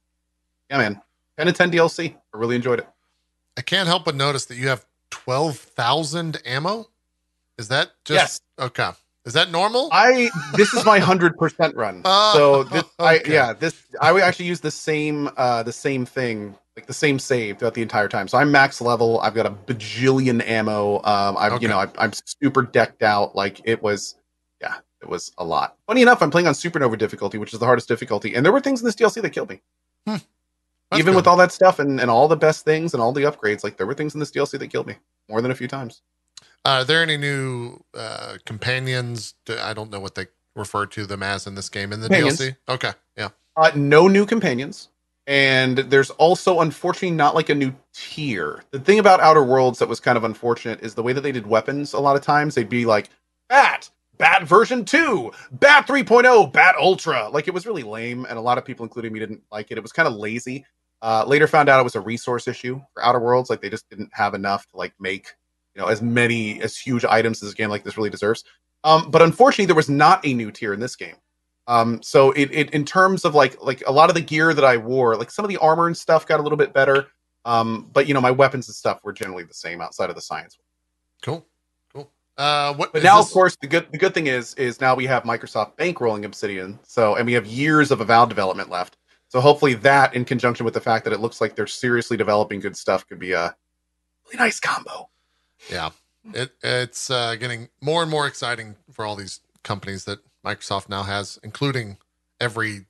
yeah, 0.70 0.78
man, 0.78 1.02
ten 1.38 1.48
to 1.48 1.54
ten 1.54 1.72
DLC. 1.72 2.16
I 2.34 2.38
really 2.38 2.56
enjoyed 2.56 2.80
it. 2.80 2.88
I 3.58 3.62
can't 3.62 3.88
help 3.88 4.06
but 4.06 4.16
notice 4.16 4.46
that 4.46 4.56
you 4.56 4.70
have 4.70 4.86
12,000 5.10 6.42
ammo. 6.46 6.88
Is 7.58 7.68
that 7.70 7.92
just 8.06 8.42
Yes. 8.60 8.68
okay? 8.68 8.90
Is 9.26 9.34
that 9.34 9.52
normal? 9.52 9.90
I 9.92 10.30
this 10.56 10.74
is 10.74 10.84
my 10.86 10.98
hundred 11.00 11.38
percent 11.38 11.76
run. 11.76 12.02
Oh, 12.06 12.34
so 12.34 12.64
this, 12.64 12.84
I 13.00 13.22
yeah 13.26 13.54
this 13.54 13.84
I 14.02 14.12
would 14.12 14.24
actually 14.24 14.46
use 14.48 14.60
the 14.62 14.72
same 14.72 15.30
uh 15.38 15.62
the 15.64 15.72
same 15.74 16.06
thing 16.06 16.56
like 16.76 16.88
the 16.88 16.94
same 16.94 17.20
save 17.20 17.60
throughout 17.60 17.74
the 17.76 17.82
entire 17.84 18.08
time. 18.08 18.28
So 18.28 18.38
I'm 18.38 18.52
max 18.52 18.82
level. 18.82 19.20
I've 19.20 19.34
got 19.36 19.46
a 19.46 19.52
bajillion 19.52 20.44
ammo. 20.48 20.98
Um, 21.04 21.36
I've 21.38 21.54
Okay. 21.54 21.64
you 21.64 21.68
know 21.70 21.78
I, 21.80 21.88
I'm 22.00 22.12
super 22.26 22.64
decked 22.64 23.04
out. 23.04 23.36
Like 23.36 23.62
it 23.66 23.84
was 23.84 24.16
yeah 24.62 24.78
it 25.02 25.10
was 25.10 25.32
a 25.38 25.44
lot. 25.44 25.76
Funny 25.88 26.02
enough, 26.02 26.22
I'm 26.24 26.32
playing 26.32 26.48
on 26.48 26.54
supernova 26.54 26.98
difficulty, 26.98 27.38
which 27.38 27.54
is 27.54 27.60
the 27.60 27.66
hardest 27.66 27.88
difficulty, 27.88 28.34
and 28.36 28.44
there 28.46 28.54
were 28.54 28.62
things 28.62 28.82
in 28.82 28.86
this 28.86 28.96
DLC 28.96 29.22
that 29.22 29.32
killed 29.32 29.50
me. 29.50 29.62
That's 30.06 31.00
Even 31.00 31.14
good. 31.14 31.18
with 31.18 31.28
all 31.28 31.38
that 31.38 31.52
stuff 31.54 31.80
and, 31.80 32.02
and 32.02 32.12
all 32.12 32.28
the 32.28 32.36
best 32.36 32.66
things 32.66 32.94
and 32.94 33.02
all 33.02 33.14
the 33.14 33.22
upgrades, 33.24 33.64
like 33.64 33.78
there 33.78 33.88
were 33.88 33.94
things 33.94 34.14
in 34.14 34.20
this 34.20 34.30
DLC 34.30 34.60
that 34.60 34.68
killed 34.68 34.88
me 34.88 34.96
more 35.30 35.42
than 35.42 35.50
a 35.52 35.56
few 35.56 35.68
times. 35.68 36.02
Are 36.66 36.84
there 36.84 37.02
any 37.02 37.18
new 37.18 37.80
uh, 37.94 38.38
companions? 38.46 39.34
I 39.50 39.74
don't 39.74 39.90
know 39.90 40.00
what 40.00 40.16
they 40.16 40.28
refer 40.56 40.86
to 40.86 41.06
them 41.06 41.24
as 41.24 41.48
in 41.48 41.56
this 41.56 41.70
game 41.70 41.92
in 41.92 42.02
the 42.02 42.08
Companions. 42.08 42.40
DLC. 42.40 42.56
Okay, 42.70 42.92
yeah. 43.18 43.30
Uh, 43.58 43.72
no 43.76 44.08
new 44.08 44.26
companions. 44.26 44.90
And 45.28 45.78
there's 45.78 46.10
also, 46.12 46.62
unfortunately, 46.62 47.12
not 47.12 47.36
like 47.36 47.50
a 47.50 47.56
new 47.56 47.74
tier. 47.94 48.64
The 48.72 48.80
thing 48.80 49.00
about 49.00 49.20
Outer 49.22 49.44
Worlds 49.44 49.80
that 49.80 49.88
was 49.88 50.00
kind 50.00 50.18
of 50.18 50.24
unfortunate 50.24 50.82
is 50.82 50.96
the 50.96 51.04
way 51.04 51.14
that 51.14 51.22
they 51.22 51.32
did 51.32 51.48
weapons. 51.48 51.94
A 51.94 52.00
lot 52.00 52.16
of 52.16 52.22
times 52.22 52.56
they'd 52.56 52.68
be 52.68 52.86
like, 52.86 53.10
Bat, 53.48 53.90
Bat 54.18 54.44
version 54.44 54.84
2, 54.84 55.32
Bat 55.54 55.88
3.0, 55.88 56.52
Bat 56.52 56.76
Ultra. 56.80 57.30
Like 57.30 57.48
it 57.48 57.54
was 57.54 57.66
really 57.66 57.84
lame. 57.84 58.26
And 58.26 58.38
a 58.38 58.42
lot 58.42 58.58
of 58.58 58.66
people, 58.66 58.84
including 58.84 59.14
me, 59.14 59.20
didn't 59.20 59.42
like 59.52 59.72
it. 59.72 59.78
It 59.78 59.82
was 59.82 59.92
kind 59.92 60.08
of 60.08 60.16
lazy. 60.16 60.66
Uh, 61.04 61.24
later 61.26 61.48
found 61.48 61.70
out 61.70 61.80
it 61.80 61.84
was 61.84 61.96
a 61.96 62.02
resource 62.02 62.48
issue 62.48 62.82
for 62.94 63.04
Outer 63.04 63.20
Worlds. 63.20 63.50
Like 63.50 63.62
they 63.62 63.70
just 63.70 63.90
didn't 63.90 64.10
have 64.14 64.34
enough 64.34 64.68
to 64.68 64.78
like 64.78 64.94
make, 65.00 65.28
you 65.76 65.82
know, 65.82 65.88
as 65.88 66.02
many, 66.02 66.62
as 66.62 66.78
huge 66.78 67.06
items 67.06 67.42
as 67.44 67.52
a 67.52 67.56
game 67.56 67.70
like 67.70 67.84
this 67.84 67.98
really 67.98 68.10
deserves. 68.10 68.44
Um, 68.84 69.12
but 69.12 69.22
unfortunately, 69.22 69.66
there 69.68 69.76
was 69.76 69.90
not 69.90 70.26
a 70.26 70.34
new 70.34 70.52
tier 70.52 70.74
in 70.74 70.80
this 70.80 70.96
game. 70.96 71.16
Um, 71.68 72.02
so 72.02 72.32
it, 72.32 72.50
it 72.52 72.70
in 72.72 72.84
terms 72.86 73.24
of 73.24 73.36
like 73.36 73.62
like 73.62 73.84
a 73.86 73.92
lot 73.92 74.10
of 74.10 74.16
the 74.16 74.22
gear 74.22 74.54
that 74.54 74.66
I 74.66 74.78
wore, 74.78 75.16
like 75.16 75.32
some 75.32 75.46
of 75.46 75.50
the 75.50 75.58
armor 75.58 75.88
and 75.88 75.96
stuff 75.96 76.26
got 76.26 76.40
a 76.40 76.44
little 76.44 76.58
bit 76.58 76.74
better. 76.74 77.08
Um, 77.46 77.90
but 77.94 78.08
you 78.08 78.14
know, 78.14 78.22
my 78.22 78.32
weapons 78.32 78.68
and 78.68 78.76
stuff 78.76 79.00
were 79.04 79.14
generally 79.14 79.44
the 79.44 79.54
same 79.54 79.82
outside 79.82 80.10
of 80.10 80.16
the 80.16 80.22
science. 80.22 80.58
Cool, 81.22 81.46
cool. 81.94 82.12
Uh, 82.38 82.74
what? 82.74 82.92
But 82.92 83.04
now, 83.04 83.18
this- 83.18 83.28
of 83.28 83.34
course, 83.34 83.56
the 83.62 83.68
good 83.68 83.88
the 83.92 83.98
good 83.98 84.14
thing 84.14 84.28
is 84.28 84.54
is 84.56 84.82
now 84.82 84.96
we 84.96 85.06
have 85.06 85.24
Microsoft 85.24 85.78
bankrolling 85.78 86.26
Obsidian. 86.26 86.80
So 86.84 87.16
and 87.16 87.26
we 87.26 87.34
have 87.34 87.46
years 87.46 87.92
of 87.92 88.02
Avowed 88.02 88.30
development 88.30 88.70
left. 88.70 88.98
So 89.30 89.40
hopefully 89.40 89.76
that, 89.76 90.14
in 90.14 90.26
conjunction 90.26 90.66
with 90.66 90.74
the 90.74 90.82
fact 90.82 91.06
that 91.06 91.14
it 91.14 91.22
looks 91.22 91.40
like 91.40 91.56
they're 91.56 91.68
seriously 91.68 92.18
developing 92.18 92.60
good 92.60 92.76
stuff, 92.76 93.08
could 93.08 93.20
be 93.20 93.32
a 93.32 93.56
really 94.26 94.44
nice 94.44 94.60
combo. 94.60 95.10
Yeah, 95.70 95.92
it 96.34 96.52
it's 96.64 97.10
uh, 97.10 97.36
getting 97.36 97.70
more 97.82 98.02
and 98.02 98.12
more 98.12 98.28
exciting 98.28 98.76
for 98.92 99.06
all 99.06 99.16
these 99.16 99.42
companies 99.64 100.06
that 100.06 100.20
Microsoft 100.46 100.90
now 100.90 101.04
has, 101.04 101.40
including 101.44 101.98
every 102.40 102.86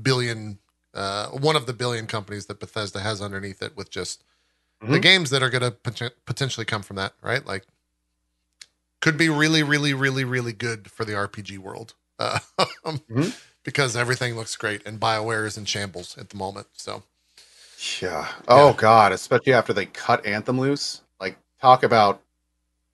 billion, 0.00 0.58
uh, 0.94 1.28
one 1.28 1.56
of 1.56 1.66
the 1.66 1.72
billion 1.72 2.06
companies 2.06 2.46
that 2.46 2.60
Bethesda 2.60 3.00
has 3.00 3.20
underneath 3.22 3.62
it, 3.62 3.76
with 3.76 3.90
just 3.90 4.24
the 4.80 4.98
Mhm. 4.98 5.02
games 5.02 5.30
that 5.30 5.42
are 5.42 5.50
going 5.50 5.62
to 5.62 6.12
potentially 6.26 6.64
come 6.64 6.82
from 6.82 6.96
that, 6.96 7.14
right? 7.22 7.44
Like, 7.44 7.66
could 9.00 9.16
be 9.16 9.28
really, 9.28 9.62
really, 9.62 9.94
really, 9.94 10.24
really 10.24 10.52
good 10.52 10.90
for 10.90 11.04
the 11.04 11.12
RPG 11.14 11.58
world, 11.58 11.94
uh, 12.18 12.38
Mhm. 12.84 13.32
because 13.64 13.96
everything 13.96 14.34
looks 14.36 14.56
great 14.56 14.84
and 14.86 14.98
Bioware 15.00 15.46
is 15.46 15.56
in 15.58 15.64
shambles 15.64 16.16
at 16.18 16.30
the 16.30 16.36
moment. 16.36 16.68
So, 16.74 17.04
Yeah. 18.00 18.28
Oh 18.48 18.68
Yeah. 18.70 18.76
God, 18.76 19.12
especially 19.12 19.52
after 19.52 19.72
they 19.72 19.86
cut 19.86 20.26
Anthem 20.26 20.58
loose. 20.58 21.02
Talk 21.60 21.82
about, 21.82 22.20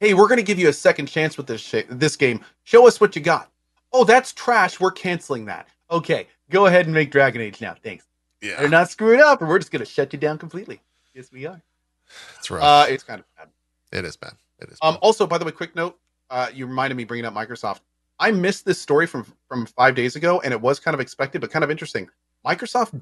hey, 0.00 0.14
we're 0.14 0.28
gonna 0.28 0.42
give 0.42 0.58
you 0.58 0.68
a 0.68 0.72
second 0.72 1.06
chance 1.06 1.36
with 1.36 1.46
this 1.46 1.60
sh- 1.60 1.84
this 1.88 2.16
game. 2.16 2.42
Show 2.64 2.86
us 2.86 3.00
what 3.00 3.14
you 3.14 3.22
got. 3.22 3.50
Oh, 3.92 4.04
that's 4.04 4.32
trash. 4.32 4.80
We're 4.80 4.90
canceling 4.90 5.44
that. 5.46 5.68
Okay, 5.90 6.26
go 6.50 6.66
ahead 6.66 6.86
and 6.86 6.94
make 6.94 7.10
Dragon 7.10 7.40
Age 7.42 7.60
now. 7.60 7.74
Thanks. 7.82 8.06
yeah, 8.40 8.58
They're 8.60 8.68
not 8.68 8.90
screwing 8.90 9.20
up, 9.20 9.40
and 9.40 9.48
we're 9.50 9.58
just 9.58 9.70
gonna 9.70 9.84
shut 9.84 10.12
you 10.12 10.18
down 10.18 10.38
completely. 10.38 10.80
Yes, 11.14 11.30
we 11.30 11.46
are. 11.46 11.60
it's 12.38 12.50
rough. 12.50 12.62
Uh, 12.62 12.86
it's 12.88 13.02
kind 13.04 13.20
of 13.20 13.26
bad. 13.36 13.48
it 13.98 14.04
is 14.04 14.16
bad. 14.16 14.32
It 14.60 14.70
is. 14.70 14.78
Um, 14.82 14.98
also, 15.02 15.26
by 15.26 15.36
the 15.38 15.44
way, 15.44 15.52
quick 15.52 15.76
note. 15.76 15.98
Uh, 16.30 16.48
you 16.52 16.66
reminded 16.66 16.96
me 16.96 17.04
bringing 17.04 17.26
up 17.26 17.34
Microsoft. 17.34 17.80
I 18.18 18.30
missed 18.30 18.64
this 18.64 18.80
story 18.80 19.06
from 19.06 19.26
from 19.48 19.66
five 19.66 19.94
days 19.94 20.16
ago, 20.16 20.40
and 20.40 20.52
it 20.54 20.60
was 20.60 20.80
kind 20.80 20.94
of 20.94 21.00
expected, 21.00 21.40
but 21.42 21.50
kind 21.50 21.62
of 21.64 21.70
interesting. 21.70 22.08
Microsoft 22.46 22.98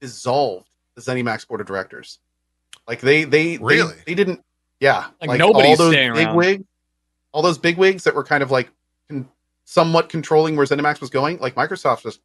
dissolved 0.00 0.68
the 0.94 1.00
ZeniMax 1.00 1.48
board 1.48 1.60
of 1.62 1.66
directors. 1.66 2.18
Like 2.86 3.00
they 3.00 3.24
they 3.24 3.56
Really? 3.58 3.94
they, 3.94 4.02
they 4.08 4.14
didn't. 4.14 4.42
Yeah, 4.80 5.06
Like, 5.22 5.38
nobody's 5.38 5.80
all 5.80 5.86
those 5.86 5.92
staying 5.94 6.14
big 6.14 6.26
around. 6.26 6.36
wigs, 6.36 6.64
all 7.32 7.42
those 7.42 7.58
big 7.58 7.78
wigs 7.78 8.04
that 8.04 8.14
were 8.14 8.24
kind 8.24 8.42
of 8.42 8.50
like 8.50 8.70
con- 9.08 9.28
somewhat 9.64 10.08
controlling 10.08 10.54
where 10.56 10.66
ZeniMax 10.66 11.00
was 11.00 11.10
going. 11.10 11.38
Like 11.38 11.54
Microsoft 11.54 12.02
just 12.02 12.20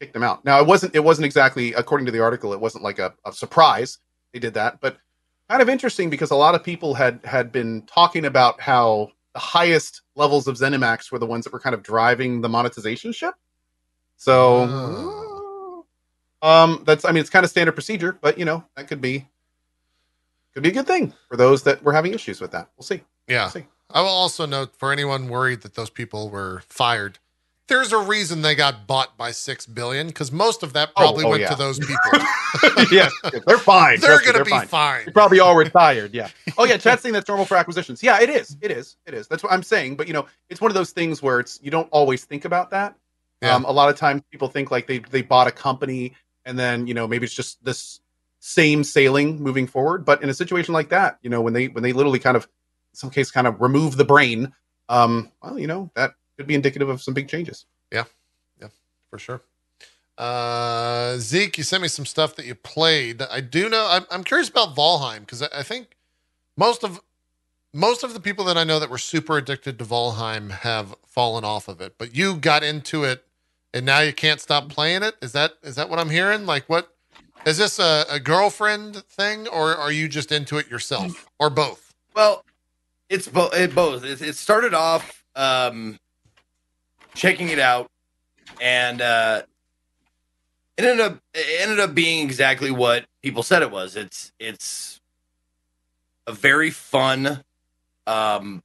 kicked 0.00 0.12
them 0.12 0.22
out. 0.22 0.44
Now 0.44 0.60
it 0.60 0.66
wasn't 0.66 0.94
it 0.94 1.00
wasn't 1.00 1.24
exactly 1.24 1.72
according 1.72 2.04
to 2.06 2.12
the 2.12 2.20
article. 2.20 2.52
It 2.52 2.60
wasn't 2.60 2.84
like 2.84 2.98
a, 2.98 3.14
a 3.24 3.32
surprise 3.32 3.98
they 4.32 4.38
did 4.38 4.54
that, 4.54 4.80
but 4.80 4.98
kind 5.48 5.62
of 5.62 5.68
interesting 5.68 6.10
because 6.10 6.30
a 6.30 6.36
lot 6.36 6.54
of 6.54 6.62
people 6.62 6.94
had 6.94 7.20
had 7.24 7.50
been 7.52 7.82
talking 7.82 8.24
about 8.26 8.60
how 8.60 9.10
the 9.32 9.40
highest 9.40 10.02
levels 10.14 10.46
of 10.46 10.56
ZeniMax 10.56 11.10
were 11.10 11.18
the 11.18 11.26
ones 11.26 11.44
that 11.44 11.52
were 11.52 11.60
kind 11.60 11.74
of 11.74 11.82
driving 11.82 12.40
the 12.40 12.48
monetization 12.48 13.12
ship. 13.12 13.34
So, 14.16 15.84
um, 16.42 16.82
that's 16.86 17.04
I 17.04 17.10
mean 17.12 17.20
it's 17.20 17.30
kind 17.30 17.44
of 17.44 17.50
standard 17.50 17.72
procedure, 17.72 18.18
but 18.20 18.38
you 18.38 18.44
know 18.44 18.64
that 18.76 18.88
could 18.88 19.00
be 19.00 19.26
could 20.54 20.62
be 20.62 20.68
a 20.70 20.72
good 20.72 20.86
thing 20.86 21.12
for 21.28 21.36
those 21.36 21.62
that 21.64 21.82
were 21.82 21.92
having 21.92 22.14
issues 22.14 22.40
with 22.40 22.52
that. 22.52 22.68
We'll 22.76 22.84
see. 22.84 23.02
Yeah. 23.28 23.48
see. 23.48 23.64
I 23.90 24.00
will 24.00 24.08
also 24.08 24.46
note 24.46 24.74
for 24.76 24.92
anyone 24.92 25.28
worried 25.28 25.62
that 25.62 25.74
those 25.74 25.90
people 25.90 26.30
were 26.30 26.62
fired, 26.68 27.18
there's 27.68 27.92
a 27.92 27.98
reason 27.98 28.42
they 28.42 28.54
got 28.54 28.86
bought 28.86 29.16
by 29.16 29.30
six 29.30 29.66
billion 29.66 30.08
because 30.08 30.30
most 30.30 30.62
of 30.62 30.74
that 30.74 30.90
Oh, 30.96 31.02
probably 31.02 31.24
oh, 31.24 31.30
went 31.30 31.42
yeah. 31.42 31.48
to 31.50 31.56
those 31.56 31.78
people. 31.80 32.86
yeah, 32.92 33.08
they're 33.46 33.58
fine. 33.58 34.00
they're 34.00 34.20
gonna 34.20 34.44
be 34.44 34.50
fine. 34.50 34.66
fine. 34.66 35.12
Probably 35.12 35.40
all 35.40 35.56
retired. 35.56 36.14
Yeah. 36.14 36.28
Oh 36.56 36.64
yeah, 36.64 36.76
chat's 36.76 37.02
saying 37.02 37.12
that's 37.14 37.26
normal 37.26 37.46
for 37.46 37.56
acquisitions. 37.56 38.00
Yeah, 38.00 38.20
it 38.20 38.30
is. 38.30 38.56
It 38.60 38.70
is. 38.70 38.96
It 39.06 39.14
is. 39.14 39.26
That's 39.26 39.42
what 39.42 39.50
I'm 39.52 39.64
saying. 39.64 39.96
But 39.96 40.06
you 40.06 40.12
know, 40.12 40.26
it's 40.48 40.60
one 40.60 40.70
of 40.70 40.76
those 40.76 40.92
things 40.92 41.20
where 41.20 41.40
it's 41.40 41.58
you 41.62 41.70
don't 41.72 41.88
always 41.90 42.24
think 42.24 42.44
about 42.44 42.70
that. 42.70 42.94
Yeah. 43.42 43.56
Um, 43.56 43.64
a 43.64 43.72
lot 43.72 43.88
of 43.90 43.96
times 43.96 44.22
people 44.30 44.46
think 44.46 44.70
like 44.70 44.86
they 44.86 44.98
they 44.98 45.22
bought 45.22 45.48
a 45.48 45.50
company 45.50 46.14
and 46.44 46.56
then 46.56 46.86
you 46.86 46.94
know 46.94 47.08
maybe 47.08 47.24
it's 47.24 47.34
just 47.34 47.64
this 47.64 48.00
same 48.46 48.84
sailing 48.84 49.42
moving 49.42 49.66
forward. 49.66 50.04
But 50.04 50.22
in 50.22 50.28
a 50.28 50.34
situation 50.34 50.74
like 50.74 50.90
that, 50.90 51.18
you 51.22 51.30
know, 51.30 51.40
when 51.40 51.54
they 51.54 51.68
when 51.68 51.82
they 51.82 51.94
literally 51.94 52.18
kind 52.18 52.36
of 52.36 52.44
in 52.44 52.96
some 52.96 53.08
case 53.08 53.30
kind 53.30 53.46
of 53.46 53.58
remove 53.58 53.96
the 53.96 54.04
brain, 54.04 54.52
um, 54.90 55.32
well, 55.42 55.58
you 55.58 55.66
know, 55.66 55.90
that 55.96 56.12
could 56.36 56.46
be 56.46 56.54
indicative 56.54 56.90
of 56.90 57.00
some 57.00 57.14
big 57.14 57.26
changes. 57.26 57.64
Yeah, 57.90 58.04
yeah, 58.60 58.68
for 59.08 59.18
sure. 59.18 59.40
Uh, 60.18 61.16
Zeke, 61.16 61.56
you 61.56 61.64
sent 61.64 61.82
me 61.82 61.88
some 61.88 62.04
stuff 62.04 62.36
that 62.36 62.44
you 62.44 62.54
played. 62.54 63.22
I 63.22 63.40
do 63.40 63.70
know. 63.70 63.88
I'm, 63.90 64.04
I'm 64.10 64.22
curious 64.22 64.50
about 64.50 64.76
Valheim 64.76 65.20
because 65.20 65.40
I, 65.40 65.48
I 65.52 65.62
think 65.62 65.96
most 66.54 66.84
of 66.84 67.00
most 67.72 68.04
of 68.04 68.12
the 68.12 68.20
people 68.20 68.44
that 68.44 68.58
I 68.58 68.64
know 68.64 68.78
that 68.78 68.90
were 68.90 68.98
super 68.98 69.38
addicted 69.38 69.78
to 69.78 69.86
Valheim 69.86 70.50
have 70.50 70.94
fallen 71.06 71.44
off 71.44 71.66
of 71.66 71.80
it. 71.80 71.94
But 71.96 72.14
you 72.14 72.36
got 72.36 72.62
into 72.62 73.04
it, 73.04 73.24
and 73.72 73.86
now 73.86 74.00
you 74.00 74.12
can't 74.12 74.38
stop 74.38 74.68
playing 74.68 75.02
it. 75.02 75.14
Is 75.22 75.32
that 75.32 75.54
is 75.62 75.76
that 75.76 75.88
what 75.88 75.98
I'm 75.98 76.10
hearing? 76.10 76.44
Like, 76.44 76.68
what 76.68 76.93
is 77.46 77.58
this 77.58 77.78
a, 77.78 78.04
a 78.10 78.20
girlfriend 78.20 79.04
thing, 79.04 79.46
or 79.48 79.74
are 79.74 79.92
you 79.92 80.08
just 80.08 80.32
into 80.32 80.58
it 80.58 80.70
yourself, 80.70 81.26
or 81.38 81.50
both? 81.50 81.94
Well, 82.14 82.44
it's 83.08 83.28
bo- 83.28 83.50
it 83.52 83.74
both. 83.74 84.04
It, 84.04 84.22
it 84.22 84.36
started 84.36 84.74
off 84.74 85.24
um, 85.36 85.98
checking 87.14 87.48
it 87.48 87.58
out, 87.58 87.90
and 88.60 89.00
uh, 89.00 89.42
it 90.76 90.84
ended 90.84 91.00
up 91.00 91.18
it 91.34 91.60
ended 91.60 91.80
up 91.80 91.94
being 91.94 92.24
exactly 92.24 92.70
what 92.70 93.04
people 93.22 93.42
said 93.42 93.62
it 93.62 93.70
was. 93.70 93.96
It's 93.96 94.32
it's 94.38 95.00
a 96.26 96.32
very 96.32 96.70
fun. 96.70 97.42
Um, 98.06 98.62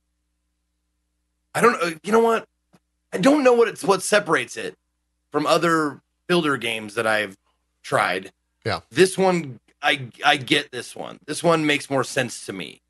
I 1.54 1.62
don't 1.62 1.74
know. 1.74 1.98
You 2.04 2.12
know 2.12 2.20
what? 2.20 2.46
I 3.12 3.18
don't 3.18 3.44
know 3.44 3.54
what 3.54 3.68
it's 3.68 3.84
what 3.84 4.02
separates 4.04 4.58
it 4.58 4.76
from 5.32 5.46
other 5.46 6.02
builder 6.28 6.58
games 6.58 6.96
that 6.96 7.08
I've 7.08 7.36
tried. 7.84 8.32
Yeah. 8.70 8.82
This 8.92 9.18
one, 9.18 9.60
I 9.82 10.10
I 10.24 10.38
get 10.38 10.72
this 10.72 10.96
one. 10.96 11.20
This 11.26 11.44
one 11.44 11.66
makes 11.66 11.90
more 11.90 12.04
sense 12.04 12.46
to 12.46 12.54
me. 12.54 12.82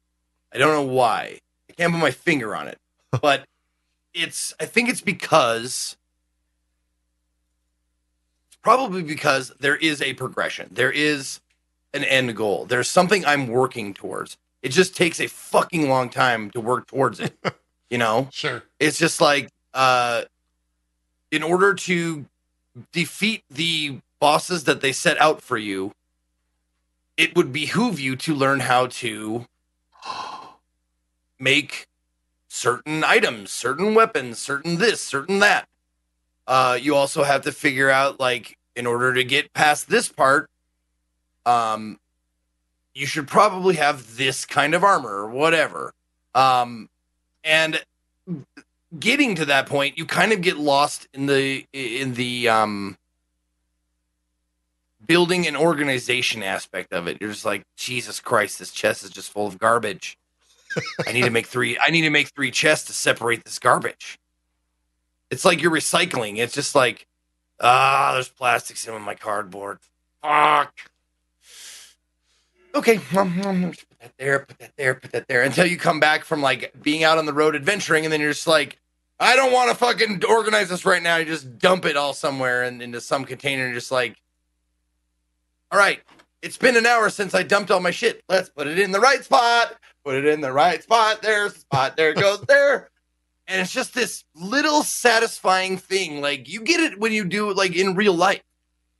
I 0.54 0.58
don't 0.58 0.74
know 0.74 0.94
why. 0.94 1.40
I 1.70 1.74
can't 1.74 1.94
put 1.94 2.00
my 2.00 2.12
finger 2.12 2.54
on 2.54 2.68
it, 2.68 2.78
but 3.22 3.46
it's. 4.14 4.54
I 4.60 4.66
think 4.66 4.90
it's 4.90 5.00
because. 5.00 5.96
It's 8.50 8.58
probably 8.62 9.04
because 9.04 9.54
there 9.62 9.78
is 9.78 10.02
a 10.02 10.14
progression. 10.16 10.68
There 10.70 10.92
is 10.92 11.40
an 11.94 12.04
end 12.04 12.36
goal. 12.36 12.66
There's 12.66 12.90
something 12.90 13.26
I'm 13.26 13.48
working 13.48 13.94
towards. 13.94 14.38
It 14.62 14.74
just 14.74 14.98
takes 14.98 15.22
a 15.22 15.28
fucking 15.28 15.88
long 15.88 16.10
time 16.10 16.52
to 16.52 16.60
work 16.60 16.88
towards 16.88 17.22
it. 17.22 17.38
you 17.90 17.98
know? 17.98 18.28
Sure. 18.34 18.64
It's 18.82 18.98
just 18.98 19.22
like 19.22 19.50
uh 19.74 20.24
in 21.32 21.42
order 21.42 21.74
to 21.74 22.26
defeat 22.92 23.44
the 23.50 24.02
bosses 24.20 24.66
that 24.66 24.82
they 24.82 24.92
set 24.92 25.20
out 25.20 25.42
for 25.42 25.58
you, 25.58 25.94
it 27.18 27.36
would 27.36 27.52
behoove 27.52 28.00
you 28.00 28.16
to 28.16 28.34
learn 28.34 28.62
how 28.62 28.88
to 28.88 29.46
make 31.40 31.88
certain 32.48 33.04
items, 33.04 33.52
certain 33.52 33.94
weapons, 33.94 34.40
certain 34.40 34.78
this, 34.78 35.02
certain 35.02 35.40
that. 35.40 35.68
Uh 36.48 36.78
you 36.82 36.96
also 36.96 37.24
have 37.24 37.44
to 37.44 37.52
figure 37.52 37.90
out 37.90 38.20
like 38.20 38.58
in 38.76 38.88
order 38.88 39.14
to 39.14 39.24
get 39.24 39.54
past 39.54 39.90
this 39.90 40.10
part 40.10 40.50
um 41.46 42.00
you 42.96 43.06
should 43.06 43.28
probably 43.28 43.76
have 43.76 44.18
this 44.18 44.46
kind 44.46 44.74
of 44.74 44.84
armor 44.84 45.10
or 45.10 45.30
whatever. 45.30 45.94
Um 46.34 46.90
and 47.44 47.84
getting 49.00 49.36
to 49.36 49.46
that 49.46 49.68
point 49.68 49.98
you 49.98 50.06
kind 50.06 50.32
of 50.32 50.42
get 50.42 50.58
lost 50.58 51.08
in 51.14 51.28
the 51.28 51.66
in 51.74 52.16
the 52.16 52.50
um 52.50 52.98
building 55.10 55.48
an 55.48 55.56
organization 55.56 56.44
aspect 56.44 56.94
of 56.94 57.08
it. 57.08 57.18
You're 57.20 57.32
just 57.32 57.44
like 57.44 57.64
jesus 57.76 58.20
christ 58.20 58.60
this 58.60 58.72
chest 58.72 59.04
is 59.04 59.10
just 59.10 59.32
full 59.32 59.48
of 59.48 59.58
garbage. 59.58 60.18
I 61.06 61.12
need 61.12 61.24
to 61.24 61.32
make 61.32 61.48
three 61.48 61.78
i 61.80 61.90
need 61.90 62.04
to 62.04 62.12
make 62.12 62.28
three 62.28 62.52
chests 62.52 62.88
to 62.88 62.94
separate 62.94 63.44
this 63.44 63.58
garbage. 63.60 64.20
It's 65.32 65.44
like 65.44 65.62
you're 65.62 65.72
recycling. 65.72 66.38
It's 66.38 66.54
just 66.54 66.76
like 66.76 67.08
ah 67.60 68.12
there's 68.14 68.30
plastics 68.30 68.88
in 68.88 69.02
my 69.02 69.16
cardboard. 69.16 69.80
Fuck. 70.22 70.74
Okay, 72.76 73.00
um, 73.18 73.42
um, 73.42 73.72
put 73.72 74.00
that 74.00 74.14
there, 74.20 74.40
put 74.40 74.60
that 74.60 74.74
there, 74.78 74.94
put 74.94 75.12
that 75.12 75.28
there, 75.28 75.42
until 75.42 75.66
you 75.66 75.76
come 75.76 76.00
back 76.00 76.24
from 76.24 76.42
like 76.42 76.72
being 76.84 77.04
out 77.04 77.18
on 77.18 77.26
the 77.26 77.34
road 77.34 77.56
adventuring, 77.56 78.06
and 78.06 78.14
then 78.14 78.22
you're 78.22 78.32
just 78.32 78.46
like, 78.46 78.78
I 79.20 79.36
don't 79.36 79.52
want 79.52 79.72
to 79.72 79.76
fucking 79.76 80.24
organize 80.30 80.70
this 80.70 80.86
right 80.86 81.02
now. 81.02 81.18
You 81.18 81.26
just 81.26 81.58
dump 81.58 81.86
it 81.86 81.98
all 81.98 82.14
somewhere 82.14 82.64
and 82.64 82.80
into 82.82 83.02
some 83.02 83.26
container, 83.26 83.66
and 83.66 83.74
just 83.74 83.92
like, 83.92 84.18
all 85.72 85.80
right, 85.80 86.02
it's 86.42 86.58
been 86.58 86.78
an 86.78 86.86
hour 86.86 87.10
since 87.10 87.34
I 87.36 87.44
dumped 87.44 87.72
all 87.72 87.80
my 87.80 87.92
shit. 87.92 88.24
Let's 88.30 88.50
put 88.50 88.68
it 88.68 88.80
in 88.80 88.92
the 88.92 89.00
right 89.00 89.24
spot. 89.24 89.76
Put 90.06 90.16
it 90.16 90.26
in 90.26 90.42
the 90.42 90.52
right 90.54 90.82
spot. 90.82 91.22
There's 91.22 91.54
the 91.54 91.60
spot. 91.60 91.98
There 91.98 92.12
it 92.12 92.18
goes 92.18 92.42
there. 92.48 92.90
And 93.48 93.62
it's 93.62 93.72
just 93.74 93.94
this 93.94 94.24
little 94.36 94.84
satisfying 94.84 95.78
thing. 95.78 96.22
Like 96.22 96.48
you 96.48 96.62
get 96.62 96.80
it 96.80 97.00
when 97.00 97.12
you 97.12 97.26
do 97.26 97.50
it 97.50 97.58
like 97.58 97.76
in 97.76 97.96
real 97.96 98.14
life 98.14 98.42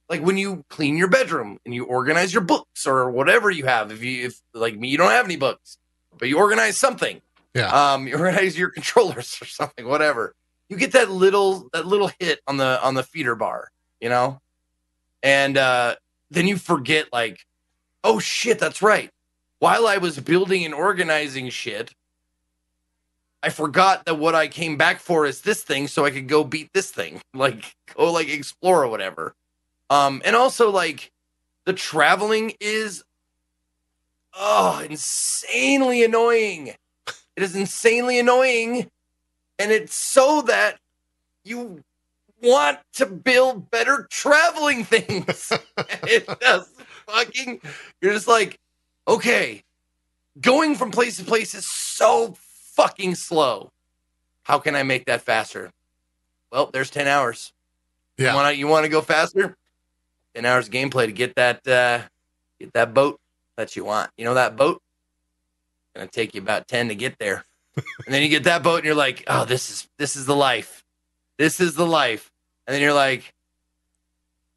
like 0.10 0.22
when 0.24 0.38
you 0.38 0.66
clean 0.70 0.98
your 0.98 1.08
bedroom 1.08 1.60
and 1.66 1.74
you 1.76 1.86
organize 1.86 2.34
your 2.34 2.42
books 2.42 2.88
or 2.88 3.12
whatever 3.12 3.52
you 3.52 3.66
have 3.68 3.92
if 3.92 4.04
you 4.04 4.26
if 4.26 4.42
like 4.56 4.76
me 4.76 4.88
you 4.88 4.98
don't 4.98 5.12
have 5.12 5.24
any 5.26 5.36
books 5.36 5.78
but 6.18 6.28
you 6.28 6.36
organize 6.40 6.78
something 6.78 7.22
Yeah. 7.54 7.94
um 7.94 8.08
you 8.08 8.18
organize 8.18 8.58
your 8.58 8.72
controllers 8.72 9.38
or 9.42 9.46
something 9.46 9.88
whatever 9.88 10.34
you 10.68 10.78
get 10.78 10.94
that 10.94 11.12
little 11.12 11.70
that 11.74 11.86
little 11.86 12.10
hit 12.20 12.40
on 12.48 12.58
the 12.58 12.84
on 12.84 12.96
the 12.96 13.04
feeder 13.04 13.36
bar 13.36 13.68
you 14.02 14.10
know 14.10 14.42
and 15.22 15.60
uh 15.60 15.96
then 16.32 16.48
you 16.48 16.58
forget 16.58 17.08
like 17.12 17.46
oh 18.04 18.20
shit 18.20 18.60
that's 18.60 18.82
right. 18.82 19.10
While 19.60 19.88
i 19.88 19.98
was 19.98 20.20
building 20.20 20.64
and 20.66 20.74
organizing 20.74 21.50
shit 21.50 21.92
i 23.44 23.50
forgot 23.50 24.06
that 24.06 24.18
what 24.18 24.36
i 24.36 24.48
came 24.48 24.78
back 24.78 25.00
for 25.00 25.26
is 25.26 25.42
this 25.42 25.64
thing 25.64 25.88
so 25.88 26.06
i 26.06 26.12
could 26.12 26.28
go 26.28 26.44
beat 26.44 26.70
this 26.74 26.92
thing 26.92 27.22
like 27.34 27.74
go 27.96 28.12
like 28.12 28.30
explore 28.30 28.84
or 28.84 28.88
whatever. 28.88 29.34
Um, 29.90 30.22
and 30.24 30.36
also 30.36 30.70
like 30.70 31.12
the 31.66 31.74
traveling 31.74 32.54
is 32.60 33.04
oh 34.34 34.84
insanely 34.88 36.04
annoying. 36.04 36.74
It 37.36 37.44
is 37.44 37.56
insanely 37.56 38.20
annoying, 38.20 38.90
and 39.58 39.72
it's 39.72 39.96
so 39.96 40.42
that 40.44 40.78
you 41.44 41.84
want 42.42 42.80
to 42.94 43.06
build 43.06 43.70
better 43.72 44.08
traveling 44.10 44.84
things. 44.84 45.52
it 46.04 46.28
does 46.40 46.70
fucking 47.08 47.62
you're 48.02 48.14
just 48.14 48.28
like, 48.28 48.58
okay, 49.08 49.64
going 50.40 50.76
from 50.76 50.92
place 50.92 51.18
to 51.18 51.24
place 51.24 51.56
is 51.56 51.66
so 51.66 52.36
fucking 52.76 53.16
slow. 53.16 53.72
How 54.44 54.60
can 54.60 54.76
I 54.76 54.84
make 54.84 55.06
that 55.06 55.22
faster? 55.22 55.72
Well, 56.52 56.70
there's 56.72 56.90
10 56.90 57.08
hours. 57.08 57.54
Yeah. 58.18 58.32
You 58.32 58.36
want 58.36 58.54
to 58.54 58.60
you 58.60 58.68
want 58.68 58.84
to 58.86 58.90
go 58.90 59.02
faster? 59.02 59.56
10 60.36 60.46
hours 60.46 60.70
gameplay 60.70 61.06
to 61.06 61.12
get 61.12 61.36
that 61.36 61.68
uh 61.68 62.02
get 62.60 62.74
that 62.74 62.94
boat 62.94 63.20
that 63.58 63.76
you 63.76 63.86
want. 63.86 64.10
You 64.18 64.26
know 64.26 64.34
that 64.34 64.56
boat? 64.56 64.82
Gonna 65.96 66.08
take 66.08 66.34
you 66.34 66.42
about 66.42 66.68
10 66.68 66.90
to 66.90 66.96
get 66.96 67.18
there. 67.20 67.44
and 67.76 68.14
then 68.14 68.22
you 68.22 68.30
get 68.30 68.44
that 68.46 68.64
boat 68.64 68.78
and 68.78 68.86
you're 68.86 68.96
like, 68.96 69.24
oh, 69.28 69.46
this 69.46 69.70
is 69.70 69.88
this 69.98 70.16
is 70.16 70.26
the 70.26 70.36
life. 70.36 70.84
This 71.40 71.62
is 71.62 71.74
the 71.74 71.86
life. 71.88 72.32
And 72.68 72.76
then 72.76 72.82
you're 72.82 72.94
like, 72.94 73.34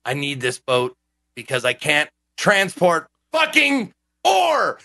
I 0.05 0.15
need 0.15 0.41
this 0.41 0.59
boat 0.59 0.97
because 1.37 1.65
I 1.65 1.73
can't 1.75 2.11
transport 2.37 3.07
fucking 3.31 3.95
ore. 4.25 4.81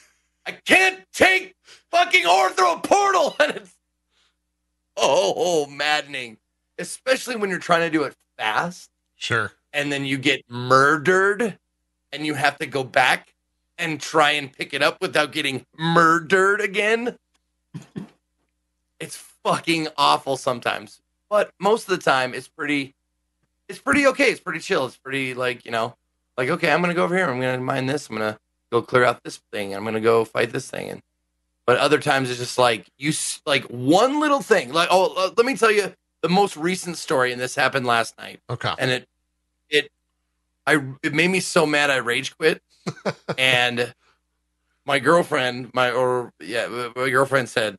I 0.46 0.52
can't 0.52 1.00
take 1.12 1.56
fucking 1.92 2.26
ore 2.26 2.52
through 2.52 2.74
a 2.74 2.80
portal. 2.80 3.36
And 3.42 3.56
it's 3.58 3.74
oh 4.96 5.66
maddening. 5.68 6.38
Especially 6.78 7.36
when 7.36 7.50
you're 7.50 7.60
trying 7.60 7.82
to 7.82 7.90
do 7.90 8.04
it 8.04 8.14
fast 8.38 8.92
Sure. 9.16 9.52
and 9.74 9.92
then 9.92 10.06
you 10.06 10.20
get 10.20 10.44
murdered 10.48 11.58
and 12.14 12.26
you 12.28 12.36
have 12.36 12.60
to 12.60 12.68
go 12.68 12.84
back 12.84 13.34
and 13.80 14.00
try 14.00 14.32
and 14.32 14.54
pick 14.54 14.76
it 14.76 14.84
up 14.84 15.02
without 15.02 15.32
getting 15.32 15.66
murdered 15.80 16.62
again. 16.62 17.18
it's 19.00 19.16
fucking 19.44 19.88
awful 19.98 20.38
sometimes. 20.38 21.02
But 21.30 21.52
most 21.60 21.90
of 21.90 21.98
the 21.98 22.04
time 22.04 22.34
it's 22.34 22.48
pretty 22.48 22.94
it's 23.68 23.80
pretty 23.80 24.08
okay. 24.08 24.32
It's 24.32 24.40
pretty 24.40 24.60
chill. 24.60 24.86
It's 24.86 24.98
pretty 24.98 25.34
like, 25.34 25.66
you 25.66 25.72
know, 25.72 25.96
like 26.38 26.50
okay, 26.50 26.72
I'm 26.72 26.82
going 26.82 26.90
to 26.90 26.96
go 26.96 27.04
over 27.04 27.16
here. 27.16 27.30
I'm 27.30 27.40
going 27.40 27.60
to 27.60 27.64
mine 27.64 27.86
this. 27.86 28.10
I'm 28.10 28.18
going 28.18 28.34
to 28.34 28.40
go 28.72 28.82
clear 28.82 29.04
out 29.04 29.24
this 29.24 29.38
thing. 29.52 29.74
I'm 29.76 29.84
going 29.84 29.96
to 29.96 30.02
go 30.02 30.26
fight 30.26 30.52
this 30.52 30.70
thing 30.70 30.90
and 30.90 31.02
but 31.66 31.78
other 31.80 32.00
times 32.00 32.30
it's 32.30 32.40
just 32.40 32.58
like 32.58 32.88
you 32.98 33.12
like 33.46 33.66
one 33.66 34.20
little 34.22 34.42
thing. 34.42 34.72
Like 34.72 34.88
oh, 34.92 35.14
uh, 35.18 35.32
let 35.36 35.46
me 35.46 35.56
tell 35.58 35.72
you 35.72 35.94
the 36.22 36.30
most 36.30 36.56
recent 36.58 36.98
story 36.98 37.32
and 37.32 37.42
this 37.42 37.56
happened 37.56 37.86
last 37.86 38.18
night 38.18 38.40
Okay. 38.50 38.74
and 38.80 38.90
it 38.90 39.06
it 39.70 39.92
I 40.66 40.82
it 41.04 41.14
made 41.14 41.30
me 41.30 41.40
so 41.42 41.66
mad 41.66 41.90
I 41.90 41.98
rage 41.98 42.36
quit. 42.38 42.62
and 43.38 43.94
my 44.86 45.00
girlfriend, 45.00 45.72
my 45.74 45.92
or 45.92 46.32
yeah, 46.40 46.90
my 46.96 47.10
girlfriend 47.10 47.50
said, 47.50 47.76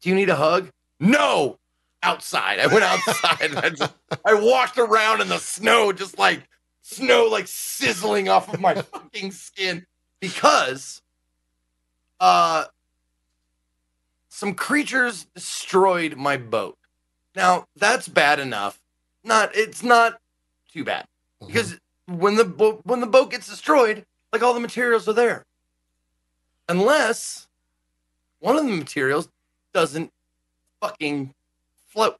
"Do 0.00 0.08
you 0.08 0.14
need 0.14 0.30
a 0.30 0.36
hug?" 0.36 0.70
No. 0.98 1.58
Outside. 2.02 2.60
I 2.60 2.66
went 2.68 2.84
outside. 2.84 3.40
and 3.42 3.58
I 3.58 3.70
just 3.70 3.92
I 4.24 4.34
walked 4.34 4.78
around 4.78 5.20
in 5.20 5.28
the 5.28 5.38
snow, 5.38 5.92
just 5.92 6.18
like 6.18 6.48
snow 6.82 7.24
like 7.26 7.46
sizzling 7.48 8.28
off 8.28 8.52
of 8.52 8.60
my 8.60 8.74
fucking 8.74 9.30
skin 9.32 9.84
because 10.20 11.02
uh 12.20 12.64
some 14.28 14.54
creatures 14.54 15.26
destroyed 15.34 16.16
my 16.16 16.36
boat. 16.36 16.78
Now, 17.34 17.66
that's 17.76 18.08
bad 18.08 18.38
enough. 18.38 18.80
Not 19.24 19.50
it's 19.54 19.82
not 19.82 20.20
too 20.72 20.84
bad 20.84 21.06
Mhm. 21.42 21.48
because 21.48 21.78
when 22.06 22.36
the 22.36 22.44
boat 22.44 22.80
when 22.84 23.00
the 23.00 23.06
boat 23.06 23.30
gets 23.32 23.48
destroyed, 23.48 24.06
like 24.32 24.42
all 24.42 24.54
the 24.54 24.60
materials 24.60 25.08
are 25.08 25.12
there, 25.12 25.44
unless 26.68 27.48
one 28.40 28.56
of 28.56 28.64
the 28.64 28.70
materials 28.70 29.28
doesn't 29.74 30.12
fucking 30.80 31.34
float. 31.88 32.16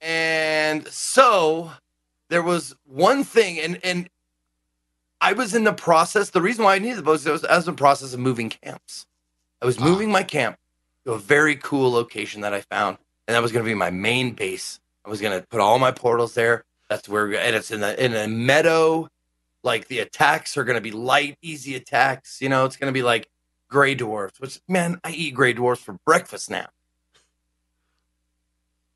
And 0.00 0.86
so 0.88 1.72
there 2.28 2.42
was 2.42 2.74
one 2.84 3.24
thing, 3.24 3.58
and 3.58 3.78
and 3.84 4.08
I 5.20 5.32
was 5.32 5.54
in 5.54 5.64
the 5.64 5.72
process. 5.72 6.30
The 6.30 6.42
reason 6.42 6.64
why 6.64 6.74
I 6.74 6.78
needed 6.78 6.98
the 6.98 7.02
boat 7.02 7.14
is 7.14 7.26
I 7.26 7.32
was, 7.32 7.44
I 7.44 7.56
was 7.56 7.66
in 7.68 7.74
the 7.74 7.78
process 7.78 8.12
of 8.12 8.20
moving 8.20 8.50
camps. 8.50 9.06
I 9.62 9.66
was 9.66 9.78
Ah. 9.78 9.84
moving 9.84 10.10
my 10.10 10.22
camp 10.22 10.56
to 11.06 11.12
a 11.12 11.18
very 11.18 11.56
cool 11.56 11.90
location 11.90 12.42
that 12.42 12.52
I 12.52 12.60
found, 12.62 12.98
and 13.26 13.34
that 13.34 13.42
was 13.42 13.52
going 13.52 13.64
to 13.64 13.68
be 13.68 13.74
my 13.74 13.90
main 13.90 14.32
base. 14.32 14.78
I 15.04 15.10
was 15.10 15.20
going 15.20 15.38
to 15.38 15.46
put 15.46 15.60
all 15.60 15.78
my 15.78 15.90
portals 15.90 16.34
there. 16.34 16.64
That's 16.90 17.08
where, 17.08 17.26
and 17.34 17.56
it's 17.56 17.70
in 17.70 17.82
a 17.82 17.92
in 17.94 18.14
a 18.14 18.28
meadow. 18.28 19.08
Like 19.62 19.88
the 19.88 20.00
attacks 20.00 20.58
are 20.58 20.64
going 20.64 20.76
to 20.76 20.82
be 20.82 20.90
light, 20.92 21.38
easy 21.40 21.74
attacks. 21.76 22.42
You 22.42 22.50
know, 22.50 22.66
it's 22.66 22.76
going 22.76 22.92
to 22.92 22.94
be 22.96 23.02
like 23.02 23.28
Greydwarfs. 23.72 24.38
Which 24.38 24.60
man, 24.68 25.00
I 25.02 25.12
eat 25.12 25.34
Greydwarfs 25.34 25.78
for 25.78 25.96
breakfast 26.04 26.50
now. 26.50 26.66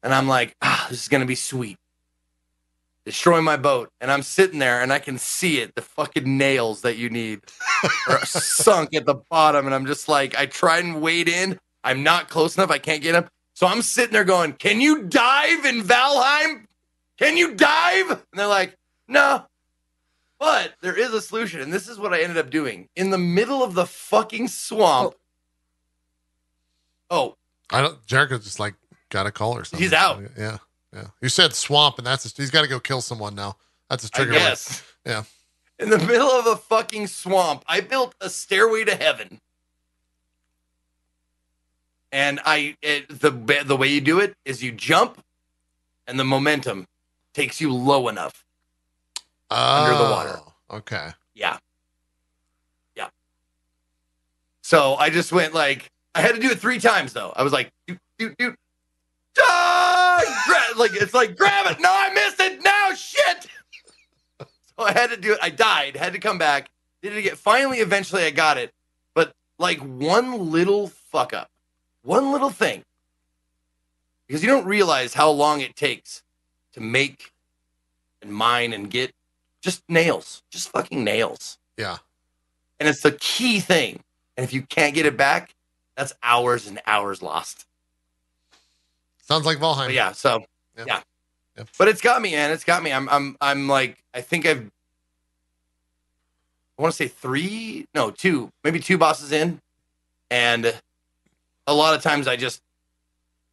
And 0.02 0.14
I'm 0.14 0.28
like, 0.28 0.56
ah, 0.62 0.86
this 0.90 1.02
is 1.02 1.08
going 1.08 1.20
to 1.22 1.26
be 1.26 1.34
sweet. 1.34 1.76
destroy 3.04 3.40
my 3.40 3.56
boat. 3.56 3.90
And 4.00 4.10
I'm 4.10 4.22
sitting 4.22 4.58
there 4.58 4.82
and 4.82 4.92
I 4.92 4.98
can 4.98 5.18
see 5.18 5.60
it, 5.60 5.74
the 5.74 5.82
fucking 5.82 6.36
nails 6.38 6.82
that 6.82 6.96
you 6.98 7.08
need 7.10 7.40
are 8.08 8.24
sunk 8.26 8.94
at 8.94 9.06
the 9.06 9.16
bottom. 9.30 9.66
And 9.66 9.74
I'm 9.74 9.86
just 9.86 10.08
like, 10.08 10.38
I 10.38 10.46
try 10.46 10.78
and 10.78 11.00
wade 11.00 11.28
in. 11.28 11.58
I'm 11.84 12.02
not 12.02 12.28
close 12.28 12.56
enough. 12.56 12.70
I 12.70 12.78
can't 12.78 13.02
get 13.02 13.14
him. 13.14 13.26
So 13.54 13.66
I'm 13.66 13.82
sitting 13.82 14.12
there 14.12 14.24
going, 14.24 14.52
Can 14.52 14.80
you 14.80 15.02
dive 15.04 15.64
in 15.64 15.82
Valheim? 15.82 16.66
Can 17.18 17.36
you 17.36 17.54
dive? 17.54 18.10
And 18.10 18.20
they're 18.34 18.46
like, 18.46 18.76
No. 19.08 19.44
But 20.38 20.74
there 20.82 20.96
is 20.96 21.12
a 21.12 21.20
solution. 21.20 21.60
And 21.60 21.72
this 21.72 21.88
is 21.88 21.98
what 21.98 22.14
I 22.14 22.20
ended 22.20 22.36
up 22.36 22.50
doing. 22.50 22.88
In 22.94 23.10
the 23.10 23.18
middle 23.18 23.64
of 23.64 23.74
the 23.74 23.86
fucking 23.86 24.48
swamp. 24.48 25.14
Oh, 27.10 27.36
I 27.72 27.80
don't. 27.80 28.04
Jericho 28.06 28.38
just 28.38 28.60
like 28.60 28.74
got 29.10 29.26
a 29.26 29.30
call 29.30 29.56
or 29.56 29.64
something. 29.64 29.82
He's 29.82 29.92
out. 29.92 30.22
Yeah, 30.38 30.58
yeah. 30.94 31.06
You 31.20 31.28
said 31.28 31.54
swamp, 31.54 31.98
and 31.98 32.06
that's 32.06 32.36
he's 32.36 32.50
got 32.50 32.62
to 32.62 32.68
go 32.68 32.80
kill 32.80 33.00
someone 33.00 33.34
now. 33.34 33.56
That's 33.90 34.02
his 34.02 34.10
trigger. 34.10 34.32
guess. 34.32 34.82
Yeah. 35.06 35.24
In 35.78 35.90
the 35.90 35.98
middle 35.98 36.28
of 36.28 36.46
a 36.46 36.56
fucking 36.56 37.06
swamp, 37.06 37.64
I 37.66 37.80
built 37.80 38.14
a 38.20 38.28
stairway 38.28 38.84
to 38.84 38.94
heaven. 38.96 39.40
And 42.10 42.40
I 42.44 42.76
it, 42.82 43.08
the 43.20 43.30
the 43.64 43.76
way 43.76 43.88
you 43.88 44.00
do 44.00 44.18
it 44.18 44.34
is 44.44 44.62
you 44.62 44.72
jump, 44.72 45.22
and 46.06 46.18
the 46.18 46.24
momentum 46.24 46.86
takes 47.34 47.60
you 47.60 47.72
low 47.72 48.08
enough. 48.08 48.44
Under 49.50 49.96
the 49.96 50.10
water. 50.10 50.40
Oh, 50.70 50.76
Okay. 50.78 51.10
Yeah, 51.34 51.56
yeah. 52.96 53.08
So 54.62 54.96
I 54.96 55.08
just 55.10 55.32
went 55.32 55.54
like 55.54 55.90
I 56.14 56.20
had 56.22 56.34
to 56.34 56.40
do 56.40 56.50
it 56.50 56.58
three 56.58 56.80
times 56.80 57.12
though. 57.12 57.32
I 57.36 57.42
was 57.42 57.52
like, 57.52 57.70
doot, 57.86 57.98
doot, 58.18 58.36
doot. 58.38 58.58
Ah! 59.40 60.74
Like 60.76 60.94
it's 60.94 61.14
like 61.14 61.36
grab 61.36 61.66
it. 61.70 61.80
No, 61.80 61.90
I 61.90 62.12
missed 62.14 62.40
it. 62.40 62.62
No 62.62 62.94
shit. 62.94 63.46
So 64.78 64.84
I 64.84 64.92
had 64.92 65.10
to 65.10 65.16
do 65.16 65.32
it. 65.32 65.40
I 65.42 65.50
died. 65.50 65.96
Had 65.96 66.12
to 66.12 66.20
come 66.20 66.38
back. 66.38 66.70
Did 67.02 67.12
it 67.12 67.18
again. 67.18 67.34
Finally, 67.34 67.78
eventually, 67.78 68.22
I 68.22 68.30
got 68.30 68.58
it. 68.58 68.72
But 69.12 69.34
like 69.58 69.80
one 69.80 70.52
little 70.52 70.86
fuck 70.86 71.34
up, 71.34 71.50
one 72.04 72.30
little 72.30 72.50
thing, 72.50 72.84
because 74.28 74.40
you 74.40 74.48
don't 74.48 74.66
realize 74.66 75.14
how 75.14 75.30
long 75.30 75.62
it 75.62 75.74
takes 75.74 76.22
to 76.74 76.80
make 76.80 77.32
and 78.22 78.32
mine 78.32 78.72
and 78.72 78.88
get 78.88 79.12
just 79.60 79.82
nails, 79.88 80.42
just 80.50 80.70
fucking 80.70 81.02
nails. 81.02 81.58
Yeah. 81.76 81.98
And 82.78 82.88
it's 82.88 83.02
the 83.02 83.12
key 83.12 83.60
thing. 83.60 84.00
And 84.36 84.44
if 84.44 84.52
you 84.52 84.62
can't 84.62 84.94
get 84.94 85.06
it 85.06 85.16
back, 85.16 85.54
that's 85.96 86.14
hours 86.22 86.68
and 86.68 86.80
hours 86.86 87.22
lost. 87.22 87.66
Sounds 89.28 89.44
like 89.44 89.58
Valheim. 89.58 89.86
But 89.86 89.94
yeah, 89.94 90.12
so 90.12 90.44
Yeah. 90.76 90.84
yeah. 90.86 91.00
Yeah. 91.56 91.64
But 91.76 91.88
it's 91.88 92.00
got 92.00 92.22
me, 92.22 92.34
and 92.34 92.52
It's 92.52 92.64
got 92.64 92.82
me. 92.82 92.92
I'm 92.92 93.08
I'm 93.08 93.36
I'm 93.40 93.68
like 93.68 93.98
I 94.14 94.20
think 94.20 94.46
I've 94.46 94.70
I 96.78 96.82
want 96.82 96.94
to 96.94 96.96
say 96.96 97.08
three, 97.08 97.86
no, 97.94 98.10
two, 98.12 98.50
maybe 98.62 98.78
two 98.78 98.96
bosses 98.96 99.32
in. 99.32 99.60
And 100.30 100.72
a 101.66 101.74
lot 101.74 101.94
of 101.94 102.02
times 102.02 102.28
I 102.28 102.36
just 102.36 102.62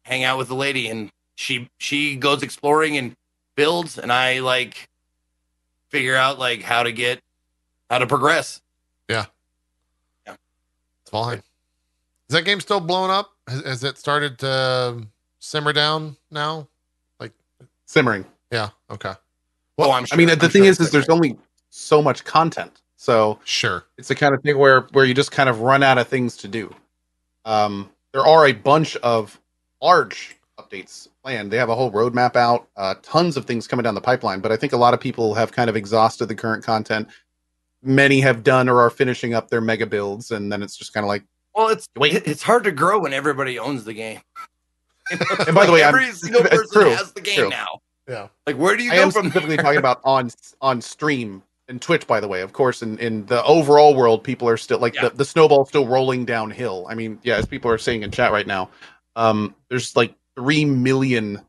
hang 0.04 0.22
out 0.22 0.38
with 0.38 0.46
the 0.46 0.54
lady 0.54 0.88
and 0.88 1.10
she 1.34 1.68
she 1.78 2.16
goes 2.16 2.42
exploring 2.42 2.96
and 2.96 3.14
builds 3.56 3.98
and 3.98 4.12
I 4.12 4.38
like 4.38 4.88
figure 5.88 6.14
out 6.14 6.38
like 6.38 6.62
how 6.62 6.84
to 6.84 6.92
get 6.92 7.20
how 7.90 7.98
to 7.98 8.06
progress. 8.06 8.60
Yeah, 9.08 9.26
yeah, 10.26 10.36
it's 11.02 11.10
Valheim. 11.10 11.38
Is 11.38 11.42
that 12.30 12.44
game 12.44 12.60
still 12.60 12.80
blowing 12.80 13.10
up? 13.10 13.32
Has, 13.48 13.62
has 13.64 13.84
it 13.84 13.98
started 13.98 14.38
to 14.38 15.02
simmer 15.46 15.72
down 15.72 16.16
now? 16.30 16.68
Like 17.20 17.32
simmering. 17.86 18.24
Yeah. 18.50 18.70
Okay. 18.90 19.12
Well, 19.78 19.92
I'm 19.92 20.06
I 20.10 20.16
mean, 20.16 20.28
the 20.28 20.32
I'm 20.34 20.50
thing 20.50 20.62
sure 20.62 20.70
is, 20.70 20.80
is 20.80 20.90
there's 20.90 21.04
okay. 21.04 21.12
only 21.12 21.38
so 21.70 22.02
much 22.02 22.24
content. 22.24 22.80
So 22.96 23.38
Sure. 23.44 23.84
it's 23.98 24.08
the 24.08 24.14
kind 24.14 24.34
of 24.34 24.42
thing 24.42 24.58
where 24.58 24.82
where 24.92 25.04
you 25.04 25.14
just 25.14 25.30
kind 25.32 25.48
of 25.48 25.60
run 25.60 25.82
out 25.82 25.98
of 25.98 26.08
things 26.08 26.36
to 26.38 26.48
do. 26.48 26.74
Um, 27.44 27.90
there 28.12 28.26
are 28.26 28.46
a 28.46 28.52
bunch 28.52 28.96
of 28.96 29.38
large 29.82 30.36
updates 30.58 31.08
planned. 31.22 31.50
They 31.50 31.58
have 31.58 31.68
a 31.68 31.74
whole 31.74 31.92
roadmap 31.92 32.34
out, 32.34 32.66
uh, 32.76 32.94
tons 33.02 33.36
of 33.36 33.44
things 33.44 33.68
coming 33.68 33.84
down 33.84 33.94
the 33.94 34.00
pipeline. 34.00 34.40
But 34.40 34.50
I 34.50 34.56
think 34.56 34.72
a 34.72 34.76
lot 34.76 34.94
of 34.94 35.00
people 35.00 35.34
have 35.34 35.52
kind 35.52 35.68
of 35.68 35.76
exhausted 35.76 36.26
the 36.26 36.34
current 36.34 36.64
content. 36.64 37.08
Many 37.82 38.20
have 38.20 38.42
done 38.42 38.68
or 38.68 38.80
are 38.80 38.90
finishing 38.90 39.34
up 39.34 39.48
their 39.50 39.60
mega 39.60 39.86
builds, 39.86 40.30
and 40.30 40.50
then 40.50 40.62
it's 40.62 40.76
just 40.76 40.94
kind 40.94 41.04
of 41.04 41.08
like. 41.08 41.22
Well, 41.54 41.68
it's 41.68 41.86
Wait. 41.96 42.14
it's 42.26 42.42
hard 42.42 42.64
to 42.64 42.72
grow 42.72 42.98
when 42.98 43.12
everybody 43.12 43.58
owns 43.58 43.84
the 43.84 43.94
game. 43.94 44.20
And 45.10 45.54
by 45.54 45.66
the 45.66 45.72
way, 45.72 45.82
I'm- 45.82 45.94
every 45.94 46.12
single 46.12 46.42
person 46.44 46.68
true, 46.72 46.90
has 46.90 47.12
the 47.12 47.20
game 47.20 47.36
true. 47.38 47.48
now. 47.50 47.80
Yeah. 48.08 48.28
Like, 48.46 48.56
where 48.56 48.76
do 48.76 48.84
you 48.84 48.92
I 48.92 48.96
go 48.96 49.02
am 49.02 49.10
from 49.10 49.26
specifically 49.26 49.56
there? 49.56 49.64
talking 49.64 49.78
about 49.78 50.00
on 50.04 50.30
on 50.60 50.80
stream 50.80 51.42
and 51.68 51.82
Twitch, 51.82 52.06
by 52.06 52.20
the 52.20 52.28
way. 52.28 52.40
Of 52.42 52.52
course, 52.52 52.82
in, 52.82 52.96
in 52.98 53.26
the 53.26 53.42
overall 53.44 53.94
world, 53.96 54.22
people 54.22 54.48
are 54.48 54.56
still 54.56 54.78
like 54.78 54.94
Yeah. 54.94 55.08
the, 55.08 55.16
the 55.16 55.24
snowball's 55.24 55.68
still 55.68 55.86
rolling 55.88 56.24
downhill. 56.24 56.86
I 56.88 56.94
mean, 56.94 57.18
yeah, 57.24 57.36
as 57.36 57.46
people 57.46 57.70
are 57.70 57.78
saying 57.78 58.02
in 58.04 58.10
chat 58.12 58.30
right 58.30 58.46
now, 58.46 58.70
um, 59.16 59.54
there's 59.68 59.96
like 59.96 60.14
three 60.36 60.64
million 60.64 61.40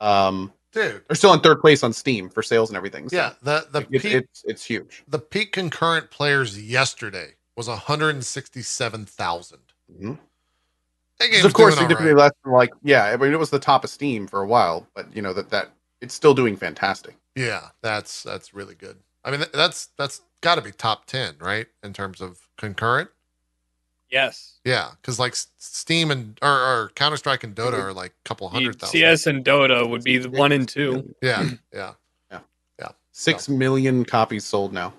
um 0.00 0.52
Dude. 0.72 1.02
they're 1.08 1.14
still 1.16 1.32
in 1.32 1.40
third 1.40 1.60
place 1.62 1.82
on 1.82 1.94
Steam 1.94 2.28
for 2.28 2.42
sales 2.42 2.68
and 2.68 2.76
everything. 2.76 3.08
So 3.08 3.16
Yeah. 3.16 3.32
The 3.42 3.66
the 3.70 3.78
it, 3.90 4.02
peak 4.02 4.12
it's 4.14 4.44
it's 4.44 4.64
huge. 4.64 5.02
the 5.08 5.18
peak 5.18 5.52
concurrent 5.52 6.10
players 6.10 6.60
yesterday 6.60 7.36
was 7.56 7.68
167,000. 7.68 9.58
Mhm. 9.98 10.18
That 11.18 11.28
It's 11.30 11.44
of 11.44 11.54
course 11.54 11.74
doing 11.74 11.84
all 11.84 11.88
significantly 11.88 12.14
right. 12.14 12.24
less 12.24 12.32
than 12.44 12.52
like 12.52 12.72
yeah, 12.82 13.04
I 13.04 13.16
mean 13.16 13.32
it 13.32 13.38
was 13.38 13.50
the 13.50 13.58
top 13.58 13.84
of 13.84 13.90
Steam 13.90 14.26
for 14.26 14.42
a 14.42 14.46
while, 14.46 14.86
but 14.94 15.14
you 15.14 15.22
know 15.22 15.32
that 15.32 15.50
that 15.50 15.70
it's 16.00 16.14
still 16.14 16.34
doing 16.34 16.56
fantastic. 16.56 17.16
Yeah, 17.34 17.68
that's 17.82 18.22
that's 18.22 18.54
really 18.54 18.74
good. 18.74 18.96
I 19.24 19.30
mean, 19.30 19.44
that's 19.52 19.88
that's 19.98 20.20
got 20.40 20.54
to 20.56 20.62
be 20.62 20.70
top 20.72 21.06
10, 21.06 21.36
right? 21.40 21.66
In 21.82 21.92
terms 21.92 22.20
of 22.20 22.48
concurrent. 22.58 23.10
Yes. 24.10 24.58
Yeah, 24.64 24.90
because 25.00 25.18
like 25.18 25.34
Steam 25.58 26.10
and 26.10 26.38
or, 26.42 26.48
or 26.50 26.92
Counter 26.94 27.16
Strike 27.16 27.42
and 27.44 27.54
Dota 27.56 27.74
are 27.78 27.92
like 27.92 28.12
a 28.12 28.28
couple 28.28 28.48
hundred 28.48 28.78
thousand. 28.78 28.92
CS 28.92 29.26
and 29.26 29.44
Dota 29.44 29.88
would 29.88 30.04
be 30.04 30.18
the 30.18 30.30
one 30.30 30.52
and 30.52 30.68
two. 30.68 31.14
Yeah, 31.22 31.42
yeah, 31.74 31.92
yeah, 32.30 32.40
yeah. 32.78 32.88
Six 33.12 33.48
million 33.48 34.04
copies 34.04 34.44
sold 34.44 34.72
now. 34.72 34.94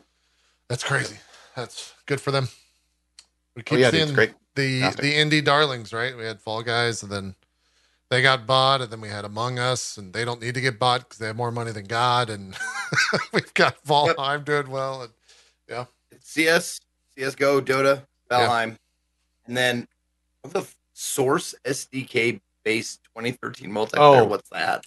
that's 0.68 0.84
crazy. 0.84 1.18
That's 1.56 1.94
good 2.06 2.20
for 2.20 2.32
them. 2.32 2.50
We 3.56 3.62
Oh 3.62 3.64
keep 3.64 3.80
yeah, 3.80 3.86
dude, 3.92 3.94
seeing 3.94 4.04
it's 4.04 4.12
great. 4.12 4.34
The 4.58 4.82
Fantastic. 4.82 5.02
the 5.04 5.14
indie 5.14 5.44
darlings, 5.44 5.94
right? 5.94 6.18
We 6.18 6.26
had 6.26 6.42
Fall 6.42 6.64
Guys, 6.64 7.02
and 7.04 7.12
then 7.12 7.36
they 8.10 8.22
got 8.22 8.46
bought, 8.46 8.82
and 8.82 8.92
then 8.92 9.00
we 9.00 9.08
had 9.08 9.24
Among 9.24 9.60
Us, 9.60 9.98
and 9.98 10.14
they 10.14 10.26
don't 10.26 10.42
need 10.42 10.56
to 10.56 10.62
get 10.62 10.80
bought 10.80 11.02
because 11.02 11.20
they 11.20 11.28
have 11.28 11.38
more 11.38 11.52
money 11.52 11.72
than 11.72 11.86
God, 11.86 12.30
and 12.30 12.58
we've 13.34 13.54
got 13.54 13.82
Valheim 13.86 14.44
doing 14.44 14.70
well, 14.70 15.04
and 15.04 15.12
yeah, 15.70 15.86
CS, 16.22 16.82
CS:GO, 17.18 17.62
Dota, 17.62 18.04
Valheim, 18.30 18.78
and 19.46 19.56
then 19.56 19.88
the 20.44 20.68
Source 20.94 21.54
SDK 21.64 22.42
based 22.64 23.04
2013 23.16 23.70
multiplayer. 23.70 23.92
Oh. 23.98 24.24
What's 24.26 24.50
that? 24.50 24.84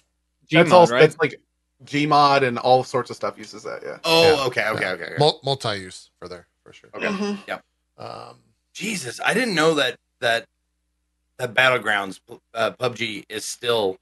That's 0.51 0.69
Gmod, 0.69 0.73
all 0.73 0.85
right? 0.87 0.99
that's 0.99 1.17
like 1.19 1.39
Gmod 1.85 2.43
and 2.43 2.59
all 2.59 2.83
sorts 2.83 3.09
of 3.09 3.15
stuff 3.15 3.37
uses 3.37 3.63
that, 3.63 3.81
yeah. 3.83 3.97
Oh, 4.03 4.35
Yeah. 4.35 4.45
okay, 4.45 4.67
okay, 4.69 4.89
okay. 4.89 5.03
okay. 5.05 5.15
mul- 5.17 5.39
multi-use 5.43 6.09
for 6.19 6.27
there 6.27 6.47
for 6.63 6.73
sure. 6.73 6.89
Okay. 6.93 7.07
Um, 7.97 8.37
Jesus, 8.73 9.19
I 9.25 9.33
didn't 9.33 9.55
know 9.55 9.73
that 9.75 9.97
that 10.19 10.45
that 11.37 11.53
Battlegrounds 11.53 12.19
uh, 12.53 12.71
PUBG 12.79 13.25
is 13.29 13.43
still 13.45 13.97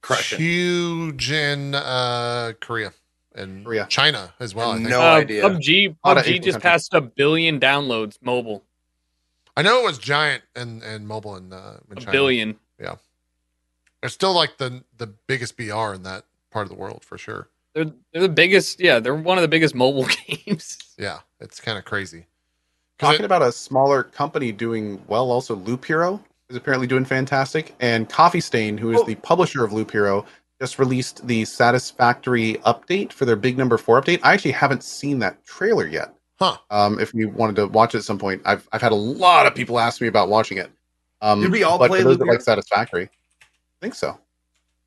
crushing. 0.00 0.38
huge 0.38 1.30
in 1.30 1.74
uh, 1.74 2.52
Korea 2.60 2.92
and 3.34 3.64
Korea. 3.64 3.86
China 3.88 4.32
as 4.40 4.54
well. 4.54 4.70
I 4.72 4.76
think. 4.76 4.88
No 4.88 5.00
Uh, 5.00 5.16
idea. 5.16 5.42
PUBG, 5.42 5.96
PUBG 6.04 6.24
just 6.24 6.26
countries. 6.26 6.56
passed 6.58 6.94
a 6.94 7.00
billion 7.00 7.58
downloads 7.60 8.18
mobile. 8.22 8.62
I 9.56 9.62
know 9.62 9.80
it 9.80 9.84
was 9.84 9.98
giant 9.98 10.42
and 10.54 10.82
and 10.82 11.06
mobile 11.08 11.36
in, 11.36 11.52
uh, 11.52 11.78
in 11.90 11.98
A 11.98 12.00
China. 12.00 12.12
billion. 12.12 12.56
It's 14.02 14.14
still 14.14 14.34
like 14.34 14.58
the 14.58 14.84
the 14.98 15.06
biggest 15.08 15.56
BR 15.56 15.92
in 15.94 16.02
that 16.04 16.24
part 16.50 16.64
of 16.64 16.68
the 16.68 16.76
world 16.76 17.02
for 17.04 17.18
sure. 17.18 17.48
They're 17.74 17.86
they're 18.12 18.22
the 18.22 18.28
biggest. 18.28 18.78
Yeah, 18.78 19.00
they're 19.00 19.14
one 19.14 19.36
of 19.38 19.42
the 19.42 19.48
biggest 19.48 19.74
mobile 19.74 20.06
games. 20.46 20.78
Yeah, 20.96 21.20
it's 21.40 21.60
kind 21.60 21.76
of 21.78 21.84
crazy. 21.84 22.26
'Cause 22.98 23.08
Talking 23.08 23.22
it- 23.22 23.26
about 23.26 23.42
a 23.42 23.52
smaller 23.52 24.02
company 24.02 24.52
doing 24.52 25.02
well, 25.06 25.30
also 25.30 25.54
Loop 25.54 25.84
Hero 25.84 26.22
is 26.48 26.56
apparently 26.56 26.86
doing 26.86 27.04
fantastic. 27.04 27.74
And 27.80 28.08
Coffee 28.08 28.40
Stain, 28.40 28.78
who 28.78 28.90
is 28.92 29.00
Oh. 29.00 29.04
the 29.04 29.16
publisher 29.16 29.64
of 29.64 29.72
Loop 29.72 29.90
Hero, 29.90 30.24
just 30.60 30.78
released 30.78 31.26
the 31.26 31.44
Satisfactory 31.44 32.54
update 32.64 33.12
for 33.12 33.26
their 33.26 33.36
Big 33.36 33.58
Number 33.58 33.76
Four 33.76 34.00
update. 34.00 34.20
I 34.22 34.32
actually 34.32 34.52
haven't 34.52 34.82
seen 34.82 35.18
that 35.18 35.44
trailer 35.44 35.86
yet. 35.86 36.14
Huh. 36.38 36.56
Um, 36.70 36.98
if 36.98 37.12
you 37.12 37.28
wanted 37.30 37.56
to 37.56 37.66
watch 37.66 37.94
it 37.94 37.98
at 37.98 38.04
some 38.04 38.18
point, 38.18 38.40
I've 38.46 38.66
I've 38.72 38.80
had 38.82 38.92
a 38.92 38.96
lot 38.96 39.46
of 39.46 39.54
people 39.54 39.78
ask 39.78 40.00
me 40.00 40.06
about 40.06 40.28
watching 40.28 40.56
it. 40.58 40.70
Um, 41.20 41.42
Did 41.42 41.50
we 41.52 41.62
all 41.62 41.78
but 41.78 41.88
play 41.88 41.98
for 41.98 42.04
those 42.04 42.10
Loop 42.12 42.18
that 42.20 42.24
Hero? 42.26 42.34
like 42.36 42.42
Satisfactory? 42.42 43.04
I 43.42 43.46
think 43.80 43.94
so. 43.94 44.18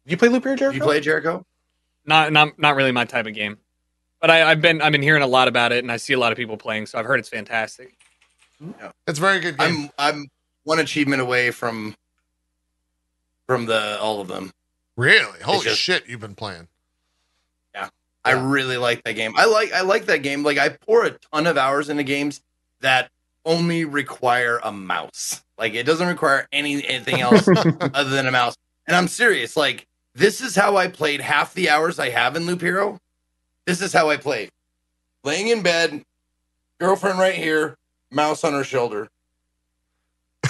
Did 0.06 0.12
you 0.12 0.18
play 0.18 0.30
Loop 0.30 0.44
Hero, 0.44 0.56
Did 0.56 0.74
you 0.76 0.82
play 0.82 1.00
Jericho? 1.00 1.46
Not 2.06 2.32
not 2.32 2.58
not 2.58 2.76
really 2.76 2.92
my 2.92 3.06
type 3.06 3.28
of 3.28 3.34
game. 3.36 3.58
But 4.22 4.30
I, 4.32 4.52
I've 4.52 4.62
been 4.62 4.82
I've 4.82 4.92
been 4.92 5.02
hearing 5.02 5.24
a 5.24 5.28
lot 5.28 5.48
about 5.48 5.72
it, 5.72 5.84
and 5.84 5.92
I 5.92 5.98
see 5.98 6.14
a 6.14 6.20
lot 6.20 6.32
of 6.32 6.38
people 6.38 6.58
playing, 6.58 6.88
so 6.88 7.00
I've 7.00 7.06
heard 7.06 7.20
it's 7.20 7.30
fantastic. 7.30 7.94
it's 9.08 9.18
a 9.18 9.22
very 9.22 9.40
good 9.40 9.58
game. 9.58 9.90
I'm 9.98 10.14
I'm 10.14 10.28
one 10.64 10.80
achievement 10.80 11.22
away 11.22 11.52
from 11.52 11.96
from 13.48 13.66
the 13.66 13.98
all 14.00 14.22
of 14.22 14.28
them. 14.28 14.52
really, 14.96 15.40
holy 15.42 15.64
just- 15.64 15.80
shit, 15.80 16.08
you've 16.08 16.20
been 16.20 16.36
playing. 16.36 16.68
I 17.74 17.80
Yeah. 17.80 17.90
I 18.26 18.32
really 18.32 18.78
like 18.78 19.04
that 19.04 19.14
game. 19.14 19.34
I 19.38 19.46
like 19.46 19.72
I 19.72 19.82
like 19.82 20.06
that 20.08 20.18
game. 20.24 20.44
Like 20.44 20.58
I 20.58 20.70
pour 20.70 21.06
a 21.06 21.12
ton 21.12 21.48
of 21.48 21.58
hours 21.58 21.90
into 21.90 22.04
games 22.04 22.42
that 22.82 23.10
only 23.46 23.86
require 23.86 24.60
a 24.64 24.72
mouse. 24.72 25.42
Like 25.58 25.74
it 25.74 25.86
doesn't 25.86 26.08
require 26.08 26.46
any 26.52 26.86
anything 26.86 27.22
else 27.22 27.48
other 27.94 28.10
than 28.10 28.28
a 28.28 28.32
mouse. 28.32 28.56
And 28.86 28.96
I'm 28.98 29.08
serious. 29.08 29.56
Like 29.56 29.88
this 30.14 30.42
is 30.42 30.56
how 30.56 30.76
I 30.76 30.90
played 30.90 31.22
half 31.22 31.54
the 31.54 31.70
hours 31.70 32.00
I 32.00 32.10
have 32.10 32.36
in 32.36 32.46
Loop 32.46 32.62
Hero. 32.62 33.00
This 33.70 33.82
is 33.84 33.94
how 33.94 34.10
I 34.10 34.18
played. 34.18 34.50
Laying 35.24 35.50
in 35.50 35.62
bed, 35.62 36.04
girlfriend 36.80 37.20
right 37.20 37.36
here, 37.36 37.78
mouse 38.10 38.44
on 38.44 38.54
her 38.54 38.64
shoulder. 38.64 39.10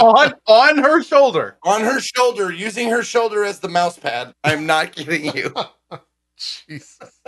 on 0.00 0.34
on 0.46 0.78
her 0.78 1.02
shoulder. 1.02 1.56
On 1.64 1.80
her 1.80 1.98
shoulder, 1.98 2.52
using 2.52 2.88
her 2.88 3.02
shoulder 3.02 3.42
as 3.42 3.58
the 3.58 3.68
mouse 3.68 3.98
pad. 3.98 4.32
I'm 4.44 4.64
not 4.64 4.94
kidding 4.94 5.36
you. 5.36 5.52
Jesus. 6.68 7.20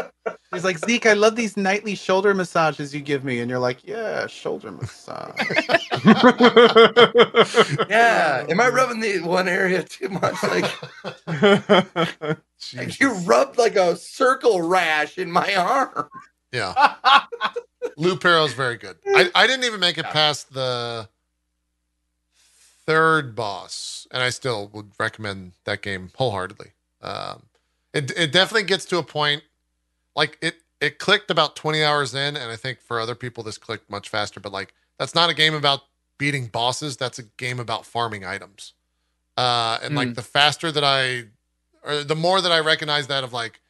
He's 0.52 0.64
like, 0.64 0.78
Zeke, 0.78 1.06
I 1.06 1.12
love 1.12 1.36
these 1.36 1.56
nightly 1.56 1.94
shoulder 1.94 2.34
massages 2.34 2.94
you 2.94 3.00
give 3.00 3.24
me. 3.24 3.40
And 3.40 3.50
you're 3.50 3.58
like, 3.58 3.86
yeah, 3.86 4.26
shoulder 4.26 4.70
massage. 4.70 5.38
Yeah. 7.88 8.46
Am 8.48 8.60
I 8.60 8.68
rubbing 8.68 9.00
the 9.00 9.20
one 9.20 9.48
area 9.48 9.82
too 9.82 10.08
much? 10.08 10.42
Like 10.42 10.70
Jesus. 12.58 13.00
you 13.00 13.12
rubbed 13.24 13.58
like 13.58 13.76
a 13.76 13.96
circle 13.96 14.62
rash 14.62 15.18
in 15.18 15.30
my 15.30 15.54
arm. 15.54 16.08
Yeah. 16.52 16.74
Loop 17.96 18.22
Hero's 18.22 18.52
very 18.54 18.76
good. 18.76 18.96
I, 19.06 19.30
I 19.34 19.46
didn't 19.46 19.64
even 19.64 19.80
make 19.80 19.98
it 19.98 20.04
past 20.06 20.52
the 20.54 21.08
third 22.86 23.34
boss, 23.34 24.06
and 24.10 24.22
I 24.22 24.30
still 24.30 24.70
would 24.72 24.92
recommend 24.98 25.52
that 25.64 25.82
game 25.82 26.10
wholeheartedly. 26.14 26.72
Um, 27.00 27.42
it 27.94 28.10
it 28.16 28.32
definitely 28.32 28.64
gets 28.64 28.84
to 28.86 28.98
a 28.98 29.02
point 29.02 29.42
like 30.14 30.38
it 30.40 30.56
it 30.80 30.98
clicked 30.98 31.30
about 31.30 31.56
20 31.56 31.82
hours 31.84 32.14
in, 32.14 32.36
and 32.36 32.50
I 32.50 32.56
think 32.56 32.80
for 32.80 33.00
other 33.00 33.14
people 33.14 33.42
this 33.44 33.58
clicked 33.58 33.88
much 33.90 34.08
faster. 34.08 34.40
But 34.40 34.52
like 34.52 34.74
that's 34.98 35.14
not 35.14 35.30
a 35.30 35.34
game 35.34 35.54
about 35.54 35.82
beating 36.18 36.46
bosses. 36.46 36.96
That's 36.96 37.18
a 37.18 37.24
game 37.24 37.58
about 37.60 37.86
farming 37.86 38.24
items. 38.24 38.74
Uh, 39.36 39.78
and 39.82 39.94
like 39.94 40.08
Hmm. 40.08 40.14
the 40.14 40.22
faster 40.22 40.70
that 40.70 40.84
I, 40.84 41.24
or 41.82 42.04
the 42.04 42.14
more 42.14 42.40
that 42.40 42.52
I 42.52 42.60
recognize 42.60 43.06
that 43.08 43.24
of 43.24 43.32
like, 43.32 43.60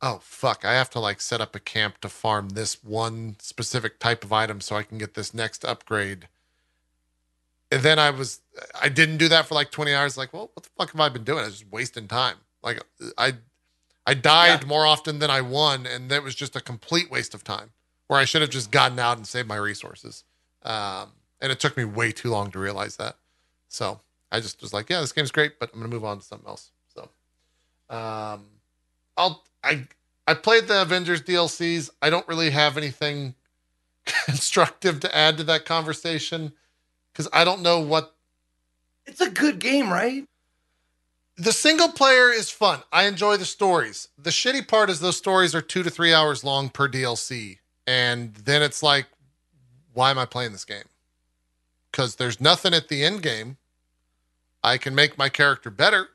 oh 0.00 0.20
fuck, 0.22 0.64
I 0.64 0.72
have 0.72 0.90
to 0.90 1.00
like 1.00 1.20
set 1.20 1.40
up 1.40 1.54
a 1.54 1.60
camp 1.60 2.00
to 2.00 2.08
farm 2.08 2.50
this 2.50 2.82
one 2.82 3.36
specific 3.40 3.98
type 3.98 4.24
of 4.24 4.32
item 4.32 4.60
so 4.60 4.76
I 4.76 4.82
can 4.84 4.98
get 4.98 5.14
this 5.14 5.34
next 5.34 5.64
upgrade. 5.64 6.28
And 7.70 7.82
then 7.82 7.98
I 7.98 8.10
was, 8.10 8.40
I 8.80 8.88
didn't 8.88 9.18
do 9.18 9.28
that 9.28 9.46
for 9.46 9.54
like 9.54 9.70
20 9.70 9.94
hours. 9.94 10.16
Like, 10.18 10.32
well, 10.32 10.50
what 10.54 10.64
the 10.64 10.70
fuck 10.78 10.92
have 10.92 11.00
I 11.00 11.08
been 11.08 11.24
doing? 11.24 11.40
I 11.40 11.44
was 11.46 11.60
just 11.60 11.72
wasting 11.72 12.08
time. 12.08 12.36
Like, 12.62 12.82
I, 13.18 13.34
I 14.06 14.14
died 14.14 14.66
more 14.66 14.84
often 14.84 15.18
than 15.20 15.30
I 15.30 15.40
won, 15.40 15.86
and 15.86 16.10
that 16.10 16.22
was 16.22 16.34
just 16.34 16.56
a 16.56 16.60
complete 16.60 17.10
waste 17.10 17.34
of 17.34 17.44
time. 17.44 17.70
Where 18.08 18.18
I 18.18 18.24
should 18.24 18.42
have 18.42 18.50
just 18.50 18.70
gotten 18.70 18.98
out 18.98 19.16
and 19.16 19.26
saved 19.26 19.48
my 19.48 19.56
resources. 19.56 20.24
Um, 20.64 21.12
and 21.40 21.50
it 21.50 21.60
took 21.60 21.76
me 21.76 21.84
way 21.84 22.12
too 22.12 22.30
long 22.30 22.50
to 22.50 22.58
realize 22.58 22.96
that. 22.96 23.16
So 23.68 24.00
I 24.30 24.40
just 24.40 24.60
was 24.60 24.72
like, 24.72 24.90
yeah, 24.90 25.00
this 25.00 25.12
game's 25.12 25.30
great, 25.30 25.58
but 25.58 25.70
I'm 25.72 25.80
gonna 25.80 25.90
move 25.90 26.04
on 26.04 26.18
to 26.18 26.24
something 26.24 26.48
else. 26.48 26.70
So, 26.94 27.08
um, 27.94 28.46
I'll 29.16 29.42
I 29.64 29.86
I 30.26 30.34
played 30.34 30.66
the 30.68 30.82
Avengers 30.82 31.22
DLCs. 31.22 31.90
I 32.00 32.10
don't 32.10 32.26
really 32.28 32.50
have 32.50 32.76
anything 32.76 33.34
constructive 34.06 35.00
to 35.00 35.16
add 35.16 35.36
to 35.38 35.44
that 35.44 35.64
conversation 35.64 36.52
because 37.12 37.28
I 37.32 37.44
don't 37.44 37.62
know 37.62 37.80
what 37.80 38.14
It's 39.06 39.20
a 39.20 39.30
good 39.30 39.58
game, 39.58 39.90
right? 39.90 40.24
The 41.42 41.52
single 41.52 41.88
player 41.88 42.30
is 42.30 42.50
fun. 42.50 42.82
I 42.92 43.04
enjoy 43.06 43.36
the 43.36 43.44
stories. 43.44 44.06
The 44.16 44.30
shitty 44.30 44.68
part 44.68 44.88
is 44.88 45.00
those 45.00 45.16
stories 45.16 45.56
are 45.56 45.60
two 45.60 45.82
to 45.82 45.90
three 45.90 46.14
hours 46.14 46.44
long 46.44 46.68
per 46.68 46.88
DLC. 46.88 47.58
And 47.84 48.32
then 48.36 48.62
it's 48.62 48.80
like, 48.80 49.06
why 49.92 50.12
am 50.12 50.18
I 50.18 50.24
playing 50.24 50.52
this 50.52 50.64
game? 50.64 50.84
Because 51.90 52.14
there's 52.14 52.40
nothing 52.40 52.72
at 52.72 52.86
the 52.86 53.02
end 53.02 53.22
game. 53.24 53.56
I 54.62 54.78
can 54.78 54.94
make 54.94 55.18
my 55.18 55.28
character 55.28 55.68
better 55.68 56.10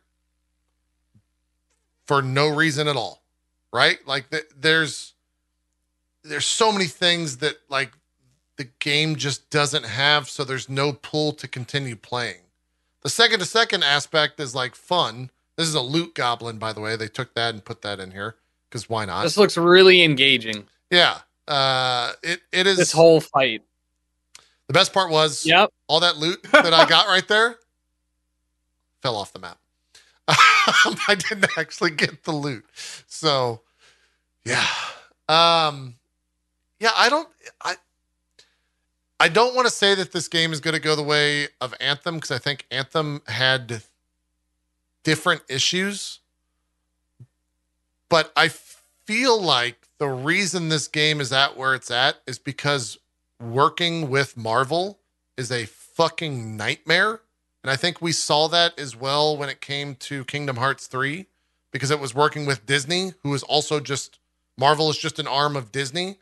for 2.06 2.22
no 2.22 2.48
reason 2.48 2.88
at 2.88 2.96
all. 2.96 3.24
Right? 3.74 4.00
Like 4.08 4.30
th- 4.30 4.50
there's 4.58 5.14
there's 6.24 6.46
so 6.46 6.72
many 6.72 6.86
things 6.86 7.38
that 7.38 7.58
like 7.68 7.92
the 8.56 8.70
game 8.80 9.18
just 9.18 9.50
doesn't 9.50 9.86
have, 9.86 10.30
so 10.30 10.46
there's 10.46 10.70
no 10.70 10.94
pull 10.94 11.34
to 11.34 11.50
continue 11.50 11.98
playing. 11.98 12.47
The 13.08 13.12
second 13.12 13.40
to 13.40 13.46
second 13.46 13.84
aspect 13.86 14.38
is 14.38 14.54
like 14.54 14.76
fun. 14.76 15.30
This 15.56 15.66
is 15.66 15.76
a 15.76 15.80
loot 15.82 16.14
goblin, 16.14 16.58
by 16.58 16.74
the 16.74 16.82
way. 16.82 16.98
They 16.98 17.08
took 17.08 17.34
that 17.36 17.54
and 17.54 17.64
put 17.64 17.82
that 17.84 18.02
in 18.02 18.12
here 18.12 18.36
because 18.70 18.90
why 18.90 19.06
not? 19.06 19.24
This 19.24 19.38
looks 19.38 19.56
really 19.56 20.04
engaging. 20.04 20.66
yeah. 20.92 21.20
Uh, 21.48 22.12
it 22.22 22.42
it 22.52 22.68
is. 22.68 22.76
This 22.76 22.92
whole 22.92 23.22
fight. 23.22 23.62
the 24.68 24.74
best 24.74 24.92
part 24.92 25.10
was 25.10 25.46
Yep. 25.46 25.72
all 25.88 26.02
that 26.02 26.18
loot 26.18 26.44
that 26.52 26.74
I 26.74 26.86
got 26.86 27.08
right 27.08 27.26
there 27.30 27.56
fell 29.02 29.16
off 29.16 29.32
the 29.32 29.40
map. 29.40 29.58
I 30.28 31.16
didn't 31.18 31.48
actually 31.58 31.92
get 31.92 32.26
the 32.26 32.34
loot. 32.34 32.66
So, 33.08 33.62
yeah. 34.44 34.68
Um 35.30 35.96
yeah, 36.82 36.92
I 36.94 37.08
don't 37.08 37.30
I 37.62 37.76
I 39.20 39.30
don't 39.30 39.56
want 39.56 39.68
to 39.68 39.74
say 39.74 39.96
that 39.96 40.12
this 40.12 40.28
game 40.28 40.54
is 40.54 40.60
going 40.60 40.76
to 40.76 40.80
go 40.80 40.96
the 40.96 41.04
way 41.04 41.48
of 41.60 41.74
Anthem 41.80 42.16
because 42.16 42.32
I 42.32 42.38
think 42.38 42.66
Anthem 42.70 43.22
had 43.28 43.82
different 45.04 45.42
issues. 45.50 46.20
But 48.10 48.32
I 48.36 48.50
feel 48.50 49.42
like 49.42 49.88
the 49.98 50.08
reason 50.08 50.70
this 50.70 50.88
game 50.88 51.20
is 51.20 51.34
at 51.34 51.58
where 51.58 51.74
it's 51.74 51.90
at 51.90 52.18
is 52.28 52.38
because 52.38 53.00
working 53.40 54.10
with 54.10 54.38
Marvel 54.38 55.00
is 55.36 55.52
a 55.52 55.66
fucking 55.66 56.56
nightmare. 56.56 57.22
And 57.64 57.72
I 57.72 57.76
think 57.76 58.02
we 58.02 58.12
saw 58.12 58.48
that 58.50 58.78
as 58.78 58.96
well 58.96 59.36
when 59.36 59.50
it 59.50 59.62
came 59.62 59.96
to 59.96 60.26
Kingdom 60.26 60.58
Hearts 60.58 60.88
3 60.88 61.26
because 61.72 61.90
it 61.90 62.00
was 62.00 62.14
working 62.14 62.46
with 62.46 62.66
Disney, 62.66 63.14
who 63.24 63.34
is 63.34 63.44
also 63.44 63.80
just 63.80 64.20
Marvel 64.58 64.90
is 64.90 64.98
just 64.98 65.20
an 65.20 65.28
arm 65.28 65.56
of 65.56 65.72
Disney. 65.72 66.18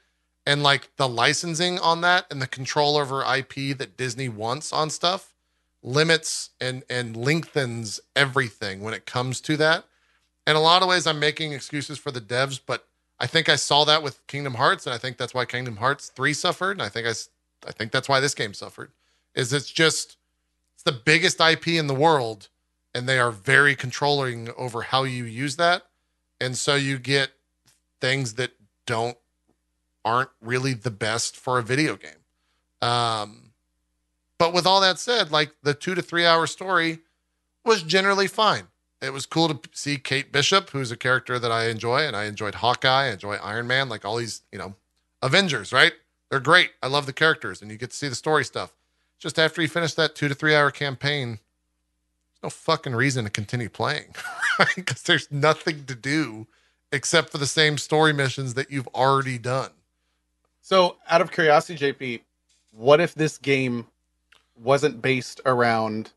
And 0.45 0.61
like 0.61 0.95
the 0.98 1.09
licensing 1.09 1.80
on 1.80 2.01
that 2.01 2.27
and 2.30 2.41
the 2.41 2.48
control 2.48 2.98
over 2.98 3.22
IP 3.22 3.77
that 3.77 3.98
Disney 3.98 4.30
wants 4.30 4.72
on 4.72 4.90
stuff 4.90 5.35
limits 5.85 6.49
and 6.59 6.83
and 6.90 7.15
lengthens 7.15 7.99
everything 8.15 8.82
when 8.82 8.93
it 8.93 9.06
comes 9.06 9.40
to 9.40 9.56
that. 9.56 9.85
In 10.48 10.56
a 10.56 10.61
lot 10.61 10.82
of 10.82 10.90
ways, 10.90 11.07
I'm 11.07 11.19
making 11.19 11.53
excuses 11.53 11.98
for 11.98 12.11
the 12.11 12.22
devs, 12.22 12.59
but 12.65 12.88
I 13.19 13.27
think 13.27 13.48
I 13.48 13.56
saw 13.56 13.85
that 13.85 14.03
with 14.03 14.25
Kingdom 14.27 14.56
Hearts, 14.56 14.85
and 14.85 14.93
I 14.93 14.98
think 14.98 15.17
that's 15.17 15.33
why 15.33 15.45
Kingdom 15.45 15.77
Hearts 15.77 16.09
3 16.09 16.33
suffered. 16.33 16.72
And 16.72 16.82
I 16.82 16.90
think 16.90 17.07
I 17.07 17.11
I 17.67 17.72
think 17.72 17.91
that's 17.91 18.09
why 18.09 18.19
this 18.19 18.35
game 18.35 18.53
suffered. 18.53 18.91
Is 19.35 19.53
it's 19.53 19.72
just 19.72 20.17
it's 20.74 20.83
the 20.83 20.91
biggest 20.91 21.40
IP 21.40 21.69
in 21.69 21.88
the 21.88 21.93
world, 21.93 22.49
and 22.93 23.07
they 23.07 23.19
are 23.19 23.32
very 23.32 23.75
controlling 23.75 24.49
over 24.57 24.82
how 24.82 25.03
you 25.03 25.24
use 25.24 25.56
that. 25.57 25.83
And 26.41 26.57
so 26.57 26.75
you 26.75 26.98
get 26.98 27.32
things 28.01 28.33
that 28.33 28.51
don't 28.85 29.17
aren't 30.06 30.30
really 30.40 30.74
the 30.74 30.92
best 30.92 31.35
for 31.35 31.59
a 31.59 31.64
video 31.64 31.98
game. 31.98 32.88
Um, 32.88 33.51
but 34.38 34.53
with 34.53 34.66
all 34.67 34.80
that 34.82 35.00
said, 35.00 35.32
like 35.32 35.51
the 35.64 35.74
two 35.74 35.95
to 35.95 36.01
three 36.01 36.25
hour 36.25 36.48
story 36.48 37.00
was 37.66 37.84
generally 37.84 38.27
fine. 38.27 38.67
It 39.01 39.11
was 39.11 39.25
cool 39.25 39.50
to 39.50 39.59
see 39.74 39.98
Kate 39.98 40.32
Bishop, 40.32 40.69
who's 40.69 40.92
a 40.92 40.98
character 40.98 41.38
that 41.40 41.51
I 41.51 41.67
enjoy, 41.67 42.01
and 42.01 42.16
I 42.16 42.25
enjoyed 42.25 42.56
Hawkeye, 42.56 43.08
I 43.08 43.11
enjoy 43.11 43.35
Iron 43.35 43.67
Man, 43.67 43.90
like 43.90 44.06
all 44.06 44.16
these, 44.16 44.42
you 44.51 44.58
know, 44.58 44.75
Avengers, 45.22 45.74
right? 45.74 45.93
They're 46.30 46.40
great. 46.40 46.72
I 46.82 46.88
love 46.88 47.06
the 47.06 47.14
characters, 47.14 47.61
and 47.61 47.69
you 47.69 47.77
get 47.77 47.92
to 47.92 47.95
see 47.95 48.08
the 48.08 48.16
story 48.16 48.45
stuff. 48.45 48.74
Just 49.19 49.38
after 49.40 49.61
you 49.61 49.67
finish 49.67 49.93
that 49.95 50.16
two 50.16 50.27
to 50.27 50.35
three 50.35 50.56
hour 50.56 50.72
campaign, 50.72 51.40
there's 52.42 52.43
no 52.43 52.50
fucking 52.50 52.95
reason 52.95 53.25
to 53.25 53.32
continue 53.32 53.69
playing. 53.69 54.16
Because 54.74 55.03
there's 55.03 55.30
nothing 55.30 55.84
to 55.84 55.95
do 55.95 56.48
except 56.90 57.30
for 57.30 57.38
the 57.38 57.45
same 57.45 57.77
story 57.77 58.14
missions 58.14 58.53
that 58.53 58.72
you've 58.72 58.88
already 58.95 59.38
done. 59.38 59.72
So, 60.66 60.95
out 61.08 61.22
of 61.22 61.32
curiosity, 61.32 61.77
JP, 61.77 62.22
what 62.72 63.00
if 63.00 63.14
this 63.14 63.38
game 63.38 63.85
wasn't 64.60 65.00
based 65.00 65.40
around 65.45 66.11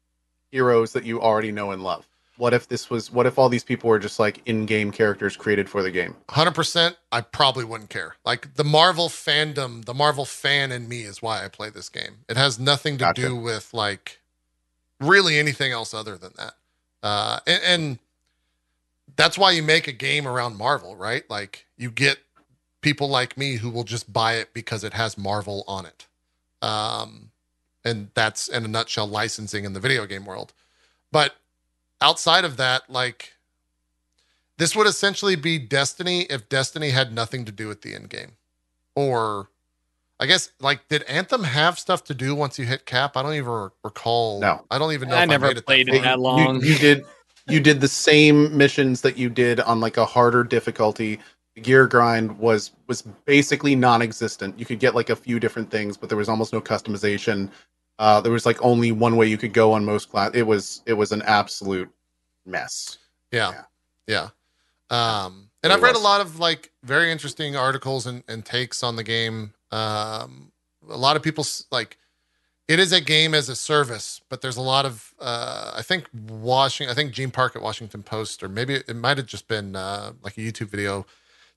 heroes 0.50 0.94
that 0.94 1.04
you 1.04 1.20
already 1.20 1.52
know 1.52 1.72
and 1.72 1.82
love? 1.82 2.08
What 2.38 2.54
if 2.54 2.66
this 2.66 2.88
was? 2.88 3.12
What 3.12 3.26
if 3.26 3.38
all 3.38 3.50
these 3.50 3.62
people 3.62 3.90
were 3.90 3.98
just 3.98 4.18
like 4.18 4.40
in-game 4.46 4.90
characters 4.90 5.36
created 5.36 5.68
for 5.68 5.82
the 5.82 5.90
game? 5.90 6.16
Hundred 6.30 6.54
percent, 6.54 6.96
I 7.12 7.20
probably 7.20 7.66
wouldn't 7.66 7.90
care. 7.90 8.16
Like 8.24 8.54
the 8.54 8.64
Marvel 8.64 9.10
fandom, 9.10 9.84
the 9.84 9.92
Marvel 9.92 10.24
fan 10.24 10.72
in 10.72 10.88
me 10.88 11.02
is 11.02 11.20
why 11.20 11.44
I 11.44 11.48
play 11.48 11.68
this 11.68 11.90
game. 11.90 12.20
It 12.26 12.38
has 12.38 12.58
nothing 12.58 12.94
to 12.94 13.04
Gotcha. 13.04 13.20
do 13.20 13.36
with 13.36 13.74
like 13.74 14.18
really 14.98 15.38
anything 15.38 15.72
else 15.72 15.92
other 15.92 16.16
than 16.16 16.32
that. 16.38 16.54
Uh, 17.02 17.40
and, 17.46 17.62
and 17.66 17.98
that's 19.14 19.36
why 19.36 19.50
you 19.50 19.62
make 19.62 19.88
a 19.88 19.92
game 19.92 20.26
around 20.26 20.56
Marvel, 20.56 20.96
right? 20.96 21.28
Like 21.28 21.66
you 21.76 21.90
get 21.90 22.16
people 22.80 23.08
like 23.08 23.36
me 23.36 23.56
who 23.56 23.70
will 23.70 23.84
just 23.84 24.12
buy 24.12 24.34
it 24.34 24.52
because 24.54 24.84
it 24.84 24.92
has 24.94 25.18
Marvel 25.18 25.64
on 25.66 25.86
it. 25.86 26.06
Um, 26.62 27.30
and 27.84 28.10
that's 28.14 28.48
in 28.48 28.64
a 28.64 28.68
nutshell 28.68 29.06
licensing 29.06 29.64
in 29.64 29.72
the 29.72 29.80
video 29.80 30.06
game 30.06 30.24
world. 30.24 30.52
But 31.12 31.34
outside 32.00 32.44
of 32.44 32.56
that, 32.58 32.88
like 32.90 33.32
this 34.58 34.74
would 34.76 34.86
essentially 34.86 35.36
be 35.36 35.58
Destiny 35.58 36.22
if 36.22 36.48
Destiny 36.48 36.90
had 36.90 37.12
nothing 37.12 37.44
to 37.44 37.52
do 37.52 37.68
with 37.68 37.82
the 37.82 37.94
end 37.94 38.10
game. 38.10 38.32
Or 38.94 39.48
I 40.20 40.26
guess 40.26 40.50
like 40.60 40.88
did 40.88 41.04
Anthem 41.04 41.44
have 41.44 41.78
stuff 41.78 42.04
to 42.04 42.14
do 42.14 42.34
once 42.34 42.58
you 42.58 42.64
hit 42.64 42.84
cap? 42.86 43.16
I 43.16 43.22
don't 43.22 43.34
even 43.34 43.70
recall. 43.84 44.40
No. 44.40 44.64
I 44.70 44.78
don't 44.78 44.92
even 44.92 45.08
know. 45.08 45.16
I 45.16 45.22
if 45.22 45.28
never 45.28 45.46
I 45.46 45.48
made 45.50 45.56
it 45.58 45.66
played 45.66 45.86
that 45.88 45.94
it 45.94 46.02
far. 46.02 46.04
that 46.04 46.16
You- 46.16 46.22
long. 46.22 46.64
You, 46.64 46.74
did 46.78 47.04
you 47.48 47.60
did 47.60 47.80
the 47.80 47.88
same 47.88 48.54
missions 48.56 49.00
that 49.02 49.16
you 49.16 49.30
did 49.30 49.60
on 49.60 49.80
like 49.80 49.96
a 49.96 50.04
harder 50.04 50.44
difficulty. 50.44 51.18
The 51.58 51.64
gear 51.64 51.88
grind 51.88 52.38
was 52.38 52.70
was 52.86 53.02
basically 53.24 53.74
non-existent. 53.74 54.56
You 54.56 54.64
could 54.64 54.78
get 54.78 54.94
like 54.94 55.10
a 55.10 55.16
few 55.16 55.40
different 55.40 55.72
things, 55.72 55.96
but 55.96 56.08
there 56.08 56.16
was 56.16 56.28
almost 56.28 56.52
no 56.52 56.60
customization. 56.60 57.50
Uh, 57.98 58.20
there 58.20 58.30
was 58.30 58.46
like 58.46 58.62
only 58.62 58.92
one 58.92 59.16
way 59.16 59.26
you 59.26 59.36
could 59.36 59.52
go 59.52 59.72
on 59.72 59.84
most 59.84 60.08
class. 60.08 60.30
It 60.34 60.44
was 60.44 60.82
it 60.86 60.92
was 60.92 61.10
an 61.10 61.22
absolute 61.22 61.90
mess. 62.46 62.98
Yeah. 63.32 63.64
Yeah. 64.06 64.30
Yeah. 64.90 65.24
Um, 65.24 65.50
It 65.62 65.66
and 65.66 65.72
I've 65.72 65.82
read 65.82 65.96
a 65.96 65.98
lot 65.98 66.20
of 66.20 66.38
like 66.38 66.70
very 66.84 67.10
interesting 67.10 67.56
articles 67.56 68.06
and, 68.06 68.22
and 68.28 68.44
takes 68.44 68.84
on 68.84 68.94
the 68.94 69.02
game. 69.02 69.52
Um, 69.72 70.52
a 70.88 70.96
lot 70.96 71.16
of 71.16 71.24
people 71.24 71.44
like 71.72 71.98
it 72.68 72.78
is 72.78 72.92
a 72.92 73.00
game 73.00 73.34
as 73.34 73.48
a 73.48 73.56
service, 73.56 74.20
but 74.28 74.42
there's 74.42 74.56
a 74.56 74.62
lot 74.62 74.86
of 74.86 75.12
uh, 75.18 75.72
I 75.76 75.82
think 75.82 76.04
Washington, 76.28 76.92
I 76.92 76.94
think 76.94 77.12
Gene 77.12 77.32
Park 77.32 77.56
at 77.56 77.62
Washington 77.62 78.04
Post, 78.04 78.44
or 78.44 78.48
maybe 78.48 78.74
it 78.74 78.94
might 78.94 79.16
have 79.16 79.26
just 79.26 79.48
been 79.48 79.74
uh, 79.74 80.12
like 80.22 80.38
a 80.38 80.40
YouTube 80.40 80.68
video 80.68 81.04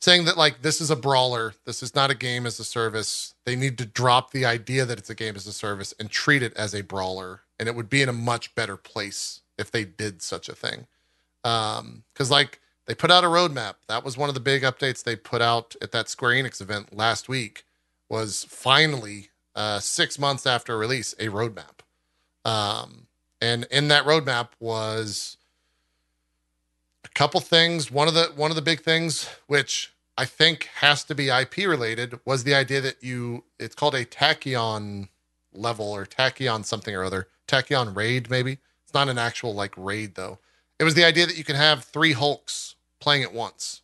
saying 0.02 0.26
that 0.26 0.38
like 0.38 0.64
this 0.64 0.82
is 0.82 0.92
a 0.92 0.98
brawler, 0.98 1.56
this 1.66 1.84
is 1.84 1.96
not 1.96 2.12
a 2.12 2.16
game 2.16 2.46
as 2.48 2.60
a 2.60 2.66
service. 2.66 3.36
They 3.46 3.56
need 3.56 3.78
to 3.80 3.88
drop 3.88 4.32
the 4.32 4.46
idea 4.46 4.86
that 4.86 5.00
it's 5.00 5.12
a 5.12 5.16
game 5.16 5.36
as 5.38 5.48
a 5.48 5.54
service 5.54 5.94
and 6.00 6.10
treat 6.12 6.44
it 6.44 6.54
as 6.58 6.76
a 6.76 6.84
brawler, 6.84 7.42
and 7.60 7.70
it 7.70 7.76
would 7.76 7.90
be 7.90 8.02
in 8.04 8.10
a 8.10 8.14
much 8.14 8.56
better 8.56 8.78
place 8.78 9.42
if 9.58 9.72
they 9.72 9.86
did 9.86 10.22
such 10.24 10.50
a 10.50 10.56
thing 10.56 10.86
um 11.46 12.04
because 12.14 12.32
like 12.32 12.62
they 12.88 12.96
put 12.96 13.12
out 13.12 13.26
a 13.26 13.30
roadmap 13.30 13.76
that 13.90 14.06
was 14.06 14.18
one 14.18 14.30
of 14.30 14.36
the 14.36 14.42
big 14.42 14.64
updates 14.64 15.04
they 15.04 15.18
put 15.18 15.42
out 15.42 15.76
at 15.82 15.92
that 15.94 16.10
square 16.10 16.34
enix 16.34 16.62
event 16.62 16.96
last 16.96 17.30
week 17.30 17.66
was 18.10 18.46
finally 18.46 19.30
uh 19.56 19.80
six 19.80 20.20
months 20.20 20.48
after 20.48 20.78
release 20.78 21.14
a 21.20 21.28
roadmap 21.30 21.82
um 22.46 23.08
and 23.42 23.68
in 23.72 23.90
that 23.90 24.06
roadmap 24.06 24.50
was 24.60 25.38
couple 27.14 27.40
things 27.40 27.92
one 27.92 28.08
of 28.08 28.14
the 28.14 28.32
one 28.36 28.52
of 28.52 28.56
the 28.56 28.62
big 28.62 28.82
things 28.82 29.30
which 29.48 29.94
i 30.18 30.26
think 30.26 30.70
has 30.76 31.04
to 31.04 31.14
be 31.14 31.30
ip 31.30 31.58
related 31.58 32.20
was 32.26 32.44
the 32.44 32.54
idea 32.54 32.80
that 32.82 33.04
you 33.04 33.44
it's 33.60 33.76
called 33.76 33.96
a 33.96 34.06
tachyon 34.06 35.10
level 35.54 35.92
or 35.92 36.06
tachyon 36.06 36.64
something 36.64 36.96
or 36.96 37.04
other 37.04 37.28
tachyon 37.48 37.96
raid 37.96 38.30
maybe 38.30 38.58
it's 38.84 38.94
not 38.94 39.10
an 39.10 39.18
actual 39.18 39.54
like 39.54 39.74
raid 39.76 40.16
though 40.16 40.40
it 40.82 40.84
was 40.84 40.96
the 40.96 41.06
idea 41.06 41.28
that 41.28 41.38
you 41.38 41.44
can 41.44 41.58
have 41.58 41.84
three 41.84 42.14
Hulks 42.14 42.74
playing 43.00 43.22
at 43.22 43.36
once. 43.36 43.82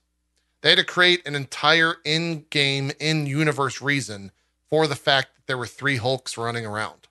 They 0.61 0.69
had 0.69 0.80
to 0.80 0.83
create 0.83 1.27
an 1.27 1.35
entire 1.35 1.97
in 2.03 2.45
game, 2.49 2.91
in 2.99 3.27
universe 3.27 3.83
reason 3.83 4.31
for 4.67 4.88
the 4.88 4.95
fact 4.95 5.35
that 5.35 5.45
there 5.45 5.59
were 5.59 5.67
three 5.67 5.97
Hulks 5.97 6.39
running 6.39 6.65
around. 6.65 7.07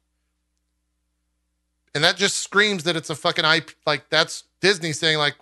And 1.94 2.02
that 2.02 2.16
just 2.16 2.40
screams 2.40 2.82
that 2.82 2.96
it's 2.96 3.10
a 3.10 3.14
fucking 3.14 3.44
IP. 3.44 3.76
Like, 3.86 4.10
that's 4.10 4.42
Disney 4.60 4.92
saying, 4.92 5.18
like, 5.18 5.36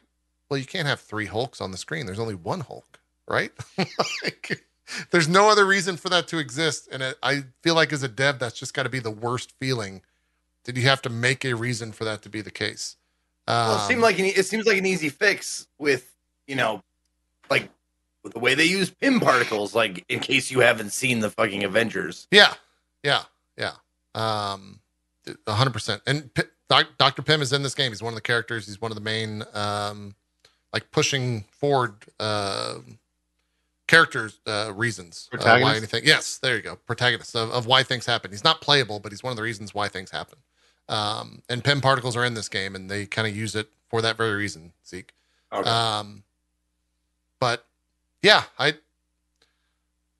well, 0.49 0.59
you 0.59 0.67
can't 0.67 0.87
have 0.87 1.01
three 1.01 1.27
Hulks 1.27 1.61
on 1.61 1.71
the 1.71 1.77
screen. 1.79 2.07
There's 2.07 2.19
only 2.19 2.35
one 2.35 2.61
Hulk, 2.61 3.01
right? 3.29 3.53
like, 4.23 4.65
there's 5.11 5.29
no 5.29 5.49
other 5.49 5.65
reason 5.65 5.97
for 5.97 6.09
that 6.11 6.29
to 6.29 6.39
exist. 6.39 6.89
And 6.93 7.03
it, 7.03 7.17
I 7.23 7.45
feel 7.63 7.75
like 7.75 7.93
as 7.93 8.03
a 8.03 8.09
dev, 8.09 8.39
that's 8.39 8.59
just 8.59 8.75
got 8.75 8.83
to 8.85 8.89
be 8.89 8.99
the 9.01 9.11
worst 9.11 9.53
feeling 9.59 10.03
that 10.65 10.77
you 10.77 10.83
have 10.83 11.03
to 11.03 11.11
make 11.11 11.45
a 11.45 11.55
reason 11.55 11.93
for 11.93 12.05
that 12.05 12.23
to 12.23 12.29
be 12.29 12.41
the 12.41 12.51
case. 12.51 12.97
Well, 13.47 13.77
it 13.77 13.81
Um, 13.83 13.89
seemed 13.89 14.01
like 14.03 14.19
an, 14.19 14.27
it 14.27 14.47
seems 14.47 14.67
like 14.67 14.79
an 14.79 14.87
easy 14.87 15.09
fix 15.11 15.67
with 15.79 16.11
you 16.47 16.57
know, 16.57 16.83
like 17.51 17.69
with 18.23 18.35
the 18.35 18.39
way 18.39 18.55
they 18.55 18.65
use 18.65 18.91
Pym 18.91 19.21
particles. 19.21 19.75
Like 19.75 20.05
in 20.09 20.21
case 20.21 20.51
you 20.51 20.61
haven't 20.61 20.91
seen 20.91 21.21
the 21.21 21.31
fucking 21.31 21.65
Avengers. 21.65 22.27
Yeah, 22.31 22.55
yeah, 23.03 23.23
yeah. 23.59 23.73
Um, 24.15 24.81
a 25.47 25.53
hundred 25.53 25.73
percent. 25.73 26.03
And 26.07 26.33
P- 26.35 26.43
Doc, 26.69 26.87
Dr. 26.99 27.23
Pym 27.23 27.43
is 27.43 27.53
in 27.53 27.63
this 27.63 27.75
game. 27.75 27.93
He's 27.93 28.03
one 28.03 28.13
of 28.13 28.17
the 28.17 28.23
characters. 28.23 28.67
He's 28.67 28.81
one 28.81 28.91
of 28.91 28.95
the 28.95 29.03
main, 29.03 29.43
um, 29.53 30.15
like 30.75 30.91
pushing 30.91 31.45
forward, 31.53 31.95
uh, 32.19 32.79
characters, 33.87 34.41
uh, 34.45 34.73
reasons 34.75 35.31
uh, 35.33 35.59
why 35.61 35.77
anything. 35.77 36.03
Yes, 36.05 36.39
there 36.39 36.57
you 36.57 36.63
go. 36.63 36.75
Protagonist 36.75 37.37
of, 37.37 37.51
of 37.53 37.67
why 37.67 37.85
things 37.85 38.05
happen. 38.05 38.33
He's 38.33 38.43
not 38.43 38.61
playable, 38.61 38.99
but 38.99 39.13
he's 39.13 39.23
one 39.23 39.31
of 39.31 39.37
the 39.37 39.43
reasons 39.43 39.73
why 39.73 39.87
things 39.87 40.11
happen. 40.11 40.39
Um, 40.89 41.43
and 41.49 41.63
Pym 41.63 41.81
particles 41.81 42.17
are 42.17 42.25
in 42.25 42.35
this 42.35 42.49
game, 42.49 42.75
and 42.75 42.91
they 42.91 43.07
kind 43.07 43.29
of 43.29 43.37
use 43.37 43.55
it 43.55 43.69
for 43.89 44.03
that 44.03 44.17
very 44.17 44.35
reason. 44.35 44.73
Zeke. 44.85 45.15
Okay. 45.53 45.71
Um, 45.71 46.25
but 47.39 47.65
yeah, 48.21 48.43
I 48.59 48.75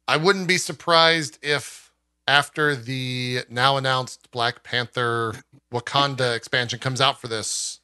I 0.07 0.19
wouldn't 0.19 0.47
be 0.47 0.59
surprised 0.59 1.41
if 1.43 1.91
after 2.29 2.77
the 2.77 3.41
now 3.51 3.77
announced 3.77 4.31
Black 4.31 4.63
Panther 4.63 5.35
Wakanda 5.73 6.37
expansion 6.37 6.79
comes 6.79 7.01
out 7.01 7.21
for 7.21 7.27
this, 7.27 7.81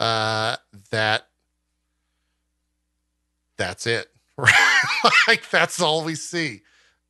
uh, 0.00 0.56
that 0.90 1.28
that's 3.56 3.86
it. 3.86 4.08
like 5.28 5.48
that's 5.50 5.80
all 5.80 6.04
we 6.04 6.14
see. 6.14 6.62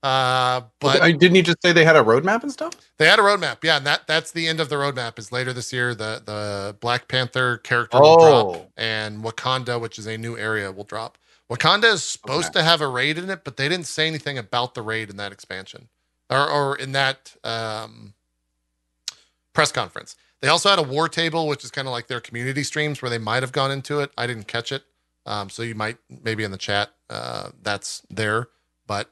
Uh, 0.03 0.61
but 0.81 1.01
didn't 1.19 1.35
you 1.35 1.43
just 1.43 1.63
say 1.63 1.73
they 1.73 1.85
had 1.85 1.97
a 1.97 2.03
roadmap 2.03 2.43
and 2.43 2.53
stuff? 2.53 2.75
they 2.99 3.07
had 3.07 3.19
a 3.19 3.23
roadmap, 3.23 3.65
yeah, 3.65 3.79
and 3.79 3.87
that 3.87 4.07
that's 4.07 4.33
the 4.33 4.47
end 4.47 4.61
of 4.61 4.69
the 4.69 4.77
roadmap. 4.77 5.19
Is 5.19 5.33
later 5.33 5.53
this 5.55 5.73
year 5.73 5.95
the 5.95 6.23
the 6.25 6.77
Black 6.81 7.09
Panther 7.09 7.57
character 7.59 7.99
will 8.03 8.17
drop, 8.17 8.57
Oh. 8.57 8.67
and 8.77 9.25
Wakanda, 9.25 9.81
which 9.81 9.99
is 9.99 10.07
a 10.07 10.19
new 10.19 10.37
area, 10.37 10.71
will 10.71 10.85
drop. 10.85 11.17
Wakanda 11.51 11.85
is 11.95 12.05
supposed 12.05 12.49
Okay. 12.51 12.61
to 12.61 12.65
have 12.65 12.83
a 12.83 12.89
raid 12.89 13.17
in 13.17 13.31
it, 13.31 13.45
but 13.45 13.57
they 13.57 13.69
didn't 13.69 13.87
say 13.87 14.07
anything 14.07 14.37
about 14.37 14.75
the 14.75 14.83
raid 14.83 15.09
in 15.09 15.17
that 15.17 15.33
expansion, 15.33 15.89
or 16.29 16.47
or 16.51 16.77
in 16.77 16.93
that 16.93 17.35
um, 17.43 18.13
press 19.55 19.73
conference. 19.73 20.17
They 20.43 20.49
also 20.49 20.69
had 20.69 20.79
a 20.79 20.83
war 20.83 21.09
table, 21.09 21.49
which 21.49 21.65
is 21.65 21.71
kind 21.71 21.89
of 21.89 21.93
like 21.93 22.09
their 22.09 22.21
community 22.21 22.63
streams 22.63 23.01
where 23.01 23.11
they 23.11 23.19
might 23.19 23.43
have 23.43 23.53
gone 23.53 23.71
into 23.71 24.01
it. 24.01 24.11
I 24.19 24.27
didn't 24.27 24.49
catch 24.49 24.71
it, 24.73 24.85
um, 25.27 25.49
so 25.49 25.63
you 25.63 25.75
might 25.75 25.99
maybe 26.23 26.45
in 26.45 26.51
the 26.51 26.59
chat 26.59 26.91
uh, 27.09 27.51
that's 27.63 28.03
there, 28.11 28.49
but 28.87 29.11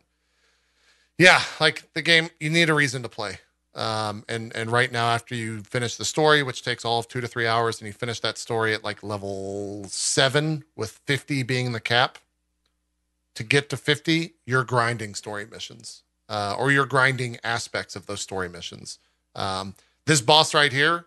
yeah, 1.18 1.42
like 1.60 1.92
the 1.94 2.02
game, 2.02 2.30
you 2.40 2.50
need 2.50 2.68
a 2.68 2.74
reason 2.74 3.02
to 3.02 3.08
play. 3.08 3.38
Um, 3.74 4.24
and 4.28 4.54
and 4.54 4.70
right 4.70 4.92
now, 4.92 5.08
after 5.08 5.34
you 5.34 5.62
finish 5.62 5.96
the 5.96 6.04
story, 6.04 6.42
which 6.42 6.62
takes 6.62 6.84
all 6.84 6.98
of 6.98 7.08
two 7.08 7.22
to 7.22 7.28
three 7.28 7.46
hours, 7.46 7.80
and 7.80 7.86
you 7.86 7.92
finish 7.92 8.20
that 8.20 8.36
story 8.36 8.74
at 8.74 8.84
like 8.84 9.02
level 9.02 9.84
seven, 9.88 10.64
with 10.76 11.00
fifty 11.06 11.42
being 11.42 11.72
the 11.72 11.80
cap. 11.80 12.18
To 13.36 13.42
get 13.42 13.70
to 13.70 13.78
fifty, 13.78 14.34
you're 14.44 14.64
grinding 14.64 15.14
story 15.14 15.46
missions, 15.50 16.02
uh, 16.28 16.54
or 16.58 16.70
you're 16.70 16.84
grinding 16.84 17.38
aspects 17.42 17.96
of 17.96 18.04
those 18.04 18.20
story 18.20 18.50
missions. 18.50 18.98
Um, 19.34 19.74
this 20.04 20.20
boss 20.20 20.52
right 20.52 20.72
here, 20.72 21.06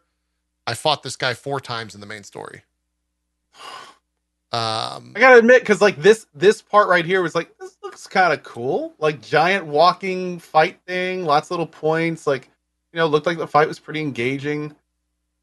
I 0.66 0.74
fought 0.74 1.03
this 1.03 1.16
guy 1.16 1.35
four 1.35 1.59
times 1.59 1.93
in 1.93 2.01
the 2.01 2.08
main 2.08 2.24
story. 2.24 2.64
Um, 4.51 5.14
I 5.15 5.19
gotta 5.19 5.38
admit, 5.40 5.61
because 5.61 5.82
like 5.82 5.98
this 5.98 6.27
this 6.33 6.61
part 6.61 6.88
right 6.88 7.06
here 7.06 7.22
was 7.22 7.35
like 7.35 7.57
this 7.57 7.77
looks 7.83 8.07
kind 8.07 8.32
of 8.32 8.43
cool, 8.43 8.93
like 8.99 9.22
giant 9.22 9.65
walking 9.65 10.40
fight 10.40 10.80
thing, 10.88 11.25
lots 11.25 11.48
of 11.48 11.51
little 11.51 11.67
points. 11.67 12.25
Like 12.25 12.49
you 12.93 12.98
know, 12.99 13.07
looked 13.07 13.25
like 13.25 13.38
the 13.38 13.48
fight 13.48 13.67
was 13.67 13.80
pretty 13.80 13.99
engaging. 13.99 14.74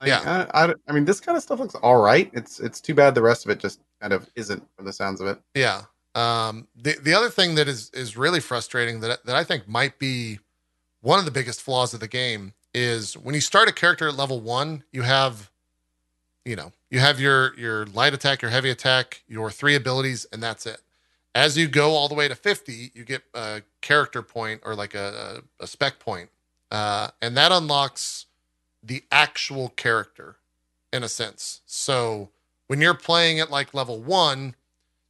Like, 0.01 0.09
Yeah. 0.09 0.47
I, 0.53 0.65
I, 0.65 0.75
I 0.89 0.93
mean, 0.93 1.05
this 1.05 1.21
kind 1.21 1.37
of 1.37 1.43
stuff 1.43 1.61
looks 1.61 1.75
all 1.77 2.01
right. 2.03 2.31
It's 2.33 2.59
it's 2.61 2.81
too 2.81 2.95
bad 2.95 3.15
the 3.15 3.23
rest 3.23 3.45
of 3.45 3.51
it 3.51 3.59
just 3.61 3.81
kind 4.01 4.13
of 4.13 4.29
isn't, 4.35 4.63
from 4.77 4.87
the 4.87 4.93
sounds 4.93 5.21
of 5.21 5.27
it. 5.27 5.39
Yeah. 5.55 5.83
Um, 6.15 6.67
the 6.75 6.97
the 7.03 7.15
other 7.15 7.29
thing 7.31 7.55
that 7.57 7.69
is 7.69 7.91
is 7.93 8.17
really 8.17 8.41
frustrating 8.41 9.01
that 9.01 9.25
that 9.27 9.37
I 9.37 9.45
think 9.45 9.69
might 9.69 9.99
be 9.99 10.39
one 11.03 11.19
of 11.19 11.25
the 11.25 11.31
biggest 11.31 11.61
flaws 11.61 11.93
of 11.93 12.01
the 12.01 12.09
game 12.09 12.55
is 12.75 13.15
when 13.19 13.35
you 13.35 13.41
start 13.41 13.69
a 13.69 13.73
character 13.73 14.09
at 14.09 14.15
level 14.17 14.41
one, 14.41 14.85
you 14.93 15.03
have, 15.03 15.51
you 16.45 16.57
know, 16.57 16.73
you 16.93 17.01
have 17.01 17.19
your 17.19 17.59
your 17.59 17.87
light 17.87 18.13
attack, 18.13 18.43
your 18.43 18.51
heavy 18.51 18.69
attack, 18.69 19.23
your 19.27 19.51
three 19.51 19.75
abilities, 19.75 20.27
and 20.31 20.43
that's 20.43 20.67
it. 20.67 20.83
As 21.35 21.57
you 21.57 21.67
go 21.67 21.93
all 21.93 22.07
the 22.07 22.15
way 22.15 22.29
to 22.29 22.35
fifty, 22.35 22.93
you 22.95 23.03
get 23.03 23.23
a 23.33 23.63
character 23.81 24.21
point 24.21 24.61
or 24.63 24.75
like 24.75 24.95
a 24.95 25.43
a, 25.61 25.65
a 25.65 25.67
spec 25.67 25.99
point, 25.99 26.29
uh, 26.71 27.09
and 27.23 27.35
that 27.35 27.51
unlocks 27.51 28.27
the 28.83 29.05
actual 29.11 29.71
character 29.71 30.37
in 30.93 31.03
a 31.03 31.09
sense. 31.09 31.63
So 31.65 32.29
when 32.67 32.83
you're 32.83 32.93
playing 32.93 33.41
at 33.41 33.51
like 33.51 33.73
level 33.73 33.99
one, 33.99 34.55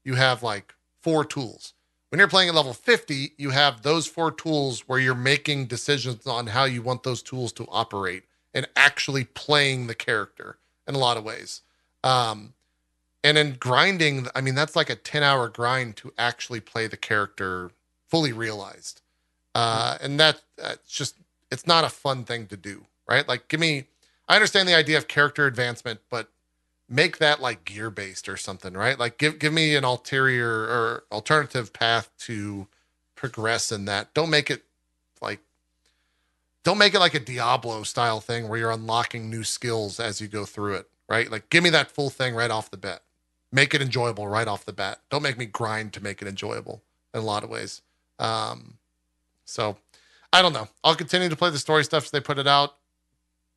you 0.04 0.14
have 0.14 0.40
like 0.40 0.74
four 1.02 1.24
tools. 1.24 1.74
When 2.10 2.20
you're 2.20 2.28
playing 2.28 2.50
at 2.50 2.54
level 2.54 2.74
50, 2.74 3.32
you 3.38 3.50
have 3.50 3.82
those 3.82 4.06
four 4.06 4.30
tools 4.30 4.86
where 4.86 4.98
you're 4.98 5.14
making 5.14 5.66
decisions 5.66 6.26
on 6.26 6.48
how 6.48 6.64
you 6.64 6.82
want 6.82 7.02
those 7.02 7.22
tools 7.22 7.52
to 7.54 7.66
operate 7.70 8.24
and 8.52 8.68
actually 8.76 9.24
playing 9.24 9.86
the 9.86 9.94
character 9.94 10.58
in 10.86 10.94
a 10.94 10.98
lot 10.98 11.16
of 11.16 11.24
ways. 11.24 11.62
Um, 12.04 12.54
and 13.24 13.38
in 13.38 13.56
grinding, 13.58 14.26
I 14.34 14.40
mean, 14.40 14.54
that's 14.54 14.74
like 14.74 14.90
a 14.90 14.96
10 14.96 15.22
hour 15.22 15.48
grind 15.48 15.96
to 15.96 16.12
actually 16.18 16.60
play 16.60 16.86
the 16.86 16.96
character 16.96 17.70
fully 18.08 18.32
realized. 18.32 19.00
Uh, 19.54 19.98
and 20.00 20.18
that, 20.18 20.42
that's 20.56 20.90
just, 20.90 21.16
it's 21.50 21.66
not 21.66 21.84
a 21.84 21.88
fun 21.88 22.24
thing 22.24 22.46
to 22.46 22.56
do, 22.56 22.86
right? 23.08 23.26
Like, 23.28 23.48
give 23.48 23.60
me, 23.60 23.84
I 24.28 24.34
understand 24.34 24.68
the 24.68 24.74
idea 24.74 24.96
of 24.98 25.08
character 25.08 25.46
advancement, 25.46 26.00
but 26.10 26.28
make 26.92 27.18
that 27.18 27.40
like 27.40 27.64
gear 27.64 27.90
based 27.90 28.28
or 28.28 28.36
something, 28.36 28.74
right? 28.74 28.98
Like 28.98 29.18
give 29.18 29.38
give 29.38 29.52
me 29.52 29.74
an 29.74 29.84
ulterior 29.84 30.48
or 30.48 31.04
alternative 31.10 31.72
path 31.72 32.10
to 32.20 32.68
progress 33.16 33.72
in 33.72 33.86
that. 33.86 34.12
Don't 34.14 34.30
make 34.30 34.50
it 34.50 34.62
like 35.20 35.40
don't 36.64 36.78
make 36.78 36.94
it 36.94 37.00
like 37.00 37.14
a 37.14 37.20
Diablo 37.20 37.82
style 37.82 38.20
thing 38.20 38.48
where 38.48 38.58
you're 38.58 38.70
unlocking 38.70 39.30
new 39.30 39.42
skills 39.42 39.98
as 39.98 40.20
you 40.20 40.28
go 40.28 40.44
through 40.44 40.74
it, 40.74 40.88
right? 41.12 41.30
Like 41.30 41.50
give 41.50 41.62
me 41.62 41.68
that 41.68 41.90
full 41.90 42.08
thing 42.08 42.34
right 42.34 42.50
off 42.50 42.70
the 42.70 42.78
bat. 42.78 43.02
Make 43.52 43.74
it 43.74 43.82
enjoyable 43.82 44.26
right 44.26 44.48
off 44.48 44.64
the 44.64 44.72
bat. 44.72 45.00
Don't 45.10 45.22
make 45.22 45.36
me 45.36 45.44
grind 45.44 45.92
to 45.92 46.02
make 46.02 46.22
it 46.22 46.26
enjoyable 46.26 46.82
in 47.12 47.20
a 47.20 47.22
lot 47.22 47.44
of 47.44 47.50
ways. 47.50 47.82
Um, 48.18 48.78
so 49.44 49.76
I 50.32 50.40
don't 50.40 50.54
know. 50.54 50.68
I'll 50.82 50.94
continue 50.94 51.28
to 51.28 51.36
play 51.36 51.50
the 51.50 51.58
story 51.58 51.84
stuff 51.84 52.04
as 52.04 52.10
they 52.12 52.20
put 52.20 52.38
it 52.38 52.46
out 52.46 52.76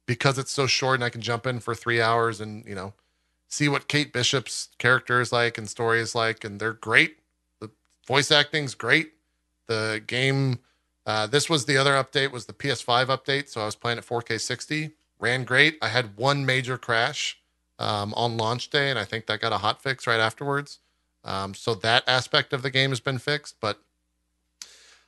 because 0.06 0.38
it's 0.38 0.51
so 0.51 0.67
short 0.67 0.95
and 0.95 1.03
I 1.06 1.09
can 1.09 1.22
jump 1.22 1.48
in 1.48 1.61
for 1.61 1.74
three 1.74 2.01
hours 2.01 2.42
and, 2.42 2.66
you 2.66 2.75
know, 2.75 2.92
see 3.48 3.69
what 3.69 3.88
Kate 3.88 4.11
Bishop's 4.11 4.67
character 4.77 5.22
is 5.22 5.32
like 5.32 5.58
and 5.58 5.69
story 5.69 6.01
is 6.01 6.14
like. 6.14 6.43
And 6.43 6.59
they're 6.59 6.74
great. 6.74 7.19
The 7.61 7.72
voice 8.06 8.32
acting's 8.32 8.75
great. 8.75 9.14
The 9.67 10.03
game, 10.06 10.59
uh, 11.06 11.27
this 11.27 11.50
was 11.50 11.64
the 11.64 11.77
other 11.77 11.93
update, 11.93 12.34
was 12.34 12.48
the 12.48 12.53
PS5 12.53 13.06
update. 13.06 13.48
So 13.48 13.61
I 13.61 13.66
was 13.66 13.77
playing 13.77 13.98
at 13.98 14.06
4K 14.06 14.42
60, 14.42 14.92
ran 15.22 15.45
great. 15.45 15.77
I 15.82 15.88
had 15.88 16.17
one 16.17 16.45
major 16.45 16.77
crash 16.77 17.40
um, 17.79 18.13
on 18.13 18.37
launch 18.37 18.69
day, 18.69 18.89
and 18.89 18.99
I 18.99 19.05
think 19.05 19.25
that 19.27 19.41
got 19.41 19.53
a 19.53 19.57
hot 19.57 19.81
fix 19.81 20.07
right 20.07 20.19
afterwards. 20.19 20.79
Um, 21.23 21.53
so 21.53 21.73
that 21.75 22.03
aspect 22.07 22.53
of 22.53 22.61
the 22.61 22.69
game 22.69 22.91
has 22.91 22.99
been 22.99 23.17
fixed, 23.17 23.55
but 23.59 23.79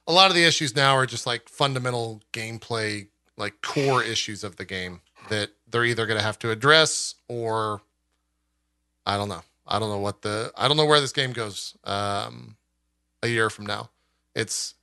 a 0.07 0.11
lot 0.11 0.29
of 0.29 0.35
the 0.35 0.45
issues 0.45 0.75
now 0.75 0.95
are 0.95 1.05
just 1.05 1.27
like 1.27 1.49
fundamental 1.49 2.21
gameplay, 2.33 3.07
like 3.37 3.61
core 3.61 4.03
issues 4.03 4.43
of 4.43 4.55
the 4.55 4.65
game 4.65 5.01
that 5.29 5.51
they're 5.69 5.85
either 5.85 6.05
going 6.05 6.17
to 6.17 6.23
have 6.23 6.39
to 6.39 6.49
address 6.49 7.15
or 7.27 7.81
I 9.05 9.17
don't 9.17 9.29
know. 9.29 9.43
I 9.67 9.79
don't 9.79 9.89
know 9.89 9.99
what 9.99 10.21
the 10.21 10.51
I 10.55 10.67
don't 10.67 10.77
know 10.77 10.85
where 10.85 11.01
this 11.01 11.11
game 11.11 11.33
goes 11.33 11.75
um, 11.83 12.55
a 13.21 13.27
year 13.27 13.49
from 13.49 13.65
now. 13.65 13.89
It's 14.33 14.75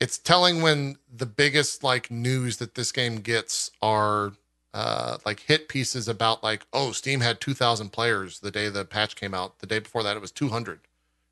it's 0.00 0.18
telling 0.18 0.62
when 0.62 0.96
the 1.14 1.26
biggest 1.26 1.84
like 1.84 2.10
news 2.10 2.56
that 2.56 2.74
this 2.74 2.90
game 2.90 3.20
gets 3.20 3.70
are 3.80 4.32
uh, 4.74 5.18
like 5.26 5.40
hit 5.40 5.68
pieces 5.68 6.08
about 6.08 6.42
like 6.42 6.66
oh 6.72 6.92
Steam 6.92 7.20
had 7.20 7.40
2,000 7.40 7.90
players 7.90 8.40
the 8.40 8.50
day 8.50 8.68
the 8.68 8.84
patch 8.84 9.16
came 9.16 9.34
out. 9.34 9.58
The 9.58 9.66
day 9.66 9.78
before 9.78 10.02
that 10.02 10.16
it 10.16 10.20
was 10.20 10.32
200, 10.32 10.80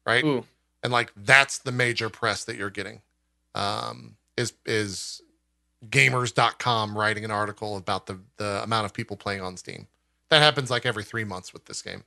right? 0.06 0.24
Ooh. 0.24 0.44
And 0.82 0.92
like 0.92 1.12
that's 1.16 1.58
the 1.58 1.72
major 1.72 2.10
press 2.10 2.44
that 2.44 2.56
you're 2.56 2.70
getting 2.70 3.00
um, 3.54 4.16
is 4.36 4.52
is 4.66 5.22
gamers.com 5.88 6.96
writing 6.96 7.24
an 7.24 7.30
article 7.30 7.76
about 7.76 8.06
the 8.06 8.18
the 8.36 8.62
amount 8.62 8.86
of 8.86 8.92
people 8.92 9.16
playing 9.16 9.40
on 9.40 9.56
Steam. 9.56 9.86
That 10.28 10.42
happens 10.42 10.70
like 10.70 10.86
every 10.86 11.02
3 11.02 11.24
months 11.24 11.52
with 11.52 11.64
this 11.64 11.82
game. 11.82 12.04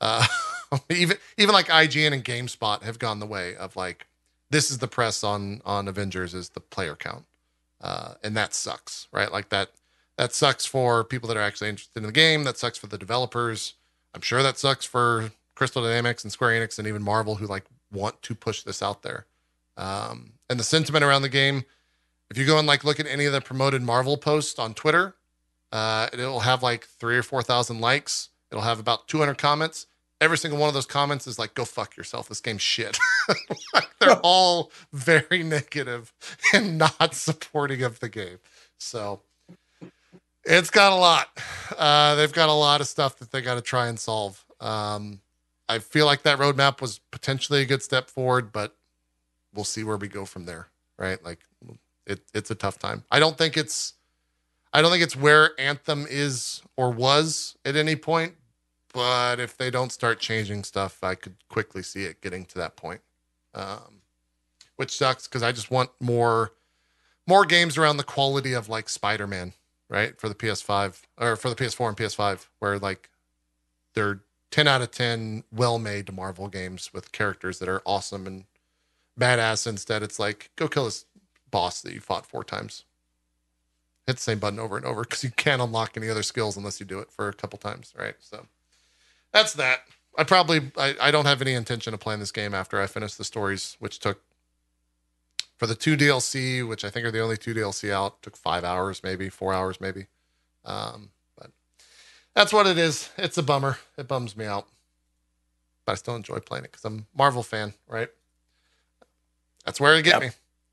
Uh, 0.00 0.26
even 0.90 1.16
even 1.36 1.52
like 1.52 1.66
IGN 1.66 2.12
and 2.12 2.24
GameSpot 2.24 2.82
have 2.82 2.98
gone 2.98 3.18
the 3.18 3.26
way 3.26 3.56
of 3.56 3.74
like 3.76 4.06
this 4.50 4.70
is 4.70 4.78
the 4.78 4.88
press 4.88 5.24
on 5.24 5.60
on 5.64 5.88
Avengers 5.88 6.34
is 6.34 6.50
the 6.50 6.60
player 6.60 6.94
count. 6.94 7.24
Uh, 7.80 8.14
and 8.24 8.36
that 8.36 8.54
sucks, 8.54 9.06
right? 9.12 9.30
Like 9.30 9.50
that 9.50 9.70
that 10.18 10.34
sucks 10.34 10.66
for 10.66 11.04
people 11.04 11.28
that 11.28 11.36
are 11.36 11.42
actually 11.42 11.70
interested 11.70 12.00
in 12.00 12.06
the 12.06 12.12
game, 12.12 12.44
that 12.44 12.58
sucks 12.58 12.76
for 12.76 12.88
the 12.88 12.98
developers. 12.98 13.74
I'm 14.14 14.20
sure 14.20 14.42
that 14.42 14.58
sucks 14.58 14.84
for 14.84 15.30
Crystal 15.54 15.82
Dynamics 15.82 16.24
and 16.24 16.32
Square 16.32 16.60
Enix 16.60 16.78
and 16.78 16.88
even 16.88 17.02
Marvel 17.02 17.36
who 17.36 17.46
like 17.46 17.64
want 17.92 18.20
to 18.22 18.34
push 18.34 18.64
this 18.64 18.82
out 18.82 19.02
there. 19.02 19.26
Um, 19.76 20.32
and 20.50 20.58
the 20.58 20.64
sentiment 20.64 21.04
around 21.04 21.22
the 21.22 21.28
game. 21.28 21.64
If 22.30 22.36
you 22.36 22.44
go 22.44 22.58
and 22.58 22.66
like 22.66 22.84
look 22.84 23.00
at 23.00 23.06
any 23.06 23.24
of 23.24 23.32
the 23.32 23.40
promoted 23.40 23.80
Marvel 23.80 24.18
posts 24.18 24.58
on 24.58 24.74
Twitter, 24.74 25.14
uh, 25.72 26.08
it'll 26.12 26.40
have 26.40 26.62
like 26.62 26.84
three 26.84 27.16
or 27.16 27.22
four 27.22 27.42
thousand 27.42 27.80
likes. 27.80 28.28
It'll 28.50 28.64
have 28.64 28.80
about 28.80 29.08
200 29.08 29.38
comments. 29.38 29.86
Every 30.20 30.36
single 30.36 30.58
one 30.58 30.68
of 30.68 30.74
those 30.74 30.86
comments 30.86 31.26
is 31.26 31.38
like, 31.38 31.54
"Go 31.54 31.64
fuck 31.64 31.96
yourself. 31.96 32.28
This 32.28 32.40
game's 32.40 32.60
shit." 32.60 32.98
like 33.72 33.88
they're 34.00 34.18
all 34.22 34.72
very 34.92 35.42
negative 35.44 36.12
and 36.52 36.76
not 36.76 37.14
supporting 37.14 37.82
of 37.82 38.00
the 38.00 38.08
game. 38.08 38.38
So 38.78 39.20
it's 40.48 40.70
got 40.70 40.92
a 40.92 40.96
lot. 40.96 41.28
Uh, 41.76 42.14
they've 42.14 42.32
got 42.32 42.48
a 42.48 42.52
lot 42.52 42.80
of 42.80 42.86
stuff 42.86 43.18
that 43.18 43.30
they 43.30 43.42
got 43.42 43.54
to 43.54 43.60
try 43.60 43.88
and 43.88 43.98
solve. 44.00 44.44
Um, 44.60 45.20
I 45.68 45.78
feel 45.78 46.06
like 46.06 46.22
that 46.22 46.38
roadmap 46.38 46.80
was 46.80 46.98
potentially 47.10 47.60
a 47.60 47.66
good 47.66 47.82
step 47.82 48.08
forward, 48.08 48.52
but 48.52 48.74
we'll 49.54 49.64
see 49.64 49.84
where 49.84 49.96
we 49.96 50.08
go 50.08 50.24
from 50.24 50.46
there. 50.46 50.68
Right? 50.98 51.22
Like 51.24 51.40
it, 52.06 52.20
it's 52.34 52.50
a 52.50 52.54
tough 52.54 52.78
time. 52.78 53.04
I 53.10 53.20
don't 53.20 53.36
think 53.36 53.56
it's 53.56 53.94
I 54.72 54.82
don't 54.82 54.90
think 54.90 55.02
it's 55.02 55.16
where 55.16 55.52
Anthem 55.58 56.06
is 56.08 56.62
or 56.76 56.90
was 56.90 57.56
at 57.64 57.76
any 57.76 57.96
point, 57.96 58.34
but 58.92 59.38
if 59.40 59.56
they 59.56 59.70
don't 59.70 59.92
start 59.92 60.18
changing 60.18 60.64
stuff, 60.64 61.04
I 61.04 61.14
could 61.14 61.36
quickly 61.48 61.82
see 61.82 62.04
it 62.04 62.20
getting 62.20 62.44
to 62.46 62.58
that 62.58 62.76
point. 62.76 63.00
Um, 63.54 64.02
which 64.76 64.96
sucks 64.96 65.26
because 65.26 65.42
I 65.42 65.52
just 65.52 65.70
want 65.70 65.90
more 66.00 66.52
more 67.26 67.44
games 67.44 67.76
around 67.76 67.98
the 67.98 68.04
quality 68.04 68.54
of 68.54 68.68
like 68.68 68.88
Spider-Man, 68.88 69.52
right? 69.88 70.18
For 70.18 70.28
the 70.28 70.34
PS5 70.34 71.02
or 71.18 71.36
for 71.36 71.48
the 71.48 71.56
PS4 71.56 71.88
and 71.88 71.96
PS5, 71.96 72.46
where 72.58 72.78
like 72.78 73.10
they're 73.94 74.20
10 74.50 74.66
out 74.66 74.82
of 74.82 74.90
10 74.90 75.44
well-made 75.52 76.12
Marvel 76.12 76.48
games 76.48 76.92
with 76.92 77.12
characters 77.12 77.58
that 77.58 77.68
are 77.68 77.82
awesome 77.84 78.26
and 78.26 78.44
badass. 79.18 79.66
Instead, 79.66 80.02
it's 80.02 80.18
like 80.18 80.50
go 80.56 80.68
kill 80.68 80.84
this 80.84 81.04
boss 81.50 81.80
that 81.82 81.92
you 81.92 82.00
fought 82.00 82.26
four 82.26 82.44
times. 82.44 82.84
Hit 84.06 84.16
the 84.16 84.22
same 84.22 84.38
button 84.38 84.58
over 84.58 84.76
and 84.76 84.86
over 84.86 85.02
because 85.02 85.22
you 85.22 85.30
can't 85.30 85.60
unlock 85.60 85.96
any 85.96 86.08
other 86.08 86.22
skills 86.22 86.56
unless 86.56 86.80
you 86.80 86.86
do 86.86 86.98
it 86.98 87.10
for 87.10 87.28
a 87.28 87.34
couple 87.34 87.58
times, 87.58 87.92
right? 87.98 88.14
So 88.20 88.46
that's 89.32 89.52
that. 89.54 89.80
I 90.16 90.24
probably 90.24 90.72
I, 90.76 90.94
I 91.00 91.10
don't 91.10 91.26
have 91.26 91.42
any 91.42 91.52
intention 91.52 91.92
of 91.94 92.00
playing 92.00 92.20
this 92.20 92.32
game 92.32 92.54
after 92.54 92.80
I 92.80 92.86
finish 92.86 93.14
the 93.14 93.24
stories, 93.24 93.76
which 93.80 93.98
took 93.98 94.22
for 95.58 95.66
the 95.66 95.74
two 95.74 95.96
DLC, 95.96 96.66
which 96.66 96.84
I 96.84 96.90
think 96.90 97.04
are 97.04 97.10
the 97.10 97.20
only 97.20 97.36
two 97.36 97.52
DLC 97.54 97.90
out, 97.92 98.22
took 98.22 98.36
five 98.36 98.64
hours, 98.64 99.02
maybe 99.02 99.28
four 99.28 99.52
hours, 99.52 99.80
maybe. 99.80 100.06
Um, 100.64 101.10
but 101.36 101.50
that's 102.34 102.52
what 102.52 102.66
it 102.66 102.78
is. 102.78 103.10
It's 103.18 103.36
a 103.36 103.42
bummer. 103.42 103.78
It 103.98 104.08
bums 104.08 104.36
me 104.36 104.46
out, 104.46 104.68
but 105.84 105.92
I 105.92 105.94
still 105.96 106.14
enjoy 106.16 106.38
playing 106.38 106.64
it 106.64 106.70
because 106.72 106.84
I'm 106.84 106.98
a 107.12 107.18
Marvel 107.18 107.42
fan, 107.42 107.74
right? 107.88 108.08
That's 109.64 109.80
where 109.80 109.94
it 109.96 110.02
get 110.02 110.14
Yep. 110.14 110.22
me. 110.22 110.30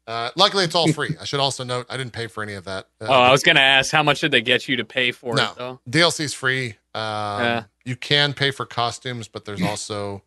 Uh, 0.08 0.30
luckily, 0.36 0.64
it's 0.64 0.76
all 0.76 0.88
free. 0.94 1.16
I 1.20 1.26
should 1.26 1.40
also 1.40 1.64
note 1.64 1.88
I 1.90 1.98
didn't 1.98 2.14
pay 2.14 2.28
for 2.28 2.44
any 2.44 2.54
of 2.54 2.66
that. 2.66 2.88
Uh, 3.02 3.06
Oh, 3.08 3.14
I 3.22 3.32
was 3.32 3.42
gonna 3.42 3.60
ask, 3.60 3.92
how 3.92 4.04
much 4.04 4.22
did 4.22 4.30
they 4.32 4.42
get 4.42 4.68
you 4.68 4.76
to 4.78 4.86
pay 4.86 5.12
for 5.12 5.36
No. 5.36 5.50
it 5.52 5.56
though? 5.58 5.80
DLC's 5.90 6.34
free. 6.34 6.76
Um, 6.94 7.42
Yeah. 7.42 7.64
You 7.86 7.96
can 7.96 8.34
pay 8.34 8.52
for 8.52 8.66
costumes, 8.66 9.28
but 9.28 9.46
there's 9.46 9.62
also 9.64 10.22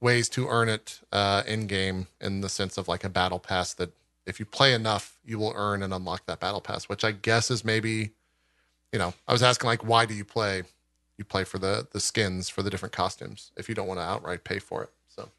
ways 0.00 0.28
to 0.30 0.48
earn 0.48 0.68
it 0.68 1.00
uh, 1.12 1.42
in 1.46 1.66
game 1.66 2.06
in 2.20 2.40
the 2.40 2.48
sense 2.48 2.76
of 2.76 2.88
like 2.88 3.04
a 3.04 3.08
battle 3.08 3.38
pass 3.38 3.74
that 3.74 3.92
if 4.26 4.40
you 4.40 4.46
play 4.46 4.74
enough, 4.74 5.18
you 5.24 5.38
will 5.38 5.52
earn 5.54 5.82
and 5.82 5.94
unlock 5.94 6.26
that 6.26 6.40
battle 6.40 6.60
pass, 6.60 6.88
which 6.88 7.04
I 7.04 7.12
guess 7.12 7.50
is 7.50 7.64
maybe, 7.64 8.10
you 8.92 8.98
know, 8.98 9.14
I 9.26 9.32
was 9.32 9.42
asking 9.42 9.68
like, 9.68 9.84
why 9.84 10.04
do 10.04 10.14
you 10.14 10.24
play? 10.24 10.64
You 11.16 11.24
play 11.24 11.44
for 11.44 11.58
the 11.58 11.86
the 11.92 12.00
skins 12.00 12.50
for 12.50 12.62
the 12.62 12.68
different 12.68 12.92
costumes 12.92 13.50
if 13.56 13.68
you 13.68 13.74
don't 13.74 13.86
want 13.86 14.00
to 14.00 14.04
outright 14.04 14.44
pay 14.44 14.58
for 14.58 14.82
it. 14.82 14.90
So 15.08 15.30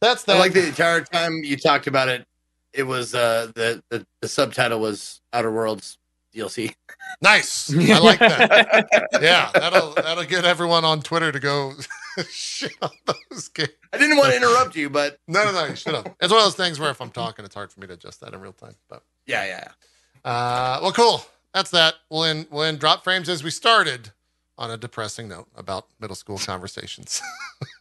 that's 0.00 0.22
that. 0.24 0.36
I 0.36 0.38
like 0.38 0.52
the 0.52 0.68
entire 0.68 1.00
time 1.00 1.42
you 1.42 1.56
talked 1.56 1.88
about 1.88 2.08
it. 2.08 2.24
It 2.72 2.84
was 2.84 3.14
uh, 3.16 3.50
the, 3.54 3.82
the 3.90 4.06
the 4.20 4.28
subtitle 4.28 4.78
was 4.78 5.20
Outer 5.32 5.50
Worlds 5.50 5.98
DLC. 6.34 6.74
nice. 7.22 7.72
I 7.72 7.98
like 7.98 8.18
that. 8.18 9.08
yeah, 9.22 9.50
that'll 9.54 9.94
that'll 9.94 10.24
get 10.24 10.44
everyone 10.44 10.84
on 10.84 11.00
Twitter 11.00 11.30
to 11.30 11.40
go 11.40 11.72
shit 12.30 12.72
on 12.82 12.90
those 13.06 13.48
games. 13.48 13.70
I 13.92 13.98
didn't 13.98 14.16
want 14.16 14.30
to 14.30 14.36
interrupt 14.36 14.74
you, 14.76 14.90
but 14.90 15.18
No, 15.28 15.44
no, 15.44 15.52
no, 15.52 15.66
you 15.66 15.76
should 15.76 15.94
have. 15.94 16.06
It's 16.20 16.32
one 16.32 16.40
of 16.40 16.46
those 16.46 16.56
things 16.56 16.80
where 16.80 16.90
if 16.90 17.00
I'm 17.00 17.10
talking, 17.10 17.44
it's 17.44 17.54
hard 17.54 17.72
for 17.72 17.80
me 17.80 17.86
to 17.86 17.94
adjust 17.94 18.20
that 18.20 18.34
in 18.34 18.40
real 18.40 18.52
time. 18.52 18.74
But 18.88 19.02
yeah, 19.26 19.44
yeah. 19.44 19.68
yeah. 20.24 20.30
uh, 20.30 20.78
well, 20.82 20.92
cool. 20.92 21.24
That's 21.52 21.70
that. 21.70 21.94
We'll 22.10 22.24
end 22.24 22.46
we'll 22.50 22.64
end 22.64 22.80
drop 22.80 23.04
frames 23.04 23.28
as 23.28 23.44
we 23.44 23.50
started 23.50 24.10
on 24.58 24.70
a 24.70 24.76
depressing 24.76 25.28
note 25.28 25.48
about 25.56 25.86
middle 26.00 26.16
school 26.16 26.38
conversations. 26.38 27.22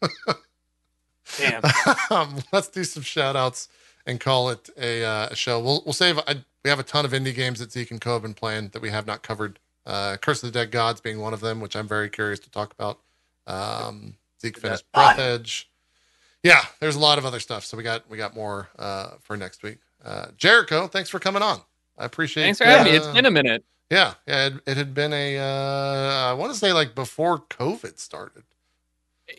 Damn. 1.37 1.63
um, 2.11 2.39
let's 2.51 2.67
do 2.67 2.83
some 2.83 3.03
shout 3.03 3.35
outs 3.35 3.69
and 4.05 4.19
call 4.19 4.49
it 4.49 4.69
a, 4.77 5.03
uh, 5.03 5.27
a 5.31 5.35
show. 5.35 5.59
We'll 5.59 5.81
we'll 5.85 5.93
save. 5.93 6.19
I, 6.19 6.43
we 6.63 6.69
have 6.69 6.79
a 6.79 6.83
ton 6.83 7.05
of 7.05 7.11
indie 7.11 7.35
games 7.35 7.59
that 7.59 7.71
Zeke 7.71 7.91
and 7.91 7.99
Co 8.01 8.13
have 8.13 8.21
been 8.21 8.33
playing 8.33 8.69
that 8.69 8.81
we 8.81 8.89
have 8.89 9.05
not 9.05 9.21
covered. 9.23 9.59
Uh, 9.85 10.15
Curse 10.17 10.43
of 10.43 10.51
the 10.51 10.59
Dead 10.59 10.71
Gods 10.71 11.01
being 11.01 11.19
one 11.19 11.33
of 11.33 11.41
them, 11.41 11.59
which 11.59 11.75
I'm 11.75 11.87
very 11.87 12.09
curious 12.09 12.39
to 12.39 12.49
talk 12.49 12.73
about. 12.73 12.99
Um, 13.47 14.15
Zeke 14.41 14.57
finished 14.57 14.85
Breathedge. 14.93 15.65
Yeah, 16.41 16.61
there's 16.79 16.95
a 16.95 16.99
lot 16.99 17.17
of 17.17 17.25
other 17.25 17.39
stuff. 17.39 17.65
So 17.65 17.75
we 17.77 17.83
got 17.83 18.09
we 18.09 18.17
got 18.17 18.35
more 18.35 18.69
uh, 18.77 19.11
for 19.21 19.35
next 19.35 19.63
week. 19.63 19.79
Uh, 20.03 20.27
Jericho, 20.37 20.87
thanks 20.87 21.09
for 21.09 21.19
coming 21.19 21.41
on. 21.41 21.61
I 21.97 22.05
appreciate. 22.05 22.43
It. 22.43 22.45
Thanks 22.47 22.59
for 22.59 22.65
having 22.65 22.91
me. 22.91 22.97
It's 22.97 23.07
uh, 23.07 23.13
been 23.13 23.25
a 23.25 23.31
minute. 23.31 23.63
yeah, 23.89 24.13
yeah. 24.27 24.47
It, 24.47 24.53
it 24.65 24.77
had 24.77 24.93
been 24.93 25.13
a. 25.13 25.37
Uh, 25.37 26.31
I 26.31 26.33
want 26.33 26.51
to 26.53 26.57
say 26.57 26.71
like 26.73 26.95
before 26.95 27.39
COVID 27.39 27.99
started. 27.99 28.43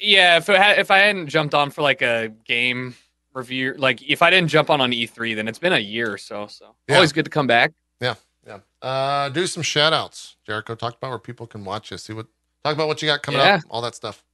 Yeah, 0.01 0.39
if 0.39 0.49
it 0.49 0.57
had, 0.57 0.79
if 0.79 0.91
I 0.91 0.99
hadn't 0.99 1.29
jumped 1.29 1.55
on 1.55 1.71
for 1.71 1.83
like 1.83 2.03
a 2.03 2.33
game 2.45 2.95
review, 3.35 3.75
like 3.77 4.03
if 4.09 4.23
I 4.23 4.31
didn't 4.31 4.49
jump 4.49 4.71
on 4.71 4.81
on 4.81 4.91
E3, 4.93 5.35
then 5.37 5.49
it's 5.49 5.59
been 5.59 5.73
a 5.73 5.79
year 5.79 6.13
or 6.13 6.19
so. 6.19 6.47
So 6.47 6.75
Yeah. 6.89 6.97
always 6.97 7.13
good 7.13 7.25
to 7.25 7.31
come 7.31 7.47
back. 7.47 7.73
Yeah. 8.01 8.15
Yeah. 8.47 8.59
Uh, 8.83 9.29
do 9.31 9.47
some 9.47 9.63
shout 9.63 9.93
outs. 9.93 10.37
Jericho 10.47 10.75
talked 10.75 10.97
about 10.99 11.11
where 11.11 11.19
people 11.19 11.47
can 11.47 11.65
watch 11.65 11.91
you. 11.91 11.99
See 11.99 12.13
what 12.13 12.27
Talk 12.65 12.75
about 12.75 12.89
what 12.89 13.03
you 13.03 13.09
got 13.09 13.23
coming 13.23 13.41
Yeah. 13.41 13.57
up, 13.57 13.63
all 13.69 13.83
that 13.83 13.95
stuff. 13.95 14.25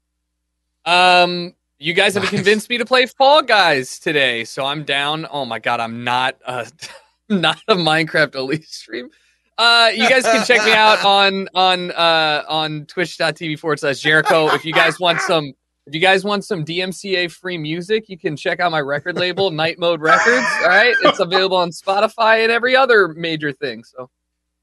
Um, 0.84 1.54
you 1.78 1.94
guys 1.94 2.14
have 2.14 2.22
Nice. 2.24 2.30
convinced 2.30 2.70
me 2.70 2.78
to 2.78 2.84
play 2.84 3.06
Fall 3.06 3.42
Guys 3.42 3.98
today, 3.98 4.44
so 4.44 4.64
I'm 4.64 4.84
down. 4.84 5.26
Oh 5.30 5.44
my 5.44 5.58
god, 5.58 5.80
I'm 5.80 6.04
not 6.04 6.36
uh 6.44 6.64
not 7.28 7.60
a 7.68 7.74
Minecraft 7.74 8.34
Elite 8.34 8.68
stream. 8.68 9.10
Uh, 9.58 9.90
you 9.94 10.08
guys 10.08 10.22
can 10.24 10.44
check 10.46 10.64
me 10.64 10.72
out 10.72 11.04
on 11.04 11.48
on 11.54 11.90
uh 11.92 12.44
on 12.48 12.86
twitch.tv 12.86 13.58
forward 13.58 13.80
slash 13.80 13.98
Jericho. 14.00 14.48
If 14.54 14.64
you 14.64 14.72
guys 14.72 14.98
want 15.00 15.20
some 15.22 15.52
if 15.90 15.94
you 15.94 16.00
guys 16.00 16.22
want 16.22 16.44
some 16.44 16.64
DMCA 16.64 17.32
free 17.32 17.58
music, 17.58 18.08
you 18.08 18.16
can 18.16 18.36
check 18.36 18.60
out 18.60 18.70
my 18.70 18.80
record 18.80 19.16
label, 19.16 19.50
Night 19.50 19.76
Mode 19.76 20.00
Records. 20.00 20.46
All 20.62 20.68
right. 20.68 20.94
It's 21.02 21.18
available 21.18 21.56
on 21.56 21.70
Spotify 21.70 22.44
and 22.44 22.52
every 22.52 22.76
other 22.76 23.08
major 23.08 23.50
thing. 23.50 23.82
So 23.82 24.08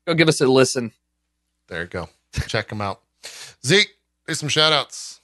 go 0.05 0.13
give 0.13 0.29
us 0.29 0.39
a 0.39 0.47
listen. 0.47 0.89
There 1.67 1.81
you 1.81 1.87
go. 1.87 2.07
Check 2.47 2.69
them 2.69 2.79
out. 2.79 3.01
Zeke, 3.65 3.89
do 4.25 4.35
some 4.35 4.47
shout 4.47 4.71
outs. 4.71 5.19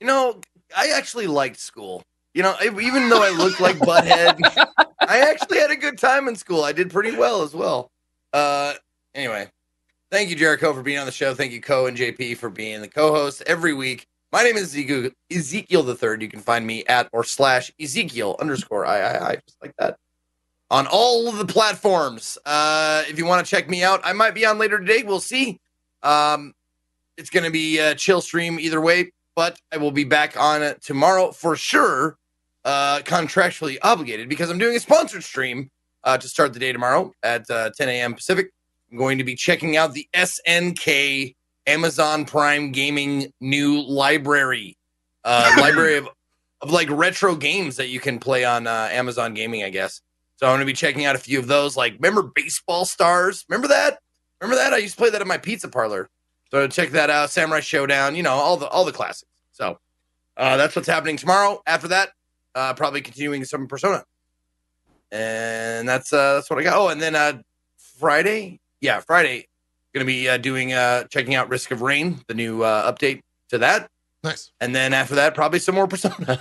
You 0.00 0.06
know, 0.06 0.38
I 0.76 0.90
actually 0.90 1.28
liked 1.28 1.58
school. 1.58 2.02
You 2.34 2.42
know, 2.42 2.54
even 2.62 3.08
though 3.08 3.22
I 3.22 3.30
looked 3.30 3.58
like 3.58 3.76
butthead, 3.76 4.38
I 5.00 5.20
actually 5.20 5.60
had 5.60 5.70
a 5.70 5.76
good 5.76 5.96
time 5.96 6.28
in 6.28 6.36
school. 6.36 6.62
I 6.62 6.72
did 6.72 6.90
pretty 6.90 7.16
well 7.16 7.40
as 7.40 7.54
well. 7.54 7.90
Uh, 8.34 8.74
anyway, 9.14 9.48
thank 10.10 10.28
you, 10.28 10.36
Jericho, 10.36 10.74
for 10.74 10.82
being 10.82 10.98
on 10.98 11.06
the 11.06 11.12
show. 11.12 11.34
Thank 11.34 11.52
you, 11.52 11.62
Co 11.62 11.86
and 11.86 11.96
JP, 11.96 12.36
for 12.36 12.50
being 12.50 12.82
the 12.82 12.88
co-host 12.88 13.42
every 13.46 13.72
week. 13.72 14.06
My 14.32 14.42
name 14.42 14.56
is 14.56 14.76
Ezekiel, 15.30 15.82
the 15.82 15.94
Third. 15.94 16.20
You 16.20 16.28
can 16.28 16.40
find 16.40 16.66
me 16.66 16.84
at 16.86 17.08
or 17.12 17.24
slash 17.24 17.72
Ezekiel 17.80 18.36
underscore 18.40 18.84
I 18.84 19.00
I 19.00 19.28
I 19.30 19.34
just 19.36 19.56
like 19.62 19.74
that 19.78 19.98
on 20.70 20.86
all 20.88 21.28
of 21.28 21.38
the 21.38 21.46
platforms. 21.46 22.38
Uh, 22.44 23.04
if 23.08 23.18
you 23.18 23.24
want 23.24 23.44
to 23.44 23.50
check 23.50 23.68
me 23.68 23.84
out, 23.84 24.00
I 24.04 24.12
might 24.12 24.34
be 24.34 24.44
on 24.44 24.58
later 24.58 24.78
today. 24.78 25.02
We'll 25.04 25.20
see. 25.20 25.60
Um, 26.02 26.54
it's 27.16 27.30
going 27.30 27.44
to 27.44 27.50
be 27.50 27.78
a 27.78 27.94
chill 27.94 28.20
stream 28.20 28.58
either 28.58 28.80
way, 28.80 29.12
but 29.34 29.58
I 29.72 29.76
will 29.76 29.92
be 29.92 30.04
back 30.04 30.38
on 30.38 30.62
it 30.62 30.82
tomorrow 30.82 31.32
for 31.32 31.56
sure. 31.56 32.16
Uh, 32.64 32.98
contractually 32.98 33.78
obligated 33.82 34.28
because 34.28 34.50
I'm 34.50 34.58
doing 34.58 34.74
a 34.74 34.80
sponsored 34.80 35.22
stream 35.22 35.70
uh, 36.02 36.18
to 36.18 36.28
start 36.28 36.52
the 36.52 36.58
day 36.58 36.72
tomorrow 36.72 37.12
at 37.22 37.48
uh, 37.48 37.70
10 37.76 37.88
a.m. 37.88 38.12
Pacific. 38.12 38.50
I'm 38.90 38.98
going 38.98 39.18
to 39.18 39.24
be 39.24 39.36
checking 39.36 39.76
out 39.76 39.92
the 39.92 40.08
SNK 40.12 41.35
Amazon 41.66 42.24
Prime 42.24 42.72
Gaming 42.72 43.32
new 43.40 43.82
library, 43.82 44.76
uh, 45.24 45.54
library 45.60 45.96
of, 45.96 46.08
of 46.60 46.70
like 46.70 46.88
retro 46.90 47.34
games 47.34 47.76
that 47.76 47.88
you 47.88 48.00
can 48.00 48.18
play 48.18 48.44
on 48.44 48.66
uh, 48.66 48.88
Amazon 48.92 49.34
Gaming, 49.34 49.62
I 49.62 49.70
guess. 49.70 50.00
So 50.36 50.46
I'm 50.46 50.52
going 50.52 50.60
to 50.60 50.66
be 50.66 50.72
checking 50.74 51.06
out 51.06 51.16
a 51.16 51.18
few 51.18 51.38
of 51.38 51.46
those. 51.46 51.76
Like, 51.76 51.94
remember 51.94 52.30
Baseball 52.34 52.84
Stars? 52.84 53.44
Remember 53.48 53.68
that? 53.68 54.00
Remember 54.40 54.62
that? 54.62 54.74
I 54.74 54.78
used 54.78 54.94
to 54.94 54.98
play 54.98 55.10
that 55.10 55.20
at 55.20 55.26
my 55.26 55.38
pizza 55.38 55.68
parlor. 55.68 56.10
So 56.50 56.68
check 56.68 56.90
that 56.90 57.10
out. 57.10 57.30
Samurai 57.30 57.60
Shodown. 57.60 58.16
You 58.16 58.22
know 58.22 58.34
all 58.34 58.56
the 58.56 58.68
all 58.68 58.84
the 58.84 58.92
classics. 58.92 59.30
So 59.52 59.78
uh, 60.36 60.56
that's 60.56 60.76
what's 60.76 60.88
happening 60.88 61.16
tomorrow. 61.16 61.62
After 61.66 61.88
that, 61.88 62.10
uh, 62.54 62.74
probably 62.74 63.00
continuing 63.00 63.44
some 63.44 63.66
Persona. 63.66 64.04
And 65.10 65.88
that's 65.88 66.12
uh, 66.12 66.34
that's 66.34 66.50
what 66.50 66.58
I 66.58 66.62
got. 66.62 66.76
Oh, 66.76 66.88
and 66.88 67.00
then 67.00 67.14
uh, 67.14 67.40
Friday, 67.98 68.60
yeah, 68.80 69.00
Friday, 69.00 69.48
going 69.96 70.06
to 70.06 70.12
be 70.12 70.28
uh, 70.28 70.36
doing 70.36 70.74
uh, 70.74 71.04
checking 71.04 71.34
out 71.34 71.48
Risk 71.48 71.70
of 71.70 71.80
Rain, 71.80 72.20
the 72.28 72.34
new 72.34 72.62
uh, 72.62 72.92
update 72.92 73.20
to 73.48 73.58
that. 73.58 73.88
Nice. 74.22 74.52
And 74.60 74.74
then 74.74 74.92
after 74.92 75.14
that, 75.14 75.34
probably 75.34 75.58
some 75.58 75.74
more 75.74 75.86
Persona. 75.88 76.38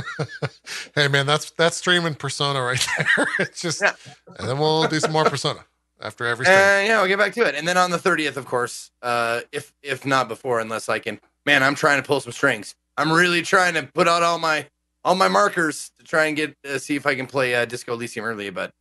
hey 0.94 1.06
man, 1.08 1.26
that's 1.26 1.50
that's 1.50 1.76
streaming 1.76 2.14
persona 2.14 2.62
right 2.62 2.84
there. 2.96 3.26
it's 3.40 3.60
just 3.60 3.82
Yeah. 3.82 3.92
and 4.38 4.48
then 4.48 4.58
we'll 4.58 4.88
do 4.88 4.98
some 4.98 5.12
more 5.12 5.24
persona 5.26 5.60
after 6.00 6.24
every 6.24 6.46
stream. 6.46 6.58
Uh, 6.58 6.60
yeah, 6.80 6.98
we'll 6.98 7.08
get 7.08 7.18
back 7.18 7.34
to 7.34 7.42
it. 7.46 7.54
And 7.54 7.68
then 7.68 7.76
on 7.76 7.90
the 7.90 7.98
30th, 7.98 8.38
of 8.38 8.46
course, 8.46 8.90
uh, 9.02 9.42
if 9.52 9.74
if 9.82 10.06
not 10.06 10.28
before, 10.28 10.60
unless 10.60 10.88
I 10.88 10.98
can, 10.98 11.20
man, 11.44 11.62
I'm 11.62 11.74
trying 11.74 12.00
to 12.00 12.06
pull 12.06 12.20
some 12.20 12.32
strings. 12.32 12.74
I'm 12.96 13.12
really 13.12 13.42
trying 13.42 13.74
to 13.74 13.82
put 13.82 14.08
out 14.08 14.22
all 14.22 14.38
my 14.38 14.66
all 15.04 15.14
my 15.14 15.28
markers 15.28 15.90
to 15.98 16.04
try 16.06 16.24
and 16.24 16.36
get 16.36 16.56
uh, 16.66 16.78
see 16.78 16.96
if 16.96 17.06
I 17.06 17.14
can 17.14 17.26
play 17.26 17.54
uh, 17.54 17.66
Disco 17.66 17.92
Elysium 17.92 18.24
early, 18.24 18.48
but 18.48 18.72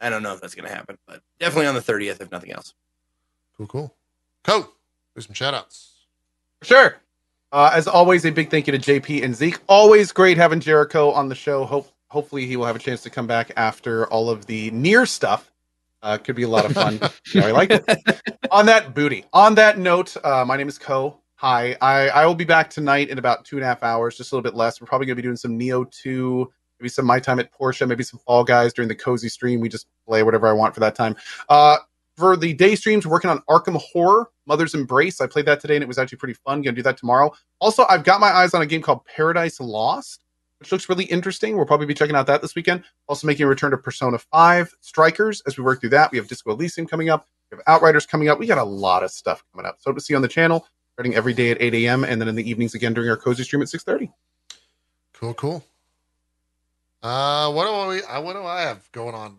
I 0.00 0.08
don't 0.08 0.22
know 0.22 0.34
if 0.34 0.40
that's 0.40 0.54
gonna 0.54 0.68
happen. 0.68 0.98
But 1.08 1.20
definitely 1.40 1.66
on 1.66 1.74
the 1.74 1.80
30th, 1.80 2.20
if 2.20 2.30
nothing 2.30 2.52
else. 2.52 2.74
Cool, 3.56 3.66
cool. 3.66 3.94
Co, 4.42 4.68
do 5.14 5.22
some 5.22 5.34
shout 5.34 5.54
outs. 5.54 6.06
Sure. 6.62 6.96
Uh, 7.52 7.70
as 7.72 7.86
always, 7.86 8.24
a 8.24 8.30
big 8.30 8.50
thank 8.50 8.66
you 8.66 8.76
to 8.76 8.78
JP 8.78 9.22
and 9.22 9.34
Zeke. 9.34 9.58
Always 9.68 10.10
great 10.10 10.36
having 10.36 10.58
Jericho 10.58 11.10
on 11.12 11.28
the 11.28 11.34
show. 11.36 11.64
Hope 11.64 11.90
hopefully 12.08 12.46
he 12.46 12.56
will 12.56 12.64
have 12.64 12.76
a 12.76 12.80
chance 12.80 13.02
to 13.02 13.10
come 13.10 13.26
back 13.26 13.52
after 13.56 14.06
all 14.06 14.30
of 14.30 14.46
the 14.46 14.70
Nier 14.70 15.06
stuff. 15.06 15.52
Uh, 16.02 16.18
could 16.18 16.36
be 16.36 16.42
a 16.42 16.48
lot 16.48 16.64
of 16.64 16.72
fun. 16.72 17.00
you 17.32 17.40
know, 17.40 17.48
I 17.48 17.50
like 17.50 17.70
it. 17.70 17.84
on 18.50 18.66
that 18.66 18.94
booty. 18.94 19.24
On 19.32 19.54
that 19.54 19.78
note, 19.78 20.16
uh, 20.24 20.44
my 20.44 20.56
name 20.56 20.68
is 20.68 20.78
Co. 20.78 21.18
Hi. 21.36 21.76
I, 21.80 22.08
I 22.08 22.26
will 22.26 22.34
be 22.34 22.44
back 22.44 22.70
tonight 22.70 23.08
in 23.08 23.18
about 23.18 23.44
two 23.44 23.56
and 23.56 23.64
a 23.64 23.66
half 23.66 23.82
hours, 23.82 24.16
just 24.16 24.30
a 24.32 24.34
little 24.34 24.48
bit 24.48 24.56
less. 24.56 24.80
We're 24.80 24.86
probably 24.86 25.06
going 25.06 25.16
to 25.16 25.22
be 25.22 25.26
doing 25.26 25.36
some 25.36 25.58
Nioh 25.58 25.90
2, 25.90 26.52
maybe 26.78 26.88
some 26.88 27.06
My 27.06 27.18
Time 27.20 27.40
at 27.40 27.50
Portia, 27.52 27.86
maybe 27.86 28.04
some 28.04 28.20
Fall 28.20 28.44
Guys 28.44 28.72
during 28.72 28.88
the 28.88 28.94
cozy 28.94 29.28
stream. 29.28 29.60
We 29.60 29.68
just 29.68 29.86
play 30.06 30.22
whatever 30.22 30.46
I 30.46 30.52
want 30.52 30.74
for 30.74 30.80
that 30.80 30.94
time. 30.94 31.16
Uh, 31.48 31.78
for 32.16 32.36
the 32.36 32.52
day 32.54 32.74
streams, 32.74 33.06
working 33.06 33.30
on 33.30 33.40
Arkham 33.48 33.76
Horror, 33.76 34.30
Mother's 34.46 34.74
Embrace. 34.74 35.20
I 35.20 35.26
played 35.26 35.46
that 35.46 35.60
today 35.60 35.76
and 35.76 35.82
it 35.82 35.88
was 35.88 35.98
actually 35.98 36.18
pretty 36.18 36.34
fun. 36.34 36.62
Gonna 36.62 36.76
do 36.76 36.82
that 36.82 36.96
tomorrow. 36.96 37.32
Also, 37.60 37.84
I've 37.88 38.04
got 38.04 38.20
my 38.20 38.28
eyes 38.28 38.54
on 38.54 38.62
a 38.62 38.66
game 38.66 38.82
called 38.82 39.04
Paradise 39.04 39.60
Lost, 39.60 40.22
which 40.58 40.70
looks 40.70 40.88
really 40.88 41.04
interesting. 41.04 41.56
We'll 41.56 41.66
probably 41.66 41.86
be 41.86 41.94
checking 41.94 42.14
out 42.14 42.26
that 42.26 42.42
this 42.42 42.54
weekend. 42.54 42.84
Also, 43.08 43.26
making 43.26 43.44
a 43.44 43.48
return 43.48 43.72
to 43.72 43.78
Persona 43.78 44.18
5 44.18 44.74
Strikers 44.80 45.42
as 45.46 45.58
we 45.58 45.64
work 45.64 45.80
through 45.80 45.90
that. 45.90 46.12
We 46.12 46.18
have 46.18 46.28
Disco 46.28 46.52
Elysium 46.52 46.86
coming 46.86 47.10
up. 47.10 47.26
We 47.50 47.56
have 47.56 47.64
Outriders 47.66 48.06
coming 48.06 48.28
up. 48.28 48.38
We 48.38 48.46
got 48.46 48.58
a 48.58 48.64
lot 48.64 49.02
of 49.02 49.10
stuff 49.10 49.44
coming 49.52 49.66
up. 49.66 49.76
So 49.80 49.92
to 49.92 50.00
see 50.00 50.12
you 50.12 50.16
on 50.16 50.22
the 50.22 50.28
channel, 50.28 50.66
starting 50.92 51.14
every 51.14 51.34
day 51.34 51.50
at 51.50 51.60
8 51.60 51.74
a.m. 51.74 52.04
and 52.04 52.20
then 52.20 52.28
in 52.28 52.36
the 52.36 52.48
evenings 52.48 52.74
again 52.74 52.94
during 52.94 53.10
our 53.10 53.16
cozy 53.16 53.42
stream 53.42 53.62
at 53.62 53.68
6:30. 53.68 54.12
Cool, 55.12 55.34
cool. 55.34 55.64
Uh, 57.02 57.52
what 57.52 57.66
do 57.66 57.90
we? 57.90 58.22
What 58.22 58.32
do 58.32 58.44
I 58.44 58.62
have 58.62 58.90
going 58.92 59.14
on? 59.14 59.36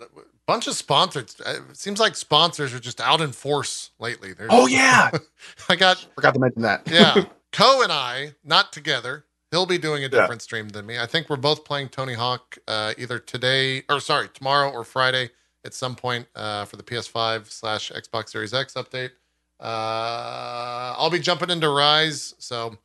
Bunch 0.47 0.67
of 0.67 0.75
sponsors. 0.75 1.35
Uh, 1.45 1.61
It 1.71 1.77
seems 1.77 1.99
like 1.99 2.15
sponsors 2.15 2.73
are 2.73 2.79
just 2.79 3.01
out 3.01 3.19
in 3.21 3.31
force 3.31 3.91
lately. 3.99 4.33
There's, 4.33 4.49
Oh 4.53 4.67
yeah, 4.67 5.09
I 5.69 5.75
got 5.75 6.05
forgot 6.15 6.33
to 6.35 6.39
mention 6.39 6.61
that. 6.61 6.87
yeah. 6.91 7.25
Co 7.51 7.81
and 7.81 7.91
I 7.91 8.33
not 8.43 8.71
together. 8.73 9.25
He'll 9.51 9.65
be 9.65 9.77
doing 9.77 10.03
a 10.03 10.09
different 10.09 10.41
stream 10.41 10.67
than 10.69 10.85
me. 10.85 10.99
I 10.99 11.05
think 11.05 11.29
we're 11.29 11.37
both 11.37 11.63
playing 11.63 11.89
Tony 11.89 12.13
Hawk 12.13 12.57
uh, 12.67 12.93
either 12.97 13.17
today 13.19 13.83
or 13.89 13.99
sorry 14.01 14.27
tomorrow 14.33 14.69
or 14.69 14.83
Friday 14.83 15.29
at 15.63 15.73
some 15.73 15.95
point 15.95 16.27
uh, 16.35 16.65
for 16.65 16.75
the 16.75 16.83
PS5 16.83 17.49
slash 17.49 17.91
Xbox 17.91 18.29
Series 18.29 18.53
X 18.53 18.73
update. 18.73 19.11
Uh, 19.59 20.93
I'll 20.97 21.09
be 21.09 21.19
jumping 21.19 21.49
into 21.49 21.69
Rise, 21.69 22.35
so 22.39 22.77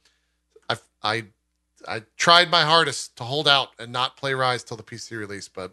I 0.68 0.76
I 1.02 1.24
I 1.88 2.02
tried 2.16 2.50
my 2.50 2.62
hardest 2.62 3.16
to 3.16 3.24
hold 3.24 3.48
out 3.48 3.70
and 3.78 3.90
not 3.92 4.16
play 4.16 4.34
Rise 4.34 4.62
till 4.62 4.76
the 4.76 4.82
PC 4.84 5.18
release, 5.18 5.48
but 5.48 5.72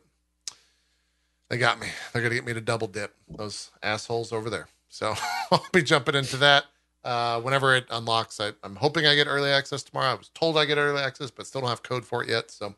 they 1.50 1.58
got 1.58 1.80
me. 1.80 1.88
They're 2.12 2.22
gonna 2.22 2.36
get 2.36 2.46
me 2.46 2.54
to 2.54 2.62
double 2.62 2.88
dip 2.88 3.16
those 3.30 3.72
assholes 3.82 4.32
over 4.32 4.50
there. 4.50 4.68
So 4.90 5.16
I'll 5.52 5.66
be 5.72 5.84
jumping 5.84 6.16
into 6.16 6.38
that 6.38 6.66
uh, 7.04 7.40
whenever 7.42 7.76
it 7.76 7.86
unlocks. 7.90 8.40
I, 8.40 8.52
I'm 8.64 8.76
hoping 8.76 9.06
I 9.06 9.16
get 9.16 9.28
early 9.28 9.50
access 9.50 9.84
tomorrow. 9.84 10.12
I 10.12 10.16
was 10.16 10.30
told 10.30 10.58
I 10.58 10.66
get 10.66 10.78
early 10.78 11.02
access, 11.02 11.32
but 11.32 11.48
still 11.48 11.62
don't 11.62 11.70
have 11.70 11.84
code 11.84 12.06
for 12.06 12.24
it 12.24 12.30
yet. 12.30 12.52
So 12.52 12.76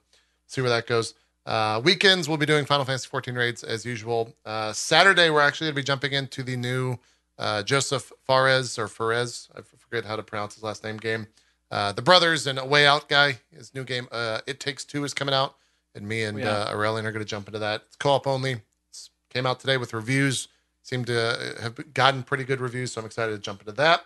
see 0.47 0.61
where 0.61 0.69
that 0.69 0.87
goes. 0.87 1.13
Uh, 1.45 1.81
weekends 1.83 2.27
we'll 2.27 2.37
be 2.37 2.45
doing 2.45 2.65
Final 2.65 2.85
Fantasy 2.85 3.07
14 3.07 3.33
raids 3.33 3.63
as 3.63 3.85
usual. 3.85 4.35
Uh, 4.45 4.71
Saturday 4.71 5.29
we're 5.29 5.41
actually 5.41 5.65
going 5.65 5.75
to 5.75 5.81
be 5.81 5.85
jumping 5.85 6.13
into 6.13 6.43
the 6.43 6.55
new 6.55 6.97
uh, 7.39 7.63
Josef 7.63 8.11
Fares 8.27 8.77
or 8.77 8.87
Fares. 8.87 9.49
I 9.55 9.61
forget 9.61 10.05
how 10.05 10.15
to 10.15 10.23
pronounce 10.23 10.55
his 10.55 10.63
last 10.63 10.83
name. 10.83 10.97
Game. 10.97 11.27
Uh, 11.71 11.91
the 11.91 12.01
brothers 12.01 12.45
and 12.47 12.59
a 12.59 12.65
way 12.65 12.85
out 12.85 13.09
guy. 13.09 13.39
His 13.51 13.73
new 13.73 13.83
game. 13.83 14.07
Uh, 14.11 14.41
it 14.45 14.59
takes 14.59 14.85
two 14.85 15.03
is 15.03 15.13
coming 15.13 15.33
out, 15.33 15.55
and 15.99 16.07
me 16.09 16.23
and 16.23 16.39
Yeah. 16.39 16.49
uh, 16.49 16.71
Aurelian 16.73 17.05
are 17.05 17.11
going 17.11 17.23
to 17.23 17.29
jump 17.29 17.47
into 17.47 17.59
that. 17.59 17.83
It's 17.87 17.95
co-op 17.95 18.25
only. 18.27 18.61
It's, 18.89 19.09
came 19.29 19.45
out 19.45 19.59
today 19.59 19.77
with 19.77 19.93
reviews. 19.93 20.47
Seemed 20.81 21.07
to 21.07 21.19
uh, 21.57 21.61
have 21.61 21.93
gotten 21.93 22.23
pretty 22.23 22.43
good 22.43 22.59
reviews, 22.61 22.91
so 22.93 23.01
I'm 23.01 23.05
excited 23.05 23.33
to 23.33 23.37
jump 23.37 23.59
into 23.61 23.73
that. 23.73 24.05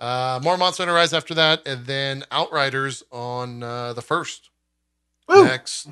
Uh, 0.00 0.38
more 0.42 0.56
Monster 0.58 0.82
Hunter 0.82 0.94
Rise 0.94 1.14
after 1.14 1.32
that, 1.34 1.66
and 1.66 1.86
then 1.86 2.24
Outriders 2.30 3.02
on 3.10 3.62
uh, 3.62 3.92
the 3.94 4.02
first. 4.02 4.50
Woo! 5.28 5.44
Next, 5.44 5.88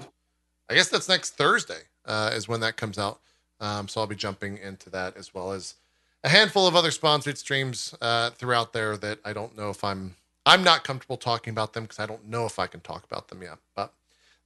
I 0.68 0.74
guess 0.74 0.88
that's 0.88 1.08
next 1.08 1.30
Thursday 1.36 1.80
uh, 2.04 2.30
is 2.34 2.48
when 2.48 2.60
that 2.60 2.76
comes 2.76 2.98
out. 2.98 3.20
Um, 3.60 3.88
so 3.88 4.00
I'll 4.00 4.06
be 4.06 4.14
jumping 4.16 4.58
into 4.58 4.90
that 4.90 5.16
as 5.16 5.32
well 5.32 5.52
as 5.52 5.74
a 6.22 6.28
handful 6.28 6.66
of 6.66 6.76
other 6.76 6.90
sponsored 6.90 7.38
streams 7.38 7.94
uh, 8.00 8.30
throughout 8.30 8.72
there 8.72 8.96
that 8.98 9.18
I 9.24 9.32
don't 9.32 9.56
know 9.56 9.70
if 9.70 9.82
I'm 9.82 10.14
I'm 10.44 10.62
not 10.62 10.84
comfortable 10.84 11.16
talking 11.16 11.50
about 11.50 11.72
them 11.72 11.84
because 11.84 11.98
I 11.98 12.06
don't 12.06 12.28
know 12.28 12.44
if 12.46 12.58
I 12.58 12.66
can 12.66 12.80
talk 12.80 13.04
about 13.04 13.28
them 13.28 13.42
yet. 13.42 13.58
But 13.74 13.92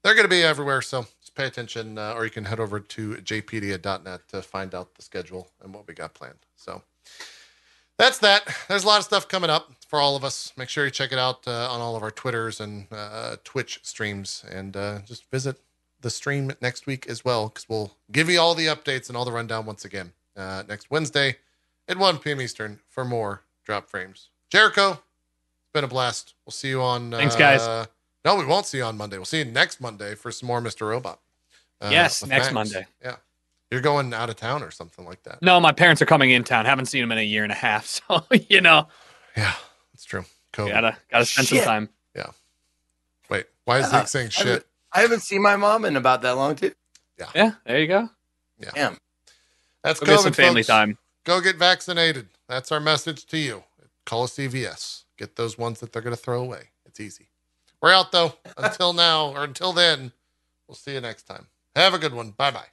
they're 0.03 0.15
going 0.15 0.25
to 0.25 0.31
be 0.31 0.43
everywhere, 0.43 0.83
so 0.83 1.07
just 1.21 1.35
pay 1.35 1.47
attention, 1.47 1.99
uh, 1.99 2.15
or 2.15 2.25
you 2.25 2.31
can 2.31 2.45
head 2.45 2.61
over 2.61 2.81
to 2.81 3.15
jpedia.net 3.17 4.29
to 4.29 4.43
find 4.43 4.75
out 4.75 4.95
the 4.95 5.03
schedule 5.03 5.51
and 5.63 5.75
what 5.75 5.87
we 5.87 5.95
got 5.95 6.15
planned. 6.15 6.39
So 6.57 6.83
that's 7.99 8.19
that. 8.19 8.43
There's 8.69 8.85
a 8.85 8.87
lot 8.87 8.99
of 8.99 9.05
stuff 9.05 9.29
coming 9.29 9.51
up 9.51 9.71
for 9.87 10.01
all 10.01 10.17
of 10.17 10.25
us. 10.25 10.53
Make 10.57 10.69
sure 10.69 10.85
you 10.85 10.91
check 10.91 11.13
it 11.13 11.19
out 11.19 11.47
uh, 11.47 11.71
on 11.71 11.81
all 11.81 11.97
of 11.97 12.03
our 12.03 12.11
Twitters 12.11 12.61
and 12.61 12.87
uh, 12.91 13.37
Twitch 13.45 13.81
streams, 13.83 14.45
and 14.51 14.77
uh, 14.77 15.01
just 15.07 15.31
visit 15.31 15.61
the 16.01 16.11
stream 16.11 16.51
next 16.63 16.87
week 16.87 17.07
as 17.09 17.25
well, 17.25 17.49
because 17.49 17.69
we'll 17.69 17.93
give 18.11 18.31
you 18.31 18.41
all 18.41 18.55
the 18.55 18.67
updates 18.67 19.09
and 19.09 19.17
all 19.17 19.27
the 19.27 19.33
rundown 19.33 19.67
once 19.67 19.85
again 19.85 20.13
uh, 20.37 20.63
next 20.67 20.91
Wednesday 20.91 21.37
at 21.89 21.99
1 21.99 22.19
p.m. 22.19 22.41
Eastern 22.41 22.81
for 22.89 23.05
more 23.05 23.43
drop 23.65 23.91
frames 23.91 24.31
Jericho, 24.51 24.91
it's 24.91 25.71
been 25.73 25.85
a 25.85 25.89
blast. 25.89 26.35
We'll 26.45 26.53
see 26.53 26.69
you 26.69 26.83
on. 26.83 27.13
Thanks, 27.13 27.37
guys. 27.37 27.89
Uh, 28.25 28.29
no, 28.35 28.37
we 28.37 28.45
won't 28.47 28.67
see 28.67 28.79
you 28.79 28.85
on 28.85 28.97
Monday. 28.97 29.17
We'll 29.17 29.25
see 29.25 29.39
you 29.39 29.45
next 29.45 29.81
Monday 29.81 30.15
for 30.15 30.31
some 30.31 30.47
more 30.47 30.61
Mr. 30.61 30.89
Robot. 30.89 31.21
Uh, 31.81 31.89
Yes, 31.91 32.25
next 32.27 32.53
Max. 32.53 32.55
Monday. 32.55 32.87
Yeah, 33.03 33.17
you're 33.71 33.81
going 33.81 34.13
out 34.13 34.29
of 34.31 34.37
town 34.37 34.63
or 34.63 34.71
something 34.71 35.05
like 35.07 35.23
that. 35.23 35.41
No, 35.43 35.59
my 35.61 35.73
parents 35.73 36.03
are 36.03 36.07
coming 36.07 36.31
in 36.31 36.45
town. 36.45 36.67
Haven't 36.67 36.87
seen 36.87 37.01
them 37.01 37.13
in 37.13 37.19
a 37.19 37.23
year 37.25 37.43
and 37.43 37.53
a 37.53 37.57
half, 37.57 37.87
so 38.09 38.23
you 38.49 38.61
know, 38.61 38.89
Yeah, 39.37 39.55
that's 39.93 40.05
true. 40.05 40.25
COVID. 40.53 40.71
gotta 40.71 40.97
gotta 41.11 41.25
spend 41.25 41.49
Shit. 41.49 41.59
some 41.59 41.67
time. 41.67 41.89
Yeah. 42.15 42.27
Wait, 43.29 43.47
why 43.65 43.79
is 43.79 43.91
Yeah, 43.93 44.01
Zeke 44.01 44.09
saying 44.09 44.27
I 44.27 44.31
shit? 44.31 44.47
haven't- 44.47 44.67
I 44.93 45.01
haven't 45.03 45.21
seen 45.21 45.41
my 45.41 45.55
mom 45.55 45.85
in 45.85 45.95
about 45.97 46.21
that 46.23 46.33
long 46.33 46.57
too. 46.57 46.73
Yeah, 47.19 47.27
Yeah, 47.35 47.51
there 47.65 47.79
you 47.81 47.87
go. 47.87 48.11
Damn. 48.75 48.99
That's 49.85 50.01
Go 50.01 50.07
get 50.07 50.21
some 50.21 50.33
COVID, 50.33 50.37
family 50.37 50.63
folks. 50.63 50.67
time. 50.67 50.99
Go 51.25 51.41
get 51.41 51.57
vaccinated. 51.57 52.29
That's 52.49 52.73
our 52.73 52.81
message 52.81 53.25
to 53.27 53.39
you. 53.39 53.63
Call 54.05 54.25
a 54.25 54.27
CVS. 54.27 55.05
Get 55.17 55.37
those 55.37 55.57
ones 55.57 55.79
that 55.81 55.93
they're 55.93 56.03
going 56.03 56.15
to 56.17 56.21
throw 56.21 56.43
away. 56.43 56.71
It's 56.85 56.99
easy. 57.01 57.29
We're 57.83 57.93
out 57.93 58.13
though. 58.13 58.35
Until 58.57 58.93
now 58.93 59.31
or 59.31 59.45
until 59.45 59.73
then, 59.73 60.13
we'll 60.69 60.75
see 60.75 60.95
you 60.95 61.01
next 61.01 61.25
time. 61.25 61.47
Have 61.75 61.95
a 61.95 61.99
good 61.99 62.15
one. 62.15 62.33
Bye 62.33 62.51
bye. 62.51 62.67